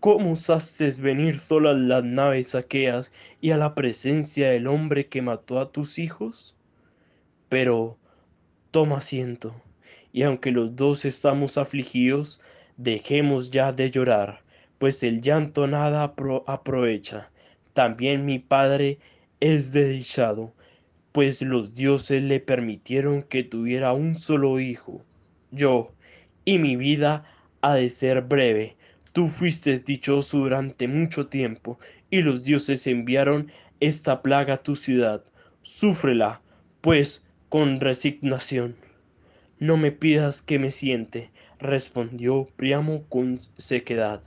¿Cómo 0.00 0.32
osaste 0.32 0.90
venir 0.92 1.38
solas 1.38 1.76
las 1.76 2.02
naves 2.02 2.54
aqueas 2.54 3.12
y 3.42 3.50
a 3.50 3.58
la 3.58 3.74
presencia 3.74 4.48
del 4.48 4.68
hombre 4.68 5.08
que 5.08 5.20
mató 5.20 5.60
a 5.60 5.70
tus 5.70 5.98
hijos? 5.98 6.56
Pero 7.50 7.98
toma 8.70 8.98
asiento, 8.98 9.54
y 10.14 10.22
aunque 10.22 10.50
los 10.50 10.76
dos 10.76 11.04
estamos 11.04 11.58
afligidos, 11.58 12.40
dejemos 12.78 13.50
ya 13.50 13.70
de 13.70 13.90
llorar 13.90 14.47
pues 14.78 15.02
el 15.02 15.20
llanto 15.20 15.66
nada 15.66 16.14
aprovecha. 16.46 17.30
También 17.72 18.24
mi 18.24 18.38
padre 18.38 18.98
es 19.40 19.72
desdichado, 19.72 20.52
pues 21.12 21.42
los 21.42 21.74
dioses 21.74 22.22
le 22.22 22.40
permitieron 22.40 23.22
que 23.22 23.44
tuviera 23.44 23.92
un 23.92 24.16
solo 24.16 24.60
hijo. 24.60 25.02
Yo, 25.50 25.92
y 26.44 26.58
mi 26.58 26.76
vida 26.76 27.24
ha 27.60 27.74
de 27.74 27.90
ser 27.90 28.22
breve. 28.22 28.76
Tú 29.12 29.28
fuiste 29.28 29.78
dichoso 29.80 30.38
durante 30.38 30.86
mucho 30.86 31.26
tiempo, 31.26 31.78
y 32.10 32.22
los 32.22 32.44
dioses 32.44 32.86
enviaron 32.86 33.50
esta 33.80 34.22
plaga 34.22 34.54
a 34.54 34.62
tu 34.62 34.76
ciudad. 34.76 35.24
Súfrela, 35.62 36.40
pues, 36.80 37.24
con 37.48 37.80
resignación. 37.80 38.76
No 39.58 39.76
me 39.76 39.90
pidas 39.90 40.40
que 40.40 40.58
me 40.58 40.70
siente, 40.70 41.30
respondió 41.58 42.48
Priamo 42.56 43.02
con 43.08 43.40
sequedad. 43.56 44.22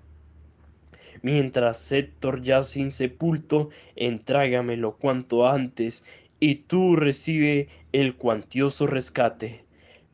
Mientras 1.22 1.91
Héctor 1.91 2.41
yace 2.41 2.80
insepulto, 2.80 3.69
entrágamelo 3.95 4.98
cuanto 4.98 5.48
antes, 5.48 6.03
y 6.40 6.56
tú 6.56 6.95
recibe 6.95 7.69
el 7.91 8.16
cuantioso 8.16 8.88
rescate. 8.88 9.64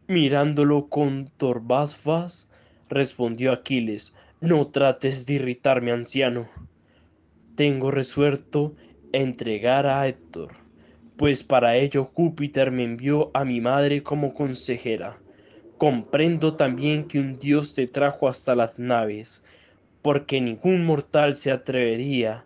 Mirándolo 0.08 0.88
con 0.88 1.30
torbazfas, 1.38 2.50
respondió 2.90 3.52
Aquiles, 3.52 4.14
no 4.42 4.68
trates 4.68 5.26
de 5.26 5.34
irritarme, 5.34 5.92
anciano. 5.92 6.50
Tengo 7.56 7.92
resuelto 7.92 8.76
entregar 9.14 9.88
a 9.88 10.08
Héctor, 10.08 10.53
pues 11.16 11.44
para 11.44 11.77
ello 11.77 12.11
Júpiter 12.14 12.72
me 12.72 12.84
envió 12.84 13.32
a 13.34 13.45
mi 13.45 13.61
madre 13.61 14.03
como 14.03 14.34
consejera. 14.34 15.18
Comprendo 15.77 16.56
también 16.56 17.08
que 17.08 17.19
un 17.19 17.40
dios 17.40 17.74
te 17.74 17.88
trajo 17.88 18.27
hasta 18.27 18.56
las 18.56 18.77
naves, 18.80 19.44
porque 20.08 20.40
ningún 20.40 20.86
mortal 20.86 21.36
se 21.36 21.52
atrevería 21.52 22.45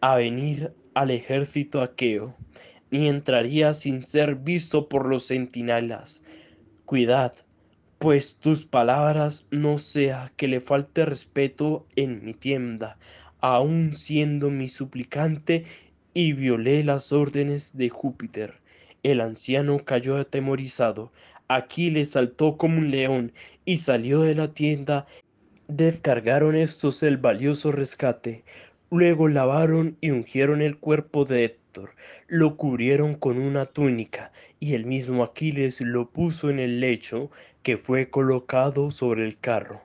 a 0.00 0.14
venir 0.14 0.74
al 0.94 1.10
ejército 1.10 1.82
aqueo, 1.82 2.36
ni 2.92 3.08
entraría 3.08 3.74
sin 3.74 4.06
ser 4.06 4.36
visto 4.36 4.88
por 4.88 5.06
los 5.06 5.26
centinelas. 5.26 6.22
Cuidad, 6.84 7.34
pues 7.98 8.38
tus 8.38 8.64
palabras 8.64 9.48
no 9.50 9.78
sea 9.78 10.30
que 10.36 10.46
le 10.46 10.60
falte 10.60 11.04
respeto 11.04 11.84
en 11.96 12.24
mi 12.24 12.32
tienda, 12.32 12.96
aun 13.40 13.96
siendo 13.96 14.48
mi 14.50 14.68
suplicante, 14.68 15.64
y 16.14 16.32
violé 16.32 16.84
las 16.84 17.12
órdenes 17.12 17.76
de 17.76 17.88
Júpiter. 17.88 18.60
El 19.02 19.20
anciano 19.20 19.80
cayó 19.84 20.16
atemorizado. 20.16 21.10
Aquiles 21.48 22.10
saltó 22.10 22.56
como 22.56 22.78
un 22.78 22.92
león 22.92 23.32
y 23.64 23.78
salió 23.78 24.20
de 24.20 24.36
la 24.36 24.54
tienda. 24.54 25.06
Descargaron 25.68 26.56
estos 26.56 27.02
el 27.02 27.16
valioso 27.16 27.72
rescate. 27.72 28.44
Luego 28.90 29.28
lavaron 29.28 29.96
y 30.02 30.10
ungieron 30.10 30.60
el 30.60 30.76
cuerpo 30.76 31.24
de 31.24 31.46
Héctor, 31.46 31.94
lo 32.28 32.56
cubrieron 32.56 33.14
con 33.14 33.38
una 33.38 33.64
túnica, 33.64 34.30
y 34.60 34.74
el 34.74 34.84
mismo 34.84 35.24
Aquiles 35.24 35.80
lo 35.80 36.10
puso 36.10 36.50
en 36.50 36.58
el 36.58 36.80
lecho 36.80 37.30
que 37.62 37.78
fue 37.78 38.10
colocado 38.10 38.90
sobre 38.90 39.24
el 39.24 39.38
carro. 39.38 39.80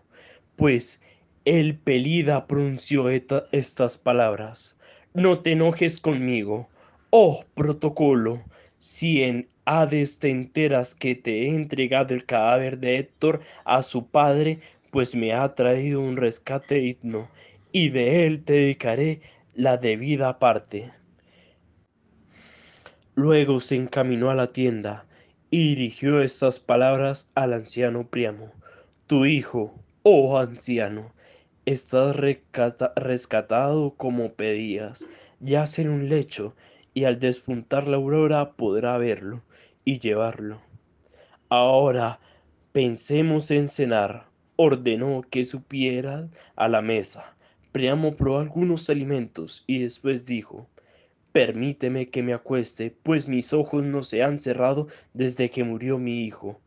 Pues 0.58 1.02
el 1.46 1.76
Pelida 1.78 2.46
pronunció 2.46 3.10
estas 3.10 3.98
palabras. 3.98 4.78
No 5.14 5.40
te 5.40 5.54
enojes 5.54 6.02
conmigo, 6.02 6.68
oh 7.10 7.46
protocolo, 7.56 8.44
si 8.80 9.24
en 9.24 9.48
Hades 9.66 10.20
te 10.20 10.30
enteras 10.30 10.94
que 10.94 11.16
te 11.16 11.44
he 11.44 11.50
entregado 11.50 12.14
el 12.14 12.26
cadáver 12.26 12.80
de 12.80 12.98
Héctor 12.98 13.42
a 13.66 13.82
su 13.82 14.08
padre, 14.08 14.60
pues 14.92 15.16
me 15.16 15.34
ha 15.34 15.56
traído 15.56 16.02
un 16.02 16.18
rescate 16.18 16.76
digno, 16.76 17.30
y 17.72 17.90
de 17.90 18.26
él 18.26 18.44
te 18.44 18.54
dedicaré 18.54 19.22
la 19.54 19.78
debida 19.78 20.40
parte. 20.40 20.92
Luego 23.16 23.60
se 23.60 23.76
encaminó 23.76 24.30
a 24.30 24.36
la 24.36 24.48
tienda 24.48 25.06
y 25.52 25.76
dirigió 25.76 26.22
estas 26.22 26.60
palabras 26.60 27.30
al 27.36 27.54
anciano 27.54 28.08
Priamo. 28.08 28.54
Tu 29.08 29.26
hijo, 29.26 29.76
oh 30.04 30.38
anciano, 30.38 31.12
estás 31.66 32.16
rescatado 32.16 33.96
como 33.96 34.34
pedías, 34.34 35.08
yace 35.40 35.82
en 35.82 35.90
un 35.90 36.10
lecho, 36.10 36.56
y 36.94 37.04
al 37.04 37.20
despuntar 37.20 37.88
la 37.88 37.98
aurora 37.98 38.54
podrá 38.54 38.98
verlo 38.98 39.42
y 39.86 40.00
llevarlo. 40.00 40.62
Ahora 41.50 42.20
pensemos 42.72 43.52
en 43.52 43.68
cenar. 43.68 44.29
Ordenó 44.62 45.22
que 45.22 45.46
supieran 45.46 46.32
a 46.58 46.68
la 46.68 46.82
mesa. 46.82 47.34
Priamo 47.72 48.18
probó 48.18 48.40
algunos 48.40 48.90
alimentos 48.90 49.64
y 49.68 49.80
después 49.80 50.26
dijo, 50.26 50.68
Permíteme 51.32 52.10
que 52.10 52.24
me 52.24 52.34
acueste, 52.34 52.94
pues 53.04 53.30
mis 53.30 53.54
ojos 53.54 53.86
no 53.86 54.04
se 54.04 54.22
han 54.22 54.38
cerrado 54.38 54.90
desde 55.14 55.50
que 55.50 55.64
murió 55.64 55.98
mi 55.98 56.26
hijo. 56.26 56.60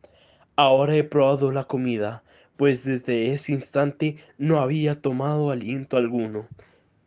Ahora 0.56 0.96
he 0.96 1.04
probado 1.04 1.52
la 1.52 1.64
comida, 1.64 2.24
pues 2.56 2.82
desde 2.82 3.30
ese 3.34 3.52
instante 3.52 4.16
no 4.38 4.60
había 4.60 4.98
tomado 4.98 5.50
aliento 5.50 5.98
alguno. 5.98 6.48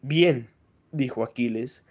Bien, 0.03 0.49
dijo 0.91 1.23
Aquiles, 1.23 1.83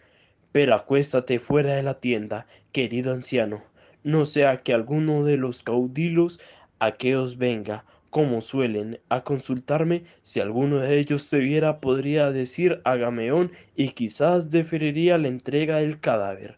pero 0.52 0.72
acuéstate 0.72 1.40
fuera 1.40 1.74
de 1.74 1.82
la 1.82 1.98
tienda, 1.98 2.46
querido 2.70 3.12
anciano, 3.12 3.64
no 4.04 4.24
sea 4.24 4.62
que 4.62 4.72
alguno 4.72 5.24
de 5.24 5.36
los 5.36 5.64
caudilos 5.64 6.38
aqueos 6.78 7.38
venga, 7.38 7.84
como 8.14 8.40
suelen, 8.40 9.00
a 9.08 9.24
consultarme, 9.24 10.04
si 10.22 10.38
alguno 10.38 10.78
de 10.78 11.00
ellos 11.00 11.24
se 11.24 11.40
viera 11.40 11.80
podría 11.80 12.30
decir 12.30 12.80
a 12.84 12.94
Gameón 12.94 13.50
y 13.74 13.88
quizás 13.88 14.50
deferiría 14.50 15.18
la 15.18 15.26
entrega 15.26 15.78
del 15.78 15.98
cadáver. 15.98 16.56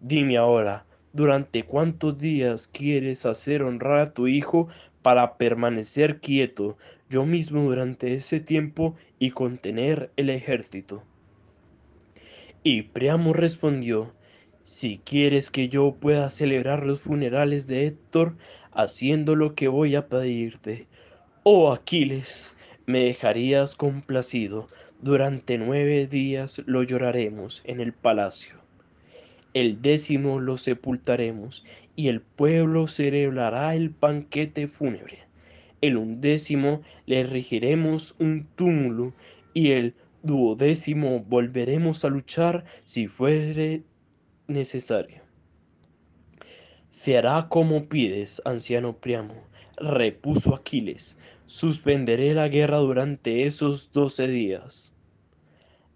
Dime 0.00 0.36
ahora, 0.36 0.84
¿durante 1.12 1.62
cuántos 1.62 2.18
días 2.18 2.66
quieres 2.66 3.24
hacer 3.24 3.62
honrar 3.62 4.00
a 4.00 4.14
tu 4.14 4.26
hijo 4.26 4.66
para 5.00 5.36
permanecer 5.38 6.18
quieto 6.18 6.76
yo 7.08 7.24
mismo 7.24 7.62
durante 7.62 8.14
ese 8.14 8.40
tiempo 8.40 8.96
y 9.20 9.30
contener 9.30 10.10
el 10.16 10.28
ejército. 10.28 11.04
Y 12.64 12.82
Priamo 12.82 13.32
respondió, 13.32 14.12
si 14.64 14.98
quieres 14.98 15.52
que 15.52 15.68
yo 15.68 15.94
pueda 16.00 16.28
celebrar 16.30 16.84
los 16.84 17.00
funerales 17.00 17.68
de 17.68 17.86
Héctor, 17.86 18.34
haciendo 18.76 19.36
lo 19.36 19.54
que 19.54 19.68
voy 19.68 19.94
a 19.94 20.08
pedirte. 20.08 20.86
Oh 21.48 21.70
Aquiles, 21.70 22.56
me 22.86 23.04
dejarías 23.04 23.76
complacido, 23.76 24.66
durante 25.00 25.58
nueve 25.58 26.08
días 26.08 26.60
lo 26.66 26.82
lloraremos 26.82 27.62
en 27.64 27.80
el 27.80 27.92
palacio. 27.92 28.56
El 29.54 29.80
décimo 29.80 30.40
lo 30.40 30.58
sepultaremos 30.58 31.64
y 31.94 32.08
el 32.08 32.20
pueblo 32.20 32.88
celebrará 32.88 33.76
el 33.76 33.90
banquete 33.90 34.66
fúnebre. 34.66 35.20
El 35.82 35.98
undécimo 35.98 36.82
le 37.06 37.20
erigiremos 37.20 38.16
un 38.18 38.48
túmulo 38.56 39.14
y 39.54 39.70
el 39.70 39.94
duodécimo 40.24 41.20
volveremos 41.20 42.04
a 42.04 42.08
luchar 42.08 42.64
si 42.86 43.06
fuere 43.06 43.84
necesario. 44.48 45.22
Se 46.90 47.16
hará 47.16 47.46
como 47.48 47.88
pides, 47.88 48.42
anciano 48.44 48.96
Priamo, 48.96 49.44
repuso 49.76 50.54
Aquiles. 50.54 51.16
Suspenderé 51.46 52.34
la 52.34 52.48
guerra 52.48 52.78
durante 52.78 53.46
esos 53.46 53.92
doce 53.92 54.26
días 54.28 54.92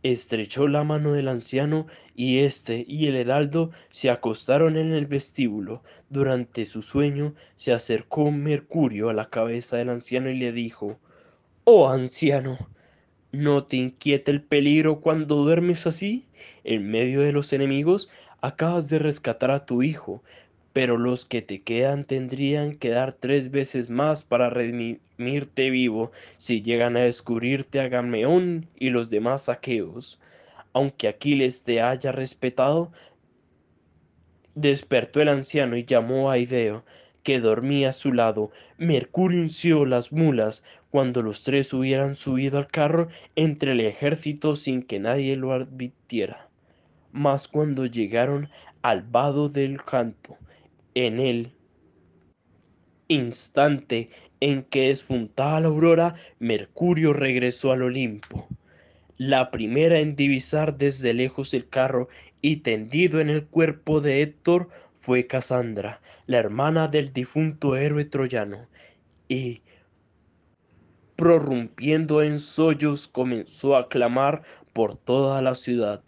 estrechó 0.03 0.67
la 0.67 0.85
mano 0.85 1.13
del 1.13 1.29
anciano 1.29 1.87
y 2.15 2.39
éste 2.39 2.85
y 2.89 3.07
el 3.07 3.17
heraldo 3.17 3.71
se 3.91 4.11
acostaron 4.11 4.77
en 4.77 4.93
el 4.93 5.07
vestíbulo. 5.07 5.83
Durante 6.09 6.67
su 6.67 6.83
sueño 6.83 7.35
se 7.57 7.73
acercó 7.73 8.31
Mercurio 8.31 9.11
a 9.11 9.15
la 9.15 9.29
cabeza 9.29 9.77
del 9.77 9.91
anciano 9.91 10.31
y 10.31 10.39
le 10.39 10.53
dijo 10.53 10.99
Oh 11.65 11.89
anciano, 11.89 12.59
¿no 13.33 13.65
te 13.65 13.77
inquieta 13.77 14.31
el 14.31 14.43
peligro 14.43 15.01
cuando 15.01 15.37
duermes 15.37 15.87
así? 15.87 16.27
En 16.65 16.91
medio 16.91 17.21
de 17.21 17.33
los 17.33 17.53
enemigos 17.53 18.11
acabas 18.41 18.89
de 18.89 18.99
rescatar 18.99 19.51
a 19.51 19.67
tu 19.67 19.83
hijo, 19.83 20.23
pero 20.73 20.99
los 20.99 21.25
que 21.25 21.43
te 21.43 21.63
quedan 21.63 22.05
tendrían 22.05 22.77
que 22.77 22.91
dar 22.91 23.13
tres 23.13 23.51
veces 23.51 23.91
más 23.91 24.23
para 24.23 24.51
redimirte 24.51 25.71
vivo 25.71 26.13
si 26.37 26.63
llegan 26.63 26.97
a 26.97 27.01
descubrirte 27.01 27.81
a 27.81 27.89
Gameón 27.89 28.69
y 28.77 28.91
los 28.91 29.11
demás 29.11 29.49
aqueos. 29.49 30.21
Aunque 30.73 31.09
Aquiles 31.09 31.65
te 31.65 31.83
haya 31.83 32.13
respetado, 32.13 32.93
despertó 34.55 35.21
el 35.21 35.29
anciano 35.29 35.77
y 35.77 35.85
llamó 35.85 36.31
a 36.31 36.39
Ideo, 36.39 36.85
que 37.25 37.41
dormía 37.41 37.91
a 37.91 37.93
su 37.93 38.13
lado. 38.13 38.51
Mercurio 38.79 39.41
unció 39.41 39.85
las 39.85 40.13
mulas 40.13 40.63
cuando 40.91 41.23
los 41.23 41.43
tres 41.43 41.73
hubieran 41.73 42.15
subido 42.15 42.59
al 42.59 42.69
carro 42.69 43.09
entre 43.35 43.73
el 43.73 43.81
ejército 43.81 44.57
sin 44.57 44.83
que 44.83 45.01
nadie 45.01 45.37
lo 45.37 45.53
advirtiera. 45.53 46.49
Mas 47.13 47.49
cuando 47.49 47.87
llegaron 47.87 48.49
al 48.83 49.03
vado 49.03 49.49
del 49.49 49.85
campo, 49.85 50.39
en 50.95 51.21
el 51.21 51.53
instante 53.09 54.11
en 54.41 54.63
que 54.63 54.89
despuntaba 54.89 55.61
la 55.61 55.69
aurora, 55.69 56.15
Mercurio 56.39 57.13
regresó 57.13 57.73
al 57.73 57.83
Olimpo. 57.83 58.49
La 59.17 59.51
primera 59.51 60.01
en 60.01 60.17
divisar 60.17 60.79
desde 60.79 61.13
lejos 61.13 61.53
el 61.53 61.69
carro 61.69 62.09
y 62.41 62.59
tendido 62.59 63.21
en 63.21 63.29
el 63.29 63.45
cuerpo 63.45 64.01
de 64.01 64.23
Héctor 64.23 64.69
fue 65.01 65.27
Casandra, 65.27 66.01
la 66.27 66.39
hermana 66.39 66.89
del 66.89 67.13
difunto 67.13 67.77
héroe 67.77 68.05
troyano, 68.05 68.67
y 69.29 69.63
prorrumpiendo 71.17 72.23
en 72.23 72.39
sollos 72.39 73.09
comenzó 73.09 73.77
a 73.77 73.89
clamar 73.89 74.43
por 74.73 74.97
toda 74.97 75.43
la 75.43 75.55
ciudad. 75.55 76.03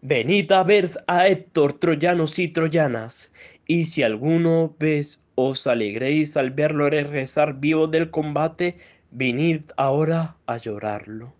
Venid 0.00 0.50
a 0.52 0.62
ver 0.62 1.04
a 1.06 1.28
Héctor, 1.28 1.74
troyanos 1.74 2.38
y 2.38 2.48
troyanas, 2.48 3.32
y 3.70 3.84
si 3.84 4.02
alguno 4.02 4.74
vez 4.80 5.22
os 5.34 5.66
alegréis 5.66 6.38
al 6.38 6.50
verlo 6.50 6.88
regresar 6.88 7.60
vivo 7.60 7.86
del 7.86 8.10
combate, 8.10 8.78
venid 9.10 9.60
ahora 9.76 10.36
a 10.46 10.56
llorarlo. 10.56 11.34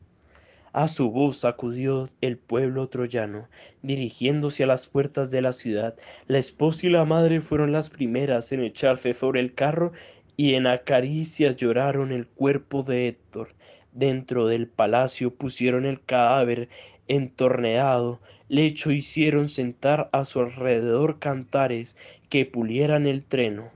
A 0.75 0.89
su 0.89 1.11
voz 1.11 1.47
acudió 1.47 2.11
el 2.21 2.37
pueblo 2.37 2.87
troyano, 2.89 3.49
dirigiéndose 3.83 4.65
a 4.65 4.67
las 4.67 4.87
puertas 4.87 5.31
de 5.31 5.41
la 5.41 5.55
ciudad. 5.55 5.97
La 6.27 6.39
esposa 6.39 6.87
y 6.87 6.91
la 6.91 7.07
madre 7.07 7.41
fueron 7.41 7.73
las 7.73 7.89
primeras 7.89 8.53
en 8.53 8.63
echarse 8.63 9.15
sobre 9.15 9.41
el 9.41 9.55
carro 9.55 9.93
y 10.37 10.55
en 10.55 10.67
acaricias 10.67 11.57
lloraron 11.57 12.13
el 12.13 12.27
cuerpo 12.27 12.83
de 12.83 13.09
Héctor. 13.09 13.49
Dentro 13.93 14.47
del 14.47 14.69
palacio 14.69 15.35
pusieron 15.35 15.87
el 15.87 16.05
cadáver 16.05 16.69
entorneado, 17.09 18.21
lecho 18.49 18.91
hicieron 18.91 19.49
sentar 19.49 20.09
a 20.12 20.25
su 20.25 20.41
alrededor 20.41 21.18
cantares 21.18 21.97
que 22.28 22.47
pulieran 22.47 23.07
el 23.07 23.23
treno. 23.23 23.70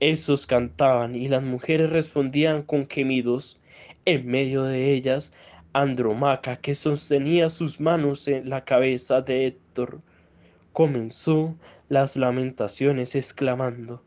Esos 0.00 0.46
cantaban 0.46 1.14
y 1.14 1.28
las 1.28 1.42
mujeres 1.42 1.90
respondían 1.90 2.62
con 2.62 2.86
gemidos. 2.88 3.60
En 4.04 4.26
medio 4.26 4.64
de 4.64 4.92
ellas, 4.92 5.32
Andromaca, 5.72 6.56
que 6.56 6.74
sostenía 6.74 7.50
sus 7.50 7.80
manos 7.80 8.28
en 8.28 8.48
la 8.48 8.64
cabeza 8.64 9.20
de 9.22 9.46
Héctor, 9.46 10.00
comenzó 10.72 11.54
las 11.88 12.16
lamentaciones 12.16 13.14
exclamando, 13.14 14.02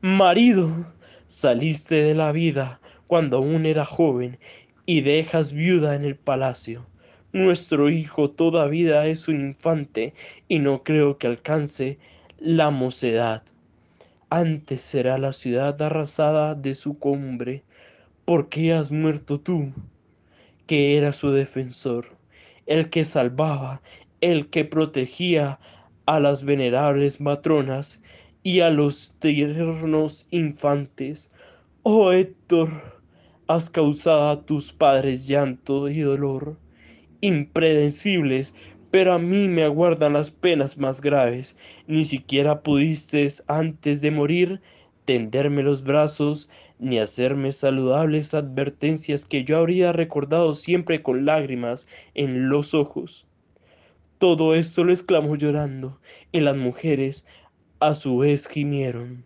Marido, 0.00 0.92
saliste 1.28 2.02
de 2.02 2.14
la 2.14 2.32
vida 2.32 2.80
cuando 3.06 3.36
aún 3.36 3.66
era 3.66 3.84
joven 3.84 4.38
y 4.84 5.02
dejas 5.02 5.52
viuda 5.52 5.94
en 5.94 6.04
el 6.04 6.16
palacio. 6.16 6.86
Nuestro 7.34 7.88
hijo 7.88 8.28
todavía 8.28 9.06
es 9.06 9.26
un 9.26 9.40
infante 9.40 10.12
y 10.48 10.58
no 10.58 10.82
creo 10.82 11.16
que 11.16 11.26
alcance 11.26 11.98
la 12.38 12.68
mocedad. 12.68 13.42
Antes 14.28 14.82
será 14.82 15.16
la 15.16 15.32
ciudad 15.32 15.80
arrasada 15.80 16.54
de 16.54 16.74
su 16.74 16.98
cumbre. 16.98 17.62
¿Por 18.26 18.50
qué 18.50 18.74
has 18.74 18.92
muerto 18.92 19.40
tú, 19.40 19.72
que 20.66 20.98
era 20.98 21.14
su 21.14 21.30
defensor, 21.30 22.18
el 22.66 22.90
que 22.90 23.02
salvaba, 23.02 23.80
el 24.20 24.50
que 24.50 24.66
protegía 24.66 25.58
a 26.04 26.20
las 26.20 26.44
venerables 26.44 27.18
matronas 27.18 28.02
y 28.42 28.60
a 28.60 28.68
los 28.68 29.14
tiernos 29.20 30.26
infantes? 30.30 31.30
Oh 31.82 32.12
Héctor, 32.12 33.00
has 33.46 33.70
causado 33.70 34.28
a 34.28 34.42
tus 34.44 34.74
padres 34.74 35.26
llanto 35.26 35.88
y 35.88 36.00
dolor 36.00 36.58
impredecibles, 37.22 38.52
pero 38.90 39.14
a 39.14 39.18
mí 39.18 39.48
me 39.48 39.64
aguardan 39.64 40.12
las 40.12 40.30
penas 40.30 40.76
más 40.76 41.00
graves. 41.00 41.56
Ni 41.86 42.04
siquiera 42.04 42.60
pudiste 42.60 43.26
antes 43.46 44.02
de 44.02 44.10
morir 44.10 44.60
tenderme 45.06 45.62
los 45.62 45.82
brazos 45.82 46.50
ni 46.78 46.98
hacerme 46.98 47.52
saludables 47.52 48.34
advertencias 48.34 49.24
que 49.24 49.44
yo 49.44 49.56
habría 49.56 49.92
recordado 49.92 50.54
siempre 50.54 51.02
con 51.02 51.24
lágrimas 51.24 51.88
en 52.14 52.48
los 52.48 52.74
ojos. 52.74 53.24
Todo 54.18 54.54
esto 54.54 54.84
lo 54.84 54.92
exclamó 54.92 55.36
llorando, 55.36 55.98
y 56.30 56.40
las 56.40 56.56
mujeres 56.56 57.26
a 57.80 57.94
su 57.94 58.18
vez 58.18 58.46
gimieron. 58.46 59.24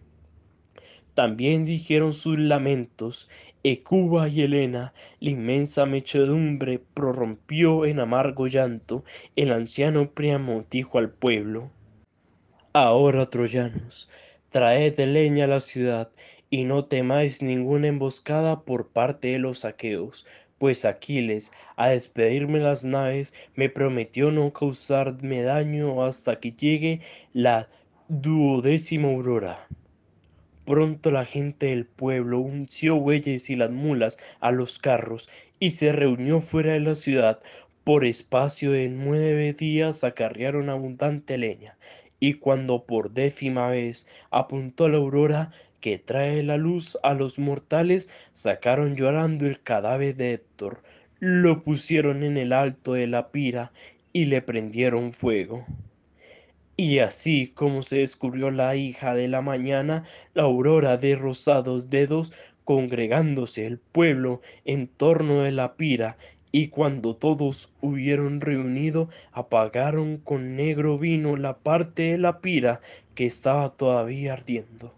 También 1.14 1.64
dijeron 1.64 2.12
sus 2.12 2.38
lamentos, 2.38 3.28
Ecuba 3.68 4.28
y 4.28 4.42
Helena, 4.42 4.94
la 5.18 5.30
inmensa 5.30 5.86
mechedumbre 5.86 6.78
prorrumpió 6.78 7.84
en 7.84 7.98
amargo 7.98 8.46
llanto. 8.46 9.02
El 9.34 9.50
anciano 9.50 10.08
Priamo 10.12 10.64
dijo 10.70 10.98
al 10.98 11.10
pueblo: 11.10 11.72
Ahora, 12.72 13.26
troyanos, 13.28 14.08
traed 14.50 15.00
leña 15.00 15.46
a 15.46 15.48
la 15.48 15.58
ciudad, 15.58 16.12
y 16.48 16.62
no 16.62 16.84
temáis 16.84 17.42
ninguna 17.42 17.88
emboscada 17.88 18.60
por 18.60 18.86
parte 18.86 19.32
de 19.32 19.40
los 19.40 19.64
aqueos, 19.64 20.26
pues 20.58 20.84
Aquiles, 20.84 21.50
a 21.74 21.88
despedirme 21.88 22.60
las 22.60 22.84
naves, 22.84 23.34
me 23.56 23.68
prometió 23.68 24.30
no 24.30 24.52
causarme 24.52 25.42
daño 25.42 26.04
hasta 26.04 26.38
que 26.38 26.52
llegue 26.52 27.00
la 27.32 27.68
duodécima 28.06 29.08
aurora. 29.08 29.58
Pronto 30.66 31.12
la 31.12 31.24
gente 31.24 31.66
del 31.66 31.86
pueblo 31.86 32.40
unció 32.40 32.96
bueyes 32.96 33.50
y 33.50 33.56
las 33.56 33.70
mulas 33.70 34.18
a 34.40 34.50
los 34.50 34.80
carros 34.80 35.28
y 35.60 35.70
se 35.70 35.92
reunió 35.92 36.40
fuera 36.40 36.72
de 36.72 36.80
la 36.80 36.96
ciudad. 36.96 37.40
Por 37.84 38.04
espacio 38.04 38.72
de 38.72 38.88
nueve 38.88 39.52
días 39.52 40.02
acarrearon 40.02 40.68
abundante 40.68 41.38
leña, 41.38 41.76
y 42.18 42.34
cuando 42.34 42.84
por 42.84 43.12
décima 43.12 43.68
vez 43.68 44.08
apuntó 44.32 44.88
la 44.88 44.96
aurora 44.96 45.52
que 45.80 45.98
trae 45.98 46.42
la 46.42 46.56
luz 46.56 46.98
a 47.04 47.14
los 47.14 47.38
mortales, 47.38 48.08
sacaron 48.32 48.96
llorando 48.96 49.46
el 49.46 49.60
cadáver 49.60 50.16
de 50.16 50.32
Héctor, 50.32 50.82
lo 51.20 51.62
pusieron 51.62 52.24
en 52.24 52.36
el 52.36 52.52
alto 52.52 52.94
de 52.94 53.06
la 53.06 53.28
pira 53.30 53.70
y 54.12 54.24
le 54.24 54.42
prendieron 54.42 55.12
fuego. 55.12 55.64
Y 56.76 56.98
así 56.98 57.52
como 57.54 57.82
se 57.82 57.98
descubrió 57.98 58.50
la 58.50 58.76
hija 58.76 59.14
de 59.14 59.28
la 59.28 59.40
mañana, 59.40 60.04
la 60.34 60.42
aurora 60.42 60.98
de 60.98 61.16
rosados 61.16 61.88
dedos, 61.88 62.32
congregándose 62.64 63.66
el 63.66 63.78
pueblo 63.78 64.42
en 64.64 64.86
torno 64.88 65.42
de 65.42 65.52
la 65.52 65.74
pira, 65.76 66.18
y 66.52 66.68
cuando 66.68 67.16
todos 67.16 67.72
hubieron 67.80 68.40
reunido, 68.40 69.08
apagaron 69.32 70.18
con 70.18 70.56
negro 70.56 70.98
vino 70.98 71.36
la 71.36 71.58
parte 71.58 72.12
de 72.12 72.18
la 72.18 72.40
pira 72.40 72.80
que 73.14 73.26
estaba 73.26 73.70
todavía 73.70 74.34
ardiendo. 74.34 74.94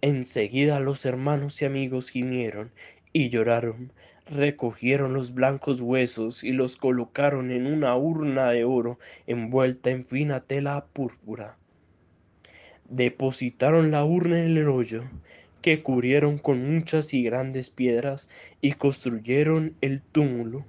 Enseguida 0.00 0.80
los 0.80 1.04
hermanos 1.06 1.62
y 1.62 1.64
amigos 1.64 2.10
gimieron 2.10 2.70
y 3.12 3.28
lloraron, 3.28 3.92
recogieron 4.26 5.14
los 5.14 5.34
blancos 5.34 5.80
huesos 5.80 6.44
y 6.44 6.52
los 6.52 6.76
colocaron 6.76 7.50
en 7.50 7.66
una 7.66 7.96
urna 7.96 8.50
de 8.50 8.64
oro 8.64 8.98
envuelta 9.26 9.90
en 9.90 10.04
fina 10.04 10.40
tela 10.40 10.86
púrpura. 10.92 11.56
Depositaron 12.88 13.90
la 13.90 14.04
urna 14.04 14.38
en 14.38 14.56
el 14.56 14.68
hoyo, 14.68 15.02
que 15.60 15.82
cubrieron 15.82 16.38
con 16.38 16.74
muchas 16.74 17.14
y 17.14 17.22
grandes 17.22 17.70
piedras, 17.70 18.28
y 18.60 18.72
construyeron 18.72 19.74
el 19.80 20.02
túmulo. 20.02 20.64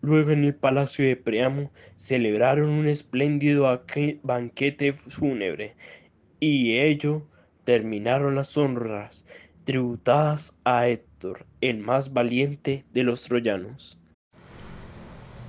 Luego 0.00 0.30
en 0.30 0.44
el 0.44 0.54
palacio 0.54 1.04
de 1.06 1.16
Priamo 1.16 1.70
celebraron 1.96 2.70
un 2.70 2.88
espléndido 2.88 3.84
banquete 4.22 4.92
fúnebre, 4.92 5.74
y 6.40 6.78
ello 6.78 7.22
terminaron 7.64 8.34
las 8.34 8.56
honras 8.56 9.24
tributadas 9.64 10.54
a 10.64 10.88
Héctor, 10.88 11.46
el 11.60 11.78
más 11.78 12.12
valiente 12.12 12.84
de 12.92 13.02
los 13.02 13.22
troyanos. 13.22 13.96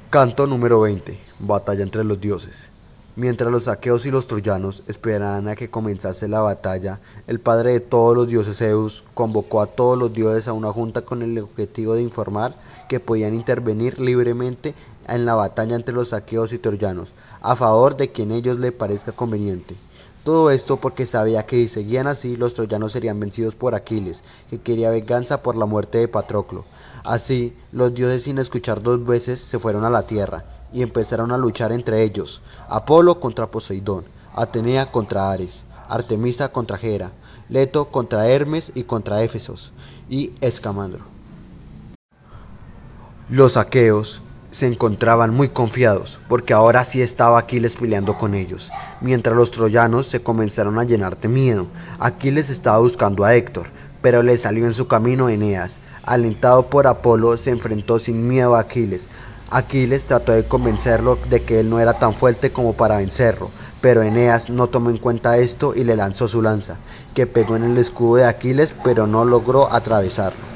Canto 0.09 0.45
número 0.45 0.81
20. 0.81 1.17
Batalla 1.39 1.83
entre 1.83 2.03
los 2.03 2.21
dioses. 2.21 2.69
Mientras 3.15 3.51
los 3.51 3.67
aqueos 3.67 4.07
y 4.07 4.11
los 4.11 4.25
troyanos 4.25 4.83
esperaban 4.87 5.47
a 5.47 5.55
que 5.55 5.69
comenzase 5.69 6.27
la 6.27 6.41
batalla, 6.41 6.99
el 7.27 7.39
padre 7.39 7.73
de 7.73 7.79
todos 7.79 8.15
los 8.15 8.27
dioses 8.27 8.57
Zeus 8.57 9.03
convocó 9.13 9.61
a 9.61 9.67
todos 9.67 9.97
los 9.97 10.13
dioses 10.13 10.47
a 10.47 10.53
una 10.53 10.71
junta 10.71 11.01
con 11.01 11.21
el 11.21 11.37
objetivo 11.37 11.93
de 11.93 12.01
informar 12.01 12.55
que 12.89 12.99
podían 12.99 13.35
intervenir 13.35 13.99
libremente 13.99 14.73
en 15.09 15.25
la 15.25 15.35
batalla 15.35 15.75
entre 15.75 15.93
los 15.93 16.13
aqueos 16.13 16.53
y 16.53 16.57
troyanos, 16.57 17.13
a 17.41 17.55
favor 17.55 17.97
de 17.97 18.11
quien 18.11 18.31
ellos 18.31 18.59
le 18.59 18.71
parezca 18.71 19.11
conveniente. 19.11 19.75
Todo 20.23 20.51
esto 20.51 20.77
porque 20.77 21.05
sabía 21.05 21.45
que 21.45 21.57
si 21.57 21.67
seguían 21.67 22.07
así 22.07 22.37
los 22.37 22.53
troyanos 22.53 22.93
serían 22.93 23.19
vencidos 23.19 23.55
por 23.55 23.75
Aquiles, 23.75 24.23
que 24.49 24.61
quería 24.61 24.89
venganza 24.89 25.41
por 25.41 25.57
la 25.57 25.65
muerte 25.65 25.97
de 25.97 26.07
Patroclo. 26.07 26.63
Así, 27.03 27.53
los 27.73 27.93
dioses 27.93 28.23
sin 28.23 28.37
escuchar 28.37 28.81
dos 28.81 29.05
veces 29.05 29.41
se 29.41 29.59
fueron 29.59 29.83
a 29.83 29.89
la 29.89 30.07
tierra 30.07 30.45
y 30.71 30.81
empezaron 30.81 31.33
a 31.33 31.37
luchar 31.37 31.73
entre 31.73 32.03
ellos, 32.03 32.41
Apolo 32.69 33.19
contra 33.19 33.51
Poseidón, 33.51 34.05
Atenea 34.33 34.89
contra 34.91 35.29
Ares, 35.29 35.65
Artemisa 35.89 36.49
contra 36.49 36.79
Hera, 36.81 37.11
Leto 37.49 37.89
contra 37.91 38.27
Hermes 38.27 38.71
y 38.75 38.83
contra 38.83 39.21
Éfesos, 39.23 39.73
y 40.09 40.31
Escamandro. 40.39 41.03
Los 43.29 43.57
aqueos 43.57 44.22
se 44.53 44.67
encontraban 44.67 45.33
muy 45.33 45.49
confiados, 45.49 46.19
porque 46.29 46.53
ahora 46.53 46.85
sí 46.85 47.01
estaba 47.01 47.39
Aquiles 47.39 47.75
peleando 47.75 48.19
con 48.19 48.35
ellos, 48.35 48.69
mientras 49.01 49.35
los 49.35 49.49
troyanos 49.49 50.05
se 50.05 50.21
comenzaron 50.21 50.77
a 50.77 50.83
llenar 50.83 51.19
de 51.19 51.27
miedo. 51.27 51.65
Aquiles 51.97 52.51
estaba 52.51 52.77
buscando 52.77 53.25
a 53.25 53.33
Héctor, 53.33 53.65
pero 54.03 54.21
le 54.21 54.37
salió 54.37 54.65
en 54.65 54.73
su 54.73 54.87
camino 54.87 55.27
Eneas. 55.27 55.79
Alentado 56.03 56.69
por 56.69 56.85
Apolo, 56.85 57.35
se 57.35 57.49
enfrentó 57.49 57.97
sin 57.97 58.27
miedo 58.27 58.55
a 58.55 58.59
Aquiles. 58.59 59.07
Aquiles 59.49 60.05
trató 60.05 60.33
de 60.33 60.45
convencerlo 60.45 61.17
de 61.31 61.41
que 61.41 61.59
él 61.59 61.71
no 61.71 61.79
era 61.79 61.97
tan 61.97 62.13
fuerte 62.13 62.51
como 62.51 62.73
para 62.73 62.97
vencerlo, 62.97 63.49
pero 63.81 64.03
Eneas 64.03 64.51
no 64.51 64.67
tomó 64.67 64.91
en 64.91 64.97
cuenta 64.97 65.37
esto 65.37 65.73
y 65.75 65.83
le 65.83 65.95
lanzó 65.95 66.27
su 66.27 66.43
lanza, 66.43 66.77
que 67.15 67.25
pegó 67.25 67.55
en 67.55 67.63
el 67.63 67.77
escudo 67.79 68.17
de 68.17 68.25
Aquiles, 68.25 68.75
pero 68.83 69.07
no 69.07 69.25
logró 69.25 69.73
atravesarlo. 69.73 70.52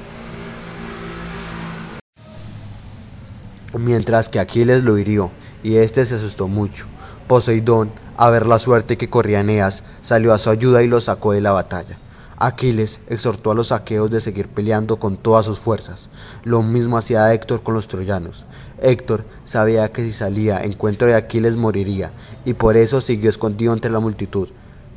Mientras 3.78 4.30
que 4.30 4.40
Aquiles 4.40 4.84
lo 4.84 4.98
hirió, 4.98 5.32
y 5.64 5.78
éste 5.78 6.06
se 6.06 6.16
asustó 6.16 6.48
mucho. 6.48 6.86
Poseidón, 7.28 7.92
a 8.16 8.30
ver 8.30 8.46
la 8.46 8.60
suerte 8.60 8.98
que 8.98 9.10
corría 9.10 9.42
Eneas, 9.42 9.84
salió 10.02 10.34
a 10.34 10.38
su 10.38 10.50
ayuda 10.50 10.84
y 10.84 10.88
lo 10.88 11.02
sacó 11.02 11.34
de 11.34 11.42
la 11.42 11.52
batalla. 11.52 11.98
Aquiles 12.40 13.02
exhortó 13.10 13.50
a 13.50 13.56
los 13.56 13.72
aqueos 13.72 14.12
de 14.12 14.22
seguir 14.22 14.48
peleando 14.48 14.98
con 14.98 15.18
todas 15.18 15.46
sus 15.46 15.58
fuerzas. 15.58 16.10
Lo 16.44 16.62
mismo 16.62 16.98
hacía 16.98 17.34
Héctor 17.34 17.64
con 17.64 17.74
los 17.74 17.88
troyanos. 17.88 18.46
Héctor 18.80 19.26
sabía 19.44 19.92
que 19.92 20.04
si 20.04 20.12
salía 20.12 20.60
en 20.60 20.74
encuentro 20.74 21.08
de 21.08 21.16
Aquiles 21.16 21.56
moriría, 21.56 22.12
y 22.46 22.54
por 22.54 22.78
eso 22.78 23.02
siguió 23.02 23.32
escondido 23.32 23.74
entre 23.74 23.92
la 23.92 24.00
multitud. 24.00 24.50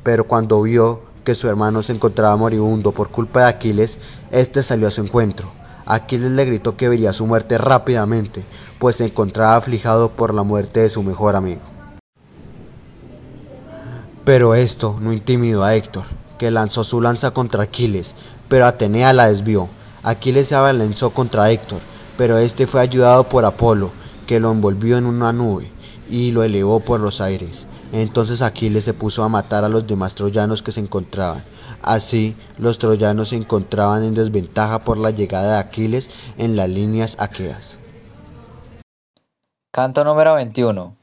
Pero 0.03 0.27
cuando 0.27 0.61
vio 0.61 1.03
que 1.25 1.35
su 1.35 1.49
hermano 1.49 1.83
se 1.83 1.93
encontraba 1.93 2.37
moribundo 2.37 2.93
por 2.93 3.09
culpa 3.09 3.41
de 3.41 3.47
Aquiles, 3.47 3.99
éste 4.31 4.63
salió 4.63 4.89
a 4.89 4.91
su 4.91 5.01
encuentro. 5.01 5.60
Aquiles 5.93 6.31
le 6.31 6.45
gritó 6.45 6.77
que 6.77 6.89
vería 6.89 7.13
su 7.13 7.27
muerte 7.27 7.59
rápidamente, 7.59 8.45
pues 8.79 8.97
se 8.97 9.07
encontraba 9.07 9.57
aflijado 9.57 10.11
por 10.11 10.35
la 10.35 10.45
muerte 10.45 10.81
de 10.81 10.89
su 10.89 11.03
mejor 11.03 11.35
amigo. 11.35 11.63
Pero 14.25 14.55
esto 14.55 14.97
no 15.01 15.13
intimidó 15.13 15.65
a 15.65 15.75
Héctor, 15.75 16.05
que 16.39 16.53
lanzó 16.53 16.85
su 16.85 17.01
lanza 17.01 17.33
contra 17.33 17.65
Aquiles, 17.65 18.15
pero 18.49 18.67
Atenea 18.67 19.13
la 19.13 19.29
desvió. 19.29 19.69
Aquiles 20.05 20.47
se 20.47 20.55
abalanzó 20.55 21.11
contra 21.11 21.51
Héctor, 21.51 21.81
pero 22.17 22.39
este 22.39 22.69
fue 22.69 22.81
ayudado 22.81 23.25
por 23.25 23.45
Apolo, 23.45 23.91
que 24.29 24.39
lo 24.39 24.53
envolvió 24.53 24.97
en 24.97 25.07
una 25.07 25.33
nube 25.33 25.73
y 26.09 26.31
lo 26.31 26.45
elevó 26.45 26.79
por 26.79 27.01
los 27.01 27.21
aires. 27.21 27.67
Entonces 27.93 28.43
Aquiles 28.43 28.85
se 28.85 28.95
puso 28.95 29.25
a 29.25 29.29
matar 29.29 29.65
a 29.65 29.69
los 29.69 29.87
demás 29.89 30.15
troyanos 30.15 30.63
que 30.63 30.71
se 30.71 30.79
encontraban, 30.79 31.43
Así, 31.83 32.37
los 32.59 32.79
troyanos 32.79 33.31
se 33.31 33.37
encontraban 33.37 34.05
en 34.05 34.15
desventaja 34.15 34.81
por 34.81 34.99
la 34.99 35.11
llegada 35.11 35.55
de 35.55 35.59
Aquiles 35.59 36.11
en 36.37 36.57
las 36.57 36.69
líneas 36.69 37.21
aqueas. 37.21 37.79
Canto 39.73 40.05
número 40.05 40.35
21. 40.35 40.95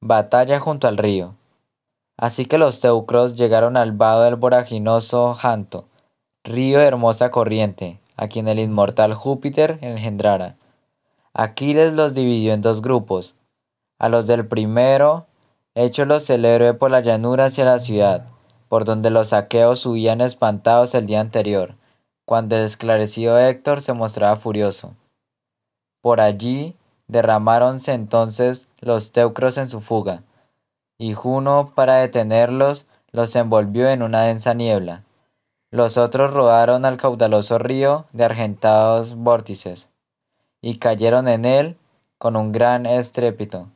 Batalla 0.00 0.60
junto 0.60 0.88
al 0.88 0.96
río. 0.96 1.34
Así 2.16 2.46
que 2.46 2.58
los 2.58 2.80
teucros 2.80 3.36
llegaron 3.36 3.76
al 3.76 3.92
vado 3.92 4.22
del 4.22 4.36
voraginoso 4.36 5.34
Janto, 5.34 5.84
río 6.42 6.78
de 6.78 6.86
hermosa 6.86 7.30
corriente, 7.30 8.00
a 8.16 8.28
quien 8.28 8.48
el 8.48 8.58
inmortal 8.58 9.14
Júpiter 9.14 9.78
engendrara. 9.82 10.56
Aquiles 11.34 11.92
los 11.92 12.14
dividió 12.14 12.54
en 12.54 12.62
dos 12.62 12.82
grupos. 12.82 13.34
A 13.98 14.08
los 14.08 14.26
del 14.26 14.46
primero, 14.46 15.26
écholos 15.74 16.28
el 16.30 16.44
héroe 16.44 16.74
por 16.74 16.90
la 16.90 17.00
llanura 17.00 17.46
hacia 17.46 17.64
la 17.64 17.78
ciudad, 17.78 18.26
por 18.68 18.84
donde 18.84 19.10
los 19.10 19.32
aqueos 19.32 19.84
huían 19.86 20.20
espantados 20.20 20.94
el 20.94 21.06
día 21.06 21.20
anterior, 21.20 21.74
cuando 22.24 22.56
el 22.56 22.64
esclarecido 22.64 23.38
Héctor 23.38 23.80
se 23.80 23.94
mostraba 23.94 24.36
furioso. 24.36 24.94
Por 26.02 26.20
allí 26.20 26.76
derramáronse 27.06 27.92
entonces 27.92 28.68
los 28.80 29.12
teucros 29.12 29.56
en 29.56 29.70
su 29.70 29.80
fuga, 29.80 30.22
y 30.98 31.14
Juno, 31.14 31.72
para 31.74 31.96
detenerlos, 31.96 32.86
los 33.12 33.34
envolvió 33.36 33.88
en 33.88 34.02
una 34.02 34.22
densa 34.22 34.52
niebla. 34.52 35.04
Los 35.70 35.96
otros 35.96 36.32
rodaron 36.32 36.84
al 36.84 36.96
caudaloso 36.96 37.58
río 37.58 38.06
de 38.12 38.24
argentados 38.24 39.14
vórtices, 39.14 39.86
y 40.60 40.78
cayeron 40.78 41.28
en 41.28 41.44
él 41.44 41.76
con 42.18 42.36
un 42.36 42.52
gran 42.52 42.84
estrépito. 42.84 43.68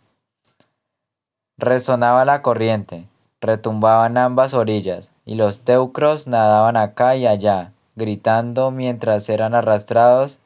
Resonaba 1.56 2.24
la 2.24 2.42
corriente, 2.42 3.06
retumbaban 3.42 4.16
ambas 4.16 4.54
orillas, 4.54 5.10
y 5.26 5.34
los 5.34 5.60
teucros 5.60 6.26
nadaban 6.26 6.76
acá 6.76 7.16
y 7.16 7.26
allá, 7.26 7.72
gritando 7.96 8.70
mientras 8.70 9.28
eran 9.28 9.54
arrastrados 9.54 10.38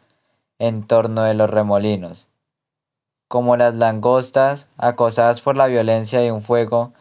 en 0.58 0.86
torno 0.86 1.22
de 1.22 1.34
los 1.34 1.48
remolinos. 1.48 2.26
Como 3.28 3.56
las 3.56 3.74
langostas, 3.74 4.66
acosadas 4.78 5.40
por 5.42 5.56
la 5.56 5.66
violencia 5.66 6.20
de 6.20 6.32
un 6.32 6.42
fuego 6.42 6.92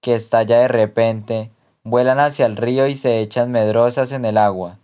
que 0.00 0.14
estalla 0.14 0.58
de 0.58 0.68
repente, 0.68 1.50
vuelan 1.84 2.18
hacia 2.18 2.46
el 2.46 2.56
río 2.56 2.86
y 2.86 2.94
se 2.94 3.20
echan 3.20 3.50
medrosas 3.50 4.10
en 4.12 4.24
el 4.24 4.38
agua. 4.38 4.78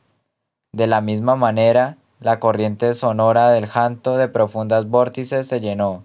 De 0.73 0.87
la 0.87 1.01
misma 1.01 1.35
manera, 1.35 1.97
la 2.21 2.41
corriente 2.41 2.95
sonora 2.95 3.51
del 3.51 3.67
janto 3.67 4.17
de 4.17 4.29
profundas 4.29 4.89
vórtices 4.89 5.47
se 5.47 5.61
llenó. 5.61 6.05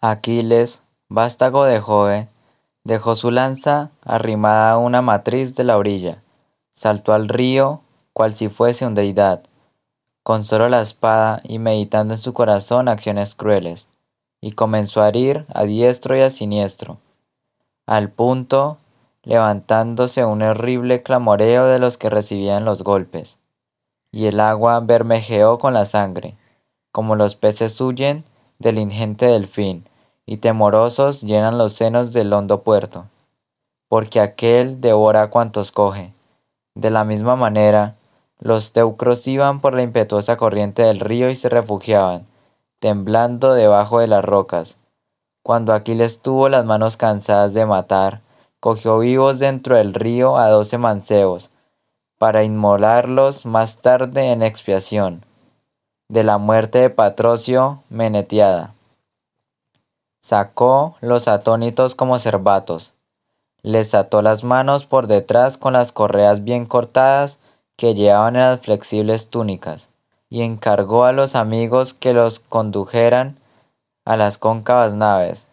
Aquiles, 0.00 0.82
vástago 1.08 1.64
de 1.64 1.80
Jove, 1.80 2.28
dejó 2.84 3.14
su 3.14 3.30
lanza 3.30 3.90
arrimada 4.04 4.72
a 4.72 4.78
una 4.78 5.02
matriz 5.02 5.54
de 5.54 5.64
la 5.64 5.76
orilla, 5.76 6.22
saltó 6.72 7.12
al 7.12 7.28
río 7.28 7.80
cual 8.12 8.34
si 8.34 8.48
fuese 8.48 8.86
un 8.86 8.94
deidad, 8.94 9.42
con 10.22 10.44
solo 10.44 10.68
la 10.68 10.82
espada 10.82 11.40
y 11.44 11.58
meditando 11.58 12.14
en 12.14 12.20
su 12.20 12.32
corazón 12.32 12.88
acciones 12.88 13.34
crueles, 13.34 13.88
y 14.40 14.52
comenzó 14.52 15.02
a 15.02 15.08
herir 15.08 15.46
a 15.54 15.62
diestro 15.62 16.16
y 16.16 16.20
a 16.20 16.30
siniestro, 16.30 16.98
al 17.86 18.10
punto 18.10 18.78
levantándose 19.22 20.24
un 20.24 20.42
horrible 20.42 21.02
clamoreo 21.02 21.66
de 21.66 21.78
los 21.78 21.96
que 21.96 22.10
recibían 22.10 22.64
los 22.64 22.82
golpes, 22.82 23.36
y 24.10 24.26
el 24.26 24.40
agua 24.40 24.80
bermejeó 24.80 25.58
con 25.58 25.74
la 25.74 25.84
sangre, 25.84 26.36
como 26.90 27.16
los 27.16 27.36
peces 27.36 27.80
huyen 27.80 28.24
del 28.58 28.78
ingente 28.78 29.26
delfín, 29.26 29.88
y 30.32 30.38
temorosos 30.38 31.20
llenan 31.20 31.58
los 31.58 31.74
senos 31.74 32.14
del 32.14 32.32
hondo 32.32 32.62
puerto, 32.62 33.04
porque 33.90 34.18
aquel 34.18 34.80
devora 34.80 35.28
cuantos 35.28 35.72
coge. 35.72 36.14
De 36.74 36.88
la 36.88 37.04
misma 37.04 37.36
manera, 37.36 37.96
los 38.38 38.72
teucros 38.72 39.26
iban 39.26 39.60
por 39.60 39.74
la 39.74 39.82
impetuosa 39.82 40.38
corriente 40.38 40.80
del 40.84 41.00
río 41.00 41.28
y 41.28 41.36
se 41.36 41.50
refugiaban, 41.50 42.24
temblando 42.78 43.52
debajo 43.52 44.00
de 44.00 44.06
las 44.06 44.24
rocas. 44.24 44.76
Cuando 45.42 45.74
Aquiles 45.74 46.20
tuvo 46.20 46.48
las 46.48 46.64
manos 46.64 46.96
cansadas 46.96 47.52
de 47.52 47.66
matar, 47.66 48.22
cogió 48.58 49.00
vivos 49.00 49.38
dentro 49.38 49.76
del 49.76 49.92
río 49.92 50.38
a 50.38 50.48
doce 50.48 50.78
mancebos, 50.78 51.50
para 52.16 52.42
inmolarlos 52.42 53.44
más 53.44 53.82
tarde 53.82 54.32
en 54.32 54.42
expiación, 54.42 55.26
de 56.08 56.24
la 56.24 56.38
muerte 56.38 56.78
de 56.78 56.88
Patrocio 56.88 57.82
Menetiada. 57.90 58.72
Sacó 60.22 60.96
los 61.00 61.26
atónitos 61.26 61.96
como 61.96 62.16
cervatos, 62.20 62.92
les 63.62 63.92
ató 63.92 64.22
las 64.22 64.44
manos 64.44 64.86
por 64.86 65.08
detrás 65.08 65.58
con 65.58 65.72
las 65.72 65.90
correas 65.90 66.44
bien 66.44 66.64
cortadas 66.64 67.38
que 67.76 67.96
llevaban 67.96 68.36
en 68.36 68.42
las 68.42 68.60
flexibles 68.60 69.30
túnicas, 69.30 69.88
y 70.30 70.42
encargó 70.42 71.04
a 71.04 71.12
los 71.12 71.34
amigos 71.34 71.92
que 71.92 72.12
los 72.12 72.38
condujeran 72.38 73.40
a 74.04 74.16
las 74.16 74.38
cóncavas 74.38 74.94
naves, 74.94 75.44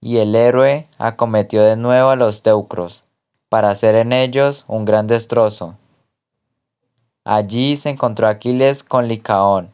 y 0.00 0.18
el 0.18 0.34
héroe 0.34 0.88
acometió 0.98 1.62
de 1.62 1.76
nuevo 1.76 2.10
a 2.10 2.16
los 2.16 2.42
teucros, 2.42 3.04
para 3.48 3.70
hacer 3.70 3.94
en 3.94 4.12
ellos 4.12 4.64
un 4.66 4.84
gran 4.84 5.06
destrozo. 5.06 5.76
Allí 7.22 7.76
se 7.76 7.90
encontró 7.90 8.26
Aquiles 8.26 8.82
con 8.82 9.06
Licaón, 9.06 9.70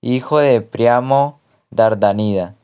hijo 0.00 0.38
de 0.38 0.60
Priamo 0.60 1.40
Dardanida, 1.70 2.54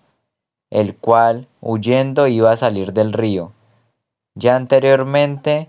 el 0.71 0.97
cual, 0.97 1.49
huyendo, 1.61 2.27
iba 2.27 2.53
a 2.53 2.57
salir 2.57 2.93
del 2.93 3.13
río. 3.13 3.53
Ya 4.35 4.57
anteriormente 4.57 5.69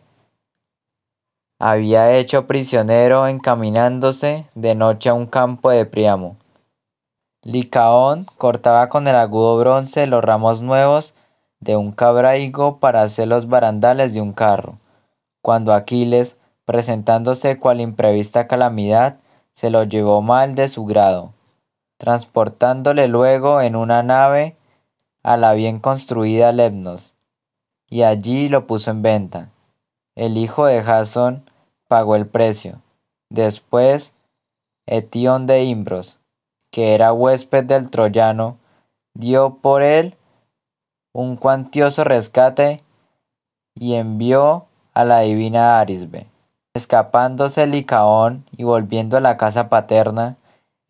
había 1.59 2.15
hecho 2.15 2.47
prisionero 2.47 3.27
encaminándose 3.27 4.47
de 4.55 4.75
noche 4.75 5.09
a 5.09 5.13
un 5.13 5.25
campo 5.25 5.71
de 5.71 5.85
Priamo. 5.85 6.37
Licaón 7.43 8.27
cortaba 8.37 8.89
con 8.89 9.07
el 9.07 9.15
agudo 9.15 9.57
bronce 9.57 10.05
los 10.05 10.23
ramos 10.23 10.61
nuevos 10.61 11.13
de 11.59 11.75
un 11.75 11.91
cabraigo 11.91 12.79
para 12.79 13.01
hacer 13.03 13.27
los 13.27 13.47
barandales 13.47 14.13
de 14.13 14.21
un 14.21 14.33
carro, 14.33 14.77
cuando 15.41 15.73
Aquiles, 15.73 16.35
presentándose 16.65 17.59
cual 17.59 17.81
imprevista 17.81 18.47
calamidad, 18.47 19.17
se 19.53 19.69
lo 19.69 19.83
llevó 19.83 20.21
mal 20.21 20.55
de 20.55 20.67
su 20.67 20.85
grado, 20.85 21.33
transportándole 21.97 23.07
luego 23.07 23.61
en 23.61 23.75
una 23.75 24.01
nave 24.01 24.55
a 25.23 25.37
la 25.37 25.53
bien 25.53 25.79
construida 25.79 26.51
Lemnos, 26.51 27.13
y 27.89 28.03
allí 28.03 28.49
lo 28.49 28.67
puso 28.67 28.91
en 28.91 29.01
venta. 29.01 29.49
El 30.15 30.37
hijo 30.37 30.65
de 30.65 30.81
Jasón 30.83 31.49
pagó 31.87 32.15
el 32.15 32.27
precio. 32.27 32.81
Después, 33.29 34.13
Etión 34.87 35.47
de 35.47 35.63
Imbros, 35.63 36.17
que 36.71 36.93
era 36.95 37.13
huésped 37.13 37.65
del 37.65 37.89
troyano, 37.89 38.57
dio 39.13 39.55
por 39.55 39.83
él 39.83 40.15
un 41.13 41.35
cuantioso 41.35 42.03
rescate 42.03 42.83
y 43.75 43.95
envió 43.95 44.65
a 44.93 45.03
la 45.03 45.19
divina 45.21 45.79
Arisbe. 45.79 46.27
Escapándose 46.73 47.67
Licaón 47.67 48.45
y 48.51 48.63
volviendo 48.63 49.17
a 49.17 49.21
la 49.21 49.35
casa 49.35 49.67
paterna, 49.67 50.37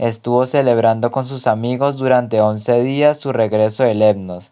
estuvo 0.02 0.48
celebrando 0.48 1.12
con 1.12 1.28
sus 1.28 1.46
amigos 1.46 1.98
durante 2.00 2.42
once 2.42 2.82
días 2.82 3.20
su 3.20 3.32
regreso 3.32 3.84
de 3.84 3.94
Lemnos. 3.94 4.52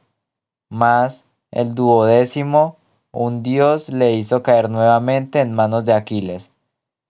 Mas 0.69 1.25
el 1.49 1.73
duodécimo, 1.73 2.75
un 3.11 3.41
dios 3.41 3.89
le 3.89 4.13
hizo 4.13 4.43
caer 4.43 4.69
nuevamente 4.69 5.41
en 5.41 5.55
manos 5.55 5.85
de 5.85 5.93
Aquiles, 5.93 6.51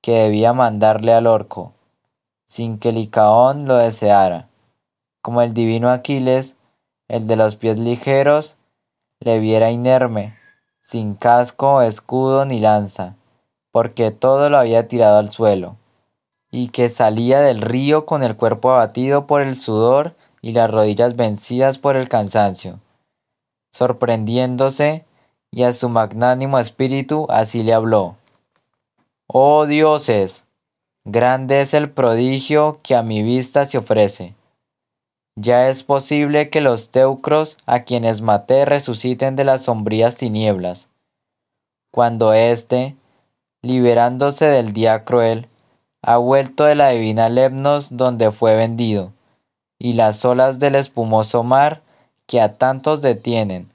que 0.02 0.14
debía 0.14 0.54
mandarle 0.54 1.12
al 1.12 1.28
orco, 1.28 1.74
sin 2.48 2.80
que 2.80 2.94
Licaón 2.94 3.68
lo 3.68 3.76
deseara. 3.76 4.48
Como 5.22 5.42
el 5.42 5.54
divino 5.54 5.90
Aquiles, 5.90 6.56
el 7.10 7.28
de 7.28 7.36
los 7.36 7.58
pies 7.58 7.78
ligeros, 7.78 8.56
le 9.20 9.40
viera 9.40 9.70
inerme, 9.70 10.38
sin 10.82 11.16
casco, 11.16 11.82
escudo 11.82 12.46
ni 12.46 12.62
lanza, 12.62 13.16
porque 13.74 14.12
todo 14.12 14.50
lo 14.50 14.58
había 14.58 14.88
tirado 14.88 15.18
al 15.18 15.30
suelo 15.30 15.76
y 16.52 16.70
que 16.70 16.90
salía 16.90 17.42
del 17.42 17.62
río 17.62 18.06
con 18.06 18.24
el 18.24 18.36
cuerpo 18.36 18.72
abatido 18.72 19.28
por 19.28 19.42
el 19.42 19.60
sudor 19.60 20.16
y 20.42 20.54
las 20.54 20.70
rodillas 20.70 21.16
vencidas 21.16 21.78
por 21.78 21.96
el 21.96 22.10
cansancio. 22.10 22.80
Sorprendiéndose, 23.72 25.06
y 25.52 25.64
a 25.64 25.74
su 25.74 25.90
magnánimo 25.90 26.60
espíritu 26.60 27.26
así 27.30 27.64
le 27.64 27.74
habló. 27.74 28.18
Oh 29.28 29.66
dioses, 29.66 30.44
grande 31.06 31.62
es 31.62 31.74
el 31.74 31.90
prodigio 31.90 32.80
que 32.84 32.96
a 32.96 33.04
mi 33.04 33.24
vista 33.24 33.66
se 33.66 33.78
ofrece. 33.78 34.36
Ya 35.36 35.70
es 35.70 35.84
posible 35.84 36.50
que 36.50 36.62
los 36.62 36.90
teucros 36.90 37.58
a 37.66 37.84
quienes 37.84 38.22
maté 38.22 38.66
resuciten 38.66 39.36
de 39.36 39.46
las 39.46 39.62
sombrías 39.62 40.16
tinieblas. 40.18 40.88
Cuando 41.92 42.34
éste, 42.34 42.96
liberándose 43.62 44.46
del 44.46 44.74
día 44.74 45.06
cruel, 45.06 45.48
ha 46.02 46.18
vuelto 46.18 46.64
de 46.64 46.76
la 46.76 46.90
divina 46.90 47.30
Lemnos 47.30 47.96
donde 47.98 48.32
fue 48.32 48.56
vendido, 48.56 49.12
y 49.78 49.94
las 49.94 50.24
olas 50.26 50.60
del 50.60 50.76
espumoso 50.76 51.44
mar 51.44 51.82
que 52.26 52.42
a 52.42 52.58
tantos 52.58 53.02
detienen, 53.02 53.72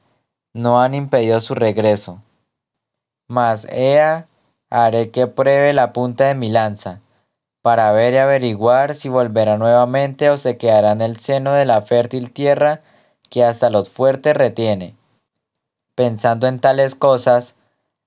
no 0.53 0.81
han 0.81 0.95
impedido 0.95 1.41
su 1.41 1.55
regreso. 1.55 2.23
Mas 3.27 3.67
Ea 3.71 4.29
haré 4.71 5.11
que 5.11 5.27
pruebe 5.27 5.73
la 5.73 5.93
punta 5.93 6.27
de 6.27 6.35
mi 6.35 6.49
lanza, 6.49 7.01
para 7.63 7.93
ver 7.93 8.15
y 8.15 8.19
averiguar 8.19 8.95
si 8.95 9.09
volverá 9.09 9.57
nuevamente 9.57 10.31
o 10.31 10.37
se 10.37 10.59
quedará 10.59 10.93
en 10.93 11.01
el 11.01 11.19
seno 11.19 11.53
de 11.53 11.65
la 11.65 11.83
fértil 11.83 12.33
tierra 12.33 12.83
que 13.31 13.43
hasta 13.43 13.71
los 13.71 13.91
fuertes 13.91 14.37
retiene. 14.37 14.95
Pensando 15.95 16.47
en 16.47 16.61
tales 16.61 16.95
cosas, 16.95 17.55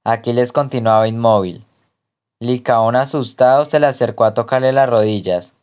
Aquiles 0.03 0.53
continuaba 0.53 1.07
inmóvil. 1.07 1.66
Licaón 2.39 2.95
asustado 2.95 3.65
se 3.65 3.79
le 3.79 3.87
acercó 3.87 4.23
a 4.23 4.35
tocarle 4.35 4.71
las 4.71 4.87
rodillas, 4.87 5.53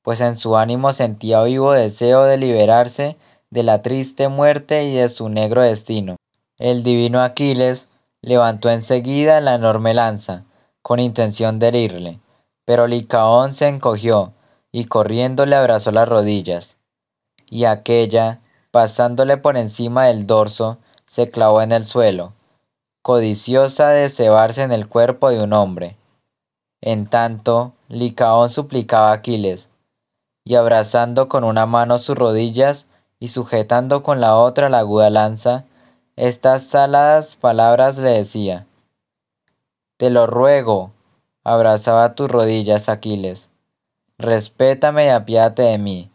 pues 0.00 0.22
en 0.22 0.38
su 0.38 0.56
ánimo 0.56 0.94
sentía 0.94 1.42
vivo 1.42 1.72
deseo 1.72 2.24
de 2.24 2.38
liberarse 2.38 3.18
de 3.50 3.62
la 3.62 3.82
triste 3.82 4.28
muerte 4.28 4.84
y 4.84 4.94
de 4.94 5.10
su 5.10 5.28
negro 5.28 5.60
destino. 5.60 6.16
El 6.56 6.84
divino 6.84 7.20
Aquiles 7.20 7.86
levantó 8.22 8.70
enseguida 8.70 9.42
la 9.42 9.56
enorme 9.56 9.92
lanza, 9.92 10.44
con 10.80 11.00
intención 11.00 11.58
de 11.58 11.68
herirle, 11.68 12.20
pero 12.64 12.86
Licaón 12.86 13.54
se 13.54 13.68
encogió 13.68 14.32
y 14.70 14.86
corriendo 14.86 15.44
le 15.44 15.56
abrazó 15.56 15.92
las 15.92 16.08
rodillas, 16.08 16.76
y 17.50 17.66
aquella, 17.66 18.40
pasándole 18.70 19.36
por 19.36 19.58
encima 19.58 20.06
del 20.06 20.26
dorso, 20.26 20.78
se 21.06 21.30
clavó 21.30 21.60
en 21.60 21.72
el 21.72 21.84
suelo, 21.84 22.32
codiciosa 23.02 23.90
de 23.90 24.08
cebarse 24.08 24.62
en 24.62 24.72
el 24.72 24.88
cuerpo 24.88 25.28
de 25.28 25.42
un 25.42 25.52
hombre. 25.52 25.98
En 26.82 27.06
tanto, 27.06 27.72
Licaón 27.88 28.50
suplicaba 28.50 29.10
a 29.10 29.14
Aquiles, 29.14 29.68
y 30.44 30.56
abrazando 30.56 31.28
con 31.28 31.44
una 31.44 31.64
mano 31.64 31.98
sus 31.98 32.16
rodillas 32.16 32.86
y 33.20 33.28
sujetando 33.28 34.02
con 34.02 34.20
la 34.20 34.36
otra 34.36 34.68
la 34.68 34.80
aguda 34.80 35.08
lanza, 35.08 35.64
estas 36.16 36.64
saladas 36.64 37.36
palabras 37.36 37.98
le 37.98 38.10
decía. 38.10 38.66
Te 39.96 40.10
lo 40.10 40.26
ruego, 40.26 40.90
abrazaba 41.44 42.16
tus 42.16 42.28
rodillas, 42.28 42.88
Aquiles. 42.88 43.48
Respétame 44.18 45.06
y 45.06 45.08
apiádate 45.10 45.62
de 45.62 45.78
mí. 45.78 46.10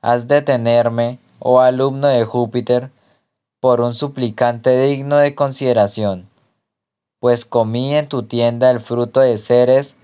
Haz 0.00 0.26
detenerme, 0.26 1.20
oh 1.38 1.60
alumno 1.60 2.08
de 2.08 2.24
Júpiter, 2.24 2.90
por 3.60 3.80
un 3.80 3.94
suplicante 3.94 4.76
digno 4.80 5.18
de 5.18 5.36
consideración, 5.36 6.28
pues 7.22 7.44
comí 7.44 7.94
en 7.94 8.08
tu 8.08 8.24
tienda 8.24 8.68
el 8.72 8.80
fruto 8.80 9.20
de 9.20 9.38
Ceres 9.38 9.94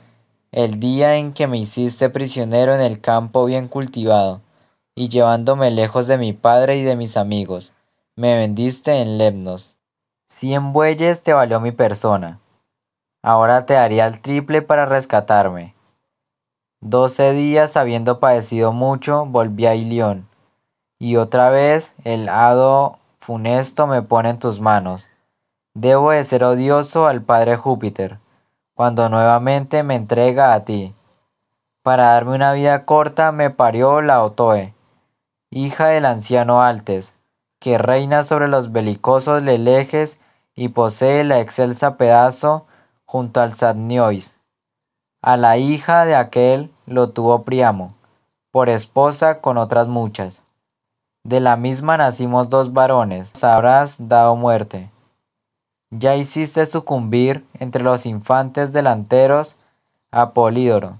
el 0.52 0.78
día 0.78 1.16
en 1.16 1.32
que 1.32 1.48
me 1.48 1.58
hiciste 1.58 2.10
prisionero 2.10 2.72
en 2.72 2.80
el 2.80 3.00
campo 3.00 3.44
bien 3.44 3.66
cultivado, 3.66 4.40
y 4.94 5.08
llevándome 5.08 5.72
lejos 5.72 6.06
de 6.06 6.16
mi 6.16 6.32
padre 6.32 6.76
y 6.76 6.82
de 6.84 6.94
mis 6.94 7.16
amigos, 7.16 7.72
me 8.14 8.38
vendiste 8.38 9.02
en 9.02 9.18
Lemnos. 9.18 9.74
Cien 10.28 10.72
bueyes 10.72 11.24
te 11.24 11.32
valió 11.32 11.58
mi 11.58 11.72
persona. 11.72 12.38
Ahora 13.20 13.66
te 13.66 13.74
daría 13.74 14.06
el 14.06 14.20
triple 14.22 14.62
para 14.62 14.86
rescatarme. 14.86 15.74
Doce 16.80 17.32
días 17.32 17.76
habiendo 17.76 18.20
padecido 18.20 18.70
mucho, 18.70 19.26
volví 19.26 19.66
a 19.66 19.74
Ilión, 19.74 20.28
y 21.00 21.16
otra 21.16 21.50
vez 21.50 21.92
el 22.04 22.28
hado 22.28 23.00
funesto 23.18 23.88
me 23.88 24.02
pone 24.02 24.30
en 24.30 24.38
tus 24.38 24.60
manos. 24.60 25.07
Debo 25.80 26.10
de 26.10 26.24
ser 26.24 26.42
odioso 26.42 27.06
al 27.06 27.22
Padre 27.22 27.56
Júpiter, 27.56 28.18
cuando 28.74 29.08
nuevamente 29.08 29.84
me 29.84 29.94
entrega 29.94 30.52
a 30.52 30.64
ti. 30.64 30.92
Para 31.84 32.14
darme 32.14 32.34
una 32.34 32.52
vida 32.52 32.84
corta 32.84 33.30
me 33.30 33.50
parió 33.50 34.02
la 34.02 34.24
Otoe, 34.24 34.74
hija 35.50 35.86
del 35.86 36.06
anciano 36.06 36.62
Altes, 36.62 37.12
que 37.60 37.78
reina 37.78 38.24
sobre 38.24 38.48
los 38.48 38.72
belicosos 38.72 39.44
lelejes 39.44 40.18
y 40.56 40.70
posee 40.70 41.22
la 41.22 41.38
excelsa 41.38 41.96
pedazo 41.96 42.66
junto 43.04 43.40
al 43.40 43.54
Sadniois. 43.54 44.34
A 45.22 45.36
la 45.36 45.58
hija 45.58 46.06
de 46.06 46.16
aquel 46.16 46.72
lo 46.86 47.10
tuvo 47.10 47.44
Priamo, 47.44 47.94
por 48.50 48.68
esposa 48.68 49.40
con 49.40 49.56
otras 49.56 49.86
muchas. 49.86 50.42
De 51.22 51.38
la 51.38 51.56
misma 51.56 51.96
nacimos 51.96 52.50
dos 52.50 52.72
varones, 52.72 53.30
habrás 53.44 54.08
dado 54.08 54.34
muerte. 54.34 54.90
Ya 55.90 56.16
hiciste 56.16 56.66
sucumbir 56.66 57.46
entre 57.58 57.82
los 57.82 58.04
infantes 58.04 58.72
delanteros 58.72 59.56
a 60.10 60.32
Polídoro, 60.32 60.98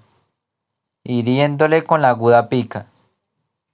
hiriéndole 1.04 1.84
con 1.84 2.00
la 2.00 2.10
aguda 2.10 2.48
pica. 2.48 2.86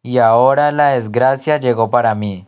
Y 0.03 0.19
ahora 0.19 0.73
la 0.73 0.91
desgracia 0.91 1.59
llegó 1.59 1.89
para 1.89 2.15
mí, 2.15 2.47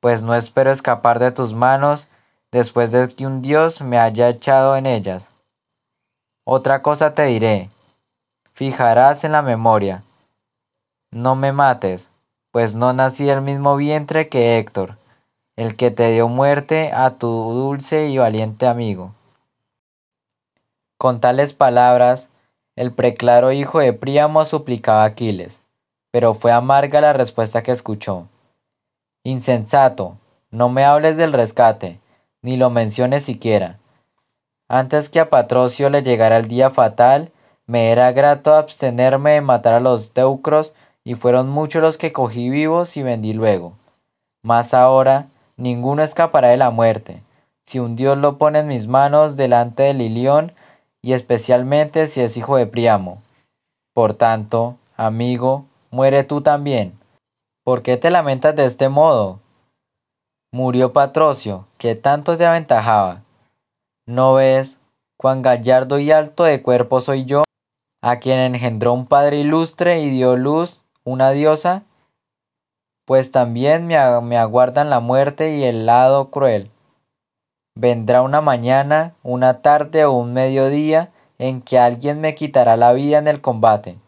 pues 0.00 0.22
no 0.22 0.34
espero 0.34 0.70
escapar 0.70 1.18
de 1.18 1.32
tus 1.32 1.54
manos 1.54 2.06
después 2.52 2.92
de 2.92 3.08
que 3.14 3.26
un 3.26 3.42
dios 3.42 3.80
me 3.80 3.98
haya 3.98 4.28
echado 4.28 4.76
en 4.76 4.86
ellas. 4.86 5.26
Otra 6.44 6.82
cosa 6.82 7.14
te 7.14 7.24
diré, 7.24 7.70
fijarás 8.52 9.24
en 9.24 9.32
la 9.32 9.42
memoria. 9.42 10.04
No 11.10 11.34
me 11.34 11.52
mates, 11.52 12.08
pues 12.50 12.74
no 12.74 12.92
nací 12.92 13.24
del 13.24 13.40
mismo 13.40 13.74
vientre 13.76 14.28
que 14.28 14.58
Héctor, 14.58 14.96
el 15.56 15.74
que 15.76 15.90
te 15.90 16.10
dio 16.10 16.28
muerte 16.28 16.92
a 16.92 17.12
tu 17.12 17.26
dulce 17.28 18.08
y 18.08 18.18
valiente 18.18 18.66
amigo. 18.66 19.14
Con 20.98 21.20
tales 21.20 21.54
palabras, 21.54 22.28
el 22.76 22.92
preclaro 22.92 23.52
hijo 23.52 23.78
de 23.78 23.94
Príamo 23.94 24.44
suplicaba 24.44 25.02
a 25.02 25.06
Aquiles, 25.06 25.58
pero 26.10 26.34
fue 26.34 26.52
amarga 26.52 27.00
la 27.00 27.14
respuesta 27.14 27.62
que 27.62 27.72
escuchó. 27.72 28.28
Insensato, 29.24 30.18
no 30.50 30.68
me 30.68 30.84
hables 30.84 31.16
del 31.16 31.32
rescate, 31.32 32.00
ni 32.42 32.58
lo 32.58 32.68
menciones 32.68 33.24
siquiera. 33.24 33.78
Antes 34.68 35.08
que 35.08 35.20
a 35.20 35.30
Patrocio 35.30 35.88
le 35.90 36.02
llegara 36.02 36.36
el 36.36 36.48
día 36.48 36.70
fatal, 36.70 37.32
me 37.66 37.90
era 37.90 38.12
grato 38.12 38.54
abstenerme 38.54 39.32
de 39.32 39.40
matar 39.40 39.72
a 39.72 39.80
los 39.80 40.10
teucros, 40.10 40.74
y 41.02 41.14
fueron 41.14 41.48
muchos 41.48 41.82
los 41.82 41.98
que 41.98 42.12
cogí 42.12 42.50
vivos 42.50 42.96
y 42.96 43.02
vendí 43.02 43.32
luego. 43.32 43.74
Mas 44.42 44.74
ahora 44.74 45.28
ninguno 45.56 46.02
escapará 46.02 46.48
de 46.48 46.56
la 46.56 46.70
muerte, 46.70 47.22
si 47.66 47.78
un 47.78 47.96
dios 47.96 48.16
lo 48.18 48.38
pone 48.38 48.60
en 48.60 48.68
mis 48.68 48.86
manos 48.86 49.36
delante 49.36 49.84
del 49.84 50.00
Ilión, 50.00 50.52
y 51.02 51.12
especialmente 51.12 52.06
si 52.06 52.20
es 52.20 52.36
hijo 52.36 52.56
de 52.56 52.66
Priamo. 52.66 53.22
Por 53.94 54.14
tanto, 54.14 54.76
amigo, 54.96 55.66
muere 55.90 56.24
tú 56.24 56.40
también. 56.40 56.98
¿Por 57.64 57.82
qué 57.82 57.96
te 57.96 58.10
lamentas 58.10 58.54
de 58.56 58.64
este 58.64 58.88
modo? 58.88 59.40
Murió 60.52 60.92
Patrocio, 60.92 61.66
que 61.78 61.94
tanto 61.94 62.36
te 62.36 62.46
aventajaba. 62.46 63.22
¿No 64.06 64.34
ves 64.34 64.78
cuán 65.16 65.42
gallardo 65.42 65.98
y 65.98 66.12
alto 66.12 66.44
de 66.44 66.62
cuerpo 66.62 67.00
soy 67.00 67.24
yo, 67.24 67.44
a 68.02 68.18
quien 68.18 68.38
engendró 68.38 68.92
un 68.92 69.06
padre 69.06 69.38
ilustre 69.38 70.00
y 70.00 70.10
dio 70.10 70.36
luz 70.36 70.84
una 71.04 71.30
diosa? 71.30 71.84
Pues 73.06 73.30
también 73.30 73.86
me, 73.86 73.96
aguardan 73.96 74.90
la 74.90 74.98
muerte 74.98 75.56
y 75.56 75.62
el 75.62 75.86
lado 75.86 76.30
cruel. 76.30 76.70
Vendrá 77.76 78.22
una 78.22 78.40
mañana, 78.40 79.14
una 79.22 79.62
tarde 79.62 80.04
o 80.04 80.12
un 80.12 80.32
mediodía 80.32 81.12
en 81.38 81.62
que 81.62 81.78
alguien 81.78 82.20
me 82.20 82.34
quitará 82.34 82.76
la 82.76 82.92
vida 82.92 83.18
en 83.18 83.28
el 83.28 83.40
combate, 83.40 83.98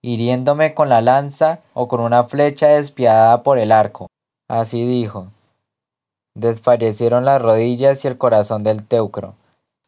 hiriéndome 0.00 0.72
con 0.72 0.88
la 0.88 1.02
lanza 1.02 1.60
o 1.74 1.86
con 1.86 2.00
una 2.00 2.24
flecha 2.24 2.68
despiadada 2.68 3.42
por 3.42 3.58
el 3.58 3.72
arco. 3.72 4.06
Así 4.48 4.86
dijo. 4.86 5.26
Desfallecieron 6.34 7.24
las 7.24 7.42
rodillas 7.42 8.04
y 8.04 8.08
el 8.08 8.16
corazón 8.16 8.64
del 8.64 8.86
teucro, 8.86 9.34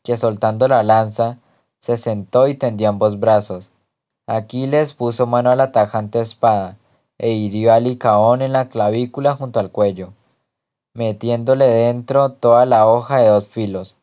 que 0.04 0.18
soltando 0.18 0.68
la 0.68 0.82
lanza, 0.82 1.38
se 1.80 1.96
sentó 1.96 2.48
y 2.48 2.54
tendió 2.54 2.88
ambos 2.88 3.20
brazos. 3.20 3.70
Aquiles 4.26 4.94
puso 4.94 5.26
mano 5.26 5.50
a 5.50 5.56
la 5.56 5.72
tajante 5.72 6.20
espada, 6.20 6.77
e 7.18 7.30
hirió 7.30 7.72
a 7.72 7.80
Licaón 7.80 8.42
en 8.42 8.52
la 8.52 8.68
clavícula 8.68 9.34
junto 9.34 9.60
al 9.60 9.70
cuello, 9.70 10.12
metiéndole 10.94 11.66
dentro 11.66 12.30
toda 12.32 12.64
la 12.64 12.86
hoja 12.86 13.18
de 13.18 13.28
dos 13.28 13.48
filos. 13.48 13.96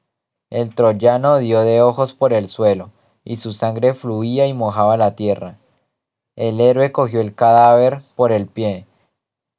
El 0.49 0.75
troyano 0.75 1.37
dio 1.37 1.61
de 1.61 1.81
ojos 1.81 2.13
por 2.13 2.33
el 2.33 2.49
suelo, 2.49 2.91
y 3.23 3.37
su 3.37 3.53
sangre 3.53 3.93
fluía 3.93 4.47
y 4.47 4.53
mojaba 4.53 4.97
la 4.97 5.15
tierra. 5.15 5.57
El 6.35 6.59
héroe 6.59 6.91
cogió 6.91 7.21
el 7.21 7.33
cadáver 7.33 8.01
por 8.15 8.31
el 8.31 8.47
pie, 8.47 8.85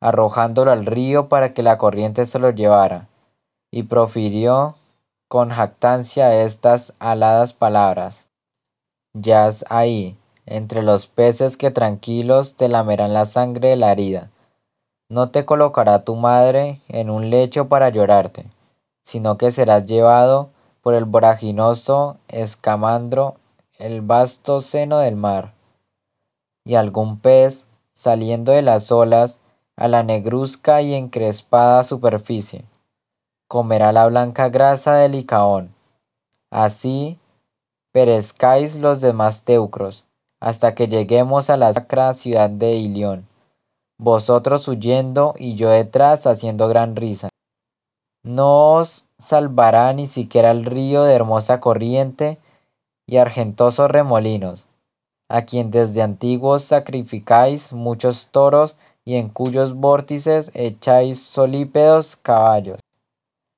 arrojándolo 0.00 0.70
al 0.70 0.86
río 0.86 1.28
para 1.28 1.54
que 1.54 1.62
la 1.62 1.78
corriente 1.78 2.26
se 2.26 2.38
lo 2.38 2.50
llevara, 2.50 3.08
y 3.70 3.84
profirió 3.84 4.76
con 5.28 5.50
jactancia 5.50 6.42
estas 6.42 6.94
aladas 6.98 7.52
palabras. 7.52 8.26
Yaz 9.14 9.64
ahí, 9.68 10.16
entre 10.46 10.82
los 10.82 11.08
peces 11.08 11.56
que 11.56 11.70
tranquilos 11.70 12.54
te 12.54 12.68
lamerán 12.68 13.12
la 13.12 13.26
sangre 13.26 13.68
de 13.68 13.76
la 13.76 13.92
herida. 13.92 14.30
No 15.08 15.30
te 15.30 15.44
colocará 15.44 16.04
tu 16.04 16.16
madre 16.16 16.80
en 16.88 17.10
un 17.10 17.30
lecho 17.30 17.68
para 17.68 17.90
llorarte, 17.90 18.46
sino 19.02 19.36
que 19.36 19.52
serás 19.52 19.86
llevado 19.86 20.50
por 20.80 20.94
el 20.94 21.04
voraginoso 21.04 22.16
escamandro, 22.28 23.36
el 23.78 24.00
vasto 24.00 24.62
seno 24.62 24.98
del 24.98 25.16
mar. 25.16 25.52
Y 26.64 26.76
algún 26.76 27.18
pez, 27.18 27.64
saliendo 27.92 28.52
de 28.52 28.62
las 28.62 28.90
olas, 28.90 29.38
a 29.76 29.88
la 29.88 30.02
negruzca 30.02 30.80
y 30.80 30.94
encrespada 30.94 31.84
superficie. 31.84 32.64
Comerá 33.46 33.92
la 33.92 34.06
blanca 34.06 34.48
grasa 34.48 34.94
del 34.96 35.12
Licaón. 35.12 35.74
Así, 36.50 37.18
perezcáis 37.92 38.76
los 38.76 39.00
demás 39.00 39.42
teucros, 39.42 40.05
hasta 40.40 40.74
que 40.74 40.88
lleguemos 40.88 41.50
a 41.50 41.56
la 41.56 41.72
sacra 41.72 42.12
ciudad 42.14 42.50
de 42.50 42.74
Ilión, 42.76 43.26
vosotros 43.98 44.68
huyendo 44.68 45.34
y 45.38 45.54
yo 45.54 45.70
detrás 45.70 46.26
haciendo 46.26 46.68
gran 46.68 46.96
risa. 46.96 47.28
No 48.22 48.74
os 48.74 49.06
salvará 49.18 49.92
ni 49.92 50.06
siquiera 50.06 50.50
el 50.50 50.64
río 50.64 51.04
de 51.04 51.14
hermosa 51.14 51.60
corriente 51.60 52.38
y 53.06 53.16
argentosos 53.16 53.90
remolinos, 53.90 54.64
a 55.28 55.42
quien 55.42 55.70
desde 55.70 56.02
antiguos 56.02 56.62
sacrificáis 56.64 57.72
muchos 57.72 58.28
toros 58.30 58.76
y 59.04 59.14
en 59.14 59.28
cuyos 59.28 59.74
vórtices 59.74 60.50
echáis 60.54 61.22
solípedos 61.22 62.16
caballos. 62.16 62.80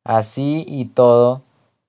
Así 0.04 0.64
y 0.68 0.86
todo, 0.86 1.42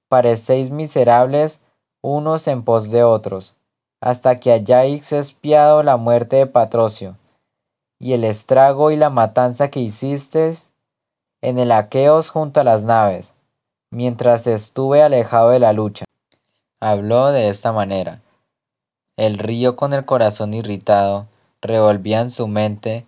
parecéis 0.08 0.72
miserables 0.72 1.59
unos 2.01 2.48
en 2.48 2.64
pos 2.64 2.90
de 2.90 3.03
otros, 3.03 3.56
hasta 4.01 4.39
que 4.39 4.51
hayáis 4.51 5.11
espiado 5.11 5.83
la 5.83 5.97
muerte 5.97 6.37
de 6.37 6.47
Patrocio, 6.47 7.17
y 7.99 8.13
el 8.13 8.23
estrago 8.23 8.91
y 8.91 8.95
la 8.95 9.09
matanza 9.09 9.69
que 9.69 9.81
hicisteis 9.81 10.69
en 11.41 11.59
el 11.59 11.71
Aqueos 11.71 12.29
junto 12.29 12.61
a 12.61 12.63
las 12.63 12.83
naves, 12.83 13.33
mientras 13.91 14.47
estuve 14.47 15.03
alejado 15.03 15.49
de 15.49 15.59
la 15.59 15.73
lucha. 15.73 16.05
Habló 16.79 17.31
de 17.31 17.49
esta 17.49 17.73
manera. 17.73 18.21
El 19.17 19.37
río 19.37 19.75
con 19.75 19.93
el 19.93 20.05
corazón 20.05 20.53
irritado 20.53 21.27
revolvía 21.61 22.21
en 22.21 22.31
su 22.31 22.47
mente 22.47 23.05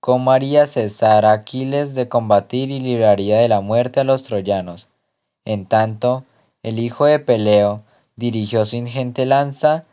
cómo 0.00 0.32
haría 0.32 0.66
cesar 0.66 1.24
a 1.24 1.32
Aquiles 1.32 1.94
de 1.94 2.08
combatir 2.08 2.70
y 2.70 2.80
libraría 2.80 3.38
de 3.38 3.48
la 3.48 3.60
muerte 3.60 4.00
a 4.00 4.04
los 4.04 4.24
troyanos. 4.24 4.88
En 5.44 5.66
tanto, 5.66 6.24
el 6.62 6.78
hijo 6.78 7.04
de 7.04 7.20
Peleo 7.20 7.82
dirigió 8.16 8.66
su 8.66 8.76
ingente 8.76 9.26
lanza 9.26 9.84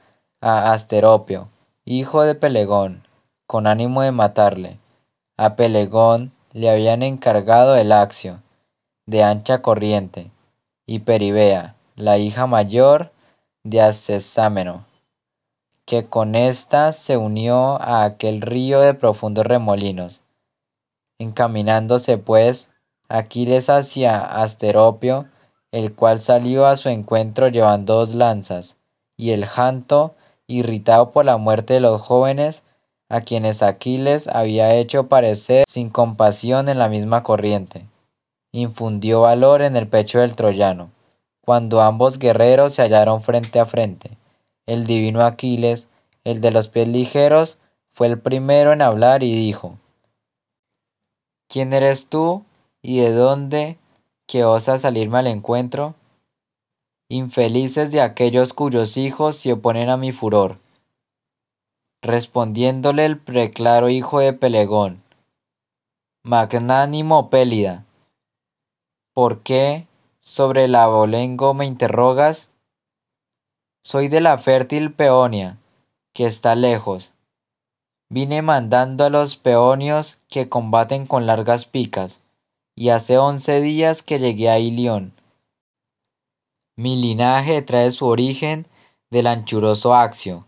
a 0.42 0.74
Asteropio, 0.74 1.50
hijo 1.86 2.24
de 2.24 2.34
Pelegón, 2.34 3.08
con 3.46 3.68
ánimo 3.68 4.02
de 4.02 4.12
matarle. 4.12 4.80
A 5.38 5.56
Pelegón 5.56 6.34
le 6.52 6.72
habían 6.72 7.04
encargado 7.04 7.76
el 7.76 7.92
Axio, 7.92 8.42
de 9.06 9.24
ancha 9.24 9.62
corriente, 9.62 10.32
y 10.88 11.00
Peribea, 11.00 11.76
la 11.96 12.18
hija 12.18 12.48
mayor 12.48 13.12
de 13.64 13.82
Acesámeno, 13.82 14.88
que 15.86 16.08
con 16.08 16.34
ésta 16.34 16.92
se 16.92 17.18
unió 17.18 17.80
a 17.80 18.04
aquel 18.04 18.42
río 18.42 18.82
de 18.82 18.96
profundos 18.96 19.46
remolinos. 19.46 20.22
Encaminándose 21.20 22.18
pues 22.18 22.68
Aquiles 23.10 23.70
hacia 23.70 24.20
Asteropio, 24.20 25.28
el 25.72 25.94
cual 25.94 26.20
salió 26.20 26.66
a 26.66 26.78
su 26.78 26.90
encuentro 26.90 27.48
llevando 27.48 27.94
dos 27.94 28.16
lanzas, 28.16 28.76
y 29.18 29.32
el 29.32 29.46
janto, 29.46 30.16
irritado 30.52 31.12
por 31.12 31.26
la 31.26 31.38
muerte 31.38 31.76
de 31.76 31.80
los 31.80 32.02
jóvenes, 32.02 32.64
a 33.10 33.22
quienes 33.22 33.62
Aquiles 33.62 34.28
había 34.28 34.76
hecho 34.76 35.08
parecer 35.08 35.66
sin 35.68 35.90
compasión 35.90 36.70
en 36.70 36.80
la 36.80 36.88
misma 36.88 37.24
corriente, 37.24 37.86
infundió 38.54 39.22
valor 39.22 39.62
en 39.62 39.76
el 39.76 39.88
pecho 39.88 40.20
del 40.20 40.36
troyano. 40.36 40.92
Cuando 41.42 41.82
ambos 41.82 42.20
guerreros 42.20 42.74
se 42.74 42.82
hallaron 42.84 43.22
frente 43.22 43.60
a 43.60 43.66
frente, 43.66 44.18
el 44.66 44.86
divino 44.86 45.22
Aquiles, 45.22 45.88
el 46.24 46.40
de 46.40 46.52
los 46.52 46.68
pies 46.68 46.88
ligeros, 46.88 47.58
fue 47.90 48.08
el 48.08 48.20
primero 48.20 48.72
en 48.72 48.82
hablar 48.82 49.24
y 49.24 49.34
dijo, 49.34 49.78
¿Quién 51.50 51.74
eres 51.74 52.08
tú 52.08 52.46
y 52.82 53.00
de 53.00 53.12
dónde 53.12 53.78
que 54.26 54.46
osas 54.46 54.84
salirme 54.84 55.20
al 55.20 55.28
encuentro? 55.28 55.96
Infelices 57.14 57.92
de 57.92 58.00
aquellos 58.00 58.54
cuyos 58.54 58.96
hijos 58.96 59.36
se 59.36 59.52
oponen 59.52 59.90
a 59.90 59.98
mi 59.98 60.14
furor. 60.14 60.60
Respondiéndole 62.02 63.04
el 63.04 63.18
preclaro 63.18 63.90
hijo 63.90 64.22
de 64.22 64.32
Pelegón, 64.32 65.04
Magnánimo 66.24 67.30
Pélida, 67.30 67.84
¿por 69.14 69.42
qué 69.42 69.88
sobre 70.22 70.64
el 70.64 70.76
abolengo 70.76 71.54
me 71.54 71.66
interrogas? 71.66 72.48
Soy 73.84 74.08
de 74.08 74.22
la 74.22 74.38
fértil 74.38 74.94
Peonia, 74.94 75.58
que 76.14 76.28
está 76.28 76.56
lejos. 76.56 77.12
Vine 78.10 78.42
mandando 78.42 79.04
a 79.04 79.10
los 79.10 79.36
peonios 79.36 80.18
que 80.30 80.48
combaten 80.48 81.06
con 81.08 81.28
largas 81.28 81.66
picas, 81.66 82.22
y 82.74 82.88
hace 82.88 83.18
once 83.18 83.60
días 83.60 84.02
que 84.02 84.18
llegué 84.18 84.50
a 84.50 84.60
Ilión. 84.60 85.12
Mi 86.78 86.96
linaje 86.96 87.62
trae 87.62 87.92
su 87.92 88.06
origen 88.06 88.68
del 89.10 89.28
anchuroso 89.28 89.94
Axio, 89.94 90.46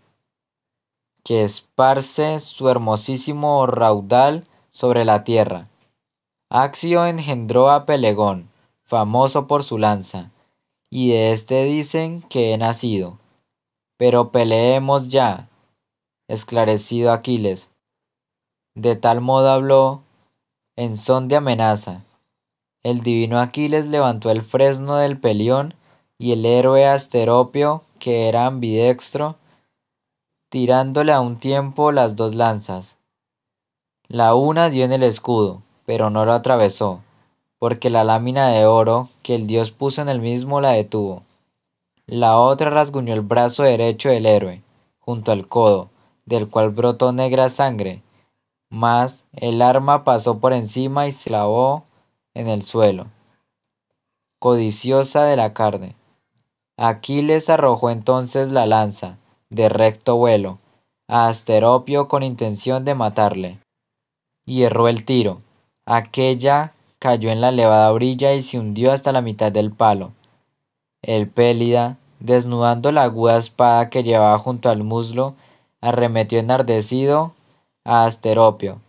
que 1.24 1.43
esparce 1.43 2.40
su 2.40 2.69
hermosísimo 2.69 3.66
raudal 3.66 4.48
sobre 4.72 5.03
la 5.03 5.24
tierra. 5.24 5.68
Axio 6.50 7.06
engendró 7.06 7.69
a 7.69 7.85
Pelegón, 7.85 8.50
famoso 8.84 9.48
por 9.48 9.64
su 9.64 9.77
lanza, 9.77 10.32
y 10.90 11.10
de 11.10 11.32
éste 11.34 11.66
dicen 11.66 12.22
que 12.22 12.53
he 12.53 12.58
nacido. 12.58 13.19
Pero 13.98 14.32
peleemos 14.32 15.10
ya, 15.10 15.50
esclarecido 16.27 17.11
Aquiles. 17.11 17.68
De 18.76 18.95
tal 18.95 19.19
modo 19.19 19.50
habló, 19.50 20.03
en 20.76 20.98
son 20.98 21.27
de 21.27 21.35
amenaza. 21.35 22.03
El 22.82 23.02
divino 23.02 23.40
Aquiles 23.40 23.85
levantó 23.88 24.32
el 24.32 24.42
fresno 24.42 24.95
del 24.95 25.19
pelión 25.19 25.74
y 26.24 26.32
el 26.32 26.45
héroe 26.45 26.85
Asteropio, 26.85 27.84
que 28.00 28.30
era 28.30 28.45
ambidextro, 28.45 29.35
tirándole 30.48 31.11
a 31.11 31.19
un 31.19 31.38
tiempo 31.38 31.92
las 31.92 32.16
dos 32.16 32.34
lanzas. 32.34 32.95
La 34.08 34.34
una 34.34 34.69
dio 34.69 34.85
en 34.85 34.93
el 34.93 35.03
escudo, 35.03 35.64
pero 35.85 36.10
no 36.10 36.24
lo 36.24 36.32
atravesó, 36.32 37.02
porque 37.60 37.90
la 37.90 38.06
lámina 38.06 38.48
de 38.48 38.66
oro 38.66 39.10
que 39.22 39.35
el 39.35 39.48
dios 39.48 39.72
puso 39.72 40.02
en 40.02 40.08
el 40.08 40.22
mismo 40.22 40.61
la 40.61 40.69
detuvo. 40.69 41.24
La 42.06 42.40
otra 42.40 42.69
rasguñó 42.69 43.14
el 43.14 43.19
brazo 43.19 43.64
derecho 43.64 44.08
del 44.08 44.26
héroe, 44.26 44.64
junto 45.00 45.34
al 45.34 45.50
codo, 45.50 45.90
del 46.26 46.50
cual 46.50 46.69
brotó 46.69 47.11
negra 47.11 47.50
sangre, 47.50 48.02
mas 48.69 49.26
el 49.34 49.61
arma 49.61 50.06
pasó 50.06 50.40
por 50.40 50.53
encima 50.53 51.06
y 51.06 51.11
se 51.11 51.32
clavó 51.32 51.84
en 52.34 52.48
el 52.48 52.61
suelo. 52.61 53.08
Codiciosa 54.40 55.26
de 55.26 55.35
la 55.35 55.53
carne. 55.53 55.98
Aquiles 56.77 57.50
arrojó 57.50 57.92
entonces 57.92 58.52
la 58.52 58.66
lanza, 58.66 59.18
de 59.50 59.69
recto 59.69 60.16
vuelo, 60.16 60.58
a 61.08 61.27
Asteropio 61.27 62.08
con 62.08 62.24
intención 62.24 62.84
de 62.85 62.95
matarle. 62.95 63.60
Y 64.45 64.64
erró 64.64 64.88
el 64.88 65.06
tiro. 65.06 65.42
Aquella 65.85 66.74
cayó 66.98 67.30
en 67.30 67.42
la 67.42 67.50
elevada 67.50 67.92
orilla 67.92 68.34
y 68.34 68.42
se 68.42 68.58
hundió 68.58 68.92
hasta 68.92 69.11
la 69.11 69.22
mitad 69.22 69.52
del 69.52 69.72
palo. 69.72 70.14
El 71.03 71.27
Pélida, 71.27 71.98
desnudando 72.19 72.92
la 72.92 73.03
aguda 73.03 73.38
espada 73.38 73.90
que 73.90 74.03
llevaba 74.03 74.40
junto 74.40 74.69
al 74.69 74.84
muslo, 74.84 75.35
arremetió 75.82 76.40
enardecido 76.40 77.34
a 77.84 78.06
Asteropio, 78.06 78.80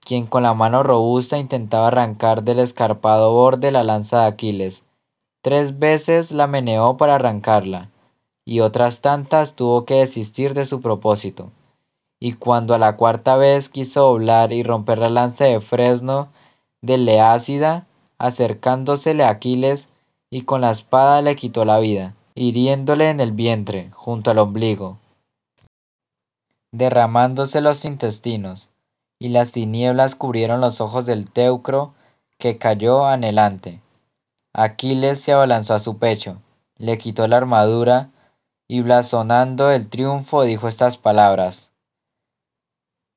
quien 0.00 0.26
con 0.26 0.44
la 0.44 0.54
mano 0.54 0.84
robusta 0.84 1.36
intentaba 1.36 1.88
arrancar 1.88 2.44
del 2.44 2.60
escarpado 2.60 3.32
borde 3.32 3.72
la 3.72 3.82
lanza 3.82 4.20
de 4.20 4.26
Aquiles. 4.28 4.83
Tres 5.44 5.78
veces 5.78 6.32
la 6.32 6.46
meneó 6.46 6.96
para 6.96 7.16
arrancarla, 7.16 7.90
y 8.46 8.60
otras 8.60 9.02
tantas 9.02 9.52
tuvo 9.52 9.84
que 9.84 9.96
desistir 9.96 10.54
de 10.54 10.64
su 10.64 10.80
propósito. 10.80 11.50
Y 12.18 12.32
cuando 12.32 12.72
a 12.72 12.78
la 12.78 12.96
cuarta 12.96 13.36
vez 13.36 13.68
quiso 13.68 14.04
doblar 14.04 14.54
y 14.54 14.62
romper 14.62 14.96
la 14.96 15.10
lanza 15.10 15.44
de 15.44 15.60
fresno 15.60 16.28
de 16.80 16.96
Leácida, 16.96 17.86
acercándosele 18.16 19.22
a 19.22 19.28
Aquiles, 19.28 19.88
y 20.30 20.44
con 20.44 20.62
la 20.62 20.70
espada 20.70 21.20
le 21.20 21.36
quitó 21.36 21.66
la 21.66 21.78
vida, 21.78 22.14
hiriéndole 22.34 23.10
en 23.10 23.20
el 23.20 23.32
vientre, 23.32 23.90
junto 23.92 24.30
al 24.30 24.38
ombligo, 24.38 24.96
derramándose 26.72 27.60
los 27.60 27.84
intestinos, 27.84 28.70
y 29.18 29.28
las 29.28 29.50
tinieblas 29.50 30.14
cubrieron 30.14 30.62
los 30.62 30.80
ojos 30.80 31.04
del 31.04 31.30
teucro, 31.30 31.92
que 32.38 32.56
cayó 32.56 33.04
anhelante. 33.04 33.83
Aquiles 34.56 35.20
se 35.20 35.32
abalanzó 35.32 35.74
a 35.74 35.80
su 35.80 35.98
pecho, 35.98 36.40
le 36.78 36.96
quitó 36.96 37.26
la 37.26 37.36
armadura, 37.36 38.10
y 38.68 38.82
blasonando 38.82 39.70
el 39.70 39.88
triunfo 39.88 40.44
dijo 40.44 40.68
estas 40.68 40.96
palabras. 40.96 41.72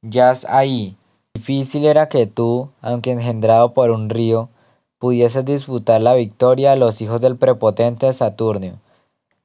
Yas 0.02 0.46
ahí. 0.50 0.98
Difícil 1.36 1.86
era 1.86 2.08
que 2.08 2.26
tú, 2.26 2.72
aunque 2.82 3.12
engendrado 3.12 3.74
por 3.74 3.92
un 3.92 4.10
río, 4.10 4.50
pudieses 4.98 5.46
disputar 5.46 6.02
la 6.02 6.16
victoria 6.16 6.72
a 6.72 6.76
los 6.76 7.02
hijos 7.02 7.22
del 7.22 7.38
prepotente 7.38 8.12
Saturnio. 8.12 8.80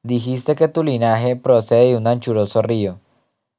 Dijiste 0.03 0.57
que 0.57 0.69
tu 0.69 0.83
linaje 0.83 1.37
procede 1.37 1.91
de 1.91 1.97
un 1.99 2.07
anchuroso 2.07 2.63
río, 2.63 2.99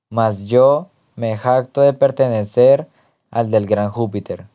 mas 0.09 0.47
yo 0.47 0.87
me 1.15 1.37
jacto 1.37 1.81
de 1.81 1.93
pertenecer 1.93 2.87
al 3.29 3.51
del 3.51 3.67
gran 3.67 3.91
Júpiter. 3.91 4.47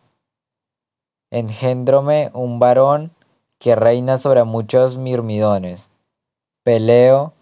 Engendrome 1.31 2.31
un 2.35 2.59
varón 2.59 3.13
que 3.59 3.75
reina 3.75 4.19
sobre 4.19 4.45
muchos 4.45 4.97
mirmidones. 4.97 5.89
Peleo 6.65 7.33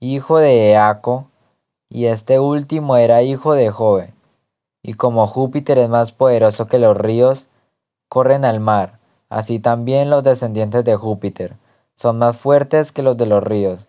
hijo 0.00 0.38
de 0.38 0.72
Eaco, 0.72 1.28
y 1.88 2.06
este 2.06 2.38
último 2.40 2.96
era 2.96 3.22
hijo 3.22 3.54
de 3.54 3.70
Jove. 3.70 4.12
Y 4.82 4.94
como 4.94 5.26
Júpiter 5.26 5.78
es 5.78 5.88
más 5.88 6.12
poderoso 6.12 6.66
que 6.66 6.78
los 6.78 6.96
ríos, 6.96 7.46
corren 8.08 8.44
al 8.44 8.60
mar, 8.60 8.98
así 9.30 9.58
también 9.58 10.10
los 10.10 10.24
descendientes 10.24 10.84
de 10.84 10.96
Júpiter 10.96 11.56
son 11.94 12.18
más 12.18 12.36
fuertes 12.36 12.92
que 12.92 13.02
los 13.02 13.16
de 13.16 13.26
los 13.26 13.42
ríos. 13.42 13.86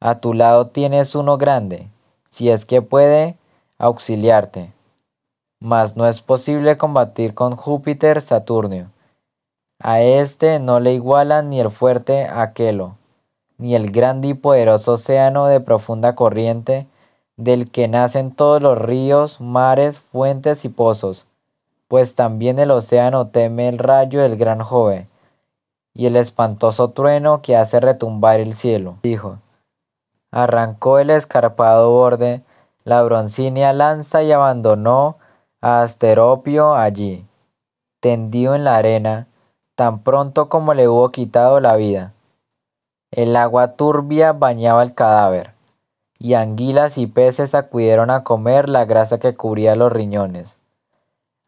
A 0.00 0.20
tu 0.20 0.34
lado 0.34 0.68
tienes 0.68 1.14
uno 1.14 1.38
grande, 1.38 1.88
si 2.28 2.50
es 2.50 2.64
que 2.64 2.82
puede 2.82 3.36
auxiliarte. 3.78 4.72
Mas 5.60 5.96
no 5.96 6.06
es 6.06 6.20
posible 6.20 6.76
combatir 6.76 7.34
con 7.34 7.56
Júpiter 7.56 8.20
Saturnio. 8.20 8.90
A 9.84 10.00
este 10.00 10.60
no 10.60 10.78
le 10.78 10.94
igualan 10.94 11.50
ni 11.50 11.58
el 11.58 11.72
fuerte 11.72 12.28
Aquelo, 12.28 12.94
ni 13.58 13.74
el 13.74 13.90
grande 13.90 14.28
y 14.28 14.34
poderoso 14.34 14.92
océano 14.92 15.46
de 15.46 15.58
profunda 15.58 16.14
corriente, 16.14 16.86
del 17.36 17.68
que 17.68 17.88
nacen 17.88 18.30
todos 18.30 18.62
los 18.62 18.78
ríos, 18.78 19.40
mares, 19.40 19.98
fuentes 19.98 20.64
y 20.64 20.68
pozos, 20.68 21.26
pues 21.88 22.14
también 22.14 22.60
el 22.60 22.70
océano 22.70 23.26
teme 23.26 23.68
el 23.68 23.78
rayo 23.78 24.22
del 24.22 24.36
gran 24.36 24.60
Jove, 24.60 25.08
y 25.94 26.06
el 26.06 26.14
espantoso 26.14 26.90
trueno 26.90 27.42
que 27.42 27.56
hace 27.56 27.80
retumbar 27.80 28.38
el 28.38 28.54
cielo. 28.54 28.98
Dijo, 29.02 29.38
arrancó 30.30 31.00
el 31.00 31.10
escarpado 31.10 31.90
borde, 31.90 32.42
la 32.84 33.02
broncínea 33.02 33.72
lanza 33.72 34.22
y 34.22 34.30
abandonó 34.30 35.16
a 35.60 35.82
Asteropio 35.82 36.76
allí, 36.76 37.26
tendido 37.98 38.54
en 38.54 38.62
la 38.62 38.76
arena, 38.76 39.26
tan 39.82 39.98
pronto 39.98 40.48
como 40.48 40.74
le 40.74 40.86
hubo 40.86 41.10
quitado 41.10 41.58
la 41.58 41.74
vida. 41.74 42.12
El 43.10 43.34
agua 43.34 43.74
turbia 43.74 44.32
bañaba 44.32 44.84
el 44.84 44.94
cadáver, 44.94 45.54
y 46.20 46.34
anguilas 46.34 46.98
y 46.98 47.08
peces 47.08 47.56
acudieron 47.56 48.08
a 48.08 48.22
comer 48.22 48.68
la 48.68 48.84
grasa 48.84 49.18
que 49.18 49.34
cubría 49.34 49.74
los 49.74 49.90
riñones. 49.90 50.56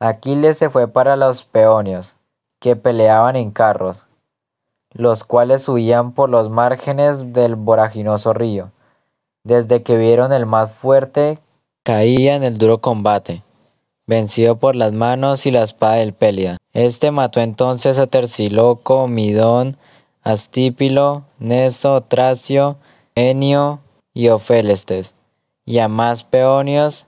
Aquiles 0.01 0.59
se 0.59 0.69
fue 0.69 0.89
para 0.89 1.15
los 1.15 1.45
peonios, 1.45 2.15
que 2.59 2.75
peleaban 2.75 3.37
en 3.37 3.53
carros, 3.53 4.05
los 4.91 5.23
cuales 5.23 5.63
subían 5.63 6.11
por 6.11 6.29
los 6.29 6.51
márgenes 6.51 7.33
del 7.33 7.55
voraginoso 7.55 8.33
río. 8.33 8.73
Desde 9.45 9.85
que 9.85 9.97
vieron 9.97 10.33
el 10.33 10.45
más 10.45 10.73
fuerte, 10.73 11.39
caía 11.85 12.35
en 12.35 12.43
el 12.43 12.59
duro 12.59 12.81
combate, 12.81 13.45
vencido 14.09 14.57
por 14.57 14.75
las 14.75 14.93
manos 14.93 15.47
y 15.47 15.53
la 15.53 15.63
espada 15.63 15.95
del 15.95 16.15
Pélida. 16.15 16.59
Este 16.75 17.13
mató 17.13 17.41
entonces 17.41 18.01
a 18.01 18.09
Tersiloco, 18.09 19.07
Midón, 19.07 19.77
Astípilo, 20.25 21.23
Neso, 21.39 22.01
Tracio, 22.01 22.79
Enio 23.15 23.79
y 24.13 24.29
Ofélestes, 24.29 25.15
y 25.65 25.79
a 25.79 25.87
más 25.87 26.25
peonios 26.25 27.07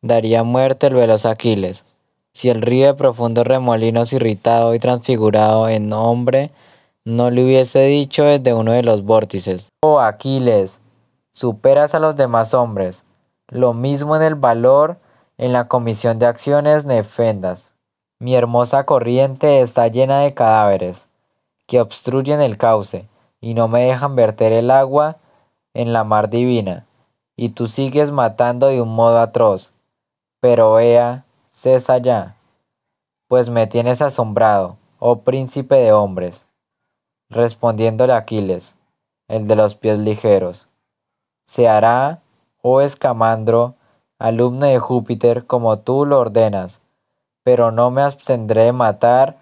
daría 0.00 0.44
muerte 0.44 0.86
el 0.86 0.94
veloz 0.94 1.26
Aquiles. 1.26 1.84
Si 2.32 2.50
el 2.50 2.62
río 2.62 2.86
de 2.86 2.94
profundos 2.94 3.48
remolinos 3.48 4.12
irritado 4.12 4.76
y 4.76 4.78
transfigurado 4.78 5.68
en 5.68 5.92
hombre 5.92 6.52
no 7.04 7.30
le 7.30 7.44
hubiese 7.44 7.80
dicho 7.86 8.22
desde 8.22 8.54
uno 8.54 8.70
de 8.70 8.84
los 8.84 9.02
vórtices, 9.02 9.66
Oh 9.82 9.98
Aquiles, 9.98 10.78
superas 11.32 11.96
a 11.96 11.98
los 11.98 12.14
demás 12.14 12.54
hombres, 12.54 13.02
lo 13.48 13.74
mismo 13.74 14.14
en 14.14 14.22
el 14.22 14.36
valor, 14.36 14.98
en 15.36 15.52
la 15.52 15.66
comisión 15.66 16.20
de 16.20 16.26
acciones 16.26 16.84
nefendas. 16.86 17.69
Mi 18.22 18.34
hermosa 18.34 18.84
corriente 18.84 19.62
está 19.62 19.88
llena 19.88 20.20
de 20.20 20.34
cadáveres 20.34 21.08
que 21.66 21.80
obstruyen 21.80 22.42
el 22.42 22.58
cauce 22.58 23.08
y 23.40 23.54
no 23.54 23.66
me 23.66 23.84
dejan 23.84 24.14
verter 24.14 24.52
el 24.52 24.70
agua 24.70 25.16
en 25.72 25.94
la 25.94 26.04
mar 26.04 26.28
divina, 26.28 26.84
y 27.34 27.50
tú 27.50 27.66
sigues 27.66 28.10
matando 28.10 28.66
de 28.66 28.82
un 28.82 28.94
modo 28.94 29.20
atroz. 29.20 29.72
Pero 30.38 30.78
Ea, 30.78 31.24
cesa 31.48 31.96
ya, 31.96 32.36
pues 33.26 33.48
me 33.48 33.66
tienes 33.66 34.02
asombrado, 34.02 34.76
oh 34.98 35.20
príncipe 35.20 35.76
de 35.76 35.94
hombres. 35.94 36.44
Respondiéndole 37.30 38.12
Aquiles, 38.12 38.74
el 39.28 39.48
de 39.48 39.56
los 39.56 39.76
pies 39.76 39.98
ligeros, 39.98 40.66
se 41.46 41.68
hará, 41.68 42.20
oh 42.60 42.82
escamandro, 42.82 43.76
alumno 44.18 44.66
de 44.66 44.78
Júpiter, 44.78 45.46
como 45.46 45.78
tú 45.78 46.04
lo 46.04 46.18
ordenas, 46.18 46.82
pero 47.42 47.70
no 47.70 47.90
me 47.90 48.02
abstendré 48.02 48.64
de 48.64 48.72
matar 48.72 49.38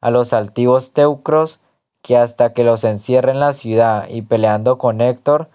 a 0.00 0.10
los 0.10 0.32
altivos 0.32 0.92
teucros 0.92 1.60
que 2.02 2.16
hasta 2.16 2.52
que 2.52 2.64
los 2.64 2.84
encierre 2.84 3.32
en 3.32 3.40
la 3.40 3.52
ciudad 3.52 4.08
y 4.08 4.22
peleando 4.22 4.78
con 4.78 5.00
Héctor, 5.00 5.48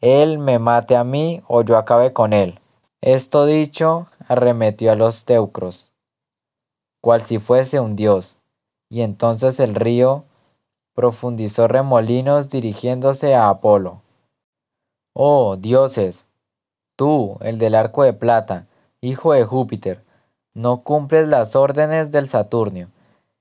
él 0.00 0.38
me 0.38 0.58
mate 0.58 0.96
a 0.96 1.04
mí 1.04 1.42
o 1.48 1.62
yo 1.62 1.76
acabe 1.76 2.12
con 2.12 2.32
él. 2.32 2.60
Esto 3.00 3.46
dicho, 3.46 4.08
arremetió 4.26 4.92
a 4.92 4.96
los 4.96 5.24
teucros, 5.24 5.92
cual 7.00 7.22
si 7.22 7.38
fuese 7.38 7.78
un 7.78 7.94
dios, 7.94 8.36
y 8.88 9.02
entonces 9.02 9.60
el 9.60 9.74
río 9.74 10.24
profundizó 10.94 11.68
remolinos 11.68 12.48
dirigiéndose 12.50 13.34
a 13.34 13.48
Apolo. 13.48 14.02
Oh, 15.12 15.56
dioses, 15.56 16.26
tú, 16.96 17.36
el 17.40 17.58
del 17.58 17.74
arco 17.74 18.02
de 18.02 18.12
plata, 18.12 18.66
hijo 19.00 19.32
de 19.32 19.44
Júpiter, 19.44 20.05
no 20.56 20.82
cumples 20.82 21.28
las 21.28 21.54
órdenes 21.54 22.10
del 22.10 22.28
Saturnio 22.28 22.88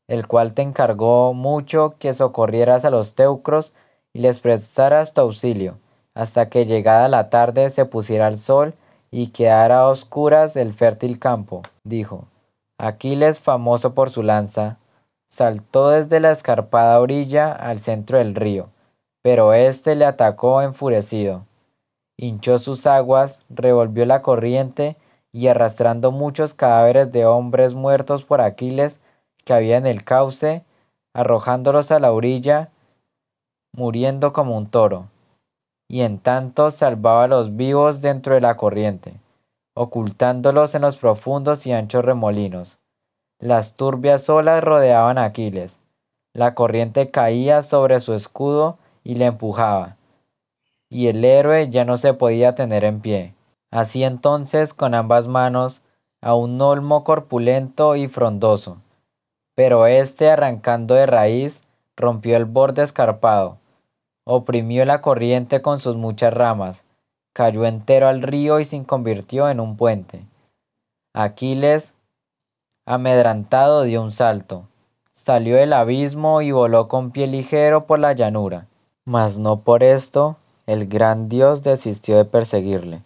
el 0.07 0.27
cual 0.27 0.53
te 0.53 0.61
encargó 0.61 1.33
mucho 1.33 1.95
que 1.99 2.13
socorrieras 2.13 2.85
a 2.85 2.89
los 2.89 3.15
teucros 3.15 3.73
y 4.13 4.19
les 4.19 4.39
prestaras 4.39 5.13
tu 5.13 5.21
auxilio, 5.21 5.77
hasta 6.13 6.49
que 6.49 6.65
llegada 6.65 7.07
la 7.07 7.29
tarde 7.29 7.69
se 7.69 7.85
pusiera 7.85 8.27
el 8.27 8.37
sol 8.37 8.73
y 9.11 9.27
quedara 9.27 9.81
a 9.81 9.87
oscuras 9.87 10.55
el 10.55 10.73
fértil 10.73 11.19
campo, 11.19 11.63
dijo. 11.83 12.25
Aquiles, 12.77 13.39
famoso 13.39 13.93
por 13.93 14.09
su 14.09 14.21
lanza, 14.21 14.77
saltó 15.29 15.89
desde 15.89 16.19
la 16.19 16.31
escarpada 16.31 16.99
orilla 16.99 17.51
al 17.51 17.79
centro 17.79 18.17
del 18.17 18.35
río, 18.35 18.69
pero 19.21 19.53
éste 19.53 19.95
le 19.95 20.05
atacó 20.05 20.61
enfurecido. 20.61 21.45
Hinchó 22.17 22.59
sus 22.59 22.85
aguas, 22.85 23.39
revolvió 23.49 24.05
la 24.05 24.21
corriente 24.21 24.97
y 25.35 25.49
arrastrando 25.49 26.13
muchos 26.13 26.53
cadáveres 26.53 27.11
de 27.11 27.25
hombres 27.25 27.73
muertos 27.73 28.23
por 28.23 28.39
Aquiles, 28.39 29.01
que 29.43 29.51
había 29.51 29.75
en 29.75 29.85
el 29.85 30.05
cauce, 30.05 30.63
arrojándolos 31.13 31.91
a 31.91 31.99
la 31.99 32.13
orilla, 32.13 32.69
muriendo 33.73 34.31
como 34.31 34.55
un 34.55 34.67
toro, 34.67 35.09
y 35.89 36.03
en 36.03 36.19
tanto 36.19 36.71
salvaba 36.71 37.25
a 37.25 37.27
los 37.27 37.57
vivos 37.57 37.99
dentro 37.99 38.33
de 38.33 38.39
la 38.39 38.55
corriente, 38.55 39.19
ocultándolos 39.73 40.73
en 40.73 40.83
los 40.83 40.95
profundos 40.95 41.67
y 41.67 41.73
anchos 41.73 42.05
remolinos. 42.05 42.77
Las 43.37 43.73
turbias 43.73 44.29
olas 44.29 44.63
rodeaban 44.63 45.17
a 45.17 45.25
Aquiles, 45.25 45.77
la 46.31 46.55
corriente 46.55 47.11
caía 47.11 47.61
sobre 47.61 47.99
su 47.99 48.13
escudo 48.13 48.77
y 49.03 49.15
le 49.15 49.25
empujaba, 49.25 49.97
y 50.89 51.07
el 51.07 51.25
héroe 51.25 51.69
ya 51.69 51.83
no 51.83 51.97
se 51.97 52.13
podía 52.13 52.55
tener 52.55 52.85
en 52.85 53.01
pie. 53.01 53.34
Así 53.75 54.05
entonces 54.05 54.73
con 54.73 54.93
ambas 54.93 55.27
manos 55.27 55.81
a 56.21 56.33
un 56.33 56.61
olmo 56.61 57.03
corpulento 57.03 57.97
y 57.97 58.07
frondoso, 58.07 58.77
pero 59.53 59.85
éste 59.85 60.31
arrancando 60.31 60.95
de 60.95 61.05
raíz 61.05 61.61
rompió 61.97 62.37
el 62.37 62.45
borde 62.45 62.83
escarpado, 62.83 63.57
oprimió 64.23 64.85
la 64.85 65.01
corriente 65.01 65.61
con 65.61 65.81
sus 65.81 65.97
muchas 65.97 66.33
ramas, 66.33 66.83
cayó 67.33 67.65
entero 67.65 68.07
al 68.07 68.21
río 68.21 68.61
y 68.61 68.63
se 68.63 68.81
convirtió 68.85 69.49
en 69.49 69.59
un 69.59 69.75
puente. 69.75 70.23
Aquiles, 71.13 71.91
amedrantado, 72.85 73.81
dio 73.81 74.01
un 74.01 74.13
salto, 74.13 74.69
salió 75.15 75.57
del 75.57 75.73
abismo 75.73 76.41
y 76.41 76.53
voló 76.53 76.87
con 76.87 77.11
pie 77.11 77.27
ligero 77.27 77.87
por 77.87 77.99
la 77.99 78.13
llanura. 78.13 78.67
Mas 79.03 79.37
no 79.37 79.59
por 79.59 79.83
esto 79.83 80.37
el 80.65 80.87
gran 80.87 81.27
dios 81.27 81.61
desistió 81.61 82.15
de 82.15 82.23
perseguirle 82.23 83.01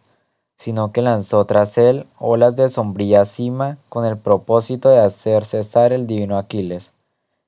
sino 0.60 0.92
que 0.92 1.02
lanzó 1.02 1.46
tras 1.46 1.78
él 1.78 2.06
olas 2.20 2.58
de 2.58 2.68
sombría 2.68 3.24
cima 3.24 3.78
con 3.88 4.06
el 4.06 4.18
propósito 4.18 4.90
de 4.90 5.00
hacer 5.00 5.46
cesar 5.46 5.94
el 5.94 6.06
divino 6.06 6.38
Aquiles, 6.38 6.92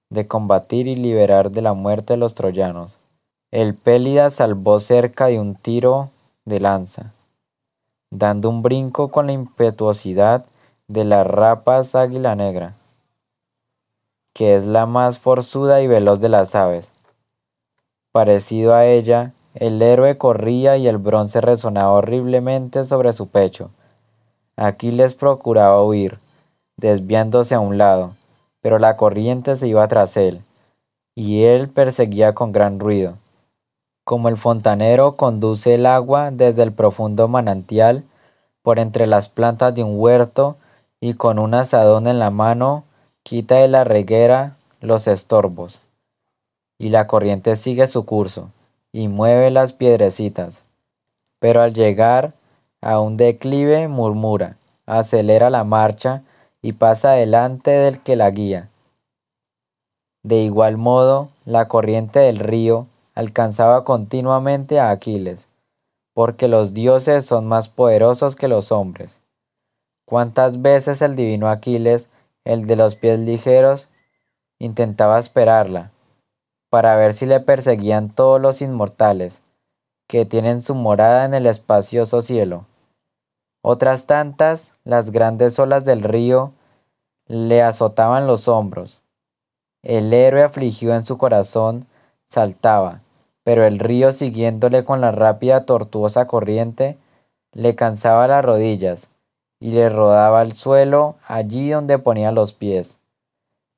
de 0.09 0.27
combatir 0.27 0.87
y 0.87 0.95
liberar 0.95 1.51
de 1.51 1.61
la 1.61 1.73
muerte 1.73 2.13
a 2.13 2.17
los 2.17 2.35
troyanos. 2.35 2.97
El 3.51 3.75
Pélida 3.75 4.29
salvó 4.29 4.79
cerca 4.79 5.25
de 5.25 5.41
un 5.41 5.55
tiro 5.55 6.09
de 6.45 6.61
lanza, 6.61 7.13
dando 8.11 8.49
un 8.49 8.61
brinco 8.61 9.09
con 9.09 9.27
la 9.27 9.33
impetuosidad 9.33 10.45
de 10.87 11.03
la 11.03 11.25
rapaz 11.25 11.95
águila 11.95 12.35
negra, 12.35 12.77
que 14.33 14.55
es 14.55 14.65
la 14.65 14.85
más 14.85 15.19
forzuda 15.19 15.81
y 15.81 15.87
veloz 15.87 16.21
de 16.21 16.29
las 16.29 16.55
aves. 16.55 16.89
Parecido 18.13 18.73
a 18.73 18.85
ella, 18.85 19.33
el 19.53 19.81
héroe 19.81 20.17
corría 20.17 20.77
y 20.77 20.87
el 20.87 20.97
bronce 20.97 21.41
resonaba 21.41 21.91
horriblemente 21.91 22.85
sobre 22.85 23.13
su 23.13 23.27
pecho. 23.27 23.71
Aquiles 24.55 25.13
procuraba 25.13 25.83
huir, 25.83 26.19
desviándose 26.77 27.55
a 27.55 27.59
un 27.59 27.77
lado, 27.77 28.15
pero 28.61 28.79
la 28.79 28.95
corriente 28.95 29.55
se 29.55 29.67
iba 29.67 29.87
tras 29.87 30.15
él, 30.17 30.41
y 31.15 31.43
él 31.43 31.69
perseguía 31.69 32.33
con 32.33 32.51
gran 32.51 32.79
ruido. 32.79 33.17
como 34.03 34.29
el 34.29 34.35
fontanero 34.35 35.15
conduce 35.15 35.75
el 35.75 35.85
agua 35.85 36.31
desde 36.31 36.63
el 36.63 36.73
profundo 36.73 37.27
manantial 37.27 38.03
por 38.61 38.79
entre 38.79 39.07
las 39.07 39.29
plantas 39.29 39.73
de 39.75 39.83
un 39.83 39.97
huerto 39.97 40.57
y 40.99 41.13
con 41.13 41.39
un 41.39 41.53
asadón 41.53 42.07
en 42.07 42.19
la 42.19 42.31
mano 42.31 42.83
quita 43.23 43.55
de 43.55 43.67
la 43.67 43.83
reguera 43.83 44.57
los 44.81 45.07
estorbos. 45.07 45.79
Y 46.77 46.89
la 46.89 47.07
corriente 47.07 47.55
sigue 47.55 47.87
su 47.87 48.05
curso 48.05 48.49
y 48.91 49.07
mueve 49.07 49.51
las 49.51 49.73
piedrecitas. 49.73 50.63
Pero 51.39 51.61
al 51.61 51.73
llegar 51.73 52.33
a 52.81 52.99
un 52.99 53.17
declive 53.17 53.87
murmura, 53.87 54.57
acelera 54.85 55.49
la 55.49 55.63
marcha 55.63 56.23
y 56.61 56.73
pasa 56.73 57.11
delante 57.11 57.71
del 57.71 58.01
que 58.01 58.15
la 58.15 58.29
guía. 58.31 58.69
De 60.23 60.37
igual 60.37 60.77
modo, 60.77 61.29
la 61.45 61.67
corriente 61.67 62.19
del 62.19 62.39
río 62.39 62.87
alcanzaba 63.15 63.83
continuamente 63.83 64.79
a 64.79 64.91
Aquiles, 64.91 65.47
porque 66.13 66.47
los 66.47 66.73
dioses 66.73 67.25
son 67.25 67.47
más 67.47 67.69
poderosos 67.69 68.35
que 68.35 68.47
los 68.47 68.71
hombres. 68.71 69.21
¿Cuántas 70.05 70.61
veces 70.61 71.01
el 71.01 71.15
divino 71.15 71.47
Aquiles, 71.47 72.07
el 72.43 72.67
de 72.67 72.75
los 72.75 72.95
pies 72.95 73.19
ligeros, 73.19 73.87
intentaba 74.59 75.17
esperarla, 75.17 75.91
para 76.71 76.95
ver 76.95 77.13
si 77.13 77.25
le 77.25 77.41
perseguían 77.41 78.09
todos 78.09 78.39
los 78.39 78.61
inmortales, 78.61 79.41
que 80.07 80.25
tienen 80.25 80.61
su 80.61 80.73
morada 80.73 81.25
en 81.25 81.33
el 81.33 81.45
espacioso 81.45 82.21
cielo? 82.21 82.65
Otras 83.61 84.05
tantas, 84.05 84.71
las 84.85 85.11
grandes 85.11 85.59
olas 85.59 85.83
del 85.83 86.01
río 86.01 86.53
le 87.27 87.61
azotaban 87.61 88.25
los 88.25 88.47
hombros. 88.47 89.01
El 89.83 90.13
héroe 90.13 90.43
afligido 90.43 90.95
en 90.95 91.05
su 91.05 91.17
corazón 91.17 91.87
saltaba, 92.29 93.01
pero 93.43 93.65
el 93.65 93.77
río 93.77 94.13
siguiéndole 94.13 94.85
con 94.85 95.01
la 95.01 95.11
rápida 95.11 95.65
tortuosa 95.65 96.25
corriente, 96.25 96.97
le 97.51 97.75
cansaba 97.75 98.27
las 98.27 98.45
rodillas 98.45 99.09
y 99.59 99.71
le 99.71 99.89
rodaba 99.89 100.41
el 100.41 100.53
suelo 100.53 101.15
allí 101.27 101.69
donde 101.69 101.99
ponía 101.99 102.31
los 102.31 102.53
pies. 102.53 102.97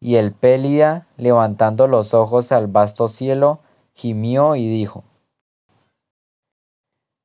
Y 0.04 0.18
el 0.18 0.34
Pélida, 0.34 1.08
levantando 1.16 1.88
los 1.88 2.14
ojos 2.14 2.52
al 2.52 2.68
vasto 2.68 3.08
cielo, 3.08 3.60
gimió 3.94 4.58
y 4.58 4.68
dijo, 4.68 5.06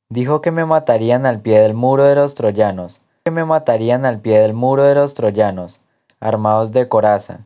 Dijo 0.09 0.41
que 0.41 0.53
me 0.53 0.65
matarían 0.65 1.27
al 1.27 1.41
pie 1.41 1.59
del 1.59 1.75
muro 1.75 2.05
de 2.05 2.15
los 2.15 2.37
troyanos, 2.37 3.01
que 3.25 3.33
me 3.33 3.45
matarían 3.45 4.07
al 4.07 4.21
pie 4.21 4.39
del 4.39 4.55
muro 4.55 4.85
de 4.85 4.95
los 4.95 5.15
troyanos, 5.15 5.81
armados 6.21 6.71
de 6.71 6.89
coraza, 6.89 7.41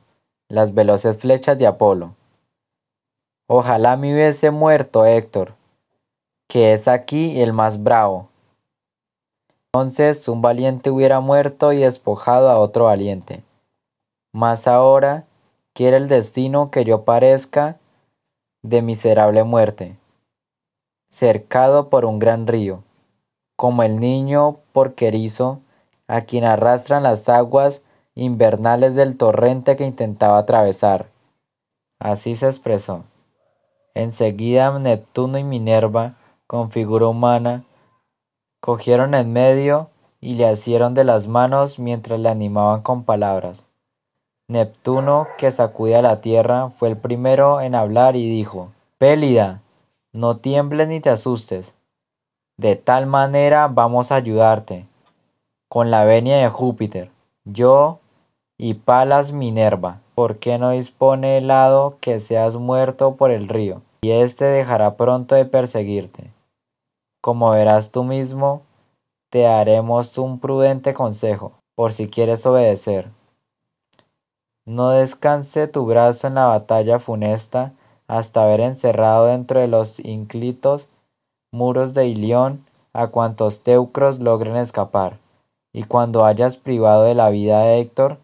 las 0.51 0.75
veloces 0.75 1.17
flechas 1.17 1.57
de 1.57 1.67
Apolo. 1.67 2.15
Ojalá 3.49 3.97
me 3.97 4.13
hubiese 4.13 4.51
muerto 4.51 5.07
Héctor, 5.07 5.55
que 6.47 6.75
es 6.75 6.89
aquí 6.89 7.41
el 7.41 7.55
más 7.55 7.83
bravo. 7.83 8.29
Entonces 9.73 10.29
un 10.29 10.43
valiente 10.43 10.91
hubiera 10.91 11.21
muerto 11.21 11.73
y 11.73 11.79
despojado 11.79 12.51
a 12.51 12.59
otro 12.59 12.85
valiente. 12.85 13.43
Mas 14.33 14.67
ahora 14.67 15.27
quiere 15.75 15.99
el 15.99 16.09
destino 16.09 16.71
que 16.71 16.85
yo 16.85 17.05
parezca 17.05 17.79
de 18.63 18.81
miserable 18.81 19.45
muerte, 19.45 19.99
cercado 21.09 21.91
por 21.91 22.05
un 22.05 22.19
gran 22.19 22.47
río, 22.47 22.83
como 23.57 23.83
el 23.83 24.01
niño 24.01 24.59
porquerizo 24.73 25.61
a 26.07 26.23
quien 26.23 26.45
arrastran 26.45 27.03
las 27.03 27.29
aguas 27.29 27.83
invernales 28.15 28.95
del 28.95 29.17
torrente 29.17 29.77
que 29.77 29.87
intentaba 29.87 30.39
atravesar. 30.39 31.09
Así 31.99 32.35
se 32.35 32.47
expresó. 32.47 33.05
Enseguida 33.95 34.79
Neptuno 34.79 35.39
y 35.39 35.45
Minerva, 35.45 36.17
con 36.47 36.71
figura 36.71 37.07
humana, 37.07 37.65
cogieron 38.61 39.15
en 39.15 39.33
medio 39.33 39.91
y 40.21 40.35
le 40.35 40.47
asieron 40.47 40.95
de 40.95 41.05
las 41.05 41.27
manos 41.27 41.79
mientras 41.79 42.19
le 42.19 42.29
animaban 42.29 42.83
con 42.83 43.05
palabras. 43.05 43.67
Neptuno, 44.49 45.29
que 45.39 45.51
sacudía 45.51 46.03
la 46.03 46.21
tierra, 46.21 46.71
fue 46.71 46.89
el 46.89 46.97
primero 46.97 47.61
en 47.61 47.75
hablar 47.75 48.17
y 48.17 48.29
dijo, 48.29 48.73
Pélida, 48.99 49.63
no 50.13 50.37
tiembles 50.37 50.89
ni 50.89 51.01
te 51.01 51.11
asustes. 51.11 51.75
De 52.59 52.77
tal 52.77 53.07
manera 53.07 53.69
vamos 53.69 54.13
a 54.13 54.17
ayudarte, 54.17 54.87
con 55.69 55.91
la 55.91 56.05
venia 56.05 56.37
de 56.37 56.49
Júpiter, 56.49 57.11
yo 57.45 57.99
y 58.59 58.75
Palas 58.75 59.33
Minerva, 59.33 60.01
¿por 60.15 60.39
qué 60.39 60.59
no 60.59 60.71
dispone 60.71 61.39
el 61.39 61.49
lado 61.49 61.97
que 62.01 62.21
seas 62.21 62.57
muerto 62.57 63.17
por 63.17 63.31
el 63.31 63.49
río, 63.49 63.81
y 64.03 64.11
éste 64.11 64.45
dejará 64.45 64.97
pronto 64.97 65.35
de 65.35 65.47
perseguirte? 65.47 66.31
Como 67.23 67.51
verás 67.51 67.91
tú 67.91 68.05
mismo, 68.05 68.63
te 69.31 69.47
haremos 69.47 70.19
un 70.19 70.39
prudente 70.39 70.93
consejo, 70.93 71.53
por 71.75 71.93
si 71.93 72.09
quieres 72.09 72.45
obedecer. 72.45 73.09
No 74.65 74.91
descanse 74.91 75.67
tu 75.67 75.87
brazo 75.87 76.29
en 76.29 76.35
la 76.35 76.47
batalla 76.47 76.99
funesta 76.99 77.73
hasta 78.07 78.45
haber 78.45 78.61
encerrado 78.61 79.27
dentro 79.27 79.59
de 79.59 79.69
los 79.69 79.99
inclitos 80.01 80.89
muros 81.53 81.95
de 81.95 82.07
Ilión 82.07 82.65
a 82.93 83.09
cuantos 83.09 83.63
teucros 83.63 84.21
logren 84.21 84.57
escapar, 84.57 85.19
y 85.73 85.85
cuando 85.85 86.25
hayas 86.25 86.57
privado 86.57 87.05
de 87.05 87.15
la 87.15 87.31
vida 87.31 87.63
de 87.63 87.81
Héctor, 87.81 88.19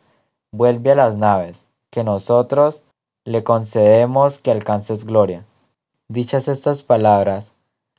vuelve 0.53 0.93
a 0.93 0.95
las 0.95 1.17
naves, 1.17 1.65
que 1.91 2.05
nosotros 2.05 2.83
le 3.25 3.45
concedemos 3.45 4.39
que 4.39 4.51
alcances 4.51 5.05
gloria. 5.05 5.45
Dichas 6.09 6.49
estas 6.49 6.83
palabras, 6.83 7.53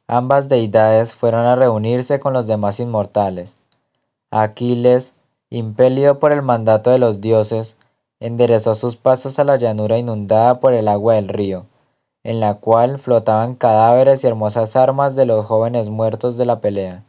ambas 0.08 0.50
deidades 0.50 1.14
fueron 1.14 1.46
a 1.46 1.56
reunirse 1.56 2.20
con 2.20 2.34
los 2.34 2.48
demás 2.48 2.80
inmortales. 2.80 3.56
Aquiles, 4.32 5.14
impelido 5.50 6.20
por 6.20 6.32
el 6.32 6.42
mandato 6.42 6.90
de 6.90 7.00
los 7.00 7.22
dioses, 7.22 7.76
enderezó 8.20 8.76
sus 8.76 8.96
pasos 8.96 9.40
a 9.40 9.44
la 9.44 9.58
llanura 9.58 9.98
inundada 9.98 10.60
por 10.60 10.74
el 10.74 10.88
agua 10.88 11.16
del 11.16 11.30
río, 11.30 11.66
en 12.24 12.40
la 12.40 12.56
cual 12.56 13.00
flotaban 13.00 13.56
cadáveres 13.56 14.24
y 14.24 14.28
hermosas 14.28 14.76
armas 14.76 15.16
de 15.16 15.26
los 15.26 15.46
jóvenes 15.46 15.90
muertos 15.90 16.38
de 16.38 16.46
la 16.46 16.60
pelea. 16.60 17.04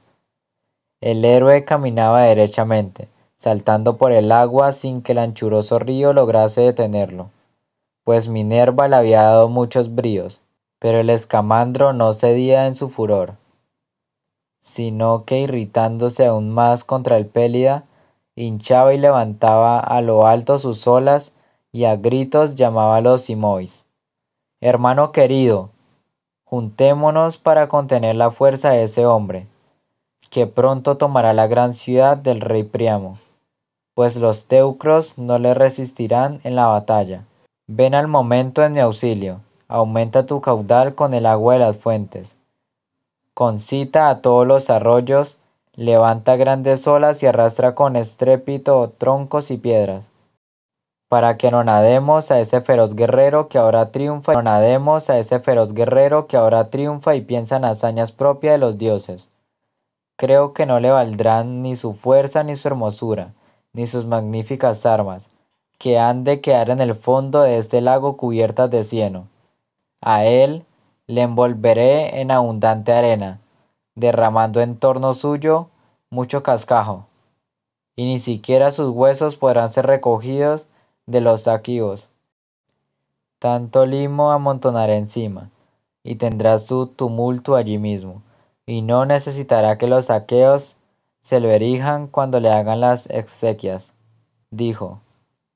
El 1.00 1.24
héroe 1.24 1.64
caminaba 1.64 2.22
derechamente, 2.22 3.08
saltando 3.36 3.96
por 3.96 4.12
el 4.12 4.30
agua 4.32 4.72
sin 4.72 5.02
que 5.02 5.12
el 5.12 5.18
anchuroso 5.18 5.78
río 5.78 6.12
lograse 6.12 6.60
detenerlo, 6.60 7.30
pues 8.04 8.28
Minerva 8.28 8.88
le 8.88 8.96
había 8.96 9.22
dado 9.22 9.48
muchos 9.48 9.94
bríos, 9.94 10.40
pero 10.78 10.98
el 10.98 11.10
escamandro 11.10 11.92
no 11.92 12.12
cedía 12.12 12.66
en 12.66 12.74
su 12.74 12.88
furor, 12.88 13.34
sino 14.60 15.24
que 15.24 15.40
irritándose 15.40 16.26
aún 16.26 16.50
más 16.50 16.84
contra 16.84 17.16
el 17.16 17.26
Pélida, 17.26 17.84
hinchaba 18.36 18.94
y 18.94 18.98
levantaba 18.98 19.78
a 19.80 20.00
lo 20.00 20.26
alto 20.26 20.58
sus 20.58 20.86
olas 20.86 21.32
y 21.72 21.84
a 21.84 21.96
gritos 21.96 22.54
llamaba 22.54 22.96
a 22.96 23.00
los 23.00 23.22
Simois. 23.22 23.84
Hermano 24.60 25.12
querido, 25.12 25.70
juntémonos 26.44 27.38
para 27.38 27.68
contener 27.68 28.16
la 28.16 28.30
fuerza 28.30 28.70
de 28.70 28.84
ese 28.84 29.06
hombre, 29.06 29.46
que 30.30 30.46
pronto 30.46 30.96
tomará 30.96 31.32
la 31.32 31.46
gran 31.46 31.74
ciudad 31.74 32.16
del 32.16 32.40
rey 32.40 32.64
Priamo, 32.64 33.18
pues 33.94 34.16
los 34.16 34.46
teucros 34.46 35.16
no 35.16 35.38
le 35.38 35.54
resistirán 35.54 36.40
en 36.44 36.56
la 36.56 36.66
batalla. 36.66 37.24
Ven 37.66 37.94
al 37.94 38.08
momento 38.08 38.64
en 38.64 38.72
mi 38.72 38.80
auxilio, 38.80 39.40
aumenta 39.68 40.26
tu 40.26 40.40
caudal 40.40 40.94
con 40.94 41.14
el 41.14 41.24
agua 41.26 41.54
de 41.54 41.60
las 41.60 41.76
fuentes. 41.76 42.36
Concita 43.32 44.10
a 44.10 44.20
todos 44.20 44.46
los 44.46 44.70
arroyos, 44.70 45.38
levanta 45.80 46.36
grandes 46.36 46.86
olas 46.86 47.22
y 47.22 47.26
arrastra 47.26 47.74
con 47.74 47.96
estrépito 47.96 48.90
troncos 48.98 49.50
y 49.50 49.56
piedras 49.56 50.10
para 51.08 51.38
que 51.38 51.50
no 51.50 51.64
nademos 51.64 52.30
a 52.30 52.38
ese 52.38 52.60
feroz 52.60 52.94
guerrero 52.94 53.48
que 53.48 53.56
ahora 53.56 53.90
triunfa, 53.90 54.34
no 54.34 54.42
nademos 54.42 55.08
a 55.10 55.18
ese 55.18 55.40
feroz 55.40 55.72
guerrero 55.72 56.28
que 56.28 56.36
ahora 56.36 56.68
triunfa 56.68 57.16
y 57.16 57.22
piensa 57.22 57.56
en 57.56 57.64
hazañas 57.64 58.12
propias 58.12 58.52
de 58.52 58.58
los 58.58 58.78
dioses. 58.78 59.28
Creo 60.16 60.52
que 60.52 60.66
no 60.66 60.78
le 60.78 60.90
valdrán 60.90 61.62
ni 61.62 61.74
su 61.74 61.94
fuerza 61.94 62.44
ni 62.44 62.54
su 62.54 62.68
hermosura, 62.68 63.32
ni 63.72 63.88
sus 63.88 64.04
magníficas 64.04 64.86
armas, 64.86 65.30
que 65.78 65.98
han 65.98 66.22
de 66.22 66.40
quedar 66.40 66.70
en 66.70 66.80
el 66.80 66.94
fondo 66.94 67.42
de 67.42 67.56
este 67.56 67.80
lago 67.80 68.16
cubiertas 68.16 68.70
de 68.70 68.84
cieno. 68.84 69.26
A 70.00 70.26
él 70.26 70.64
le 71.08 71.22
envolveré 71.22 72.20
en 72.20 72.30
abundante 72.30 72.92
arena, 72.92 73.40
derramando 73.96 74.60
en 74.60 74.76
torno 74.76 75.12
suyo 75.14 75.69
mucho 76.10 76.42
cascajo, 76.42 77.06
y 77.94 78.04
ni 78.04 78.18
siquiera 78.18 78.72
sus 78.72 78.90
huesos 78.90 79.36
podrán 79.36 79.70
ser 79.70 79.86
recogidos 79.86 80.66
de 81.06 81.20
los 81.20 81.46
aquivos. 81.46 82.08
Tanto 83.38 83.86
limo 83.86 84.32
amontonaré 84.32 84.96
encima, 84.96 85.50
y 86.02 86.16
tendrás 86.16 86.66
tu 86.66 86.88
tumulto 86.88 87.54
allí 87.54 87.78
mismo, 87.78 88.22
y 88.66 88.82
no 88.82 89.06
necesitará 89.06 89.78
que 89.78 89.86
los 89.86 90.10
aqueos 90.10 90.76
se 91.22 91.38
lo 91.38 91.48
erijan 91.48 92.08
cuando 92.08 92.40
le 92.40 92.50
hagan 92.50 92.80
las 92.80 93.08
exequias, 93.10 93.92
dijo, 94.50 95.00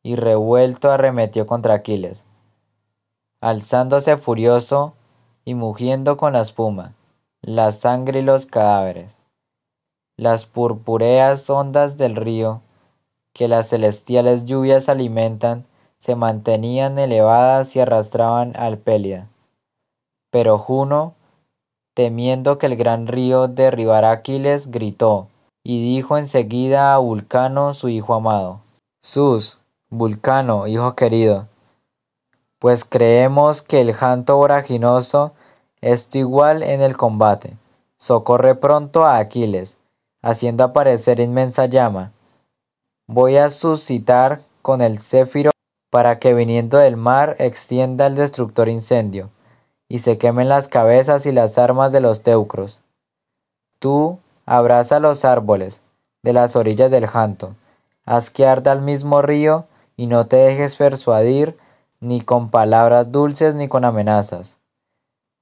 y 0.03 0.17
revuelto 0.17 0.91
arremetió 0.91 1.47
contra 1.47 1.75
Aquiles. 1.75 2.23
Alzándose 3.41 4.17
furioso, 4.17 4.95
y 5.45 5.55
mugiendo 5.55 6.17
con 6.17 6.35
la 6.35 6.43
espuma, 6.43 6.95
la 7.43 7.73
sangre 7.73 8.21
y 8.21 8.23
los 8.23 8.47
cadáveres. 8.47 9.17
Las 10.17 10.47
purpúreas 10.47 11.51
ondas 11.51 11.97
del 11.97 12.15
río, 12.15 12.61
que 13.33 13.49
las 13.49 13.69
celestiales 13.69 14.45
lluvias 14.45 14.89
alimentan, 14.89 15.67
se 15.99 16.15
mantenían 16.15 16.99
elevadas 16.99 17.75
y 17.75 17.81
arrastraban 17.81 18.55
al 18.57 18.79
Pélida. 18.79 19.29
Pero 20.31 20.59
Juno, 20.59 21.15
temiendo 21.95 22.59
que 22.59 22.67
el 22.67 22.77
gran 22.77 23.07
río 23.07 23.49
derribara 23.49 24.11
a 24.11 24.13
Aquiles, 24.13 24.71
gritó, 24.71 25.29
y 25.65 25.83
dijo 25.83 26.19
enseguida 26.19 26.95
a 26.95 26.99
Vulcano 26.99 27.73
su 27.75 27.89
hijo 27.89 28.15
amado, 28.15 28.61
Sus, 29.03 29.59
Vulcano, 29.91 30.67
hijo 30.67 30.95
querido, 30.95 31.49
pues 32.59 32.85
creemos 32.85 33.63
que 33.63 33.81
el 33.81 33.93
janto 33.93 34.37
voraginoso 34.37 35.33
es 35.81 36.09
tu 36.09 36.19
igual 36.19 36.63
en 36.63 36.81
el 36.81 36.97
combate. 36.97 37.57
Socorre 37.99 38.55
pronto 38.55 39.05
a 39.05 39.19
Aquiles, 39.19 39.77
haciendo 40.25 40.65
aparecer 40.65 41.21
inmensa 41.21 41.67
llama. 41.67 42.13
Voy 43.07 43.37
a 43.37 43.51
suscitar 43.51 44.41
con 44.63 44.81
el 44.81 44.99
céfiro 44.99 45.51
para 45.91 46.19
que 46.19 46.33
viniendo 46.33 46.79
del 46.79 46.97
mar 46.97 47.37
extienda 47.39 48.07
el 48.07 48.15
destructor 48.15 48.71
incendio, 48.71 49.29
y 49.87 49.99
se 49.99 50.17
quemen 50.17 50.49
las 50.49 50.67
cabezas 50.67 51.27
y 51.27 51.33
las 51.33 51.59
armas 51.59 51.93
de 51.93 52.01
los 52.01 52.23
teucros. 52.23 52.81
Tú 53.79 54.19
abraza 54.47 54.99
los 54.99 55.27
árboles 55.27 55.83
de 56.23 56.33
las 56.33 56.57
orillas 56.57 56.91
del 56.91 57.07
janto, 57.07 57.55
haz 58.07 58.31
que 58.31 58.47
arda 58.47 58.73
el 58.73 58.81
mismo 58.81 59.21
río, 59.21 59.67
y 59.95 60.07
no 60.07 60.27
te 60.27 60.37
dejes 60.37 60.77
persuadir 60.77 61.59
ni 62.01 62.23
con 62.23 62.49
palabras 62.49 63.13
dulces 63.13 63.57
ni 63.57 63.69
con 63.69 63.85
amenazas. 63.85 64.57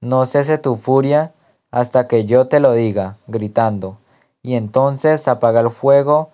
No 0.01 0.25
cese 0.25 0.57
tu 0.57 0.75
furia 0.75 1.31
hasta 1.71 2.09
que 2.09 2.25
yo 2.25 2.49
te 2.49 2.59
lo 2.59 2.73
diga, 2.73 3.15
gritando, 3.27 3.97
y 4.43 4.55
entonces 4.55 5.29
apaga 5.29 5.61
el 5.61 5.69
fuego 5.69 6.31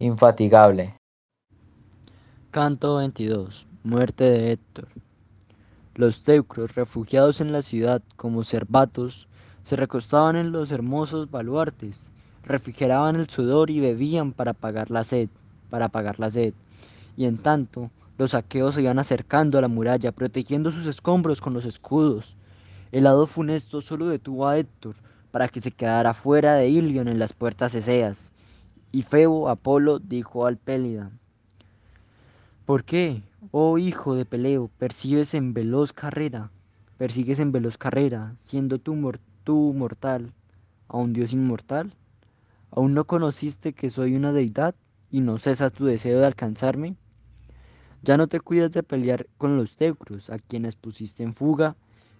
infatigable. 0.00 0.96
Canto 2.50 2.96
22. 2.96 3.66
Muerte 3.84 4.24
de 4.24 4.52
Héctor. 4.52 4.88
Los 5.94 6.24
teucros, 6.24 6.74
refugiados 6.74 7.40
en 7.40 7.52
la 7.52 7.62
ciudad 7.62 8.02
como 8.16 8.42
cervatos, 8.42 9.28
se 9.62 9.76
recostaban 9.76 10.34
en 10.34 10.50
los 10.50 10.72
hermosos 10.72 11.30
baluartes, 11.30 12.08
refrigeraban 12.42 13.14
el 13.14 13.30
sudor 13.30 13.70
y 13.70 13.78
bebían 13.78 14.32
para 14.32 14.50
apagar 14.50 14.90
la 14.90 15.04
sed, 15.04 15.28
para 15.70 15.86
apagar 15.86 16.18
la 16.18 16.30
sed. 16.30 16.54
Y 17.16 17.26
en 17.26 17.38
tanto, 17.38 17.90
los 18.18 18.34
aqueos 18.34 18.74
se 18.74 18.82
iban 18.82 18.98
acercando 18.98 19.58
a 19.58 19.60
la 19.60 19.68
muralla, 19.68 20.10
protegiendo 20.10 20.72
sus 20.72 20.86
escombros 20.86 21.40
con 21.40 21.54
los 21.54 21.64
escudos. 21.64 22.36
El 22.90 23.06
hado 23.06 23.28
funesto 23.28 23.80
solo 23.80 24.06
detuvo 24.06 24.48
a 24.48 24.58
Héctor 24.58 24.96
para 25.34 25.48
que 25.48 25.60
se 25.60 25.72
quedara 25.72 26.14
fuera 26.14 26.54
de 26.54 26.68
Ilion 26.68 27.08
en 27.08 27.18
las 27.18 27.32
puertas 27.32 27.74
eseas. 27.74 28.30
Y 28.92 29.02
Febo, 29.02 29.48
Apolo, 29.48 29.98
dijo 29.98 30.46
al 30.46 30.58
Pélida, 30.58 31.10
¿Por 32.64 32.84
qué, 32.84 33.20
oh 33.50 33.76
hijo 33.76 34.14
de 34.14 34.26
Peleo, 34.26 34.70
persigues 34.78 35.34
en 35.34 35.52
veloz 35.52 35.92
carrera? 35.92 36.52
Persigues 36.98 37.40
en 37.40 37.50
veloz 37.50 37.78
carrera, 37.78 38.36
siendo 38.38 38.78
tú, 38.78 38.94
mortal, 38.94 40.32
a 40.86 40.98
un 40.98 41.12
dios 41.12 41.32
inmortal. 41.32 41.92
¿Aún 42.70 42.94
no 42.94 43.04
conociste 43.04 43.72
que 43.72 43.90
soy 43.90 44.14
una 44.14 44.32
deidad 44.32 44.76
y 45.10 45.20
no 45.20 45.38
cesa 45.38 45.70
tu 45.70 45.84
deseo 45.84 46.20
de 46.20 46.26
alcanzarme? 46.26 46.94
Ya 48.02 48.16
no 48.16 48.28
te 48.28 48.38
cuidas 48.38 48.70
de 48.70 48.84
pelear 48.84 49.26
con 49.36 49.56
los 49.56 49.74
teucros, 49.74 50.30
a 50.30 50.38
quienes 50.38 50.76
pusiste 50.76 51.24
en 51.24 51.34
fuga, 51.34 51.74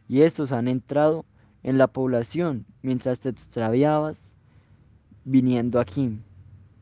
y 0.09 0.23
estos 0.23 0.51
han 0.51 0.67
entrado 0.67 1.25
en 1.65 1.79
la 1.79 1.89
población 1.89 2.65
mientras 2.83 3.19
te 3.19 3.31
extraviabas 3.31 4.33
viniendo 5.25 5.81
aquí. 5.81 6.21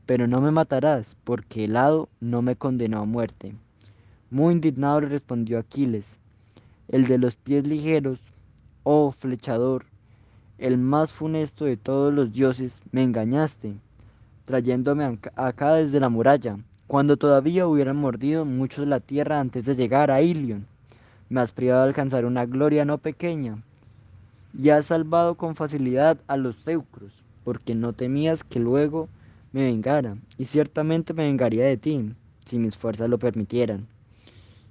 Pero 0.05 0.27
no 0.27 0.41
me 0.41 0.51
matarás, 0.51 1.17
porque 1.25 1.65
el 1.65 1.77
hado 1.77 2.11
no 2.21 2.43
me 2.43 2.57
condenó 2.57 2.99
a 2.99 3.07
muerte. 3.07 3.55
Muy 4.31 4.53
indignado 4.53 5.01
le 5.01 5.09
respondió 5.09 5.59
Aquiles, 5.59 6.19
el 6.89 7.07
de 7.07 7.17
los 7.17 7.37
pies 7.37 7.67
ligeros, 7.67 8.19
oh 8.83 9.13
flechador, 9.13 9.87
el 10.59 10.77
más 10.77 11.13
funesto 11.13 11.65
de 11.65 11.77
todos 11.77 12.13
los 12.13 12.33
dioses, 12.33 12.83
me 12.91 13.03
engañaste, 13.03 13.75
trayéndome 14.45 15.19
acá 15.37 15.75
desde 15.75 16.01
la 16.01 16.09
muralla 16.09 16.59
cuando 16.93 17.17
todavía 17.17 17.67
hubieran 17.67 17.97
mordido 17.97 18.45
muchos 18.45 18.87
la 18.87 19.01
tierra 19.01 19.41
antes 19.41 19.65
de 19.65 19.75
llegar 19.75 20.11
a 20.11 20.21
Ilion. 20.21 20.67
Me 21.31 21.41
has 21.41 21.51
privado 21.51 21.85
de 21.85 21.89
alcanzar 21.89 22.27
una 22.27 22.45
gloria 22.45 22.85
no 22.85 22.99
pequeña, 22.99 23.63
y 24.59 24.71
has 24.71 24.87
salvado 24.87 25.37
con 25.37 25.55
facilidad 25.55 26.19
a 26.27 26.37
los 26.37 26.63
teucros, 26.63 27.13
porque 27.45 27.75
no 27.75 27.93
temías 27.93 28.45
que 28.45 28.61
luego 28.61 29.09
me 29.53 29.65
vengara, 29.65 30.17
y 30.39 30.47
ciertamente 30.47 31.15
me 31.15 31.25
vengaría 31.25 31.65
de 31.65 31.77
ti, 31.77 32.15
si 32.45 32.59
mis 32.59 32.77
fuerzas 32.77 33.09
lo 33.09 33.19
permitieran. 33.19 33.87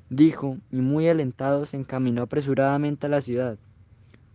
Dijo, 0.09 0.57
y 0.71 0.77
muy 0.77 1.07
alentado 1.07 1.65
se 1.65 1.77
encaminó 1.77 2.23
apresuradamente 2.23 3.07
a 3.07 3.09
la 3.09 3.21
ciudad, 3.21 3.57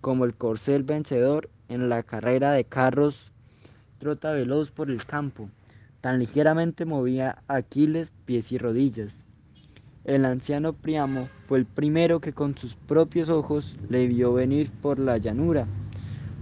como 0.00 0.24
el 0.24 0.34
corcel 0.34 0.84
vencedor 0.84 1.50
en 1.68 1.88
la 1.88 2.02
carrera 2.02 2.52
de 2.52 2.64
carros 2.64 3.32
trota 3.98 4.32
veloz 4.32 4.70
por 4.70 4.90
el 4.90 5.04
campo, 5.04 5.48
Tan 6.06 6.20
ligeramente 6.20 6.84
movía 6.84 7.42
Aquiles 7.48 8.12
pies 8.26 8.52
y 8.52 8.58
rodillas. 8.58 9.25
El 10.06 10.24
anciano 10.24 10.72
Priamo 10.72 11.28
fue 11.48 11.58
el 11.58 11.66
primero 11.66 12.20
que 12.20 12.32
con 12.32 12.56
sus 12.56 12.76
propios 12.76 13.28
ojos 13.28 13.76
le 13.88 14.06
vio 14.06 14.32
venir 14.32 14.70
por 14.70 15.00
la 15.00 15.18
llanura, 15.18 15.66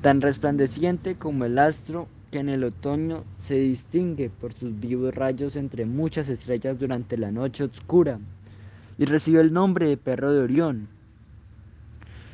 tan 0.03 0.21
resplandeciente 0.21 1.15
como 1.15 1.47
el 1.47 1.59
astro 1.59 2.07
que 2.31 2.41
en 2.41 2.51
el 2.51 2.63
otoño 2.63 3.25
se 3.39 3.55
distingue 3.55 4.29
por 4.29 4.53
sus 4.53 4.79
vivos 4.79 5.15
rayos 5.15 5.57
entre 5.57 5.87
muchas 5.87 6.29
estrellas 6.29 6.79
durante 6.79 7.17
la 7.17 7.33
noche 7.33 7.65
oscura, 7.65 8.19
y 8.99 9.07
recibe 9.07 9.41
el 9.41 9.55
nombre 9.55 9.89
de 9.89 9.97
perro 9.97 10.31
de 10.35 10.43
Orión, 10.43 10.89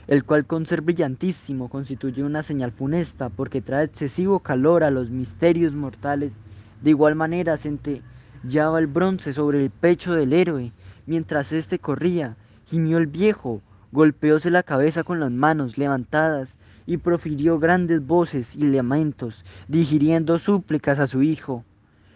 el 0.08 0.24
cual 0.24 0.46
con 0.46 0.66
ser 0.66 0.80
brillantísimo 0.80 1.68
constituye 1.68 2.24
una 2.24 2.42
señal 2.42 2.72
funesta 2.72 3.28
porque 3.28 3.62
trae 3.62 3.84
excesivo 3.84 4.40
calor 4.40 4.82
a 4.82 4.90
los 4.90 5.10
misterios 5.10 5.74
mortales 5.74 6.40
de 6.82 6.90
igual 6.90 7.14
manera 7.14 7.56
centellaba 7.56 8.80
el 8.80 8.88
bronce 8.88 9.32
sobre 9.32 9.62
el 9.62 9.70
pecho 9.70 10.12
del 10.12 10.32
héroe. 10.32 10.72
Mientras 11.10 11.50
éste 11.50 11.80
corría, 11.80 12.36
gimió 12.66 12.96
el 12.98 13.08
viejo, 13.08 13.62
golpeóse 13.90 14.48
la 14.48 14.62
cabeza 14.62 15.02
con 15.02 15.18
las 15.18 15.32
manos 15.32 15.76
levantadas 15.76 16.56
y 16.86 16.98
profirió 16.98 17.58
grandes 17.58 18.06
voces 18.06 18.54
y 18.54 18.62
lamentos, 18.68 19.44
digiriendo 19.66 20.38
súplicas 20.38 21.00
a 21.00 21.08
su 21.08 21.24
hijo. 21.24 21.64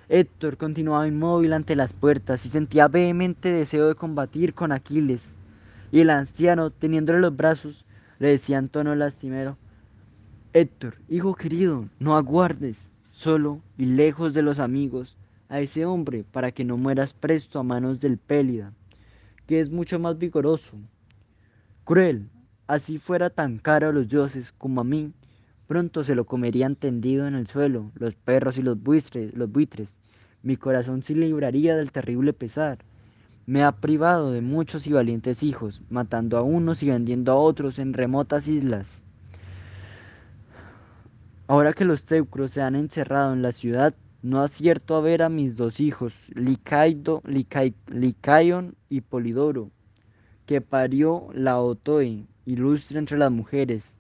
Héctor 0.09 0.59
continuaba 0.59 1.09
inmóvil 1.09 1.55
ante 1.55 1.75
las 1.75 1.93
puertas 1.93 2.47
y 2.47 2.51
sentía 2.51 2.87
vehemente 2.87 3.49
deseo 3.49 3.89
de 3.89 3.97
combatir 3.97 4.55
con 4.55 4.71
Aquiles. 4.71 5.35
Y 5.91 5.99
el 5.99 6.11
anciano, 6.11 6.71
teniéndole 6.71 7.19
los 7.19 7.37
brazos, 7.37 7.85
le 8.21 8.29
decía 8.29 8.59
en 8.59 8.69
tono 8.69 8.95
lastimero, 8.95 9.59
Héctor, 10.53 10.95
hijo 11.09 11.35
querido, 11.35 11.87
no 11.99 12.17
aguardes 12.17 12.87
solo 13.11 13.59
y 13.77 13.87
lejos 13.87 14.35
de 14.35 14.43
los 14.43 14.61
amigos, 14.61 15.17
a 15.49 15.61
ese 15.61 15.85
hombre 15.85 16.25
para 16.31 16.53
que 16.53 16.65
no 16.65 16.77
mueras 16.77 17.13
presto 17.13 17.59
a 17.59 17.63
manos 17.63 18.01
del 18.01 18.19
Pélida, 18.19 18.73
que 19.47 19.61
es 19.61 19.71
mucho 19.71 19.99
más 19.99 20.19
vigoroso. 20.19 20.77
Cruel, 21.85 22.29
así 22.67 22.99
fuera 22.99 23.31
tan 23.31 23.59
caro 23.59 23.89
a 23.89 23.93
los 23.93 24.09
dioses 24.09 24.53
como 24.53 24.81
a 24.81 24.85
mí, 24.85 25.13
pronto 25.67 26.05
se 26.05 26.15
lo 26.15 26.25
comerían 26.25 26.77
tendido 26.77 27.27
en 27.27 27.35
el 27.35 27.47
suelo 27.47 27.91
los 27.95 28.15
perros 28.15 28.59
y 28.59 28.63
los 28.63 28.83
buitres, 28.83 29.35
los 29.35 29.51
buitres. 29.51 29.99
Mi 30.43 30.57
corazón 30.57 31.03
se 31.03 31.15
libraría 31.15 31.77
del 31.77 31.91
terrible 31.91 32.33
pesar. 32.33 32.79
Me 33.47 33.63
ha 33.63 33.73
privado 33.73 34.31
de 34.31 34.41
muchos 34.41 34.87
y 34.87 34.93
valientes 34.93 35.43
hijos, 35.43 35.83
matando 35.91 36.39
a 36.39 36.43
unos 36.43 36.83
y 36.83 36.89
vendiendo 36.89 37.33
a 37.33 37.37
otros 37.37 37.79
en 37.79 37.93
remotas 37.93 38.49
islas. 38.49 39.03
Ahora 41.47 41.75
que 41.75 41.85
los 41.85 42.05
teucros 42.05 42.53
se 42.53 42.63
han 42.63 42.75
encerrado 42.75 43.35
en 43.35 43.43
la 43.43 43.53
ciudad, 43.53 43.95
no 44.23 44.41
acierto 44.41 44.97
a 44.97 45.03
ver 45.03 45.23
a 45.23 45.29
mis 45.29 45.57
dos 45.57 45.79
hijos, 45.79 46.15
Licaido, 46.35 47.23
Licaion 47.27 48.75
y 48.95 49.01
Polidoro, 49.01 49.71
que 50.47 50.61
parió 50.61 51.29
la 51.35 51.61
Otoe, 51.61 52.27
ilustre 52.47 53.01
entre 53.01 53.19
las 53.19 53.33
mujeres. 53.33 53.97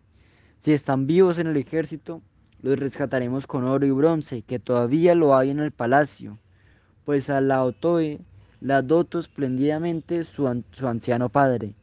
Si 0.60 0.72
están 0.72 1.08
vivos 1.08 1.40
en 1.40 1.48
el 1.48 1.56
ejército, 1.56 2.22
los 2.62 2.78
rescataremos 2.78 3.48
con 3.48 3.64
oro 3.64 3.84
y 3.86 3.90
bronce, 3.90 4.42
que 4.42 4.60
todavía 4.60 5.16
lo 5.16 5.36
hay 5.36 5.50
en 5.50 5.58
el 5.58 5.72
palacio, 5.72 6.38
pues 7.04 7.28
a 7.28 7.40
la 7.40 7.64
Otoe 7.64 8.20
la 8.60 8.82
doto 8.82 9.18
esplendidamente 9.18 10.22
su, 10.22 10.62
su 10.70 10.86
anciano 10.86 11.28
padre, 11.28 11.74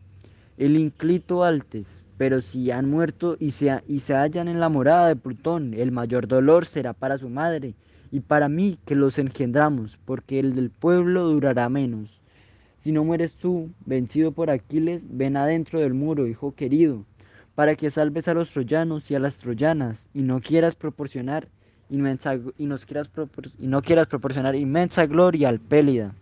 el 0.58 0.78
inclito 0.78 1.44
Altes, 1.44 2.06
pero 2.18 2.40
si 2.40 2.72
han 2.72 2.90
muerto 2.90 3.36
y 3.40 3.52
se, 3.52 3.84
y 3.90 4.00
se 4.00 4.16
hallan 4.16 4.48
en 4.48 4.62
la 4.62 4.70
morada 4.70 5.10
de 5.10 5.18
Plutón, 5.18 5.74
el 5.74 5.92
mayor 5.92 6.30
dolor 6.30 6.66
será 6.66 6.94
para 6.94 7.18
su 7.18 7.28
madre 7.28 7.76
y 8.10 8.22
para 8.22 8.48
mí 8.48 8.80
que 8.86 8.96
los 8.96 9.20
engendramos, 9.20 9.98
porque 10.06 10.40
el 10.40 10.56
del 10.56 10.70
pueblo 10.70 11.26
durará 11.26 11.68
menos. 11.68 12.21
Si 12.82 12.92
no 12.92 13.04
mueres 13.04 13.34
tú, 13.34 13.70
vencido 13.86 14.32
por 14.32 14.50
Aquiles, 14.50 15.06
ven 15.08 15.38
adentro 15.38 15.80
del 15.80 15.94
muro, 15.94 16.26
hijo 16.26 16.56
querido, 16.56 17.06
para 17.54 17.76
que 17.76 17.92
salves 17.92 18.28
a 18.28 18.34
los 18.34 18.50
troyanos 18.50 19.12
y 19.12 19.14
a 19.14 19.20
las 19.20 19.38
troyanas, 19.38 20.10
y 20.16 20.24
no 20.24 20.42
quieras 20.42 20.76
proporcionar 20.76 21.48
inmensa, 21.92 22.34
y 22.34 22.68
quieras 22.88 23.12
y 23.60 23.68
no 23.68 23.84
quieras 23.84 24.08
proporcionar 24.08 24.56
inmensa 24.56 25.06
gloria 25.06 25.50
al 25.50 25.60
Pélida, 25.60 26.16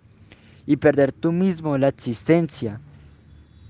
y 0.65 0.75
perder 0.75 1.13
tú 1.13 1.31
mismo 1.31 1.77
la 1.77 1.87
existencia. 1.87 2.81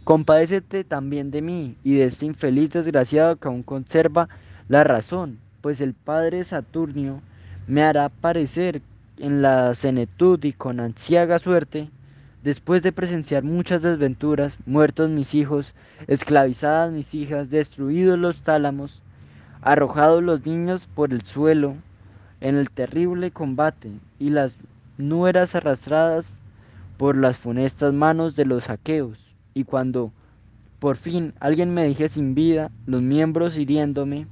Compadécete 0.04 0.84
también 0.84 1.30
de 1.30 1.44
mí 1.44 1.76
y 1.84 1.94
de 1.94 2.06
este 2.06 2.26
infeliz 2.26 2.72
desgraciado 2.72 3.36
que 3.36 3.50
aún 3.50 3.62
conserva 3.62 4.30
la 4.68 4.84
razón, 4.84 5.38
pues 5.62 5.80
el 5.80 5.94
padre 5.94 6.44
Saturnio 6.44 7.22
me 7.68 7.84
hará 7.84 8.10
parecer 8.10 8.82
en 9.20 9.44
la 9.44 9.76
senetud 9.76 10.44
y 10.44 10.54
con 10.54 10.80
anciaga 10.80 11.38
suerte 11.38 11.92
Después 12.44 12.82
de 12.84 12.94
presenciar 12.94 13.44
muchas 13.44 13.82
desventuras, 13.82 14.58
muertos 14.66 15.10
mis 15.10 15.36
hijos, 15.36 15.74
esclavizadas 16.08 16.92
mis 16.92 17.14
hijas, 17.14 17.50
destruidos 17.50 18.18
los 18.18 18.42
tálamos, 18.42 19.02
arrojados 19.62 20.24
los 20.24 20.46
niños 20.46 20.86
por 20.86 21.12
el 21.12 21.24
suelo 21.24 21.76
en 22.40 22.56
el 22.56 22.72
terrible 22.72 23.32
combate 23.32 23.92
y 24.20 24.30
las 24.30 24.58
nueras 24.98 25.54
arrastradas 25.54 26.40
por 26.96 27.18
las 27.18 27.38
funestas 27.38 27.94
manos 27.94 28.38
de 28.38 28.46
los 28.46 28.66
saqueos, 28.66 29.20
y 29.54 29.66
cuando 29.66 30.14
por 30.80 30.96
fin 30.96 31.34
alguien 31.42 31.74
me 31.74 31.84
dije 31.84 32.08
sin 32.08 32.36
vida, 32.36 32.72
los 32.86 33.02
miembros 33.02 33.58
hiriéndome, 33.58 34.28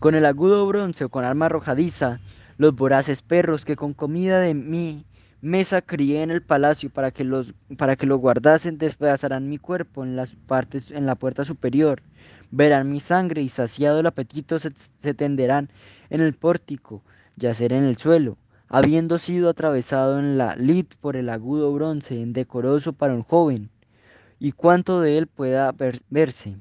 con 0.00 0.14
el 0.14 0.26
agudo 0.26 0.66
bronce 0.66 1.04
o 1.04 1.08
con 1.08 1.24
arma 1.24 1.46
arrojadiza, 1.46 2.20
los 2.58 2.76
voraces 2.76 3.22
perros 3.22 3.64
que 3.64 3.74
con 3.74 3.94
comida 3.94 4.38
de 4.40 4.52
mí 4.52 5.06
mesa 5.44 5.82
crié 5.82 6.22
en 6.22 6.30
el 6.30 6.42
palacio 6.42 6.88
para 6.88 7.10
que, 7.10 7.22
los, 7.22 7.52
para 7.76 7.96
que 7.96 8.06
lo 8.06 8.16
guardasen, 8.16 8.78
despedazarán 8.78 9.50
mi 9.50 9.58
cuerpo 9.58 10.02
en 10.02 10.16
las 10.16 10.34
partes, 10.34 10.90
en 10.90 11.04
la 11.04 11.16
puerta 11.16 11.44
superior, 11.44 12.02
verán 12.50 12.90
mi 12.90 12.98
sangre 12.98 13.42
y 13.42 13.50
saciado 13.50 14.00
el 14.00 14.06
apetito 14.06 14.58
se, 14.58 14.70
tenderán 15.14 15.68
en 16.08 16.22
el 16.22 16.32
pórtico, 16.32 17.02
yacer 17.36 17.74
en 17.74 17.84
el 17.84 17.98
suelo, 17.98 18.38
habiendo 18.68 19.18
sido 19.18 19.50
atravesado 19.50 20.18
en 20.18 20.38
la 20.38 20.56
lid 20.56 20.86
por 20.98 21.14
el 21.14 21.28
agudo 21.28 21.74
bronce, 21.74 22.14
indecoroso 22.14 22.94
para 22.94 23.12
un 23.12 23.22
joven, 23.22 23.68
y 24.38 24.52
cuánto 24.52 25.02
de 25.02 25.18
él 25.18 25.26
pueda 25.26 25.74
verse. 26.08 26.56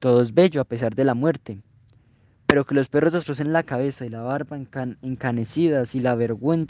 Todo 0.00 0.20
es 0.20 0.34
bello 0.34 0.60
a 0.60 0.64
pesar 0.64 0.94
de 0.94 1.04
la 1.04 1.14
muerte 1.14 1.62
pero 2.52 2.66
que 2.66 2.74
los 2.74 2.88
perros 2.88 3.14
destrocen 3.14 3.54
la 3.54 3.62
cabeza 3.62 4.04
y 4.04 4.10
la 4.10 4.20
barba 4.20 4.58
encanecidas 5.00 5.94
y, 5.94 6.00
la 6.00 6.14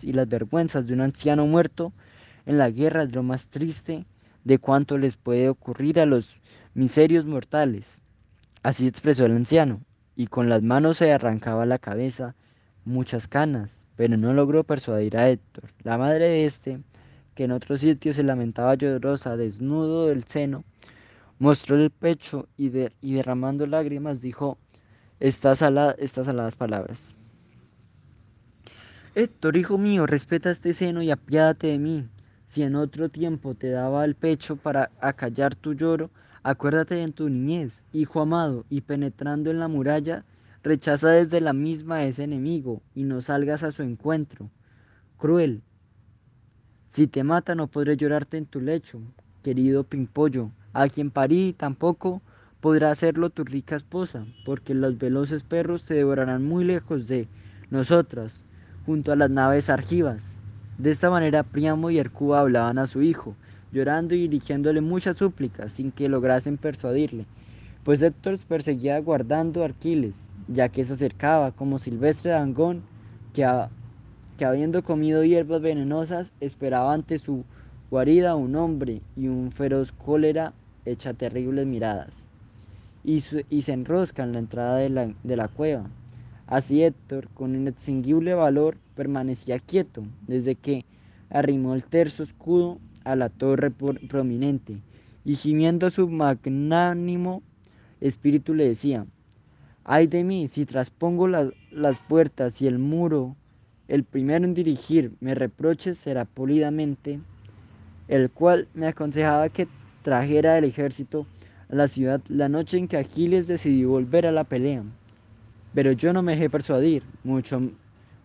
y 0.03 0.13
las 0.13 0.29
vergüenzas 0.29 0.87
de 0.87 0.95
un 0.95 1.01
anciano 1.01 1.45
muerto 1.45 1.93
en 2.47 2.57
la 2.57 2.71
guerra 2.71 3.03
es 3.03 3.13
lo 3.13 3.25
más 3.25 3.49
triste 3.49 4.07
de 4.45 4.59
cuanto 4.59 4.97
les 4.97 5.17
puede 5.17 5.49
ocurrir 5.49 5.99
a 5.99 6.07
los 6.07 6.41
miserios 6.75 7.27
mortales. 7.27 8.01
Así 8.63 8.87
expresó 8.87 9.27
el 9.27 9.33
anciano, 9.33 9.81
y 10.15 10.29
con 10.29 10.49
las 10.49 10.63
manos 10.63 10.99
se 10.99 11.13
arrancaba 11.13 11.67
la 11.67 11.81
cabeza 11.81 12.37
muchas 12.85 13.27
canas, 13.27 13.85
pero 13.97 14.17
no 14.17 14.33
logró 14.35 14.63
persuadir 14.63 15.17
a 15.17 15.31
Héctor. 15.31 15.73
La 15.83 15.99
madre 15.99 16.29
de 16.29 16.45
este, 16.45 16.79
que 17.35 17.43
en 17.43 17.51
otro 17.51 17.77
sitio 17.77 18.15
se 18.15 18.23
lamentaba 18.23 18.77
llorosa, 18.77 19.37
desnudo 19.37 20.07
del 20.07 20.23
seno, 20.23 20.63
mostró 21.41 21.75
el 21.75 21.91
pecho 21.91 22.47
y, 22.57 22.71
y 23.01 23.15
derramando 23.15 23.67
lágrimas 23.67 24.21
dijo, 24.21 24.59
estas, 25.23 25.59
saladas 25.59 26.57
palabras. 26.57 27.17
Héctor, 29.15 29.57
hijo 29.57 29.79
mío, 29.79 30.05
respeta 30.05 30.51
este 30.51 30.75
seno 30.75 31.01
y 31.01 31.13
apiádate 31.13 31.69
de 31.69 31.79
mí. 31.79 32.09
Si 32.47 32.65
en 32.65 32.75
otro 32.75 33.09
tiempo 33.09 33.55
te 33.55 33.71
daba 33.71 34.05
el 34.05 34.17
pecho 34.17 34.57
para 34.57 34.91
acallar 35.01 35.55
tu 35.55 35.75
lloro, 35.75 36.11
acuérdate 36.43 37.01
en 37.01 37.13
tu 37.13 37.29
niñez, 37.29 37.85
hijo 37.93 38.21
amado, 38.21 38.65
y 38.69 38.81
penetrando 38.81 39.53
en 39.53 39.61
la 39.61 39.69
muralla, 39.69 40.25
rechaza 40.65 41.11
desde 41.11 41.41
la 41.41 41.53
misma 41.53 42.05
ese 42.05 42.25
enemigo 42.25 42.83
y 42.93 43.05
no 43.05 43.21
salgas 43.21 43.63
a 43.63 43.71
su 43.71 43.83
encuentro. 43.83 44.51
Cruel. 45.19 45.63
Si 46.89 47.07
te 47.07 47.23
mata 47.23 47.55
no 47.55 47.69
podré 47.69 47.97
llorarte 47.97 48.39
en 48.39 48.47
tu 48.47 48.61
lecho, 48.61 49.01
querido 49.45 49.85
Pimpollo, 49.85 50.51
a 50.73 50.89
quien 50.89 51.13
parí 51.13 51.53
tampoco 51.53 52.23
podrá 52.63 52.93
hacerlo 52.93 53.29
tu 53.29 53.43
rica 53.43 53.75
esposa, 53.75 54.25
porque 54.45 54.73
los 54.73 54.97
veloces 54.97 55.43
perros 55.43 55.85
te 55.85 55.95
devorarán 55.95 56.45
muy 56.45 56.63
lejos 56.65 57.09
de 57.09 57.27
nosotras, 57.71 58.45
junto 58.87 59.11
a 59.11 59.17
las 59.17 59.31
naves 59.31 59.69
argivas. 59.69 60.37
De 60.79 60.93
esta 60.93 61.11
manera 61.11 61.43
Priamo 61.43 61.91
y 61.91 61.99
Hercúa 61.99 62.39
hablaban 62.39 62.79
a 62.79 62.87
su 62.87 63.03
hijo, 63.03 63.35
llorando 63.73 64.15
y 64.15 64.29
dirigiéndole 64.29 64.81
muchas 64.81 65.17
súplicas 65.17 65.73
sin 65.73 65.91
que 65.91 66.09
lograsen 66.09 66.57
persuadirle, 66.57 67.27
pues 67.83 68.01
Héctor 68.01 68.37
perseguía 68.47 68.97
guardando 69.01 69.63
a 69.63 69.65
Arquiles, 69.65 70.33
ya 70.47 70.69
que 70.69 70.85
se 70.85 70.93
acercaba 70.93 71.51
como 71.51 71.81
silvestre 71.81 72.31
Dangón, 72.31 72.85
que, 73.35 73.45
que 74.39 74.45
habiendo 74.45 74.85
comido 74.85 75.25
hierbas 75.25 75.63
venenosas 75.63 76.33
esperaba 76.39 76.95
ante 76.95 77.19
su 77.19 77.45
guarida 77.91 78.37
un 78.37 78.55
hombre 78.55 79.03
y 79.17 79.27
un 79.27 79.51
feroz 79.51 79.91
cólera 79.91 80.55
echa 80.85 81.13
terribles 81.13 81.67
miradas 81.67 82.32
y, 83.05 83.21
se 83.21 83.73
enrosca 83.73 84.23
en 84.23 84.33
la 84.33 84.39
entrada 84.39 84.77
de 84.77 85.37
la, 85.37 85.49
cueva. 85.49 85.91
Así 86.47 86.83
Héctor, 86.83 87.29
con 87.35 87.57
un 87.57 87.69
extinguible 87.69 88.35
valor, 88.35 88.77
permanecía 88.95 89.59
quieto 89.59 90.05
desde 90.27 90.55
que 90.55 90.85
arrimó 91.31 91.75
el 91.75 91.85
terzo 91.85 92.23
escudo 92.23 92.79
a 93.05 93.17
la 93.17 93.29
torre 93.29 93.71
prominente 93.71 94.79
y 95.25 95.35
gimiendo 95.35 95.91
su 95.91 96.09
magnánimo 96.09 97.43
espíritu 98.01 98.55
le 98.55 98.69
decía, 98.69 99.07
ay 99.85 100.07
de 100.07 100.25
mí 100.25 100.47
si 100.49 100.67
traspongo 100.67 101.29
las 101.29 101.99
puertas 102.09 102.61
y 102.61 102.67
el 102.67 102.79
muro, 102.79 103.35
el 103.89 104.05
primero 104.05 104.45
en 104.45 104.55
dirigir 104.55 105.13
me 105.21 105.35
reproches 105.35 105.99
será 105.99 106.25
polidamente, 106.25 107.21
el 108.09 108.31
cual 108.31 108.69
me 108.75 108.89
aconsejaba 108.89 109.49
que 109.49 109.69
trajera 110.03 110.59
el 110.59 110.65
ejército 110.65 111.27
la 111.73 111.89
ciudad 111.89 112.21
la 112.29 112.51
noche 112.51 112.77
en 112.77 112.87
que 112.87 112.99
Aquiles 112.99 113.47
decidió 113.47 113.89
volver 113.89 114.27
a 114.27 114.33
la 114.33 114.45
pelea. 114.45 114.83
Pero 115.75 115.93
yo 115.93 116.13
no 116.13 116.23
me 116.23 116.33
dejé 116.33 116.51
persuadir, 116.51 117.03
mucho, 117.25 117.63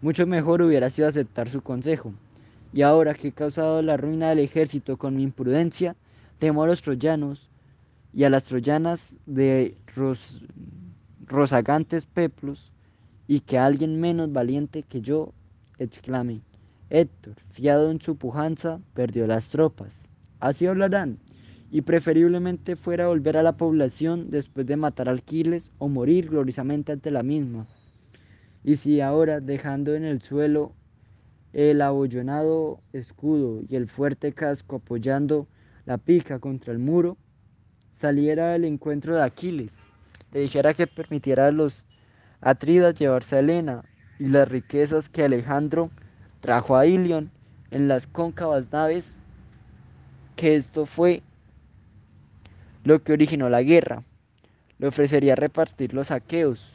mucho 0.01 0.27
mejor 0.27 0.61
hubiera 0.61 0.89
sido 0.89 1.07
aceptar 1.07 1.49
su 1.49 1.61
consejo. 1.61 2.13
Y 2.73 2.81
ahora 2.81 3.13
que 3.13 3.29
he 3.29 3.31
causado 3.31 3.81
la 3.81 3.95
ruina 3.95 4.29
del 4.29 4.39
ejército 4.39 4.97
con 4.97 5.15
mi 5.15 5.23
imprudencia, 5.23 5.95
temo 6.39 6.63
a 6.63 6.67
los 6.67 6.81
troyanos 6.81 7.49
y 8.13 8.25
a 8.25 8.29
las 8.29 8.43
troyanas 8.43 9.17
de 9.25 9.77
rozagantes 11.25 12.05
peplos, 12.05 12.73
y 13.27 13.41
que 13.41 13.57
alguien 13.57 13.99
menos 13.99 14.31
valiente 14.31 14.83
que 14.83 15.01
yo 15.01 15.33
exclame, 15.79 16.41
Héctor, 16.89 17.35
fiado 17.51 17.91
en 17.91 18.01
su 18.01 18.15
pujanza, 18.15 18.79
perdió 18.93 19.27
las 19.27 19.49
tropas. 19.49 20.07
Así 20.39 20.65
hablarán, 20.65 21.17
y 21.69 21.81
preferiblemente 21.81 22.75
fuera 22.75 23.07
volver 23.07 23.37
a 23.37 23.43
la 23.43 23.57
población 23.57 24.29
después 24.29 24.65
de 24.65 24.77
matar 24.77 25.09
a 25.09 25.13
Aquiles 25.13 25.71
o 25.79 25.89
morir 25.89 26.29
gloriosamente 26.29 26.93
ante 26.93 27.11
la 27.11 27.23
misma. 27.23 27.67
Y 28.63 28.77
si 28.77 29.01
ahora, 29.01 29.39
dejando 29.39 29.95
en 29.95 30.05
el 30.05 30.21
suelo 30.21 30.73
el 31.53 31.81
abollonado 31.81 32.81
escudo 32.93 33.61
y 33.67 33.75
el 33.75 33.87
fuerte 33.87 34.33
casco 34.33 34.77
apoyando 34.77 35.47
la 35.85 35.97
pica 35.97 36.39
contra 36.39 36.73
el 36.73 36.79
muro, 36.79 37.17
saliera 37.91 38.53
al 38.53 38.63
encuentro 38.63 39.15
de 39.15 39.23
Aquiles, 39.23 39.87
le 40.33 40.41
dijera 40.41 40.73
que 40.73 40.87
permitiera 40.87 41.47
a 41.47 41.51
los 41.51 41.83
atridas 42.41 42.95
llevarse 42.95 43.35
a 43.35 43.39
Helena 43.39 43.83
y 44.19 44.27
las 44.27 44.47
riquezas 44.47 45.09
que 45.09 45.23
Alejandro 45.23 45.89
trajo 46.39 46.75
a 46.75 46.85
Ilion 46.85 47.31
en 47.71 47.87
las 47.87 48.07
cóncavas 48.07 48.71
naves, 48.71 49.17
que 50.35 50.55
esto 50.55 50.85
fue 50.85 51.23
lo 52.87 53.03
que 53.03 53.11
originó 53.11 53.49
la 53.49 53.63
guerra. 53.63 54.03
Le 54.79 54.87
ofrecería 54.87 55.35
repartir 55.35 55.93
los 55.93 56.07
saqueos, 56.07 56.71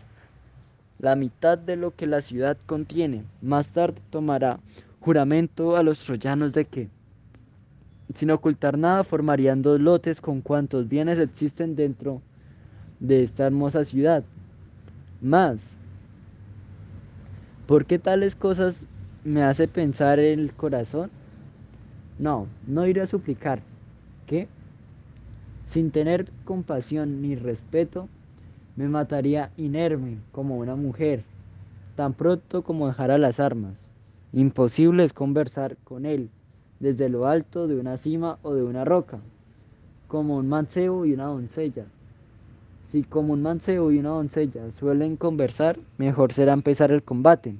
la 0.99 1.17
mitad 1.17 1.57
de 1.57 1.77
lo 1.77 1.97
que 1.97 2.07
la 2.07 2.21
ciudad 2.21 2.59
contiene. 2.67 3.25
Más 3.41 3.71
tarde 3.71 4.03
tomará 4.11 4.61
juramento 5.01 5.75
a 5.75 5.83
los 5.83 6.05
troyanos 6.05 6.53
de 6.53 6.67
que, 6.67 6.91
sin 8.15 8.31
ocultar 8.31 8.77
nada, 8.77 9.05
formarían 9.05 9.63
dos 9.63 9.81
lotes 9.81 10.21
con 10.21 10.43
cuantos 10.43 10.87
bienes 10.87 11.19
existen 11.19 11.77
dentro 11.77 12.21
de 13.01 13.23
esta 13.23 13.47
hermosa 13.47 13.83
ciudad. 13.87 14.23
Más, 15.23 15.79
¿por 17.67 17.87
qué 17.87 17.99
tales 17.99 18.37
cosas 18.37 18.87
me 19.25 19.43
hace 19.43 19.67
pensar 19.67 20.19
el 20.19 20.53
corazón? 20.53 21.11
No, 22.19 22.49
no 22.67 22.87
iré 22.87 23.01
a 23.01 23.07
suplicar. 23.07 23.63
¿Qué? 24.27 24.47
Sin 25.73 25.91
tener 25.91 26.27
compasión 26.45 27.23
ni 27.23 27.35
respeto, 27.35 28.07
me 28.77 28.89
mataría 28.89 29.49
inerme 29.57 30.19
como 30.31 30.59
una 30.59 30.77
mujer, 30.77 31.23
tan 31.97 32.13
pronto 32.13 32.61
como 32.61 32.89
dejara 32.89 33.17
las 33.17 33.41
armas. 33.41 33.89
Imposible 34.35 35.03
es 35.03 35.15
conversar 35.15 35.79
con 35.85 36.05
él 36.05 36.29
desde 36.79 37.09
lo 37.09 37.27
alto 37.27 37.69
de 37.69 37.81
una 37.81 37.97
cima 37.97 38.37
o 38.43 38.53
de 38.53 38.63
una 38.63 38.85
roca, 38.85 39.19
como 40.09 40.37
un 40.37 40.47
mancebo 40.47 41.07
y 41.07 41.15
una 41.15 41.25
doncella. 41.25 41.87
Si 42.85 43.03
como 43.03 43.33
un 43.33 43.41
mancebo 43.41 43.91
y 43.93 43.99
una 43.99 44.11
doncella 44.11 44.71
suelen 44.73 45.17
conversar, 45.17 45.79
mejor 45.97 46.35
será 46.35 46.53
empezar 46.53 46.93
el 46.93 47.03
combate, 47.03 47.55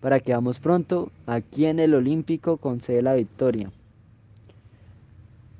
para 0.00 0.20
que 0.20 0.32
vamos 0.32 0.60
pronto 0.60 1.10
a 1.26 1.40
quien 1.40 1.80
el 1.80 1.94
olímpico 1.94 2.58
concede 2.58 3.02
la 3.02 3.14
victoria. 3.14 3.72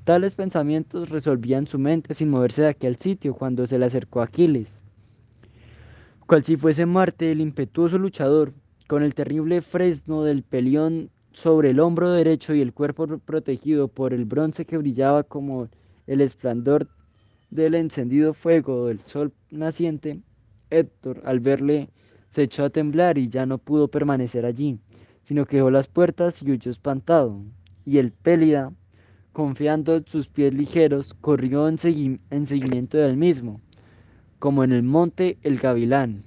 Tales 0.07 0.35
pensamientos 0.35 1.09
resolvían 1.09 1.67
su 1.67 1.79
mente 1.79 2.13
sin 2.13 2.29
moverse 2.29 2.61
de 2.61 2.69
aquel 2.69 2.95
sitio 2.95 3.33
cuando 3.33 3.67
se 3.67 3.77
le 3.77 3.87
acercó 3.87 4.21
Aquiles, 4.21 4.81
cual 6.25 6.45
si 6.45 6.55
fuese 6.55 6.85
Marte 6.85 7.29
el 7.29 7.41
impetuoso 7.41 7.97
luchador, 7.97 8.53
con 8.87 9.03
el 9.03 9.13
terrible 9.13 9.61
fresno 9.61 10.23
del 10.23 10.43
pelión 10.43 11.09
sobre 11.33 11.71
el 11.71 11.81
hombro 11.81 12.09
derecho 12.09 12.55
y 12.55 12.61
el 12.61 12.71
cuerpo 12.71 13.05
protegido 13.17 13.89
por 13.89 14.13
el 14.13 14.23
bronce 14.23 14.63
que 14.63 14.77
brillaba 14.77 15.23
como 15.23 15.67
el 16.07 16.21
esplendor 16.21 16.87
del 17.49 17.75
encendido 17.75 18.33
fuego 18.33 18.85
del 18.85 19.01
sol 19.07 19.33
naciente, 19.51 20.21
Héctor, 20.69 21.21
al 21.25 21.41
verle, 21.41 21.89
se 22.29 22.43
echó 22.43 22.63
a 22.63 22.69
temblar 22.69 23.17
y 23.17 23.27
ya 23.27 23.45
no 23.45 23.57
pudo 23.57 23.89
permanecer 23.89 24.45
allí, 24.45 24.79
sino 25.25 25.45
que 25.45 25.57
dejó 25.57 25.69
las 25.69 25.89
puertas 25.89 26.41
y 26.41 26.49
huyó 26.49 26.71
espantado. 26.71 27.41
Y 27.83 27.97
el 27.97 28.13
Pélida, 28.13 28.71
confiando 29.37 29.95
en 29.95 30.05
sus 30.07 30.27
pies 30.27 30.51
ligeros, 30.51 31.13
corrió 31.21 31.69
en, 31.69 31.77
en 32.31 32.47
seguimiento 32.47 32.97
del 32.97 33.17
mismo, 33.17 33.61
como 34.39 34.63
en 34.63 34.71
el 34.71 34.81
monte 34.81 35.37
el 35.43 35.59
gavilán, 35.59 36.23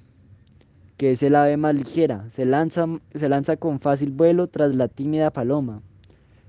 que 0.97 1.11
es 1.11 1.25
el 1.25 1.35
ave 1.35 1.57
más 1.57 1.75
ligera, 1.75 2.31
se 2.31 2.45
lanza, 2.45 2.87
con 3.59 3.81
fácil 3.81 4.13
vuelo 4.13 4.47
tras 4.47 4.77
la 4.77 4.87
tímida 4.87 5.33
paloma. 5.33 5.83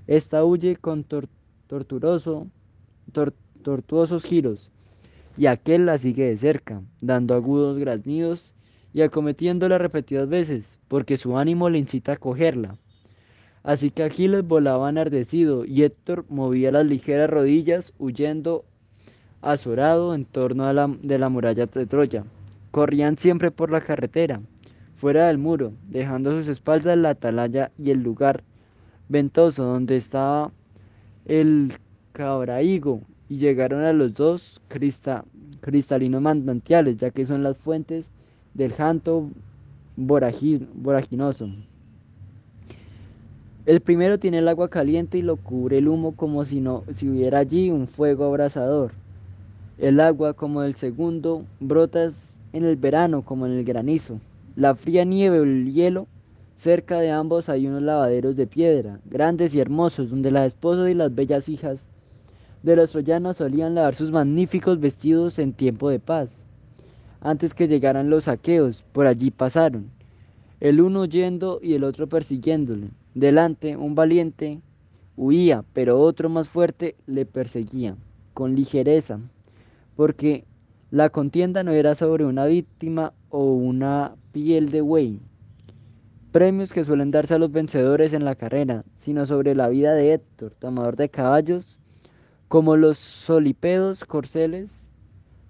Esta 0.06 0.44
huye 0.44 0.76
con 0.76 1.04
tortuosos 1.66 2.46
giros, 4.22 4.70
y 5.36 5.46
aquel 5.46 5.86
la 5.86 5.98
sigue 5.98 6.26
de 6.26 6.36
cerca, 6.36 6.80
dando 7.00 7.34
agudos 7.34 7.76
graznidos 7.76 8.52
y 8.94 9.02
acometiéndola 9.02 9.78
repetidas 9.78 10.28
veces, 10.28 10.78
porque 10.86 11.16
su 11.16 11.36
ánimo 11.36 11.68
le 11.70 11.78
incita 11.78 12.12
a 12.12 12.18
cogerla. 12.18 12.78
Así 13.64 13.90
que 13.90 14.02
Aquiles 14.02 14.46
volaba 14.46 14.90
enardecido 14.90 15.64
y 15.64 15.84
Héctor 15.84 16.24
movía 16.28 16.72
las 16.72 16.84
ligeras 16.86 17.30
rodillas, 17.30 17.92
huyendo 17.98 18.64
azorado 19.40 20.14
en 20.14 20.24
torno 20.24 20.64
a 20.64 20.72
la, 20.72 20.88
de 21.02 21.18
la 21.18 21.28
muralla 21.28 21.66
de 21.66 21.86
Troya. 21.86 22.24
Corrían 22.72 23.18
siempre 23.18 23.50
por 23.50 23.70
la 23.70 23.80
carretera, 23.80 24.40
fuera 24.96 25.28
del 25.28 25.38
muro, 25.38 25.72
dejando 25.88 26.30
a 26.30 26.34
sus 26.34 26.48
espaldas 26.48 26.96
la 26.98 27.10
atalaya 27.10 27.70
y 27.78 27.90
el 27.90 28.02
lugar 28.02 28.42
ventoso 29.08 29.64
donde 29.64 29.96
estaba 29.96 30.50
el 31.24 31.74
cabraigo 32.12 33.02
y 33.28 33.36
llegaron 33.36 33.84
a 33.84 33.92
los 33.92 34.14
dos 34.14 34.60
cristalinos 35.60 36.22
manantiales, 36.22 36.96
ya 36.96 37.10
que 37.10 37.26
son 37.26 37.42
las 37.42 37.56
fuentes 37.56 38.12
del 38.54 38.72
janto 38.72 39.28
voraginoso. 39.96 41.48
El 43.64 43.80
primero 43.80 44.18
tiene 44.18 44.38
el 44.38 44.48
agua 44.48 44.68
caliente 44.68 45.18
y 45.18 45.22
lo 45.22 45.36
cubre 45.36 45.78
el 45.78 45.86
humo 45.86 46.16
como 46.16 46.44
si, 46.44 46.60
no, 46.60 46.82
si 46.92 47.08
hubiera 47.08 47.38
allí 47.38 47.70
un 47.70 47.86
fuego 47.86 48.24
abrasador. 48.24 48.90
El 49.78 50.00
agua, 50.00 50.34
como 50.34 50.64
el 50.64 50.74
segundo, 50.74 51.44
brota 51.60 52.08
en 52.52 52.64
el 52.64 52.74
verano 52.74 53.22
como 53.22 53.46
en 53.46 53.52
el 53.52 53.64
granizo. 53.64 54.18
La 54.56 54.74
fría 54.74 55.04
nieve 55.04 55.38
o 55.38 55.44
el 55.44 55.72
hielo, 55.72 56.08
cerca 56.56 56.98
de 56.98 57.12
ambos 57.12 57.48
hay 57.48 57.68
unos 57.68 57.82
lavaderos 57.82 58.34
de 58.34 58.48
piedra, 58.48 58.98
grandes 59.04 59.54
y 59.54 59.60
hermosos, 59.60 60.10
donde 60.10 60.32
las 60.32 60.48
esposas 60.48 60.90
y 60.90 60.94
las 60.94 61.14
bellas 61.14 61.48
hijas 61.48 61.84
de 62.64 62.74
los 62.74 62.90
troyanos 62.90 63.36
solían 63.36 63.76
lavar 63.76 63.94
sus 63.94 64.10
magníficos 64.10 64.80
vestidos 64.80 65.38
en 65.38 65.52
tiempo 65.52 65.88
de 65.88 66.00
paz. 66.00 66.36
Antes 67.20 67.54
que 67.54 67.68
llegaran 67.68 68.10
los 68.10 68.24
saqueos, 68.24 68.82
por 68.92 69.06
allí 69.06 69.30
pasaron, 69.30 69.86
el 70.58 70.80
uno 70.80 71.04
yendo 71.04 71.60
y 71.62 71.74
el 71.74 71.84
otro 71.84 72.08
persiguiéndole. 72.08 72.88
Delante 73.14 73.76
un 73.76 73.94
valiente 73.94 74.60
huía, 75.16 75.64
pero 75.74 76.00
otro 76.00 76.28
más 76.28 76.48
fuerte 76.48 76.96
le 77.06 77.26
perseguía, 77.26 77.96
con 78.32 78.54
ligereza, 78.54 79.20
porque 79.96 80.44
la 80.90 81.10
contienda 81.10 81.62
no 81.62 81.72
era 81.72 81.94
sobre 81.94 82.24
una 82.24 82.46
víctima 82.46 83.12
o 83.28 83.52
una 83.52 84.14
piel 84.32 84.70
de 84.70 84.80
buey, 84.80 85.20
premios 86.32 86.72
que 86.72 86.84
suelen 86.84 87.10
darse 87.10 87.34
a 87.34 87.38
los 87.38 87.52
vencedores 87.52 88.14
en 88.14 88.24
la 88.24 88.34
carrera, 88.34 88.84
sino 88.94 89.26
sobre 89.26 89.54
la 89.54 89.68
vida 89.68 89.94
de 89.94 90.14
Héctor, 90.14 90.54
tomador 90.58 90.96
de 90.96 91.10
caballos 91.10 91.78
como 92.48 92.76
los 92.76 92.98
solipedos 92.98 94.04
corceles 94.04 94.90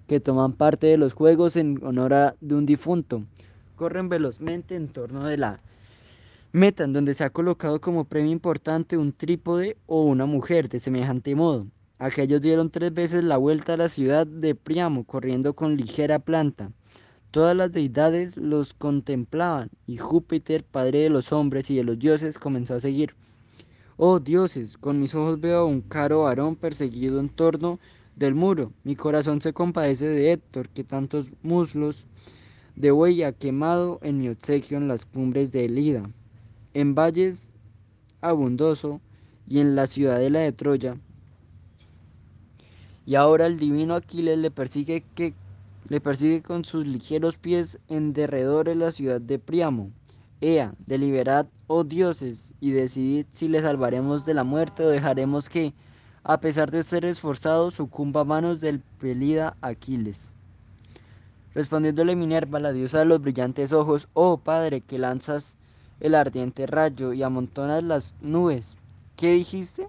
que 0.07 0.19
toman 0.19 0.53
parte 0.53 0.87
de 0.87 0.97
los 0.97 1.13
juegos 1.13 1.55
en 1.55 1.83
honor 1.83 2.35
de 2.39 2.55
un 2.55 2.65
difunto, 2.65 3.23
corren 3.75 4.09
velozmente 4.09 4.75
en 4.75 4.89
torno 4.89 5.25
de 5.25 5.37
la 5.37 5.61
meta 6.55 6.83
en 6.83 6.93
donde 6.93 7.15
se 7.15 7.23
ha 7.23 7.31
colocado 7.31 7.81
como 7.81 8.05
premio 8.05 8.31
importante 8.31 8.95
un 8.95 9.11
trípode 9.11 9.75
o 9.87 10.03
una 10.03 10.27
mujer 10.27 10.69
de 10.69 10.77
semejante 10.77 11.33
modo. 11.33 11.65
Aquellos 11.97 12.41
dieron 12.41 12.69
tres 12.69 12.93
veces 12.93 13.23
la 13.23 13.37
vuelta 13.37 13.73
a 13.73 13.77
la 13.77 13.89
ciudad 13.89 14.27
de 14.27 14.53
Priamo 14.53 15.03
corriendo 15.03 15.55
con 15.55 15.75
ligera 15.75 16.19
planta. 16.19 16.71
Todas 17.31 17.57
las 17.57 17.71
deidades 17.71 18.37
los 18.37 18.75
contemplaban 18.75 19.71
y 19.87 19.97
Júpiter, 19.97 20.63
padre 20.63 20.99
de 20.99 21.09
los 21.09 21.33
hombres 21.33 21.71
y 21.71 21.75
de 21.75 21.85
los 21.85 21.97
dioses, 21.97 22.37
comenzó 22.37 22.75
a 22.75 22.79
seguir. 22.79 23.15
Oh 23.97 24.19
dioses, 24.19 24.77
con 24.77 24.99
mis 24.99 25.15
ojos 25.15 25.41
veo 25.41 25.61
a 25.61 25.65
un 25.65 25.81
caro 25.81 26.21
varón 26.21 26.55
perseguido 26.55 27.19
en 27.19 27.29
torno 27.29 27.79
del 28.15 28.35
muro. 28.35 28.71
Mi 28.83 28.95
corazón 28.95 29.41
se 29.41 29.53
compadece 29.53 30.07
de 30.07 30.31
Héctor, 30.31 30.69
que 30.69 30.83
tantos 30.83 31.31
muslos 31.41 32.05
de 32.75 32.91
buey 32.91 33.23
ha 33.23 33.31
quemado 33.31 33.97
en 34.03 34.19
mi 34.19 34.29
obsequio 34.29 34.77
en 34.77 34.87
las 34.87 35.05
cumbres 35.05 35.51
de 35.51 35.65
Elida, 35.65 36.07
en 36.73 36.95
valles 36.95 37.53
abundoso 38.21 39.01
y 39.47 39.59
en 39.59 39.75
la 39.75 39.87
ciudadela 39.87 40.39
de 40.39 40.51
Troya. 40.51 40.97
Y 43.05 43.15
ahora 43.15 43.47
el 43.47 43.59
divino 43.59 43.95
Aquiles 43.95 44.37
le 44.37 44.51
persigue 44.51 45.03
que 45.15 45.33
le 45.89 45.99
persigue 45.99 46.41
con 46.41 46.63
sus 46.63 46.87
ligeros 46.87 47.35
pies 47.35 47.77
en 47.89 48.13
derredor 48.13 48.65
de 48.67 48.75
la 48.75 48.91
ciudad 48.91 49.19
de 49.19 49.37
Priamo. 49.37 49.91
Ea, 50.39 50.73
deliberad, 50.87 51.45
oh 51.67 51.83
dioses, 51.83 52.53
y 52.59 52.71
decidid 52.71 53.25
si 53.31 53.47
le 53.47 53.61
salvaremos 53.61 54.25
de 54.25 54.33
la 54.33 54.43
muerte 54.43 54.83
o 54.83 54.89
dejaremos 54.89 55.49
que, 55.49 55.73
a 56.23 56.39
pesar 56.39 56.71
de 56.71 56.83
ser 56.83 57.05
esforzado, 57.05 57.69
sucumba 57.71 58.21
a 58.21 58.25
manos 58.25 58.61
del 58.61 58.79
pelida 58.79 59.57
Aquiles. 59.61 60.31
Respondiéndole 61.53 62.15
Minerva, 62.15 62.59
la 62.59 62.71
diosa 62.71 62.99
de 62.99 63.05
los 63.05 63.21
brillantes 63.21 63.73
ojos, 63.73 64.07
oh 64.13 64.37
Padre, 64.37 64.81
que 64.81 64.97
lanzas 64.97 65.55
el 65.99 66.15
ardiente 66.15 66.65
rayo 66.65 67.13
y 67.13 67.23
amontonas 67.23 67.83
las 67.83 68.15
nubes, 68.21 68.77
¿qué 69.15 69.33
dijiste? 69.33 69.87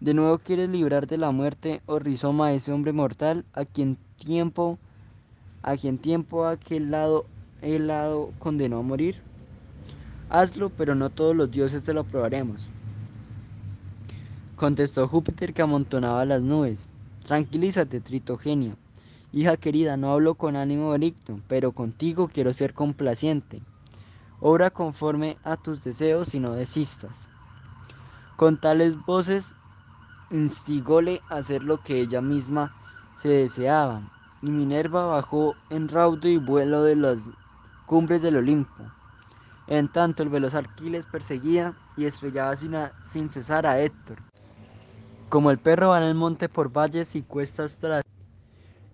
¿De 0.00 0.14
nuevo 0.14 0.38
quieres 0.38 0.70
librar 0.70 1.06
de 1.06 1.18
la 1.18 1.30
muerte, 1.30 1.82
oh 1.86 1.98
rizoma, 1.98 2.52
ese 2.52 2.72
hombre 2.72 2.92
mortal, 2.92 3.44
a 3.52 3.64
quien 3.64 3.98
tiempo, 4.24 4.78
a 5.62 5.76
quien 5.76 5.98
tiempo 5.98 6.46
aquel 6.46 6.90
lado, 6.90 7.26
el 7.62 7.88
lado 7.88 8.32
condenó 8.38 8.78
a 8.78 8.82
morir? 8.82 9.16
Hazlo, 10.30 10.70
pero 10.70 10.94
no 10.94 11.10
todos 11.10 11.34
los 11.34 11.50
dioses 11.50 11.84
te 11.84 11.94
lo 11.94 12.00
aprobaremos. 12.00 12.68
Contestó 14.56 15.08
Júpiter 15.08 15.54
que 15.54 15.62
amontonaba 15.62 16.24
las 16.24 16.42
nubes. 16.42 16.88
Tranquilízate, 17.24 18.00
Tritogenia. 18.00 18.74
Hija 19.32 19.56
querida, 19.56 19.96
no 19.96 20.12
hablo 20.12 20.34
con 20.34 20.56
ánimo 20.56 20.90
benigno, 20.90 21.40
pero 21.48 21.72
contigo 21.72 22.28
quiero 22.32 22.52
ser 22.52 22.72
complaciente. 22.72 23.60
Obra 24.40 24.70
conforme 24.70 25.36
a 25.42 25.56
tus 25.56 25.82
deseos 25.82 26.34
y 26.34 26.38
no 26.38 26.52
desistas. 26.52 27.28
Con 28.36 28.56
tales 28.56 29.04
voces 29.04 29.56
instigóle 30.30 31.22
a 31.28 31.36
hacer 31.36 31.64
lo 31.64 31.78
que 31.78 32.00
ella 32.00 32.20
misma 32.20 32.70
se 33.16 33.28
deseaba, 33.28 34.02
y 34.40 34.50
Minerva 34.50 35.06
bajó 35.06 35.56
en 35.70 35.88
raudo 35.88 36.28
y 36.28 36.36
vuelo 36.36 36.84
de 36.84 36.94
las 36.94 37.30
cumbres 37.86 38.22
del 38.22 38.36
Olimpo. 38.36 38.84
En 39.66 39.88
tanto 39.88 40.22
el 40.22 40.28
veloz 40.28 40.54
Aquiles 40.54 41.04
perseguía 41.04 41.74
y 41.96 42.04
estrellaba 42.04 42.56
sin, 42.56 43.28
cesar 43.28 43.66
a 43.66 43.82
Héctor. 43.82 44.18
Como 45.28 45.50
el 45.50 45.58
perro 45.58 45.88
va 45.88 45.98
en 45.98 46.04
el 46.04 46.14
monte 46.14 46.48
por 46.48 46.72
valles 46.72 47.16
y 47.16 47.22
cuestas 47.22 47.76
tras 47.76 48.02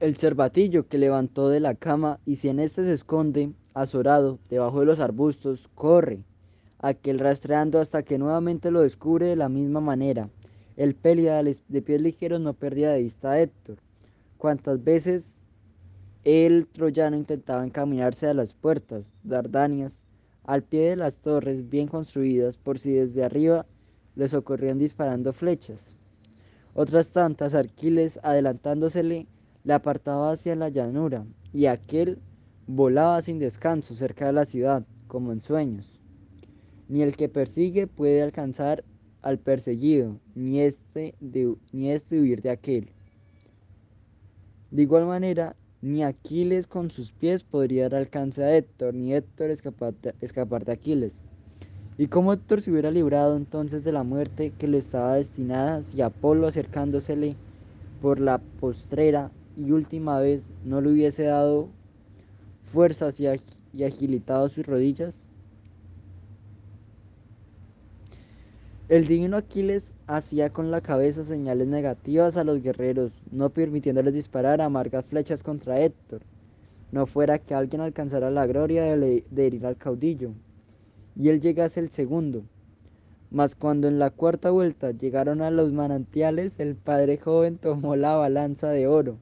el 0.00 0.16
cervatillo 0.16 0.88
que 0.88 0.98
levantó 0.98 1.48
de 1.48 1.60
la 1.60 1.74
cama 1.74 2.18
y 2.24 2.36
si 2.36 2.48
en 2.48 2.60
éste 2.60 2.84
se 2.84 2.92
esconde, 2.92 3.52
azorado, 3.74 4.38
debajo 4.48 4.80
de 4.80 4.86
los 4.86 5.00
arbustos, 5.00 5.68
corre, 5.74 6.24
aquel 6.78 7.18
rastreando 7.18 7.80
hasta 7.80 8.02
que 8.02 8.18
nuevamente 8.18 8.70
lo 8.70 8.80
descubre 8.80 9.26
de 9.26 9.36
la 9.36 9.48
misma 9.48 9.80
manera. 9.80 10.30
El 10.76 10.94
pélida 10.94 11.42
de 11.42 11.82
pies 11.82 12.00
ligeros 12.00 12.40
no 12.40 12.54
perdía 12.54 12.90
de 12.90 13.02
vista 13.02 13.32
a 13.32 13.40
Héctor. 13.40 13.78
Cuantas 14.38 14.82
veces 14.82 15.40
el 16.24 16.66
troyano 16.66 17.16
intentaba 17.16 17.64
encaminarse 17.64 18.26
a 18.26 18.34
las 18.34 18.54
puertas, 18.54 19.12
Dardanias, 19.22 20.02
al 20.44 20.62
pie 20.62 20.90
de 20.90 20.96
las 20.96 21.20
torres 21.20 21.68
bien 21.68 21.88
construidas 21.88 22.56
por 22.56 22.78
si 22.78 22.92
desde 22.92 23.24
arriba 23.24 23.66
les 24.14 24.34
ocurrían 24.34 24.78
disparando 24.78 25.32
flechas. 25.32 25.94
Otras 26.74 27.12
tantas, 27.12 27.54
Arquiles 27.54 28.18
adelantándosele, 28.22 29.26
le 29.64 29.72
apartaba 29.72 30.32
hacia 30.32 30.56
la 30.56 30.68
llanura, 30.68 31.24
y 31.52 31.66
aquel 31.66 32.18
volaba 32.66 33.20
sin 33.22 33.38
descanso 33.38 33.94
cerca 33.94 34.26
de 34.26 34.32
la 34.32 34.44
ciudad, 34.44 34.86
como 35.06 35.32
en 35.32 35.42
sueños. 35.42 36.00
Ni 36.88 37.02
el 37.02 37.16
que 37.16 37.28
persigue 37.28 37.86
puede 37.86 38.22
alcanzar 38.22 38.84
al 39.22 39.38
perseguido, 39.38 40.20
ni 40.34 40.60
este, 40.60 41.14
ni 41.72 41.90
este 41.90 42.20
huir 42.20 42.42
de 42.42 42.50
aquel. 42.50 42.90
De 44.70 44.82
igual 44.82 45.06
manera, 45.06 45.56
ni 45.82 46.02
Aquiles 46.02 46.66
con 46.66 46.90
sus 46.90 47.12
pies 47.12 47.42
podría 47.42 47.88
dar 47.88 48.00
alcance 48.00 48.42
a 48.42 48.56
Héctor, 48.56 48.94
ni 48.94 49.14
Héctor 49.14 49.50
escapar 49.50 49.94
de, 50.00 50.14
escapar 50.20 50.64
de 50.64 50.72
Aquiles. 50.72 51.20
¿Y 51.96 52.06
cómo 52.08 52.32
Héctor 52.32 52.60
se 52.60 52.70
hubiera 52.70 52.90
librado 52.90 53.36
entonces 53.36 53.84
de 53.84 53.92
la 53.92 54.02
muerte 54.02 54.52
que 54.58 54.66
le 54.66 54.78
estaba 54.78 55.14
destinada 55.14 55.82
si 55.82 56.00
Apolo 56.00 56.46
acercándosele 56.46 57.36
por 58.02 58.18
la 58.18 58.38
postrera 58.38 59.30
y 59.56 59.70
última 59.70 60.18
vez 60.18 60.48
no 60.64 60.80
le 60.80 60.90
hubiese 60.90 61.24
dado 61.24 61.68
fuerzas 62.64 63.20
y, 63.20 63.26
y 63.72 63.84
agilitado 63.84 64.48
sus 64.48 64.66
rodillas? 64.66 65.28
El 68.88 69.06
divino 69.06 69.36
Aquiles 69.38 69.94
hacía 70.06 70.50
con 70.52 70.70
la 70.70 70.80
cabeza 70.82 71.24
señales 71.24 71.68
negativas 71.68 72.36
a 72.36 72.44
los 72.44 72.62
guerreros, 72.62 73.22
no 73.30 73.50
permitiéndoles 73.50 74.12
disparar 74.14 74.60
amargas 74.60 75.06
flechas 75.06 75.42
contra 75.42 75.80
Héctor, 75.80 76.22
no 76.92 77.06
fuera 77.06 77.38
que 77.38 77.54
alguien 77.54 77.80
alcanzara 77.80 78.30
la 78.30 78.46
gloria 78.46 78.84
de, 78.84 79.26
de 79.30 79.46
herir 79.46 79.66
al 79.66 79.78
caudillo, 79.78 80.32
y 81.16 81.28
él 81.30 81.40
llegase 81.40 81.80
el 81.80 81.90
segundo. 81.90 82.44
Mas 83.30 83.54
cuando 83.54 83.88
en 83.88 83.98
la 83.98 84.10
cuarta 84.10 84.50
vuelta 84.50 84.90
llegaron 84.92 85.42
a 85.42 85.50
los 85.50 85.72
manantiales, 85.72 86.60
el 86.60 86.76
padre 86.76 87.18
joven 87.18 87.58
tomó 87.58 87.96
la 87.96 88.14
balanza 88.16 88.68
de 88.70 88.86
oro, 88.86 89.18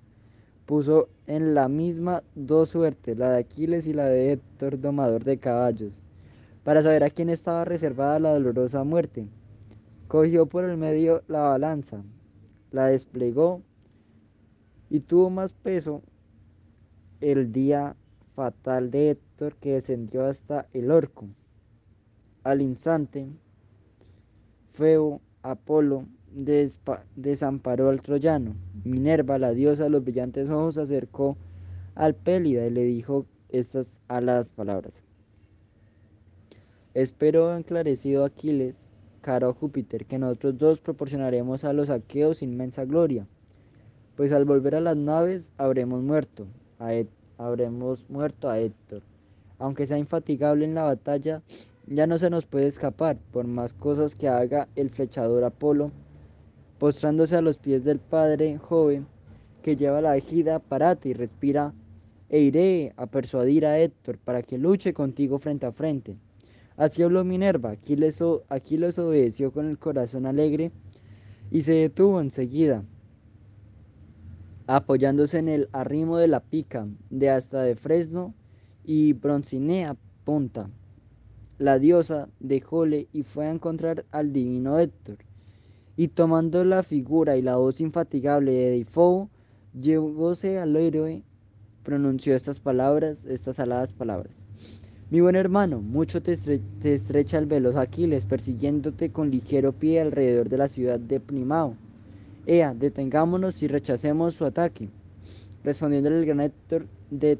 puso 0.72 1.10
en 1.26 1.52
la 1.52 1.68
misma 1.68 2.22
dos 2.34 2.70
suertes, 2.70 3.18
la 3.18 3.32
de 3.32 3.40
Aquiles 3.40 3.86
y 3.86 3.92
la 3.92 4.08
de 4.08 4.32
Héctor, 4.32 4.80
domador 4.80 5.22
de 5.22 5.36
caballos, 5.36 6.02
para 6.64 6.80
saber 6.80 7.04
a 7.04 7.10
quién 7.10 7.28
estaba 7.28 7.66
reservada 7.66 8.18
la 8.18 8.32
dolorosa 8.32 8.82
muerte. 8.82 9.26
Cogió 10.08 10.46
por 10.46 10.64
el 10.64 10.78
medio 10.78 11.24
la 11.28 11.40
balanza, 11.40 12.02
la 12.70 12.86
desplegó 12.86 13.60
y 14.88 15.00
tuvo 15.00 15.28
más 15.28 15.52
peso 15.52 16.00
el 17.20 17.52
día 17.52 17.94
fatal 18.34 18.90
de 18.90 19.10
Héctor 19.10 19.56
que 19.56 19.74
descendió 19.74 20.24
hasta 20.24 20.68
el 20.72 20.90
orco. 20.90 21.26
Al 22.44 22.62
instante, 22.62 23.26
Feo, 24.72 25.20
Apolo, 25.42 26.06
desamparó 26.34 27.90
al 27.90 28.02
troyano. 28.02 28.54
Minerva, 28.84 29.38
la 29.38 29.52
diosa 29.52 29.84
de 29.84 29.90
los 29.90 30.02
brillantes 30.04 30.48
ojos, 30.48 30.78
acercó 30.78 31.36
al 31.94 32.14
Pélida 32.14 32.66
y 32.66 32.70
le 32.70 32.84
dijo 32.84 33.26
estas 33.48 34.00
aladas 34.08 34.48
palabras. 34.48 35.02
Espero 36.94 37.56
enclarecido 37.56 38.24
Aquiles 38.24 38.92
caro 39.22 39.54
Júpiter, 39.54 40.04
que 40.04 40.18
nosotros 40.18 40.58
dos 40.58 40.80
proporcionaremos 40.80 41.64
a 41.64 41.72
los 41.72 41.88
aqueos 41.88 42.42
inmensa 42.42 42.84
gloria, 42.84 43.26
pues 44.16 44.32
al 44.32 44.44
volver 44.44 44.74
a 44.74 44.80
las 44.80 44.96
naves 44.96 45.52
habremos 45.56 46.02
muerto, 46.02 46.46
a 46.78 46.90
habremos 47.38 48.04
muerto 48.10 48.50
a 48.50 48.58
Héctor. 48.58 49.02
Aunque 49.58 49.86
sea 49.86 49.96
infatigable 49.96 50.64
en 50.64 50.74
la 50.74 50.82
batalla, 50.82 51.40
ya 51.86 52.06
no 52.06 52.18
se 52.18 52.30
nos 52.30 52.44
puede 52.44 52.66
escapar, 52.66 53.16
por 53.32 53.46
más 53.46 53.72
cosas 53.72 54.14
que 54.14 54.28
haga 54.28 54.68
el 54.76 54.90
flechador 54.90 55.44
Apolo, 55.44 55.92
postrándose 56.82 57.36
a 57.36 57.42
los 57.42 57.58
pies 57.58 57.84
del 57.84 58.00
padre 58.00 58.58
joven 58.58 59.06
que 59.62 59.76
lleva 59.76 60.00
la 60.00 60.16
ejida, 60.16 60.58
parate 60.58 61.10
y 61.10 61.12
respira, 61.12 61.72
e 62.28 62.40
iré 62.40 62.92
a 62.96 63.06
persuadir 63.06 63.64
a 63.66 63.78
Héctor 63.78 64.18
para 64.18 64.42
que 64.42 64.58
luche 64.58 64.92
contigo 64.92 65.38
frente 65.38 65.64
a 65.64 65.70
frente. 65.70 66.16
Así 66.76 67.04
habló 67.04 67.22
Minerva, 67.22 67.70
Aquiles, 67.70 68.20
Aquiles 68.48 68.98
obedeció 68.98 69.52
con 69.52 69.68
el 69.68 69.78
corazón 69.78 70.26
alegre 70.26 70.72
y 71.52 71.62
se 71.62 71.74
detuvo 71.74 72.20
enseguida, 72.20 72.82
apoyándose 74.66 75.38
en 75.38 75.50
el 75.50 75.68
arrimo 75.70 76.18
de 76.18 76.26
la 76.26 76.40
pica 76.40 76.88
de 77.10 77.30
hasta 77.30 77.62
de 77.62 77.76
Fresno 77.76 78.34
y 78.82 79.12
Broncinea 79.12 79.96
punta. 80.24 80.68
La 81.58 81.78
diosa 81.78 82.28
dejóle 82.40 83.06
y 83.12 83.22
fue 83.22 83.46
a 83.46 83.52
encontrar 83.52 84.04
al 84.10 84.32
divino 84.32 84.80
Héctor, 84.80 85.18
y 85.96 86.08
tomando 86.08 86.64
la 86.64 86.82
figura 86.82 87.36
y 87.36 87.42
la 87.42 87.56
voz 87.56 87.80
infatigable 87.80 88.52
de 88.52 88.70
Deifo, 88.70 89.28
llegóse 89.78 90.58
al 90.58 90.76
héroe, 90.76 91.22
pronunció 91.82 92.34
estas 92.34 92.60
palabras, 92.60 93.26
estas 93.26 93.58
aladas 93.58 93.92
palabras. 93.92 94.44
Mi 95.10 95.20
buen 95.20 95.36
hermano, 95.36 95.82
mucho 95.82 96.22
te, 96.22 96.32
estrecha 96.84 97.36
el 97.36 97.44
veloz 97.44 97.76
Aquiles, 97.76 98.24
persiguiéndote 98.24 99.10
con 99.10 99.30
ligero 99.30 99.72
pie 99.72 100.00
alrededor 100.00 100.48
de 100.48 100.56
la 100.56 100.68
ciudad 100.68 100.98
de 100.98 101.20
Primao. 101.20 101.74
Ea, 102.46 102.72
detengámonos 102.72 103.62
y 103.62 103.68
rechacemos 103.68 104.34
su 104.34 104.46
ataque. 104.46 104.88
Respondiéndole 105.64 106.18
el 106.18 106.26
gran 106.26 106.40
Héctor 106.40 106.86
de 107.10 107.38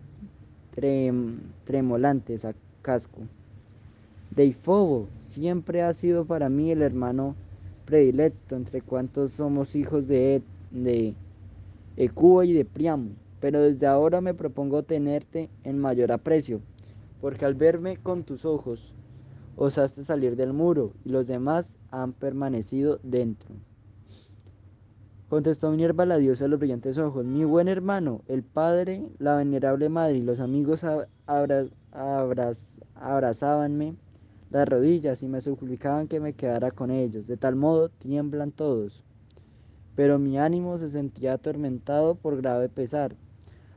tremolantes 1.64 2.44
a 2.44 2.54
casco. 2.82 3.20
Deifobo 4.30 5.08
siempre 5.20 5.82
ha 5.82 5.92
sido 5.92 6.24
para 6.24 6.48
mí 6.48 6.70
el 6.70 6.82
hermano 6.82 7.34
predilecto 7.84 8.56
entre 8.56 8.80
cuantos 8.80 9.32
somos 9.32 9.74
hijos 9.76 10.06
de, 10.08 10.42
de 10.70 11.14
Ecuo 11.96 12.42
y 12.42 12.52
de 12.52 12.64
Priamo, 12.64 13.10
pero 13.40 13.60
desde 13.60 13.86
ahora 13.86 14.20
me 14.20 14.34
propongo 14.34 14.82
tenerte 14.82 15.50
en 15.64 15.78
mayor 15.78 16.12
aprecio 16.12 16.60
porque 17.22 17.46
al 17.46 17.54
verme 17.54 17.96
con 17.96 18.24
tus 18.24 18.44
ojos 18.44 18.92
osaste 19.56 20.02
salir 20.02 20.34
del 20.34 20.52
muro 20.52 20.92
y 21.04 21.10
los 21.10 21.26
demás 21.26 21.78
han 21.92 22.12
permanecido 22.12 22.98
dentro. 23.04 23.54
Contestó 25.28 25.70
Minerva 25.70 26.04
la 26.04 26.18
diosa 26.18 26.44
de 26.44 26.48
los 26.48 26.58
brillantes 26.58 26.98
ojos, 26.98 27.24
mi 27.24 27.44
buen 27.44 27.68
hermano, 27.68 28.22
el 28.26 28.42
padre, 28.42 29.06
la 29.18 29.36
venerable 29.36 29.88
madre 29.88 30.16
y 30.18 30.22
los 30.22 30.40
amigos 30.40 30.84
abrazábanme 32.96 33.94
las 34.52 34.68
rodillas 34.68 35.22
y 35.22 35.28
me 35.28 35.40
suplicaban 35.40 36.08
que 36.08 36.20
me 36.20 36.34
quedara 36.34 36.70
con 36.70 36.90
ellos. 36.90 37.26
De 37.26 37.36
tal 37.36 37.56
modo 37.56 37.88
tiemblan 37.88 38.52
todos. 38.52 39.02
Pero 39.96 40.18
mi 40.18 40.38
ánimo 40.38 40.76
se 40.78 40.90
sentía 40.90 41.34
atormentado 41.34 42.14
por 42.14 42.36
grave 42.36 42.68
pesar. 42.68 43.16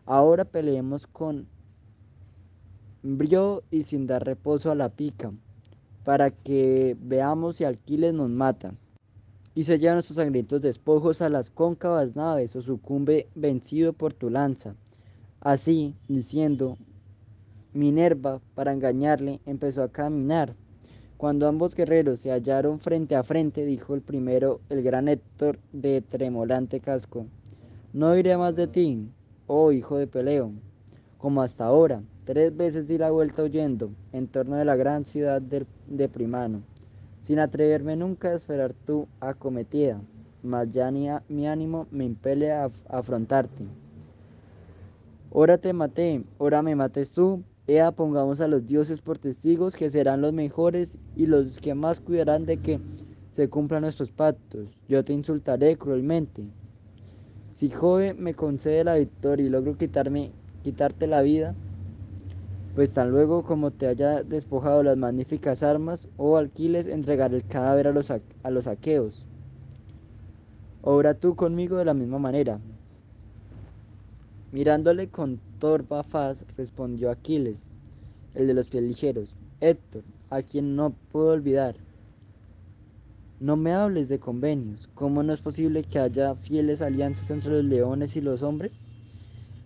Ahora 0.06 0.46
peleemos 0.46 1.08
con 1.08 1.48
brío 3.02 3.64
y 3.72 3.84
sin 3.84 4.06
dar 4.06 4.26
reposo 4.26 4.70
a 4.70 4.76
la 4.76 4.90
pica, 4.90 5.32
para 6.04 6.32
que 6.32 6.98
veamos 7.00 7.58
si 7.58 7.64
Alquiles 7.64 8.14
nos 8.14 8.30
mata 8.30 8.74
y 9.56 9.64
se 9.64 9.80
lleva 9.80 9.94
nuestros 9.94 10.18
sangrientos 10.18 10.62
despojos 10.62 11.22
a 11.22 11.30
las 11.30 11.50
cóncavas 11.50 12.16
naves 12.16 12.56
o 12.56 12.62
sucumbe 12.62 13.30
vencido 13.36 13.94
por 13.94 14.14
tu 14.14 14.30
lanza. 14.30 14.76
Así, 15.40 15.96
diciendo, 16.10 16.78
Minerva, 17.74 18.42
para 18.54 18.74
engañarle, 18.74 19.40
empezó 19.46 19.84
a 19.84 19.92
caminar. 19.92 20.56
Cuando 21.18 21.48
ambos 21.48 21.76
guerreros 21.76 22.20
se 22.20 22.32
hallaron 22.32 22.80
frente 22.80 23.16
a 23.16 23.24
frente, 23.24 23.66
dijo 23.66 23.96
el 23.96 24.02
primero, 24.02 24.60
el 24.70 24.84
gran 24.84 25.08
Héctor 25.08 25.60
de 25.72 26.02
tremolante 26.02 26.80
casco, 26.80 27.26
no 27.94 28.18
iré 28.18 28.38
más 28.38 28.56
de 28.56 28.68
ti, 28.68 29.10
oh 29.48 29.72
hijo 29.72 29.98
de 29.98 30.08
Peleo, 30.08 30.52
como 31.18 31.42
hasta 31.42 31.66
ahora, 31.66 32.02
Tres 32.26 32.58
veces 32.58 32.88
di 32.88 32.98
la 32.98 33.12
vuelta 33.12 33.44
huyendo 33.44 33.92
en 34.12 34.28
torno 34.28 34.56
de 34.56 34.66
la 34.66 34.76
gran 34.76 35.06
ciudad 35.06 35.40
de, 35.44 36.10
Primano, 36.10 36.64
sin 37.22 37.38
atreverme 37.38 37.96
nunca 37.96 38.30
a 38.30 38.34
esperar 38.34 38.74
tu 38.74 39.08
acometida, 39.20 40.02
mas 40.42 40.72
ya 40.72 40.90
ni 40.90 41.08
mi 41.30 41.48
ánimo 41.48 41.86
me 41.92 42.04
impele 42.04 42.52
a, 42.52 42.72
afrontarte. 42.90 43.66
Ora 45.30 45.60
te 45.60 45.72
maté, 45.72 46.24
ora 46.40 46.64
me 46.64 46.76
mates 46.76 47.12
tú, 47.12 47.44
ea 47.68 47.92
pongamos 47.92 48.42
a 48.42 48.48
los 48.48 48.66
dioses 48.66 49.02
por 49.02 49.18
testigos 49.18 49.76
que 49.76 49.90
serán 49.90 50.22
los 50.22 50.34
mejores 50.34 51.00
y 51.16 51.26
los 51.26 51.60
que 51.60 51.74
más 51.74 52.00
cuidarán 52.00 52.46
de 52.46 52.58
que 52.58 52.80
se 53.32 53.50
cumplan 53.50 53.82
nuestros 53.82 54.12
pactos. 54.12 54.68
Yo 54.88 55.04
te 55.04 55.14
insultaré 55.14 55.78
cruelmente. 55.78 56.44
Si 57.54 57.70
Jove 57.70 58.14
me 58.14 58.34
concede 58.34 58.84
la 58.84 58.96
victoria 58.96 59.46
y 59.46 59.50
logro 59.50 59.78
quitarme, 59.78 60.32
quitarte 60.64 61.08
la 61.08 61.22
vida, 61.22 61.56
pues 62.76 62.94
tan 62.94 63.10
luego 63.12 63.44
como 63.44 63.72
te 63.72 63.88
haya 63.88 64.22
despojado 64.24 64.84
las 64.84 64.98
magníficas 64.98 65.64
armas, 65.64 66.10
oh 66.18 66.38
Alquiles, 66.38 66.88
entregar 66.88 67.34
el 67.34 67.46
cadáver 67.46 67.88
a 67.88 67.92
los, 67.92 68.12
a 68.12 68.52
los 68.52 68.68
aqueos. 68.68 69.26
Obra 70.82 71.14
tú 71.14 71.36
conmigo 71.36 71.78
de 71.78 71.86
la 71.86 71.94
misma 71.94 72.20
manera. 72.20 72.60
Mirándole 74.56 75.10
con 75.10 75.42
torva 75.60 76.02
faz, 76.02 76.46
respondió 76.56 77.12
Aquiles, 77.12 77.70
el 78.34 78.48
de 78.48 78.54
los 78.54 78.70
pies 78.70 78.84
ligeros, 78.84 79.36
Héctor, 79.60 80.06
a 80.30 80.44
quien 80.44 80.78
no 80.78 80.96
puedo 81.12 81.34
olvidar. 81.34 81.76
No 83.42 83.58
me 83.58 83.74
hables 83.74 84.08
de 84.08 84.18
convenios. 84.18 84.88
¿Cómo 84.94 85.24
no 85.24 85.34
es 85.34 85.42
posible 85.42 85.84
que 85.84 86.00
haya 86.00 86.36
fieles 86.36 86.82
alianzas 86.82 87.32
entre 87.32 87.52
los 87.52 87.66
leones 87.66 88.16
y 88.16 88.22
los 88.22 88.44
hombres? 88.44 88.82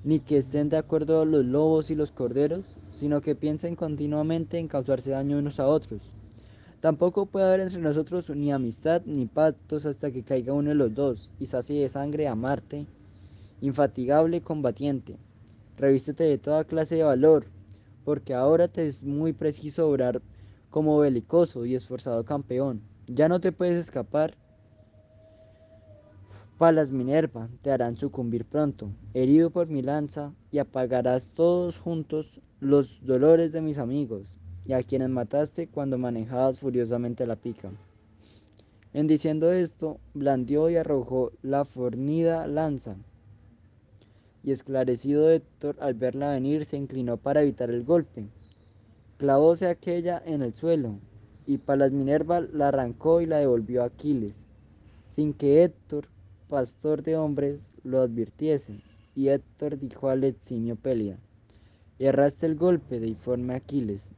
ni 0.04 0.22
que 0.22 0.38
estén 0.38 0.70
de 0.70 0.78
acuerdo 0.78 1.24
los 1.24 1.46
lobos 1.46 1.92
y 1.92 1.96
los 1.96 2.12
corderos, 2.12 2.66
sino 2.90 3.22
que 3.22 3.36
piensen 3.36 3.76
continuamente 3.76 4.58
en 4.58 4.68
causarse 4.68 5.12
daño 5.12 5.38
unos 5.38 5.60
a 5.60 5.68
otros. 5.68 6.16
Tampoco 6.80 7.28
puede 7.28 7.46
haber 7.46 7.60
entre 7.60 7.80
nosotros 7.80 8.28
ni 8.32 8.52
amistad 8.52 9.04
ni 9.06 9.28
pactos 9.28 9.86
hasta 9.86 10.12
que 10.12 10.24
caiga 10.24 10.54
uno 10.54 10.70
de 10.70 10.76
los 10.76 10.96
dos 10.96 11.30
y 11.38 11.46
sacie 11.46 11.80
de 11.80 11.90
sangre 11.90 12.28
a 12.28 12.34
Marte, 12.34 12.88
infatigable 13.62 14.42
combatiente. 14.42 15.18
Revístete 15.78 16.24
de 16.24 16.38
toda 16.38 16.64
clase 16.64 16.96
de 16.96 17.04
valor, 17.04 17.46
porque 18.04 18.34
ahora 18.34 18.68
te 18.68 18.86
es 18.86 19.04
muy 19.04 19.34
preciso 19.34 19.88
obrar 19.90 20.22
como 20.70 21.00
belicoso 21.00 21.66
y 21.66 21.76
esforzado 21.76 22.26
campeón. 22.26 22.82
Ya 23.08 23.28
no 23.28 23.40
te 23.40 23.52
puedes 23.52 23.78
escapar. 23.78 24.36
Palas 26.58 26.92
Minerva 26.92 27.50
te 27.62 27.72
harán 27.72 27.96
sucumbir 27.96 28.46
pronto, 28.46 28.92
herido 29.14 29.50
por 29.50 29.68
mi 29.68 29.82
lanza, 29.82 30.34
y 30.52 30.58
apagarás 30.58 31.32
todos 31.32 31.78
juntos 31.78 32.42
los 32.60 33.00
dolores 33.06 33.54
de 33.54 33.62
mis 33.62 33.78
amigos, 33.78 34.38
y 34.66 34.74
a 34.74 34.84
quienes 34.84 35.10
mataste 35.10 35.68
cuando 35.68 35.98
manejabas 35.98 36.60
furiosamente 36.60 37.26
la 37.26 37.38
pica. 37.38 37.72
En 38.92 39.08
diciendo 39.08 39.54
esto, 39.54 40.00
blandió 40.14 40.70
y 40.70 40.76
arrojó 40.76 41.32
la 41.42 41.64
fornida 41.64 42.46
lanza, 42.48 42.98
y 44.44 44.52
esclarecido 44.52 45.30
Héctor 45.30 45.76
al 45.80 45.94
verla 45.94 46.32
venir 46.32 46.66
se 46.66 46.78
inclinó 46.78 47.18
para 47.18 47.42
evitar 47.42 47.70
el 47.70 47.84
golpe. 47.84 48.28
Clavóse 49.18 49.68
aquella 49.68 50.22
en 50.26 50.42
el 50.42 50.54
suelo, 50.54 51.00
y 51.46 51.58
Palas 51.58 51.92
Minerva 51.92 52.42
la 52.42 52.70
arrancó 52.70 53.22
y 53.22 53.26
la 53.26 53.38
devolvió 53.38 53.84
a 53.84 53.88
Aquiles, 53.88 54.46
sin 55.10 55.34
que 55.34 55.64
Héctor, 55.64 56.08
pastor 56.48 57.04
de 57.04 57.18
hombres, 57.18 57.74
lo 57.84 58.02
advirtiese. 58.02 58.82
Y 59.16 59.30
Héctor 59.30 59.80
dijo 59.80 60.10
al 60.10 60.24
eximio 60.24 60.76
Pelida, 60.76 61.18
erraste 61.98 62.46
el 62.46 62.56
golpe, 62.56 63.00
deiforme 63.00 63.56
Aquiles. 63.56 64.14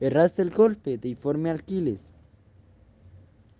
Erraste 0.00 0.42
el 0.42 0.50
golpe, 0.50 0.98
deiforme 0.98 1.50
Aquiles. 1.50 2.12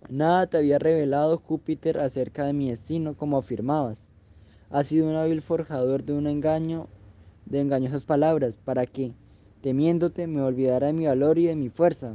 Nada 0.09 0.45
te 0.45 0.57
había 0.57 0.77
revelado 0.77 1.39
Júpiter 1.39 1.97
acerca 1.97 2.45
de 2.45 2.53
mi 2.53 2.69
destino 2.69 3.15
como 3.15 3.37
afirmabas. 3.37 4.07
Has 4.71 4.87
sido 4.87 5.07
un 5.07 5.15
hábil 5.15 5.41
forjador 5.41 6.03
de 6.03 6.13
un 6.13 6.25
engaño, 6.25 6.87
de 7.45 7.61
engañosas 7.61 8.05
palabras, 8.05 8.57
para 8.57 8.87
que, 8.87 9.13
temiéndote, 9.61 10.25
me 10.25 10.41
olvidara 10.41 10.87
de 10.87 10.93
mi 10.93 11.05
valor 11.05 11.37
y 11.37 11.45
de 11.45 11.55
mi 11.55 11.69
fuerza. 11.69 12.13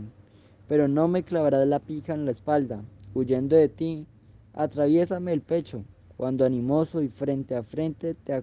Pero 0.68 0.88
no 0.88 1.06
me 1.06 1.22
clavarás 1.22 1.66
la 1.68 1.78
pija 1.78 2.12
en 2.14 2.24
la 2.24 2.32
espalda. 2.32 2.82
Huyendo 3.14 3.54
de 3.54 3.68
ti, 3.68 4.06
atraviésame 4.52 5.32
el 5.32 5.42
pecho, 5.42 5.84
cuando 6.16 6.44
animoso 6.44 7.02
y 7.02 7.08
frente 7.08 7.54
a 7.54 7.62
frente 7.62 8.14
te, 8.14 8.42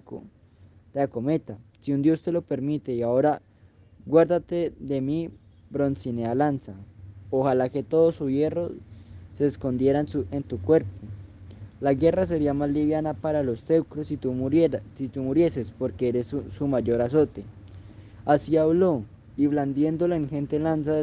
te 0.92 1.00
acometa. 1.00 1.58
Si 1.78 1.92
un 1.92 2.00
Dios 2.00 2.22
te 2.22 2.32
lo 2.32 2.42
permite, 2.42 2.94
y 2.94 3.02
ahora 3.02 3.42
guárdate 4.06 4.72
de 4.78 5.02
mi 5.02 5.30
broncinea 5.70 6.34
lanza. 6.34 6.74
Ojalá 7.30 7.68
que 7.68 7.82
todo 7.82 8.12
su 8.12 8.30
hierro 8.30 8.70
se 9.36 9.46
escondiera 9.46 10.00
en 10.00 10.42
tu 10.42 10.58
cuerpo. 10.62 10.88
La 11.80 11.94
guerra 11.94 12.26
sería 12.26 12.54
más 12.54 12.70
liviana 12.70 13.14
para 13.14 13.44
los 13.44 13.62
teucros 13.64 14.08
si 14.08 14.16
tú, 14.16 14.32
murieras, 14.32 14.82
si 14.96 15.06
tú 15.06 15.22
murieses, 15.22 15.70
porque 15.70 16.08
eres 16.08 16.26
su, 16.26 16.66
mayor 16.66 17.00
azote. 17.00 17.44
Así 18.24 18.56
habló, 18.56 19.04
y 19.36 19.46
blandiendo 19.46 20.08
la 20.08 20.16
ingente 20.16 20.58
lanza 20.58 21.00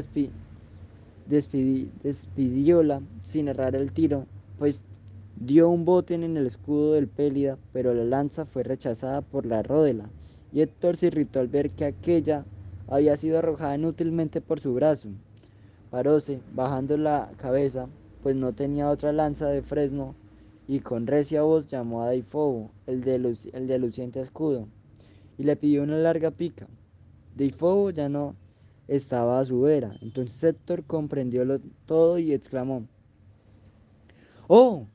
despidióla 1.30 3.02
sin 3.24 3.48
errar 3.48 3.74
el 3.78 3.94
tiro, 3.94 4.26
pues 4.60 4.84
dio 5.38 5.70
un 5.70 5.86
bote 5.86 6.14
en 6.14 6.36
el 6.36 6.46
escudo 6.46 6.92
del 6.94 7.08
Pélida, 7.08 7.58
pero 7.72 7.94
la 7.94 8.04
lanza 8.04 8.44
fue 8.46 8.64
rechazada 8.64 9.22
por 9.22 9.46
la 9.46 9.64
rodela, 9.64 10.10
y 10.52 10.60
Héctor 10.60 10.98
se 10.98 11.08
irritó 11.08 11.40
al 11.40 11.48
ver 11.48 11.70
que 11.70 11.86
aquella 11.86 12.44
había 12.90 13.16
sido 13.16 13.40
arrojada 13.40 13.76
inútilmente 13.76 14.42
por 14.42 14.60
su 14.60 14.74
brazo. 14.74 15.08
Paróse, 15.90 16.42
bajando 16.54 16.98
la 16.98 17.32
cabeza, 17.38 17.88
pues 18.24 18.36
no 18.36 18.52
tenía 18.52 18.90
otra 18.90 19.14
lanza 19.14 19.48
de 19.48 19.62
fresno 19.62 20.16
y 20.68 20.80
con 20.80 21.08
recia 21.08 21.44
voz 21.44 21.68
llamó 21.68 22.04
a 22.04 22.10
Deifobo, 22.10 22.72
el 22.88 23.02
de, 23.02 23.16
el 23.16 23.68
de 23.68 23.80
luciente 23.80 24.22
escudo, 24.22 24.68
y 25.38 25.44
le 25.44 25.56
pidió 25.56 25.84
una 25.84 25.98
larga 25.98 26.32
pica. 26.32 26.68
Deifobo 27.36 27.92
ya 27.92 28.10
no 28.10 28.36
estaba 28.88 29.40
a 29.40 29.46
su 29.46 29.62
vera, 29.62 29.96
entonces 30.02 30.44
Héctor 30.44 30.84
comprendió 30.86 31.44
todo 31.86 32.18
y 32.18 32.34
exclamó, 32.34 32.88
¡Oh! 34.48 34.88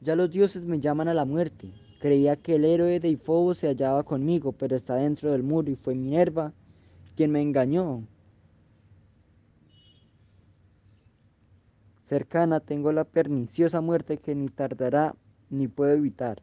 Ya 0.00 0.14
los 0.14 0.30
dioses 0.30 0.66
me 0.66 0.80
llaman 0.80 1.08
a 1.08 1.14
la 1.14 1.24
muerte. 1.24 1.70
Creía 2.00 2.36
que 2.36 2.56
el 2.56 2.64
héroe 2.64 3.00
Deifobo 3.00 3.54
se 3.54 3.68
hallaba 3.68 4.04
conmigo, 4.04 4.52
pero 4.52 4.76
está 4.76 4.96
dentro 4.96 5.32
del 5.32 5.42
muro 5.42 5.70
y 5.70 5.76
fue 5.76 5.94
Minerva 5.94 6.52
quien 7.16 7.30
me 7.30 7.40
engañó. 7.40 8.06
Cercana 12.06 12.60
tengo 12.60 12.92
la 12.92 13.02
perniciosa 13.02 13.80
muerte 13.80 14.18
que 14.18 14.34
ni 14.34 14.48
tardará 14.48 15.16
ni 15.50 15.66
puedo 15.66 15.90
evitar. 15.92 16.40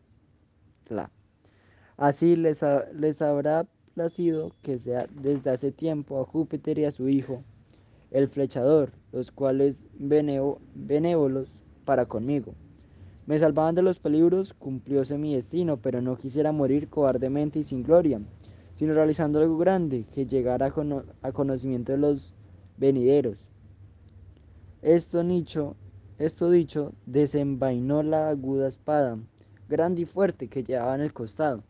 Así 1.95 2.35
les, 2.35 2.63
les 2.93 3.21
habrá 3.21 3.65
placido 3.95 4.51
que 4.61 4.77
sea 4.77 5.07
desde 5.21 5.51
hace 5.51 5.71
tiempo 5.71 6.19
a 6.19 6.25
Júpiter 6.25 6.77
y 6.79 6.85
a 6.85 6.91
su 6.91 7.07
hijo, 7.07 7.43
el 8.11 8.27
flechador, 8.27 8.91
los 9.13 9.31
cuales 9.31 9.85
benévolos 9.95 11.49
para 11.85 12.05
conmigo. 12.05 12.53
Me 13.25 13.39
salvaban 13.39 13.73
de 13.73 13.83
los 13.83 13.99
peligros, 13.99 14.53
cumplióse 14.53 15.17
mi 15.17 15.33
destino, 15.33 15.77
pero 15.77 16.01
no 16.01 16.17
quisiera 16.17 16.51
morir 16.51 16.89
cobardemente 16.89 17.59
y 17.59 17.63
sin 17.63 17.83
gloria, 17.83 18.19
sino 18.75 18.93
realizando 18.93 19.39
algo 19.39 19.57
grande 19.57 20.05
que 20.13 20.25
llegara 20.25 20.73
a 21.21 21.31
conocimiento 21.31 21.93
de 21.93 21.99
los 21.99 22.33
venideros. 22.77 23.52
Esto, 24.83 25.23
dicho, 26.51 26.93
desenvainó 27.05 28.03
la 28.03 28.27
aguda 28.27 28.67
espada, 28.67 29.17
grande 29.69 30.01
y 30.01 30.05
fuerte, 30.05 30.49
que 30.49 30.65
llevaba 30.65 30.93
en 30.95 31.01
el 31.01 31.13
costado, 31.13 31.63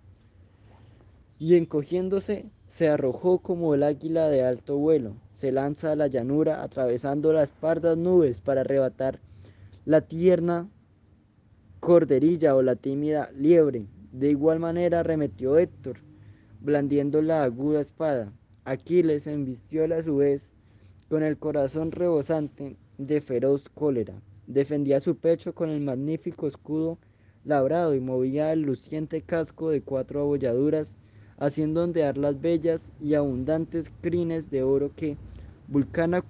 y 1.37 1.55
encogiéndose, 1.55 2.49
se 2.67 2.89
arrojó 2.89 3.37
como 3.37 3.75
el 3.75 3.83
águila 3.83 4.29
de 4.29 4.43
alto 4.43 4.79
vuelo, 4.79 5.13
se 5.31 5.51
lanza 5.51 5.91
a 5.91 5.95
la 5.95 6.07
llanura, 6.07 6.63
atravesando 6.63 7.33
las 7.33 7.51
pardas 7.51 7.97
nubes 7.97 8.41
para 8.41 8.61
arrebatar 8.61 9.19
la 9.85 10.01
tierna 10.01 10.67
corderilla 11.79 12.55
o 12.55 12.63
la 12.63 12.75
tímida 12.75 13.29
liebre. 13.37 13.85
De 14.11 14.31
igual 14.31 14.59
manera 14.59 15.01
arremetió 15.01 15.59
Héctor, 15.59 15.97
blandiendo 16.61 17.21
la 17.21 17.43
aguda 17.43 17.81
espada. 17.81 18.33
Aquiles 18.65 19.27
embistióla 19.27 19.97
a 19.97 20.03
su 20.03 20.15
vez, 20.15 20.51
con 21.09 21.21
el 21.21 21.37
corazón 21.37 21.91
rebosante, 21.91 22.77
de 23.07 23.21
feroz 23.21 23.69
cólera. 23.69 24.13
Defendía 24.47 24.99
su 24.99 25.15
pecho 25.15 25.53
con 25.53 25.69
el 25.69 25.81
magnífico 25.81 26.47
escudo 26.47 26.97
labrado 27.45 27.93
y 27.93 27.99
movía 27.99 28.53
el 28.53 28.61
luciente 28.61 29.21
casco 29.21 29.69
de 29.69 29.81
cuatro 29.81 30.21
abolladuras, 30.21 30.95
haciendo 31.37 31.83
ondear 31.83 32.17
las 32.17 32.39
bellas 32.39 32.91
y 33.01 33.15
abundantes 33.15 33.91
crines 34.01 34.49
de 34.49 34.63
oro 34.63 34.91
que 34.95 35.17
Vulcana 35.67 36.23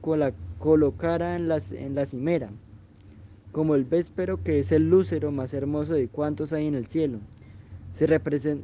colocara 0.59 1.35
en, 1.35 1.51
en 1.51 1.95
la 1.95 2.05
cimera, 2.05 2.49
como 3.51 3.75
el 3.75 3.83
véspero 3.83 4.43
que 4.43 4.59
es 4.59 4.71
el 4.71 4.89
lúcero 4.89 5.31
más 5.31 5.53
hermoso 5.53 5.93
de 5.93 6.07
cuantos 6.07 6.53
hay 6.53 6.67
en 6.67 6.75
el 6.75 6.87
cielo. 6.87 7.19
Se, 7.93 8.07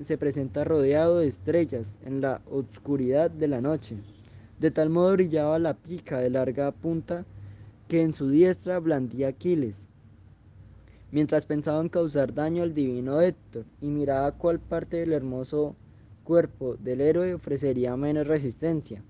se 0.03 0.17
presenta 0.17 0.63
rodeado 0.63 1.19
de 1.19 1.27
estrellas 1.27 1.97
en 2.03 2.21
la 2.21 2.41
oscuridad 2.49 3.29
de 3.29 3.47
la 3.47 3.61
noche. 3.61 3.97
De 4.59 4.71
tal 4.71 4.89
modo 4.89 5.13
brillaba 5.13 5.59
la 5.59 5.75
pica 5.75 6.19
de 6.19 6.31
larga 6.31 6.71
punta 6.71 7.25
que 7.89 8.03
en 8.03 8.13
su 8.13 8.29
diestra 8.29 8.77
blandía 8.79 9.29
Aquiles, 9.29 9.87
mientras 11.11 11.45
pensaba 11.45 11.81
en 11.81 11.89
causar 11.89 12.35
daño 12.35 12.61
al 12.61 12.75
divino 12.75 13.19
Héctor 13.19 13.65
y 13.81 13.87
miraba 13.87 14.31
cuál 14.33 14.59
parte 14.59 14.97
del 14.97 15.11
hermoso 15.11 15.75
cuerpo 16.23 16.75
del 16.77 17.01
héroe 17.01 17.33
ofrecería 17.33 17.97
menos 17.97 18.27
resistencia. 18.27 19.01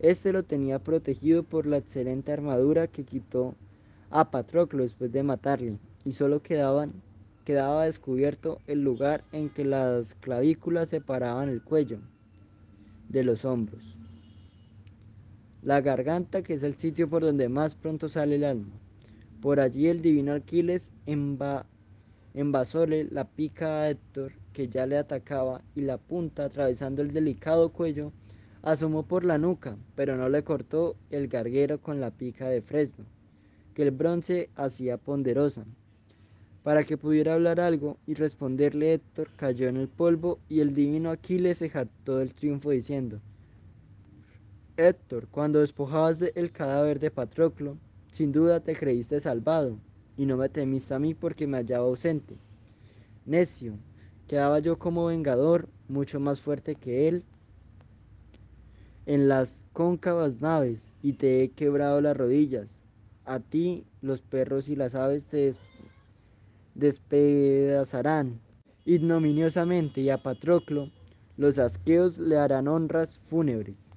Este 0.00 0.32
lo 0.32 0.42
tenía 0.42 0.80
protegido 0.80 1.44
por 1.44 1.64
la 1.66 1.76
excelente 1.76 2.32
armadura 2.32 2.88
que 2.88 3.04
quitó 3.04 3.54
a 4.10 4.32
Patroclo 4.32 4.82
después 4.82 5.12
de 5.12 5.22
matarle, 5.22 5.78
y 6.04 6.10
solo 6.10 6.42
quedaba 6.42 7.84
descubierto 7.84 8.58
el 8.66 8.82
lugar 8.82 9.22
en 9.30 9.48
que 9.48 9.64
las 9.64 10.14
clavículas 10.14 10.88
separaban 10.88 11.48
el 11.48 11.62
cuello 11.62 12.00
de 13.08 13.22
los 13.22 13.44
hombros 13.44 13.93
la 15.64 15.80
garganta 15.80 16.42
que 16.42 16.52
es 16.52 16.62
el 16.62 16.76
sitio 16.76 17.08
por 17.08 17.22
donde 17.22 17.48
más 17.48 17.74
pronto 17.74 18.10
sale 18.10 18.36
el 18.36 18.44
alma. 18.44 18.74
Por 19.40 19.60
allí 19.60 19.88
el 19.88 20.02
divino 20.02 20.34
Aquiles 20.34 20.90
envasóle 22.34 23.04
la 23.10 23.24
pica 23.24 23.80
a 23.80 23.90
Héctor, 23.90 24.32
que 24.52 24.68
ya 24.68 24.86
le 24.86 24.98
atacaba, 24.98 25.62
y 25.74 25.80
la 25.80 25.96
punta, 25.96 26.44
atravesando 26.44 27.00
el 27.00 27.12
delicado 27.12 27.70
cuello, 27.70 28.12
asomó 28.62 29.04
por 29.04 29.24
la 29.24 29.38
nuca, 29.38 29.76
pero 29.94 30.16
no 30.16 30.28
le 30.28 30.44
cortó 30.44 30.96
el 31.10 31.28
garguero 31.28 31.80
con 31.80 31.98
la 31.98 32.10
pica 32.10 32.48
de 32.48 32.60
fresno, 32.60 33.06
que 33.74 33.84
el 33.84 33.90
bronce 33.90 34.50
hacía 34.56 34.98
ponderosa. 34.98 35.64
Para 36.62 36.84
que 36.84 36.98
pudiera 36.98 37.34
hablar 37.34 37.60
algo 37.60 37.96
y 38.06 38.14
responderle 38.14 38.94
Héctor 38.94 39.30
cayó 39.36 39.68
en 39.68 39.78
el 39.78 39.88
polvo 39.88 40.38
y 40.48 40.60
el 40.60 40.74
divino 40.74 41.10
Aquiles 41.10 41.58
se 41.58 41.70
jactó 41.70 42.18
del 42.18 42.34
triunfo 42.34 42.70
diciendo, 42.70 43.20
Héctor, 44.76 45.28
cuando 45.28 45.60
despojabas 45.60 46.20
el 46.34 46.50
cadáver 46.50 46.98
de 46.98 47.12
Patroclo, 47.12 47.78
sin 48.10 48.32
duda 48.32 48.58
te 48.58 48.74
creíste 48.74 49.20
salvado 49.20 49.78
y 50.16 50.26
no 50.26 50.36
me 50.36 50.48
temiste 50.48 50.94
a 50.94 50.98
mí 50.98 51.14
porque 51.14 51.46
me 51.46 51.58
hallaba 51.58 51.86
ausente. 51.86 52.34
Necio, 53.24 53.74
quedaba 54.26 54.58
yo 54.58 54.76
como 54.76 55.06
vengador, 55.06 55.68
mucho 55.86 56.18
más 56.18 56.40
fuerte 56.40 56.74
que 56.74 57.06
él, 57.06 57.22
en 59.06 59.28
las 59.28 59.64
cóncavas 59.72 60.40
naves 60.40 60.92
y 61.02 61.12
te 61.12 61.44
he 61.44 61.50
quebrado 61.52 62.00
las 62.00 62.16
rodillas. 62.16 62.82
A 63.24 63.38
ti 63.38 63.84
los 64.02 64.22
perros 64.22 64.68
y 64.68 64.74
las 64.74 64.96
aves 64.96 65.26
te 65.26 65.52
despedazarán 66.74 68.40
ignominiosamente 68.84 70.00
y 70.00 70.10
a 70.10 70.18
Patroclo 70.18 70.90
los 71.36 71.60
asqueos 71.60 72.18
le 72.18 72.38
harán 72.38 72.66
honras 72.66 73.14
fúnebres. 73.28 73.93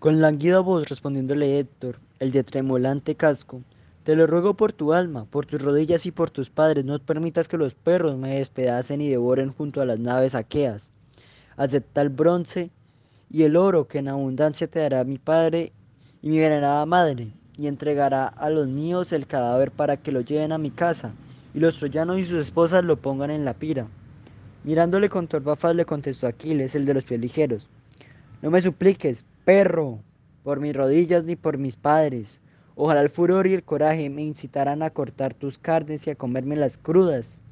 Con 0.00 0.22
languida 0.22 0.60
voz 0.60 0.88
respondiéndole 0.88 1.58
Héctor, 1.58 1.98
el 2.20 2.32
de 2.32 2.42
tremolante 2.42 3.16
casco, 3.16 3.60
te 4.02 4.16
lo 4.16 4.26
ruego 4.26 4.54
por 4.54 4.72
tu 4.72 4.94
alma, 4.94 5.26
por 5.26 5.44
tus 5.44 5.60
rodillas 5.60 6.06
y 6.06 6.10
por 6.10 6.30
tus 6.30 6.48
padres, 6.48 6.86
no 6.86 6.98
permitas 7.00 7.48
que 7.48 7.58
los 7.58 7.74
perros 7.74 8.16
me 8.16 8.36
despedacen 8.36 9.02
y 9.02 9.10
devoren 9.10 9.52
junto 9.52 9.82
a 9.82 9.84
las 9.84 9.98
naves 9.98 10.34
aqueas. 10.34 10.94
Acepta 11.58 12.00
el 12.00 12.08
bronce 12.08 12.70
y 13.28 13.42
el 13.42 13.56
oro 13.56 13.88
que 13.88 13.98
en 13.98 14.08
abundancia 14.08 14.68
te 14.68 14.78
dará 14.78 15.04
mi 15.04 15.18
padre 15.18 15.70
y 16.22 16.30
mi 16.30 16.38
venerada 16.38 16.86
madre, 16.86 17.34
y 17.58 17.66
entregará 17.66 18.26
a 18.26 18.48
los 18.48 18.68
míos 18.68 19.12
el 19.12 19.26
cadáver 19.26 19.70
para 19.70 19.98
que 19.98 20.12
lo 20.12 20.22
lleven 20.22 20.52
a 20.52 20.56
mi 20.56 20.70
casa, 20.70 21.12
y 21.52 21.60
los 21.60 21.76
troyanos 21.76 22.18
y 22.18 22.24
sus 22.24 22.40
esposas 22.40 22.84
lo 22.84 22.96
pongan 22.96 23.30
en 23.30 23.44
la 23.44 23.52
pira. 23.52 23.86
Mirándole 24.64 25.10
con 25.10 25.28
torva 25.28 25.56
faz 25.56 25.76
le 25.76 25.84
contestó 25.84 26.26
Aquiles, 26.26 26.74
el 26.74 26.86
de 26.86 26.94
los 26.94 27.04
pies 27.04 27.20
ligeros. 27.20 27.68
No 28.40 28.50
me 28.50 28.62
supliques, 28.62 29.26
perro, 29.44 30.00
por 30.42 30.60
mis 30.60 30.74
rodillas 30.74 31.24
ni 31.24 31.36
por 31.36 31.58
mis 31.58 31.76
padres. 31.76 32.40
Ojalá 32.74 33.02
el 33.02 33.10
furor 33.10 33.46
y 33.46 33.54
el 33.54 33.62
coraje 33.62 34.08
me 34.08 34.22
incitaran 34.22 34.82
a 34.82 34.90
cortar 34.90 35.34
tus 35.34 35.58
carnes 35.58 36.06
y 36.06 36.10
a 36.10 36.14
comerme 36.14 36.56
las 36.56 36.78
crudas. 36.78 37.42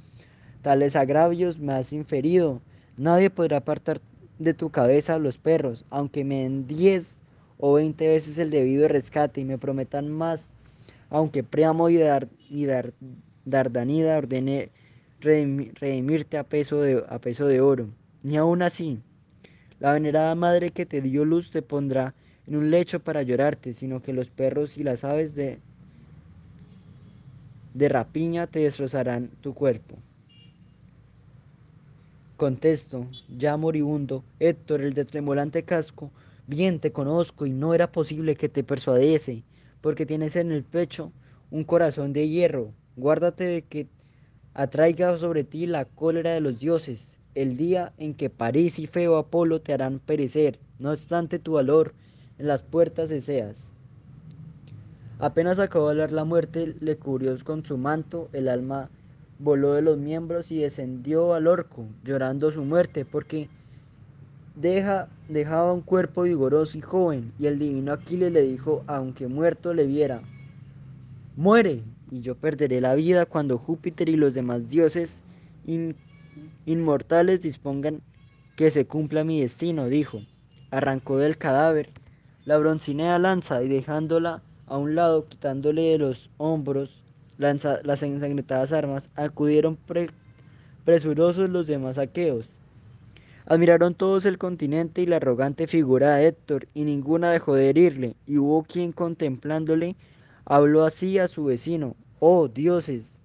Tales 0.63 0.97
agravios 0.97 1.59
me 1.59 1.75
has 1.75 1.93
inferido. 1.93 2.61
Nadie 2.97 3.31
podrá 3.31 3.59
apartar 3.59 4.01
de 4.39 4.55
tu 4.55 4.71
cabeza 4.71 5.15
a 5.15 5.19
los 5.19 5.39
perros, 5.39 5.85
aunque 5.91 6.25
me 6.25 6.43
den 6.43 6.67
diez 6.67 7.21
o 7.59 7.75
veinte 7.75 8.09
veces 8.09 8.39
el 8.39 8.51
debido 8.51 8.89
rescate 8.89 9.41
y 9.41 9.45
me 9.45 9.59
prometan 9.59 10.09
más, 10.09 10.47
aunque 11.11 11.43
Priamo 11.43 11.89
y, 11.89 11.97
Dar, 11.97 12.29
y 12.49 12.67
Dar, 12.67 12.93
Dardanida 13.45 14.17
ordene 14.19 14.71
redimirte 15.21 16.39
a 16.39 16.45
peso, 16.45 16.81
de, 16.81 17.05
a 17.09 17.19
peso 17.19 17.47
de 17.47 17.61
oro. 17.61 17.89
Ni 18.23 18.37
aun 18.37 18.63
así, 18.63 18.99
la 19.81 19.93
venerada 19.93 20.35
madre 20.35 20.71
que 20.71 20.87
te 20.87 21.01
dio 21.01 21.25
luz 21.25 21.51
te 21.51 21.63
pondrá 21.63 22.15
en 22.47 22.57
un 22.57 22.71
lecho 22.71 23.01
para 23.01 23.23
llorarte, 23.23 23.73
sino 23.73 24.03
que 24.03 24.13
los 24.13 24.31
perros 24.31 24.79
y 24.79 24.85
las 24.85 25.05
aves 25.05 25.35
de, 25.35 25.59
de 27.75 27.89
rapiña 27.89 28.47
te 28.47 28.61
destrozarán 28.61 29.29
tu 29.41 29.55
cuerpo. 29.55 29.97
Contesto, 32.37 33.07
ya 33.37 33.57
moribundo, 33.57 34.25
Héctor, 34.39 34.83
el 34.83 34.95
de 34.95 35.05
tremolante 35.05 35.65
casco, 35.65 36.11
Bien 36.49 36.81
te 36.81 36.93
conozco 36.93 37.45
y 37.45 37.51
no 37.53 37.75
era 37.75 37.93
posible 37.93 38.35
que 38.35 38.49
te 38.49 38.65
persuadiese, 38.65 39.45
porque 39.83 40.07
tienes 40.07 40.35
en 40.35 40.51
el 40.51 40.65
pecho 40.65 41.13
un 41.51 41.63
corazón 41.63 42.15
de 42.15 42.27
hierro. 42.27 42.73
Guárdate 42.97 43.45
de 43.45 43.63
que 43.67 43.87
atraiga 44.55 45.15
sobre 45.19 45.45
ti 45.45 45.67
la 45.67 45.85
cólera 45.85 46.33
de 46.33 46.41
los 46.41 46.59
dioses, 46.59 47.18
el 47.41 47.57
día 47.57 47.93
en 47.99 48.15
que 48.15 48.31
París 48.31 48.81
y 48.81 48.89
feo 48.89 49.17
Apolo 49.17 49.61
te 49.61 49.73
harán 49.73 50.01
perecer, 50.01 50.59
no 50.81 50.91
obstante 50.91 51.39
tu 51.39 51.53
valor 51.53 51.95
en 52.39 52.49
las 52.49 52.63
puertas 52.63 53.09
deseas. 53.09 53.73
Apenas 55.21 55.61
acabó 55.61 55.87
de 55.87 55.93
hablar 55.93 56.11
la 56.11 56.25
muerte, 56.25 56.75
le 56.81 56.97
cubrió 56.97 57.37
con 57.45 57.65
su 57.65 57.79
manto, 57.79 58.29
el 58.33 58.49
alma 58.49 58.91
voló 59.39 59.75
de 59.75 59.83
los 59.83 59.99
miembros 59.99 60.51
y 60.51 60.59
descendió 60.59 61.33
al 61.33 61.47
orco, 61.47 61.87
llorando 62.03 62.51
su 62.51 62.65
muerte, 62.65 63.05
porque 63.05 63.49
Deja, 64.57 65.09
dejaba 65.29 65.73
un 65.73 65.83
cuerpo 65.83 66.23
vigoroso 66.25 66.77
y 66.77 66.81
joven, 66.81 67.33
y 67.39 67.47
el 67.47 67.61
divino 67.61 67.93
Aquiles 67.93 68.33
le 68.33 68.43
dijo, 68.43 68.83
aunque 68.89 69.29
muerto 69.29 69.73
le 69.73 69.87
viera, 69.87 70.21
muere, 71.37 71.85
y 72.11 72.23
yo 72.23 72.35
perderé 72.35 72.81
la 72.81 72.97
vida 72.97 73.27
cuando 73.27 73.59
Júpiter 73.59 74.09
y 74.09 74.17
los 74.17 74.35
demás 74.35 74.69
dioses 74.69 75.23
inmortales 76.67 77.43
dispongan 77.43 78.01
que 78.57 78.71
se 78.71 78.87
cumpla 78.87 79.25
mi 79.25 79.41
destino, 79.41 79.89
dijo. 79.89 80.21
Arrancó 80.71 81.17
del 81.19 81.39
cadáver 81.39 81.91
la 82.45 82.59
broncinea 82.59 83.19
lanza 83.19 83.63
y 83.63 83.69
dejándola 83.69 84.43
a 84.67 84.77
un 84.77 84.95
lado, 84.95 85.27
quitándole 85.29 85.83
de 85.83 85.99
los 85.99 86.31
hombros 86.37 87.03
las 87.39 88.03
ensangrentadas 88.03 88.73
armas, 88.73 89.11
acudieron 89.15 89.79
presurosos 90.85 91.49
los 91.51 91.67
demás 91.67 91.99
aqueos 91.99 92.59
Admiraron 93.51 93.95
todos 93.95 94.27
el 94.27 94.37
continente 94.37 95.01
y 95.01 95.07
la 95.07 95.17
arrogante 95.17 95.67
figura 95.67 96.17
de 96.17 96.27
Héctor, 96.27 96.69
y 96.75 96.85
ninguna 96.85 97.31
dejó 97.31 97.55
de 97.55 97.71
herirle, 97.71 98.15
y 98.27 98.37
hubo 98.37 98.63
quien 98.63 98.93
contemplándole 98.93 99.97
habló 100.45 100.85
así 100.85 101.19
a 101.19 101.29
su 101.29 101.45
vecino, 101.45 101.97
oh 102.21 102.49
dioses, 102.49 103.18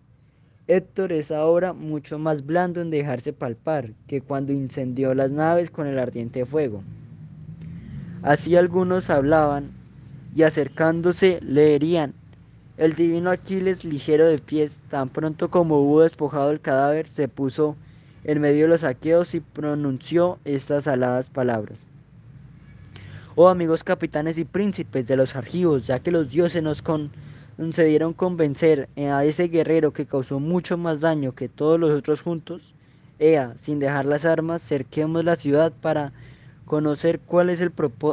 Héctor 0.67 1.11
es 1.11 1.29
ahora 1.29 1.73
mucho 1.73 2.17
más 2.17 2.45
blando 2.45 2.79
en 2.79 2.89
dejarse 2.89 3.33
palpar 3.33 3.91
que 4.07 4.21
cuando 4.21 4.53
incendió 4.53 5.13
las 5.13 5.33
naves 5.33 5.69
con 5.69 5.87
el 5.87 5.99
ardiente 5.99 6.45
fuego. 6.45 6.83
Así 8.21 8.55
algunos 8.55 9.09
hablaban, 9.09 9.71
y 10.33 10.43
acercándose 10.43 11.39
leerían. 11.41 12.13
El 12.77 12.93
divino 12.93 13.29
Aquiles, 13.29 13.83
ligero 13.83 14.25
de 14.25 14.39
pies, 14.39 14.79
tan 14.89 15.09
pronto 15.09 15.49
como 15.49 15.81
hubo 15.81 16.01
despojado 16.01 16.51
el 16.51 16.61
cadáver, 16.61 17.09
se 17.09 17.27
puso 17.27 17.75
en 18.23 18.39
medio 18.39 18.63
de 18.63 18.69
los 18.69 18.81
saqueos 18.81 19.35
y 19.35 19.41
pronunció 19.41 20.39
estas 20.45 20.87
aladas 20.87 21.27
palabras. 21.27 21.81
Oh 23.35 23.49
amigos 23.49 23.83
capitanes 23.83 24.37
y 24.37 24.45
príncipes 24.45 25.07
de 25.07 25.17
los 25.17 25.35
argivos, 25.35 25.87
ya 25.87 25.99
que 25.99 26.11
los 26.11 26.29
dioses 26.29 26.63
nos 26.63 26.81
concedieron 27.57 28.13
convencer 28.13 28.89
a 28.97 29.25
ese 29.25 29.47
guerrero 29.47 29.93
que 29.93 30.05
causó 30.05 30.39
mucho 30.39 30.77
más 30.77 30.99
daño 30.99 31.33
que 31.33 31.49
todos 31.49 31.79
los 31.79 31.91
otros 31.91 32.21
juntos, 32.21 32.73
ea, 33.19 33.53
sin 33.57 33.79
dejar 33.79 34.05
las 34.05 34.25
armas, 34.25 34.67
cerquemos 34.67 35.23
la 35.23 35.35
ciudad 35.35 35.71
para 35.81 36.13
conocer 36.65 37.19
cuál 37.19 37.49
es 37.49 37.61
el, 37.61 37.71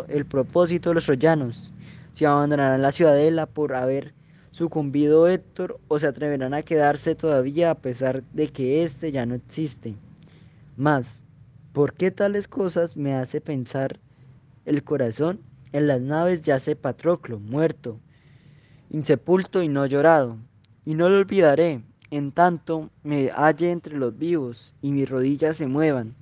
el 0.09 0.27
propósito 0.27 0.91
de 0.91 0.95
los 0.95 1.05
troyanos, 1.05 1.73
si 2.13 2.25
abandonarán 2.25 2.83
la 2.83 2.93
ciudadela 2.93 3.47
por 3.47 3.75
haber 3.75 4.13
sucumbido 4.51 5.29
Héctor 5.29 5.79
o 5.89 5.99
se 5.99 6.07
atreverán 6.07 6.55
a 6.55 6.63
quedarse 6.63 7.15
todavía 7.15 7.71
a 7.71 7.77
pesar 7.77 8.23
de 8.33 8.49
que 8.49 8.83
éste 8.83 9.13
ya 9.13 9.25
no 9.25 9.35
existe. 9.35 9.95
Mas, 10.77 11.23
¿por 11.73 11.95
qué 11.95 12.11
tales 12.11 12.49
cosas 12.49 12.97
me 12.97 13.15
hace 13.15 13.41
pensar 13.41 13.99
el 14.67 14.83
corazón? 14.83 15.41
En 15.73 15.87
las 15.87 16.01
naves 16.01 16.43
yace 16.43 16.75
Patroclo, 16.75 17.39
muerto, 17.39 18.01
insepulto 18.91 19.63
y 19.63 19.69
no 19.69 19.87
llorado, 19.87 20.37
y 20.85 20.95
no 20.95 21.09
lo 21.09 21.19
olvidaré, 21.19 21.83
en 22.11 22.33
tanto 22.33 22.91
me 23.03 23.31
halle 23.31 23.71
entre 23.71 23.97
los 23.97 24.17
vivos 24.19 24.75
y 24.83 24.91
mis 24.91 25.09
rodillas 25.09 25.57
se 25.57 25.67
muevan. 25.67 26.15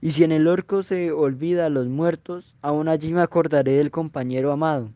Y 0.00 0.10
si 0.12 0.24
en 0.24 0.32
el 0.32 0.48
orco 0.48 0.82
se 0.82 1.12
olvida 1.12 1.66
a 1.66 1.70
los 1.70 1.86
muertos, 1.86 2.54
aún 2.62 2.88
allí 2.88 3.12
me 3.12 3.22
acordaré 3.22 3.72
del 3.72 3.90
compañero 3.90 4.50
amado. 4.50 4.90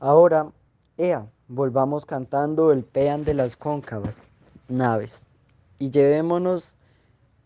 Ahora, 0.00 0.52
ea, 0.96 1.26
volvamos 1.48 2.06
cantando 2.06 2.72
el 2.72 2.84
pean 2.84 3.24
de 3.24 3.34
las 3.34 3.56
cóncavas 3.56 4.28
naves 4.68 5.26
y 5.78 5.90
llevémonos 5.90 6.76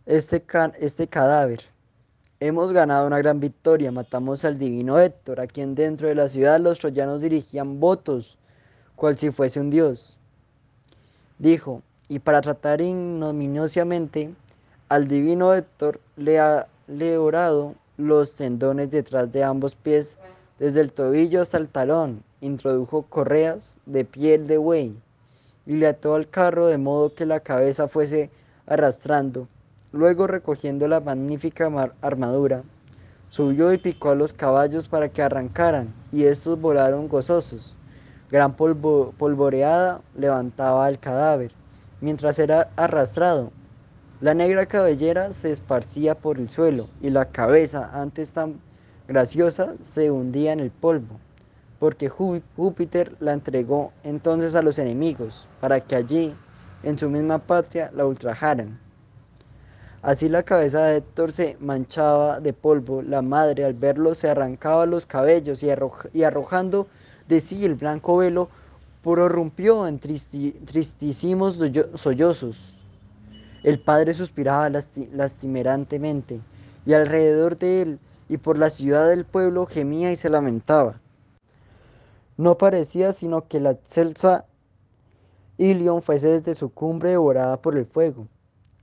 este, 0.06 0.44
este 0.78 1.08
cadáver. 1.08 1.71
Hemos 2.44 2.72
ganado 2.72 3.06
una 3.06 3.18
gran 3.18 3.38
victoria, 3.38 3.92
matamos 3.92 4.44
al 4.44 4.58
divino 4.58 4.98
Héctor, 4.98 5.38
a 5.38 5.46
quien 5.46 5.76
dentro 5.76 6.08
de 6.08 6.16
la 6.16 6.28
ciudad 6.28 6.58
los 6.58 6.80
troyanos 6.80 7.20
dirigían 7.20 7.78
votos, 7.78 8.36
cual 8.96 9.16
si 9.16 9.30
fuese 9.30 9.60
un 9.60 9.70
dios. 9.70 10.16
Dijo, 11.38 11.82
y 12.08 12.18
para 12.18 12.40
tratar 12.40 12.80
ignominiosamente 12.80 14.34
al 14.88 15.06
divino 15.06 15.54
Héctor 15.54 16.00
le 16.16 16.40
ha 16.40 16.66
le 16.88 17.16
orado 17.16 17.76
los 17.96 18.34
tendones 18.34 18.90
detrás 18.90 19.30
de 19.30 19.44
ambos 19.44 19.76
pies, 19.76 20.18
desde 20.58 20.80
el 20.80 20.92
tobillo 20.92 21.42
hasta 21.42 21.58
el 21.58 21.68
talón, 21.68 22.24
introdujo 22.40 23.02
correas 23.02 23.78
de 23.86 24.04
piel 24.04 24.48
de 24.48 24.56
buey 24.56 25.00
y 25.64 25.74
le 25.74 25.86
ató 25.86 26.16
al 26.16 26.28
carro 26.28 26.66
de 26.66 26.78
modo 26.78 27.14
que 27.14 27.24
la 27.24 27.38
cabeza 27.38 27.86
fuese 27.86 28.32
arrastrando. 28.66 29.46
Luego 29.92 30.26
recogiendo 30.26 30.88
la 30.88 31.00
magnífica 31.00 31.70
armadura, 32.00 32.62
subió 33.28 33.74
y 33.74 33.78
picó 33.78 34.10
a 34.10 34.14
los 34.14 34.32
caballos 34.32 34.88
para 34.88 35.10
que 35.10 35.20
arrancaran, 35.20 35.92
y 36.10 36.24
estos 36.24 36.58
volaron 36.58 37.08
gozosos. 37.08 37.76
Gran 38.30 38.54
polvoreada 38.54 40.00
levantaba 40.16 40.88
el 40.88 40.98
cadáver, 40.98 41.52
mientras 42.00 42.38
era 42.38 42.70
arrastrado. 42.76 43.52
La 44.22 44.32
negra 44.32 44.64
cabellera 44.64 45.30
se 45.32 45.50
esparcía 45.50 46.14
por 46.14 46.38
el 46.38 46.48
suelo 46.48 46.88
y 47.02 47.10
la 47.10 47.26
cabeza, 47.26 47.90
antes 47.92 48.32
tan 48.32 48.60
graciosa, 49.08 49.74
se 49.82 50.10
hundía 50.10 50.54
en 50.54 50.60
el 50.60 50.70
polvo, 50.70 51.20
porque 51.78 52.08
Júpiter 52.08 53.14
la 53.20 53.34
entregó 53.34 53.92
entonces 54.04 54.54
a 54.54 54.62
los 54.62 54.78
enemigos, 54.78 55.46
para 55.60 55.80
que 55.80 55.96
allí, 55.96 56.34
en 56.82 56.98
su 56.98 57.10
misma 57.10 57.38
patria, 57.38 57.90
la 57.94 58.06
ultrajaran. 58.06 58.80
Así 60.02 60.28
la 60.28 60.42
cabeza 60.42 60.84
de 60.84 60.96
Héctor 60.96 61.30
se 61.30 61.56
manchaba 61.60 62.40
de 62.40 62.52
polvo. 62.52 63.02
La 63.02 63.22
madre 63.22 63.64
al 63.64 63.74
verlo 63.74 64.16
se 64.16 64.28
arrancaba 64.28 64.84
los 64.84 65.06
cabellos 65.06 65.62
y, 65.62 65.70
arrojando 66.24 66.88
de 67.28 67.40
sí 67.40 67.64
el 67.64 67.76
blanco 67.76 68.16
velo, 68.16 68.48
prorrumpió 69.04 69.86
en 69.86 70.00
tristísimos 70.00 71.60
sollozos. 71.94 72.74
El 73.62 73.78
padre 73.78 74.12
suspiraba 74.12 74.68
lastimerantemente 74.70 76.40
y 76.84 76.94
alrededor 76.94 77.56
de 77.56 77.82
él 77.82 77.98
y 78.28 78.38
por 78.38 78.58
la 78.58 78.70
ciudad 78.70 79.08
del 79.08 79.24
pueblo 79.24 79.66
gemía 79.66 80.10
y 80.10 80.16
se 80.16 80.30
lamentaba. 80.30 81.00
No 82.36 82.58
parecía 82.58 83.12
sino 83.12 83.46
que 83.46 83.60
la 83.60 83.76
celsa 83.84 84.46
Ilion 85.58 86.02
fuese 86.02 86.26
desde 86.26 86.56
su 86.56 86.70
cumbre 86.70 87.10
devorada 87.10 87.62
por 87.62 87.76
el 87.76 87.86
fuego. 87.86 88.26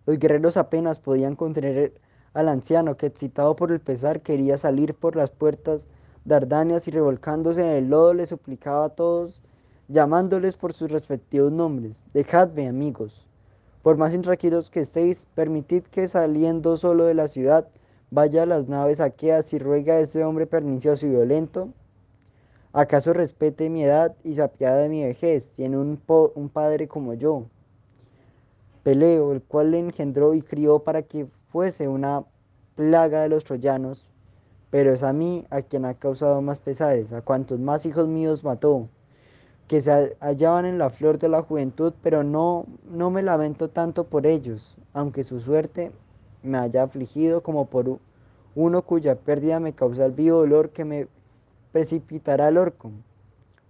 Los 0.10 0.18
guerreros 0.18 0.58
apenas 0.58 0.98
podían 0.98 1.36
contener 1.36 1.94
al 2.34 2.50
anciano 2.50 2.98
que, 2.98 3.06
excitado 3.06 3.56
por 3.56 3.72
el 3.72 3.80
pesar, 3.80 4.22
quería 4.22 4.58
salir 4.58 4.96
por 4.96 5.16
las 5.16 5.30
puertas 5.30 5.88
Dardanias 6.26 6.88
y 6.88 6.92
revolcándose 6.92 7.62
en 7.64 7.74
el 7.74 7.90
lodo 7.92 8.16
le 8.16 8.26
suplicaba 8.26 8.86
a 8.86 8.90
todos, 8.90 9.44
llamándoles 9.88 10.56
por 10.56 10.74
sus 10.74 10.92
respectivos 10.92 11.52
nombres. 11.52 12.04
Dejadme, 12.12 12.68
amigos. 12.68 13.28
Por 13.84 13.98
más 13.98 14.16
intranquilos 14.16 14.72
que 14.72 14.80
estéis, 14.80 15.28
permitid 15.36 15.84
que 15.84 16.08
saliendo 16.08 16.76
solo 16.78 17.06
de 17.06 17.14
la 17.14 17.28
ciudad 17.28 17.68
vaya 18.10 18.42
a 18.42 18.48
las 18.48 18.68
naves 18.68 19.02
aqueas 19.02 19.54
y 19.54 19.60
ruega 19.60 19.94
a 19.94 20.00
ese 20.00 20.24
hombre 20.24 20.48
pernicioso 20.48 21.06
y 21.06 21.12
violento. 21.12 21.70
¿Acaso 22.74 23.14
respete 23.14 23.70
mi 23.70 23.84
edad 23.84 24.16
y 24.24 24.34
se 24.34 24.50
de 24.58 24.90
mi 24.90 25.04
vejez? 25.04 25.52
Tiene 25.52 25.78
un 25.78 26.50
padre 26.52 26.88
como 26.88 27.14
yo. 27.14 27.46
Peleo, 28.84 29.34
el 29.34 29.42
cual 29.42 29.72
le 29.72 29.80
engendró 29.80 30.34
y 30.34 30.42
crió 30.42 30.80
para 30.80 31.02
que 31.02 31.28
fuese 31.50 31.88
una 31.90 32.24
plaga 32.76 33.22
de 33.22 33.30
los 33.30 33.44
troyanos, 33.44 34.10
pero 34.70 34.94
es 34.94 35.04
a 35.04 35.12
mí 35.12 35.46
a 35.50 35.62
quien 35.62 35.84
ha 35.84 35.96
causado 35.96 36.42
más 36.42 36.60
pesares, 36.60 37.12
a 37.12 37.22
cuantos 37.22 37.60
más 37.60 37.86
hijos 37.86 38.08
míos 38.08 38.44
mató, 38.44 38.88
que 39.68 39.82
se 39.82 40.16
hallaban 40.22 40.66
en 40.66 40.78
la 40.78 40.90
flor 40.90 41.20
de 41.20 41.28
la 41.28 41.42
juventud, 41.42 41.94
pero 42.02 42.24
no, 42.24 42.66
no 42.90 43.12
me 43.12 43.22
lamento 43.22 43.70
tanto 43.70 44.06
por 44.06 44.26
ellos, 44.26 44.78
aunque 44.94 45.26
su 45.26 45.42
suerte 45.42 45.92
me 46.42 46.58
haya 46.58 46.84
afligido 46.84 47.44
como 47.44 47.66
por 47.66 48.00
uno 48.56 48.82
cuya 48.84 49.16
pérdida 49.16 49.60
me 49.60 49.74
causa 49.74 50.06
el 50.06 50.14
vivo 50.14 50.38
dolor 50.38 50.70
que 50.70 50.86
me 50.86 51.08
precipitará 51.74 52.48
al 52.48 52.58
orco, 52.58 52.92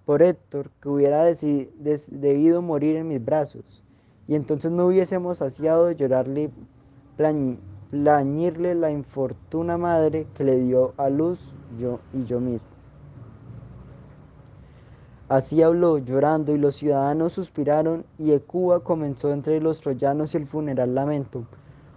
por 0.06 0.22
Héctor, 0.22 0.70
que 0.82 0.90
hubiera 0.90 1.26
debido 1.26 2.62
morir 2.62 2.96
en 2.96 3.08
mis 3.08 3.24
brazos 3.24 3.84
y 4.30 4.35
entonces 4.35 4.72
no 4.72 4.85
hubiésemos 4.85 5.40
saciado 5.40 5.88
de 5.88 5.95
llorarle, 5.95 6.51
plañirle 7.90 8.75
la 8.75 8.91
infortuna 8.91 9.75
madre 9.75 10.27
que 10.35 10.43
le 10.43 10.59
dio 10.59 10.93
a 10.98 11.09
luz 11.09 11.40
yo 11.80 11.99
y 12.14 12.25
yo 12.25 12.40
mismo. 12.40 12.67
Así 15.30 15.64
habló, 15.64 15.98
llorando, 15.98 16.53
y 16.53 16.59
los 16.59 16.75
ciudadanos 16.75 17.33
suspiraron, 17.33 18.06
y 18.19 18.32
Ecuba 18.32 18.82
comenzó 18.82 19.33
entre 19.33 19.59
los 19.61 19.82
troyanos 19.82 20.35
el 20.35 20.45
funeral 20.45 20.93
lamento. 20.93 21.45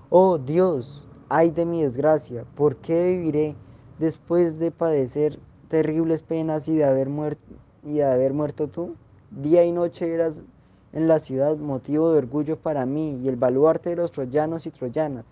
Oh 0.09 0.39
Dios, 0.39 1.07
ay 1.29 1.51
de 1.51 1.67
mi 1.67 1.83
desgracia, 1.83 2.47
¿por 2.55 2.77
qué 2.77 3.09
viviré 3.09 3.57
después 3.99 4.59
de 4.59 4.71
padecer 4.71 5.39
terribles 5.69 6.23
penas 6.23 6.67
y 6.67 6.77
de 6.77 6.85
haber 6.85 7.11
muerto, 7.11 7.53
y 7.85 7.97
de 7.97 8.05
haber 8.05 8.33
muerto 8.33 8.69
tú? 8.69 8.95
Día 9.31 9.67
y 9.67 9.73
noche 9.73 10.15
eras 10.15 10.45
en 10.93 11.09
la 11.09 11.21
ciudad 11.21 11.57
motivo 11.57 12.13
de 12.13 12.19
orgullo 12.19 12.59
para 12.59 12.85
mí 12.85 13.19
y 13.23 13.29
el 13.29 13.37
baluarte 13.37 13.91
de 13.91 13.97
los 13.97 14.13
troyanos 14.13 14.67
y 14.67 14.71
troyanas, 14.71 15.25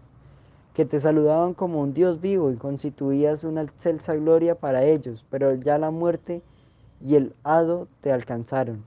que 0.74 0.86
te 0.86 1.00
saludaban 1.00 1.52
como 1.52 1.80
un 1.80 1.92
Dios 1.92 2.20
vivo 2.20 2.50
y 2.50 2.56
constituías 2.56 3.44
una 3.44 3.62
excelsa 3.62 4.14
gloria 4.14 4.55
para 4.55 4.84
ellos, 4.84 5.26
pero 5.28 5.55
ya 5.55 5.76
la 5.78 5.90
muerte 5.90 6.42
y 7.05 7.16
el 7.16 7.34
hado 7.44 7.89
te 8.00 8.10
alcanzaron. 8.10 8.84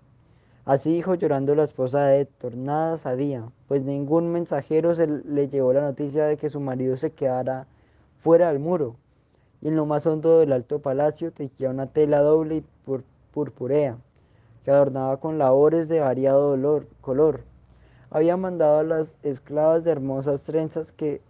Así 0.65 0.93
dijo 0.93 1.13
llorando 1.13 1.55
la 1.55 1.63
esposa 1.63 2.05
de 2.05 2.21
Héctor, 2.21 2.55
nada 2.55 2.97
sabía, 2.97 3.43
pues 3.67 3.83
ningún 3.83 4.31
mensajero 4.31 4.95
se 4.95 5.07
le 5.07 5.49
llevó 5.49 5.73
la 5.73 5.81
noticia 5.81 6.25
de 6.25 6.37
que 6.37 6.49
su 6.49 6.59
marido 6.59 6.97
se 6.97 7.11
quedara 7.11 7.67
fuera 8.23 8.47
del 8.47 8.59
muro, 8.59 8.95
y 9.61 9.67
en 9.67 9.75
lo 9.75 9.85
más 9.85 10.07
hondo 10.07 10.39
del 10.39 10.53
alto 10.53 10.79
palacio 10.79 11.31
tejía 11.31 11.69
una 11.69 11.87
tela 11.87 12.21
doble 12.21 12.57
y 12.57 12.65
purpurea 13.33 13.97
que 14.63 14.71
adornaba 14.71 15.17
con 15.17 15.37
labores 15.37 15.87
de 15.87 15.99
variado 15.99 16.57
color. 17.01 17.41
Había 18.09 18.37
mandado 18.37 18.79
a 18.79 18.83
las 18.83 19.17
esclavas 19.23 19.83
de 19.83 19.91
hermosas 19.91 20.43
trenzas 20.43 20.91
que 20.91 21.21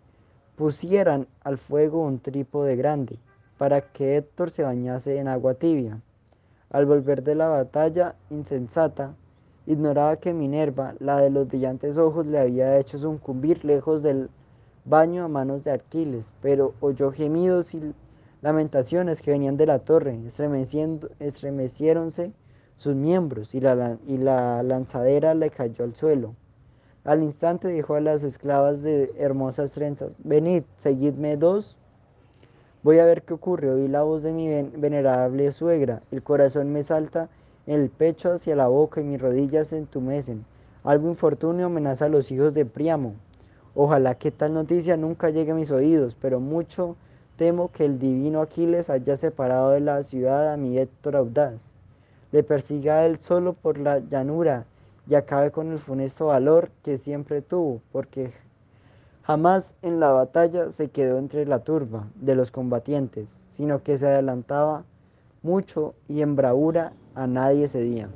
pusieran 0.55 1.27
al 1.43 1.57
fuego 1.57 2.03
un 2.03 2.19
trípode 2.19 2.75
grande, 2.75 3.17
para 3.57 3.81
que 3.81 4.17
Héctor 4.17 4.51
se 4.51 4.63
bañase 4.63 5.17
en 5.17 5.27
agua 5.27 5.55
tibia. 5.55 6.01
Al 6.69 6.85
volver 6.85 7.23
de 7.23 7.35
la 7.35 7.47
batalla 7.47 8.15
insensata, 8.29 9.15
ignoraba 9.65 10.17
que 10.17 10.33
Minerva, 10.33 10.95
la 10.99 11.21
de 11.21 11.29
los 11.29 11.47
brillantes 11.47 11.97
ojos, 11.97 12.25
le 12.25 12.39
había 12.39 12.77
hecho 12.77 12.99
sucumbir 12.99 13.63
lejos 13.63 14.03
del 14.03 14.29
baño 14.85 15.23
a 15.23 15.27
manos 15.27 15.63
de 15.63 15.71
Aquiles, 15.71 16.31
pero 16.41 16.73
oyó 16.81 17.11
gemidos 17.11 17.73
y 17.73 17.93
lamentaciones 18.41 19.21
que 19.21 19.31
venían 19.31 19.55
de 19.55 19.65
la 19.65 19.79
torre, 19.79 20.19
estremeciéronse 21.19 22.33
sus 22.83 22.95
miembros 22.95 23.55
y 23.55 23.61
la, 23.61 23.97
y 24.05 24.17
la 24.17 24.61
lanzadera 24.61 25.33
le 25.33 25.49
cayó 25.49 25.85
al 25.85 25.95
suelo. 25.95 26.35
Al 27.05 27.23
instante 27.23 27.69
dijo 27.69 27.95
a 27.95 28.01
las 28.01 28.23
esclavas 28.23 28.83
de 28.83 29.13
hermosas 29.17 29.71
trenzas, 29.71 30.19
venid, 30.21 30.63
seguidme 30.75 31.37
dos. 31.37 31.77
Voy 32.83 32.99
a 32.99 33.05
ver 33.05 33.23
qué 33.23 33.33
ocurre. 33.33 33.71
Oí 33.71 33.87
la 33.87 34.03
voz 34.03 34.21
de 34.21 34.33
mi 34.33 34.49
venerable 34.49 35.49
suegra. 35.53 36.01
El 36.11 36.23
corazón 36.23 36.73
me 36.73 36.83
salta 36.83 37.29
en 37.67 37.79
el 37.79 37.89
pecho 37.89 38.33
hacia 38.33 38.57
la 38.57 38.67
boca 38.67 38.99
y 38.99 39.05
mis 39.05 39.21
rodillas 39.21 39.67
se 39.69 39.77
entumecen. 39.77 40.43
Algo 40.83 41.07
infortunio 41.07 41.67
amenaza 41.67 42.05
a 42.05 42.09
los 42.09 42.31
hijos 42.33 42.53
de 42.53 42.65
Priamo. 42.65 43.13
Ojalá 43.75 44.15
que 44.15 44.31
tal 44.31 44.53
noticia 44.53 44.97
nunca 44.97 45.29
llegue 45.29 45.53
a 45.53 45.55
mis 45.55 45.71
oídos, 45.71 46.17
pero 46.19 46.41
mucho 46.41 46.97
temo 47.37 47.71
que 47.71 47.85
el 47.85 47.97
divino 47.97 48.41
Aquiles 48.41 48.89
haya 48.89 49.15
separado 49.15 49.69
de 49.69 49.79
la 49.79 50.03
ciudad 50.03 50.51
a 50.51 50.57
mi 50.57 50.77
Héctor 50.77 51.15
audaz 51.15 51.72
le 52.33 52.41
persiga 52.41 53.05
él 53.05 53.19
solo 53.19 53.53
por 53.53 53.77
la 53.77 53.99
llanura 53.99 54.65
y 55.07 55.13
acabe 55.13 55.51
con 55.51 55.71
el 55.71 55.77
funesto 55.77 56.25
valor 56.25 56.71
que 56.81 56.97
siempre 56.97 57.43
tuvo, 57.43 57.79
porque 57.91 58.33
jamás 59.21 59.77
en 59.83 59.99
la 59.99 60.11
batalla 60.11 60.71
se 60.71 60.89
quedó 60.89 61.19
entre 61.19 61.45
la 61.45 61.59
turba 61.59 62.07
de 62.15 62.33
los 62.33 62.49
combatientes, 62.49 63.39
sino 63.49 63.83
que 63.83 63.99
se 63.99 64.07
adelantaba 64.07 64.83
mucho 65.43 65.93
y 66.09 66.21
en 66.21 66.35
bravura 66.35 66.93
a 67.13 67.27
nadie 67.27 67.67
cedía. 67.67 68.09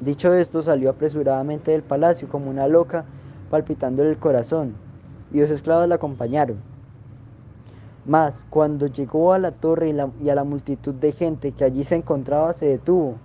Dicho 0.00 0.34
esto, 0.34 0.62
salió 0.62 0.90
apresuradamente 0.90 1.70
del 1.70 1.82
palacio 1.82 2.28
como 2.28 2.50
una 2.50 2.68
loca, 2.68 3.06
palpitándole 3.48 4.10
el 4.10 4.18
corazón, 4.18 4.74
y 5.32 5.40
los 5.40 5.50
esclavos 5.50 5.88
la 5.88 5.94
acompañaron. 5.94 6.73
Mas 8.06 8.46
cuando 8.50 8.86
llegó 8.86 9.32
a 9.32 9.38
la 9.38 9.52
torre 9.52 9.94
y, 10.20 10.28
a 10.28 10.34
la 10.34 10.44
multitud 10.44 10.94
de 10.94 11.12
gente 11.12 11.52
que 11.52 11.64
allí 11.64 11.84
se 11.84 11.96
encontraba, 11.96 12.52
se 12.52 12.66
detuvo 12.66 13.16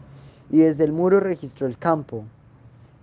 y 0.50 0.60
desde 0.60 0.86
el 0.86 0.94
muro 0.94 1.20
registró 1.20 1.68
el 1.68 1.78
campo. 1.78 2.24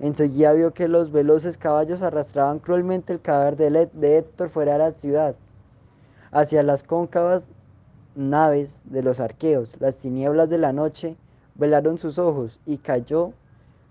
Enseguida 0.01 0.53
vio 0.53 0.73
que 0.73 0.89
los 0.89 1.13
veloces 1.13 1.59
caballos 1.59 2.03
arrastraban 2.03 2.59
cruelmente 2.59 3.13
el 3.13 3.21
cadáver 3.21 3.57
de, 3.57 3.91
de 3.93 4.19
Héctor 4.19 4.49
fuera 4.49 4.73
de 4.73 4.79
la 4.79 4.91
ciudad, 4.93 5.37
hacia 6.31 6.63
las 6.63 6.83
cóncavas 6.83 7.51
naves 8.15 8.83
de 8.87 9.03
los 9.03 9.21
arqueos. 9.21 9.79
Las 9.79 9.97
tinieblas 9.97 10.49
de 10.49 10.59
la 10.59 10.73
noche 10.73 11.17
velaron 11.55 11.99
sus 11.99 12.19
ojos 12.19 12.59
y 12.67 12.79
cayó 12.79 13.33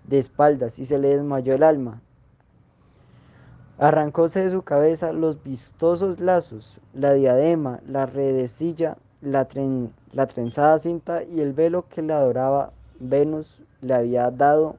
de 0.08 0.18
espaldas 0.18 0.78
y 0.78 0.86
se 0.86 0.98
le 0.98 1.08
desmayó 1.08 1.54
el 1.54 1.62
alma. 1.62 2.00
Arrancóse 3.78 4.42
de 4.42 4.50
su 4.50 4.62
cabeza 4.62 5.12
los 5.12 5.42
vistosos 5.42 6.18
lazos, 6.18 6.80
la 6.94 7.12
diadema, 7.12 7.80
la 7.86 8.06
redecilla, 8.06 8.96
la, 9.20 9.46
la 10.12 10.26
trenzada 10.26 10.78
cinta 10.78 11.22
y 11.24 11.42
el 11.42 11.52
velo 11.52 11.84
que 11.90 12.00
le 12.00 12.14
adoraba 12.14 12.72
Venus 12.98 13.60
le 13.82 13.92
había 13.92 14.30
dado 14.30 14.76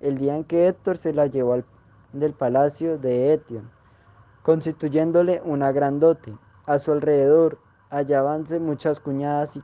el 0.00 0.18
día 0.18 0.36
en 0.36 0.44
que 0.44 0.68
Héctor 0.68 0.98
se 0.98 1.14
la 1.14 1.24
llevó 1.24 1.62
del 2.12 2.34
palacio 2.34 2.98
de 2.98 3.32
Etion, 3.32 3.70
constituyéndole 4.42 5.40
una 5.46 5.72
gran 5.72 5.98
dote. 5.98 6.36
A 6.66 6.78
su 6.78 6.92
alrededor 6.92 7.56
hallábanse 7.88 8.60
muchas 8.60 9.00
cuñadas 9.00 9.56
y, 9.56 9.62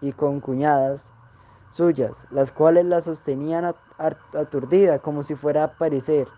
y 0.00 0.12
concuñadas, 0.12 1.10
suyas, 1.72 2.28
las 2.30 2.52
cuales 2.52 2.84
la 2.84 3.02
sostenían 3.02 3.74
aturdida 3.98 5.00
como 5.00 5.24
si 5.24 5.34
fuera 5.34 5.64
a 5.64 5.72
perecer, 5.72 6.28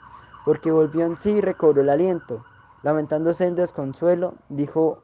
porque 0.45 0.71
volvió 0.71 1.07
en 1.07 1.17
sí 1.17 1.31
y 1.33 1.41
recobró 1.41 1.81
el 1.81 1.89
aliento. 1.89 2.45
Lamentándose 2.83 3.47
en 3.47 3.55
desconsuelo, 3.55 4.35
dijo 4.49 5.03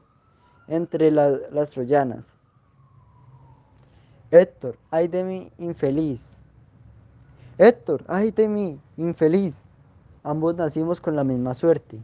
entre 0.69 1.11
las 1.11 1.71
troyanas, 1.71 2.35
Héctor, 4.31 4.77
ay 4.91 5.09
de 5.09 5.25
mí, 5.25 5.53
infeliz. 5.59 6.37
Héctor, 7.59 8.05
ay 8.07 8.31
de 8.31 8.49
mí, 8.49 8.81
infeliz. 8.97 9.65
Ambos 10.23 10.55
nacimos 10.55 11.01
con 11.01 11.17
la 11.17 11.25
misma 11.25 11.55
suerte. 11.55 11.99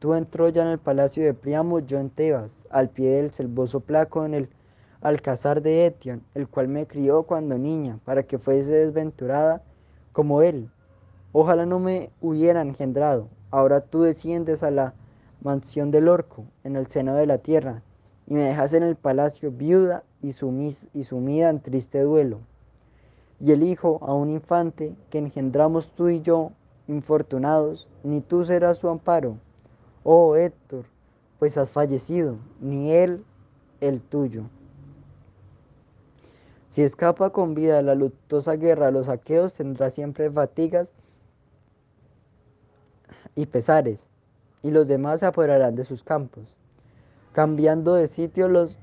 Tú 0.00 0.14
en 0.14 0.26
Troya 0.26 0.62
en 0.62 0.68
el 0.68 0.78
palacio 0.78 1.24
de 1.24 1.32
Priamo, 1.32 1.78
yo 1.78 1.98
en 1.98 2.10
Tebas, 2.10 2.66
al 2.70 2.88
pie 2.88 3.12
del 3.12 3.32
selvoso 3.32 3.78
placo 3.78 4.26
en 4.26 4.34
el 4.34 4.48
alcázar 5.00 5.62
de 5.62 5.86
Etion, 5.86 6.22
el 6.34 6.48
cual 6.48 6.66
me 6.68 6.86
crió 6.86 7.22
cuando 7.22 7.56
niña, 7.56 8.00
para 8.04 8.24
que 8.24 8.38
fuese 8.38 8.72
desventurada 8.72 9.62
como 10.12 10.42
él. 10.42 10.68
Ojalá 11.32 11.64
no 11.64 11.78
me 11.78 12.10
hubiera 12.20 12.60
engendrado. 12.60 13.28
Ahora 13.50 13.80
tú 13.80 14.02
desciendes 14.02 14.62
a 14.62 14.70
la 14.70 14.94
mansión 15.42 15.90
del 15.90 16.08
orco, 16.08 16.44
en 16.62 16.76
el 16.76 16.86
seno 16.86 17.14
de 17.14 17.26
la 17.26 17.38
tierra, 17.38 17.82
y 18.26 18.34
me 18.34 18.44
dejas 18.44 18.74
en 18.74 18.82
el 18.82 18.96
palacio 18.96 19.50
viuda 19.50 20.04
y, 20.22 20.32
sumida 20.32 21.48
en 21.48 21.60
triste 21.60 22.00
duelo. 22.02 22.40
Y 23.40 23.52
el 23.52 23.62
hijo 23.62 23.98
a 24.02 24.14
un 24.14 24.30
infante 24.30 24.94
que 25.10 25.18
engendramos 25.18 25.90
tú 25.90 26.08
y 26.08 26.20
yo, 26.20 26.52
infortunados, 26.86 27.88
ni 28.04 28.20
tú 28.20 28.44
serás 28.44 28.78
su 28.78 28.88
amparo. 28.88 29.36
Oh 30.04 30.36
Héctor, 30.36 30.84
pues 31.38 31.56
has 31.56 31.70
fallecido, 31.70 32.36
ni 32.60 32.92
él 32.92 33.24
el 33.80 34.00
tuyo. 34.00 34.44
Si 36.68 36.82
escapa 36.82 37.30
con 37.30 37.54
vida 37.54 37.82
la 37.82 37.94
luctuosa 37.94 38.56
guerra 38.56 38.88
a 38.88 38.90
los 38.90 39.06
saqueos, 39.06 39.54
tendrá 39.54 39.90
siempre 39.90 40.30
fatigas 40.30 40.94
y 43.34 43.46
pesares, 43.46 44.08
y 44.62 44.70
los 44.70 44.88
demás 44.88 45.20
se 45.20 45.26
apoderarán 45.26 45.74
de 45.74 45.84
sus 45.84 46.02
campos, 46.02 46.54
cambiando 47.32 47.94
de 47.94 48.06
sitio 48.06 48.48
los 48.48 48.78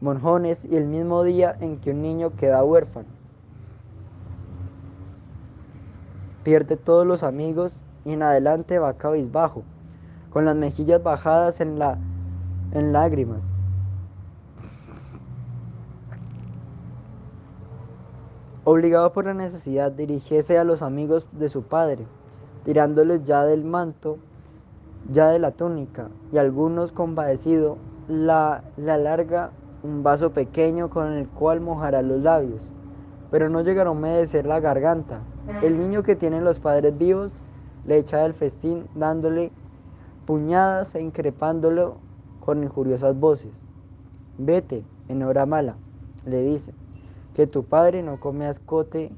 monjones 0.00 0.64
y 0.64 0.76
el 0.76 0.86
mismo 0.86 1.22
día 1.22 1.56
en 1.60 1.78
que 1.78 1.92
un 1.92 2.02
niño 2.02 2.34
queda 2.36 2.64
huérfano. 2.64 3.08
Pierde 6.42 6.76
todos 6.76 7.06
los 7.06 7.22
amigos 7.22 7.82
y 8.04 8.12
en 8.12 8.22
adelante 8.22 8.78
va 8.80 8.94
cabizbajo, 8.94 9.62
con 10.30 10.44
las 10.44 10.56
mejillas 10.56 11.02
bajadas 11.02 11.60
en, 11.60 11.78
la, 11.78 11.98
en 12.72 12.92
lágrimas. 12.92 13.56
Obligado 18.64 19.12
por 19.12 19.24
la 19.24 19.34
necesidad, 19.34 19.92
dirigiese 19.92 20.58
a 20.58 20.64
los 20.64 20.82
amigos 20.82 21.28
de 21.32 21.48
su 21.48 21.62
padre, 21.62 22.06
tirándoles 22.64 23.24
ya 23.24 23.44
del 23.44 23.64
manto, 23.64 24.18
ya 25.10 25.28
de 25.28 25.38
la 25.38 25.50
túnica, 25.52 26.08
y 26.32 26.38
algunos 26.38 26.92
compadecido 26.92 27.78
la, 28.08 28.62
la 28.76 28.98
larga 28.98 29.50
un 29.82 30.02
vaso 30.02 30.32
pequeño 30.32 30.90
con 30.90 31.12
el 31.12 31.28
cual 31.28 31.60
mojará 31.60 32.02
los 32.02 32.20
labios, 32.20 32.62
pero 33.30 33.48
no 33.48 33.62
llegará 33.62 33.90
a 33.90 33.92
humedecer 33.92 34.46
la 34.46 34.60
garganta. 34.60 35.20
El 35.62 35.76
niño 35.76 36.02
que 36.02 36.14
tienen 36.14 36.44
los 36.44 36.60
padres 36.60 36.96
vivos 36.96 37.40
le 37.86 37.98
echa 37.98 38.18
del 38.18 38.34
festín 38.34 38.86
dándole 38.94 39.50
puñadas 40.26 40.94
e 40.94 41.02
increpándolo 41.02 41.96
con 42.44 42.62
injuriosas 42.62 43.18
voces. 43.18 43.50
Vete, 44.38 44.84
en 45.08 45.22
hora 45.22 45.46
mala, 45.46 45.76
le 46.26 46.42
dice, 46.42 46.72
que 47.34 47.46
tu 47.46 47.64
padre 47.64 48.02
no 48.02 48.20
come 48.20 48.46
ascote, 48.46 49.10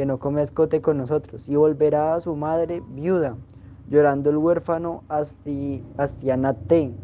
que 0.00 0.06
no 0.06 0.18
come 0.18 0.40
ascote 0.40 0.80
con 0.80 0.96
nosotros, 0.96 1.46
y 1.46 1.56
volverá 1.56 2.14
a 2.14 2.20
su 2.22 2.34
madre 2.34 2.82
viuda, 2.88 3.36
llorando 3.90 4.30
el 4.30 4.38
huérfano 4.38 5.04
Astianate, 5.98 6.94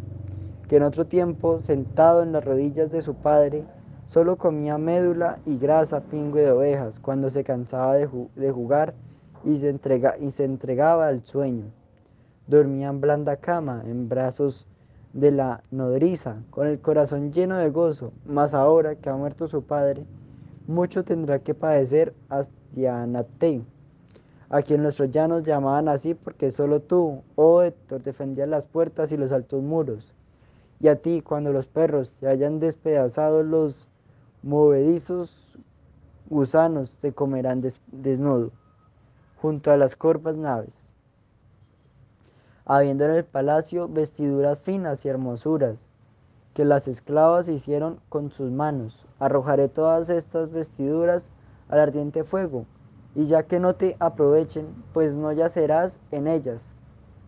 que 0.67 0.77
en 0.77 0.83
otro 0.83 1.05
tiempo, 1.05 1.61
sentado 1.61 2.23
en 2.23 2.33
las 2.33 2.43
rodillas 2.43 2.91
de 2.91 3.03
su 3.03 3.15
padre, 3.15 3.67
solo 4.07 4.37
comía 4.39 4.79
médula 4.79 5.41
y 5.45 5.59
grasa 5.59 6.01
pingüe 6.05 6.41
de 6.41 6.53
ovejas 6.53 6.99
cuando 6.99 7.31
se 7.31 7.45
cansaba 7.45 7.97
de, 7.97 8.07
jugar 8.51 8.95
y 9.45 9.59
se, 9.59 9.79
y 10.19 10.31
se 10.31 10.45
entregaba 10.45 11.09
al 11.09 11.23
sueño. 11.23 11.67
Dormía 12.47 12.89
en 12.89 13.03
blanda 13.03 13.37
cama, 13.37 13.83
en 13.85 14.09
brazos 14.09 14.67
de 15.13 15.33
la 15.33 15.63
nodriza, 15.71 16.37
con 16.49 16.67
el 16.67 16.81
corazón 16.81 17.31
lleno 17.31 17.59
de 17.59 17.69
gozo, 17.69 18.15
mas 18.25 18.55
ahora 18.55 18.95
que 18.95 19.11
ha 19.11 19.17
muerto 19.17 19.49
su 19.49 19.65
padre, 19.65 20.07
mucho 20.67 21.05
tendrá 21.05 21.39
que 21.39 21.55
padecer 21.55 22.15
Astianate, 22.29 23.63
a 24.49 24.63
quien 24.63 24.83
los 24.83 24.97
troyanos 24.97 25.45
llamaban 25.45 25.89
así 25.89 26.15
porque 26.15 26.51
solo 26.51 26.81
tú, 26.81 27.23
oh 27.35 27.63
Héctor, 27.63 28.03
defendías 28.03 28.49
las 28.49 28.67
puertas 28.67 29.13
y 29.13 29.17
los 29.17 29.33
altos 29.33 29.63
muros 29.63 30.17
y 30.81 30.89
a 30.89 30.97
ti 30.97 31.23
cuando 31.23 31.53
los 31.53 31.67
perros 31.67 32.09
se 32.21 32.29
hayan 32.29 32.61
despedazado 32.61 33.43
los 33.43 33.89
movedizos 34.43 35.59
gusanos 36.29 36.99
te 36.99 37.13
comerán 37.13 37.63
desnudo, 37.89 38.51
junto 39.41 39.71
a 39.71 39.77
las 39.77 39.97
corvas 39.97 40.37
naves. 40.37 40.83
Habiendo 42.65 43.05
en 43.05 43.13
el 43.13 43.25
palacio 43.25 43.89
vestiduras 43.89 44.59
finas 44.59 45.05
y 45.05 45.09
hermosuras, 45.09 45.86
que 46.57 46.65
las 46.65 46.89
esclavas 46.89 47.49
hicieron 47.49 48.01
con 48.09 48.31
sus 48.31 48.51
manos, 48.51 49.05
arrojaré 49.19 49.69
todas 49.69 50.09
estas 50.09 50.53
vestiduras 50.53 51.31
al 51.69 51.81
ardiente 51.81 52.25
fuego, 52.25 52.65
y 53.15 53.27
ya 53.27 53.43
que 53.43 53.61
no 53.61 53.75
te 53.75 53.95
aprovechen, 54.01 54.67
pues 54.95 55.13
no 55.13 55.31
yacerás 55.33 56.01
en 56.13 56.27
ellas, 56.27 56.65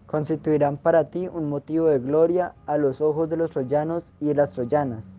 constituirán 0.06 0.78
para 0.78 1.10
ti 1.10 1.28
un 1.28 1.50
motivo 1.50 1.88
de 1.88 1.98
gloria 1.98 2.54
a 2.64 2.78
los 2.78 3.02
ojos 3.02 3.28
de 3.28 3.36
los 3.36 3.50
troyanos 3.50 4.14
y 4.18 4.28
de 4.28 4.34
las 4.34 4.52
troyanas. 4.52 5.14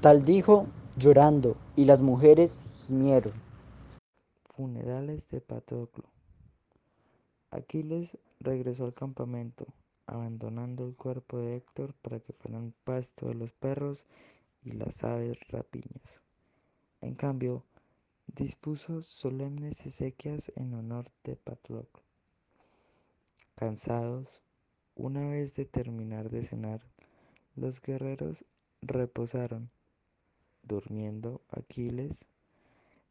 Tal 0.00 0.24
dijo 0.24 0.66
llorando, 0.96 1.54
y 1.76 1.84
las 1.84 2.02
mujeres 2.02 2.64
gimieron. 2.88 3.32
Funerales 4.56 5.30
de 5.30 5.40
Patroclo. 5.40 6.06
Aquiles 7.52 8.18
regresó 8.40 8.86
al 8.86 8.92
campamento, 8.92 9.66
abandonando 10.12 10.84
el 10.84 10.94
cuerpo 10.94 11.38
de 11.38 11.56
Héctor 11.56 11.94
para 12.02 12.20
que 12.20 12.32
fueran 12.32 12.74
pasto 12.84 13.26
de 13.26 13.34
los 13.34 13.52
perros 13.52 14.04
y 14.62 14.72
las 14.72 15.02
aves 15.04 15.38
rapiñas. 15.48 16.22
En 17.00 17.14
cambio, 17.14 17.64
dispuso 18.26 19.02
solemnes 19.02 19.84
exequias 19.86 20.52
en 20.56 20.74
honor 20.74 21.10
de 21.24 21.36
Patroclo. 21.36 22.02
Cansados, 23.56 24.42
una 24.94 25.28
vez 25.28 25.54
de 25.56 25.64
terminar 25.64 26.30
de 26.30 26.42
cenar, 26.42 26.80
los 27.56 27.80
guerreros 27.80 28.44
reposaron. 28.80 29.70
Durmiendo 30.62 31.42
Aquiles, 31.50 32.26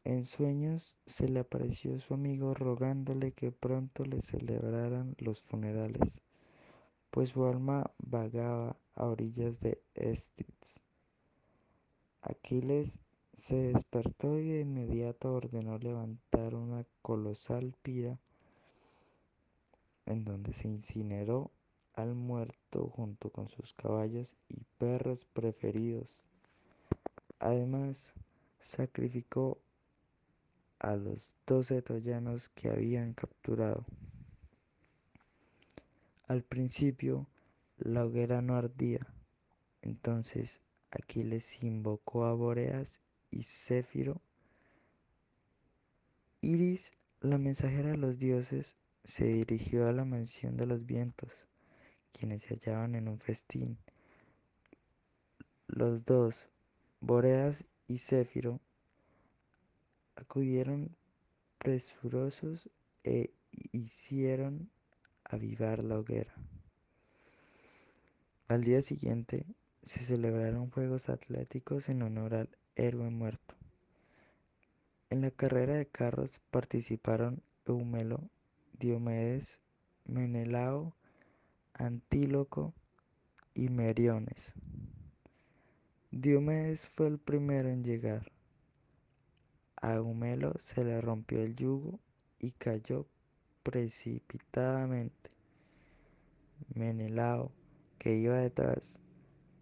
en 0.04 0.24
sueños 0.24 0.96
se 1.06 1.28
le 1.28 1.40
apareció 1.40 1.98
su 1.98 2.14
amigo 2.14 2.54
rogándole 2.54 3.32
que 3.32 3.52
pronto 3.52 4.04
le 4.04 4.20
celebraran 4.20 5.14
los 5.18 5.40
funerales, 5.40 6.22
pues 7.12 7.28
su 7.28 7.44
alma 7.44 7.90
vagaba 7.98 8.74
a 8.94 9.04
orillas 9.04 9.60
de 9.60 9.82
Estitz. 9.94 10.80
Aquiles 12.22 12.98
se 13.34 13.54
despertó 13.56 14.38
y 14.38 14.48
de 14.48 14.60
inmediato 14.60 15.34
ordenó 15.34 15.78
levantar 15.78 16.54
una 16.54 16.86
colosal 17.02 17.74
pira 17.82 18.18
en 20.06 20.24
donde 20.24 20.54
se 20.54 20.68
incineró 20.68 21.50
al 21.92 22.14
muerto 22.14 22.88
junto 22.88 23.28
con 23.28 23.46
sus 23.48 23.74
caballos 23.74 24.34
y 24.48 24.62
perros 24.78 25.26
preferidos. 25.34 26.24
Además, 27.38 28.14
sacrificó 28.58 29.58
a 30.78 30.96
los 30.96 31.36
doce 31.46 31.82
troyanos 31.82 32.48
que 32.48 32.70
habían 32.70 33.12
capturado. 33.12 33.84
Al 36.28 36.42
principio, 36.42 37.26
la 37.78 38.04
hoguera 38.04 38.42
no 38.42 38.56
ardía. 38.56 39.06
Entonces 39.82 40.60
Aquiles 40.90 41.62
invocó 41.62 42.24
a 42.24 42.34
Boreas 42.34 43.00
y 43.30 43.42
Céfiro. 43.42 44.20
Iris, 46.40 46.92
la 47.20 47.38
mensajera 47.38 47.90
de 47.90 47.96
los 47.96 48.18
dioses, 48.18 48.76
se 49.04 49.24
dirigió 49.24 49.88
a 49.88 49.92
la 49.92 50.04
mansión 50.04 50.56
de 50.56 50.66
los 50.66 50.86
vientos, 50.86 51.48
quienes 52.12 52.42
se 52.42 52.54
hallaban 52.54 52.94
en 52.94 53.08
un 53.08 53.18
festín. 53.18 53.78
Los 55.66 56.04
dos, 56.04 56.48
Boreas 57.00 57.64
y 57.88 57.98
Céfiro, 57.98 58.60
acudieron 60.14 60.94
presurosos 61.58 62.68
e 63.02 63.32
hicieron 63.72 64.70
avivar 65.32 65.82
la 65.82 65.98
hoguera. 65.98 66.34
Al 68.48 68.64
día 68.64 68.82
siguiente, 68.82 69.46
se 69.82 70.00
celebraron 70.00 70.70
Juegos 70.70 71.08
Atléticos 71.08 71.88
en 71.88 72.02
honor 72.02 72.34
al 72.34 72.48
héroe 72.76 73.10
muerto. 73.10 73.54
En 75.10 75.22
la 75.22 75.30
carrera 75.30 75.74
de 75.74 75.86
carros 75.86 76.40
participaron 76.50 77.42
Eumelo, 77.66 78.30
Diomedes, 78.78 79.58
Menelao, 80.04 80.94
Antíloco 81.74 82.74
y 83.54 83.68
Meriones. 83.68 84.54
Diomedes 86.10 86.86
fue 86.86 87.08
el 87.08 87.18
primero 87.18 87.70
en 87.70 87.84
llegar. 87.84 88.32
A 89.76 89.94
Eumelo 89.94 90.54
se 90.58 90.84
le 90.84 91.00
rompió 91.00 91.42
el 91.42 91.56
yugo 91.56 91.98
y 92.38 92.52
cayó 92.52 93.06
precipitadamente. 93.62 95.30
Menelao, 96.74 97.52
que 97.98 98.16
iba 98.16 98.36
detrás, 98.36 98.98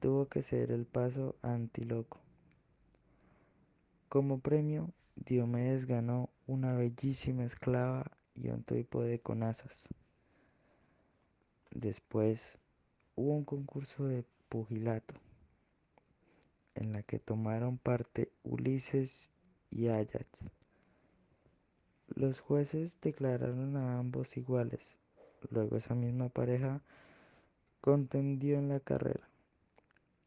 tuvo 0.00 0.26
que 0.28 0.42
ceder 0.42 0.70
el 0.70 0.86
paso 0.86 1.36
a 1.42 1.52
Antíloco. 1.52 2.20
Como 4.08 4.40
premio, 4.40 4.90
Diomedes 5.16 5.86
ganó 5.86 6.31
una 6.47 6.74
bellísima 6.74 7.44
esclava 7.44 8.10
y 8.34 8.49
un 8.49 8.65
trípode 8.65 9.20
con 9.20 9.42
asas. 9.42 9.88
Después 11.70 12.58
hubo 13.15 13.34
un 13.34 13.44
concurso 13.44 14.04
de 14.06 14.24
pugilato 14.49 15.15
en 16.74 16.92
la 16.92 17.02
que 17.02 17.18
tomaron 17.18 17.78
parte 17.78 18.33
Ulises 18.42 19.31
y 19.70 19.88
Ajax. 19.88 20.50
Los 22.17 22.41
jueces 22.41 22.99
declararon 23.01 23.76
a 23.76 23.99
ambos 23.99 24.37
iguales. 24.37 24.99
Luego 25.51 25.76
esa 25.76 25.94
misma 25.94 26.28
pareja 26.28 26.83
contendió 27.81 28.59
en 28.59 28.69
la 28.69 28.81
carrera. 28.81 29.28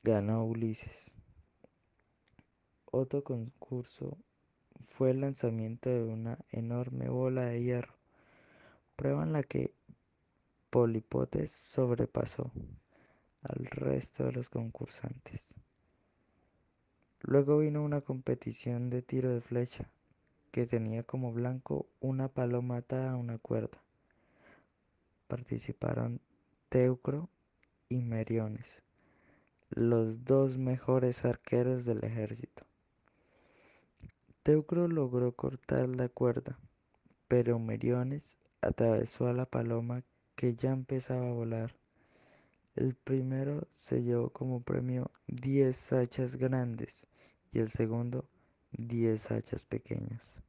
Ganó 0.02 0.46
Ulises. 0.46 1.14
Otro 2.86 3.24
concurso 3.24 4.18
fue 4.82 5.12
el 5.12 5.22
lanzamiento 5.22 5.90
de 5.90 6.04
una 6.04 6.40
enorme 6.52 7.10
bola 7.10 7.46
de 7.46 7.62
hierro, 7.62 7.96
prueba 8.96 9.24
en 9.24 9.34
la 9.34 9.44
que 9.44 9.74
Polipotes 10.70 11.52
sobrepasó 11.52 12.52
al 13.42 13.66
resto 13.66 14.26
de 14.26 14.32
los 14.32 14.50
concursantes. 14.50 15.54
Luego 17.22 17.60
vino 17.60 17.84
una 17.84 18.02
competición 18.02 18.90
de 18.90 19.02
tiro 19.02 19.30
de 19.30 19.42
flecha 19.42 19.90
que 20.54 20.68
tenía 20.68 21.02
como 21.02 21.34
blanco 21.34 21.88
una 22.00 22.28
paloma 22.28 22.78
atada 22.78 23.14
a 23.14 23.16
una 23.16 23.40
cuerda. 23.40 23.82
Participaron 25.28 26.22
Teucro 26.70 27.28
y 27.90 28.04
Meriones, 28.04 28.84
los 29.72 30.24
dos 30.26 30.60
mejores 30.60 31.26
arqueros 31.26 31.86
del 31.86 32.04
ejército. 32.04 32.68
Teucro 34.44 34.88
logró 34.88 35.32
cortar 35.32 35.90
la 35.90 36.08
cuerda, 36.08 36.60
pero 37.28 37.58
Meriones 37.58 38.38
atravesó 38.62 39.26
a 39.26 39.34
la 39.34 39.48
paloma 39.48 40.04
que 40.36 40.54
ya 40.54 40.70
empezaba 40.70 41.30
a 41.30 41.34
volar. 41.34 41.74
El 42.76 42.94
primero 42.94 43.68
se 43.72 44.04
llevó 44.04 44.30
como 44.30 44.62
premio 44.62 45.10
10 45.26 45.94
hachas 45.94 46.36
grandes 46.36 47.08
y 47.52 47.58
el 47.58 47.70
segundo 47.70 48.26
10 48.78 49.32
hachas 49.32 49.66
pequeñas. 49.66 50.42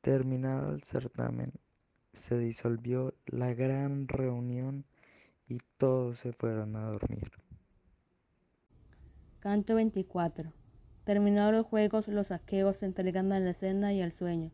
Terminado 0.00 0.74
el 0.74 0.82
certamen, 0.82 1.52
se 2.12 2.38
disolvió 2.38 3.14
la 3.26 3.54
gran 3.54 4.08
reunión 4.08 4.84
y 5.48 5.58
todos 5.76 6.18
se 6.18 6.32
fueron 6.32 6.76
a 6.76 6.84
dormir. 6.84 7.30
Canto 9.40 9.74
24. 9.74 10.52
Terminados 11.04 11.52
los 11.52 11.66
juegos, 11.66 12.08
los 12.08 12.30
aqueos 12.30 12.78
se 12.78 12.86
entregan 12.86 13.32
a 13.32 13.38
la 13.38 13.54
cena 13.54 13.92
y 13.92 14.02
al 14.02 14.12
sueño. 14.12 14.50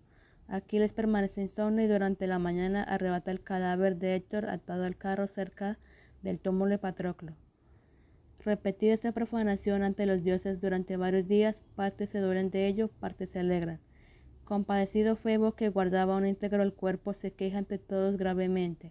Aquiles 0.48 0.92
permanece 0.92 1.40
insomnio 1.40 1.84
y 1.84 1.88
durante 1.88 2.26
la 2.26 2.38
mañana 2.38 2.82
arrebata 2.82 3.30
el 3.30 3.42
cadáver 3.42 3.96
de 3.96 4.16
Héctor 4.16 4.50
atado 4.50 4.84
al 4.84 4.96
carro 4.96 5.26
cerca 5.28 5.78
del 6.22 6.40
túmulo 6.40 6.72
de 6.72 6.78
Patroclo. 6.78 7.32
Repetida 8.44 8.94
esta 8.94 9.12
profanación 9.12 9.84
ante 9.84 10.04
los 10.04 10.24
dioses 10.24 10.60
durante 10.60 10.96
varios 10.96 11.28
días, 11.28 11.64
partes 11.76 12.10
se 12.10 12.18
duelen 12.18 12.50
de 12.50 12.66
ello, 12.66 12.88
partes 12.88 13.30
se 13.30 13.38
alegran. 13.38 13.78
Compadecido 14.44 15.14
Febo, 15.14 15.52
que 15.52 15.68
guardaba 15.68 16.16
un 16.16 16.26
íntegro 16.26 16.64
el 16.64 16.74
cuerpo, 16.74 17.14
se 17.14 17.32
queja 17.32 17.58
ante 17.58 17.78
todos 17.78 18.16
gravemente, 18.16 18.90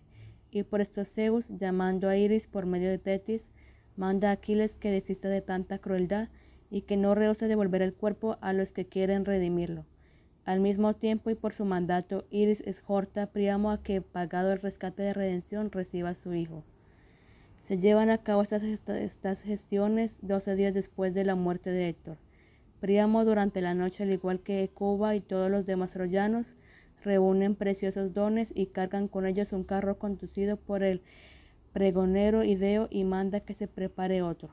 y 0.52 0.64
por 0.64 0.80
estos 0.80 1.12
Zeus, 1.12 1.50
llamando 1.50 2.08
a 2.08 2.16
Iris 2.16 2.48
por 2.48 2.66
medio 2.66 2.90
de 2.90 2.98
Tetis, 2.98 3.46
manda 3.98 4.30
a 4.30 4.34
Aquiles 4.34 4.76
que 4.76 4.90
desista 4.90 5.28
de 5.28 5.42
tanta 5.42 5.80
crueldad 5.80 6.30
y 6.70 6.84
que 6.84 6.96
no 6.96 7.14
rehúse 7.14 7.50
devolver 7.50 7.82
el 7.82 7.94
cuerpo 7.94 8.38
a 8.40 8.54
los 8.54 8.72
que 8.72 8.86
quieren 8.86 9.26
redimirlo. 9.26 9.86
Al 10.46 10.62
mismo 10.62 10.96
tiempo 10.96 11.30
y 11.30 11.36
por 11.36 11.54
su 11.54 11.66
mandato, 11.66 12.24
Iris 12.30 12.62
exhorta 12.62 13.24
a 13.24 13.28
Priamo 13.28 13.72
a 13.72 13.84
que, 13.84 14.02
pagado 14.02 14.54
el 14.54 14.62
rescate 14.62 15.04
de 15.04 15.14
redención, 15.14 15.72
reciba 15.72 16.12
a 16.12 16.16
su 16.16 16.34
hijo. 16.34 16.64
Se 17.72 17.78
llevan 17.78 18.10
a 18.10 18.18
cabo 18.18 18.42
estas, 18.42 18.64
estas 18.64 19.42
gestiones 19.44 20.18
12 20.24 20.58
días 20.58 20.74
después 20.74 21.14
de 21.14 21.24
la 21.24 21.36
muerte 21.36 21.70
de 21.70 21.88
Héctor. 21.88 22.18
Príamo 22.82 23.24
durante 23.24 23.62
la 23.62 23.74
noche, 23.74 24.04
al 24.04 24.12
igual 24.12 24.42
que 24.42 24.70
Cuba 24.74 25.16
y 25.16 25.22
todos 25.22 25.50
los 25.50 25.66
demás 25.66 25.94
troyanos, 25.94 26.54
reúnen 27.02 27.56
preciosos 27.56 28.14
dones 28.14 28.52
y 28.54 28.66
cargan 28.66 29.08
con 29.08 29.26
ellos 29.26 29.54
un 29.54 29.64
carro 29.64 29.98
conducido 29.98 30.58
por 30.58 30.84
el 30.84 31.02
pregonero 31.72 32.44
Ideo 32.44 32.90
y 32.92 33.06
manda 33.06 33.40
que 33.40 33.54
se 33.54 33.70
prepare 33.70 34.22
otro. 34.22 34.50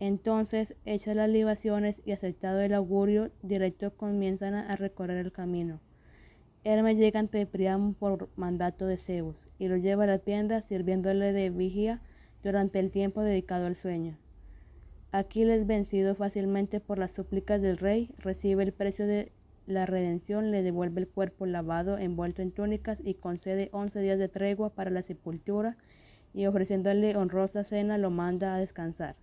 Entonces, 0.00 0.74
hechas 0.86 1.14
las 1.14 1.28
libaciones 1.28 2.00
y 2.06 2.12
aceptado 2.12 2.62
el 2.62 2.72
augurio, 2.72 3.30
directo 3.42 3.94
comienzan 3.94 4.54
a 4.54 4.74
recorrer 4.76 5.18
el 5.18 5.32
camino. 5.32 5.80
Hermes 6.64 6.96
llega 6.96 7.20
ante 7.20 7.44
Priamo 7.44 7.92
por 7.92 8.30
mandato 8.36 8.86
de 8.86 8.96
Zeus 8.96 9.36
y 9.58 9.68
lo 9.68 9.76
lleva 9.76 10.04
a 10.04 10.06
la 10.06 10.18
tienda 10.18 10.62
sirviéndole 10.62 11.34
de 11.34 11.50
vigía 11.50 12.00
durante 12.42 12.78
el 12.78 12.90
tiempo 12.90 13.22
dedicado 13.22 13.66
al 13.66 13.76
sueño. 13.76 14.18
Aquiles, 15.10 15.66
vencido 15.66 16.14
fácilmente 16.14 16.80
por 16.80 16.98
las 16.98 17.12
súplicas 17.12 17.60
del 17.60 17.78
rey, 17.78 18.10
recibe 18.18 18.62
el 18.62 18.72
precio 18.72 19.06
de 19.06 19.30
la 19.66 19.86
redención, 19.86 20.50
le 20.50 20.62
devuelve 20.62 21.02
el 21.02 21.08
cuerpo 21.08 21.46
lavado, 21.46 21.98
envuelto 21.98 22.42
en 22.42 22.50
túnicas 22.50 23.00
y 23.04 23.14
concede 23.14 23.68
once 23.72 24.00
días 24.00 24.18
de 24.18 24.28
tregua 24.28 24.70
para 24.70 24.90
la 24.90 25.02
sepultura 25.02 25.76
y 26.34 26.46
ofreciéndole 26.46 27.16
honrosa 27.16 27.62
cena 27.62 27.98
lo 27.98 28.10
manda 28.10 28.54
a 28.54 28.58
descansar. 28.58 29.16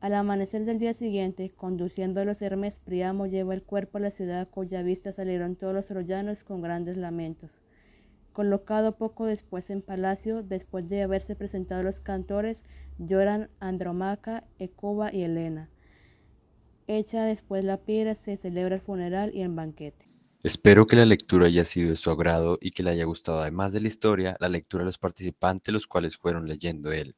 Al 0.00 0.14
amanecer 0.14 0.64
del 0.64 0.80
día 0.80 0.94
siguiente, 0.94 1.50
conduciendo 1.50 2.20
a 2.20 2.24
los 2.24 2.42
Hermes, 2.42 2.80
Priamo 2.80 3.26
lleva 3.26 3.54
el 3.54 3.62
cuerpo 3.62 3.98
a 3.98 4.00
la 4.00 4.10
ciudad 4.10 4.48
cuya 4.48 4.82
vista 4.82 5.12
salieron 5.12 5.54
todos 5.54 5.72
los 5.72 5.86
troyanos 5.86 6.42
con 6.42 6.60
grandes 6.60 6.96
lamentos. 6.96 7.62
Colocado 8.32 8.96
poco 8.96 9.26
después 9.26 9.68
en 9.70 9.82
palacio, 9.82 10.42
después 10.42 10.88
de 10.88 11.02
haberse 11.02 11.36
presentado 11.36 11.82
los 11.82 12.00
cantores, 12.00 12.64
lloran 12.98 13.50
Andromaca, 13.60 14.44
Ecuba 14.58 15.12
y 15.12 15.22
Helena. 15.22 15.68
Hecha 16.86 17.24
después 17.24 17.64
la 17.64 17.78
pira, 17.78 18.14
se 18.14 18.36
celebra 18.36 18.76
el 18.76 18.80
funeral 18.80 19.34
y 19.34 19.42
el 19.42 19.50
banquete. 19.50 20.08
Espero 20.42 20.86
que 20.86 20.96
la 20.96 21.04
lectura 21.04 21.46
haya 21.46 21.64
sido 21.64 21.90
de 21.90 21.96
su 21.96 22.10
agrado 22.10 22.58
y 22.60 22.72
que 22.72 22.82
le 22.82 22.90
haya 22.90 23.04
gustado 23.04 23.40
además 23.40 23.72
de 23.72 23.80
la 23.80 23.88
historia, 23.88 24.36
la 24.40 24.48
lectura 24.48 24.82
de 24.82 24.86
los 24.86 24.98
participantes, 24.98 25.72
los 25.72 25.86
cuales 25.86 26.16
fueron 26.16 26.48
leyendo 26.48 26.90
él. 26.90 27.14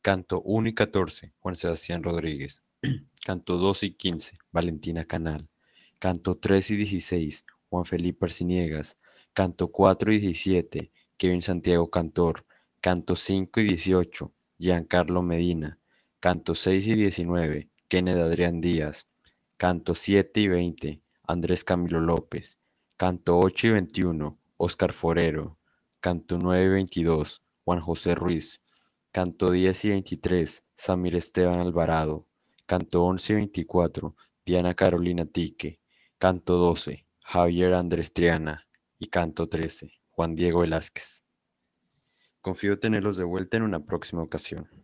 Canto 0.00 0.40
1 0.42 0.70
y 0.70 0.74
14, 0.74 1.34
Juan 1.38 1.54
Sebastián 1.54 2.02
Rodríguez. 2.02 2.62
Canto 3.26 3.58
2 3.58 3.82
y 3.82 3.90
15, 3.94 4.36
Valentina 4.52 5.04
Canal. 5.04 5.50
Canto 5.98 6.38
3 6.38 6.70
y 6.70 6.76
16, 6.76 7.44
Juan 7.68 7.84
Felipe 7.84 8.24
Arciniegas. 8.24 8.98
Canto 9.34 9.68
4 9.68 10.12
y 10.12 10.18
17, 10.18 10.92
Kevin 11.16 11.40
Santiago 11.40 11.88
Cantor. 11.88 12.44
Canto 12.82 13.16
5 13.16 13.60
y 13.60 13.64
18, 13.64 14.30
Giancarlo 14.58 15.22
Medina. 15.22 15.78
Canto 16.20 16.54
6 16.54 16.86
y 16.88 16.94
19, 16.96 17.70
Kenneth 17.88 18.18
Adrián 18.18 18.60
Díaz. 18.60 19.06
Canto 19.56 19.94
7 19.94 20.38
y 20.38 20.48
20, 20.48 21.02
Andrés 21.26 21.64
Camilo 21.64 22.00
López. 22.00 22.58
Canto 22.98 23.38
8 23.38 23.68
y 23.68 23.70
21, 23.70 24.38
Oscar 24.58 24.92
Forero. 24.92 25.56
Canto 26.00 26.36
9 26.36 26.66
y 26.66 26.68
22, 26.68 27.42
Juan 27.64 27.80
José 27.80 28.14
Ruiz. 28.14 28.60
Canto 29.12 29.50
10 29.50 29.84
y 29.86 29.88
23, 29.88 30.62
Samir 30.74 31.16
Esteban 31.16 31.58
Alvarado. 31.58 32.26
Canto 32.66 33.02
11 33.04 33.32
y 33.32 33.36
24, 33.36 34.14
Diana 34.44 34.74
Carolina 34.74 35.24
Tique. 35.24 35.80
Canto 36.18 36.58
12, 36.58 37.06
Javier 37.22 37.72
Andrés 37.72 38.12
Triana 38.12 38.66
y 39.02 39.08
canto 39.08 39.48
13, 39.48 39.90
Juan 40.10 40.36
Diego 40.36 40.60
Velázquez. 40.60 41.24
Confío 42.40 42.78
tenerlos 42.78 43.16
de 43.16 43.24
vuelta 43.24 43.56
en 43.56 43.64
una 43.64 43.84
próxima 43.84 44.22
ocasión. 44.22 44.81